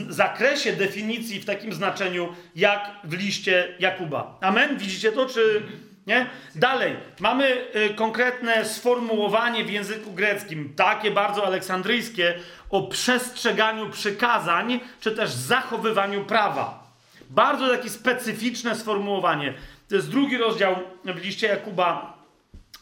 zakresie 0.09 0.73
definicji, 0.73 1.41
w 1.41 1.45
takim 1.45 1.73
znaczeniu, 1.73 2.29
jak 2.57 2.91
w 3.05 3.13
liście 3.13 3.75
Jakuba. 3.79 4.39
Amen? 4.41 4.79
Widzicie 4.79 5.13
to, 5.13 5.27
czy 5.27 5.63
nie? 6.07 6.27
Dalej, 6.55 6.97
mamy 7.21 7.67
y, 7.77 7.95
konkretne 7.95 8.65
sformułowanie 8.65 9.65
w 9.65 9.71
języku 9.71 10.13
greckim, 10.13 10.75
takie 10.77 11.11
bardzo 11.11 11.47
aleksandryjskie, 11.47 12.35
o 12.71 12.83
przestrzeganiu 12.83 13.91
przykazań, 13.91 14.81
czy 15.01 15.13
też 15.13 15.31
zachowywaniu 15.31 16.25
prawa. 16.25 16.93
Bardzo 17.31 17.69
takie 17.69 17.91
specyficzne 17.91 18.75
sformułowanie. 18.75 19.55
To 19.89 19.95
jest 19.95 20.11
drugi 20.11 20.39
rozdział 20.39 20.77
w 21.05 21.25
liście 21.25 21.47
Jakuba, 21.47 22.19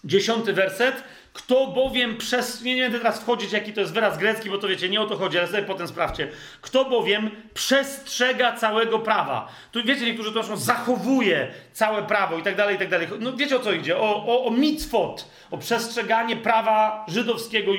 dziesiąty 0.05 0.53
werset. 0.53 1.05
Kto 1.33 1.67
bowiem 1.67 2.17
przez. 2.17 2.63
Nie, 2.63 2.75
nie 2.75 2.83
będę 2.83 2.99
teraz 2.99 3.21
wchodzić, 3.21 3.53
jaki 3.53 3.73
to 3.73 3.81
jest 3.81 3.93
wyraz 3.93 4.19
grecki, 4.19 4.51
bo 4.51 4.59
to 4.59 4.69
wiecie, 4.69 4.89
nie 4.89 5.01
o 5.01 5.07
to 5.07 5.17
chodzi, 5.17 5.39
ale 5.39 5.49
sobie 5.49 5.63
potem 5.63 5.89
sprawdźcie. 5.89 6.29
Kto 6.61 6.85
bowiem 6.85 7.31
przestrzega 7.55 8.57
całego 8.57 8.99
prawa. 8.99 9.49
Tu 9.73 9.85
wiecie, 9.85 10.07
niektórzy 10.07 10.33
to 10.33 10.57
zachowuje 10.57 11.49
całe 11.73 12.03
prawo 12.03 12.39
i 12.39 12.43
tak 12.43 12.57
dalej, 12.57 12.77
i 12.77 12.79
tak 12.79 12.89
dalej. 12.89 13.09
No 13.21 13.33
wiecie 13.33 13.57
o 13.57 13.61
co 13.61 13.73
idzie? 13.73 13.97
O, 13.97 14.27
o, 14.27 14.45
o 14.45 14.51
mitzvot, 14.51 15.31
o 15.51 15.59
przestrzeganie 15.59 16.37
prawa 16.37 17.05
żydowskiego, 17.09 17.73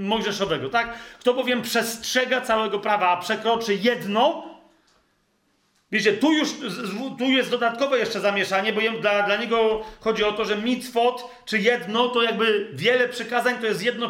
mojżeszowego, 0.00 0.68
tak? 0.68 0.94
Kto 1.20 1.34
bowiem 1.34 1.62
przestrzega 1.62 2.40
całego 2.40 2.78
prawa, 2.78 3.08
a 3.08 3.16
przekroczy 3.16 3.74
jedno, 3.74 4.47
Wiecie, 5.92 6.12
tu 6.12 6.32
już 6.32 6.48
tu 7.18 7.24
jest 7.24 7.50
dodatkowe 7.50 7.98
jeszcze 7.98 8.20
zamieszanie, 8.20 8.72
bo 8.72 8.80
dla, 9.00 9.22
dla 9.22 9.36
niego 9.36 9.80
chodzi 10.00 10.24
o 10.24 10.32
to, 10.32 10.44
że 10.44 10.56
mitzvot, 10.56 11.30
czy 11.44 11.58
jedno, 11.58 12.08
to 12.08 12.22
jakby 12.22 12.70
wiele 12.72 13.08
przykazań 13.08 13.58
to 13.58 13.66
jest 13.66 13.82
jedno 13.82 14.08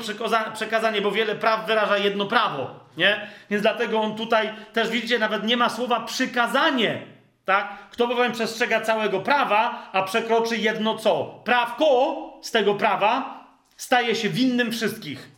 przekazanie, 0.55 1.01
bo 1.01 1.11
wiele 1.11 1.35
praw 1.35 1.67
wyraża 1.67 1.99
jedno 1.99 2.27
prawo, 2.27 2.81
nie? 2.97 3.31
Więc 3.51 3.63
dlatego 3.63 4.01
on 4.01 4.17
tutaj 4.17 4.51
też, 4.73 4.89
widzicie, 4.89 5.19
nawet 5.19 5.45
nie 5.45 5.57
ma 5.57 5.69
słowa 5.69 6.01
przykazanie, 6.01 7.03
tak? 7.45 7.89
Kto 7.91 8.07
bowiem 8.07 8.33
przestrzega 8.33 8.81
całego 8.81 9.21
prawa, 9.21 9.91
a 9.93 10.03
przekroczy 10.03 10.57
jedno 10.57 10.99
co? 10.99 11.41
Prawko 11.45 12.17
z 12.43 12.51
tego 12.51 12.75
prawa 12.75 13.45
staje 13.77 14.15
się 14.15 14.29
winnym 14.29 14.73
wszystkich, 14.73 15.29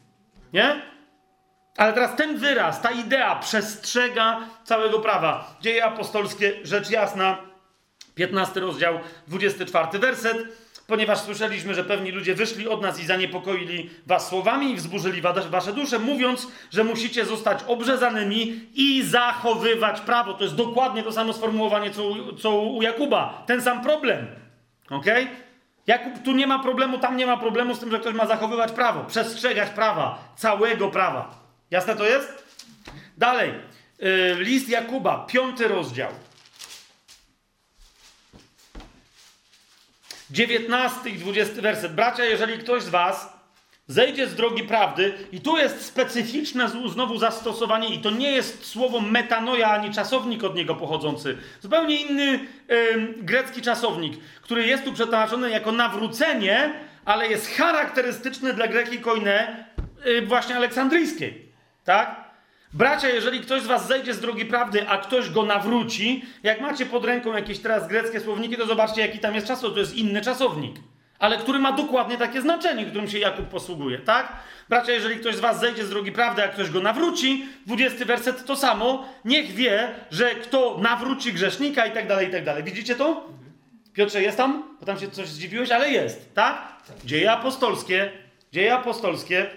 nie? 0.53 0.83
Ale 1.81 1.93
teraz 1.93 2.17
ten 2.17 2.37
wyraz, 2.37 2.83
ta 2.83 2.91
idea 2.91 3.37
przestrzega 3.37 4.41
całego 4.65 4.99
prawa. 4.99 5.57
Dzieje 5.61 5.85
apostolskie, 5.85 6.53
rzecz 6.63 6.91
jasna, 6.91 7.39
15 8.15 8.61
rozdział, 8.61 9.01
24 9.29 9.99
werset. 9.99 10.37
Ponieważ 10.87 11.19
słyszeliśmy, 11.19 11.75
że 11.75 11.85
pewni 11.85 12.11
ludzie 12.11 12.35
wyszli 12.35 12.69
od 12.69 12.83
nas 12.83 13.01
i 13.01 13.07
zaniepokoili 13.07 13.91
was 14.07 14.29
słowami 14.29 14.71
i 14.71 14.77
wzburzyli 14.77 15.23
wasze 15.51 15.73
dusze, 15.73 15.99
mówiąc, 15.99 16.49
że 16.71 16.85
musicie 16.85 17.25
zostać 17.25 17.65
obrzezanymi 17.67 18.61
i 18.75 19.03
zachowywać 19.03 20.01
prawo. 20.01 20.35
To 20.35 20.45
jest 20.45 20.57
dokładnie 20.57 21.03
to 21.03 21.13
samo 21.13 21.33
sformułowanie, 21.33 21.91
co 21.91 22.05
u, 22.05 22.33
co 22.33 22.61
u 22.61 22.83
Jakuba. 22.83 23.43
Ten 23.47 23.63
sam 23.63 23.83
problem. 23.83 24.27
Ok? 24.91 25.07
Jakub, 25.87 26.23
tu 26.25 26.33
nie 26.33 26.47
ma 26.47 26.59
problemu, 26.59 26.99
tam 26.99 27.17
nie 27.17 27.27
ma 27.27 27.37
problemu 27.37 27.75
z 27.75 27.81
tym, 27.81 27.91
że 27.91 28.01
ktoś 28.01 28.15
ma 28.15 28.27
zachowywać 28.27 28.73
prawo, 28.73 29.05
przestrzegać 29.05 29.71
prawa, 29.71 30.19
całego 30.37 30.89
prawa. 30.89 31.50
Jasne 31.71 31.97
to 31.97 32.05
jest? 32.05 32.45
Dalej. 33.19 33.53
Yy, 33.99 34.37
list 34.39 34.69
Jakuba, 34.69 35.27
piąty 35.27 35.69
rozdział. 35.69 36.11
Dziewiętnasty 40.31 41.11
i 41.11 41.19
dwudziesty 41.19 41.63
werset. 41.63 41.95
Bracia, 41.95 42.25
jeżeli 42.25 42.59
ktoś 42.59 42.83
z 42.83 42.89
was 42.89 43.33
zejdzie 43.87 44.27
z 44.27 44.35
drogi 44.35 44.63
prawdy, 44.63 45.13
i 45.33 45.41
tu 45.41 45.57
jest 45.57 45.85
specyficzne 45.87 46.69
znowu 46.69 47.19
zastosowanie, 47.19 47.95
i 47.95 47.99
to 47.99 48.11
nie 48.11 48.31
jest 48.31 48.65
słowo 48.65 49.01
metanoja 49.01 49.71
ani 49.71 49.95
czasownik 49.95 50.45
od 50.45 50.55
niego 50.55 50.75
pochodzący. 50.75 51.39
Zupełnie 51.61 52.01
inny 52.01 52.27
yy, 52.69 53.15
grecki 53.17 53.63
czasownik, 53.63 54.21
który 54.43 54.67
jest 54.67 54.85
tu 54.85 54.93
przetłumaczony 54.93 55.51
jako 55.51 55.73
nawrócenie, 55.73 56.75
ale 57.05 57.29
jest 57.29 57.49
charakterystyczny 57.57 58.53
dla 58.53 58.67
greki 58.67 58.99
koine 58.99 59.65
yy, 60.05 60.27
właśnie 60.27 60.57
aleksandryjskiej. 60.57 61.50
Tak? 61.91 62.25
Bracia, 62.73 63.09
jeżeli 63.09 63.41
ktoś 63.41 63.63
z 63.63 63.67
was 63.67 63.87
zejdzie 63.87 64.15
z 64.15 64.21
drogi 64.21 64.45
prawdy, 64.45 64.89
a 64.89 64.99
ktoś 64.99 65.31
go 65.31 65.43
nawróci, 65.43 66.25
jak 66.43 66.61
macie 66.61 66.87
pod 66.87 67.05
ręką 67.05 67.33
jakieś 67.33 67.59
teraz 67.59 67.89
greckie 67.89 68.21
słowniki, 68.21 68.57
to 68.57 68.67
zobaczcie, 68.67 69.01
jaki 69.01 69.19
tam 69.19 69.35
jest 69.35 69.47
czasownik. 69.47 69.75
To 69.75 69.81
jest 69.81 69.95
inny 69.95 70.21
czasownik, 70.21 70.77
ale 71.19 71.39
który 71.39 71.59
ma 71.59 71.73
dokładnie 71.73 72.19
takie 72.19 72.41
znaczenie, 72.41 72.87
którym 72.87 73.09
się 73.09 73.19
Jakub 73.19 73.49
posługuje, 73.49 73.99
tak? 73.99 74.33
Bracia, 74.69 74.93
jeżeli 74.93 75.17
ktoś 75.17 75.35
z 75.37 75.41
was 75.41 75.61
zejdzie 75.61 75.85
z 75.85 75.91
drogi 75.91 76.13
prawdy, 76.13 76.45
a 76.45 76.49
ktoś 76.49 76.71
go 76.71 76.81
nawróci, 76.81 77.49
20 77.67 78.05
werset 78.05 78.47
to 78.47 78.57
samo, 78.57 79.09
niech 79.25 79.51
wie, 79.51 79.95
że 80.11 80.35
kto 80.35 80.79
nawróci 80.81 81.33
grzesznika 81.33 81.87
i 81.87 81.93
tak 81.93 82.09
dalej, 82.09 82.29
i 82.29 82.31
tak 82.31 82.45
dalej. 82.45 82.65
Widzicie 82.65 82.97
to? 82.97 83.29
Piotrze, 83.93 84.23
jest 84.23 84.37
tam? 84.37 84.77
Bo 84.81 84.87
tam 84.87 84.99
się 84.99 85.11
coś 85.11 85.29
zdziwiłeś, 85.29 85.71
ale 85.71 85.91
jest, 85.91 86.35
tak? 86.35 86.63
Dzieje 87.05 87.33
apostolskie, 87.33 88.13
dzieje 88.53 88.75
apostolskie, 88.75 89.51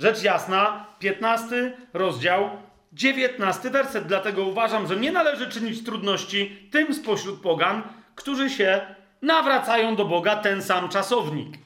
Rzecz 0.00 0.22
jasna, 0.22 0.86
15 1.00 1.72
rozdział, 1.92 2.50
19 2.92 3.70
werset. 3.70 4.06
Dlatego 4.06 4.44
uważam, 4.44 4.86
że 4.86 4.96
nie 4.96 5.12
należy 5.12 5.48
czynić 5.48 5.84
trudności 5.84 6.68
tym 6.70 6.94
spośród 6.94 7.40
pogan, 7.40 7.82
którzy 8.14 8.50
się 8.50 8.80
nawracają 9.22 9.96
do 9.96 10.04
Boga 10.04 10.36
ten 10.36 10.62
sam 10.62 10.88
czasownik. 10.88 11.58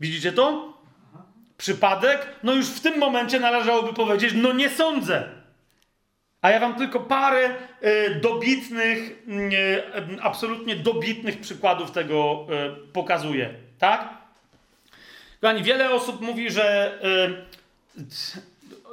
Widzicie 0.00 0.32
to? 0.32 0.76
Przypadek? 1.56 2.26
No 2.42 2.54
już 2.54 2.66
w 2.66 2.80
tym 2.80 2.98
momencie 2.98 3.40
należałoby 3.40 3.92
powiedzieć, 3.92 4.32
no 4.34 4.52
nie 4.52 4.70
sądzę. 4.70 5.24
A 6.42 6.50
ja 6.50 6.60
wam 6.60 6.74
tylko 6.74 7.00
parę 7.00 7.50
y, 7.84 8.20
dobitnych, 8.22 8.98
y, 9.28 10.22
absolutnie 10.22 10.76
dobitnych 10.76 11.40
przykładów 11.40 11.90
tego 11.90 12.46
y, 12.86 12.92
pokazuję. 12.92 13.54
Tak? 13.78 14.08
Kochani, 15.40 15.62
wiele 15.62 15.90
osób 15.90 16.20
mówi, 16.20 16.50
że 16.50 16.98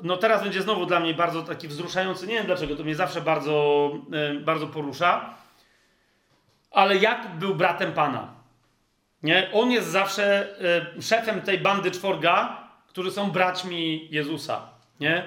no 0.04 0.18
teraz 0.18 0.44
będzie 0.44 0.62
znowu 0.62 0.86
dla 0.86 1.00
mnie 1.00 1.14
bardzo 1.14 1.42
taki 1.42 1.68
wzruszający. 1.68 2.28
Nie 2.28 2.34
wiem 2.34 2.46
dlaczego, 2.46 2.76
to 2.76 2.84
mnie 2.84 2.96
zawsze 2.96 3.22
bardzo, 3.22 3.92
e, 4.14 4.34
bardzo 4.34 4.68
porusza. 4.68 5.34
Ale 6.72 6.98
Jakub 6.98 7.32
był 7.32 7.56
bratem 7.56 7.94
Pana. 7.94 8.34
Nie? 9.24 9.50
On 9.54 9.72
jest 9.72 9.88
zawsze 9.88 10.56
e, 10.98 11.02
szefem 11.02 11.42
tej 11.42 11.60
bandy 11.60 11.92
czworga, 11.92 12.64
którzy 12.88 13.12
są 13.12 13.32
braćmi 13.32 14.08
Jezusa. 14.12 14.62
Nie? 15.00 15.24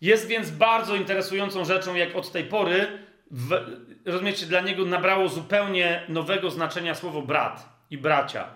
Jest 0.00 0.28
więc 0.28 0.50
bardzo 0.50 0.94
interesującą 0.94 1.64
rzeczą, 1.64 1.94
jak 1.94 2.16
od 2.16 2.32
tej 2.32 2.44
pory, 2.44 2.86
w, 3.30 3.60
rozumiecie, 4.04 4.46
dla 4.46 4.60
niego 4.60 4.84
nabrało 4.84 5.28
zupełnie 5.28 6.02
nowego 6.08 6.50
znaczenia 6.50 6.94
słowo 6.94 7.22
brat 7.22 7.68
i 7.90 7.98
bracia. 7.98 8.46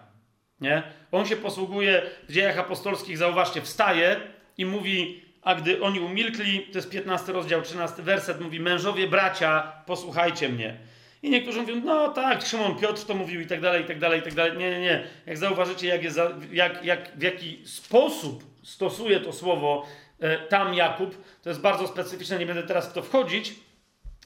Nie? 0.60 0.82
On 1.12 1.26
się 1.26 1.36
posługuje 1.36 2.02
w 2.28 2.32
dziejach 2.32 2.58
apostolskich, 2.58 3.18
zauważcie, 3.18 3.62
wstaje 3.62 4.20
i 4.58 4.66
mówi, 4.66 5.22
a 5.42 5.54
gdy 5.54 5.82
oni 5.82 6.00
umilkli, 6.00 6.60
to 6.60 6.78
jest 6.78 6.90
15 6.90 7.32
rozdział, 7.32 7.62
13 7.62 8.02
werset, 8.02 8.40
mówi, 8.40 8.60
mężowie, 8.60 9.06
bracia, 9.06 9.72
posłuchajcie 9.86 10.48
mnie. 10.48 10.76
I 11.22 11.30
niektórzy 11.30 11.60
mówią, 11.60 11.80
no 11.84 12.08
tak, 12.08 12.46
Szymon 12.46 12.76
Piotr 12.76 13.04
to 13.04 13.14
mówił 13.14 13.40
i 13.40 13.46
tak 13.46 13.60
dalej, 13.60 13.82
i 13.82 13.86
tak 13.86 13.98
dalej, 13.98 14.20
i 14.20 14.22
tak 14.22 14.34
dalej. 14.34 14.58
Nie, 14.58 14.70
nie, 14.70 14.80
nie. 14.80 15.06
Jak 15.26 15.36
zauważycie, 15.36 15.88
jak 15.88 16.02
jest, 16.02 16.20
jak, 16.52 16.84
jak, 16.84 17.16
w 17.16 17.22
jaki 17.22 17.66
sposób 17.66 18.44
stosuje 18.62 19.20
to 19.20 19.32
słowo 19.32 19.86
e, 20.20 20.38
tam 20.38 20.74
Jakub, 20.74 21.24
to 21.42 21.48
jest 21.48 21.60
bardzo 21.60 21.86
specyficzne, 21.86 22.38
nie 22.38 22.46
będę 22.46 22.62
teraz 22.62 22.88
w 22.88 22.92
to 22.92 23.02
wchodzić, 23.02 23.54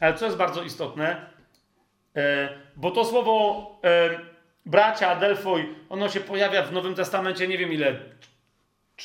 ale 0.00 0.14
co 0.14 0.24
jest 0.24 0.36
bardzo 0.36 0.62
istotne, 0.62 1.26
e, 2.16 2.48
bo 2.76 2.90
to 2.90 3.04
słowo 3.04 3.66
e, 3.84 4.20
bracia, 4.66 5.08
Adelfoj, 5.08 5.68
ono 5.88 6.08
się 6.08 6.20
pojawia 6.20 6.62
w 6.62 6.72
Nowym 6.72 6.94
Testamencie, 6.94 7.48
nie 7.48 7.58
wiem 7.58 7.72
ile, 7.72 7.98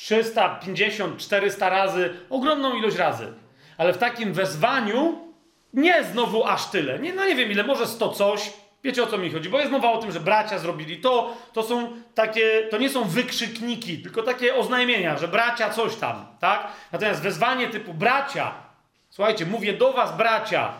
350, 0.02 1.18
400 1.18 1.68
razy, 1.68 2.14
ogromną 2.30 2.76
ilość 2.76 2.96
razy. 2.96 3.32
Ale 3.78 3.92
w 3.92 3.98
takim 3.98 4.32
wezwaniu 4.32 5.18
nie 5.72 6.04
znowu 6.04 6.44
aż 6.44 6.66
tyle. 6.70 6.98
Nie, 6.98 7.12
no 7.12 7.24
nie 7.24 7.34
wiem 7.34 7.50
ile, 7.50 7.64
może 7.64 7.86
100 7.86 8.08
coś. 8.08 8.52
Wiecie 8.84 9.02
o 9.02 9.06
co 9.06 9.18
mi 9.18 9.30
chodzi? 9.30 9.48
Bo 9.48 9.58
jest 9.58 9.72
mowa 9.72 9.92
o 9.92 9.98
tym, 9.98 10.12
że 10.12 10.20
bracia 10.20 10.58
zrobili 10.58 10.96
to. 10.96 11.36
To 11.52 11.62
są 11.62 11.92
takie, 12.14 12.68
to 12.70 12.78
nie 12.78 12.90
są 12.90 13.04
wykrzykniki, 13.04 13.98
tylko 14.02 14.22
takie 14.22 14.54
oznajmienia, 14.54 15.18
że 15.18 15.28
bracia 15.28 15.70
coś 15.70 15.96
tam, 15.96 16.26
tak? 16.40 16.68
Natomiast 16.92 17.22
wezwanie 17.22 17.68
typu 17.68 17.94
bracia, 17.94 18.54
słuchajcie, 19.10 19.46
mówię 19.46 19.72
do 19.72 19.92
was 19.92 20.16
bracia, 20.16 20.72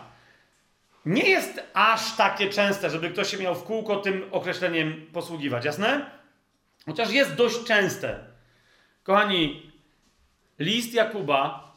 nie 1.05 1.29
jest 1.29 1.63
aż 1.73 2.15
takie 2.15 2.49
częste, 2.49 2.89
żeby 2.89 3.09
ktoś 3.09 3.31
się 3.31 3.37
miał 3.37 3.55
w 3.55 3.63
kółko 3.63 3.95
tym 3.95 4.29
określeniem 4.31 5.05
posługiwać, 5.13 5.65
jasne? 5.65 6.05
Chociaż 6.85 7.11
jest 7.11 7.35
dość 7.35 7.63
częste. 7.63 8.28
Kochani, 9.03 9.71
list 10.59 10.93
Jakuba, 10.93 11.71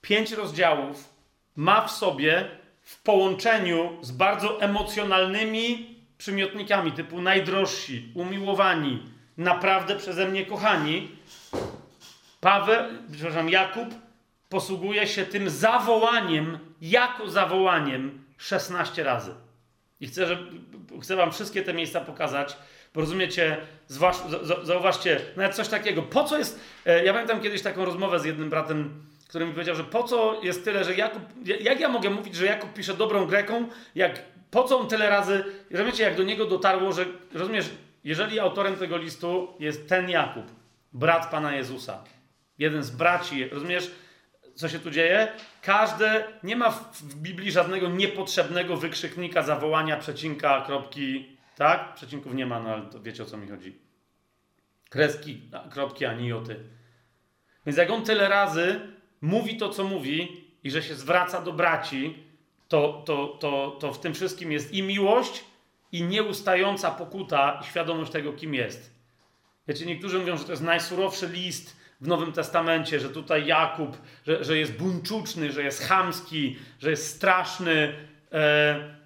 pięć 0.00 0.32
rozdziałów, 0.32 1.14
ma 1.56 1.86
w 1.86 1.90
sobie 1.90 2.48
w 2.82 3.02
połączeniu 3.02 3.98
z 4.02 4.10
bardzo 4.10 4.60
emocjonalnymi 4.60 5.96
przymiotnikami 6.18 6.92
typu 6.92 7.22
najdrożsi, 7.22 8.12
umiłowani, 8.14 9.02
naprawdę 9.36 9.96
przeze 9.96 10.28
mnie 10.28 10.46
kochani, 10.46 11.08
Paweł, 12.40 12.84
przepraszam, 13.12 13.48
Jakub 13.48 13.88
posługuje 14.48 15.06
się 15.06 15.26
tym 15.26 15.50
zawołaniem, 15.50 16.58
jako 16.80 17.30
zawołaniem 17.30 18.24
16 18.36 19.02
razy. 19.02 19.34
I 20.00 20.06
chcę, 20.06 20.26
że, 20.26 20.38
chcę 21.02 21.16
wam 21.16 21.32
wszystkie 21.32 21.62
te 21.62 21.74
miejsca 21.74 22.00
pokazać, 22.00 22.56
bo 22.94 23.00
rozumiecie, 23.00 23.56
zauważcie, 24.62 25.20
nawet 25.36 25.54
coś 25.54 25.68
takiego. 25.68 26.02
Po 26.02 26.24
co 26.24 26.38
jest. 26.38 26.60
E, 26.86 27.04
ja 27.04 27.12
pamiętam 27.12 27.40
kiedyś 27.40 27.62
taką 27.62 27.84
rozmowę 27.84 28.20
z 28.20 28.24
jednym 28.24 28.50
bratem, 28.50 29.06
który 29.28 29.46
mi 29.46 29.52
powiedział, 29.52 29.74
że 29.74 29.84
po 29.84 30.02
co 30.02 30.40
jest 30.42 30.64
tyle, 30.64 30.84
że 30.84 30.94
Jakub. 30.94 31.22
Jak 31.60 31.80
ja 31.80 31.88
mogę 31.88 32.10
mówić, 32.10 32.34
że 32.34 32.46
Jakub 32.46 32.72
pisze 32.72 32.94
dobrą 32.94 33.26
Greką, 33.26 33.68
jak 33.94 34.22
po 34.50 34.64
co 34.64 34.78
on 34.80 34.88
tyle 34.88 35.10
razy. 35.10 35.44
Rozumiecie, 35.70 36.02
jak 36.02 36.16
do 36.16 36.22
niego 36.22 36.46
dotarło, 36.46 36.92
że. 36.92 37.06
Rozumiesz, 37.34 37.70
jeżeli 38.04 38.40
autorem 38.40 38.76
tego 38.76 38.96
listu 38.96 39.48
jest 39.58 39.88
ten 39.88 40.10
Jakub, 40.10 40.44
brat 40.92 41.30
Pana 41.30 41.56
Jezusa, 41.56 42.04
jeden 42.58 42.82
z 42.82 42.90
braci, 42.90 43.48
rozumiesz, 43.48 43.90
co 44.54 44.68
się 44.68 44.78
tu 44.78 44.90
dzieje? 44.90 45.28
Każde, 45.62 46.24
nie 46.42 46.56
ma 46.56 46.70
w 46.70 47.14
Biblii 47.14 47.52
żadnego 47.52 47.88
niepotrzebnego 47.88 48.76
wykrzyknika, 48.76 49.42
zawołania, 49.42 49.96
przecinka, 49.96 50.64
kropki, 50.66 51.36
tak? 51.60 51.94
Przecinków 51.94 52.34
nie 52.34 52.46
ma, 52.46 52.60
no 52.60 52.70
ale 52.70 52.82
to 52.82 53.00
wiecie 53.00 53.22
o 53.22 53.26
co 53.26 53.36
mi 53.36 53.48
chodzi. 53.48 53.78
Kreski, 54.88 55.42
kropki, 55.70 56.04
ani 56.04 56.28
joty. 56.28 56.56
Więc 57.66 57.78
jak 57.78 57.90
on 57.90 58.04
tyle 58.04 58.28
razy 58.28 58.80
mówi 59.20 59.56
to, 59.56 59.68
co 59.68 59.84
mówi 59.84 60.46
i 60.64 60.70
że 60.70 60.82
się 60.82 60.94
zwraca 60.94 61.40
do 61.40 61.52
braci, 61.52 62.24
to, 62.68 63.02
to, 63.06 63.26
to, 63.26 63.76
to 63.80 63.92
w 63.92 64.00
tym 64.00 64.14
wszystkim 64.14 64.52
jest 64.52 64.74
i 64.74 64.82
miłość, 64.82 65.44
i 65.92 66.02
nieustająca 66.02 66.90
pokuta, 66.90 67.60
i 67.62 67.66
świadomość 67.66 68.12
tego, 68.12 68.32
kim 68.32 68.54
jest. 68.54 68.94
Wiecie, 69.68 69.86
niektórzy 69.86 70.18
mówią, 70.18 70.36
że 70.36 70.44
to 70.44 70.52
jest 70.52 70.62
najsurowszy 70.62 71.28
list 71.28 71.76
w 72.00 72.08
Nowym 72.08 72.32
Testamencie, 72.32 73.00
że 73.00 73.08
tutaj 73.08 73.46
Jakub, 73.46 73.96
że, 74.26 74.44
że 74.44 74.58
jest 74.58 74.72
buńczuczny, 74.72 75.52
że 75.52 75.62
jest 75.62 75.82
chamski, 75.82 76.58
że 76.78 76.90
jest 76.90 77.16
straszny. 77.16 77.94
E, 78.32 78.99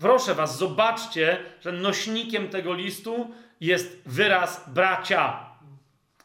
proszę 0.00 0.34
was, 0.34 0.58
zobaczcie, 0.58 1.38
że 1.60 1.72
nośnikiem 1.72 2.48
tego 2.48 2.74
listu 2.74 3.30
jest 3.60 4.02
wyraz 4.06 4.70
bracia. 4.70 5.46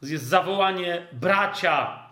Jest 0.02 0.26
zawołanie 0.26 1.08
bracia. 1.12 2.08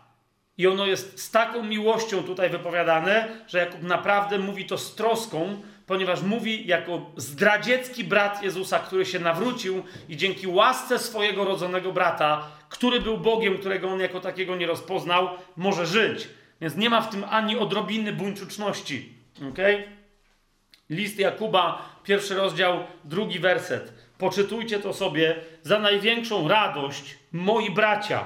I 0.57 0.67
ono 0.67 0.85
jest 0.85 1.19
z 1.19 1.31
taką 1.31 1.64
miłością 1.64 2.23
tutaj 2.23 2.49
wypowiadane, 2.49 3.27
że 3.47 3.59
Jakub 3.59 3.83
naprawdę 3.83 4.39
mówi 4.39 4.65
to 4.65 4.77
z 4.77 4.95
troską, 4.95 5.61
ponieważ 5.85 6.22
mówi 6.22 6.67
jako 6.67 7.11
zdradziecki 7.17 8.03
brat 8.03 8.43
Jezusa, 8.43 8.80
który 8.80 9.05
się 9.05 9.19
nawrócił 9.19 9.83
i 10.09 10.17
dzięki 10.17 10.47
łasce 10.47 10.99
swojego 10.99 11.45
rodzonego 11.45 11.93
brata, 11.93 12.47
który 12.69 13.01
był 13.01 13.17
Bogiem, 13.17 13.57
którego 13.57 13.89
on 13.89 13.99
jako 13.99 14.19
takiego 14.19 14.55
nie 14.55 14.67
rozpoznał, 14.67 15.30
może 15.57 15.85
żyć. 15.85 16.27
Więc 16.61 16.75
nie 16.75 16.89
ma 16.89 17.01
w 17.01 17.09
tym 17.09 17.23
ani 17.30 17.57
odrobiny 17.57 18.14
buńczuczności. 18.14 19.14
Okay? 19.51 19.94
List 20.89 21.19
Jakuba, 21.19 21.89
pierwszy 22.03 22.35
rozdział, 22.35 22.80
drugi 23.03 23.39
werset. 23.39 23.93
Poczytujcie 24.17 24.80
to 24.80 24.93
sobie 24.93 25.35
za 25.61 25.80
największą 25.80 26.47
radość, 26.47 27.17
moi 27.31 27.72
bracia. 27.72 28.25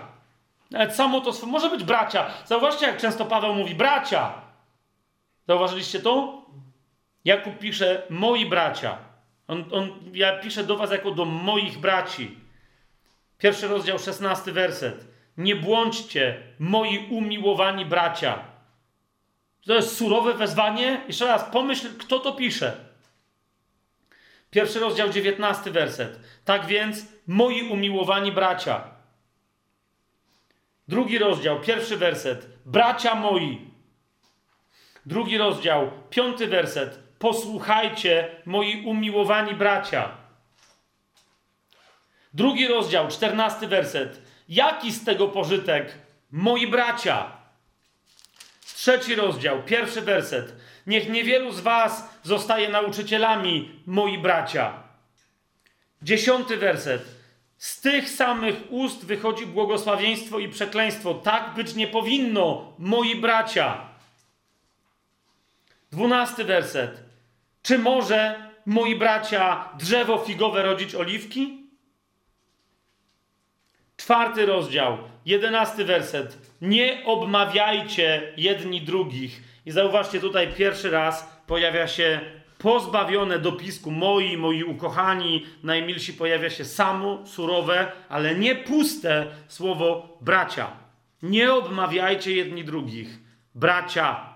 Nawet 0.72 0.96
samo 0.96 1.22
to 1.22 1.46
może 1.46 1.70
być 1.70 1.84
bracia. 1.84 2.26
Zauważcie, 2.46 2.86
jak 2.86 2.98
często 2.98 3.26
Paweł 3.26 3.56
mówi 3.56 3.76
bracia. 3.76 4.34
Zauważyliście 5.48 6.00
to? 6.00 6.46
Jakub 7.26 7.60
pisze 7.60 8.04
moi 8.10 8.46
bracia. 8.46 8.98
On, 9.48 9.66
on, 9.72 9.90
ja 10.14 10.40
piszę 10.40 10.64
do 10.64 10.78
was 10.78 10.92
jako 10.92 11.12
do 11.12 11.26
moich 11.26 11.78
braci. 11.78 12.38
Pierwszy 13.38 13.68
rozdział, 13.68 14.00
szesnasty 14.00 14.52
werset. 14.52 15.08
Nie 15.38 15.56
błądźcie, 15.56 16.44
moi 16.60 17.08
umiłowani 17.10 17.86
bracia. 17.86 18.40
To 19.66 19.74
jest 19.74 19.98
surowe 19.98 20.34
wezwanie. 20.34 21.02
Jeszcze 21.08 21.26
raz, 21.26 21.44
pomyśl, 21.44 21.98
kto 21.98 22.20
to 22.20 22.34
pisze. 22.34 22.78
Pierwszy 24.52 24.80
rozdział, 24.80 25.10
dziewiętnasty 25.10 25.72
werset. 25.72 26.20
Tak 26.46 26.66
więc, 26.66 27.06
moi 27.28 27.70
umiłowani 27.70 28.32
bracia. 28.32 28.84
Drugi 30.88 31.18
rozdział, 31.18 31.62
pierwszy 31.62 31.98
werset. 31.98 32.48
Bracia 32.66 33.16
moi. 33.16 33.72
Drugi 35.06 35.38
rozdział, 35.38 35.92
piąty 36.10 36.48
werset. 36.48 37.00
Posłuchajcie, 37.20 38.42
moi 38.46 38.86
umiłowani 38.86 39.54
bracia. 39.54 40.18
Drugi 42.34 42.68
rozdział, 42.68 43.08
czternasty 43.08 43.68
werset. 43.68 44.22
Jaki 44.50 44.92
z 44.92 45.04
tego 45.06 45.28
pożytek, 45.28 45.98
moi 46.32 46.68
bracia? 46.68 47.39
Trzeci 48.80 49.16
rozdział, 49.16 49.64
pierwszy 49.64 50.02
werset. 50.02 50.56
Niech 50.88 51.10
niewielu 51.10 51.52
z 51.52 51.60
was 51.60 52.10
zostaje 52.24 52.70
nauczycielami, 52.70 53.82
moi 53.86 54.18
bracia. 54.18 54.84
Dziesiąty 56.02 56.58
werset. 56.58 57.06
Z 57.58 57.82
tych 57.82 58.10
samych 58.10 58.56
ust 58.70 59.06
wychodzi 59.06 59.46
błogosławieństwo 59.46 60.40
i 60.40 60.50
przekleństwo. 60.50 61.14
Tak 61.14 61.54
być 61.54 61.76
nie 61.76 61.88
powinno, 61.88 62.74
moi 62.78 63.16
bracia. 63.16 63.82
Dwunasty 65.92 66.44
werset. 66.44 67.04
Czy 67.62 67.80
może, 67.80 68.50
moi 68.66 68.96
bracia, 68.96 69.70
drzewo 69.78 70.18
figowe 70.18 70.64
rodzić 70.64 70.96
oliwki? 70.96 71.70
Czwarty 73.98 74.46
rozdział, 74.46 74.98
jedenasty 75.30 75.86
werset. 75.86 76.38
Nie 76.62 77.06
obmawiajcie 77.06 78.34
jedni 78.38 78.82
drugich. 78.82 79.44
I 79.66 79.72
zauważcie, 79.72 80.20
tutaj 80.20 80.54
pierwszy 80.54 80.90
raz 80.90 81.42
pojawia 81.48 81.88
się 81.88 82.20
pozbawione 82.58 83.40
dopisku 83.40 83.92
moi, 83.92 84.38
moi 84.38 84.64
ukochani, 84.64 85.46
najmilsi, 85.64 86.14
pojawia 86.14 86.50
się 86.50 86.66
samo 86.66 87.26
surowe, 87.26 87.92
ale 88.10 88.36
nie 88.36 88.56
puste 88.56 89.28
słowo 89.48 90.18
bracia. 90.22 90.68
Nie 91.22 91.54
obmawiajcie 91.54 92.36
jedni 92.36 92.64
drugich. 92.64 93.20
Bracia. 93.56 94.34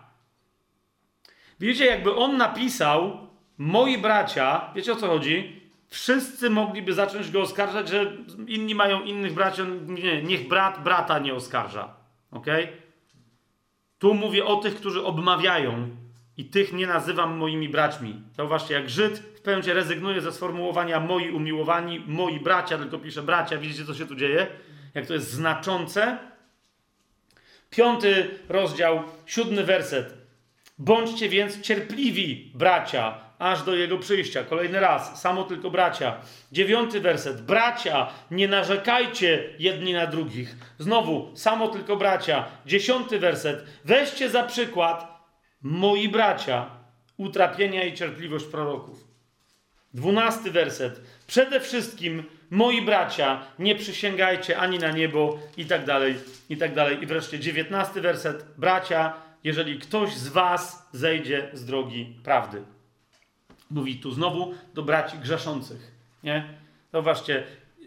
Widzicie, 1.59 1.85
jakby 1.85 2.15
on 2.15 2.37
napisał, 2.37 3.27
moi 3.57 3.97
bracia, 3.97 4.71
wiecie 4.75 4.93
o 4.93 4.95
co 4.95 5.07
chodzi? 5.07 5.62
Wszyscy 5.93 6.49
mogliby 6.49 6.93
zacząć 6.93 7.31
go 7.31 7.41
oskarżać, 7.41 7.89
że 7.89 8.17
inni 8.47 8.75
mają 8.75 9.01
innych 9.01 9.33
braci. 9.33 9.61
Nie, 9.87 10.23
niech 10.23 10.47
brat 10.47 10.83
brata 10.83 11.19
nie 11.19 11.33
oskarża. 11.33 11.95
Ok? 12.31 12.45
Tu 13.99 14.13
mówię 14.13 14.45
o 14.45 14.55
tych, 14.55 14.75
którzy 14.75 15.03
obmawiają 15.03 15.89
i 16.37 16.45
tych 16.45 16.73
nie 16.73 16.87
nazywam 16.87 17.37
moimi 17.37 17.69
braćmi. 17.69 18.21
Zauważcie, 18.37 18.73
jak 18.73 18.89
Żyd 18.89 19.19
w 19.43 19.45
momencie 19.45 19.73
rezygnuje 19.73 20.21
ze 20.21 20.31
sformułowania 20.31 20.99
moi 20.99 21.31
umiłowani, 21.31 22.03
moi 22.07 22.39
bracia, 22.39 22.77
tylko 22.77 22.97
pisze 22.97 23.23
bracia. 23.23 23.57
Widzicie, 23.57 23.85
co 23.85 23.93
się 23.93 24.05
tu 24.05 24.15
dzieje? 24.15 24.47
Jak 24.93 25.05
to 25.05 25.13
jest 25.13 25.31
znaczące? 25.31 26.17
Piąty 27.69 28.29
rozdział, 28.49 29.03
siódmy 29.25 29.63
werset. 29.63 30.13
Bądźcie 30.77 31.29
więc 31.29 31.61
cierpliwi, 31.61 32.51
bracia, 32.55 33.22
aż 33.43 33.63
do 33.63 33.75
jego 33.75 33.97
przyjścia. 33.97 34.43
Kolejny 34.43 34.79
raz, 34.79 35.21
samo 35.21 35.43
tylko 35.43 35.71
bracia. 35.71 36.17
Dziewiąty 36.51 37.01
werset. 37.01 37.41
Bracia, 37.41 38.09
nie 38.31 38.47
narzekajcie 38.47 39.43
jedni 39.59 39.93
na 39.93 40.07
drugich. 40.07 40.55
Znowu, 40.79 41.31
samo 41.35 41.67
tylko 41.67 41.95
bracia. 41.95 42.45
Dziesiąty 42.65 43.19
werset. 43.19 43.65
Weźcie 43.85 44.29
za 44.29 44.43
przykład, 44.43 45.07
moi 45.61 46.09
bracia, 46.09 46.69
utrapienia 47.17 47.83
i 47.83 47.93
cierpliwość 47.93 48.45
proroków. 48.45 49.03
Dwunasty 49.93 50.51
werset. 50.51 51.01
Przede 51.27 51.59
wszystkim, 51.59 52.23
moi 52.49 52.81
bracia, 52.81 53.41
nie 53.59 53.75
przysięgajcie 53.75 54.57
ani 54.57 54.79
na 54.79 54.91
niebo 54.91 55.39
i 55.57 55.65
tak 55.65 55.85
dalej, 55.85 56.15
i 56.49 56.57
tak 56.57 56.73
dalej. 56.73 57.03
I 57.03 57.05
wreszcie 57.05 57.39
dziewiętnasty 57.39 58.01
werset. 58.01 58.45
Bracia, 58.57 59.13
jeżeli 59.43 59.79
ktoś 59.79 60.13
z 60.13 60.27
was 60.27 60.89
zejdzie 60.91 61.49
z 61.53 61.65
drogi 61.65 62.15
prawdy. 62.23 62.72
Mówi 63.71 63.95
tu 63.95 64.11
znowu 64.11 64.53
do 64.73 64.83
braci 64.83 65.17
grzeszących. 65.17 65.91
Nie? 66.23 66.57
Zobaczcie, 66.93 67.43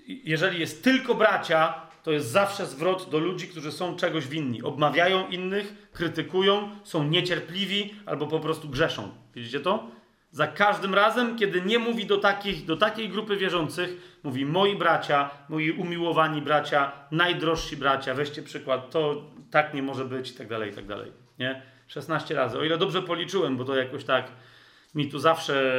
jeżeli 0.07 0.61
jest 0.61 0.85
tylko 0.85 1.15
bracia, 1.15 1.87
to 2.03 2.13
jest 2.13 2.31
zawsze 2.31 2.67
zwrot 2.67 3.11
do 3.11 3.19
ludzi, 3.19 3.49
którzy 3.49 3.73
są 3.73 3.97
czegoś 3.97 4.29
winni. 4.29 4.63
Obmawiają 4.63 5.29
innych, 5.29 5.89
krytykują, 5.93 6.71
są 6.85 7.05
niecierpliwi 7.05 7.95
albo 8.07 8.27
po 8.27 8.41
prostu 8.41 8.69
grzeszą. 8.69 9.11
Widzicie 9.35 9.61
to? 9.61 9.91
Za 10.31 10.47
każdym 10.47 10.95
razem, 10.95 11.37
kiedy 11.37 11.63
nie 11.63 11.79
mówi 11.79 12.07
do, 12.07 12.19
takich, 12.19 12.65
do 12.65 12.77
takiej 12.77 13.09
grupy 13.09 13.37
wierzących, 13.37 14.19
mówi 14.23 14.47
moi 14.47 14.77
bracia, 14.77 15.31
moi 15.49 15.71
umiłowani 15.71 16.43
bracia, 16.43 16.93
najdrożsi 17.11 17.77
bracia, 17.77 18.15
weźcie 18.15 18.43
przykład, 18.43 18.91
to 18.91 19.31
tak 19.51 19.75
nie 19.75 19.83
może 19.83 20.05
być 20.05 20.31
i 20.31 20.35
tak 20.35 20.49
dalej, 20.49 20.71
i 20.71 20.75
tak 20.75 20.87
dalej. 20.87 21.13
Nie? 21.39 21.63
16 21.87 22.35
razy. 22.35 22.59
O 22.59 22.65
ile 22.65 22.79
dobrze 22.79 23.03
policzyłem, 23.03 23.57
bo 23.57 23.65
to 23.65 23.77
jakoś 23.77 24.05
tak 24.05 24.33
mi 24.97 25.09
tu 25.09 25.19
zawsze 25.19 25.73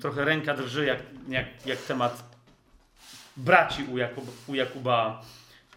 trochę 0.00 0.24
ręka 0.24 0.54
drży, 0.54 0.86
jak, 0.86 0.98
jak, 1.28 1.46
jak 1.66 1.78
temat 1.78 2.24
braci 3.36 3.84
u, 3.92 3.98
Jakub, 3.98 4.24
u 4.48 4.54
Jakuba 4.54 5.22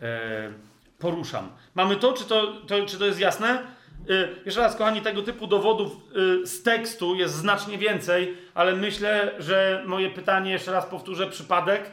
e, 0.02 0.52
poruszam. 1.00 1.50
Mamy 1.76 1.96
to 1.96 2.14
czy, 2.14 2.26
to, 2.26 2.54
to, 2.68 2.86
czy 2.86 3.00
to 3.00 3.06
jest 3.06 3.20
jasne? 3.20 3.64
E, 4.10 4.28
jeszcze 4.46 4.62
raz, 4.62 4.76
kochani, 4.76 5.02
tego 5.02 5.22
typu 5.22 5.48
dowodów 5.48 5.92
e, 6.44 6.48
z 6.48 6.64
tekstu 6.64 7.16
jest 7.16 7.36
znacznie 7.36 7.78
więcej, 7.78 8.38
ale 8.54 8.76
myślę, 8.76 9.32
że 9.40 9.84
moje 9.86 10.10
pytanie, 10.10 10.52
jeszcze 10.52 10.72
raz 10.72 10.86
powtórzę, 10.86 11.28
przypadek, 11.28 11.92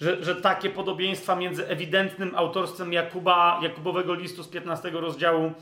że, 0.00 0.24
że 0.24 0.36
takie 0.36 0.70
podobieństwa 0.70 1.36
między 1.36 1.68
ewidentnym 1.68 2.34
autorstwem 2.34 2.92
Jakuba, 2.92 3.60
Jakubowego 3.62 4.14
listu 4.14 4.42
z 4.42 4.48
15 4.48 4.90
rozdziału 4.90 5.52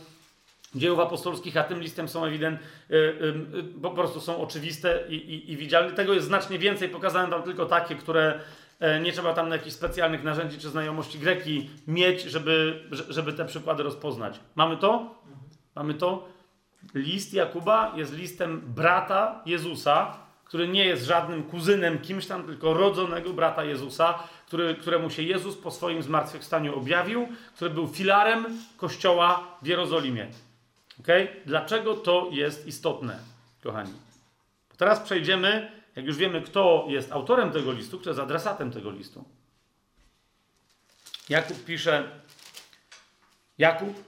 dziejów 0.74 0.98
apostolskich, 0.98 1.56
a 1.56 1.64
tym 1.64 1.80
listem 1.80 2.08
są 2.08 2.24
ewident, 2.24 2.60
y, 2.90 2.94
y, 2.94 3.80
po 3.82 3.90
prostu 3.90 4.20
są 4.20 4.36
oczywiste 4.40 5.04
i, 5.08 5.14
i, 5.14 5.52
i 5.52 5.56
widzialne. 5.56 5.92
Tego 5.92 6.14
jest 6.14 6.26
znacznie 6.26 6.58
więcej. 6.58 6.88
Pokazałem 6.88 7.30
wam 7.30 7.42
tylko 7.42 7.66
takie, 7.66 7.94
które 7.94 8.40
e, 8.80 9.00
nie 9.00 9.12
trzeba 9.12 9.34
tam 9.34 9.48
na 9.48 9.56
jakichś 9.56 9.76
specjalnych 9.76 10.24
narzędzi 10.24 10.58
czy 10.58 10.68
znajomości 10.68 11.18
greki 11.18 11.70
mieć, 11.86 12.22
żeby, 12.22 12.82
żeby 13.08 13.32
te 13.32 13.44
przykłady 13.44 13.82
rozpoznać. 13.82 14.40
Mamy 14.54 14.76
to? 14.76 15.14
Mamy 15.74 15.94
to? 15.94 16.28
List 16.94 17.34
Jakuba 17.34 17.92
jest 17.96 18.14
listem 18.14 18.60
brata 18.60 19.42
Jezusa, 19.46 20.24
który 20.44 20.68
nie 20.68 20.84
jest 20.84 21.04
żadnym 21.04 21.42
kuzynem 21.42 21.98
kimś 21.98 22.26
tam, 22.26 22.42
tylko 22.42 22.74
rodzonego 22.74 23.32
brata 23.32 23.64
Jezusa, 23.64 24.18
który, 24.46 24.74
któremu 24.74 25.10
się 25.10 25.22
Jezus 25.22 25.56
po 25.56 25.70
swoim 25.70 26.02
zmartwychwstaniu 26.02 26.76
objawił, 26.76 27.28
który 27.56 27.70
był 27.70 27.88
filarem 27.88 28.46
kościoła 28.76 29.58
w 29.62 29.66
Jerozolimie. 29.66 30.26
Dlaczego 31.46 31.94
to 31.94 32.28
jest 32.32 32.66
istotne, 32.66 33.18
kochani? 33.62 33.92
Teraz 34.76 35.00
przejdziemy, 35.00 35.72
jak 35.96 36.06
już 36.06 36.16
wiemy, 36.16 36.42
kto 36.42 36.86
jest 36.88 37.12
autorem 37.12 37.50
tego 37.52 37.72
listu, 37.72 37.98
kto 37.98 38.10
jest 38.10 38.20
adresatem 38.20 38.70
tego 38.70 38.90
listu. 38.90 39.24
Jakub 41.28 41.64
pisze, 41.64 42.08
Jakub, 43.58 44.04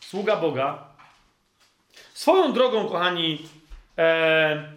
sługa 0.00 0.36
Boga. 0.36 0.84
Swoją 2.14 2.52
drogą, 2.52 2.88
kochani, 2.88 3.48
e, 3.98 4.76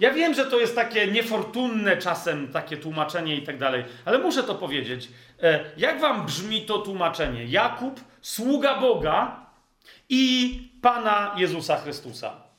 ja 0.00 0.10
wiem, 0.10 0.34
że 0.34 0.46
to 0.46 0.60
jest 0.60 0.74
takie 0.74 1.06
niefortunne 1.06 1.96
czasem, 1.96 2.48
takie 2.48 2.76
tłumaczenie 2.76 3.36
i 3.36 3.42
tak 3.42 3.58
dalej, 3.58 3.84
ale 4.04 4.18
muszę 4.18 4.42
to 4.42 4.54
powiedzieć. 4.54 5.08
E, 5.42 5.64
jak 5.76 6.00
wam 6.00 6.26
brzmi 6.26 6.66
to 6.66 6.78
tłumaczenie? 6.78 7.44
Jakub, 7.44 8.00
sługa 8.22 8.80
Boga, 8.80 9.41
i 10.08 10.58
Pana 10.82 11.34
Jezusa 11.36 11.76
Chrystusa. 11.76 12.52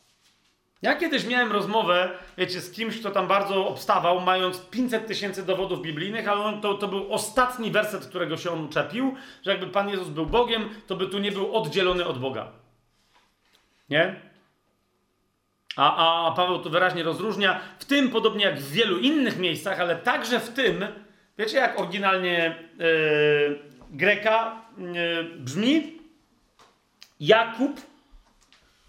Ja 0.83 0.95
kiedyś 0.95 1.25
miałem 1.25 1.51
rozmowę, 1.51 2.09
wiecie, 2.37 2.61
z 2.61 2.71
kimś, 2.71 2.99
kto 2.99 3.11
tam 3.11 3.27
bardzo 3.27 3.67
obstawał, 3.67 4.21
mając 4.21 4.59
500 4.59 5.07
tysięcy 5.07 5.45
dowodów 5.45 5.81
biblijnych, 5.81 6.27
ale 6.27 6.41
on, 6.41 6.61
to, 6.61 6.73
to 6.73 6.87
był 6.87 7.13
ostatni 7.13 7.71
werset, 7.71 8.05
którego 8.05 8.37
się 8.37 8.51
on 8.51 8.65
uczepił, 8.65 9.15
że 9.45 9.51
jakby 9.51 9.67
Pan 9.67 9.89
Jezus 9.89 10.09
był 10.09 10.25
Bogiem, 10.25 10.69
to 10.87 10.95
by 10.95 11.07
tu 11.07 11.19
nie 11.19 11.31
był 11.31 11.55
oddzielony 11.55 12.05
od 12.05 12.19
Boga. 12.19 12.47
Nie? 13.89 14.15
A, 15.75 16.27
a 16.27 16.31
Paweł 16.31 16.59
to 16.59 16.69
wyraźnie 16.69 17.03
rozróżnia, 17.03 17.59
w 17.79 17.85
tym 17.85 18.09
podobnie 18.09 18.45
jak 18.45 18.59
w 18.59 18.71
wielu 18.71 18.97
innych 18.97 19.39
miejscach, 19.39 19.79
ale 19.79 19.95
także 19.95 20.39
w 20.39 20.49
tym, 20.49 20.85
wiecie 21.37 21.57
jak 21.57 21.79
oryginalnie 21.79 22.55
yy, 22.79 23.59
Greka 23.91 24.61
yy, 24.77 25.23
brzmi? 25.23 26.02
Jakub, 27.19 27.81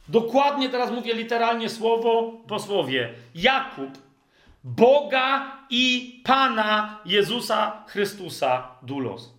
dokładnie 0.09 0.69
teraz 0.69 0.91
mówię 0.91 1.15
literalnie 1.15 1.69
słowo 1.69 2.33
po 2.49 2.59
słowie, 2.59 3.15
Jakub, 3.35 3.91
Boga 4.65 5.57
i 5.71 6.21
Pana 6.25 7.01
Jezusa 7.05 7.85
Chrystusa 7.89 8.69
Dulos. 8.83 9.35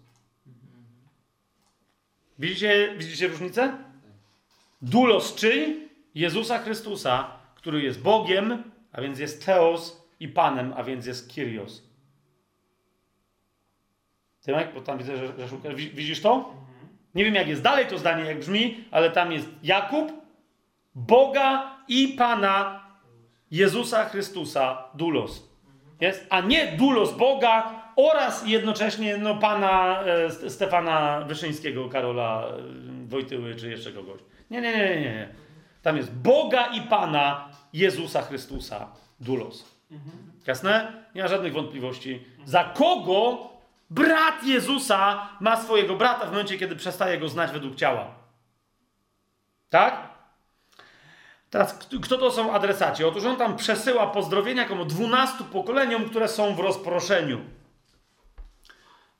Widzicie, 2.39 2.95
widzicie 2.97 3.27
różnicę? 3.27 3.77
Dulos 4.81 5.35
czyj? 5.35 5.89
Jezusa 6.15 6.59
Chrystusa, 6.59 7.31
który 7.55 7.81
jest 7.81 8.01
Bogiem, 8.01 8.71
a 8.91 9.01
więc 9.01 9.19
jest 9.19 9.45
Teos 9.45 10.01
i 10.19 10.27
Panem, 10.27 10.73
a 10.77 10.83
więc 10.83 11.05
jest 11.05 11.33
Kyrios. 11.33 11.83
Tymek, 14.41 14.73
bo 14.73 14.81
tam 14.81 14.97
widzę, 14.97 15.17
że, 15.17 15.33
że 15.39 15.49
szukasz. 15.49 15.75
Widzisz 15.75 16.21
to? 16.21 16.53
Nie 17.15 17.25
wiem, 17.25 17.35
jak 17.35 17.47
jest 17.47 17.61
dalej 17.61 17.85
to 17.85 17.97
zdanie, 17.97 18.25
jak 18.25 18.39
brzmi, 18.39 18.83
ale 18.91 19.09
tam 19.09 19.31
jest 19.31 19.49
Jakub, 19.63 20.11
Boga 20.95 21.77
i 21.87 22.07
Pana 22.07 22.85
Jezusa 23.51 24.05
Chrystusa, 24.05 24.83
Dulos. 24.93 25.49
Jest? 26.01 26.27
A 26.29 26.41
nie 26.41 26.67
Dulos 26.67 27.13
Boga 27.13 27.81
oraz 27.95 28.47
jednocześnie 28.47 29.17
no, 29.17 29.35
Pana 29.35 30.03
e, 30.03 30.49
Stefana 30.49 31.21
Wyszyńskiego, 31.21 31.89
Karola 31.89 32.47
e, 32.47 33.07
Wojtyły 33.07 33.55
czy 33.55 33.69
jeszcze 33.69 33.91
kogoś. 33.91 34.21
Nie, 34.51 34.61
nie, 34.61 34.77
nie, 34.77 34.95
nie, 34.95 35.01
nie. 35.01 35.29
Tam 35.81 35.97
jest 35.97 36.15
Boga 36.15 36.67
i 36.67 36.81
Pana 36.81 37.49
Jezusa 37.73 38.21
Chrystusa, 38.21 38.87
Dulos. 39.19 39.75
Jasne? 40.47 41.03
Nie 41.15 41.21
ma 41.21 41.27
żadnych 41.27 41.53
wątpliwości. 41.53 42.23
Za 42.45 42.63
kogo 42.63 43.49
Brat 43.89 44.43
Jezusa 44.43 45.29
ma 45.39 45.57
swojego 45.57 45.95
brata 45.95 46.25
w 46.25 46.31
momencie, 46.31 46.57
kiedy 46.57 46.75
przestaje 46.75 47.17
go 47.17 47.29
znać 47.29 47.51
według 47.51 47.75
ciała. 47.75 48.07
Tak? 49.69 50.09
Teraz, 51.49 51.79
kto 52.03 52.17
to 52.17 52.31
są 52.31 52.53
adresaci? 52.53 53.03
Otóż 53.03 53.25
on 53.25 53.35
tam 53.35 53.57
przesyła 53.57 54.07
pozdrowienia 54.07 54.65
komu 54.65 54.85
12 54.85 55.43
pokoleniom, 55.43 56.09
które 56.09 56.27
są 56.27 56.55
w 56.55 56.59
rozproszeniu. 56.59 57.41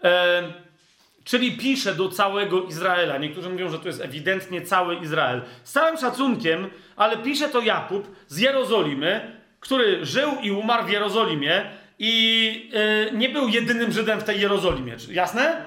E, 0.04 0.44
czyli 1.24 1.58
pisze 1.58 1.96
do 1.96 2.10
całego 2.10 2.64
Izraela. 2.64 3.18
Niektórzy 3.18 3.50
mówią, 3.50 3.70
że 3.70 3.80
to 3.80 3.88
jest 3.88 4.02
ewidentnie 4.02 4.62
cały 4.62 4.96
Izrael. 4.96 5.42
Z 5.64 5.72
całym 5.72 5.98
szacunkiem, 5.98 6.70
ale 6.96 7.18
pisze 7.18 7.50
to 7.50 7.62
Jakub 7.62 8.16
z 8.28 8.38
Jerozolimy, 8.38 9.42
który 9.60 10.06
żył 10.06 10.32
i 10.42 10.52
umarł 10.52 10.86
w 10.86 10.90
Jerozolimie 10.90 11.72
i 12.00 12.70
yy, 13.12 13.18
nie 13.18 13.30
był 13.30 13.48
jedynym 13.48 13.92
Żydem 13.92 14.20
w 14.20 14.24
tej 14.24 14.42
Jerozolimie. 14.42 14.96
Jasne? 15.10 15.66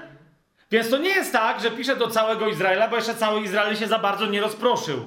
Więc 0.71 0.89
to 0.89 0.97
nie 0.97 1.09
jest 1.09 1.31
tak, 1.31 1.61
że 1.61 1.71
pisze 1.71 1.95
do 1.95 2.07
całego 2.07 2.47
Izraela, 2.47 2.87
bo 2.87 2.95
jeszcze 2.95 3.15
cały 3.15 3.41
Izrael 3.41 3.75
się 3.75 3.87
za 3.87 3.99
bardzo 3.99 4.25
nie 4.25 4.41
rozproszył. 4.41 5.05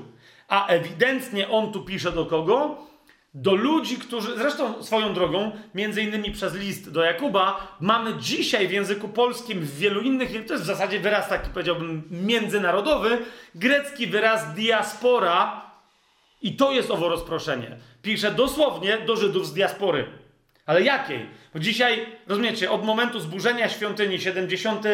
A 0.49 0.67
ewidentnie 0.67 1.49
on 1.49 1.73
tu 1.73 1.85
pisze 1.85 2.13
do 2.13 2.27
kogo? 2.27 2.87
Do 3.35 3.55
ludzi, 3.55 3.97
którzy, 3.97 4.37
zresztą 4.37 4.83
swoją 4.83 5.15
drogą, 5.15 5.53
między 5.75 6.03
innymi 6.03 6.31
przez 6.31 6.55
list 6.55 6.91
do 6.91 7.03
Jakuba, 7.03 7.77
mamy 7.81 8.15
dzisiaj 8.15 8.69
w 8.69 8.73
języku 8.73 9.09
polskim, 9.09 9.61
w 9.61 9.79
wielu 9.79 10.01
innych, 10.01 10.47
to 10.47 10.53
jest 10.53 10.65
w 10.65 10.67
zasadzie 10.67 11.01
wyraz 11.01 11.29
taki, 11.29 11.51
powiedziałbym, 11.51 12.03
międzynarodowy, 12.11 13.19
grecki 13.55 14.07
wyraz 14.07 14.55
diaspora, 14.55 15.73
i 16.43 16.57
to 16.57 16.73
jest 16.73 16.91
owo 16.91 17.09
rozproszenie. 17.09 17.77
Pisze 18.03 18.31
dosłownie 18.31 18.99
do 18.99 19.17
Żydów 19.17 19.47
z 19.47 19.53
diaspory. 19.53 20.07
Ale 20.73 20.83
jakiej? 20.83 21.27
Bo 21.55 21.61
dzisiaj, 21.61 22.07
rozumiecie, 22.27 22.71
od 22.71 22.85
momentu 22.85 23.21
zburzenia 23.21 23.69
świątyni, 23.69 24.21
70 24.21 24.87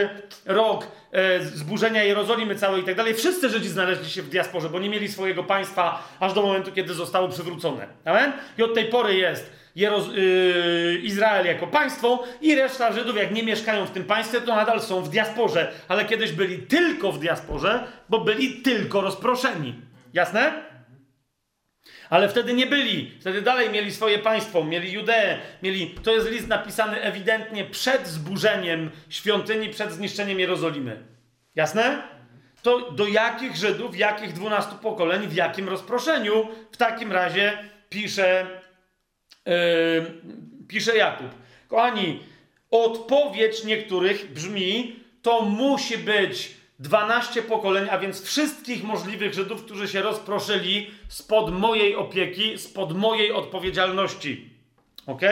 rok, 0.47 0.87
e, 1.13 1.43
zburzenia 1.43 2.05
Jerozolimy 2.05 2.57
całej 2.57 2.83
i 2.83 2.85
tak 2.85 2.95
dalej, 2.95 3.15
wszyscy 3.15 3.49
Żydzi 3.49 3.69
znaleźli 3.69 4.11
się 4.11 4.23
w 4.23 4.29
diasporze, 4.29 4.69
bo 4.69 4.79
nie 4.79 4.89
mieli 4.89 5.09
swojego 5.09 5.45
państwa 5.45 6.09
aż 6.21 6.33
do 6.33 6.43
momentu, 6.43 6.73
kiedy 6.73 6.95
zostało 6.95 7.29
przywrócone. 7.29 7.87
Amen? 8.05 8.33
I 8.59 8.63
od 8.63 8.75
tej 8.75 8.85
pory 8.85 9.15
jest 9.15 9.53
Jeroz 9.77 10.07
yy, 10.09 10.99
Izrael 11.03 11.47
jako 11.47 11.67
państwo 11.67 12.25
i 12.41 12.55
reszta 12.55 12.93
Żydów, 12.93 13.17
jak 13.17 13.31
nie 13.31 13.43
mieszkają 13.43 13.87
w 13.87 13.91
tym 13.91 14.05
państwie, 14.05 14.41
to 14.41 14.57
nadal 14.57 14.81
są 14.81 15.03
w 15.03 15.09
diasporze. 15.09 15.73
Ale 15.89 16.05
kiedyś 16.05 16.33
byli 16.33 16.59
tylko 16.59 17.13
w 17.13 17.19
diasporze, 17.19 17.85
bo 18.09 18.21
byli 18.21 18.63
tylko 18.63 19.01
rozproszeni. 19.01 19.75
Jasne? 20.15 20.53
Ale 22.11 22.29
wtedy 22.29 22.55
nie 22.55 22.67
byli. 22.67 23.11
Wtedy 23.21 23.43
dalej 23.43 23.71
mieli 23.71 23.93
swoje 23.93 24.19
państwo, 24.19 24.65
mieli 24.65 24.93
Judeę, 24.93 25.39
mieli. 25.63 25.91
To 25.91 26.15
jest 26.15 26.31
list 26.31 26.49
napisany 26.49 27.03
ewidentnie 27.03 27.65
przed 27.65 28.07
zburzeniem 28.07 28.91
świątyni, 29.09 29.69
przed 29.69 29.93
zniszczeniem 29.93 30.41
Jerozolimy. 30.41 31.03
Jasne? 31.55 32.03
To 32.63 32.91
do 32.91 33.07
jakich 33.07 33.57
Żydów, 33.57 33.99
jakich 33.99 34.33
dwunastu 34.33 34.77
pokoleń, 34.77 35.27
w 35.27 35.35
jakim 35.35 35.69
rozproszeniu 35.69 36.49
w 36.73 36.77
takim 36.77 37.13
razie 37.13 37.59
pisze, 37.91 38.47
yy, 39.47 39.53
pisze 40.69 40.97
Jakub. 40.97 41.27
Kochani, 41.69 42.21
odpowiedź 42.71 43.65
niektórych 43.65 44.33
brzmi: 44.33 44.97
to 45.23 45.43
musi 45.43 45.99
być 45.99 46.58
12 46.79 47.43
pokoleń, 47.43 47.89
a 47.91 47.99
więc 47.99 48.23
wszystkich 48.23 48.85
możliwych 48.85 49.35
Żydów, 49.35 49.65
którzy 49.65 49.89
się 49.89 50.03
rozproszyli 50.03 50.91
spod 51.09 51.53
mojej 51.53 51.97
opieki, 51.97 52.59
spod 52.59 52.97
mojej 52.97 53.33
odpowiedzialności. 53.33 54.51
Ok? 55.07 55.23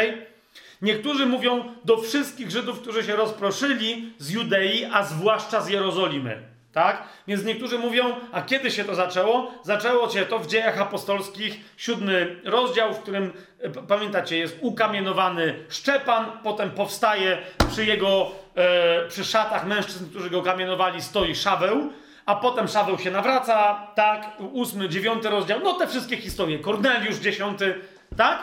Niektórzy 0.83 1.26
mówią 1.26 1.65
do 1.84 1.97
wszystkich 1.97 2.50
Żydów, 2.50 2.81
którzy 2.81 3.05
się 3.05 3.16
rozproszyli 3.16 4.12
z 4.18 4.31
Judei, 4.31 4.84
a 4.84 5.05
zwłaszcza 5.05 5.60
z 5.60 5.68
Jerozolimy. 5.68 6.56
Tak? 6.77 7.03
Więc 7.27 7.45
niektórzy 7.45 7.79
mówią, 7.79 8.15
a 8.33 8.43
kiedy 8.43 8.71
się 8.71 8.85
to 8.85 8.95
zaczęło? 8.95 9.53
Zaczęło 9.63 10.11
się 10.11 10.27
to 10.27 10.39
w 10.39 10.47
dziejach 10.47 10.81
apostolskich, 10.81 11.61
siódmy 11.77 12.41
rozdział, 12.45 12.95
w 12.95 12.99
którym, 12.99 13.33
e, 13.61 13.71
pamiętacie, 13.71 14.39
jest 14.39 14.57
ukamienowany 14.61 15.65
Szczepan, 15.69 16.27
potem 16.43 16.71
powstaje 16.71 17.39
przy 17.71 17.87
jego, 17.87 18.31
e, 18.55 19.09
przy 19.09 19.25
szatach 19.25 19.67
mężczyzn, 19.67 20.11
którzy 20.11 20.31
go 20.31 20.43
kamienowali, 20.43 21.03
stoi 21.03 21.35
Szaweł, 21.35 21.91
a 22.27 22.35
potem 22.35 22.69
Szaweł 22.69 22.99
się 22.99 23.11
nawraca, 23.11 23.87
tak? 23.95 24.33
Ósmy, 24.53 24.89
dziewiąty 24.89 25.31
rozdział, 25.31 25.61
no 25.65 25.73
te 25.73 25.87
wszystkie 25.87 26.17
historie. 26.17 26.59
Korneliusz 26.59 27.17
dziesiąty, 27.17 27.75
tak? 28.17 28.39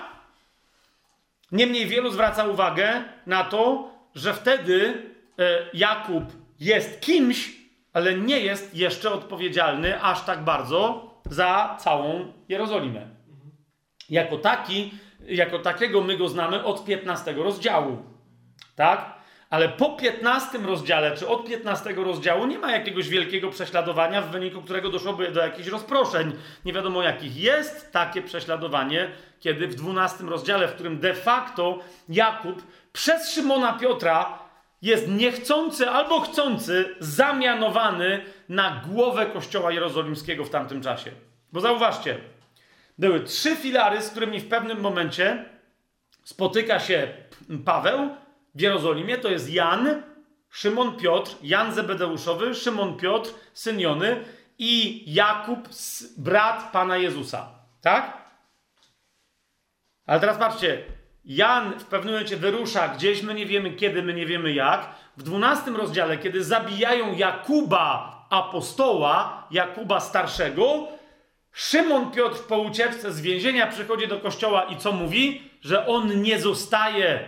Niemniej 1.51 1.87
wielu 1.87 2.11
zwraca 2.11 2.45
uwagę 2.45 3.03
na 3.25 3.43
to, 3.43 3.91
że 4.15 4.33
wtedy 4.33 5.03
e, 5.39 5.43
Jakub 5.73 6.23
jest 6.59 7.01
kimś, 7.01 7.62
ale 7.93 8.15
nie 8.15 8.39
jest 8.39 8.75
jeszcze 8.75 9.11
odpowiedzialny 9.11 10.01
aż 10.01 10.21
tak 10.21 10.43
bardzo 10.43 11.09
za 11.29 11.77
całą 11.79 12.33
Jerozolimę. 12.49 13.07
Jako 14.09 14.37
taki, 14.37 14.91
jako 15.27 15.59
takiego 15.59 16.01
my 16.01 16.17
go 16.17 16.29
znamy 16.29 16.63
od 16.63 16.85
15 16.85 17.33
rozdziału. 17.33 17.97
Tak? 18.75 19.23
Ale 19.49 19.69
po 19.69 19.89
15 19.89 20.57
rozdziale, 20.57 21.17
czy 21.17 21.27
od 21.27 21.45
15 21.45 21.93
rozdziału 21.93 22.45
nie 22.45 22.59
ma 22.59 22.71
jakiegoś 22.71 23.09
wielkiego 23.09 23.49
prześladowania, 23.49 24.21
w 24.21 24.31
wyniku 24.31 24.61
którego 24.61 24.89
doszłoby 24.89 25.31
do 25.31 25.41
jakichś 25.41 25.67
rozproszeń. 25.67 26.33
Nie 26.65 26.73
wiadomo 26.73 27.03
jakich. 27.03 27.37
Jest 27.37 27.91
takie 27.91 28.21
prześladowanie, 28.21 29.11
kiedy 29.39 29.67
w 29.67 29.75
12 29.75 30.23
rozdziale, 30.23 30.67
w 30.67 30.73
którym 30.73 30.99
de 30.99 31.13
facto 31.13 31.79
Jakub 32.09 32.63
przez 32.93 33.33
Szymona 33.33 33.73
Piotra 33.73 34.39
jest 34.83 35.07
niechcący 35.07 35.89
albo 35.89 36.19
chcący 36.19 36.95
zamianowany 36.99 38.25
na 38.49 38.81
głowę 38.87 39.25
kościoła 39.25 39.71
jerozolimskiego 39.71 40.45
w 40.45 40.49
tamtym 40.49 40.81
czasie. 40.81 41.11
Bo 41.51 41.59
zauważcie, 41.59 42.17
były 42.97 43.19
trzy 43.19 43.55
filary, 43.55 44.01
z 44.01 44.09
którymi 44.09 44.39
w 44.39 44.47
pewnym 44.47 44.81
momencie 44.81 45.45
spotyka 46.23 46.79
się 46.79 47.07
Paweł 47.65 48.09
w 48.55 48.61
Jerozolimie. 48.61 49.17
To 49.17 49.29
jest 49.29 49.49
Jan, 49.49 50.03
Szymon 50.49 50.97
Piotr, 50.97 51.35
Jan 51.43 51.73
Zebedeuszowy, 51.73 52.55
Szymon 52.55 52.97
Piotr, 52.97 53.29
syn 53.53 53.79
Jony 53.79 54.23
i 54.57 55.03
Jakub, 55.13 55.69
brat 56.17 56.71
Pana 56.71 56.97
Jezusa. 56.97 57.49
Tak? 57.81 58.23
Ale 60.05 60.19
teraz 60.19 60.37
patrzcie, 60.37 60.83
Jan 61.25 61.79
w 61.79 61.85
pewnym 61.85 62.13
momencie 62.13 62.37
wyrusza 62.37 62.87
gdzieś, 62.87 63.21
my 63.21 63.33
nie 63.33 63.45
wiemy 63.45 63.71
kiedy, 63.71 64.03
my 64.03 64.13
nie 64.13 64.25
wiemy 64.25 64.53
jak. 64.53 64.89
W 65.17 65.23
12 65.23 65.71
rozdziale, 65.71 66.17
kiedy 66.17 66.43
zabijają 66.43 67.15
Jakuba 67.15 68.13
apostoła, 68.29 69.47
Jakuba 69.51 69.99
starszego, 69.99 70.87
Szymon 71.51 72.11
Piotr 72.11 72.39
po 72.39 72.57
ucieczce 72.57 73.11
z 73.11 73.21
więzienia 73.21 73.67
przychodzi 73.67 74.07
do 74.07 74.19
kościoła 74.19 74.63
i 74.63 74.77
co 74.77 74.91
mówi? 74.91 75.41
Że 75.61 75.87
on 75.87 76.21
nie 76.21 76.39
zostaje 76.39 77.19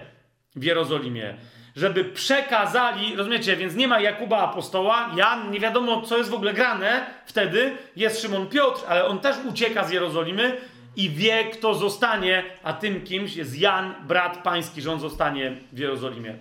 w 0.56 0.64
Jerozolimie. 0.64 1.36
Żeby 1.76 2.06
przekazali, 2.06 3.16
rozumiecie, 3.16 3.56
więc 3.56 3.76
nie 3.76 3.88
ma 3.88 4.00
Jakuba 4.00 4.38
apostoła, 4.38 5.12
Jan, 5.16 5.52
nie 5.52 5.60
wiadomo 5.60 6.02
co 6.02 6.18
jest 6.18 6.30
w 6.30 6.34
ogóle 6.34 6.54
grane, 6.54 7.06
wtedy 7.26 7.78
jest 7.96 8.22
Szymon 8.22 8.48
Piotr, 8.48 8.82
ale 8.88 9.06
on 9.06 9.20
też 9.20 9.36
ucieka 9.50 9.84
z 9.84 9.92
Jerozolimy 9.92 10.58
i 10.96 11.10
wie, 11.10 11.44
kto 11.44 11.74
zostanie, 11.74 12.44
a 12.64 12.74
tym 12.74 13.02
kimś 13.02 13.36
jest 13.36 13.60
Jan, 13.60 13.96
brat 14.08 14.44
pański, 14.44 14.82
że 14.82 14.92
on 14.92 15.00
zostanie 15.00 15.58
w 15.72 15.78
Jerozolimie. 15.78 16.36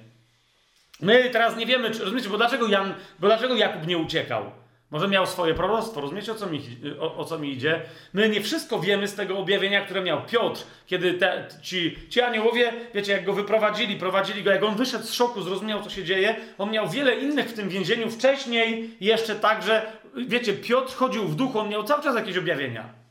My 1.00 1.30
teraz 1.30 1.56
nie 1.56 1.66
wiemy, 1.66 1.90
czy, 1.90 2.00
rozumiecie, 2.00 2.28
bo 2.28 2.36
dlaczego 2.36 2.68
Jan, 2.68 2.94
bo 3.18 3.26
dlaczego 3.26 3.54
Jakub 3.54 3.86
nie 3.86 3.98
uciekał? 3.98 4.50
Może 4.90 5.08
miał 5.08 5.26
swoje 5.26 5.54
proroctwo, 5.54 6.00
rozumiecie 6.00 6.32
o 6.32 6.34
co, 6.34 6.46
mi, 6.46 6.60
o, 7.00 7.16
o, 7.16 7.24
co 7.24 7.38
mi 7.38 7.52
idzie? 7.52 7.80
My 8.12 8.28
nie 8.28 8.40
wszystko 8.40 8.80
wiemy 8.80 9.08
z 9.08 9.14
tego 9.14 9.38
objawienia, 9.38 9.84
które 9.84 10.02
miał 10.02 10.22
Piotr, 10.22 10.62
kiedy 10.86 11.14
te, 11.14 11.48
ci, 11.62 11.98
ci 12.08 12.20
aniołowie, 12.20 12.72
wiecie, 12.94 13.12
jak 13.12 13.24
go 13.24 13.32
wyprowadzili, 13.32 13.96
prowadzili 13.96 14.42
go, 14.42 14.50
jak 14.50 14.62
on 14.62 14.74
wyszedł 14.74 15.04
z 15.04 15.12
szoku, 15.12 15.42
zrozumiał, 15.42 15.82
co 15.82 15.90
się 15.90 16.04
dzieje. 16.04 16.36
On 16.58 16.70
miał 16.70 16.88
wiele 16.88 17.16
innych 17.16 17.48
w 17.48 17.52
tym 17.52 17.68
więzieniu 17.68 18.10
wcześniej, 18.10 18.90
jeszcze 19.00 19.34
także, 19.34 19.92
wiecie, 20.16 20.52
Piotr 20.52 20.94
chodził 20.94 21.24
w 21.24 21.36
duchu, 21.36 21.58
on 21.58 21.68
miał 21.68 21.84
cały 21.84 22.02
czas 22.02 22.16
jakieś 22.16 22.36
objawienia. 22.36 23.03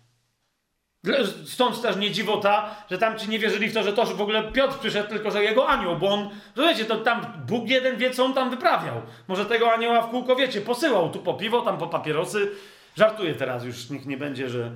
Stąd 1.46 1.82
też 1.82 1.96
nie 1.96 2.12
dziwota, 2.12 2.76
że 2.92 2.98
tam 2.98 3.20
ci 3.20 3.30
nie 3.30 3.40
wierzyli 3.40 3.68
w 3.68 3.74
to, 3.74 3.84
że 3.84 3.94
to 3.94 4.06
że 4.06 4.14
w 4.14 4.22
ogóle 4.22 4.52
Piotr 4.52 4.80
przyszedł, 4.80 5.10
tylko 5.10 5.32
że 5.32 5.44
jego 5.44 5.70
anioł, 5.70 5.98
bo 5.98 6.10
on, 6.10 6.30
wiecie, 6.58 6.86
to 6.86 6.98
tam 6.98 7.26
Bóg 7.48 7.70
jeden 7.70 7.98
wie, 7.98 8.12
co 8.12 8.26
on 8.26 8.34
tam 8.34 8.50
wyprawiał. 8.50 9.02
Może 9.28 9.46
tego 9.46 9.74
anioła 9.74 10.02
w 10.02 10.10
kółko, 10.10 10.36
wiecie, 10.36 10.62
posyłał 10.62 11.10
tu 11.10 11.20
po 11.20 11.34
piwo, 11.34 11.62
tam 11.62 11.78
po 11.78 11.88
papierosy. 11.88 12.52
Żartuję 12.96 13.34
teraz, 13.34 13.64
już 13.64 13.90
nikt 13.90 14.06
nie 14.06 14.18
będzie, 14.18 14.50
że... 14.50 14.72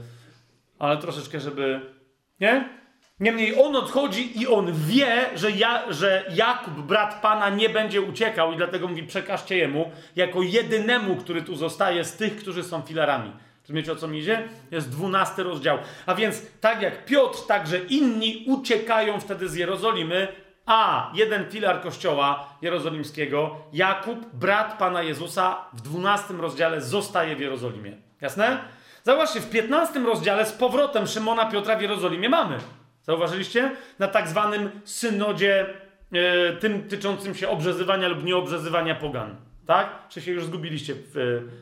Ale 0.80 0.98
troszeczkę, 0.98 1.40
żeby... 1.40 1.82
Nie? 2.40 2.70
Niemniej 3.20 3.62
on 3.62 3.76
odchodzi 3.76 4.42
i 4.42 4.48
on 4.48 4.74
wie, 4.74 5.26
że, 5.36 5.52
ja, 5.52 5.84
że 5.90 6.26
Jakub, 6.36 6.74
brat 6.74 7.22
Pana, 7.22 7.50
nie 7.50 7.70
będzie 7.70 8.02
uciekał 8.02 8.54
i 8.54 8.58
dlatego 8.58 8.88
mówi, 8.88 9.04
przekażcie 9.04 9.58
jemu, 9.58 9.92
jako 10.16 10.42
jedynemu, 10.42 11.16
który 11.16 11.42
tu 11.42 11.56
zostaje 11.56 12.04
z 12.04 12.18
tych, 12.18 12.36
którzy 12.36 12.64
są 12.64 12.82
filarami. 12.82 13.32
Rozumiecie 13.68 13.92
o 13.92 13.96
co 13.96 14.08
mi 14.08 14.20
idzie? 14.20 14.50
Jest 14.72 14.90
dwunasty 14.92 15.44
rozdział. 15.44 15.78
A 16.06 16.16
więc 16.16 16.42
tak 16.62 16.82
jak 16.82 17.06
Piotr, 17.06 17.40
także 17.48 17.78
inni 17.78 18.46
uciekają 18.48 19.20
wtedy 19.20 19.50
z 19.50 19.56
Jerozolimy, 19.56 20.28
a 20.66 21.12
jeden 21.14 21.50
filar 21.50 21.82
kościoła 21.82 22.50
jerozolimskiego, 22.62 23.56
Jakub, 23.74 24.26
brat 24.34 24.78
Pana 24.78 25.04
Jezusa, 25.04 25.66
w 25.74 25.82
dwunastym 25.82 26.42
rozdziale 26.42 26.82
zostaje 26.82 27.36
w 27.36 27.40
Jerozolimie. 27.40 27.98
Jasne? 28.22 28.60
Zauważcie, 29.04 29.40
w 29.40 29.50
piętnastym 29.50 30.06
rozdziale 30.06 30.46
z 30.46 30.52
powrotem 30.52 31.08
Szymona 31.08 31.46
Piotra 31.46 31.76
w 31.76 31.82
Jerozolimie 31.82 32.30
mamy. 32.30 32.58
Zauważyliście? 33.04 33.72
Na 34.00 34.08
tak 34.08 34.28
zwanym 34.28 34.70
synodzie, 34.86 35.66
yy, 36.12 36.58
tym 36.60 36.84
tyczącym 36.84 37.36
się 37.36 37.50
obrzezywania 37.50 38.08
lub 38.08 38.24
nieobrzezywania 38.24 38.96
pogan. 38.96 39.36
Tak? 39.66 40.08
Czy 40.10 40.22
się 40.22 40.32
już 40.32 40.46
zgubiliście 40.46 40.94
w, 40.96 41.12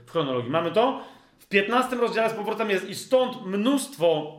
w 0.05 0.11
chronologii? 0.11 0.51
Mamy 0.51 0.71
to? 0.71 1.01
W 1.45 1.47
15 1.47 1.95
rozdziale 1.95 2.29
z 2.29 2.33
powrotem 2.33 2.69
jest 2.69 2.89
i 2.89 2.95
stąd 2.95 3.45
mnóstwo 3.45 4.35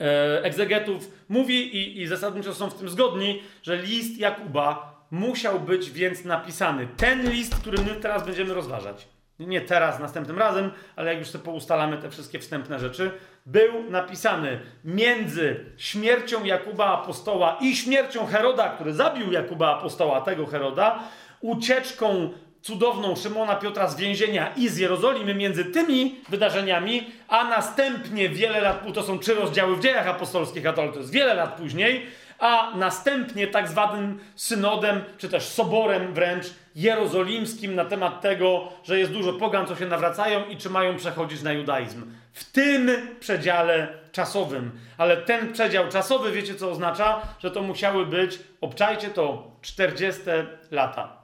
e, 0.00 0.42
egzegetów 0.44 1.10
mówi 1.28 1.76
i, 1.76 2.02
i 2.02 2.06
zasadniczo 2.06 2.54
są 2.54 2.70
w 2.70 2.74
tym 2.74 2.88
zgodni, 2.88 3.42
że 3.62 3.76
list 3.76 4.18
Jakuba 4.18 4.96
musiał 5.10 5.60
być 5.60 5.90
więc 5.90 6.24
napisany. 6.24 6.88
Ten 6.96 7.30
list, 7.30 7.54
który 7.54 7.78
my 7.78 7.94
teraz 7.94 8.26
będziemy 8.26 8.54
rozważać. 8.54 9.08
Nie 9.38 9.60
teraz, 9.60 10.00
następnym 10.00 10.38
razem, 10.38 10.70
ale 10.96 11.10
jak 11.10 11.18
już 11.18 11.28
sobie 11.28 11.44
poustalamy 11.44 11.98
te 11.98 12.10
wszystkie 12.10 12.38
wstępne 12.38 12.78
rzeczy, 12.78 13.10
był 13.46 13.90
napisany 13.90 14.60
między 14.84 15.64
śmiercią 15.76 16.44
Jakuba 16.44 16.86
Apostoła 16.86 17.58
i 17.60 17.76
śmiercią 17.76 18.26
Heroda, 18.26 18.68
który 18.68 18.92
zabił 18.92 19.32
Jakuba 19.32 19.78
Apostoła, 19.78 20.20
tego 20.20 20.46
Heroda, 20.46 20.98
ucieczką 21.40 22.30
cudowną 22.66 23.16
Szymona 23.16 23.54
Piotra 23.54 23.88
z 23.88 23.96
więzienia 23.96 24.52
i 24.56 24.68
z 24.68 24.76
Jerozolimy 24.76 25.34
między 25.34 25.64
tymi 25.64 26.20
wydarzeniami, 26.28 27.10
a 27.28 27.44
następnie 27.44 28.28
wiele 28.28 28.60
lat, 28.60 28.84
to 28.94 29.02
są 29.02 29.18
trzy 29.18 29.34
rozdziały 29.34 29.76
w 29.76 29.80
dziejach 29.80 30.08
apostolskich, 30.08 30.66
a 30.66 30.72
to 30.72 30.84
jest 30.84 31.12
wiele 31.12 31.34
lat 31.34 31.54
później, 31.54 32.06
a 32.38 32.72
następnie 32.76 33.46
tak 33.46 33.68
zwanym 33.68 34.20
synodem, 34.36 35.04
czy 35.18 35.28
też 35.28 35.42
soborem 35.42 36.14
wręcz 36.14 36.46
jerozolimskim 36.74 37.74
na 37.74 37.84
temat 37.84 38.20
tego, 38.20 38.68
że 38.84 38.98
jest 38.98 39.12
dużo 39.12 39.32
pogan, 39.32 39.66
co 39.66 39.76
się 39.76 39.86
nawracają 39.86 40.44
i 40.44 40.56
czy 40.56 40.70
mają 40.70 40.96
przechodzić 40.96 41.42
na 41.42 41.52
judaizm. 41.52 42.12
W 42.32 42.44
tym 42.52 42.90
przedziale 43.20 43.88
czasowym. 44.12 44.70
Ale 44.98 45.16
ten 45.16 45.52
przedział 45.52 45.88
czasowy, 45.88 46.32
wiecie 46.32 46.54
co 46.54 46.70
oznacza? 46.70 47.22
Że 47.38 47.50
to 47.50 47.62
musiały 47.62 48.06
być, 48.06 48.38
obczajcie 48.60 49.08
to, 49.08 49.50
40 49.62 50.22
lata 50.70 51.16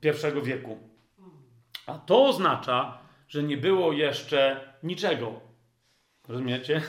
pierwszego 0.00 0.42
wieku. 0.42 0.87
A 1.88 1.98
to 1.98 2.26
oznacza, 2.26 2.98
że 3.28 3.42
nie 3.42 3.56
było 3.56 3.92
jeszcze 3.92 4.60
niczego. 4.82 5.40
Rozumiecie? 6.28 6.82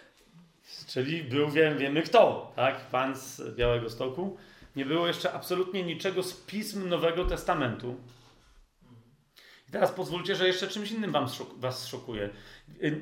Czyli 0.92 1.24
był, 1.24 1.50
wiem, 1.50 1.78
wiemy 1.78 2.02
kto, 2.02 2.52
tak? 2.56 2.80
Pan 2.80 3.16
z 3.16 3.56
Białego 3.56 3.90
Stoku. 3.90 4.36
Nie 4.76 4.86
było 4.86 5.06
jeszcze 5.06 5.32
absolutnie 5.32 5.82
niczego 5.82 6.22
z 6.22 6.34
pism 6.34 6.88
Nowego 6.88 7.24
Testamentu. 7.24 7.96
I 9.68 9.72
teraz 9.72 9.92
pozwólcie, 9.92 10.36
że 10.36 10.46
jeszcze 10.46 10.68
czymś 10.68 10.90
innym 10.90 11.12
wam 11.12 11.26
was 11.56 11.86
szokuje. 11.86 12.30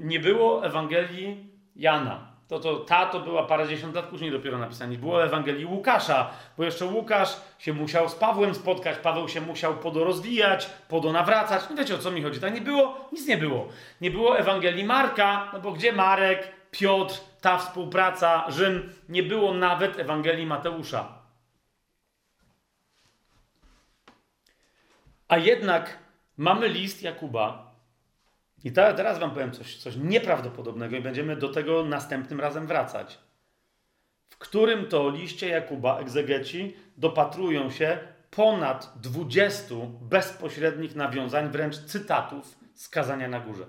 Nie 0.00 0.20
było 0.20 0.66
Ewangelii 0.66 1.50
Jana. 1.76 2.33
To, 2.48 2.60
to, 2.60 2.76
ta 2.76 3.06
to 3.06 3.20
była 3.20 3.42
parędziesiąt 3.46 3.94
lat 3.94 4.06
później 4.06 4.30
dopiero 4.30 4.58
napisana. 4.58 4.96
Było 4.96 5.24
Ewangelii 5.24 5.66
Łukasza, 5.66 6.30
bo 6.58 6.64
jeszcze 6.64 6.86
Łukasz 6.86 7.36
się 7.58 7.72
musiał 7.72 8.08
z 8.08 8.14
Pawłem 8.14 8.54
spotkać, 8.54 8.98
Paweł 8.98 9.28
się 9.28 9.40
musiał 9.40 9.74
podorozwijać, 9.74 10.70
podonawracać. 10.88 11.62
No 11.70 11.76
wiecie 11.76 11.94
o 11.94 11.98
co 11.98 12.10
mi 12.10 12.22
chodzi. 12.22 12.40
Tak 12.40 12.54
nie 12.54 12.60
było, 12.60 13.08
nic 13.12 13.26
nie 13.26 13.36
było. 13.36 13.68
Nie 14.00 14.10
było 14.10 14.38
Ewangelii 14.38 14.84
Marka, 14.84 15.50
no 15.52 15.60
bo 15.60 15.72
gdzie 15.72 15.92
Marek, 15.92 16.52
Piotr, 16.70 17.14
ta 17.40 17.58
współpraca, 17.58 18.44
Rzym, 18.48 18.92
nie 19.08 19.22
było 19.22 19.54
nawet 19.54 19.98
Ewangelii 19.98 20.46
Mateusza. 20.46 21.08
A 25.28 25.38
jednak 25.38 25.98
mamy 26.36 26.68
list 26.68 27.02
Jakuba. 27.02 27.73
I 28.64 28.72
teraz 28.72 29.18
wam 29.18 29.30
powiem 29.30 29.52
coś, 29.52 29.76
coś 29.76 29.96
nieprawdopodobnego 29.96 30.96
i 30.96 31.00
będziemy 31.00 31.36
do 31.36 31.48
tego 31.48 31.84
następnym 31.84 32.40
razem 32.40 32.66
wracać. 32.66 33.18
W 34.28 34.38
którym 34.38 34.88
to 34.88 35.10
liście 35.10 35.48
Jakuba 35.48 35.98
egzegeci 35.98 36.76
dopatrują 36.96 37.70
się 37.70 37.98
ponad 38.30 38.92
20 39.00 39.74
bezpośrednich 40.00 40.94
nawiązań, 40.96 41.50
wręcz 41.50 41.78
cytatów 41.78 42.58
z 42.74 42.88
kazania 42.88 43.28
na 43.28 43.40
górze. 43.40 43.66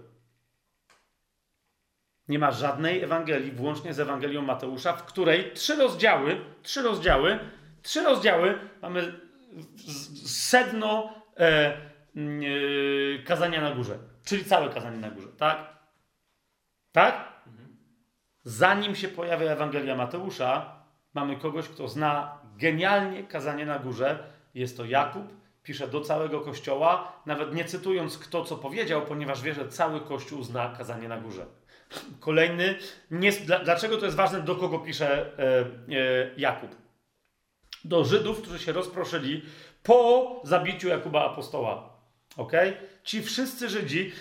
Nie 2.28 2.40
ma 2.40 2.52
żadnej 2.52 3.04
Ewangelii, 3.04 3.52
włącznie 3.52 3.94
z 3.94 4.00
Ewangelią 4.00 4.42
Mateusza, 4.42 4.94
w 4.94 5.06
której 5.06 5.52
trzy 5.54 5.76
rozdziały, 5.76 6.42
trzy 6.64 6.82
rozdziały, 6.82 7.40
trzy 7.82 8.04
rozdziały 8.04 8.60
mamy 8.82 9.20
sedno 10.26 11.14
e, 11.38 11.78
mm, 12.16 12.42
e, 12.42 13.24
kazania 13.24 13.62
na 13.62 13.72
górze. 13.72 14.15
Czyli 14.26 14.45
całe 14.45 14.70
kazanie 14.70 14.98
na 14.98 15.12
górze, 15.12 15.28
tak? 15.38 15.58
Tak? 16.92 17.34
Zanim 18.44 18.95
się 18.95 19.08
pojawia 19.08 19.52
Ewangelia 19.52 19.95
Mateusza, 19.95 20.76
mamy 21.14 21.38
kogoś, 21.38 21.68
kto 21.68 21.88
zna 21.88 22.38
genialnie 22.58 23.24
kazanie 23.24 23.66
na 23.66 23.80
górze. 23.80 24.24
Jest 24.54 24.78
to 24.78 24.86
Jakub, 24.86 25.24
pisze 25.64 25.88
do 25.88 26.02
całego 26.02 26.42
kościoła, 26.42 27.22
nawet 27.26 27.56
nie 27.56 27.66
cytując 27.66 28.18
kto 28.18 28.45
co 28.45 28.58
powiedział, 28.58 29.02
ponieważ 29.02 29.42
wie, 29.42 29.54
że 29.54 29.68
cały 29.68 30.02
kościół 30.02 30.44
zna 30.44 30.70
kazanie 30.78 31.08
na 31.08 31.18
górze. 31.18 31.45
Kolejny, 32.20 32.76
nie, 33.12 33.32
dlaczego 33.64 33.98
to 33.98 34.06
jest 34.06 34.18
ważne, 34.18 34.42
do 34.42 34.56
kogo 34.56 34.80
pisze 34.80 35.38
e, 35.40 35.60
e, 35.60 35.66
Jakub? 36.38 36.76
Do 37.86 38.06
Żydów, 38.06 38.42
którzy 38.42 38.60
się 38.60 38.72
rozproszyli 38.72 39.42
po 39.84 40.42
zabiciu 40.44 40.88
Jakuba 40.88 41.26
Apostoła. 41.26 41.90
Ok? 42.38 42.52
Ci 43.06 43.22
wszyscy 43.24 43.69
Żydzi, 43.69 44.11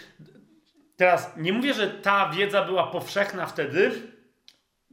teraz 0.96 1.36
nie 1.36 1.52
mówię, 1.52 1.74
że 1.74 1.90
ta 1.90 2.28
wiedza 2.28 2.64
była 2.64 2.86
powszechna 2.86 3.46
wtedy, 3.46 3.92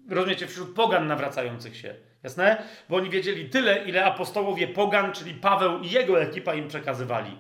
rozumiecie, 0.10 0.48
wśród 0.48 0.76
pogan 0.76 1.08
nawracających 1.08 1.78
się. 1.78 1.96
Jasne? 2.24 2.64
Bo 2.90 2.96
oni 2.98 3.10
wiedzieli 3.10 3.50
tyle, 3.50 3.86
ile 3.86 4.06
apostołowie 4.06 4.68
pogan, 4.68 5.14
czyli 5.14 5.34
Paweł 5.34 5.80
i 5.80 5.90
jego 5.90 6.22
ekipa 6.22 6.54
im 6.54 6.68
przekazywali. 6.68 7.38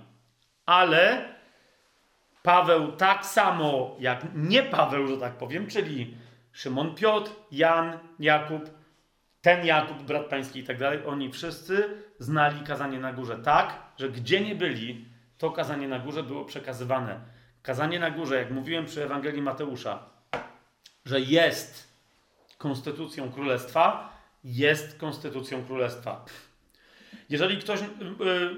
Ale 0.65 1.25
Paweł 2.43 2.91
tak 2.91 3.25
samo 3.25 3.95
jak 3.99 4.21
nie 4.35 4.63
Paweł, 4.63 5.07
że 5.07 5.17
tak 5.17 5.33
powiem, 5.33 5.67
czyli 5.67 6.17
Szymon 6.51 6.95
Piotr, 6.95 7.31
Jan, 7.51 7.99
Jakub, 8.19 8.69
ten 9.41 9.65
Jakub, 9.65 10.03
brat 10.03 10.25
pański 10.25 10.59
i 10.59 10.63
tak 10.63 10.77
dalej, 10.77 10.99
oni 11.05 11.31
wszyscy 11.31 11.89
znali 12.19 12.61
kazanie 12.61 12.99
na 12.99 13.13
górze 13.13 13.38
tak, 13.38 13.80
że 13.97 14.09
gdzie 14.09 14.41
nie 14.41 14.55
byli, 14.55 15.10
to 15.42 15.52
kazanie 15.52 15.88
na 15.88 16.00
górze 16.00 16.24
było 16.24 16.45
przekazywane. 16.45 17.20
Kazanie 17.61 18.00
na 18.00 18.11
górze, 18.11 18.38
jak 18.38 18.52
mówiłem 18.52 18.86
przy 18.86 19.03
Ewangelii 19.03 19.42
Mateusza, 19.42 20.00
że 21.06 21.20
jest 21.20 21.88
konstytucją 22.58 23.32
królestwa, 23.32 24.14
jest 24.44 24.98
konstytucją 24.98 25.66
królestwa. 25.66 26.26
Jeżeli 27.30 27.58
ktoś, 27.58 27.82
y, 27.82 27.86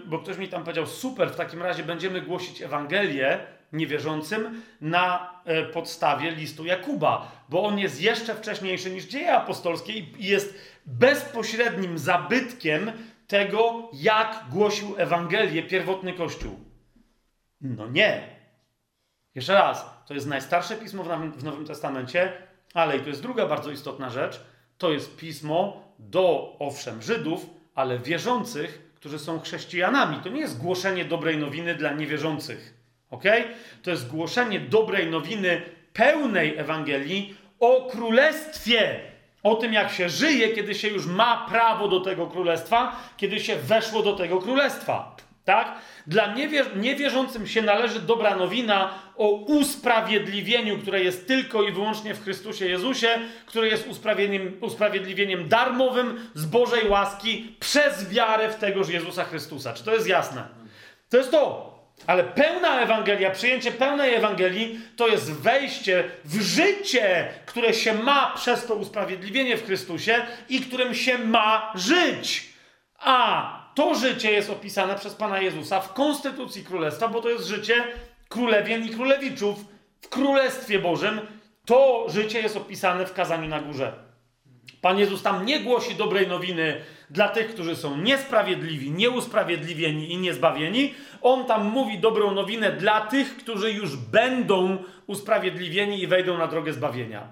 bo 0.05 0.19
ktoś 0.19 0.37
mi 0.37 0.47
tam 0.47 0.63
powiedział, 0.63 0.87
super, 0.87 1.31
w 1.31 1.35
takim 1.35 1.61
razie 1.61 1.83
będziemy 1.83 2.21
głosić 2.21 2.61
Ewangelię 2.61 3.39
niewierzącym 3.73 4.61
na 4.81 5.33
e, 5.45 5.63
podstawie 5.63 6.31
listu 6.31 6.65
Jakuba, 6.65 7.31
bo 7.49 7.63
on 7.63 7.79
jest 7.79 8.01
jeszcze 8.01 8.35
wcześniejszy 8.35 8.89
niż 8.89 9.05
dzieje 9.05 9.33
apostolskie 9.33 9.93
i 9.93 10.13
jest 10.19 10.55
bezpośrednim 10.85 11.97
zabytkiem 11.97 12.91
tego, 13.27 13.89
jak 13.93 14.45
głosił 14.49 14.95
Ewangelię 14.97 15.63
pierwotny 15.63 16.13
Kościół. 16.13 16.62
No 17.63 17.87
nie. 17.87 18.27
Jeszcze 19.35 19.53
raz, 19.53 19.85
to 20.07 20.13
jest 20.13 20.27
najstarsze 20.27 20.75
pismo 20.75 21.03
w 21.03 21.07
Nowym, 21.07 21.31
w 21.31 21.43
Nowym 21.43 21.65
Testamencie, 21.65 22.33
ale 22.73 22.97
i 22.97 22.99
to 22.99 23.09
jest 23.09 23.21
druga 23.21 23.47
bardzo 23.47 23.71
istotna 23.71 24.09
rzecz. 24.09 24.41
To 24.77 24.91
jest 24.91 25.17
pismo 25.17 25.83
do, 25.99 26.55
owszem, 26.59 27.01
Żydów, 27.01 27.45
ale 27.75 27.99
wierzących, 27.99 28.91
którzy 28.95 29.19
są 29.19 29.39
chrześcijanami. 29.39 30.17
To 30.23 30.29
nie 30.29 30.41
jest 30.41 30.61
głoszenie 30.61 31.05
dobrej 31.05 31.37
nowiny 31.37 31.75
dla 31.75 31.93
niewierzących. 31.93 32.73
Ok? 33.09 33.23
To 33.83 33.91
jest 33.91 34.07
głoszenie 34.07 34.59
dobrej 34.59 35.11
nowiny 35.11 35.61
pełnej 35.93 36.57
Ewangelii 36.57 37.35
o 37.59 37.89
królestwie. 37.91 38.99
O 39.43 39.55
tym, 39.55 39.73
jak 39.73 39.91
się 39.91 40.09
żyje, 40.09 40.49
kiedy 40.49 40.75
się 40.75 40.87
już 40.87 41.05
ma 41.05 41.45
prawo 41.49 41.87
do 41.87 41.99
tego 41.99 42.27
królestwa, 42.27 42.99
kiedy 43.17 43.39
się 43.39 43.55
weszło 43.55 44.03
do 44.03 44.13
tego 44.13 44.41
królestwa. 44.41 45.15
Tak? 45.45 45.75
Dla 46.07 46.33
niewierzy 46.33 46.69
niewierzącym 46.75 47.47
się 47.47 47.61
należy 47.61 47.99
dobra 47.99 48.35
nowina 48.35 48.93
o 49.17 49.29
usprawiedliwieniu, 49.29 50.79
które 50.79 51.03
jest 51.03 51.27
tylko 51.27 51.63
i 51.63 51.71
wyłącznie 51.71 52.13
w 52.13 52.23
Chrystusie 52.23 52.65
Jezusie, 52.67 53.19
które 53.45 53.67
jest 53.67 53.87
usprawiedliwieniem, 53.87 54.57
usprawiedliwieniem 54.61 55.49
darmowym 55.49 56.29
z 56.33 56.45
Bożej 56.45 56.89
łaski 56.89 57.55
przez 57.59 58.09
wiarę 58.09 58.49
w 58.49 58.55
tegoż 58.55 58.89
Jezusa 58.89 59.23
Chrystusa. 59.23 59.73
Czy 59.73 59.83
to 59.83 59.93
jest 59.93 60.07
jasne? 60.07 60.47
To 61.09 61.17
jest 61.17 61.31
to. 61.31 61.73
Ale 62.07 62.23
pełna 62.23 62.81
Ewangelia, 62.81 63.31
przyjęcie 63.31 63.71
pełnej 63.71 64.13
Ewangelii 64.13 64.79
to 64.95 65.07
jest 65.07 65.33
wejście 65.33 66.03
w 66.25 66.41
życie, 66.41 67.27
które 67.45 67.73
się 67.73 67.93
ma 67.93 68.33
przez 68.35 68.65
to 68.65 68.75
usprawiedliwienie 68.75 69.57
w 69.57 69.65
Chrystusie 69.65 70.25
i 70.49 70.61
którym 70.61 70.95
się 70.95 71.17
ma 71.17 71.71
żyć. 71.75 72.49
A 72.99 73.62
to 73.75 73.95
życie 73.95 74.31
jest 74.31 74.49
opisane 74.49 74.95
przez 74.95 75.13
Pana 75.13 75.39
Jezusa 75.41 75.81
w 75.81 75.93
konstytucji 75.93 76.63
królestwa, 76.63 77.07
bo 77.07 77.21
to 77.21 77.29
jest 77.29 77.47
życie 77.47 77.83
królewien 78.29 78.85
i 78.85 78.89
królewiczów 78.89 79.65
w 80.01 80.09
Królestwie 80.09 80.79
Bożym. 80.79 81.21
To 81.65 82.05
życie 82.09 82.41
jest 82.41 82.57
opisane 82.57 83.05
w 83.05 83.13
kazaniu 83.13 83.47
na 83.47 83.59
górze. 83.59 83.93
Pan 84.81 84.99
Jezus 84.99 85.23
tam 85.23 85.45
nie 85.45 85.59
głosi 85.59 85.95
dobrej 85.95 86.27
nowiny 86.27 86.81
dla 87.09 87.29
tych, 87.29 87.53
którzy 87.53 87.75
są 87.75 87.97
niesprawiedliwi, 87.97 88.91
nieusprawiedliwieni 88.91 90.13
i 90.13 90.17
niezbawieni. 90.17 90.93
On 91.21 91.45
tam 91.45 91.65
mówi 91.65 91.99
dobrą 91.99 92.31
nowinę 92.31 92.71
dla 92.71 93.01
tych, 93.01 93.37
którzy 93.37 93.71
już 93.71 93.95
będą 93.95 94.77
usprawiedliwieni 95.07 96.01
i 96.01 96.07
wejdą 96.07 96.37
na 96.37 96.47
drogę 96.47 96.73
zbawienia. 96.73 97.27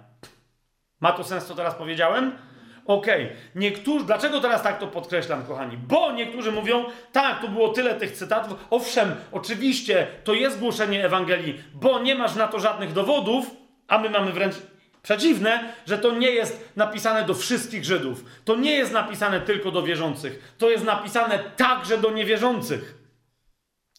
Ma 1.00 1.12
to 1.12 1.24
sens, 1.24 1.46
co 1.46 1.56
teraz 1.56 1.76
powiedziałem? 1.76 2.38
Okej, 2.86 3.26
okay. 3.26 3.38
niektórzy, 3.56 4.06
dlaczego 4.06 4.42
teraz 4.42 4.64
tak 4.64 4.80
to 4.80 4.88
podkreślam, 4.88 5.44
kochani? 5.44 5.78
Bo 5.78 6.12
niektórzy 6.12 6.52
mówią, 6.52 6.86
tak, 7.12 7.42
tu 7.42 7.50
było 7.50 7.70
tyle 7.70 7.96
tych 7.96 8.12
cytatów. 8.12 8.68
Owszem, 8.70 9.16
oczywiście 9.32 10.08
to 10.24 10.34
jest 10.34 10.60
głoszenie 10.60 11.06
Ewangelii, 11.06 11.64
bo 11.74 12.00
nie 12.00 12.16
masz 12.16 12.36
na 12.36 12.48
to 12.48 12.60
żadnych 12.60 12.94
dowodów, 12.94 13.46
a 13.88 13.98
my 13.98 14.10
mamy 14.10 14.32
wręcz 14.32 14.56
przeciwne, 15.04 15.74
że 15.86 15.98
to 15.98 16.12
nie 16.12 16.32
jest 16.32 16.72
napisane 16.76 17.24
do 17.24 17.34
wszystkich 17.34 17.86
Żydów. 17.86 18.26
To 18.46 18.56
nie 18.56 18.72
jest 18.72 18.92
napisane 18.92 19.42
tylko 19.42 19.72
do 19.72 19.84
wierzących. 19.84 20.54
To 20.58 20.70
jest 20.70 20.86
napisane 20.86 21.40
także 21.40 21.98
do 21.98 22.12
niewierzących. 22.12 22.98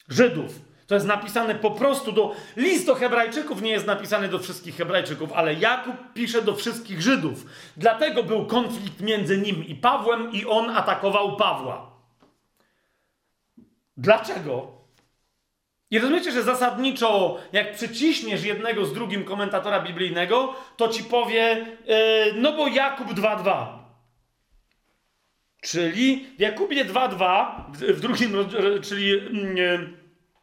Żydów. 0.08 0.71
To 0.86 0.94
jest 0.94 1.06
napisane 1.06 1.54
po 1.54 1.70
prostu 1.70 2.12
do. 2.12 2.34
List 2.56 2.86
do 2.86 2.94
Hebrajczyków 2.94 3.62
nie 3.62 3.70
jest 3.70 3.86
napisany 3.86 4.28
do 4.28 4.38
wszystkich 4.38 4.76
Hebrajczyków, 4.76 5.32
ale 5.32 5.54
Jakub 5.54 5.94
pisze 6.14 6.42
do 6.42 6.54
wszystkich 6.54 7.02
Żydów. 7.02 7.46
Dlatego 7.76 8.22
był 8.22 8.46
konflikt 8.46 9.00
między 9.00 9.38
nim 9.38 9.66
i 9.66 9.74
Pawłem, 9.74 10.32
i 10.32 10.46
on 10.46 10.70
atakował 10.70 11.36
Pawła. 11.36 11.90
Dlaczego? 13.96 14.82
I 15.90 15.98
rozumiecie, 15.98 16.32
że 16.32 16.42
zasadniczo, 16.42 17.38
jak 17.52 17.72
przyciśniesz 17.72 18.44
jednego 18.44 18.84
z 18.84 18.94
drugim 18.94 19.24
komentatora 19.24 19.80
biblijnego, 19.80 20.54
to 20.76 20.88
ci 20.88 21.04
powie, 21.04 21.66
yy, 21.86 21.94
no 22.34 22.52
bo 22.52 22.68
Jakub 22.68 23.08
2.2. 23.08 23.66
Czyli 25.62 26.26
w 26.38 26.40
Jakubie 26.40 26.84
2.2, 26.84 27.64
w 27.72 28.00
drugim, 28.00 28.32
czyli. 28.82 29.08
Yy, 29.08 30.01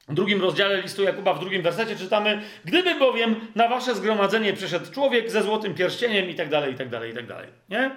w 0.09 0.13
drugim 0.13 0.41
rozdziale 0.41 0.81
listu 0.81 1.03
Jakuba, 1.03 1.33
w 1.33 1.39
drugim 1.39 1.61
wersecie 1.61 1.95
czytamy, 1.95 2.41
gdyby 2.65 2.95
bowiem 2.95 3.35
na 3.55 3.67
wasze 3.67 3.95
zgromadzenie 3.95 4.53
przyszedł 4.53 4.91
człowiek 4.91 5.31
ze 5.31 5.43
złotym 5.43 5.75
pierścieniem 5.75 6.29
i 6.29 6.35
tak 6.35 6.49
dalej, 6.49 6.73
i 6.73 6.77
tak 6.77 6.89
dalej, 6.89 7.11
i 7.11 7.15
tak 7.15 7.27
dalej, 7.27 7.47
nie? 7.69 7.91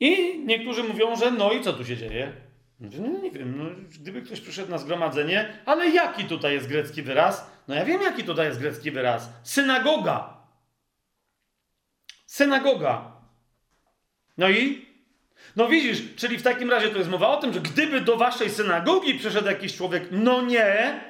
I 0.00 0.40
niektórzy 0.44 0.82
mówią, 0.84 1.16
że 1.16 1.30
no 1.30 1.52
i 1.52 1.60
co 1.60 1.72
tu 1.72 1.84
się 1.84 1.96
dzieje? 1.96 2.32
Mówię, 2.80 2.98
no 3.00 3.18
nie 3.22 3.30
wiem, 3.30 3.58
no, 3.58 3.64
gdyby 4.00 4.22
ktoś 4.22 4.40
przyszedł 4.40 4.70
na 4.70 4.78
zgromadzenie, 4.78 5.58
ale 5.66 5.90
jaki 5.90 6.24
tutaj 6.24 6.54
jest 6.54 6.68
grecki 6.68 7.02
wyraz? 7.02 7.50
No 7.68 7.74
ja 7.74 7.84
wiem, 7.84 8.02
jaki 8.02 8.24
tutaj 8.24 8.46
jest 8.46 8.60
grecki 8.60 8.90
wyraz. 8.90 9.30
Synagoga. 9.42 10.36
Synagoga. 12.26 13.12
No 14.38 14.50
i 14.50 14.85
no 15.56 15.68
widzisz, 15.68 16.02
czyli 16.16 16.38
w 16.38 16.42
takim 16.42 16.70
razie 16.70 16.88
to 16.88 16.98
jest 16.98 17.10
mowa 17.10 17.28
o 17.28 17.36
tym, 17.36 17.52
że 17.52 17.60
gdyby 17.60 18.00
do 18.00 18.16
waszej 18.16 18.50
synagogi 18.50 19.14
przyszedł 19.14 19.48
jakiś 19.48 19.76
człowiek, 19.76 20.08
no 20.10 20.42
nie, 20.42 21.00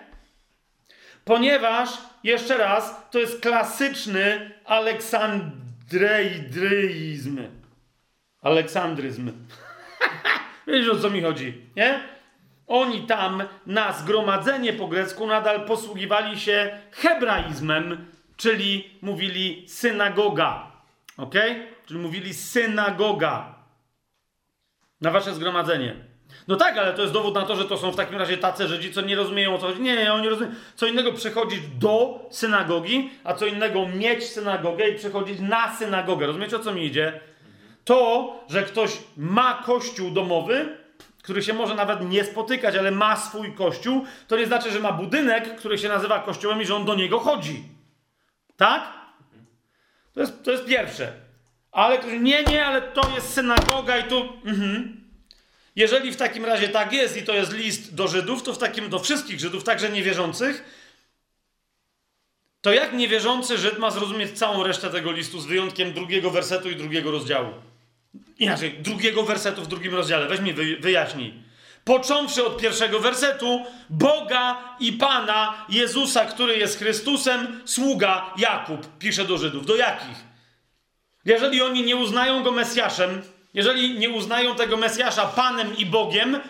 ponieważ, 1.24 1.90
jeszcze 2.24 2.56
raz, 2.56 2.96
to 3.10 3.18
jest 3.18 3.40
klasyczny 3.40 4.50
aleksandryzm. 4.64 7.38
Aleksandryzm. 8.42 9.32
Wiesz 10.66 10.88
o 10.88 10.98
co 10.98 11.10
mi 11.10 11.22
chodzi, 11.22 11.60
nie? 11.76 12.00
Oni 12.66 13.02
tam 13.02 13.42
na 13.66 13.92
zgromadzenie 13.92 14.72
po 14.72 14.88
grecku 14.88 15.26
nadal 15.26 15.66
posługiwali 15.66 16.40
się 16.40 16.78
hebraizmem, 16.90 18.06
czyli 18.36 18.90
mówili 19.02 19.64
synagoga. 19.68 20.72
Ok? 21.16 21.34
Czyli 21.86 22.00
mówili 22.00 22.34
synagoga 22.34 23.55
na 25.00 25.10
wasze 25.10 25.34
zgromadzenie. 25.34 25.96
No 26.48 26.56
tak, 26.56 26.78
ale 26.78 26.94
to 26.94 27.02
jest 27.02 27.14
dowód 27.14 27.34
na 27.34 27.42
to, 27.42 27.56
że 27.56 27.64
to 27.64 27.76
są 27.76 27.92
w 27.92 27.96
takim 27.96 28.18
razie 28.18 28.36
tacy 28.36 28.68
Żydzi, 28.68 28.92
co 28.92 29.00
nie 29.00 29.16
rozumieją 29.16 29.54
o 29.54 29.58
co 29.58 29.66
chodzi. 29.66 29.82
Nie, 29.82 29.96
nie, 29.96 30.12
oni 30.12 30.28
rozumieją. 30.28 30.54
Co 30.74 30.86
innego 30.86 31.12
przechodzić 31.12 31.60
do 31.68 32.20
synagogi, 32.30 33.10
a 33.24 33.34
co 33.34 33.46
innego 33.46 33.88
mieć 33.88 34.24
synagogę 34.24 34.88
i 34.88 34.94
przechodzić 34.94 35.40
na 35.40 35.76
synagogę. 35.76 36.26
Rozumiecie 36.26 36.56
o 36.56 36.58
co 36.58 36.72
mi 36.72 36.84
idzie? 36.84 37.20
To, 37.84 38.32
że 38.48 38.62
ktoś 38.62 38.98
ma 39.16 39.62
kościół 39.66 40.10
domowy, 40.10 40.76
który 41.22 41.42
się 41.42 41.52
może 41.52 41.74
nawet 41.74 42.08
nie 42.08 42.24
spotykać, 42.24 42.76
ale 42.76 42.90
ma 42.90 43.16
swój 43.16 43.54
kościół, 43.54 44.04
to 44.28 44.36
nie 44.36 44.46
znaczy, 44.46 44.70
że 44.70 44.80
ma 44.80 44.92
budynek, 44.92 45.56
który 45.56 45.78
się 45.78 45.88
nazywa 45.88 46.18
kościołem 46.18 46.62
i 46.62 46.66
że 46.66 46.76
on 46.76 46.84
do 46.84 46.94
niego 46.94 47.18
chodzi. 47.18 47.62
Tak? 48.56 48.92
To 50.14 50.20
jest, 50.20 50.44
to 50.44 50.50
jest 50.50 50.64
pierwsze. 50.64 51.25
Ale 51.76 51.98
nie, 52.20 52.44
nie, 52.44 52.66
ale 52.66 52.82
to 52.82 53.10
jest 53.14 53.32
synagoga 53.32 53.98
i 53.98 54.04
tu. 54.04 54.32
Mhm. 54.44 55.00
Jeżeli 55.76 56.12
w 56.12 56.16
takim 56.16 56.44
razie 56.44 56.68
tak 56.68 56.92
jest 56.92 57.16
i 57.16 57.22
to 57.22 57.34
jest 57.34 57.52
list 57.52 57.94
do 57.94 58.08
Żydów, 58.08 58.42
to 58.42 58.52
w 58.52 58.58
takim 58.58 58.88
do 58.88 58.98
wszystkich 58.98 59.40
Żydów, 59.40 59.64
także 59.64 59.88
niewierzących, 59.88 60.64
to 62.60 62.72
jak 62.72 62.92
niewierzący 62.92 63.58
Żyd 63.58 63.78
ma 63.78 63.90
zrozumieć 63.90 64.38
całą 64.38 64.62
resztę 64.62 64.90
tego 64.90 65.12
listu 65.12 65.40
z 65.40 65.46
wyjątkiem 65.46 65.92
drugiego 65.92 66.30
wersetu 66.30 66.70
i 66.70 66.76
drugiego 66.76 67.10
rozdziału? 67.10 67.52
Inaczej, 68.38 68.78
drugiego 68.78 69.22
wersetu 69.22 69.62
w 69.62 69.68
drugim 69.68 69.94
rozdziale. 69.94 70.28
Weź 70.28 70.40
mi 70.40 70.52
wy, 70.52 70.76
wyjaśnij. 70.76 71.34
Począwszy 71.84 72.46
od 72.46 72.60
pierwszego 72.60 73.00
wersetu, 73.00 73.64
Boga 73.90 74.76
i 74.80 74.92
Pana 74.92 75.66
Jezusa, 75.68 76.24
który 76.24 76.56
jest 76.56 76.78
Chrystusem, 76.78 77.60
sługa 77.64 78.34
Jakub, 78.36 78.98
pisze 78.98 79.24
do 79.24 79.38
Żydów. 79.38 79.66
Do 79.66 79.76
jakich? 79.76 80.35
Jeżeli 81.26 81.62
oni 81.62 81.82
nie 81.82 81.96
uznają 81.96 82.42
go 82.42 82.52
Mesjaszem, 82.52 83.22
jeżeli 83.54 83.98
nie 83.98 84.10
uznają 84.10 84.54
tego 84.54 84.76
Mesjasza 84.76 85.26
Panem 85.26 85.76
i 85.76 85.86
Bogiem, 85.86 86.40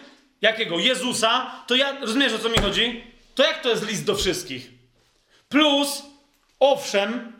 jakiego? 0.42 0.78
Jezusa, 0.78 1.50
to 1.66 1.74
ja, 1.74 2.00
rozumiesz 2.00 2.32
o 2.32 2.38
co 2.38 2.48
mi 2.48 2.58
chodzi? 2.58 3.04
To 3.34 3.42
jak 3.42 3.62
to 3.62 3.68
jest 3.68 3.88
list 3.88 4.04
do 4.04 4.14
wszystkich? 4.14 4.70
Plus, 5.48 6.02
owszem, 6.60 7.32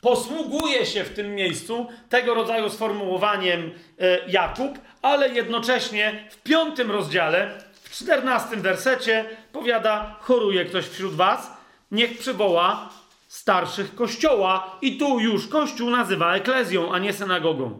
posługuje 0.00 0.86
się 0.86 1.04
w 1.04 1.14
tym 1.14 1.34
miejscu 1.34 1.86
tego 2.08 2.34
rodzaju 2.34 2.70
sformułowaniem 2.70 3.72
e, 3.98 4.30
Jakub, 4.30 4.78
ale 5.02 5.28
jednocześnie 5.28 6.28
w 6.30 6.42
piątym 6.42 6.90
rozdziale, 6.90 7.58
w 7.82 7.90
czternastym 7.90 8.62
wersecie 8.62 9.24
powiada, 9.52 10.16
choruje 10.20 10.64
ktoś 10.64 10.84
wśród 10.84 11.14
was, 11.14 11.50
niech 11.90 12.18
przywoła 12.18 12.90
starszych 13.34 13.94
kościoła 13.94 14.78
i 14.82 14.98
tu 14.98 15.20
już 15.20 15.48
kościół 15.48 15.90
nazywa 15.90 16.34
eklezją, 16.34 16.92
a 16.92 16.98
nie 16.98 17.12
synagogą. 17.12 17.78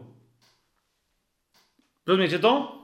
Rozumiecie 2.05 2.39
to? 2.39 2.81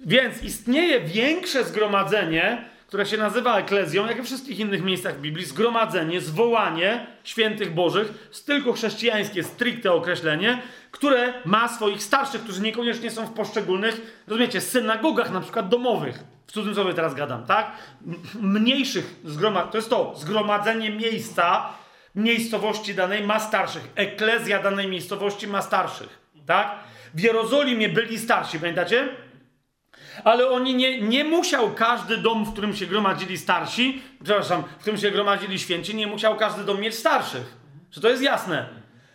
Więc 0.00 0.42
istnieje 0.42 1.00
większe 1.00 1.64
zgromadzenie, 1.64 2.70
które 2.86 3.06
się 3.06 3.16
nazywa 3.16 3.58
eklezją, 3.58 4.06
jak 4.06 4.18
i 4.18 4.22
w 4.22 4.24
wszystkich 4.24 4.58
innych 4.58 4.82
miejscach 4.82 5.20
Biblii, 5.20 5.46
zgromadzenie, 5.46 6.20
zwołanie 6.20 7.06
świętych 7.24 7.74
bożych, 7.74 8.30
tylko 8.46 8.72
chrześcijańskie 8.72 9.44
stricte 9.44 9.92
określenie, 9.92 10.62
które 10.90 11.32
ma 11.44 11.68
swoich 11.68 12.02
starszych, 12.02 12.42
którzy 12.42 12.62
niekoniecznie 12.62 13.10
są 13.10 13.26
w 13.26 13.32
poszczególnych, 13.32 14.22
rozumiecie, 14.26 14.60
synagogach 14.60 15.30
na 15.30 15.40
przykład 15.40 15.68
domowych 15.68 16.37
w 16.48 16.52
cudzysłowie 16.52 16.94
teraz 16.94 17.14
gadam, 17.14 17.46
tak? 17.46 17.72
Mniejszych 18.40 19.20
zgromadzeń, 19.24 19.70
to 19.72 19.78
jest 19.78 19.90
to, 19.90 20.14
zgromadzenie 20.16 20.90
miejsca, 20.90 21.68
miejscowości 22.14 22.94
danej 22.94 23.22
ma 23.22 23.40
starszych. 23.40 23.88
Eklezja 23.94 24.62
danej 24.62 24.88
miejscowości 24.88 25.46
ma 25.46 25.62
starszych, 25.62 26.18
tak? 26.46 26.74
W 27.14 27.20
Jerozolimie 27.20 27.88
byli 27.88 28.18
starsi, 28.18 28.60
pamiętacie? 28.60 29.08
Ale 30.24 30.50
oni 30.50 30.74
nie, 30.74 31.00
nie 31.00 31.24
musiał 31.24 31.74
każdy 31.74 32.16
dom, 32.16 32.44
w 32.44 32.52
którym 32.52 32.76
się 32.76 32.86
gromadzili 32.86 33.38
starsi, 33.38 34.02
przepraszam, 34.24 34.62
w 34.62 34.80
którym 34.80 34.98
się 34.98 35.10
gromadzili 35.10 35.58
święci, 35.58 35.94
nie 35.94 36.06
musiał 36.06 36.36
każdy 36.36 36.64
dom 36.64 36.80
mieć 36.80 36.94
starszych. 36.94 37.56
Czy 37.90 38.00
to 38.00 38.08
jest 38.08 38.22
jasne? 38.22 38.68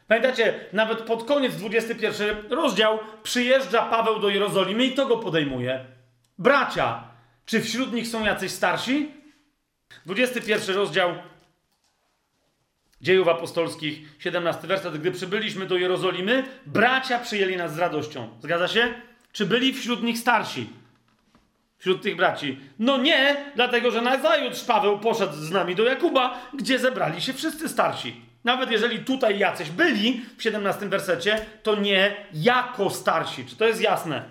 Pamiętacie, 0.08 0.60
nawet 0.74 1.02
pod 1.02 1.24
koniec 1.24 1.56
21 1.56 2.36
rozdział 2.50 3.00
przyjeżdża 3.24 3.82
Paweł 3.82 4.20
do 4.20 4.30
Jerozolimy 4.30 4.86
i 4.86 4.92
to 4.92 5.06
go 5.06 5.18
podejmuje. 5.18 5.86
Bracia, 6.38 7.12
czy 7.46 7.62
wśród 7.62 7.94
nich 7.94 8.08
są 8.08 8.26
jacyś 8.26 8.52
starsi? 8.52 9.12
21 10.06 10.76
rozdział 10.76 11.16
Dziejów 13.02 13.28
Apostolskich, 13.28 14.16
17 14.20 14.68
werset. 14.68 14.98
Gdy 14.98 15.12
przybyliśmy 15.12 15.66
do 15.66 15.78
Jerozolimy, 15.78 16.44
bracia 16.66 17.20
przyjęli 17.20 17.58
nas 17.58 17.74
z 17.74 17.78
radością. 17.78 18.30
Zgadza 18.42 18.68
się? 18.68 18.94
Czy 19.32 19.46
byli 19.46 19.74
wśród 19.74 20.04
nich 20.04 20.18
starsi? 20.18 20.70
Wśród 21.78 22.02
tych 22.02 22.16
braci? 22.16 22.60
No 22.80 22.98
nie, 22.98 23.52
dlatego 23.56 23.92
że 23.92 24.02
nazajutrz 24.02 24.64
Paweł 24.64 25.00
poszedł 25.00 25.34
z 25.34 25.52
nami 25.52 25.76
do 25.76 25.84
Jakuba, 25.84 26.42
gdzie 26.54 26.80
zebrali 26.80 27.22
się 27.22 27.34
wszyscy 27.34 27.70
starsi. 27.70 28.22
Nawet 28.44 28.72
jeżeli 28.72 29.00
tutaj 29.00 29.40
jacyś 29.40 29.70
byli 29.70 30.26
w 30.38 30.44
17 30.44 30.90
wersecie, 30.90 31.46
to 31.64 31.76
nie 31.76 32.16
jako 32.34 32.90
starsi. 32.90 33.46
Czy 33.46 33.56
to 33.56 33.68
jest 33.68 33.82
jasne? 33.82 34.24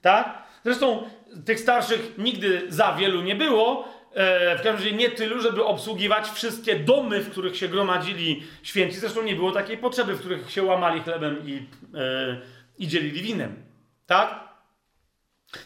Tak? 0.00 0.42
Zresztą 0.64 1.10
tych 1.44 1.60
starszych 1.60 2.18
nigdy 2.18 2.62
za 2.68 2.92
wielu 2.92 3.22
nie 3.22 3.34
było. 3.34 3.88
E, 4.14 4.58
w 4.58 4.62
każdym 4.62 4.74
razie 4.74 4.92
nie 4.92 5.10
tylu, 5.10 5.40
żeby 5.40 5.64
obsługiwać 5.64 6.28
wszystkie 6.30 6.76
domy, 6.76 7.20
w 7.20 7.30
których 7.30 7.56
się 7.56 7.68
gromadzili 7.68 8.42
święci. 8.62 8.96
Zresztą 8.96 9.22
nie 9.22 9.36
było 9.36 9.52
takiej 9.52 9.78
potrzeby, 9.78 10.14
w 10.14 10.20
których 10.20 10.50
się 10.50 10.62
łamali 10.62 11.00
chlebem 11.00 11.48
i, 11.48 11.66
e, 11.94 12.40
i 12.78 12.88
dzielili 12.88 13.22
winem. 13.22 13.56
Tak? 14.06 14.50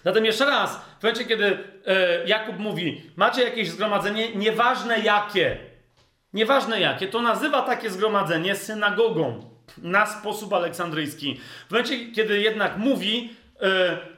Zatem 0.05 0.25
jeszcze 0.25 0.45
raz, 0.45 0.81
w 1.01 1.03
momencie, 1.03 1.25
kiedy 1.25 1.59
e, 1.87 2.27
Jakub 2.27 2.59
mówi, 2.59 3.03
macie 3.17 3.43
jakieś 3.43 3.71
zgromadzenie, 3.71 4.35
nieważne 4.35 4.99
jakie, 4.99 5.59
nieważne 6.33 6.81
jakie, 6.81 7.09
to 7.09 7.23
nazywa 7.23 7.63
takie 7.63 7.91
zgromadzenie 7.91 8.55
synagogą. 8.55 9.55
na 9.79 10.07
sposób 10.07 10.53
aleksandryjski. 10.53 11.41
W 11.69 11.71
momencie, 11.71 12.13
kiedy 12.13 12.41
jednak 12.41 12.77
mówi 12.77 13.37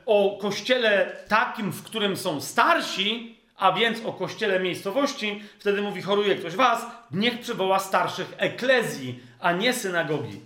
o 0.06 0.38
kościele 0.40 1.12
takim, 1.28 1.72
w 1.72 1.82
którym 1.82 2.16
są 2.16 2.40
starsi, 2.40 3.36
a 3.56 3.72
więc 3.72 4.04
o 4.04 4.12
kościele 4.12 4.60
miejscowości, 4.60 5.42
wtedy 5.58 5.82
mówi, 5.82 6.02
choruje 6.02 6.36
ktoś 6.36 6.56
was, 6.56 6.86
niech 7.10 7.40
przywoła 7.40 7.78
starszych 7.78 8.34
eklezji, 8.36 9.20
a 9.40 9.52
nie 9.52 9.72
synagogi. 9.72 10.40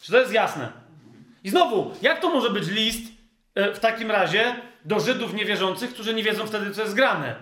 Czy 0.00 0.12
to 0.12 0.18
jest 0.18 0.32
jasne? 0.32 0.72
I 1.44 1.50
znowu, 1.50 1.90
jak 2.02 2.20
to 2.20 2.30
może 2.30 2.50
być 2.50 2.68
list 2.68 3.12
e, 3.54 3.72
w 3.72 3.78
takim 3.78 4.10
razie 4.10 4.56
do 4.84 5.00
Żydów 5.00 5.34
niewierzących, 5.34 5.90
którzy 5.94 6.14
nie 6.14 6.22
wiedzą 6.22 6.46
wtedy, 6.46 6.70
co 6.70 6.82
jest 6.82 6.94
grane? 6.94 7.36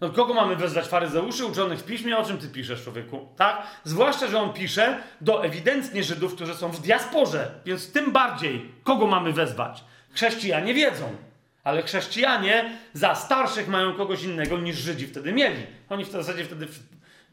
No 0.00 0.10
kogo 0.10 0.34
mamy 0.34 0.56
wezwać? 0.56 0.86
Faryzeuszy 0.86 1.46
uczonych 1.46 1.78
w 1.78 1.84
piśmie? 1.84 2.18
O 2.18 2.24
czym 2.24 2.38
ty 2.38 2.48
piszesz, 2.48 2.82
człowieku? 2.82 3.28
Tak? 3.36 3.66
Zwłaszcza, 3.84 4.26
że 4.26 4.40
on 4.40 4.52
pisze 4.52 4.98
do 5.20 5.44
ewidentnie 5.44 6.02
Żydów, 6.02 6.34
którzy 6.34 6.54
są 6.54 6.68
w 6.68 6.80
diasporze, 6.80 7.50
więc 7.64 7.92
tym 7.92 8.12
bardziej 8.12 8.72
kogo 8.82 9.06
mamy 9.06 9.32
wezwać? 9.32 9.84
Chrześcijanie 10.14 10.74
wiedzą, 10.74 11.16
ale 11.64 11.82
chrześcijanie 11.82 12.70
za 12.92 13.14
starszych 13.14 13.68
mają 13.68 13.94
kogoś 13.94 14.22
innego 14.22 14.58
niż 14.58 14.76
Żydzi 14.76 15.06
wtedy 15.06 15.32
mieli. 15.32 15.66
Oni 15.88 16.04
w 16.04 16.10
zasadzie 16.10 16.44
wtedy 16.44 16.66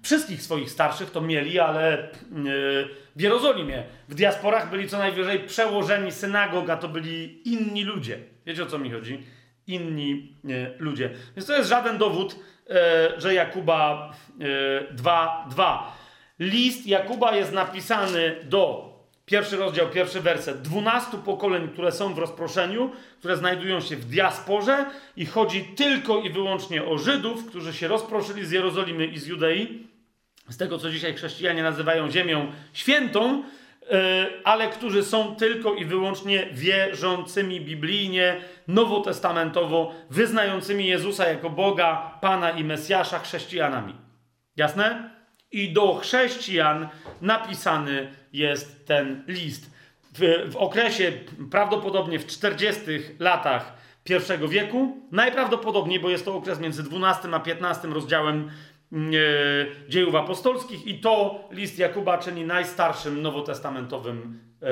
wszystkich 0.01 0.42
swoich 0.42 0.72
starszych 0.72 1.11
to 1.11 1.22
mieli, 1.22 1.60
ale 1.60 2.10
yy, 2.32 2.90
w 3.16 3.22
Jerozolimie, 3.22 3.84
w 4.10 4.16
diasporach 4.16 4.69
byli 4.69 4.90
co 4.90 4.98
najwyżej 4.98 5.40
przełożeni 5.40 6.11
synagog, 6.11 6.69
a 6.69 6.77
to 6.77 6.88
byli 6.88 7.42
inni 7.53 7.84
ludzie. 7.84 8.19
Wiecie 8.45 8.64
o 8.64 8.66
co 8.66 8.80
mi 8.80 8.92
chodzi? 8.92 9.24
Inni 9.68 10.38
yy, 10.43 10.76
ludzie. 10.80 11.10
Więc 11.35 11.48
to 11.48 11.58
jest 11.58 11.69
żaden 11.69 11.98
dowód, 11.98 12.35
E, 12.72 13.14
że 13.18 13.34
Jakuba 13.34 14.14
2:2. 14.95 15.77
E, 15.77 15.80
List 16.40 16.88
Jakuba 16.88 17.35
jest 17.35 17.53
napisany 17.53 18.35
do 18.43 18.91
pierwszy 19.32 19.58
rozdział, 19.58 19.90
pierwszy 19.90 20.22
werset, 20.22 20.61
dwunastu 20.61 21.18
pokoleń, 21.18 21.68
które 21.68 21.92
są 21.92 22.14
w 22.14 22.18
rozproszeniu, 22.18 22.92
które 23.19 23.38
znajdują 23.38 23.82
się 23.82 23.95
w 23.95 24.06
diasporze 24.06 24.85
i 25.18 25.26
chodzi 25.26 25.64
tylko 25.64 26.19
i 26.19 26.30
wyłącznie 26.30 26.85
o 26.85 26.98
Żydów, 26.98 27.45
którzy 27.45 27.74
się 27.74 27.88
rozproszyli 27.88 28.45
z 28.45 28.51
Jerozolimy 28.51 29.06
i 29.06 29.19
z 29.19 29.27
Judei, 29.27 29.88
z 30.50 30.58
tego 30.58 30.77
co 30.77 30.90
dzisiaj 30.90 31.14
chrześcijanie 31.14 31.64
nazywają 31.64 32.11
ziemią 32.11 32.51
świętą, 32.74 33.43
E, 33.92 34.27
ale 34.43 34.69
którzy 34.69 35.03
są 35.03 35.35
tylko 35.35 35.74
i 35.74 35.85
wyłącznie 35.85 36.48
wierzącymi 36.51 37.61
biblijnie, 37.61 38.42
nowotestamentowo, 38.68 39.93
wyznającymi 40.10 40.88
Jezusa 40.88 41.27
jako 41.27 41.50
Boga, 41.50 42.18
Pana 42.22 42.51
i 42.51 42.64
Mesjasza, 42.64 43.19
chrześcijanami. 43.19 43.95
Jasne? 44.56 45.11
I 45.51 45.74
do 45.74 45.95
chrześcijan 45.95 46.90
napisany 47.22 48.11
jest 48.34 48.85
ten 48.85 49.24
list. 49.27 49.72
W, 50.14 50.51
w 50.51 50.56
okresie 50.56 51.11
prawdopodobnie 51.51 52.19
w 52.19 52.27
40 52.27 52.82
latach 53.19 53.74
I 54.10 54.48
wieku, 54.48 54.98
najprawdopodobniej, 55.11 56.00
bo 56.00 56.10
jest 56.10 56.26
to 56.26 56.35
okres 56.35 56.60
między 56.60 56.84
12 56.84 57.30
a 57.34 57.40
15 57.40 57.88
rozdziałem 57.88 58.51
E, 58.93 59.90
dziejów 59.90 60.16
apostolskich 60.16 60.88
i 60.88 61.00
to 61.00 61.40
list 61.51 61.80
Jakuba 61.80 62.18
czyni 62.18 62.45
najstarszym 62.45 63.22
nowotestamentowym 63.22 64.40
e, 64.61 64.66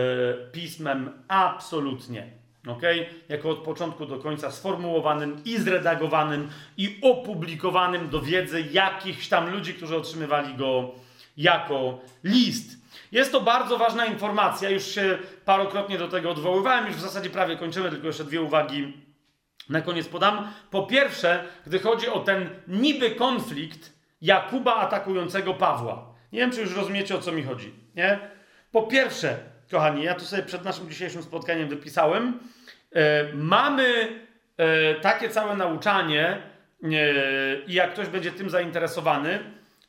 pismem 0.52 1.10
absolutnie. 1.28 2.28
Okay? 2.68 3.06
Jako 3.30 3.50
od 3.50 3.58
początku 3.58 4.06
do 4.06 4.18
końca 4.18 4.52
sformułowanym 4.52 5.42
i 5.46 5.58
zredagowanym 5.58 6.50
i 6.78 6.98
opublikowanym 7.02 8.10
do 8.10 8.22
wiedzy 8.22 8.64
jakichś 8.72 9.28
tam 9.28 9.52
ludzi, 9.52 9.74
którzy 9.74 9.96
otrzymywali 9.96 10.56
go 10.56 10.92
jako 11.38 12.00
list. 12.24 12.79
Jest 13.12 13.32
to 13.32 13.42
bardzo 13.42 13.78
ważna 13.78 14.06
informacja, 14.06 14.70
już 14.70 14.84
się 14.84 15.18
parokrotnie 15.46 15.98
do 15.98 16.08
tego 16.08 16.32
odwoływałem, 16.32 16.88
już 16.88 16.96
w 16.96 17.02
zasadzie 17.02 17.30
prawie 17.30 17.58
kończymy, 17.58 17.90
tylko 17.90 18.08
jeszcze 18.08 18.24
dwie 18.24 18.42
uwagi 18.42 18.94
na 19.70 19.82
koniec 19.82 20.08
podam. 20.08 20.52
Po 20.72 20.84
pierwsze, 20.84 21.44
gdy 21.66 21.80
chodzi 21.80 22.08
o 22.08 22.20
ten 22.20 22.50
niby 22.68 23.12
konflikt 23.12 23.94
Jakuba 24.22 24.76
atakującego 24.76 25.54
Pawła. 25.54 26.06
Nie 26.32 26.40
wiem, 26.40 26.52
czy 26.52 26.62
już 26.62 26.76
rozumiecie, 26.76 27.16
o 27.16 27.22
co 27.22 27.32
mi 27.32 27.44
chodzi. 27.44 27.74
Nie? 27.96 28.20
Po 28.72 28.84
pierwsze, 28.84 29.38
kochani, 29.72 30.04
ja 30.04 30.16
tu 30.16 30.26
sobie 30.26 30.44
przed 30.44 30.64
naszym 30.64 30.90
dzisiejszym 30.90 31.24
spotkaniem 31.24 31.70
wypisałem, 31.70 32.40
e, 32.96 33.34
mamy 33.34 34.08
e, 34.58 34.96
takie 34.96 35.30
całe 35.30 35.56
nauczanie 35.56 36.28
e, 36.28 36.88
i 37.68 37.74
jak 37.74 37.94
ktoś 37.94 38.08
będzie 38.08 38.32
tym 38.32 38.50
zainteresowany, 38.50 39.40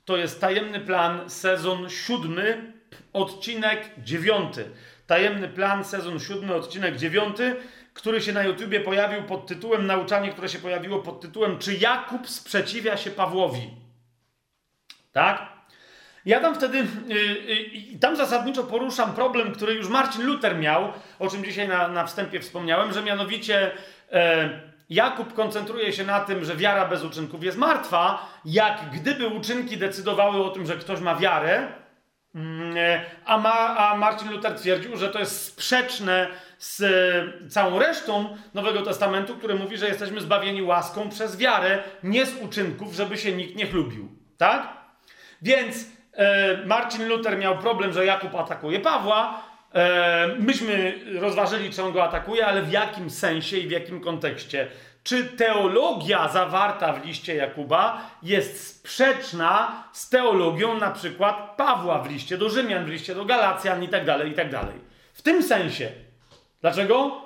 to 0.05 0.16
jest 0.16 0.40
tajemny 0.40 0.81
plan, 0.81 1.31
sezon 1.31 1.90
siódmy, 1.90 2.73
odcinek 3.12 3.90
dziewiąty. 3.98 4.70
Tajemny 5.06 5.48
plan, 5.48 5.84
sezon 5.84 6.20
siódmy, 6.20 6.54
odcinek 6.54 6.96
dziewiąty, 6.96 7.56
który 7.94 8.20
się 8.20 8.32
na 8.32 8.42
YouTubie 8.42 8.80
pojawił 8.80 9.22
pod 9.22 9.46
tytułem, 9.46 9.86
nauczanie, 9.86 10.32
które 10.32 10.48
się 10.48 10.58
pojawiło 10.58 10.98
pod 10.98 11.20
tytułem 11.20 11.58
Czy 11.58 11.74
Jakub 11.74 12.28
sprzeciwia 12.28 12.96
się 12.96 13.10
Pawłowi? 13.10 13.70
Tak? 15.12 15.60
Ja 16.24 16.40
tam 16.40 16.54
wtedy, 16.54 16.78
yy, 17.06 17.16
yy, 17.16 17.98
tam 18.00 18.16
zasadniczo 18.16 18.64
poruszam 18.64 19.14
problem, 19.14 19.52
który 19.52 19.74
już 19.74 19.88
Marcin 19.88 20.26
Luther 20.26 20.58
miał, 20.58 20.92
o 21.18 21.28
czym 21.28 21.44
dzisiaj 21.44 21.68
na, 21.68 21.88
na 21.88 22.06
wstępie 22.06 22.40
wspomniałem, 22.40 22.92
że 22.92 23.02
mianowicie 23.02 23.70
e, 24.12 24.50
Jakub 24.90 25.34
koncentruje 25.34 25.92
się 25.92 26.04
na 26.04 26.20
tym, 26.20 26.44
że 26.44 26.56
wiara 26.56 26.88
bez 26.88 27.04
uczynków 27.04 27.44
jest 27.44 27.58
martwa, 27.58 28.28
jak 28.44 28.90
gdyby 28.92 29.26
uczynki 29.26 29.76
decydowały 29.76 30.44
o 30.44 30.50
tym, 30.50 30.66
że 30.66 30.76
ktoś 30.76 31.00
ma 31.00 31.14
wiarę, 31.14 31.72
a, 33.25 33.39
ma, 33.39 33.76
a 33.76 33.97
Marcin 33.97 34.31
Luther 34.31 34.55
twierdził, 34.55 34.97
że 34.97 35.09
to 35.09 35.18
jest 35.18 35.44
sprzeczne 35.44 36.26
z 36.59 36.83
e, 36.83 37.49
całą 37.49 37.78
resztą 37.78 38.36
Nowego 38.55 38.83
Testamentu, 38.83 39.36
który 39.36 39.55
mówi, 39.55 39.76
że 39.76 39.89
jesteśmy 39.89 40.20
zbawieni 40.20 40.62
łaską 40.62 41.09
przez 41.09 41.36
wiarę, 41.36 41.83
nie 42.02 42.26
z 42.26 42.42
uczynków, 42.42 42.94
żeby 42.94 43.18
się 43.18 43.33
nikt 43.33 43.57
nie 43.57 43.67
chlubił. 43.67 44.09
Tak? 44.39 44.68
Więc 45.42 45.86
e, 46.12 46.57
Marcin 46.67 47.09
Luther 47.09 47.39
miał 47.39 47.59
problem, 47.59 47.92
że 47.92 48.07
Jakub 48.07 48.34
atakuje 48.34 48.81
Pawła. 48.81 49.42
E, 49.75 50.28
myśmy 50.39 50.94
rozważyli, 51.20 51.70
czy 51.70 51.83
on 51.83 51.92
go 51.92 52.05
atakuje, 52.05 52.47
ale 52.47 52.62
w 52.62 52.73
jakim 52.73 53.10
sensie 53.10 53.57
i 53.57 53.68
w 53.68 53.70
jakim 53.70 54.00
kontekście. 54.00 54.68
Czy 55.02 55.24
teologia 55.24 56.28
zawarta 56.28 56.92
w 56.92 57.06
liście 57.06 57.34
Jakuba 57.34 58.10
jest 58.22 58.66
sprzeczna 58.66 59.84
z 59.92 60.08
teologią 60.08 60.78
na 60.78 60.90
przykład 60.90 61.54
Pawła 61.56 61.98
w 61.98 62.10
liście 62.10 62.38
do 62.38 62.50
Rzymian, 62.50 62.84
w 62.84 62.88
liście 62.88 63.14
do 63.14 63.24
Galacjan 63.24 63.82
i 63.82 63.88
tak 63.88 64.04
dalej, 64.04 64.30
i 64.30 64.34
tak 64.34 64.50
dalej. 64.50 64.74
W 65.12 65.22
tym 65.22 65.42
sensie. 65.42 65.92
Dlaczego? 66.60 67.22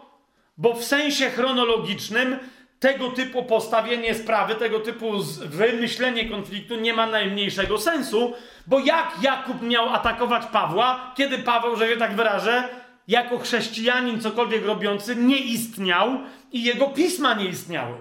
Bo 0.57 0.75
w 0.75 0.85
sensie 0.85 1.31
chronologicznym 1.31 2.39
tego 2.81 3.11
typu 3.11 3.43
postawienie 3.43 4.15
sprawy, 4.15 4.55
tego 4.55 4.81
typu 4.81 5.13
wymyślenie 5.45 6.31
konfliktu 6.31 6.77
nie 6.77 6.93
ma 6.93 7.07
najmniejszego 7.07 7.79
sensu, 7.79 8.35
bo 8.67 8.79
jak 8.79 9.13
Jakub 9.23 9.63
miał 9.63 9.89
atakować 9.89 10.47
Pawła, 10.47 11.13
kiedy 11.17 11.39
Paweł, 11.39 11.77
że 11.77 11.89
się 11.89 11.97
tak 11.97 12.17
wyrażę, 12.17 12.69
jako 13.09 13.39
chrześcijanin 13.39 14.21
cokolwiek 14.21 14.65
robiący, 14.65 15.17
nie 15.17 15.39
istniał 15.39 16.19
i 16.53 16.65
jego 16.65 16.87
pisma 16.87 17.35
nie 17.35 17.45
istniały. 17.45 17.97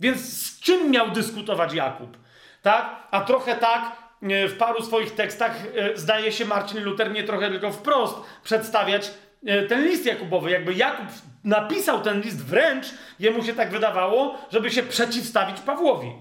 Więc 0.00 0.20
z 0.20 0.60
czym 0.60 0.90
miał 0.90 1.10
dyskutować 1.10 1.74
Jakub? 1.74 2.16
Tak? 2.62 3.08
A 3.10 3.20
trochę 3.20 3.56
tak 3.56 3.96
e, 4.22 4.48
w 4.48 4.56
paru 4.56 4.82
swoich 4.84 5.14
tekstach 5.14 5.62
e, 5.76 5.96
zdaje 5.96 6.32
się 6.32 6.44
Marcin 6.44 6.84
Luther 6.84 7.12
nie 7.12 7.24
trochę 7.24 7.50
tylko 7.50 7.72
wprost 7.72 8.16
przedstawiać 8.44 9.10
e, 9.46 9.62
ten 9.62 9.84
list 9.84 10.06
Jakubowy. 10.06 10.50
Jakby 10.50 10.74
Jakub 10.74 11.06
napisał 11.44 12.00
ten 12.00 12.20
list 12.20 12.44
wręcz, 12.44 12.86
jemu 13.18 13.44
się 13.44 13.54
tak 13.54 13.70
wydawało, 13.70 14.38
żeby 14.50 14.70
się 14.70 14.82
przeciwstawić 14.82 15.60
Pawłowi. 15.60 16.12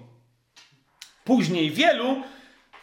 Później 1.24 1.72
wielu, 1.72 2.24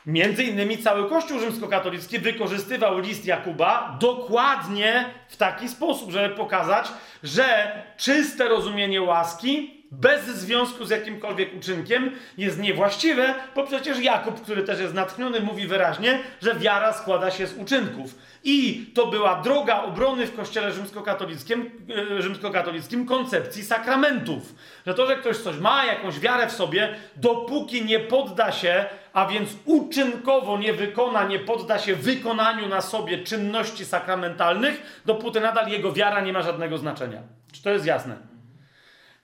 między 0.08 0.44
innymi 0.44 0.78
cały 0.78 1.08
Kościół 1.08 1.38
rzymskokatolicki, 1.40 2.18
wykorzystywał 2.18 2.98
list 2.98 3.26
Jakuba 3.26 3.96
dokładnie 4.00 5.04
w 5.28 5.36
taki 5.36 5.68
sposób, 5.68 6.10
żeby 6.10 6.34
pokazać, 6.34 6.88
że 7.22 7.72
czyste 7.96 8.48
rozumienie 8.48 9.02
łaski 9.02 9.77
bez 9.90 10.24
związku 10.24 10.84
z 10.84 10.90
jakimkolwiek 10.90 11.56
uczynkiem 11.56 12.10
jest 12.38 12.58
niewłaściwe, 12.58 13.34
bo 13.54 13.66
przecież 13.66 14.00
Jakub, 14.00 14.42
który 14.42 14.62
też 14.62 14.80
jest 14.80 14.94
natchniony, 14.94 15.40
mówi 15.40 15.66
wyraźnie, 15.66 16.18
że 16.42 16.54
wiara 16.54 16.92
składa 16.92 17.30
się 17.30 17.46
z 17.46 17.56
uczynków. 17.58 18.14
I 18.44 18.86
to 18.94 19.06
była 19.06 19.42
droga 19.42 19.82
obrony 19.82 20.26
w 20.26 20.36
kościele 20.36 20.72
rzymskokatolickim, 20.72 21.70
e, 22.18 22.22
rzymskokatolickim 22.22 23.06
koncepcji 23.06 23.64
sakramentów. 23.64 24.54
Że 24.86 24.94
to, 24.94 25.06
że 25.06 25.16
ktoś 25.16 25.36
coś 25.36 25.58
ma, 25.58 25.84
jakąś 25.84 26.20
wiarę 26.20 26.46
w 26.46 26.52
sobie, 26.52 26.94
dopóki 27.16 27.84
nie 27.84 28.00
podda 28.00 28.52
się, 28.52 28.84
a 29.12 29.26
więc 29.26 29.50
uczynkowo 29.64 30.58
nie 30.58 30.72
wykona, 30.72 31.24
nie 31.24 31.38
podda 31.38 31.78
się 31.78 31.94
wykonaniu 31.94 32.68
na 32.68 32.80
sobie 32.80 33.18
czynności 33.18 33.84
sakramentalnych, 33.84 35.02
dopóty 35.06 35.40
nadal 35.40 35.68
jego 35.68 35.92
wiara 35.92 36.20
nie 36.20 36.32
ma 36.32 36.42
żadnego 36.42 36.78
znaczenia. 36.78 37.22
Czy 37.52 37.62
to 37.62 37.70
jest 37.70 37.86
jasne? 37.86 38.27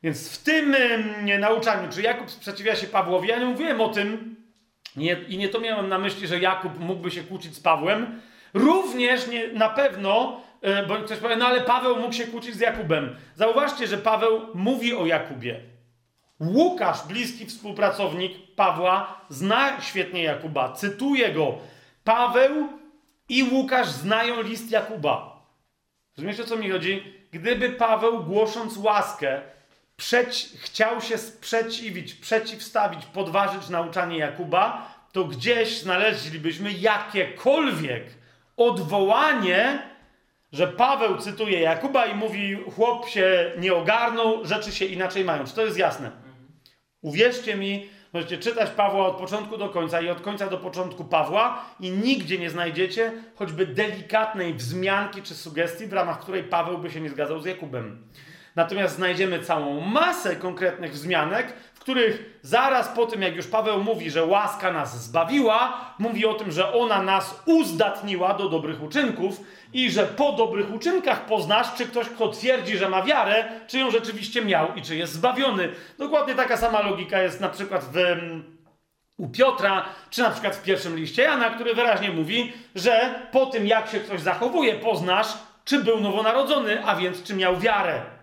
Więc 0.04 0.28
w 0.28 0.42
tym 0.42 0.74
e, 1.28 1.38
nauczaniu, 1.38 1.88
czy 1.92 2.02
Jakub 2.02 2.30
sprzeciwia 2.30 2.76
się 2.76 2.86
Pawłowi, 2.86 3.28
ja 3.28 3.38
nie 3.38 3.46
mówiłem 3.46 3.80
o 3.80 3.88
tym, 3.88 4.36
nie, 4.96 5.16
i 5.28 5.38
nie 5.38 5.48
to 5.48 5.60
miałem 5.60 5.88
na 5.88 5.98
myśli, 5.98 6.26
że 6.26 6.38
Jakub 6.38 6.78
mógłby 6.78 7.10
się 7.10 7.22
kłócić 7.22 7.54
z 7.54 7.60
Pawłem, 7.60 8.20
Również 8.54 9.26
nie, 9.26 9.48
na 9.48 9.68
pewno, 9.68 10.40
e, 10.62 10.86
bo 10.86 10.96
ktoś 10.96 11.18
powie, 11.18 11.36
no 11.36 11.46
ale 11.46 11.60
Paweł 11.60 11.96
mógł 11.96 12.12
się 12.12 12.26
kłócić 12.26 12.54
z 12.54 12.60
Jakubem. 12.60 13.16
Zauważcie, 13.34 13.86
że 13.86 13.98
Paweł 13.98 14.40
mówi 14.54 14.94
o 14.94 15.06
Jakubie. 15.06 15.60
Łukasz, 16.40 17.06
bliski 17.08 17.46
współpracownik 17.46 18.54
Pawła, 18.56 19.20
zna 19.28 19.80
świetnie 19.80 20.22
Jakuba. 20.22 20.72
Cytuję 20.72 21.32
go. 21.32 21.58
Paweł 22.04 22.68
i 23.28 23.42
Łukasz 23.42 23.88
znają 23.88 24.42
list 24.42 24.70
Jakuba. 24.70 25.46
Rozumiecie, 26.16 26.42
o 26.42 26.46
co 26.46 26.56
mi 26.56 26.70
chodzi? 26.70 27.14
Gdyby 27.32 27.70
Paweł, 27.70 28.24
głosząc 28.24 28.76
łaskę, 28.76 29.40
przeci- 29.96 30.58
chciał 30.58 31.00
się 31.00 31.18
sprzeciwić, 31.18 32.14
przeciwstawić, 32.14 33.06
podważyć 33.06 33.68
nauczanie 33.68 34.18
Jakuba, 34.18 34.94
to 35.12 35.24
gdzieś 35.24 35.80
znaleźlibyśmy 35.80 36.72
jakiekolwiek 36.72 38.04
odwołanie, 38.56 39.82
że 40.52 40.68
Paweł 40.68 41.18
cytuje 41.18 41.60
Jakuba 41.60 42.06
i 42.06 42.14
mówi: 42.14 42.58
Chłop 42.76 43.08
się 43.08 43.52
nie 43.58 43.74
ogarnął, 43.74 44.44
rzeczy 44.44 44.72
się 44.72 44.84
inaczej 44.84 45.24
mają. 45.24 45.44
Czy 45.44 45.54
to 45.54 45.64
jest 45.64 45.78
jasne? 45.78 46.10
Uwierzcie 47.02 47.56
mi, 47.56 47.88
możecie 48.12 48.38
czytać 48.38 48.70
Pawła 48.70 49.06
od 49.06 49.16
początku 49.16 49.56
do 49.56 49.68
końca 49.68 50.00
i 50.00 50.10
od 50.10 50.20
końca 50.20 50.46
do 50.46 50.58
początku 50.58 51.04
Pawła 51.04 51.64
i 51.80 51.90
nigdzie 51.90 52.38
nie 52.38 52.50
znajdziecie 52.50 53.12
choćby 53.36 53.66
delikatnej 53.66 54.54
wzmianki 54.54 55.22
czy 55.22 55.34
sugestii, 55.34 55.86
w 55.86 55.92
ramach 55.92 56.20
której 56.20 56.44
Paweł 56.44 56.78
by 56.78 56.90
się 56.90 57.00
nie 57.00 57.10
zgadzał 57.10 57.40
z 57.40 57.44
Jakubem. 57.44 58.08
Natomiast 58.56 58.96
znajdziemy 58.96 59.40
całą 59.40 59.80
masę 59.80 60.36
konkretnych 60.36 60.92
wzmianek, 60.92 61.52
w 61.74 61.80
których 61.80 62.38
zaraz 62.42 62.88
po 62.88 63.06
tym, 63.06 63.22
jak 63.22 63.36
już 63.36 63.46
Paweł 63.46 63.82
mówi, 63.82 64.10
że 64.10 64.24
łaska 64.24 64.72
nas 64.72 65.04
zbawiła, 65.04 65.90
mówi 65.98 66.26
o 66.26 66.34
tym, 66.34 66.52
że 66.52 66.72
ona 66.72 67.02
nas 67.02 67.42
uzdatniła 67.46 68.34
do 68.34 68.48
dobrych 68.48 68.82
uczynków 68.82 69.40
i 69.72 69.90
że 69.90 70.06
po 70.06 70.32
dobrych 70.32 70.74
uczynkach 70.74 71.26
poznasz, 71.26 71.74
czy 71.74 71.86
ktoś, 71.86 72.08
kto 72.08 72.28
twierdzi, 72.28 72.78
że 72.78 72.88
ma 72.88 73.02
wiarę, 73.02 73.44
czy 73.66 73.78
ją 73.78 73.90
rzeczywiście 73.90 74.44
miał 74.44 74.74
i 74.74 74.82
czy 74.82 74.96
jest 74.96 75.12
zbawiony. 75.12 75.68
Dokładnie 75.98 76.34
taka 76.34 76.56
sama 76.56 76.82
logika 76.82 77.22
jest 77.22 77.40
na 77.40 77.48
przykład 77.48 77.84
w, 77.84 77.96
mm, 77.96 78.56
u 79.16 79.28
Piotra, 79.28 79.84
czy 80.10 80.22
na 80.22 80.30
przykład 80.30 80.56
w 80.56 80.62
pierwszym 80.62 80.96
liście 80.96 81.22
Jana, 81.22 81.50
który 81.50 81.74
wyraźnie 81.74 82.10
mówi, 82.10 82.52
że 82.74 83.14
po 83.32 83.46
tym, 83.46 83.66
jak 83.66 83.88
się 83.88 84.00
ktoś 84.00 84.20
zachowuje, 84.20 84.74
poznasz, 84.74 85.28
czy 85.64 85.78
był 85.78 86.00
nowonarodzony, 86.00 86.86
a 86.86 86.96
więc 86.96 87.22
czy 87.22 87.34
miał 87.34 87.60
wiarę. 87.60 88.13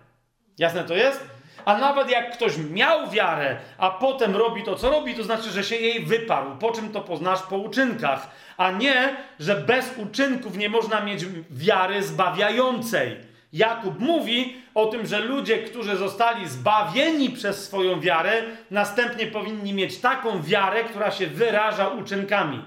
Jasne 0.58 0.84
to 0.84 0.94
jest? 0.94 1.30
A 1.64 1.78
nawet 1.78 2.10
jak 2.10 2.32
ktoś 2.32 2.56
miał 2.70 3.10
wiarę, 3.10 3.56
a 3.78 3.90
potem 3.90 4.36
robi 4.36 4.62
to, 4.62 4.74
co 4.74 4.90
robi, 4.90 5.14
to 5.14 5.24
znaczy, 5.24 5.50
że 5.50 5.64
się 5.64 5.76
jej 5.76 6.04
wyparł. 6.04 6.56
Po 6.56 6.72
czym 6.72 6.92
to 6.92 7.00
poznasz? 7.00 7.42
Po 7.42 7.56
uczynkach. 7.56 8.30
A 8.56 8.70
nie, 8.70 9.16
że 9.40 9.54
bez 9.56 9.98
uczynków 9.98 10.56
nie 10.56 10.68
można 10.68 11.00
mieć 11.00 11.24
wiary 11.50 12.02
zbawiającej. 12.02 13.16
Jakub 13.52 14.00
mówi 14.00 14.56
o 14.74 14.86
tym, 14.86 15.06
że 15.06 15.20
ludzie, 15.20 15.58
którzy 15.58 15.96
zostali 15.96 16.48
zbawieni 16.48 17.30
przez 17.30 17.64
swoją 17.64 18.00
wiarę, 18.00 18.42
następnie 18.70 19.26
powinni 19.26 19.72
mieć 19.74 20.00
taką 20.00 20.42
wiarę, 20.42 20.84
która 20.84 21.10
się 21.10 21.26
wyraża 21.26 21.88
uczynkami. 21.88 22.64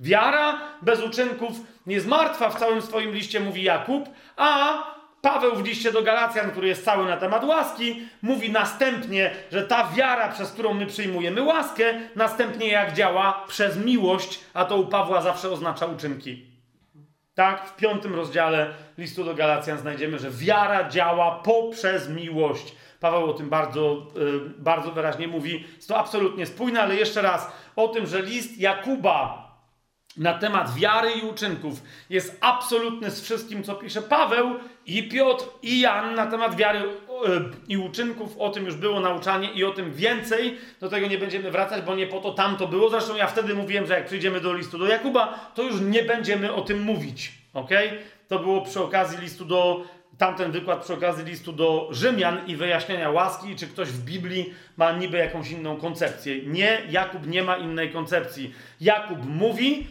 Wiara 0.00 0.60
bez 0.82 1.02
uczynków 1.02 1.52
jest 1.86 2.06
martwa 2.06 2.50
w 2.50 2.58
całym 2.58 2.82
swoim 2.82 3.14
liście, 3.14 3.40
mówi 3.40 3.62
Jakub, 3.62 4.08
a 4.36 4.78
Paweł 5.24 5.56
w 5.56 5.64
liście 5.64 5.92
do 5.92 6.02
Galacjan, 6.02 6.50
który 6.50 6.68
jest 6.68 6.84
cały 6.84 7.06
na 7.06 7.16
temat 7.16 7.44
łaski, 7.44 8.02
mówi 8.22 8.50
następnie, 8.50 9.30
że 9.52 9.62
ta 9.62 9.88
wiara, 9.96 10.28
przez 10.28 10.52
którą 10.52 10.74
my 10.74 10.86
przyjmujemy 10.86 11.42
łaskę, 11.42 11.84
następnie 12.16 12.68
jak 12.68 12.92
działa 12.92 13.44
przez 13.48 13.76
miłość, 13.76 14.40
a 14.54 14.64
to 14.64 14.76
u 14.76 14.86
Pawła 14.86 15.22
zawsze 15.22 15.50
oznacza 15.50 15.86
uczynki. 15.86 16.46
Tak, 17.34 17.68
w 17.68 17.76
piątym 17.76 18.14
rozdziale 18.14 18.70
listu 18.98 19.24
do 19.24 19.34
Galacjan 19.34 19.78
znajdziemy, 19.78 20.18
że 20.18 20.30
wiara 20.30 20.88
działa 20.88 21.40
poprzez 21.44 22.08
miłość. 22.08 22.74
Paweł 23.00 23.30
o 23.30 23.34
tym 23.34 23.48
bardzo, 23.48 24.06
yy, 24.14 24.40
bardzo 24.58 24.92
wyraźnie 24.92 25.28
mówi. 25.28 25.64
Jest 25.76 25.88
to 25.88 25.98
absolutnie 25.98 26.46
spójne, 26.46 26.82
ale 26.82 26.96
jeszcze 26.96 27.22
raz 27.22 27.52
o 27.76 27.88
tym, 27.88 28.06
że 28.06 28.22
list 28.22 28.58
Jakuba 28.58 29.43
na 30.16 30.34
temat 30.38 30.74
wiary 30.74 31.10
i 31.12 31.22
uczynków 31.22 31.82
jest 32.10 32.38
absolutny 32.40 33.10
z 33.10 33.22
wszystkim, 33.22 33.62
co 33.62 33.74
pisze 33.74 34.02
Paweł 34.02 34.54
i 34.86 35.08
Piotr 35.08 35.44
i 35.62 35.80
Jan 35.80 36.14
na 36.14 36.26
temat 36.26 36.56
wiary 36.56 36.78
e, 36.78 36.84
i 37.68 37.76
uczynków. 37.76 38.38
O 38.38 38.50
tym 38.50 38.66
już 38.66 38.74
było 38.74 39.00
nauczanie 39.00 39.52
i 39.52 39.64
o 39.64 39.70
tym 39.70 39.92
więcej. 39.92 40.58
Do 40.80 40.88
tego 40.88 41.06
nie 41.06 41.18
będziemy 41.18 41.50
wracać, 41.50 41.84
bo 41.84 41.94
nie 41.94 42.06
po 42.06 42.20
to 42.20 42.30
tam 42.32 42.56
to 42.56 42.68
było. 42.68 42.90
Zresztą 42.90 43.16
ja 43.16 43.26
wtedy 43.26 43.54
mówiłem, 43.54 43.86
że 43.86 43.94
jak 43.94 44.06
przyjdziemy 44.06 44.40
do 44.40 44.54
listu 44.54 44.78
do 44.78 44.86
Jakuba, 44.86 45.50
to 45.54 45.62
już 45.62 45.80
nie 45.80 46.02
będziemy 46.02 46.52
o 46.52 46.62
tym 46.62 46.82
mówić. 46.82 47.32
Ok? 47.54 47.70
To 48.28 48.38
było 48.38 48.60
przy 48.60 48.82
okazji 48.82 49.18
listu 49.18 49.44
do 49.44 49.84
tamten 50.18 50.52
wykład 50.52 50.84
przy 50.84 50.94
okazji 50.94 51.24
listu 51.24 51.52
do 51.52 51.88
Rzymian 51.90 52.38
i 52.46 52.56
wyjaśniania 52.56 53.10
łaski, 53.10 53.56
czy 53.56 53.66
ktoś 53.66 53.88
w 53.88 54.04
Biblii 54.04 54.54
ma 54.76 54.92
niby 54.92 55.18
jakąś 55.18 55.50
inną 55.50 55.76
koncepcję. 55.76 56.46
Nie, 56.46 56.82
Jakub 56.90 57.26
nie 57.26 57.42
ma 57.42 57.56
innej 57.56 57.90
koncepcji. 57.90 58.54
Jakub 58.80 59.18
mówi, 59.26 59.86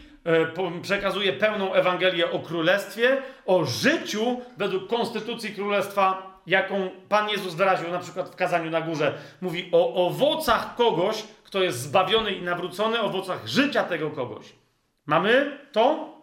przekazuje 0.82 1.32
pełną 1.32 1.74
Ewangelię 1.74 2.30
o 2.30 2.38
królestwie, 2.38 3.22
o 3.46 3.64
życiu 3.64 4.40
według 4.56 4.88
konstytucji 4.88 5.54
królestwa, 5.54 6.34
jaką 6.46 6.90
Pan 7.08 7.28
Jezus 7.28 7.54
wyraził 7.54 7.90
na 7.90 7.98
przykład 7.98 8.28
w 8.30 8.36
kazaniu 8.36 8.70
na 8.70 8.80
górze. 8.80 9.18
Mówi 9.40 9.68
o 9.72 10.06
owocach 10.06 10.74
kogoś, 10.76 11.24
kto 11.44 11.62
jest 11.62 11.80
zbawiony 11.80 12.32
i 12.32 12.42
nawrócony, 12.42 13.00
owocach 13.00 13.46
życia 13.46 13.82
tego 13.82 14.10
kogoś. 14.10 14.52
Mamy 15.06 15.58
to? 15.72 16.14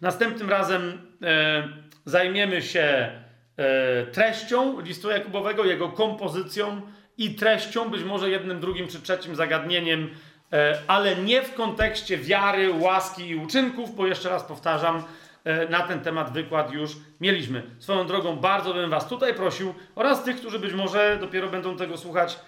Następnym 0.00 0.50
razem 0.50 1.12
e, 1.22 1.68
zajmiemy 2.04 2.62
się 2.62 3.12
e, 3.56 4.06
treścią 4.06 4.80
listu 4.80 5.10
Jakubowego, 5.10 5.64
jego 5.64 5.88
kompozycją 5.88 6.80
i 7.18 7.34
treścią, 7.34 7.88
być 7.90 8.02
może 8.02 8.30
jednym, 8.30 8.60
drugim 8.60 8.88
czy 8.88 9.02
trzecim 9.02 9.36
zagadnieniem 9.36 10.10
E, 10.10 10.25
ale 10.86 11.16
nie 11.16 11.42
w 11.42 11.54
kontekście 11.54 12.18
wiary, 12.18 12.72
łaski 12.72 13.28
i 13.28 13.36
uczynków, 13.36 13.96
bo 13.96 14.06
jeszcze 14.06 14.28
raz 14.28 14.44
powtarzam, 14.44 15.02
e, 15.44 15.68
na 15.68 15.80
ten 15.80 16.00
temat 16.00 16.32
wykład 16.32 16.72
już 16.72 16.96
mieliśmy. 17.20 17.62
Swoją 17.78 18.06
drogą 18.06 18.36
bardzo 18.36 18.74
bym 18.74 18.90
Was 18.90 19.08
tutaj 19.08 19.34
prosił 19.34 19.74
oraz 19.94 20.24
tych, 20.24 20.36
którzy 20.36 20.58
być 20.58 20.72
może 20.72 21.18
dopiero 21.20 21.48
będą 21.48 21.76
tego 21.76 21.96
słuchać 21.96 22.38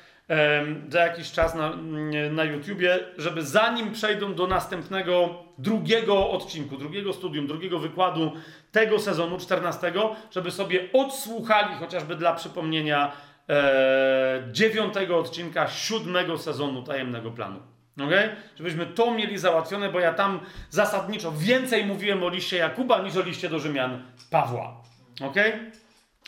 za 0.89 1.01
jakiś 1.01 1.33
czas 1.33 1.55
na, 1.55 1.73
mm, 1.73 2.35
na 2.35 2.45
YouTubie, 2.45 2.99
żeby 3.19 3.43
zanim 3.43 3.93
przejdą 3.93 4.35
do 4.35 4.47
następnego, 4.47 5.45
drugiego 5.59 6.31
odcinku, 6.31 6.77
drugiego 6.77 7.13
studium, 7.13 7.47
drugiego 7.47 7.79
wykładu 7.79 8.33
tego 8.73 8.99
sezonu 8.99 9.39
14, 9.39 9.93
żeby 10.31 10.51
sobie 10.51 10.89
odsłuchali 10.93 11.75
chociażby 11.75 12.17
dla 12.17 12.33
przypomnienia 12.33 13.13
e, 13.49 14.43
dziewiątego 14.53 15.19
odcinka 15.19 15.69
siódmego 15.69 16.39
sezonu 16.39 16.83
Tajemnego 16.83 17.31
Planu. 17.31 17.78
Okay? 18.07 18.37
Żebyśmy 18.57 18.87
to 18.87 19.11
mieli 19.11 19.39
załatwione, 19.39 19.93
bo 19.93 20.01
ja 20.01 20.15
tam 20.15 20.41
zasadniczo 20.71 21.33
więcej 21.33 21.87
mówiłem 21.87 22.23
o 22.23 22.29
liście 22.29 22.57
Jakuba 22.57 23.03
niż 23.03 23.17
o 23.17 23.23
liście 23.23 23.49
do 23.49 23.59
Rzymian 23.59 24.03
Pawła. 24.31 24.83
Okay? 25.21 25.71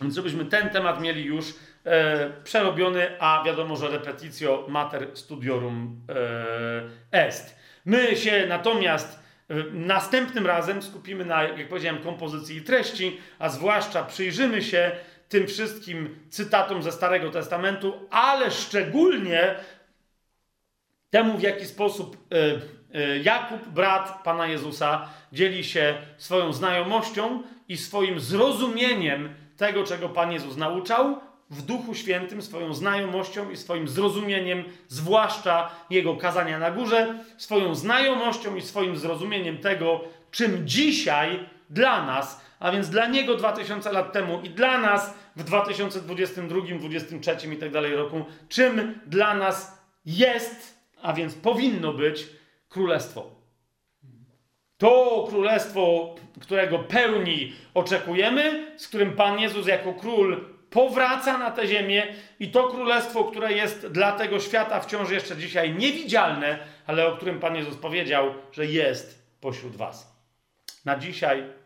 Więc 0.01 0.15
żebyśmy 0.15 0.45
ten 0.45 0.71
temat 0.71 1.01
mieli 1.01 1.25
już 1.25 1.55
e, 1.85 2.31
przerobiony, 2.45 3.21
a 3.21 3.43
wiadomo, 3.47 3.77
że 3.77 3.89
repetitio 3.89 4.67
mater 4.69 5.09
studiorum 5.15 6.01
e, 7.13 7.27
est. 7.27 7.57
My 7.85 8.17
się 8.17 8.47
natomiast 8.49 9.21
e, 9.49 9.55
następnym 9.73 10.47
razem 10.47 10.83
skupimy 10.83 11.25
na, 11.25 11.43
jak 11.43 11.69
powiedziałem, 11.69 12.03
kompozycji 12.03 12.57
i 12.57 12.63
treści, 12.63 13.19
a 13.39 13.49
zwłaszcza 13.49 14.05
przyjrzymy 14.05 14.63
się 14.63 14.91
tym 15.29 15.47
wszystkim 15.47 16.19
cytatom 16.31 16.83
ze 16.83 16.93
Starego 16.93 17.31
Testamentu, 17.31 18.07
ale 18.11 18.51
szczególnie 18.51 19.55
temu, 21.11 21.39
w 21.39 21.43
jaki 21.43 21.67
sposób 21.67 22.17
e, 22.33 22.37
e, 23.01 23.19
Jakub, 23.19 23.69
brat 23.69 24.21
Pana 24.25 24.47
Jezusa, 24.47 25.09
dzieli 25.33 25.65
się 25.65 25.95
swoją 26.19 26.53
znajomością 26.53 27.43
i 27.69 27.77
swoim 27.77 28.21
zrozumieniem 28.21 29.35
tego, 29.57 29.85
czego 29.85 30.09
Pan 30.09 30.33
Jezus 30.33 30.57
nauczał, 30.57 31.21
w 31.51 31.63
Duchu 31.63 31.95
Świętym, 31.95 32.43
swoją 32.43 32.75
znajomością 32.75 33.51
i 33.51 33.57
swoim 33.57 33.89
zrozumieniem, 33.89 34.65
zwłaszcza 34.89 35.71
Jego 35.91 36.17
kazania 36.17 36.59
na 36.59 36.71
górze, 36.71 37.15
swoją 37.37 37.75
znajomością 37.75 38.57
i 38.57 38.63
swoim 38.63 38.97
zrozumieniem 38.97 39.59
tego, 39.59 40.01
czym 40.31 40.69
dzisiaj 40.69 41.49
dla 41.71 42.07
nas, 42.07 42.41
a 42.61 42.71
więc 42.71 42.89
dla 42.89 43.07
Niego 43.07 43.37
2000 43.37 43.93
lat 43.93 44.13
temu 44.13 44.41
i 44.43 44.51
dla 44.51 44.79
nas 44.79 45.15
w 45.37 45.45
2022, 45.45 46.61
2023 46.61 47.55
i 47.55 47.57
tak 47.57 47.71
dalej 47.71 47.97
roku, 47.97 48.25
czym 48.49 49.01
dla 49.07 49.35
nas 49.35 49.79
jest 50.07 50.70
a 51.03 51.13
więc 51.13 51.35
powinno 51.35 51.93
być 51.93 52.27
królestwo. 52.69 53.31
To 54.79 55.27
królestwo, 55.29 56.15
którego 56.41 56.79
pełni 56.79 57.53
oczekujemy, 57.75 58.75
z 58.77 58.89
którym 58.89 59.13
Pan 59.13 59.41
Jezus 59.41 59.67
jako 59.67 59.95
król 59.95 60.45
powraca 60.71 61.39
na 61.39 61.51
tę 61.51 61.67
ziemię, 61.67 62.15
i 62.41 62.49
to 62.49 62.69
królestwo, 62.69 63.25
które 63.25 63.53
jest 63.53 63.87
dla 63.87 64.13
tego 64.13 64.41
świata 64.41 64.81
wciąż 64.81 65.11
jeszcze 65.11 65.37
dzisiaj 65.37 65.75
niewidzialne, 65.75 66.59
ale 66.87 67.07
o 67.07 67.17
którym 67.17 67.41
Pan 67.41 67.57
Jezus 67.57 67.77
powiedział, 67.77 68.35
że 68.53 68.67
jest 68.67 69.37
pośród 69.41 69.77
Was. 69.77 70.17
Na 70.85 70.97
dzisiaj. 70.99 71.60